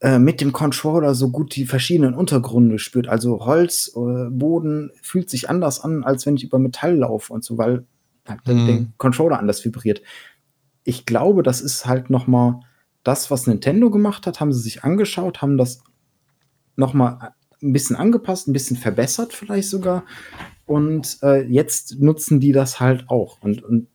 äh, 0.00 0.18
mit 0.18 0.42
dem 0.42 0.52
Controller 0.52 1.14
so 1.14 1.30
gut 1.30 1.56
die 1.56 1.64
verschiedenen 1.64 2.14
Untergründe 2.14 2.78
spürt. 2.78 3.08
Also 3.08 3.46
Holz, 3.46 3.92
äh, 3.96 4.28
Boden 4.30 4.90
fühlt 5.00 5.30
sich 5.30 5.48
anders 5.48 5.80
an, 5.80 6.04
als 6.04 6.26
wenn 6.26 6.36
ich 6.36 6.44
über 6.44 6.58
Metall 6.58 6.96
laufe 6.96 7.32
und 7.32 7.42
so, 7.42 7.56
weil 7.56 7.86
halt 8.28 8.46
mhm. 8.46 8.66
der 8.66 8.86
Controller 8.98 9.38
anders 9.38 9.64
vibriert. 9.64 10.02
Ich 10.84 11.06
glaube, 11.06 11.42
das 11.42 11.62
ist 11.62 11.86
halt 11.86 12.10
noch 12.10 12.26
mal 12.26 12.60
das, 13.08 13.30
was 13.30 13.46
Nintendo 13.46 13.90
gemacht 13.90 14.26
hat, 14.26 14.38
haben 14.38 14.52
sie 14.52 14.60
sich 14.60 14.84
angeschaut, 14.84 15.40
haben 15.40 15.56
das 15.56 15.82
nochmal 16.76 17.32
ein 17.62 17.72
bisschen 17.72 17.96
angepasst, 17.96 18.46
ein 18.46 18.52
bisschen 18.52 18.76
verbessert 18.76 19.32
vielleicht 19.32 19.70
sogar. 19.70 20.04
Und 20.66 21.16
äh, 21.22 21.42
jetzt 21.46 21.98
nutzen 22.00 22.38
die 22.38 22.52
das 22.52 22.80
halt 22.80 23.08
auch. 23.08 23.40
Und, 23.40 23.62
und 23.62 23.88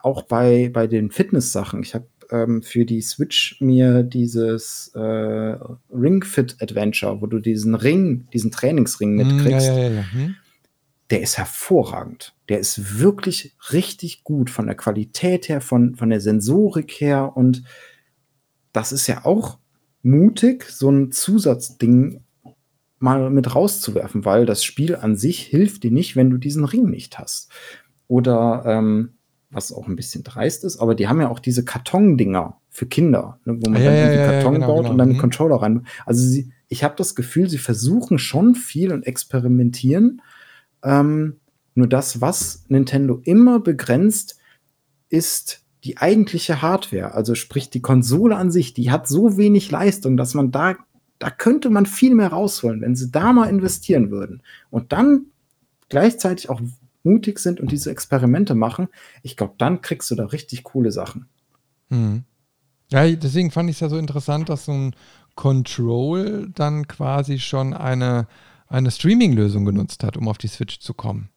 auch 0.00 0.22
bei, 0.22 0.70
bei 0.72 0.86
den 0.86 1.10
Fitness-Sachen. 1.10 1.82
Ich 1.82 1.96
habe 1.96 2.06
ähm, 2.30 2.62
für 2.62 2.84
die 2.84 3.02
Switch 3.02 3.60
mir 3.60 4.04
dieses 4.04 4.92
äh, 4.94 5.58
Ring 5.90 6.22
Fit 6.22 6.56
Adventure, 6.60 7.20
wo 7.20 7.26
du 7.26 7.40
diesen 7.40 7.74
Ring, 7.74 8.28
diesen 8.32 8.52
Trainingsring 8.52 9.18
hm, 9.18 9.26
mitkriegst. 9.26 9.66
Ja, 9.66 9.76
ja, 9.76 9.88
ja, 9.88 10.12
hm? 10.12 10.36
Der 11.10 11.20
ist 11.20 11.36
hervorragend. 11.36 12.36
Der 12.48 12.60
ist 12.60 13.00
wirklich 13.00 13.56
richtig 13.72 14.22
gut 14.22 14.50
von 14.50 14.66
der 14.66 14.76
Qualität 14.76 15.48
her, 15.48 15.60
von, 15.60 15.96
von 15.96 16.10
der 16.10 16.20
Sensorik 16.20 16.92
her 17.00 17.36
und 17.36 17.64
das 18.76 18.92
ist 18.92 19.06
ja 19.06 19.24
auch 19.24 19.58
mutig, 20.02 20.68
so 20.68 20.90
ein 20.90 21.10
Zusatzding 21.10 22.20
mal 22.98 23.30
mit 23.30 23.54
rauszuwerfen, 23.54 24.24
weil 24.24 24.44
das 24.44 24.64
Spiel 24.64 24.96
an 24.96 25.16
sich 25.16 25.40
hilft 25.40 25.82
dir 25.82 25.90
nicht, 25.90 26.14
wenn 26.14 26.30
du 26.30 26.36
diesen 26.36 26.64
Ring 26.64 26.90
nicht 26.90 27.18
hast. 27.18 27.50
Oder 28.06 28.64
ähm, 28.66 29.14
was 29.50 29.72
auch 29.72 29.88
ein 29.88 29.96
bisschen 29.96 30.24
dreist 30.24 30.62
ist, 30.64 30.78
aber 30.78 30.94
die 30.94 31.08
haben 31.08 31.20
ja 31.20 31.30
auch 31.30 31.38
diese 31.38 31.64
Kartondinger 31.64 32.60
für 32.68 32.86
Kinder, 32.86 33.40
ne, 33.46 33.56
wo 33.60 33.70
man 33.70 33.82
ja, 33.82 33.88
dann 33.88 33.98
irgendwie 33.98 34.18
ja, 34.18 34.26
Karton 34.32 34.54
genau, 34.54 34.66
baut 34.66 34.76
genau. 34.78 34.90
und 34.90 34.98
dann 34.98 35.08
den 35.08 35.16
mhm. 35.16 35.20
Controller 35.22 35.56
rein. 35.56 35.86
Also 36.04 36.22
sie, 36.22 36.52
ich 36.68 36.84
habe 36.84 36.94
das 36.96 37.14
Gefühl, 37.14 37.48
sie 37.48 37.58
versuchen 37.58 38.18
schon 38.18 38.54
viel 38.54 38.92
und 38.92 39.06
experimentieren. 39.06 40.20
Ähm, 40.84 41.40
nur 41.74 41.86
das, 41.86 42.20
was 42.20 42.64
Nintendo 42.68 43.20
immer 43.24 43.58
begrenzt, 43.60 44.38
ist 45.08 45.65
die 45.86 45.98
eigentliche 45.98 46.62
Hardware, 46.62 47.14
also 47.14 47.36
sprich 47.36 47.70
die 47.70 47.80
Konsole 47.80 48.36
an 48.36 48.50
sich, 48.50 48.74
die 48.74 48.90
hat 48.90 49.06
so 49.06 49.36
wenig 49.36 49.70
Leistung, 49.70 50.16
dass 50.16 50.34
man 50.34 50.50
da, 50.50 50.74
da 51.20 51.30
könnte 51.30 51.70
man 51.70 51.86
viel 51.86 52.16
mehr 52.16 52.30
rausholen, 52.30 52.80
wenn 52.80 52.96
sie 52.96 53.12
da 53.12 53.32
mal 53.32 53.48
investieren 53.48 54.10
würden. 54.10 54.42
Und 54.68 54.90
dann 54.90 55.26
gleichzeitig 55.88 56.50
auch 56.50 56.60
mutig 57.04 57.38
sind 57.38 57.60
und 57.60 57.70
diese 57.70 57.92
Experimente 57.92 58.56
machen, 58.56 58.88
ich 59.22 59.36
glaube, 59.36 59.54
dann 59.58 59.80
kriegst 59.80 60.10
du 60.10 60.16
da 60.16 60.26
richtig 60.26 60.64
coole 60.64 60.90
Sachen. 60.90 61.26
Mhm. 61.88 62.24
Ja, 62.90 63.08
deswegen 63.08 63.52
fand 63.52 63.70
ich 63.70 63.76
es 63.76 63.80
ja 63.80 63.88
so 63.88 63.96
interessant, 63.96 64.48
dass 64.48 64.64
so 64.64 64.72
ein 64.72 64.96
Control 65.36 66.48
dann 66.52 66.88
quasi 66.88 67.38
schon 67.38 67.74
eine, 67.74 68.26
eine 68.66 68.90
Streaming-Lösung 68.90 69.64
genutzt 69.64 70.02
hat, 70.02 70.16
um 70.16 70.26
auf 70.26 70.38
die 70.38 70.48
Switch 70.48 70.80
zu 70.80 70.94
kommen. 70.94 71.28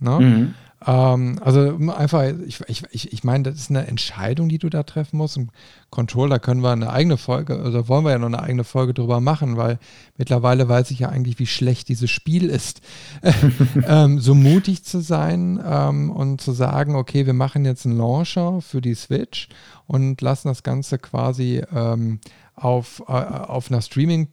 Ne? 0.00 0.18
Mhm. 0.18 0.54
Ähm, 0.86 1.38
also 1.40 1.76
einfach, 1.90 2.24
ich, 2.46 2.60
ich, 2.66 3.12
ich, 3.12 3.24
meine, 3.24 3.44
das 3.44 3.56
ist 3.56 3.70
eine 3.70 3.86
Entscheidung, 3.86 4.48
die 4.48 4.58
du 4.58 4.68
da 4.68 4.82
treffen 4.82 5.16
musst. 5.16 5.36
Im 5.36 5.50
Controller 5.90 6.38
können 6.38 6.62
wir 6.62 6.70
eine 6.70 6.90
eigene 6.90 7.16
Folge, 7.16 7.60
also 7.60 7.88
wollen 7.88 8.04
wir 8.04 8.12
ja 8.12 8.18
noch 8.18 8.26
eine 8.26 8.42
eigene 8.42 8.64
Folge 8.64 8.94
drüber 8.94 9.20
machen, 9.20 9.56
weil 9.56 9.78
mittlerweile 10.16 10.68
weiß 10.68 10.90
ich 10.90 11.00
ja 11.00 11.08
eigentlich, 11.08 11.38
wie 11.38 11.46
schlecht 11.46 11.88
dieses 11.88 12.10
Spiel 12.10 12.48
ist. 12.48 12.80
ähm, 13.86 14.18
so 14.18 14.34
mutig 14.34 14.84
zu 14.84 15.00
sein 15.00 15.62
ähm, 15.64 16.10
und 16.10 16.40
zu 16.40 16.52
sagen, 16.52 16.96
okay, 16.96 17.26
wir 17.26 17.34
machen 17.34 17.64
jetzt 17.64 17.86
einen 17.86 17.98
Launcher 17.98 18.60
für 18.60 18.80
die 18.80 18.94
Switch 18.94 19.48
und 19.86 20.20
lassen 20.20 20.48
das 20.48 20.62
Ganze 20.62 20.98
quasi 20.98 21.62
ähm, 21.74 22.20
auf, 22.54 23.02
äh, 23.08 23.12
auf 23.12 23.70
einer 23.70 23.82
Streaming- 23.82 24.28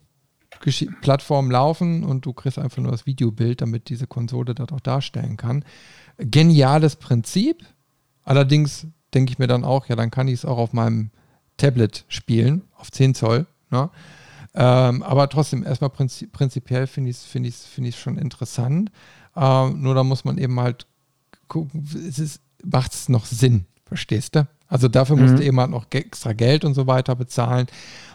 Plattform 1.01 1.51
laufen 1.51 2.03
und 2.03 2.25
du 2.25 2.33
kriegst 2.33 2.59
einfach 2.59 2.81
nur 2.81 2.91
das 2.91 3.05
Videobild, 3.05 3.61
damit 3.61 3.87
diese 3.87 4.07
Konsole 4.07 4.55
das 4.55 4.69
auch 4.73 4.81
darstellen 4.81 5.37
kann 5.37 5.63
geniales 6.19 6.95
Prinzip. 6.95 7.65
Allerdings 8.23 8.87
denke 9.13 9.31
ich 9.31 9.39
mir 9.39 9.47
dann 9.47 9.63
auch, 9.63 9.87
ja, 9.87 9.95
dann 9.95 10.11
kann 10.11 10.27
ich 10.27 10.35
es 10.35 10.45
auch 10.45 10.57
auf 10.57 10.73
meinem 10.73 11.11
Tablet 11.57 12.05
spielen, 12.07 12.63
auf 12.75 12.91
10 12.91 13.15
Zoll. 13.15 13.47
Ne? 13.71 13.89
Ähm, 14.53 15.03
aber 15.03 15.29
trotzdem, 15.29 15.63
erstmal 15.63 15.89
prinzi 15.89 16.27
prinzipiell 16.27 16.87
finde 16.87 17.11
ich 17.11 17.17
es 17.17 17.25
find 17.25 17.53
find 17.53 17.93
schon 17.95 18.17
interessant. 18.17 18.91
Ähm, 19.35 19.81
nur 19.81 19.95
da 19.95 20.03
muss 20.03 20.25
man 20.25 20.37
eben 20.37 20.59
halt 20.59 20.87
gucken, 21.47 21.87
macht 22.63 22.93
es 22.93 23.09
noch 23.09 23.25
Sinn, 23.25 23.65
verstehst 23.85 24.35
du? 24.35 24.47
Also 24.67 24.87
dafür 24.87 25.15
mhm. 25.15 25.23
musst 25.23 25.39
du 25.39 25.43
eben 25.43 25.59
halt 25.59 25.71
noch 25.71 25.85
extra 25.91 26.33
Geld 26.33 26.63
und 26.65 26.73
so 26.73 26.87
weiter 26.87 27.15
bezahlen. 27.15 27.67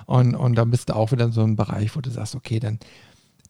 Und, 0.06 0.34
und 0.34 0.54
dann 0.54 0.70
bist 0.70 0.88
du 0.88 0.96
auch 0.96 1.12
wieder 1.12 1.26
in 1.26 1.32
so 1.32 1.42
einem 1.42 1.56
Bereich, 1.56 1.94
wo 1.96 2.00
du 2.00 2.10
sagst, 2.10 2.34
okay, 2.34 2.60
dann 2.60 2.78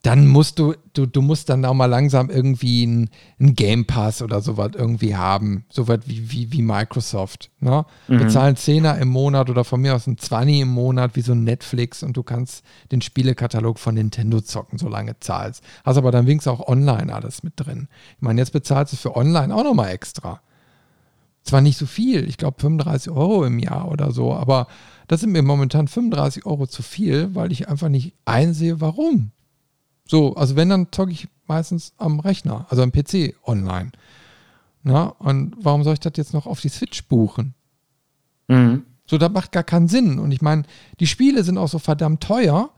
dann 0.05 0.27
musst 0.27 0.59
du, 0.59 0.75
du, 0.93 1.07
du 1.07 1.23
musst 1.23 1.49
dann 1.49 1.65
auch 1.65 1.73
mal 1.73 1.87
langsam 1.87 2.29
irgendwie 2.29 2.83
einen 2.83 3.55
Game 3.55 3.87
Pass 3.87 4.21
oder 4.21 4.43
sowas 4.43 4.73
irgendwie 4.75 5.17
haben. 5.17 5.65
Sowas 5.71 6.01
wie, 6.05 6.31
wie, 6.31 6.53
wie 6.53 6.61
Microsoft. 6.61 7.51
Ne? 7.59 7.87
Mhm. 8.09 8.19
Bezahlen 8.19 8.57
Zehner 8.57 8.99
im 8.99 9.09
Monat 9.09 9.49
oder 9.49 9.65
von 9.65 9.81
mir 9.81 9.95
aus 9.95 10.07
ein 10.07 10.19
20 10.19 10.61
im 10.61 10.69
Monat 10.69 11.17
wie 11.17 11.23
so 11.23 11.33
ein 11.33 11.43
Netflix 11.43 12.03
und 12.03 12.19
du 12.19 12.23
kannst 12.23 12.63
den 12.93 13.01
Spielekatalog 13.01 13.79
von 13.79 13.95
Nintendo 13.95 14.43
zocken, 14.43 14.79
solange 14.79 15.19
zahlst. 15.21 15.65
Hast 15.85 15.97
aber 15.97 16.11
dann 16.11 16.27
wenigstens 16.27 16.53
auch 16.53 16.69
online 16.69 17.13
alles 17.13 17.43
mit 17.43 17.55
drin. 17.57 17.89
Ich 18.17 18.23
meine, 18.23 18.43
jetzt 18.43 18.53
bezahlst 18.53 18.93
du 18.93 18.99
für 18.99 19.17
online 19.17 19.55
auch 19.55 19.65
nochmal 19.65 19.89
extra. 19.89 20.43
Zwar 21.45 21.63
nicht 21.63 21.79
so 21.79 21.87
viel, 21.87 22.29
ich 22.29 22.37
glaube 22.37 22.61
35 22.61 23.11
Euro 23.11 23.47
im 23.47 23.59
Jahr 23.59 23.91
oder 23.91 24.13
so, 24.13 24.35
aber 24.35 24.67
das 25.09 25.21
sind 25.21 25.33
mir 25.33 25.43
momentan 25.43 25.89
35 25.89 26.45
Euro 26.45 26.67
zu 26.67 26.83
viel, 26.83 27.35
weil 27.35 27.53
ich 27.53 27.71
einfach 27.71 27.89
nicht 27.89 28.13
einsehe, 28.27 28.83
warum. 28.83 29.31
So, 30.07 30.35
also 30.35 30.57
wenn, 30.57 30.69
dann 30.69 30.89
zocke 30.91 31.13
ich 31.13 31.29
meistens 31.47 31.95
am 31.97 32.21
Rechner, 32.21 32.67
also 32.69 32.83
am 32.83 32.93
PC 32.93 33.35
online. 33.45 33.93
Na, 34.83 35.07
und 35.07 35.57
warum 35.59 35.83
soll 35.83 35.95
ich 35.95 36.01
das 36.01 36.13
jetzt 36.17 36.35
noch 36.35 36.47
auf 36.47 36.61
die 36.61 36.69
Switch 36.69 37.05
buchen? 37.09 37.55
Mhm. 38.49 38.85
So, 39.07 39.19
das 39.19 39.31
macht 39.31 39.53
gar 39.53 39.63
keinen 39.63 39.89
Sinn. 39.89 40.19
Und 40.19 40.33
ich 40.33 40.43
meine, 40.43 40.65
die 41.01 41.07
Spiele 41.07 41.43
sind 41.43 41.59
auch 41.59 41.69
so 41.69 41.79
verdammt 41.79 42.23
teuer, 42.23 42.71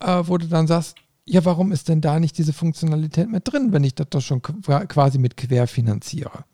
äh, 0.00 0.22
wo 0.24 0.36
du 0.38 0.46
dann 0.46 0.66
sagst, 0.66 0.96
ja, 1.24 1.44
warum 1.44 1.72
ist 1.72 1.88
denn 1.88 2.00
da 2.00 2.18
nicht 2.18 2.38
diese 2.38 2.52
Funktionalität 2.52 3.28
mit 3.28 3.50
drin, 3.50 3.72
wenn 3.72 3.84
ich 3.84 3.94
das 3.94 4.08
doch 4.10 4.22
schon 4.22 4.40
quasi 4.42 5.18
mit 5.18 5.36
quer 5.36 5.66
finanziere? 5.66 6.44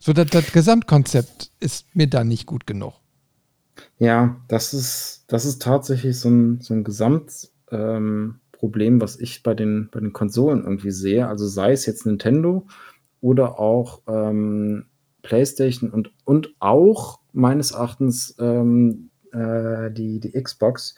So, 0.00 0.12
das, 0.12 0.28
das 0.30 0.52
Gesamtkonzept 0.52 1.50
ist 1.60 1.86
mir 1.94 2.08
da 2.08 2.24
nicht 2.24 2.46
gut 2.46 2.66
genug. 2.66 2.94
Ja, 3.98 4.36
das 4.48 4.74
ist, 4.74 5.24
das 5.28 5.44
ist 5.44 5.62
tatsächlich 5.62 6.18
so 6.18 6.28
ein, 6.28 6.60
so 6.60 6.74
ein 6.74 6.84
Gesamt, 6.84 7.50
ähm, 7.70 8.40
Problem, 8.64 8.98
was 8.98 9.20
ich 9.20 9.42
bei 9.42 9.52
den, 9.52 9.90
bei 9.92 10.00
den 10.00 10.14
Konsolen 10.14 10.64
irgendwie 10.64 10.90
sehe. 10.90 11.28
Also 11.28 11.46
sei 11.46 11.72
es 11.72 11.84
jetzt 11.84 12.06
Nintendo 12.06 12.66
oder 13.20 13.58
auch 13.58 14.00
ähm, 14.08 14.86
PlayStation 15.20 15.90
und, 15.90 16.12
und 16.24 16.54
auch 16.60 17.20
meines 17.34 17.72
Erachtens 17.72 18.34
ähm, 18.38 19.10
äh, 19.32 19.90
die, 19.90 20.18
die 20.18 20.32
Xbox, 20.32 20.94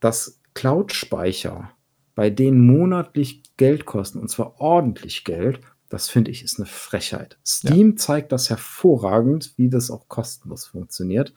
dass 0.00 0.40
Cloud-Speicher 0.54 1.72
bei 2.14 2.30
denen 2.30 2.66
monatlich 2.66 3.42
Geld 3.58 3.84
kosten, 3.84 4.18
und 4.18 4.28
zwar 4.30 4.62
ordentlich 4.62 5.24
Geld, 5.24 5.60
das 5.90 6.08
finde 6.08 6.30
ich 6.30 6.42
ist 6.42 6.58
eine 6.58 6.64
Frechheit. 6.66 7.38
Steam 7.46 7.90
ja. 7.90 7.96
zeigt 7.96 8.32
das 8.32 8.48
hervorragend, 8.48 9.52
wie 9.58 9.68
das 9.68 9.90
auch 9.90 10.08
kostenlos 10.08 10.64
funktioniert. 10.64 11.34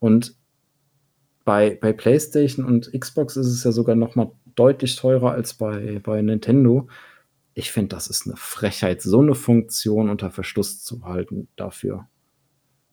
Und 0.00 0.34
bei, 1.44 1.78
bei 1.80 1.92
PlayStation 1.92 2.64
und 2.64 2.92
Xbox 2.92 3.36
ist 3.36 3.48
es 3.48 3.64
ja 3.64 3.72
sogar 3.72 3.96
noch 3.96 4.14
mal 4.14 4.30
deutlich 4.54 4.96
teurer 4.96 5.32
als 5.32 5.54
bei, 5.54 6.00
bei 6.02 6.22
Nintendo. 6.22 6.88
Ich 7.54 7.70
finde, 7.70 7.96
das 7.96 8.06
ist 8.06 8.26
eine 8.26 8.36
Frechheit, 8.36 9.02
so 9.02 9.20
eine 9.20 9.34
Funktion 9.34 10.08
unter 10.08 10.30
Verschluss 10.30 10.82
zu 10.82 11.04
halten 11.04 11.48
dafür. 11.56 12.06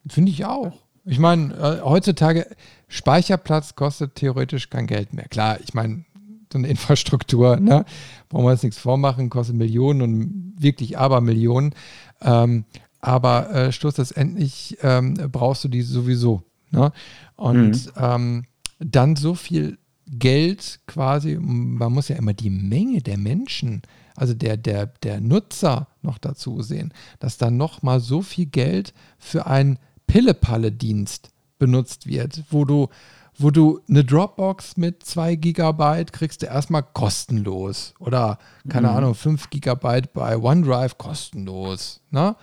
Finde 0.07 0.31
ich 0.31 0.45
auch. 0.45 0.73
Ich 1.05 1.19
meine, 1.19 1.53
äh, 1.55 1.81
heutzutage 1.81 2.47
Speicherplatz 2.87 3.75
kostet 3.75 4.15
theoretisch 4.15 4.69
kein 4.69 4.87
Geld 4.87 5.13
mehr. 5.13 5.27
Klar, 5.27 5.59
ich 5.63 5.73
meine, 5.73 6.05
so 6.51 6.57
eine 6.57 6.67
Infrastruktur, 6.69 7.57
ne? 7.57 7.85
brauchen 8.27 8.45
wir 8.45 8.51
jetzt 8.51 8.63
nichts 8.63 8.79
vormachen, 8.79 9.29
kostet 9.29 9.55
Millionen 9.55 10.01
und 10.01 10.53
wirklich 10.59 10.97
aber 10.97 11.21
Millionen. 11.21 11.73
Ähm, 12.21 12.65
aber 13.01 13.49
äh, 13.51 13.71
schlussendlich 13.71 14.77
ähm, 14.81 15.13
brauchst 15.31 15.63
du 15.63 15.69
die 15.69 15.81
sowieso. 15.81 16.43
Ne? 16.71 16.91
Und 17.35 17.85
mhm. 17.85 17.91
ähm, 17.97 18.45
dann 18.79 19.15
so 19.15 19.35
viel 19.35 19.77
Geld 20.07 20.79
quasi, 20.87 21.37
man 21.39 21.93
muss 21.93 22.07
ja 22.07 22.15
immer 22.15 22.33
die 22.33 22.49
Menge 22.49 23.01
der 23.01 23.17
Menschen, 23.17 23.83
also 24.15 24.33
der, 24.33 24.57
der, 24.57 24.87
der 24.87 25.21
Nutzer 25.21 25.87
noch 26.01 26.17
dazu 26.17 26.61
sehen, 26.61 26.93
dass 27.19 27.37
dann 27.37 27.57
nochmal 27.57 27.99
so 27.99 28.21
viel 28.21 28.47
Geld 28.47 28.93
für 29.17 29.45
einen 29.45 29.77
Pille-Palle-Dienst 30.07 31.29
benutzt 31.59 32.07
wird, 32.07 32.43
wo 32.49 32.65
du, 32.65 32.89
wo 33.37 33.51
du 33.51 33.81
eine 33.87 34.03
Dropbox 34.03 34.77
mit 34.77 35.03
2 35.03 35.35
Gigabyte 35.35 36.11
kriegst 36.11 36.41
du 36.41 36.47
erstmal 36.47 36.83
kostenlos 36.83 37.93
oder 37.99 38.39
keine 38.67 38.89
mhm. 38.89 38.97
Ahnung, 38.97 39.15
5 39.15 39.49
Gigabyte 39.49 40.11
bei 40.13 40.37
OneDrive 40.37 40.97
kostenlos. 40.97 42.01
Ne? 42.09 42.35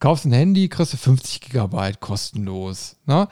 Kaufst 0.00 0.24
ein 0.24 0.32
Handy, 0.32 0.68
kriegst 0.68 0.92
du 0.92 0.96
50 0.96 1.40
Gigabyte 1.40 2.00
kostenlos. 2.00 2.96
Ne? 3.06 3.28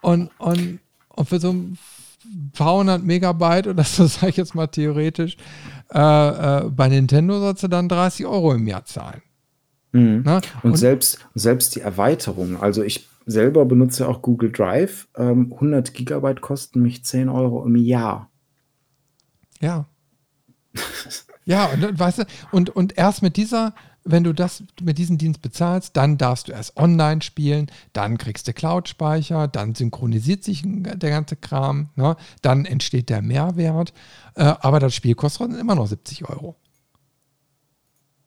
Und, 0.00 0.30
und, 0.38 0.80
und 1.08 1.28
für 1.28 1.40
so 1.40 1.52
ein 1.52 1.78
paar 2.52 2.78
hundert 2.78 3.04
Megabyte 3.04 3.66
oder 3.66 3.84
so, 3.84 4.06
sage 4.06 4.30
ich 4.30 4.36
jetzt 4.36 4.54
mal 4.54 4.66
theoretisch, 4.66 5.36
äh, 5.92 5.98
äh, 5.98 6.70
bei 6.70 6.88
Nintendo 6.88 7.38
sollst 7.38 7.62
du 7.62 7.68
dann 7.68 7.88
30 7.88 8.26
Euro 8.26 8.52
im 8.54 8.66
Jahr 8.66 8.84
zahlen. 8.84 9.22
Mhm. 9.92 10.24
Und, 10.26 10.44
und, 10.62 10.76
selbst, 10.76 11.18
selbst 11.34 11.76
die 11.76 11.80
Erweiterung, 11.80 12.60
also 12.60 12.82
ich 12.82 13.08
selber 13.26 13.64
benutze 13.64 14.08
auch 14.08 14.22
Google 14.22 14.52
Drive, 14.52 15.08
ähm, 15.16 15.52
100 15.54 15.94
Gigabyte 15.94 16.40
kosten 16.40 16.82
mich 16.82 17.04
10 17.04 17.28
Euro 17.28 17.64
im 17.64 17.76
Jahr. 17.76 18.30
Ja. 19.60 19.86
ja, 21.44 21.66
und, 21.66 21.98
weißt 21.98 22.18
du, 22.18 22.24
und, 22.50 22.70
und 22.70 22.98
erst 22.98 23.22
mit 23.22 23.36
dieser 23.36 23.74
wenn 24.04 24.22
du 24.22 24.32
das 24.32 24.62
mit 24.82 24.98
diesem 24.98 25.18
Dienst 25.18 25.40
bezahlst, 25.40 25.96
dann 25.96 26.18
darfst 26.18 26.48
du 26.48 26.52
erst 26.52 26.76
online 26.76 27.22
spielen, 27.22 27.68
dann 27.92 28.18
kriegst 28.18 28.46
du 28.46 28.52
Cloud-Speicher, 28.52 29.48
dann 29.48 29.74
synchronisiert 29.74 30.44
sich 30.44 30.62
der 30.64 31.10
ganze 31.10 31.36
Kram, 31.36 31.88
ne? 31.96 32.16
dann 32.42 32.66
entsteht 32.66 33.08
der 33.08 33.22
Mehrwert, 33.22 33.92
äh, 34.34 34.44
aber 34.44 34.78
das 34.78 34.94
Spiel 34.94 35.14
kostet 35.14 35.52
immer 35.58 35.74
noch 35.74 35.86
70 35.86 36.28
Euro. 36.28 36.56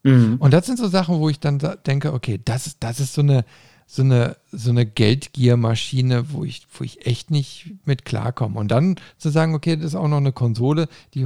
Mhm. 0.04 0.38
Und 0.40 0.54
das 0.54 0.66
sind 0.66 0.80
so 0.80 0.88
Sachen, 0.88 1.20
wo 1.20 1.30
ich 1.30 1.40
dann 1.40 1.60
denke, 1.86 2.14
okay, 2.14 2.40
das 2.44 2.68
ist, 2.68 2.78
das 2.80 3.00
ist 3.00 3.14
so 3.14 3.22
eine, 3.22 3.46
so 3.86 4.02
eine, 4.02 4.36
so 4.52 4.72
eine 4.72 4.86
Geldgiermaschine, 4.86 6.34
wo 6.34 6.44
ich, 6.44 6.68
wo 6.74 6.84
ich 6.84 7.06
echt 7.06 7.30
nicht 7.32 7.76
mit 7.86 8.04
klarkomme. 8.04 8.60
Und 8.60 8.70
dann 8.70 8.96
zu 9.18 9.30
sagen, 9.30 9.54
okay, 9.54 9.76
das 9.76 9.86
ist 9.86 9.96
auch 9.96 10.08
noch 10.08 10.18
eine 10.18 10.34
Konsole, 10.34 10.88
die 11.14 11.26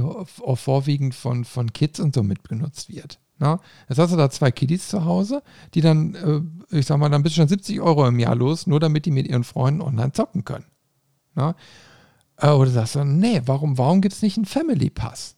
vorwiegend 0.54 1.14
von, 1.14 1.44
von 1.44 1.72
Kids 1.72 2.00
und 2.00 2.14
so 2.14 2.22
mitbenutzt 2.22 2.88
wird. 2.88 3.18
Na? 3.42 3.58
Jetzt 3.88 3.98
hast 3.98 4.12
du 4.12 4.16
da 4.16 4.30
zwei 4.30 4.52
Kiddies 4.52 4.86
zu 4.86 5.04
Hause, 5.04 5.42
die 5.74 5.80
dann, 5.80 6.14
äh, 6.70 6.78
ich 6.78 6.86
sag 6.86 6.98
mal, 6.98 7.08
dann 7.08 7.24
bist 7.24 7.34
du 7.34 7.40
schon 7.40 7.48
70 7.48 7.80
Euro 7.80 8.06
im 8.06 8.20
Jahr 8.20 8.36
los, 8.36 8.68
nur 8.68 8.78
damit 8.78 9.04
die 9.04 9.10
mit 9.10 9.26
ihren 9.26 9.42
Freunden 9.42 9.80
online 9.80 10.12
zocken 10.12 10.44
können. 10.44 10.66
Na? 11.34 11.56
Äh, 12.36 12.50
oder 12.50 12.70
sagst 12.70 12.94
du, 12.94 13.02
nee, 13.02 13.42
warum, 13.44 13.78
warum 13.78 14.00
gibt 14.00 14.14
es 14.14 14.22
nicht 14.22 14.36
einen 14.36 14.46
Family 14.46 14.90
Pass? 14.90 15.34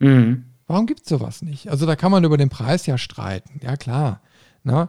Mhm. 0.00 0.46
Warum 0.66 0.86
gibt 0.86 1.02
es 1.02 1.08
sowas 1.08 1.42
nicht? 1.42 1.68
Also 1.68 1.86
da 1.86 1.94
kann 1.94 2.10
man 2.10 2.24
über 2.24 2.36
den 2.36 2.48
Preis 2.48 2.84
ja 2.86 2.98
streiten, 2.98 3.60
ja 3.62 3.76
klar. 3.76 4.20
Na? 4.64 4.88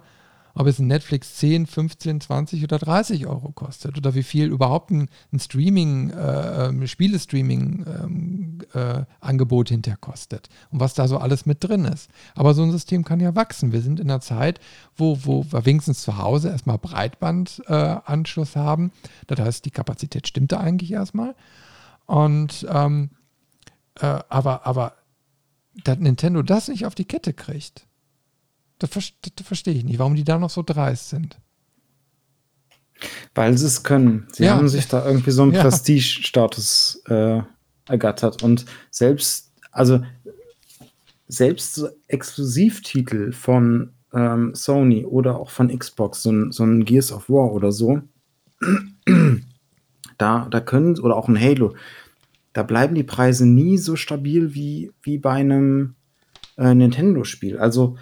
Ob 0.55 0.67
es 0.67 0.79
ein 0.79 0.87
Netflix 0.87 1.35
10, 1.35 1.65
15, 1.65 2.21
20 2.21 2.63
oder 2.63 2.77
30 2.77 3.27
Euro 3.27 3.51
kostet 3.51 3.97
oder 3.97 4.15
wie 4.15 4.23
viel 4.23 4.47
überhaupt 4.47 4.91
ein, 4.91 5.09
ein 5.31 5.39
Streaming, 5.39 6.11
äh, 6.11 6.67
ähm, 6.67 6.87
Spielestreaming-Angebot 6.87 9.67
ähm, 9.67 9.71
äh, 9.71 9.73
hinterher 9.73 9.97
kostet 9.97 10.49
und 10.71 10.79
was 10.79 10.93
da 10.93 11.07
so 11.07 11.17
alles 11.17 11.45
mit 11.45 11.63
drin 11.63 11.85
ist. 11.85 12.09
Aber 12.35 12.53
so 12.53 12.63
ein 12.63 12.71
System 12.71 13.03
kann 13.03 13.19
ja 13.19 13.35
wachsen. 13.35 13.71
Wir 13.71 13.81
sind 13.81 13.99
in 13.99 14.11
einer 14.11 14.21
Zeit, 14.21 14.59
wo, 14.95 15.17
wo 15.23 15.45
wir 15.51 15.65
wenigstens 15.65 16.03
zu 16.03 16.17
Hause 16.17 16.49
erstmal 16.49 16.77
Breitbandanschluss 16.77 18.55
äh, 18.55 18.59
haben. 18.59 18.91
Das 19.27 19.39
heißt, 19.39 19.65
die 19.65 19.71
Kapazität 19.71 20.27
stimmt 20.27 20.51
da 20.51 20.59
eigentlich 20.59 20.91
erstmal. 20.91 21.35
Und 22.05 22.67
ähm, 22.69 23.09
äh, 23.99 24.19
aber, 24.29 24.67
aber 24.67 24.93
dass 25.83 25.97
Nintendo 25.97 26.41
das 26.41 26.67
nicht 26.67 26.85
auf 26.85 26.95
die 26.95 27.05
Kette 27.05 27.33
kriegt, 27.33 27.87
das, 28.87 29.13
das 29.21 29.47
verstehe 29.47 29.73
ich 29.73 29.83
nicht, 29.83 29.99
warum 29.99 30.15
die 30.15 30.23
da 30.23 30.37
noch 30.37 30.49
so 30.49 30.63
dreist 30.63 31.09
sind. 31.09 31.37
Weil 33.35 33.57
sie 33.57 33.65
es 33.65 33.83
können. 33.83 34.27
Sie 34.31 34.45
ja. 34.45 34.55
haben 34.55 34.69
sich 34.69 34.87
da 34.87 35.05
irgendwie 35.05 35.31
so 35.31 35.43
einen 35.43 35.53
ja. 35.53 35.61
Prestige-Status 35.61 37.03
äh, 37.07 37.41
ergattert. 37.87 38.43
Und 38.43 38.65
selbst, 38.91 39.51
also 39.71 40.01
selbst 41.27 41.75
so 41.75 41.89
Exklusivtitel 42.07 43.31
von 43.31 43.91
ähm, 44.13 44.53
Sony 44.53 45.05
oder 45.05 45.39
auch 45.39 45.49
von 45.49 45.77
Xbox, 45.77 46.23
so 46.23 46.31
ein, 46.31 46.51
so 46.51 46.63
ein 46.63 46.85
Gears 46.85 47.11
of 47.11 47.29
War 47.29 47.51
oder 47.51 47.71
so, 47.71 48.01
da, 50.17 50.47
da 50.49 50.59
können, 50.61 50.99
oder 50.99 51.17
auch 51.17 51.27
ein 51.27 51.39
Halo, 51.39 51.75
da 52.53 52.63
bleiben 52.63 52.95
die 52.95 53.03
Preise 53.03 53.47
nie 53.47 53.77
so 53.77 53.95
stabil 53.95 54.53
wie, 54.53 54.91
wie 55.01 55.17
bei 55.17 55.31
einem 55.31 55.95
äh, 56.57 56.73
Nintendo-Spiel. 56.73 57.57
Also 57.57 57.97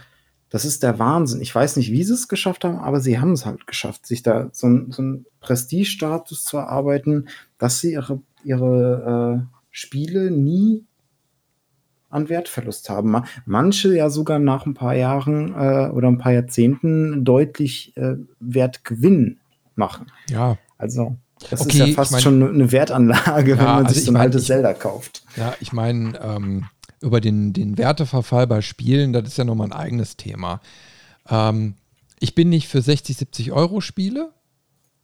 das 0.51 0.65
ist 0.65 0.83
der 0.83 0.99
Wahnsinn. 0.99 1.41
Ich 1.41 1.55
weiß 1.55 1.77
nicht, 1.77 1.91
wie 1.91 2.03
sie 2.03 2.13
es 2.13 2.27
geschafft 2.27 2.65
haben, 2.65 2.77
aber 2.77 2.99
sie 2.99 3.19
haben 3.19 3.31
es 3.31 3.45
halt 3.45 3.65
geschafft, 3.65 4.05
sich 4.05 4.21
da 4.21 4.49
so, 4.51 4.67
ein, 4.67 4.91
so 4.91 5.01
einen 5.01 5.25
Prestigestatus 5.39 6.43
zu 6.43 6.57
erarbeiten, 6.57 7.29
dass 7.57 7.79
sie 7.79 7.93
ihre, 7.93 8.21
ihre 8.43 9.47
äh, 9.49 9.57
Spiele 9.71 10.29
nie 10.29 10.83
an 12.09 12.27
Wertverlust 12.27 12.89
haben. 12.89 13.23
Manche 13.45 13.95
ja 13.95 14.09
sogar 14.09 14.39
nach 14.39 14.65
ein 14.65 14.73
paar 14.73 14.93
Jahren 14.93 15.55
äh, 15.55 15.89
oder 15.89 16.09
ein 16.09 16.17
paar 16.17 16.33
Jahrzehnten 16.33 17.23
deutlich 17.23 17.95
äh, 17.95 18.15
Wertgewinn 18.41 19.39
machen. 19.75 20.11
Ja. 20.29 20.57
Also. 20.77 21.15
Das 21.49 21.61
okay, 21.61 21.69
ist 21.69 21.87
ja 21.87 21.93
fast 21.95 22.11
ich 22.11 22.15
mein, 22.15 22.21
schon 22.21 22.43
eine 22.43 22.71
Wertanlage, 22.71 23.51
ja, 23.51 23.57
wenn 23.57 23.65
man 23.65 23.85
also 23.85 23.95
sich 23.95 24.03
so 24.03 24.11
ein 24.11 24.13
mein, 24.13 24.21
altes 24.23 24.43
ich, 24.43 24.47
Zelda 24.49 24.73
kauft. 24.73 25.23
Ja, 25.37 25.55
ich 25.59 25.73
meine, 25.73 26.19
ähm, 26.21 26.65
über 27.01 27.19
den, 27.19 27.53
den 27.53 27.77
Werteverfall 27.77 28.47
bei 28.47 28.61
Spielen, 28.61 29.11
das 29.11 29.27
ist 29.27 29.37
ja 29.37 29.43
nochmal 29.43 29.67
ein 29.67 29.73
eigenes 29.73 30.17
Thema. 30.17 30.61
Ähm, 31.29 31.75
ich 32.19 32.35
bin 32.35 32.49
nicht 32.49 32.67
für 32.67 32.81
60, 32.81 33.17
70 33.17 33.51
Euro 33.51 33.81
Spiele. 33.81 34.31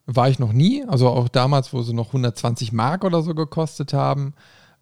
War 0.06 0.30
ich 0.30 0.40
noch 0.40 0.53
nie. 0.53 0.85
Also 0.85 1.09
auch 1.09 1.27
damals, 1.27 1.74
wo 1.74 1.82
sie 1.82 1.93
noch 1.93 2.08
120 2.08 2.72
Mark 2.72 3.03
oder 3.03 3.22
so 3.24 3.34
gekostet 3.34 3.93
haben, 3.93 4.34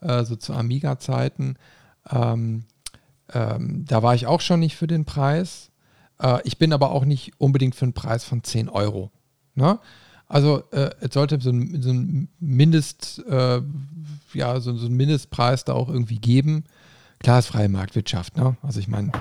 äh, 0.01 0.23
so 0.23 0.35
zu 0.35 0.53
Amiga-Zeiten. 0.53 1.57
Ähm, 2.11 2.65
ähm, 3.33 3.85
da 3.87 4.03
war 4.03 4.13
ich 4.13 4.27
auch 4.27 4.41
schon 4.41 4.59
nicht 4.59 4.75
für 4.75 4.87
den 4.87 5.05
Preis. 5.05 5.71
Äh, 6.21 6.39
ich 6.43 6.57
bin 6.57 6.73
aber 6.73 6.91
auch 6.91 7.05
nicht 7.05 7.33
unbedingt 7.39 7.75
für 7.75 7.85
einen 7.85 7.93
Preis 7.93 8.23
von 8.23 8.43
10 8.43 8.69
Euro. 8.69 9.11
Ne? 9.55 9.79
Also 10.27 10.63
äh, 10.71 10.91
es 10.99 11.13
sollte 11.13 11.39
so 11.39 11.51
ein, 11.51 11.81
so 11.81 11.91
ein 11.91 12.29
Mindest, 12.39 13.23
äh, 13.27 13.61
ja, 14.33 14.59
so, 14.59 14.75
so 14.75 14.87
ein 14.87 14.93
Mindestpreis 14.93 15.63
da 15.63 15.73
auch 15.73 15.89
irgendwie 15.89 16.19
geben. 16.19 16.65
Klar 17.19 17.39
ist 17.39 17.47
freie 17.47 17.69
Marktwirtschaft, 17.69 18.37
ne? 18.37 18.57
Also 18.61 18.79
ich 18.79 18.87
meine, 18.87 19.11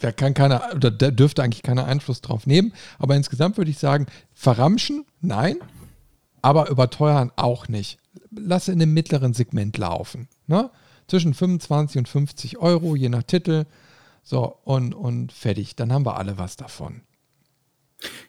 da 0.00 0.12
kann 0.12 0.34
keiner, 0.34 0.62
oder 0.74 0.90
da 0.90 1.10
dürfte 1.10 1.42
eigentlich 1.42 1.62
keiner 1.62 1.86
Einfluss 1.86 2.20
drauf 2.20 2.46
nehmen. 2.46 2.72
Aber 2.98 3.16
insgesamt 3.16 3.56
würde 3.56 3.70
ich 3.70 3.78
sagen, 3.78 4.06
verramschen, 4.32 5.04
nein, 5.20 5.56
aber 6.42 6.70
überteuern 6.70 7.32
auch 7.36 7.68
nicht. 7.68 7.98
Lass 8.30 8.68
in 8.68 8.78
dem 8.78 8.94
mittleren 8.94 9.34
Segment 9.34 9.76
laufen. 9.76 10.28
Ne? 10.46 10.70
Zwischen 11.08 11.34
25 11.34 11.98
und 11.98 12.08
50 12.08 12.58
Euro, 12.58 12.94
je 12.94 13.08
nach 13.08 13.22
Titel. 13.22 13.64
So, 14.22 14.56
und, 14.64 14.94
und 14.94 15.32
fertig. 15.32 15.74
Dann 15.76 15.92
haben 15.92 16.06
wir 16.06 16.16
alle 16.16 16.38
was 16.38 16.56
davon. 16.56 17.00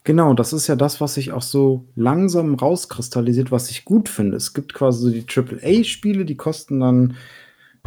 Genau, 0.04 0.34
das 0.34 0.54
ist 0.54 0.68
ja 0.68 0.76
das, 0.76 1.00
was 1.00 1.14
sich 1.14 1.32
auch 1.32 1.44
so 1.44 1.86
langsam 1.96 2.56
rauskristallisiert, 2.56 3.52
was 3.52 3.70
ich 3.70 3.86
gut 3.86 4.10
finde. 4.10 4.38
Es 4.38 4.54
gibt 4.54 4.74
quasi 4.74 5.02
so 5.02 5.12
die 5.12 5.26
AAA-Spiele, 5.28 6.26
die 6.26 6.38
kosten 6.38 6.80
dann 6.80 7.16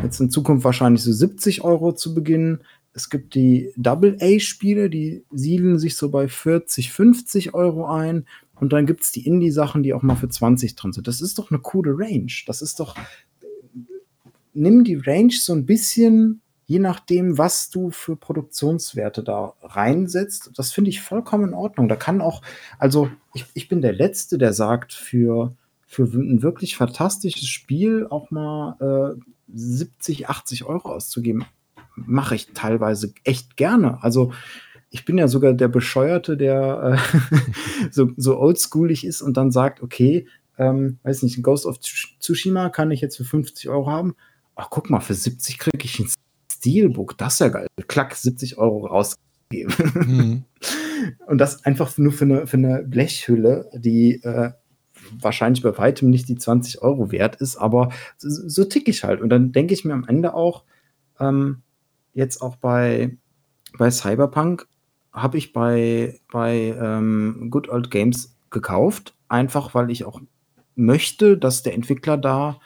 jetzt 0.03 0.21
in 0.21 0.31
Zukunft 0.31 0.65
wahrscheinlich 0.65 1.03
so 1.03 1.13
70 1.13 1.63
Euro 1.63 1.93
zu 1.93 2.15
Beginn. 2.15 2.61
Es 2.93 3.11
gibt 3.11 3.35
die 3.35 3.73
Double-A-Spiele, 3.77 4.91
die 4.91 5.25
siedeln 5.31 5.79
sich 5.79 5.97
so 5.97 6.11
bei 6.11 6.29
40, 6.29 6.93
50 6.93 7.55
Euro 7.55 7.87
ein. 7.87 8.27
Und 8.55 8.73
dann 8.73 8.87
gibt 8.87 9.03
es 9.03 9.13
die 9.13 9.27
Indie-Sachen, 9.27 9.83
die 9.83 9.95
auch 9.95 10.03
mal 10.03 10.15
für 10.15 10.29
20 10.29 10.77
drin 10.77 10.93
sind. 10.93 11.09
Das 11.09 11.21
ist 11.21 11.39
doch 11.39 11.51
eine 11.51 11.61
coole 11.61 11.99
Range. 11.99 12.33
Das 12.47 12.63
ist 12.63 12.79
doch. 12.81 12.95
Nimm 14.55 14.85
die 14.85 14.97
Range 14.97 15.33
so 15.33 15.55
ein 15.55 15.65
bisschen, 15.65 16.43
je 16.67 16.79
nachdem, 16.79 17.39
was 17.39 17.71
du 17.71 17.91
für 17.91 18.17
Produktionswerte 18.17 19.25
da 19.25 19.55
reinsetzt. 19.63 20.51
Das 20.57 20.73
finde 20.73 20.91
ich 20.91 21.01
vollkommen 21.01 21.49
in 21.49 21.55
Ordnung. 21.55 21.89
Da 21.89 21.97
kann 21.97 22.21
auch, 22.21 22.43
also 22.79 23.11
ich, 23.35 23.47
ich 23.55 23.69
bin 23.69 23.81
der 23.81 23.95
Letzte, 23.95 24.39
der 24.39 24.53
sagt, 24.53 24.93
für, 24.93 25.57
für 25.87 26.05
ein 26.05 26.43
wirklich 26.43 26.77
fantastisches 26.77 27.49
Spiel 27.49 28.07
auch 28.09 28.31
mal 28.31 28.77
äh, 28.81 29.21
70, 29.53 30.29
80 30.29 30.65
Euro 30.65 30.89
auszugeben 30.93 31.45
mache 31.95 32.35
ich 32.35 32.49
teilweise 32.55 33.13
echt 33.25 33.57
gerne. 33.57 34.03
Also 34.03 34.33
ich 34.91 35.05
bin 35.05 35.19
ja 35.19 35.29
sogar 35.29 35.53
der 35.55 35.69
Bescheuerte, 35.69 36.37
der 36.37 36.99
äh, 36.99 37.39
so, 37.91 38.11
so 38.17 38.39
oldschoolig 38.39 39.07
ist 39.07 39.23
und 39.23 39.37
dann 39.37 39.51
sagt, 39.51 39.83
okay, 39.83 40.27
ähm, 40.59 40.99
weiß 41.03 41.23
nicht, 41.23 41.43
Ghost 41.43 41.67
of 41.67 41.79
Tsushima 41.81 42.69
kann 42.69 42.91
ich 42.91 43.01
jetzt 43.01 43.17
für 43.17 43.25
50 43.25 43.69
Euro 43.69 43.91
haben. 43.91 44.15
Ach, 44.55 44.69
guck 44.71 44.91
mal, 44.91 45.01
für 45.01 45.15
70 45.15 45.59
kriege 45.59 45.85
ich 45.85 45.99
ein 45.99 46.09
Steelbook. 46.53 47.17
Das 47.17 47.35
ist 47.35 47.39
ja 47.41 47.49
geil. 47.49 47.67
Klack, 47.89 48.15
70 48.15 48.59
Euro 48.59 48.87
rausgeben. 48.87 49.75
Mhm. 49.95 50.45
und 51.27 51.39
das 51.39 51.65
einfach 51.65 51.97
nur 51.97 52.13
für 52.13 52.25
eine, 52.25 52.47
für 52.47 52.59
eine 52.59 52.83
Blechhülle, 52.83 53.71
die 53.75 54.23
äh, 54.23 54.53
wahrscheinlich 55.21 55.63
bei 55.63 55.77
weitem 55.79 56.11
nicht 56.11 56.29
die 56.29 56.37
20 56.37 56.83
Euro 56.83 57.11
wert 57.11 57.37
ist, 57.37 57.57
aber 57.57 57.91
so, 58.19 58.49
so 58.49 58.65
tick 58.65 58.89
ich 58.89 59.05
halt. 59.05 59.21
Und 59.21 59.31
dann 59.31 59.53
denke 59.53 59.75
ich 59.75 59.85
mir 59.85 59.95
am 59.95 60.07
Ende 60.07 60.35
auch, 60.35 60.65
ähm, 61.21 61.63
jetzt 62.15 62.43
auch 62.43 62.57
bei, 62.57 63.17
bei 63.79 63.91
Cyberpunk 63.91 64.67
habe 65.13 65.39
ich 65.39 65.53
bei, 65.53 66.21
bei 66.31 66.77
ähm, 66.79 67.49
Good 67.51 67.69
Old 67.69 67.91
Games 67.91 68.37
gekauft, 68.51 69.15
einfach 69.29 69.75
weil 69.75 69.91
ich 69.91 70.05
auch 70.05 70.21
möchte, 70.75 71.37
dass 71.37 71.63
der 71.63 71.75
Entwickler 71.75 72.17
da 72.17 72.61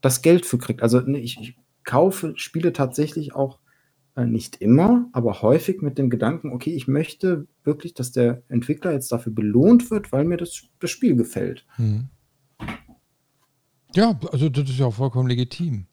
das 0.00 0.22
Geld 0.22 0.46
für 0.46 0.58
kriegt. 0.58 0.82
Also 0.82 1.00
ne, 1.00 1.18
ich, 1.18 1.40
ich 1.40 1.56
kaufe 1.84 2.34
Spiele 2.36 2.72
tatsächlich 2.72 3.34
auch 3.34 3.58
nicht 4.16 4.56
immer, 4.56 5.08
aber 5.12 5.42
häufig 5.42 5.80
mit 5.80 5.98
dem 5.98 6.10
Gedanken, 6.10 6.52
okay, 6.52 6.70
ich 6.74 6.86
möchte 6.86 7.46
wirklich, 7.64 7.94
dass 7.94 8.12
der 8.12 8.42
Entwickler 8.48 8.92
jetzt 8.92 9.10
dafür 9.10 9.32
belohnt 9.32 9.90
wird, 9.90 10.12
weil 10.12 10.24
mir 10.24 10.36
das, 10.36 10.64
das 10.80 10.90
Spiel 10.90 11.16
gefällt. 11.16 11.64
Hm. 11.76 12.08
Ja, 13.94 14.18
also 14.30 14.48
das 14.48 14.68
ist 14.68 14.78
ja 14.78 14.86
auch 14.86 14.94
vollkommen 14.94 15.28
legitim. 15.28 15.86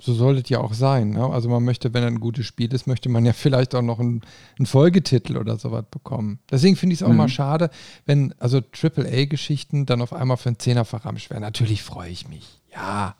So 0.00 0.14
sollte 0.14 0.40
es 0.40 0.48
ja 0.48 0.60
auch 0.60 0.72
sein. 0.72 1.10
Ne? 1.10 1.24
Also 1.26 1.48
man 1.48 1.62
möchte, 1.62 1.92
wenn 1.92 2.04
ein 2.04 2.20
gutes 2.20 2.46
Spiel 2.46 2.72
ist, 2.72 2.86
möchte 2.86 3.08
man 3.08 3.24
ja 3.26 3.32
vielleicht 3.34 3.74
auch 3.74 3.82
noch 3.82 4.00
einen, 4.00 4.22
einen 4.58 4.66
Folgetitel 4.66 5.36
oder 5.36 5.58
sowas 5.58 5.84
bekommen. 5.90 6.40
Deswegen 6.50 6.76
finde 6.76 6.94
ich 6.94 7.00
es 7.00 7.06
auch 7.06 7.10
mhm. 7.10 7.18
mal 7.18 7.28
schade, 7.28 7.70
wenn 8.06 8.34
also 8.38 8.58
AAA-Geschichten 8.58 9.86
dann 9.86 10.02
auf 10.02 10.12
einmal 10.12 10.38
für 10.38 10.48
einen 10.48 10.58
Zehner 10.58 10.84
verramscht 10.84 11.30
werden. 11.30 11.42
Natürlich 11.42 11.82
freue 11.82 12.10
ich 12.10 12.28
mich. 12.28 12.60
Ja. 12.72 13.14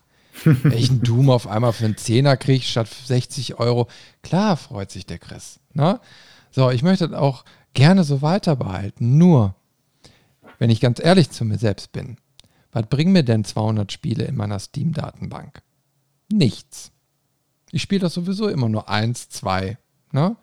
Wenn 0.45 0.73
ich 0.73 0.91
einen 0.91 1.03
Doom 1.03 1.31
auf 1.31 1.47
einmal 1.47 1.73
für 1.73 1.85
einen 1.85 1.97
Zehner 1.97 2.37
kriege 2.37 2.65
statt 2.65 2.89
60 2.89 3.59
Euro, 3.59 3.89
klar 4.23 4.57
freut 4.57 4.91
sich 4.91 5.07
der 5.07 5.19
Chris. 5.19 5.61
Ne? 5.73 6.01
So, 6.51 6.71
ich 6.71 6.83
möchte 6.83 7.09
das 7.09 7.19
auch 7.19 7.45
gerne 7.75 8.05
so 8.05 8.23
weiter 8.23 8.57
behalten. 8.57 9.19
Nur, 9.19 9.55
wenn 10.59 10.71
ich 10.71 10.81
ganz 10.81 11.01
ehrlich 11.01 11.31
zu 11.31 11.45
mir 11.45 11.59
selbst 11.59 11.93
bin, 11.93 12.17
was 12.73 12.87
bringen 12.87 13.13
mir 13.13 13.25
denn 13.25 13.45
200 13.45 13.91
Spiele 13.91 14.25
in 14.25 14.37
meiner 14.37 14.59
Steam-Datenbank? 14.59 15.63
nichts. 16.33 16.93
Ich 17.73 17.83
spiele 17.83 18.01
das 18.01 18.15
sowieso 18.15 18.49
immer 18.49 18.69
nur 18.69 18.89
eins, 18.89 19.29
zwei. 19.29 19.79
Ne? 20.13 20.37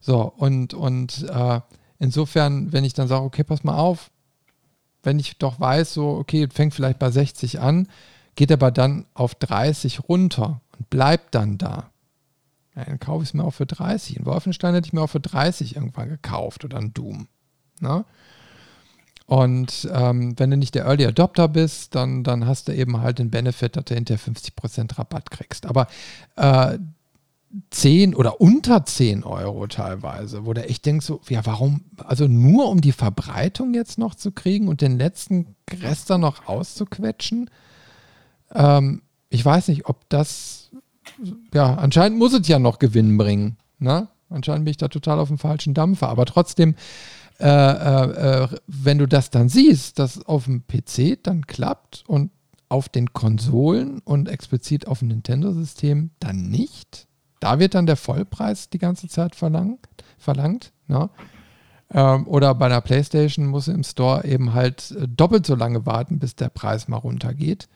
So, 0.00 0.22
und, 0.22 0.74
und 0.74 1.24
äh, 1.28 1.60
insofern, 1.98 2.72
wenn 2.72 2.84
ich 2.84 2.94
dann 2.94 3.08
sage, 3.08 3.24
okay, 3.24 3.44
pass 3.44 3.64
mal 3.64 3.76
auf, 3.76 4.10
wenn 5.02 5.18
ich 5.18 5.38
doch 5.38 5.60
weiß, 5.60 5.94
so, 5.94 6.08
okay, 6.10 6.48
fängt 6.52 6.74
vielleicht 6.74 6.98
bei 6.98 7.10
60 7.10 7.60
an, 7.60 7.88
geht 8.36 8.52
aber 8.52 8.70
dann 8.70 9.06
auf 9.14 9.34
30 9.34 10.08
runter 10.08 10.60
und 10.78 10.88
bleibt 10.90 11.34
dann 11.34 11.58
da. 11.58 11.90
Ja, 12.76 12.84
dann 12.84 13.00
kaufe 13.00 13.22
ich 13.22 13.30
es 13.30 13.34
mir 13.34 13.44
auch 13.44 13.54
für 13.54 13.66
30. 13.66 14.18
In 14.18 14.26
Wolfenstein 14.26 14.74
hätte 14.74 14.86
ich 14.86 14.92
mir 14.92 15.02
auch 15.02 15.10
für 15.10 15.20
30 15.20 15.76
irgendwann 15.76 16.10
gekauft 16.10 16.64
oder 16.64 16.78
ein 16.78 16.92
Doom. 16.92 17.28
Ne? 17.80 18.04
Und 19.26 19.88
ähm, 19.92 20.38
wenn 20.38 20.50
du 20.50 20.56
nicht 20.56 20.74
der 20.74 20.84
Early 20.84 21.06
Adopter 21.06 21.48
bist, 21.48 21.94
dann, 21.94 22.22
dann 22.22 22.46
hast 22.46 22.68
du 22.68 22.72
eben 22.72 23.00
halt 23.00 23.18
den 23.18 23.30
Benefit, 23.30 23.76
dass 23.76 23.86
du 23.86 23.94
hinterher 23.94 24.20
50% 24.20 24.98
Rabatt 24.98 25.30
kriegst. 25.30 25.66
Aber 25.66 25.88
äh, 26.36 26.78
10 27.70 28.14
oder 28.14 28.40
unter 28.40 28.84
10 28.84 29.24
Euro 29.24 29.66
teilweise, 29.66 30.46
wo 30.46 30.52
du 30.52 30.64
echt 30.64 30.84
denkst, 30.84 31.06
so, 31.06 31.20
ja, 31.28 31.44
warum, 31.44 31.84
also 32.04 32.28
nur 32.28 32.68
um 32.68 32.80
die 32.80 32.92
Verbreitung 32.92 33.74
jetzt 33.74 33.98
noch 33.98 34.14
zu 34.14 34.30
kriegen 34.32 34.68
und 34.68 34.80
den 34.80 34.98
letzten 34.98 35.56
Rest 35.82 36.10
dann 36.10 36.20
noch 36.20 36.46
auszuquetschen. 36.46 37.50
Ähm, 38.54 39.02
ich 39.28 39.44
weiß 39.44 39.68
nicht, 39.68 39.86
ob 39.86 40.08
das, 40.08 40.70
ja, 41.52 41.74
anscheinend 41.74 42.18
muss 42.18 42.32
es 42.32 42.48
ja 42.48 42.58
noch 42.58 42.78
Gewinn 42.78 43.16
bringen. 43.16 43.56
Ne? 43.78 44.08
Anscheinend 44.28 44.64
bin 44.64 44.70
ich 44.70 44.76
da 44.76 44.88
total 44.88 45.18
auf 45.18 45.28
dem 45.28 45.38
falschen 45.38 45.74
Dampfer. 45.74 46.08
Aber 46.08 46.24
trotzdem, 46.26 46.74
äh, 47.38 47.48
äh, 47.48 48.44
äh, 48.44 48.48
wenn 48.66 48.98
du 48.98 49.06
das 49.06 49.30
dann 49.30 49.48
siehst, 49.48 49.98
dass 49.98 50.24
auf 50.24 50.44
dem 50.44 50.64
PC 50.66 51.22
dann 51.22 51.46
klappt 51.46 52.04
und 52.06 52.30
auf 52.68 52.88
den 52.88 53.12
Konsolen 53.12 54.00
und 54.00 54.28
explizit 54.28 54.88
auf 54.88 55.00
dem 55.00 55.08
Nintendo-System 55.08 56.10
dann 56.18 56.48
nicht, 56.48 57.06
da 57.40 57.58
wird 57.58 57.74
dann 57.74 57.86
der 57.86 57.96
Vollpreis 57.96 58.70
die 58.70 58.78
ganze 58.78 59.08
Zeit 59.08 59.34
verlangt. 59.34 59.86
verlangt 60.18 60.72
ne? 60.88 61.10
ähm, 61.92 62.26
oder 62.26 62.54
bei 62.54 62.66
einer 62.66 62.80
PlayStation 62.80 63.46
muss 63.46 63.68
im 63.68 63.84
Store 63.84 64.24
eben 64.24 64.54
halt 64.54 64.92
äh, 64.92 65.06
doppelt 65.06 65.46
so 65.46 65.54
lange 65.54 65.86
warten, 65.86 66.18
bis 66.18 66.34
der 66.34 66.48
Preis 66.48 66.88
mal 66.88 66.96
runtergeht. 66.96 67.68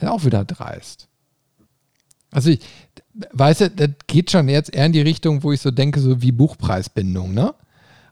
Auch 0.00 0.24
wieder 0.24 0.44
dreist. 0.44 1.08
Also 2.30 2.50
ich, 2.50 2.60
weißt 3.32 3.60
du, 3.60 3.70
das 3.70 3.90
geht 4.06 4.30
schon 4.30 4.48
jetzt 4.48 4.74
eher 4.74 4.86
in 4.86 4.92
die 4.92 5.02
Richtung, 5.02 5.42
wo 5.42 5.52
ich 5.52 5.60
so 5.60 5.70
denke, 5.70 6.00
so 6.00 6.22
wie 6.22 6.32
Buchpreisbindung, 6.32 7.34
ne? 7.34 7.54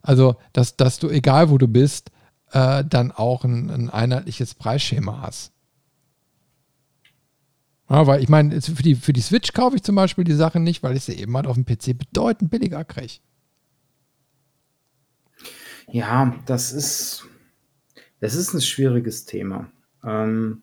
Also, 0.03 0.37
dass, 0.53 0.77
dass 0.77 0.99
du, 0.99 1.09
egal 1.11 1.51
wo 1.51 1.59
du 1.59 1.69
bist, 1.69 2.11
äh, 2.53 2.85
dann 2.85 3.13
auch 3.13 3.45
ein, 3.45 3.71
ein 3.71 3.91
einheitliches 3.91 4.55
Preisschema 4.55 5.23
hast. 5.23 5.53
Ja, 7.89 8.07
weil 8.07 8.23
ich 8.23 8.29
meine, 8.29 8.61
für 8.63 8.83
die, 8.83 8.95
für 8.95 9.13
die 9.13 9.21
Switch 9.21 9.53
kaufe 9.53 9.77
ich 9.77 9.83
zum 9.83 9.97
Beispiel 9.97 10.25
die 10.25 10.35
Sachen 10.35 10.63
nicht, 10.63 10.83
weil 10.83 10.97
ich 10.97 11.05
sie 11.05 11.15
eben 11.15 11.37
halt 11.37 11.47
auf 11.47 11.57
dem 11.57 11.65
PC 11.65 11.99
bedeutend 11.99 12.51
billiger 12.51 12.85
kriege. 12.85 13.15
Ja, 15.89 16.37
das 16.47 16.73
ist, 16.73 17.27
das 18.21 18.37
ist 18.37 18.55
ein 18.55 18.61
schwieriges 18.61 19.25
Thema. 19.25 19.71
Ähm, 20.05 20.63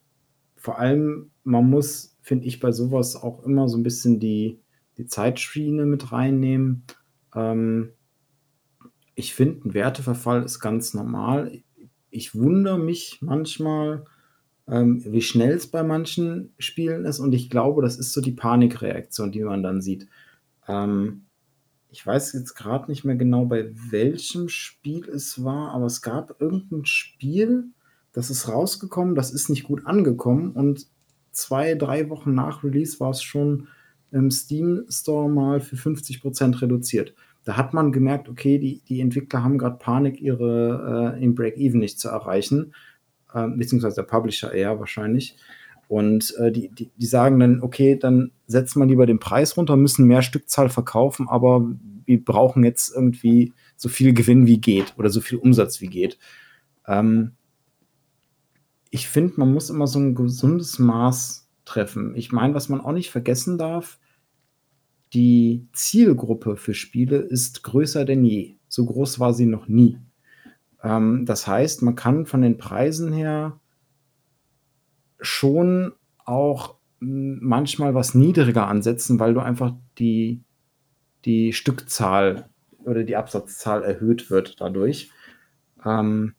vor 0.68 0.80
allem, 0.80 1.32
man 1.46 1.70
muss, 1.70 2.18
finde 2.22 2.46
ich, 2.46 2.60
bei 2.60 2.74
sowas 2.74 3.16
auch 3.16 3.46
immer 3.46 3.70
so 3.70 3.78
ein 3.78 3.84
bisschen 3.84 4.20
die, 4.20 4.60
die 4.98 5.06
Zeitschiene 5.06 5.86
mit 5.86 6.12
reinnehmen. 6.12 6.84
Ähm, 7.34 7.94
ich 9.16 9.34
finde, 9.34 9.66
ein 9.66 9.74
Werteverfall 9.74 10.44
ist 10.44 10.60
ganz 10.60 10.94
normal. 10.94 11.64
ich 12.10 12.36
wundere 12.36 12.78
mich 12.78 13.20
manchmal, 13.22 14.04
ähm, 14.68 15.02
wie 15.06 15.22
schnell 15.22 15.54
es 15.54 15.68
bei 15.68 15.84
manchen 15.84 16.54
Spielen 16.60 17.06
ist. 17.06 17.20
Und 17.20 17.32
ich 17.32 17.50
glaube, 17.50 17.82
das 17.82 17.96
ist 17.96 18.12
so 18.12 18.20
die 18.20 18.34
Panikreaktion, 18.34 19.32
die 19.32 19.46
man 19.46 19.64
dann 19.64 19.80
sieht. 19.80 20.10
Ähm, 20.68 21.28
ich 21.88 22.06
weiß 22.06 22.34
jetzt 22.34 22.56
gerade 22.56 22.92
nicht 22.92 23.06
mehr 23.06 23.16
genau, 23.16 23.46
bei 23.46 23.72
welchem 23.90 24.50
Spiel 24.50 25.08
es 25.08 25.46
war, 25.46 25.72
aber 25.72 25.86
es 25.86 26.02
gab 26.02 26.42
irgendein 26.42 26.86
Spiel, 26.86 27.70
das 28.18 28.32
ist 28.32 28.50
rausgekommen, 28.50 29.14
das 29.14 29.30
ist 29.30 29.48
nicht 29.48 29.66
gut 29.66 29.86
angekommen 29.86 30.54
und 30.54 30.88
zwei, 31.30 31.76
drei 31.76 32.10
Wochen 32.10 32.34
nach 32.34 32.64
Release 32.64 33.00
war 33.00 33.12
es 33.12 33.22
schon 33.22 33.68
im 34.12 34.32
Steam 34.32 34.86
Store 34.90 35.30
mal 35.30 35.62
für 35.62 35.76
50% 35.76 36.64
reduziert. 36.64 37.14
Da 37.44 37.58
hat 37.58 37.76
man 37.76 37.92
gemerkt, 37.92 38.28
okay, 38.28 38.58
die, 38.58 38.82
die 38.90 39.02
Entwickler 39.02 39.44
haben 39.44 39.60
gerade 39.60 39.78
Panik, 39.78 40.20
ihre 40.20 41.14
äh, 41.16 41.24
im 41.24 41.36
Break-Even 41.36 41.80
nicht 41.80 42.00
zu 42.00 42.08
erreichen, 42.08 42.74
äh, 43.36 43.48
beziehungsweise 43.50 43.98
der 43.98 44.10
Publisher 44.10 44.52
eher 44.52 44.80
wahrscheinlich. 44.80 45.38
Und 45.88 46.34
äh, 46.40 46.52
die, 46.52 46.70
die, 46.70 46.90
die 46.98 47.06
sagen 47.06 47.40
dann, 47.40 47.62
okay, 47.62 47.98
dann 47.98 48.32
setzt 48.48 48.78
man 48.78 48.90
lieber 48.90 49.06
den 49.06 49.20
Preis 49.20 49.56
runter, 49.58 49.78
müssen 49.78 50.08
mehr 50.08 50.24
Stückzahl 50.24 50.70
verkaufen, 50.70 51.28
aber 51.30 51.70
wir 52.06 52.26
brauchen 52.26 52.64
jetzt 52.64 52.96
irgendwie 52.96 53.54
so 53.76 53.90
viel 53.90 54.12
Gewinn 54.14 54.48
wie 54.48 54.58
geht 54.58 54.96
oder 54.98 55.12
so 55.12 55.22
viel 55.22 55.38
Umsatz 55.38 55.82
wie 55.82 55.88
geht. 55.88 56.18
Ähm, 56.88 57.34
ich 58.92 59.08
finde, 59.08 59.36
man 59.38 59.54
muss 59.54 59.70
immer 59.70 59.88
so 59.88 60.00
ein 60.00 60.16
gesundes 60.16 60.80
Maß 60.80 61.50
treffen. 61.66 62.16
Ich 62.16 62.32
meine, 62.32 62.54
was 62.54 62.70
man 62.70 62.82
auch 62.82 62.94
nicht 62.94 63.12
vergessen 63.12 63.58
darf, 63.58 64.00
die 65.14 65.68
Zielgruppe 65.74 66.58
für 66.58 66.74
Spiele 66.74 67.18
ist 67.18 67.64
größer 67.64 68.06
denn 68.06 68.26
je. 68.26 68.56
So 68.68 68.86
groß 68.86 69.20
war 69.20 69.34
sie 69.34 69.46
noch 69.46 69.68
nie. 69.68 70.00
Ähm, 70.84 71.26
das 71.26 71.48
heißt, 71.48 71.82
man 71.82 71.96
kann 71.96 72.26
von 72.26 72.42
den 72.42 72.58
Preisen 72.58 73.14
her 73.14 73.60
schon 75.20 75.94
auch 76.26 76.76
manchmal 77.00 77.94
was 77.94 78.16
niedriger 78.16 78.68
ansetzen, 78.68 79.20
weil 79.20 79.34
du 79.34 79.40
einfach 79.40 79.74
die, 79.98 80.42
die 81.26 81.54
Stückzahl 81.54 82.50
oder 82.84 83.04
die 83.04 83.16
Absatzzahl 83.16 83.84
erhöht 83.84 84.30
wird 84.30 84.60
dadurch. 84.60 85.12
Ähm, 85.86 86.34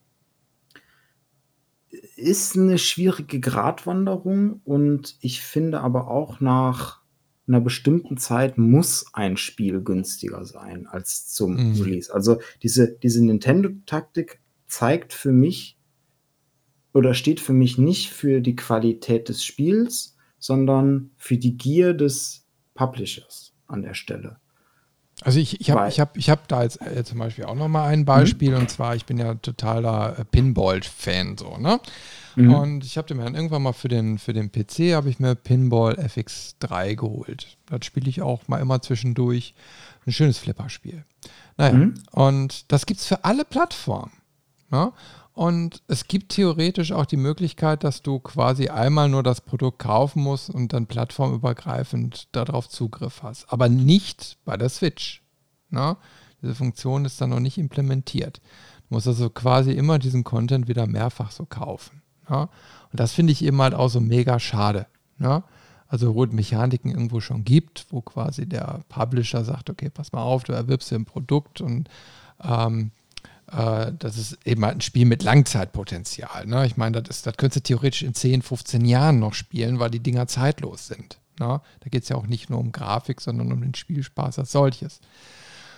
ist 2.16 2.56
eine 2.56 2.78
schwierige 2.78 3.40
Gratwanderung 3.40 4.60
und 4.64 5.16
ich 5.20 5.42
finde 5.42 5.80
aber 5.80 6.08
auch 6.08 6.40
nach 6.40 7.02
einer 7.46 7.60
bestimmten 7.60 8.18
Zeit 8.18 8.58
muss 8.58 9.06
ein 9.14 9.36
Spiel 9.36 9.80
günstiger 9.82 10.44
sein 10.44 10.86
als 10.86 11.28
zum 11.28 11.54
mhm. 11.54 11.82
Release. 11.82 12.12
Also 12.12 12.40
diese, 12.62 12.98
diese 13.02 13.24
Nintendo-Taktik 13.24 14.40
zeigt 14.66 15.14
für 15.14 15.32
mich 15.32 15.78
oder 16.92 17.14
steht 17.14 17.40
für 17.40 17.54
mich 17.54 17.78
nicht 17.78 18.10
für 18.10 18.40
die 18.40 18.56
Qualität 18.56 19.28
des 19.28 19.44
Spiels, 19.44 20.16
sondern 20.38 21.10
für 21.16 21.38
die 21.38 21.56
Gier 21.56 21.94
des 21.94 22.46
Publishers 22.74 23.54
an 23.66 23.82
der 23.82 23.94
Stelle. 23.94 24.38
Also 25.22 25.40
ich, 25.40 25.60
ich 25.60 25.70
habe 25.70 25.88
ich 25.88 25.98
hab, 25.98 26.16
ich 26.16 26.30
hab 26.30 26.46
da 26.46 26.62
jetzt 26.62 26.80
äh, 26.80 27.02
zum 27.04 27.18
Beispiel 27.18 27.44
auch 27.44 27.56
noch 27.56 27.68
mal 27.68 27.88
ein 27.88 28.04
Beispiel 28.04 28.52
mhm. 28.52 28.58
und 28.58 28.70
zwar, 28.70 28.94
ich 28.94 29.04
bin 29.04 29.18
ja 29.18 29.34
totaler 29.34 30.16
äh, 30.18 30.24
Pinball-Fan 30.24 31.36
so, 31.36 31.56
ne? 31.56 31.80
Mhm. 32.36 32.54
Und 32.54 32.84
ich 32.84 32.96
habe 32.96 33.12
mir 33.14 33.24
dann 33.24 33.34
irgendwann 33.34 33.62
mal 33.62 33.72
für 33.72 33.88
den, 33.88 34.18
für 34.18 34.32
den 34.32 34.52
PC 34.52 34.94
habe 34.94 35.10
ich 35.10 35.18
mir 35.18 35.34
Pinball 35.34 35.98
FX3 35.98 36.94
geholt. 36.94 37.56
Das 37.66 37.84
spiele 37.84 38.08
ich 38.08 38.22
auch 38.22 38.46
mal 38.46 38.60
immer 38.60 38.80
zwischendurch. 38.80 39.54
Ein 40.06 40.12
schönes 40.12 40.38
Flipperspiel. 40.38 41.04
Naja, 41.56 41.74
mhm. 41.74 41.94
und 42.12 42.70
das 42.72 42.86
gibt 42.86 43.00
es 43.00 43.06
für 43.06 43.24
alle 43.24 43.44
Plattformen. 43.44 44.12
Ne? 44.70 44.92
Und 45.38 45.84
es 45.86 46.08
gibt 46.08 46.32
theoretisch 46.32 46.90
auch 46.90 47.06
die 47.06 47.16
Möglichkeit, 47.16 47.84
dass 47.84 48.02
du 48.02 48.18
quasi 48.18 48.70
einmal 48.70 49.08
nur 49.08 49.22
das 49.22 49.40
Produkt 49.40 49.78
kaufen 49.78 50.20
musst 50.20 50.50
und 50.50 50.72
dann 50.72 50.88
plattformübergreifend 50.88 52.26
darauf 52.34 52.68
Zugriff 52.68 53.22
hast. 53.22 53.52
Aber 53.52 53.68
nicht 53.68 54.38
bei 54.44 54.56
der 54.56 54.68
Switch. 54.68 55.22
Ne? 55.70 55.96
Diese 56.42 56.56
Funktion 56.56 57.04
ist 57.04 57.20
dann 57.20 57.30
noch 57.30 57.38
nicht 57.38 57.56
implementiert. 57.56 58.40
Du 58.88 58.96
musst 58.96 59.06
also 59.06 59.30
quasi 59.30 59.70
immer 59.70 60.00
diesen 60.00 60.24
Content 60.24 60.66
wieder 60.66 60.88
mehrfach 60.88 61.30
so 61.30 61.46
kaufen. 61.46 62.02
Ne? 62.28 62.48
Und 62.90 62.98
das 62.98 63.12
finde 63.12 63.32
ich 63.32 63.44
eben 63.44 63.62
halt 63.62 63.74
auch 63.74 63.90
so 63.90 64.00
mega 64.00 64.40
schade. 64.40 64.88
Ne? 65.18 65.44
Also 65.86 66.16
wo 66.16 66.24
es 66.24 66.32
Mechaniken 66.32 66.90
irgendwo 66.90 67.20
schon 67.20 67.44
gibt, 67.44 67.86
wo 67.90 68.00
quasi 68.00 68.48
der 68.48 68.80
Publisher 68.88 69.44
sagt, 69.44 69.70
okay, 69.70 69.88
pass 69.88 70.10
mal 70.10 70.22
auf, 70.22 70.42
du 70.42 70.52
erwirbst 70.52 70.90
dir 70.90 70.96
ein 70.96 71.04
Produkt 71.04 71.60
und 71.60 71.88
ähm, 72.42 72.90
äh, 73.50 73.92
das 73.98 74.16
ist 74.18 74.38
eben 74.44 74.64
halt 74.64 74.76
ein 74.76 74.80
Spiel 74.80 75.06
mit 75.06 75.22
Langzeitpotenzial. 75.22 76.46
Ne? 76.46 76.66
Ich 76.66 76.76
meine, 76.76 77.02
das, 77.02 77.22
das 77.22 77.36
könntest 77.36 77.64
du 77.64 77.68
theoretisch 77.68 78.02
in 78.02 78.14
10, 78.14 78.42
15 78.42 78.84
Jahren 78.84 79.18
noch 79.18 79.34
spielen, 79.34 79.78
weil 79.78 79.90
die 79.90 80.00
Dinger 80.00 80.26
zeitlos 80.26 80.86
sind. 80.86 81.18
Ne? 81.40 81.60
Da 81.80 81.88
geht 81.90 82.02
es 82.02 82.08
ja 82.08 82.16
auch 82.16 82.26
nicht 82.26 82.50
nur 82.50 82.58
um 82.58 82.72
Grafik, 82.72 83.20
sondern 83.20 83.52
um 83.52 83.60
den 83.60 83.74
Spielspaß 83.74 84.38
als 84.38 84.52
solches. 84.52 85.00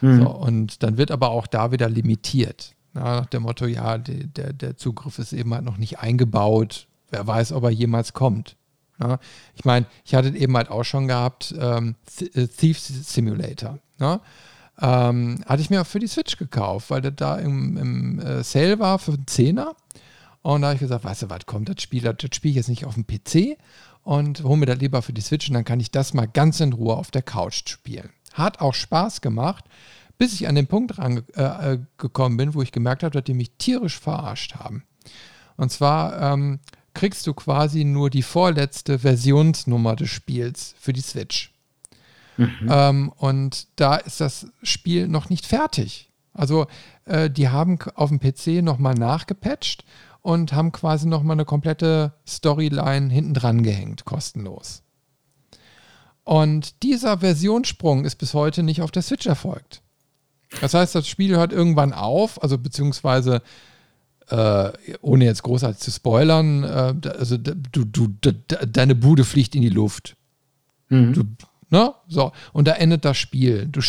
Mhm. 0.00 0.22
So, 0.22 0.30
und 0.30 0.82
dann 0.82 0.96
wird 0.96 1.10
aber 1.10 1.30
auch 1.30 1.46
da 1.46 1.72
wieder 1.72 1.88
limitiert. 1.88 2.74
Ne? 2.94 3.02
Nach 3.02 3.26
dem 3.26 3.42
Motto, 3.42 3.66
ja, 3.66 3.98
die, 3.98 4.26
der, 4.26 4.52
der 4.52 4.76
Zugriff 4.76 5.18
ist 5.18 5.32
eben 5.32 5.54
halt 5.54 5.64
noch 5.64 5.76
nicht 5.76 5.98
eingebaut. 6.00 6.86
Wer 7.10 7.26
weiß, 7.26 7.52
ob 7.52 7.64
er 7.64 7.70
jemals 7.70 8.12
kommt. 8.12 8.56
Ne? 8.98 9.18
Ich 9.54 9.64
meine, 9.64 9.86
ich 10.04 10.14
hatte 10.14 10.28
eben 10.36 10.56
halt 10.56 10.70
auch 10.70 10.84
schon 10.84 11.08
gehabt, 11.08 11.54
ähm, 11.58 11.94
Thief 12.56 12.78
Simulator. 12.78 13.78
Ne? 13.98 14.20
Ähm, 14.80 15.44
hatte 15.46 15.62
ich 15.62 15.70
mir 15.70 15.82
auch 15.82 15.86
für 15.86 15.98
die 15.98 16.06
Switch 16.06 16.36
gekauft, 16.36 16.90
weil 16.90 17.02
das 17.02 17.14
da 17.16 17.36
im, 17.36 17.76
im 17.76 18.18
äh, 18.18 18.42
Sale 18.42 18.78
war 18.78 18.98
für 18.98 19.12
einen 19.12 19.26
Zehner. 19.26 19.74
Und 20.42 20.62
da 20.62 20.68
habe 20.68 20.74
ich 20.76 20.80
gesagt, 20.80 21.04
weißt 21.04 21.22
du 21.22 21.30
was, 21.30 21.44
kommt, 21.46 21.68
das 21.68 21.82
Spiel, 21.82 22.02
das, 22.02 22.16
das 22.18 22.30
spiele 22.34 22.50
ich 22.50 22.56
jetzt 22.56 22.68
nicht 22.68 22.86
auf 22.86 22.94
dem 22.94 23.06
PC 23.06 23.58
und 24.02 24.42
hole 24.42 24.56
mir 24.56 24.66
das 24.66 24.78
lieber 24.78 25.02
für 25.02 25.12
die 25.12 25.20
Switch 25.20 25.48
und 25.48 25.54
dann 25.54 25.64
kann 25.64 25.80
ich 25.80 25.90
das 25.90 26.14
mal 26.14 26.26
ganz 26.26 26.60
in 26.60 26.72
Ruhe 26.72 26.96
auf 26.96 27.10
der 27.10 27.22
Couch 27.22 27.68
spielen. 27.68 28.10
Hat 28.32 28.60
auch 28.60 28.74
Spaß 28.74 29.20
gemacht, 29.20 29.64
bis 30.16 30.32
ich 30.34 30.48
an 30.48 30.54
den 30.54 30.66
Punkt 30.66 30.98
rangekommen 30.98 32.38
äh, 32.38 32.42
bin, 32.42 32.54
wo 32.54 32.62
ich 32.62 32.72
gemerkt 32.72 33.02
habe, 33.02 33.12
dass 33.12 33.24
die 33.24 33.34
mich 33.34 33.52
tierisch 33.58 33.98
verarscht 33.98 34.54
haben. 34.54 34.84
Und 35.56 35.70
zwar 35.70 36.32
ähm, 36.32 36.60
kriegst 36.94 37.26
du 37.26 37.34
quasi 37.34 37.84
nur 37.84 38.10
die 38.10 38.22
vorletzte 38.22 38.98
Versionsnummer 38.98 39.96
des 39.96 40.08
Spiels 40.10 40.74
für 40.78 40.92
die 40.92 41.02
Switch. 41.02 41.49
Mhm. 42.40 42.68
Ähm, 42.70 43.12
und 43.16 43.68
da 43.76 43.96
ist 43.96 44.20
das 44.20 44.46
Spiel 44.62 45.08
noch 45.08 45.28
nicht 45.28 45.46
fertig. 45.46 46.10
Also 46.32 46.66
äh, 47.04 47.28
die 47.28 47.50
haben 47.50 47.78
auf 47.94 48.08
dem 48.08 48.18
PC 48.18 48.62
nochmal 48.62 48.94
nachgepatcht 48.94 49.84
und 50.22 50.52
haben 50.54 50.72
quasi 50.72 51.06
nochmal 51.06 51.34
eine 51.34 51.44
komplette 51.44 52.14
Storyline 52.26 53.12
hinten 53.12 53.34
dran 53.34 53.62
gehängt, 53.62 54.06
kostenlos. 54.06 54.82
Und 56.24 56.82
dieser 56.82 57.18
Versionssprung 57.18 58.04
ist 58.04 58.16
bis 58.16 58.32
heute 58.32 58.62
nicht 58.62 58.80
auf 58.80 58.90
der 58.90 59.02
Switch 59.02 59.26
erfolgt. 59.26 59.82
Das 60.60 60.74
heißt, 60.74 60.94
das 60.94 61.08
Spiel 61.08 61.36
hört 61.36 61.52
irgendwann 61.52 61.92
auf, 61.92 62.42
also 62.42 62.56
beziehungsweise 62.56 63.42
äh, 64.28 64.70
ohne 65.02 65.24
jetzt 65.26 65.42
großartig 65.42 65.80
zu 65.80 65.90
spoilern, 65.90 66.64
äh, 66.64 67.08
also 67.08 67.36
du, 67.36 67.84
du, 67.84 68.08
de, 68.08 68.34
deine 68.66 68.94
Bude 68.94 69.24
fliegt 69.24 69.54
in 69.54 69.62
die 69.62 69.68
Luft. 69.68 70.16
Mhm. 70.88 71.12
Du 71.12 71.24
Ne? 71.70 71.94
So, 72.08 72.32
und 72.52 72.68
da 72.68 72.72
endet 72.72 73.04
das 73.04 73.16
Spiel. 73.16 73.66
Du, 73.66 73.80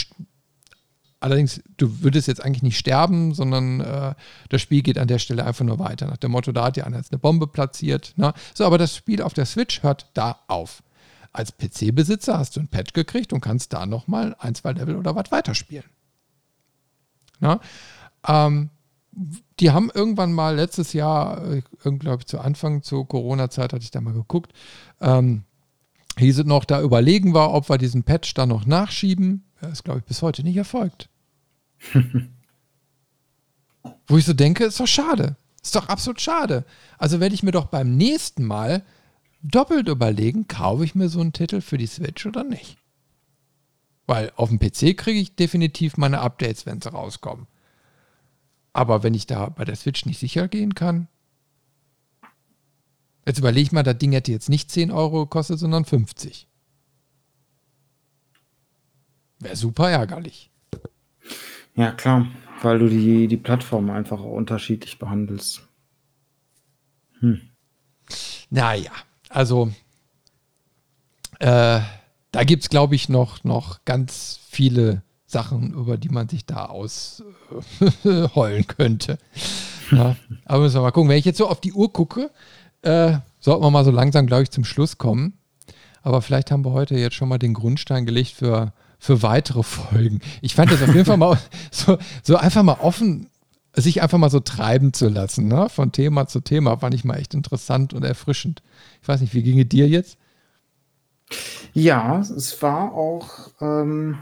allerdings, 1.19 1.61
du 1.77 2.01
würdest 2.01 2.27
jetzt 2.27 2.43
eigentlich 2.43 2.63
nicht 2.63 2.77
sterben, 2.77 3.33
sondern 3.33 3.79
äh, 3.79 4.15
das 4.49 4.61
Spiel 4.61 4.81
geht 4.81 4.97
an 4.97 5.07
der 5.07 5.19
Stelle 5.19 5.45
einfach 5.45 5.65
nur 5.65 5.79
weiter. 5.79 6.07
Nach 6.07 6.17
dem 6.17 6.31
Motto, 6.31 6.51
da 6.51 6.65
hat 6.65 6.77
ja 6.77 6.85
einer 6.85 6.97
jetzt 6.97 7.11
eine 7.11 7.19
Bombe 7.19 7.47
platziert. 7.47 8.13
Ne? 8.17 8.33
So, 8.53 8.65
aber 8.65 8.77
das 8.77 8.95
Spiel 8.95 9.21
auf 9.21 9.33
der 9.33 9.45
Switch 9.45 9.83
hört 9.83 10.09
da 10.13 10.39
auf. 10.47 10.83
Als 11.33 11.55
PC-Besitzer 11.57 12.37
hast 12.37 12.55
du 12.55 12.59
ein 12.59 12.67
Patch 12.67 12.93
gekriegt 12.93 13.31
und 13.33 13.41
kannst 13.41 13.71
da 13.73 13.85
nochmal 13.85 14.35
ein, 14.39 14.53
zwei 14.53 14.73
Level 14.73 14.97
oder 14.97 15.15
was 15.15 15.31
weiterspielen. 15.31 15.89
Ne? 17.39 17.59
Ähm, 18.27 18.69
die 19.59 19.71
haben 19.71 19.91
irgendwann 19.93 20.33
mal 20.33 20.55
letztes 20.55 20.93
Jahr, 20.93 21.45
äh, 21.51 21.61
glaube 21.83 22.19
ich, 22.19 22.27
zu 22.27 22.39
Anfang 22.39 22.81
zur 22.81 23.07
Corona-Zeit 23.07 23.73
hatte 23.73 23.83
ich 23.83 23.91
da 23.91 24.01
mal 24.01 24.13
geguckt, 24.13 24.53
ähm, 25.01 25.43
hieß 26.17 26.39
es 26.39 26.45
noch, 26.45 26.65
da 26.65 26.81
überlegen 26.81 27.33
wir, 27.33 27.51
ob 27.51 27.69
wir 27.69 27.77
diesen 27.77 28.03
Patch 28.03 28.33
dann 28.33 28.49
noch 28.49 28.65
nachschieben. 28.65 29.45
Das 29.59 29.71
ist, 29.73 29.83
glaube 29.83 29.99
ich, 29.99 30.05
bis 30.05 30.21
heute 30.21 30.43
nicht 30.43 30.57
erfolgt. 30.57 31.09
Wo 34.07 34.17
ich 34.17 34.25
so 34.25 34.33
denke, 34.33 34.65
ist 34.65 34.79
doch 34.79 34.87
schade. 34.87 35.35
Ist 35.63 35.75
doch 35.75 35.87
absolut 35.89 36.19
schade. 36.19 36.65
Also 36.97 37.19
werde 37.19 37.35
ich 37.35 37.43
mir 37.43 37.51
doch 37.51 37.65
beim 37.65 37.95
nächsten 37.95 38.45
Mal 38.45 38.83
doppelt 39.43 39.87
überlegen, 39.87 40.47
kaufe 40.47 40.83
ich 40.83 40.95
mir 40.95 41.09
so 41.09 41.21
einen 41.21 41.33
Titel 41.33 41.61
für 41.61 41.77
die 41.77 41.87
Switch 41.87 42.25
oder 42.25 42.43
nicht. 42.43 42.77
Weil 44.07 44.31
auf 44.35 44.49
dem 44.49 44.59
PC 44.59 44.97
kriege 44.97 45.19
ich 45.19 45.35
definitiv 45.35 45.97
meine 45.97 46.19
Updates, 46.21 46.65
wenn 46.65 46.81
sie 46.81 46.89
rauskommen. 46.91 47.47
Aber 48.73 49.03
wenn 49.03 49.13
ich 49.13 49.27
da 49.27 49.49
bei 49.49 49.65
der 49.65 49.75
Switch 49.75 50.05
nicht 50.05 50.19
sicher 50.19 50.47
gehen 50.47 50.75
kann, 50.75 51.07
Jetzt 53.25 53.39
überlege 53.39 53.61
ich 53.61 53.71
mal, 53.71 53.83
das 53.83 53.97
Ding 53.97 54.13
hätte 54.13 54.31
jetzt 54.31 54.49
nicht 54.49 54.71
10 54.71 54.91
Euro 54.91 55.25
gekostet, 55.25 55.59
sondern 55.59 55.85
50. 55.85 56.47
Wäre 59.39 59.55
super 59.55 59.89
ärgerlich. 59.89 60.49
Ja, 61.75 61.91
klar, 61.91 62.27
weil 62.61 62.79
du 62.79 62.89
die, 62.89 63.27
die 63.27 63.37
Plattform 63.37 63.89
einfach 63.89 64.19
auch 64.19 64.31
unterschiedlich 64.31 64.99
behandelst. 64.99 65.61
Hm. 67.19 67.41
Naja, 68.49 68.91
also 69.29 69.71
äh, 71.39 71.79
da 72.31 72.43
gibt 72.43 72.63
es, 72.63 72.69
glaube 72.69 72.95
ich, 72.95 73.09
noch, 73.09 73.43
noch 73.43 73.85
ganz 73.85 74.39
viele 74.49 75.03
Sachen, 75.25 75.73
über 75.73 75.97
die 75.97 76.09
man 76.09 76.27
sich 76.27 76.45
da 76.45 76.65
ausheulen 76.65 78.67
könnte. 78.67 79.17
Ja, 79.91 80.15
aber 80.45 80.63
müssen 80.63 80.75
wir 80.75 80.81
mal 80.81 80.91
gucken. 80.91 81.09
Wenn 81.09 81.17
ich 81.17 81.25
jetzt 81.25 81.37
so 81.37 81.47
auf 81.47 81.61
die 81.61 81.73
Uhr 81.73 81.91
gucke, 81.91 82.31
äh, 82.81 83.17
sollten 83.39 83.63
wir 83.63 83.71
mal 83.71 83.85
so 83.85 83.91
langsam, 83.91 84.27
glaube 84.27 84.43
ich, 84.43 84.51
zum 84.51 84.63
Schluss 84.63 84.97
kommen. 84.97 85.33
Aber 86.03 86.21
vielleicht 86.21 86.51
haben 86.51 86.65
wir 86.65 86.71
heute 86.71 86.95
jetzt 86.95 87.15
schon 87.15 87.29
mal 87.29 87.37
den 87.37 87.53
Grundstein 87.53 88.05
gelegt 88.05 88.31
für, 88.31 88.73
für 88.97 89.21
weitere 89.21 89.63
Folgen. 89.63 90.19
Ich 90.41 90.55
fand 90.55 90.71
das 90.71 90.81
auf 90.81 90.93
jeden 90.93 91.05
Fall 91.05 91.17
mal 91.17 91.37
so, 91.71 91.97
so 92.23 92.37
einfach 92.37 92.63
mal 92.63 92.79
offen, 92.79 93.29
sich 93.73 94.01
einfach 94.01 94.17
mal 94.17 94.29
so 94.29 94.39
treiben 94.39 94.93
zu 94.93 95.07
lassen, 95.07 95.47
ne? 95.47 95.69
von 95.69 95.91
Thema 95.91 96.27
zu 96.27 96.41
Thema, 96.41 96.77
fand 96.77 96.93
ich 96.93 97.05
mal 97.05 97.17
echt 97.17 97.33
interessant 97.33 97.93
und 97.93 98.03
erfrischend. 98.03 98.63
Ich 99.01 99.07
weiß 99.07 99.21
nicht, 99.21 99.33
wie 99.33 99.43
ginge 99.43 99.65
dir 99.65 99.87
jetzt? 99.87 100.17
Ja, 101.73 102.19
es 102.19 102.61
war 102.61 102.93
auch. 102.93 103.51
Ähm, 103.61 104.17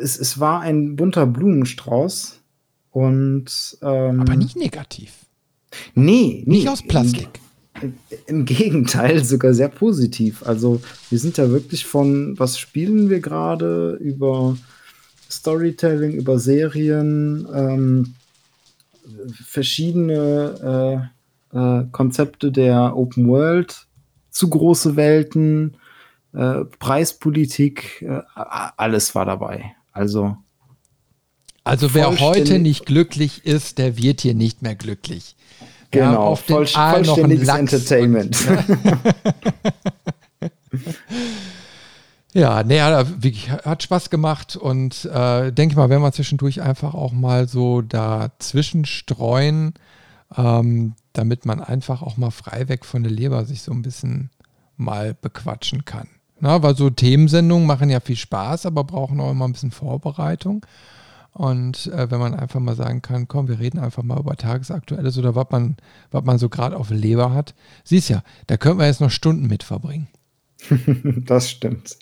es, 0.00 0.18
es 0.18 0.40
war 0.40 0.60
ein 0.60 0.96
bunter 0.96 1.26
Blumenstrauß 1.26 2.39
und. 2.90 3.78
Ähm, 3.82 4.20
Aber 4.20 4.36
nicht 4.36 4.56
negativ. 4.56 5.12
Nee, 5.94 6.42
nicht 6.46 6.68
aus 6.68 6.82
Plastik. 6.82 7.28
Im, 7.80 7.94
Im 8.26 8.44
Gegenteil, 8.44 9.24
sogar 9.24 9.54
sehr 9.54 9.68
positiv. 9.68 10.42
Also, 10.44 10.80
wir 11.08 11.18
sind 11.18 11.38
ja 11.38 11.50
wirklich 11.50 11.86
von, 11.86 12.38
was 12.38 12.58
spielen 12.58 13.08
wir 13.08 13.20
gerade, 13.20 13.96
über 14.00 14.56
Storytelling, 15.30 16.12
über 16.12 16.38
Serien, 16.38 17.46
ähm, 17.54 18.14
verschiedene 19.32 21.10
äh, 21.52 21.56
äh, 21.56 21.84
Konzepte 21.92 22.52
der 22.52 22.96
Open 22.96 23.28
World, 23.28 23.86
zu 24.30 24.48
große 24.48 24.96
Welten, 24.96 25.76
äh, 26.32 26.64
Preispolitik, 26.78 28.02
äh, 28.02 28.20
alles 28.34 29.14
war 29.14 29.24
dabei. 29.24 29.74
Also 29.92 30.36
also 31.70 31.94
wer 31.94 32.18
heute 32.18 32.58
nicht 32.58 32.84
glücklich 32.84 33.46
ist, 33.46 33.78
der 33.78 33.96
wird 33.96 34.22
hier 34.22 34.34
nicht 34.34 34.60
mehr 34.60 34.74
glücklich. 34.74 35.36
Genau, 35.92 36.12
ja, 36.12 36.18
auf 36.18 36.40
voll, 36.40 36.66
vollständiges 36.66 37.46
Entertainment. 37.46 38.36
ja, 42.32 42.64
nee, 42.64 42.80
wirklich, 42.80 43.52
hat 43.52 43.84
Spaß 43.84 44.10
gemacht 44.10 44.56
und 44.56 45.04
äh, 45.04 45.52
denke 45.52 45.76
mal, 45.76 45.90
wenn 45.90 46.02
wir 46.02 46.10
zwischendurch 46.10 46.60
einfach 46.60 46.94
auch 46.94 47.12
mal 47.12 47.46
so 47.46 47.82
dazwischen 47.82 48.84
streuen, 48.84 49.74
ähm, 50.36 50.94
damit 51.12 51.46
man 51.46 51.60
einfach 51.60 52.02
auch 52.02 52.16
mal 52.16 52.32
frei 52.32 52.68
weg 52.68 52.84
von 52.84 53.04
der 53.04 53.12
Leber 53.12 53.44
sich 53.44 53.62
so 53.62 53.70
ein 53.70 53.82
bisschen 53.82 54.30
mal 54.76 55.14
bequatschen 55.14 55.84
kann. 55.84 56.08
Na, 56.40 56.64
weil 56.64 56.74
so 56.74 56.90
Themensendungen 56.90 57.66
machen 57.66 57.90
ja 57.90 58.00
viel 58.00 58.16
Spaß, 58.16 58.66
aber 58.66 58.82
brauchen 58.82 59.20
auch 59.20 59.30
immer 59.30 59.46
ein 59.46 59.52
bisschen 59.52 59.70
Vorbereitung. 59.70 60.66
Und 61.32 61.86
äh, 61.86 62.10
wenn 62.10 62.18
man 62.18 62.34
einfach 62.34 62.60
mal 62.60 62.74
sagen 62.74 63.02
kann, 63.02 63.28
komm, 63.28 63.48
wir 63.48 63.60
reden 63.60 63.78
einfach 63.78 64.02
mal 64.02 64.18
über 64.18 64.36
Tagesaktuelles 64.36 65.16
oder 65.16 65.34
was 65.34 65.46
man, 65.50 65.76
was 66.10 66.24
man 66.24 66.38
so 66.38 66.48
gerade 66.48 66.76
auf 66.76 66.88
der 66.88 66.96
Leber 66.96 67.32
hat. 67.32 67.54
Siehst 67.84 68.08
ja, 68.08 68.22
da 68.46 68.56
können 68.56 68.78
wir 68.78 68.86
jetzt 68.86 69.00
noch 69.00 69.10
Stunden 69.10 69.46
mit 69.46 69.62
verbringen. 69.62 70.08
das 71.26 71.50
stimmt. 71.50 71.96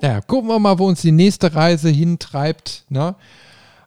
Ja, 0.00 0.20
gucken 0.20 0.48
wir 0.48 0.58
mal, 0.58 0.78
wo 0.78 0.86
uns 0.86 1.02
die 1.02 1.12
nächste 1.12 1.54
Reise 1.54 1.88
hintreibt. 1.88 2.84
Ne? 2.88 3.14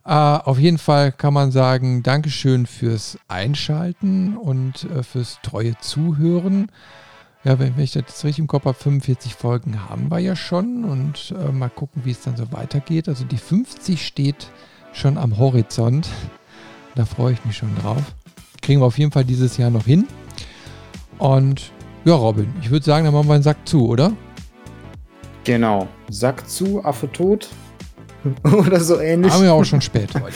Äh, 0.05 0.11
auf 0.11 0.57
jeden 0.57 0.77
Fall 0.77 1.11
kann 1.11 1.33
man 1.33 1.51
sagen, 1.51 2.03
Dankeschön 2.03 2.65
fürs 2.65 3.17
Einschalten 3.27 4.35
und 4.35 4.85
äh, 4.85 5.03
fürs 5.03 5.39
treue 5.43 5.77
Zuhören. 5.79 6.71
Ja, 7.43 7.57
wenn, 7.57 7.75
wenn 7.75 7.83
ich 7.83 7.93
das 7.93 8.03
jetzt 8.07 8.23
richtig 8.23 8.39
im 8.39 8.47
Kopf 8.47 8.65
habe, 8.65 8.77
45 8.77 9.33
Folgen 9.33 9.89
haben 9.89 10.11
wir 10.11 10.19
ja 10.19 10.35
schon 10.35 10.85
und 10.85 11.33
äh, 11.37 11.51
mal 11.51 11.69
gucken, 11.69 12.03
wie 12.05 12.11
es 12.11 12.21
dann 12.21 12.37
so 12.37 12.51
weitergeht. 12.51 13.09
Also 13.09 13.25
die 13.25 13.37
50 13.37 14.05
steht 14.05 14.51
schon 14.93 15.17
am 15.17 15.37
Horizont. 15.37 16.07
Da 16.95 17.05
freue 17.05 17.33
ich 17.33 17.43
mich 17.45 17.57
schon 17.57 17.75
drauf. 17.81 18.03
Kriegen 18.61 18.81
wir 18.81 18.85
auf 18.85 18.99
jeden 18.99 19.11
Fall 19.11 19.25
dieses 19.25 19.57
Jahr 19.57 19.71
noch 19.71 19.85
hin. 19.85 20.07
Und 21.17 21.71
ja, 22.05 22.13
Robin, 22.13 22.53
ich 22.61 22.69
würde 22.69 22.85
sagen, 22.85 23.05
dann 23.05 23.13
machen 23.13 23.27
wir 23.27 23.35
einen 23.35 23.43
Sack 23.43 23.67
zu, 23.67 23.87
oder? 23.87 24.13
Genau. 25.43 25.87
Sack 26.09 26.47
zu, 26.47 26.83
Affe 26.85 27.11
tot. 27.11 27.49
oder 28.43 28.79
so 28.79 28.99
ähnlich. 28.99 29.33
Haben 29.33 29.43
wir 29.43 29.53
auch 29.53 29.63
schon 29.63 29.81
spät 29.81 30.13
heute. 30.13 30.35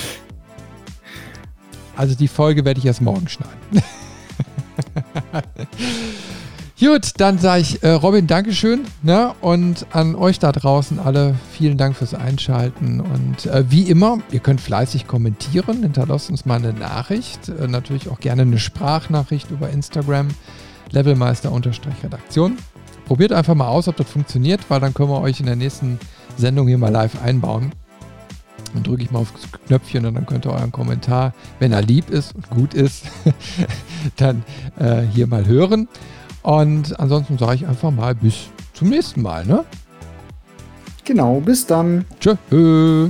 Also 1.95 2.16
die 2.16 2.27
Folge 2.27 2.66
werde 2.66 2.80
ich 2.80 2.85
erst 2.85 3.01
morgen 3.01 3.27
schneiden. 3.27 3.53
Gut, 6.78 7.14
dann 7.18 7.40
sage 7.40 7.62
ich 7.62 7.84
äh, 7.84 7.92
Robin, 7.92 8.28
Dankeschön. 8.28 8.82
Ne? 9.02 9.34
Und 9.40 9.86
an 9.92 10.14
euch 10.14 10.40
da 10.40 10.52
draußen 10.52 11.00
alle 11.00 11.36
vielen 11.54 11.78
Dank 11.78 11.95
fürs 11.95 12.14
Einschalten. 12.14 13.00
Und 13.00 13.45
äh, 13.45 13.64
wie 13.70 13.84
immer, 13.84 14.20
ihr 14.32 14.42
könnt 14.42 14.60
fleißig 14.60 15.08
kommentieren. 15.08 15.84
Hinterlasst 15.84 16.30
uns 16.30 16.45
mal 16.45 16.56
eine 16.56 16.74
Nachricht. 16.74 17.48
Äh, 17.48 17.70
natürlich 17.70 18.10
auch 18.10 18.20
gerne 18.20 18.42
eine 18.42 18.60
Sprachnachricht 18.60 19.52
über 19.52 19.70
Instagram. 19.70 20.28
Levelmeister-Redaktion. 20.92 22.58
Probiert 23.06 23.32
einfach 23.32 23.56
mal 23.56 23.68
aus, 23.68 23.88
ob 23.88 23.95
das 23.95 24.10
funktioniert, 24.10 24.62
weil 24.68 24.82
dann 24.82 24.94
können 24.94 25.10
wir 25.10 25.22
euch 25.22 25.40
in 25.40 25.45
der 25.45 25.56
nächsten 25.56 25.98
Sendung 26.36 26.68
hier 26.68 26.78
mal 26.78 26.92
live 26.92 27.22
einbauen. 27.24 27.72
Dann 28.74 28.84
drücke 28.84 29.04
ich 29.04 29.12
mal 29.12 29.20
aufs 29.20 29.50
Knöpfchen 29.68 30.06
und 30.06 30.16
dann 30.16 30.26
könnt 30.26 30.45
ihr 30.45 30.52
euren 30.52 30.74
Kommentar, 30.74 31.34
wenn 31.60 31.72
er 31.72 31.82
lieb 31.82 32.10
ist 32.10 32.36
und 32.36 32.50
gut 32.50 32.74
ist, 32.74 33.06
dann 34.18 34.44
äh, 34.78 35.04
hier 35.14 35.28
mal 35.28 35.45
hören. 35.45 35.88
Und 36.45 36.99
ansonsten 36.99 37.40
sage 37.40 37.56
ich 37.56 37.67
einfach 37.67 37.90
mal 37.90 38.14
bis 38.14 38.49
zum 38.74 38.90
nächsten 38.90 39.24
Mal, 39.24 39.48
ne? 39.48 39.65
Genau, 41.03 41.40
bis 41.40 41.65
dann. 41.65 42.06
Tschö. 42.19 43.09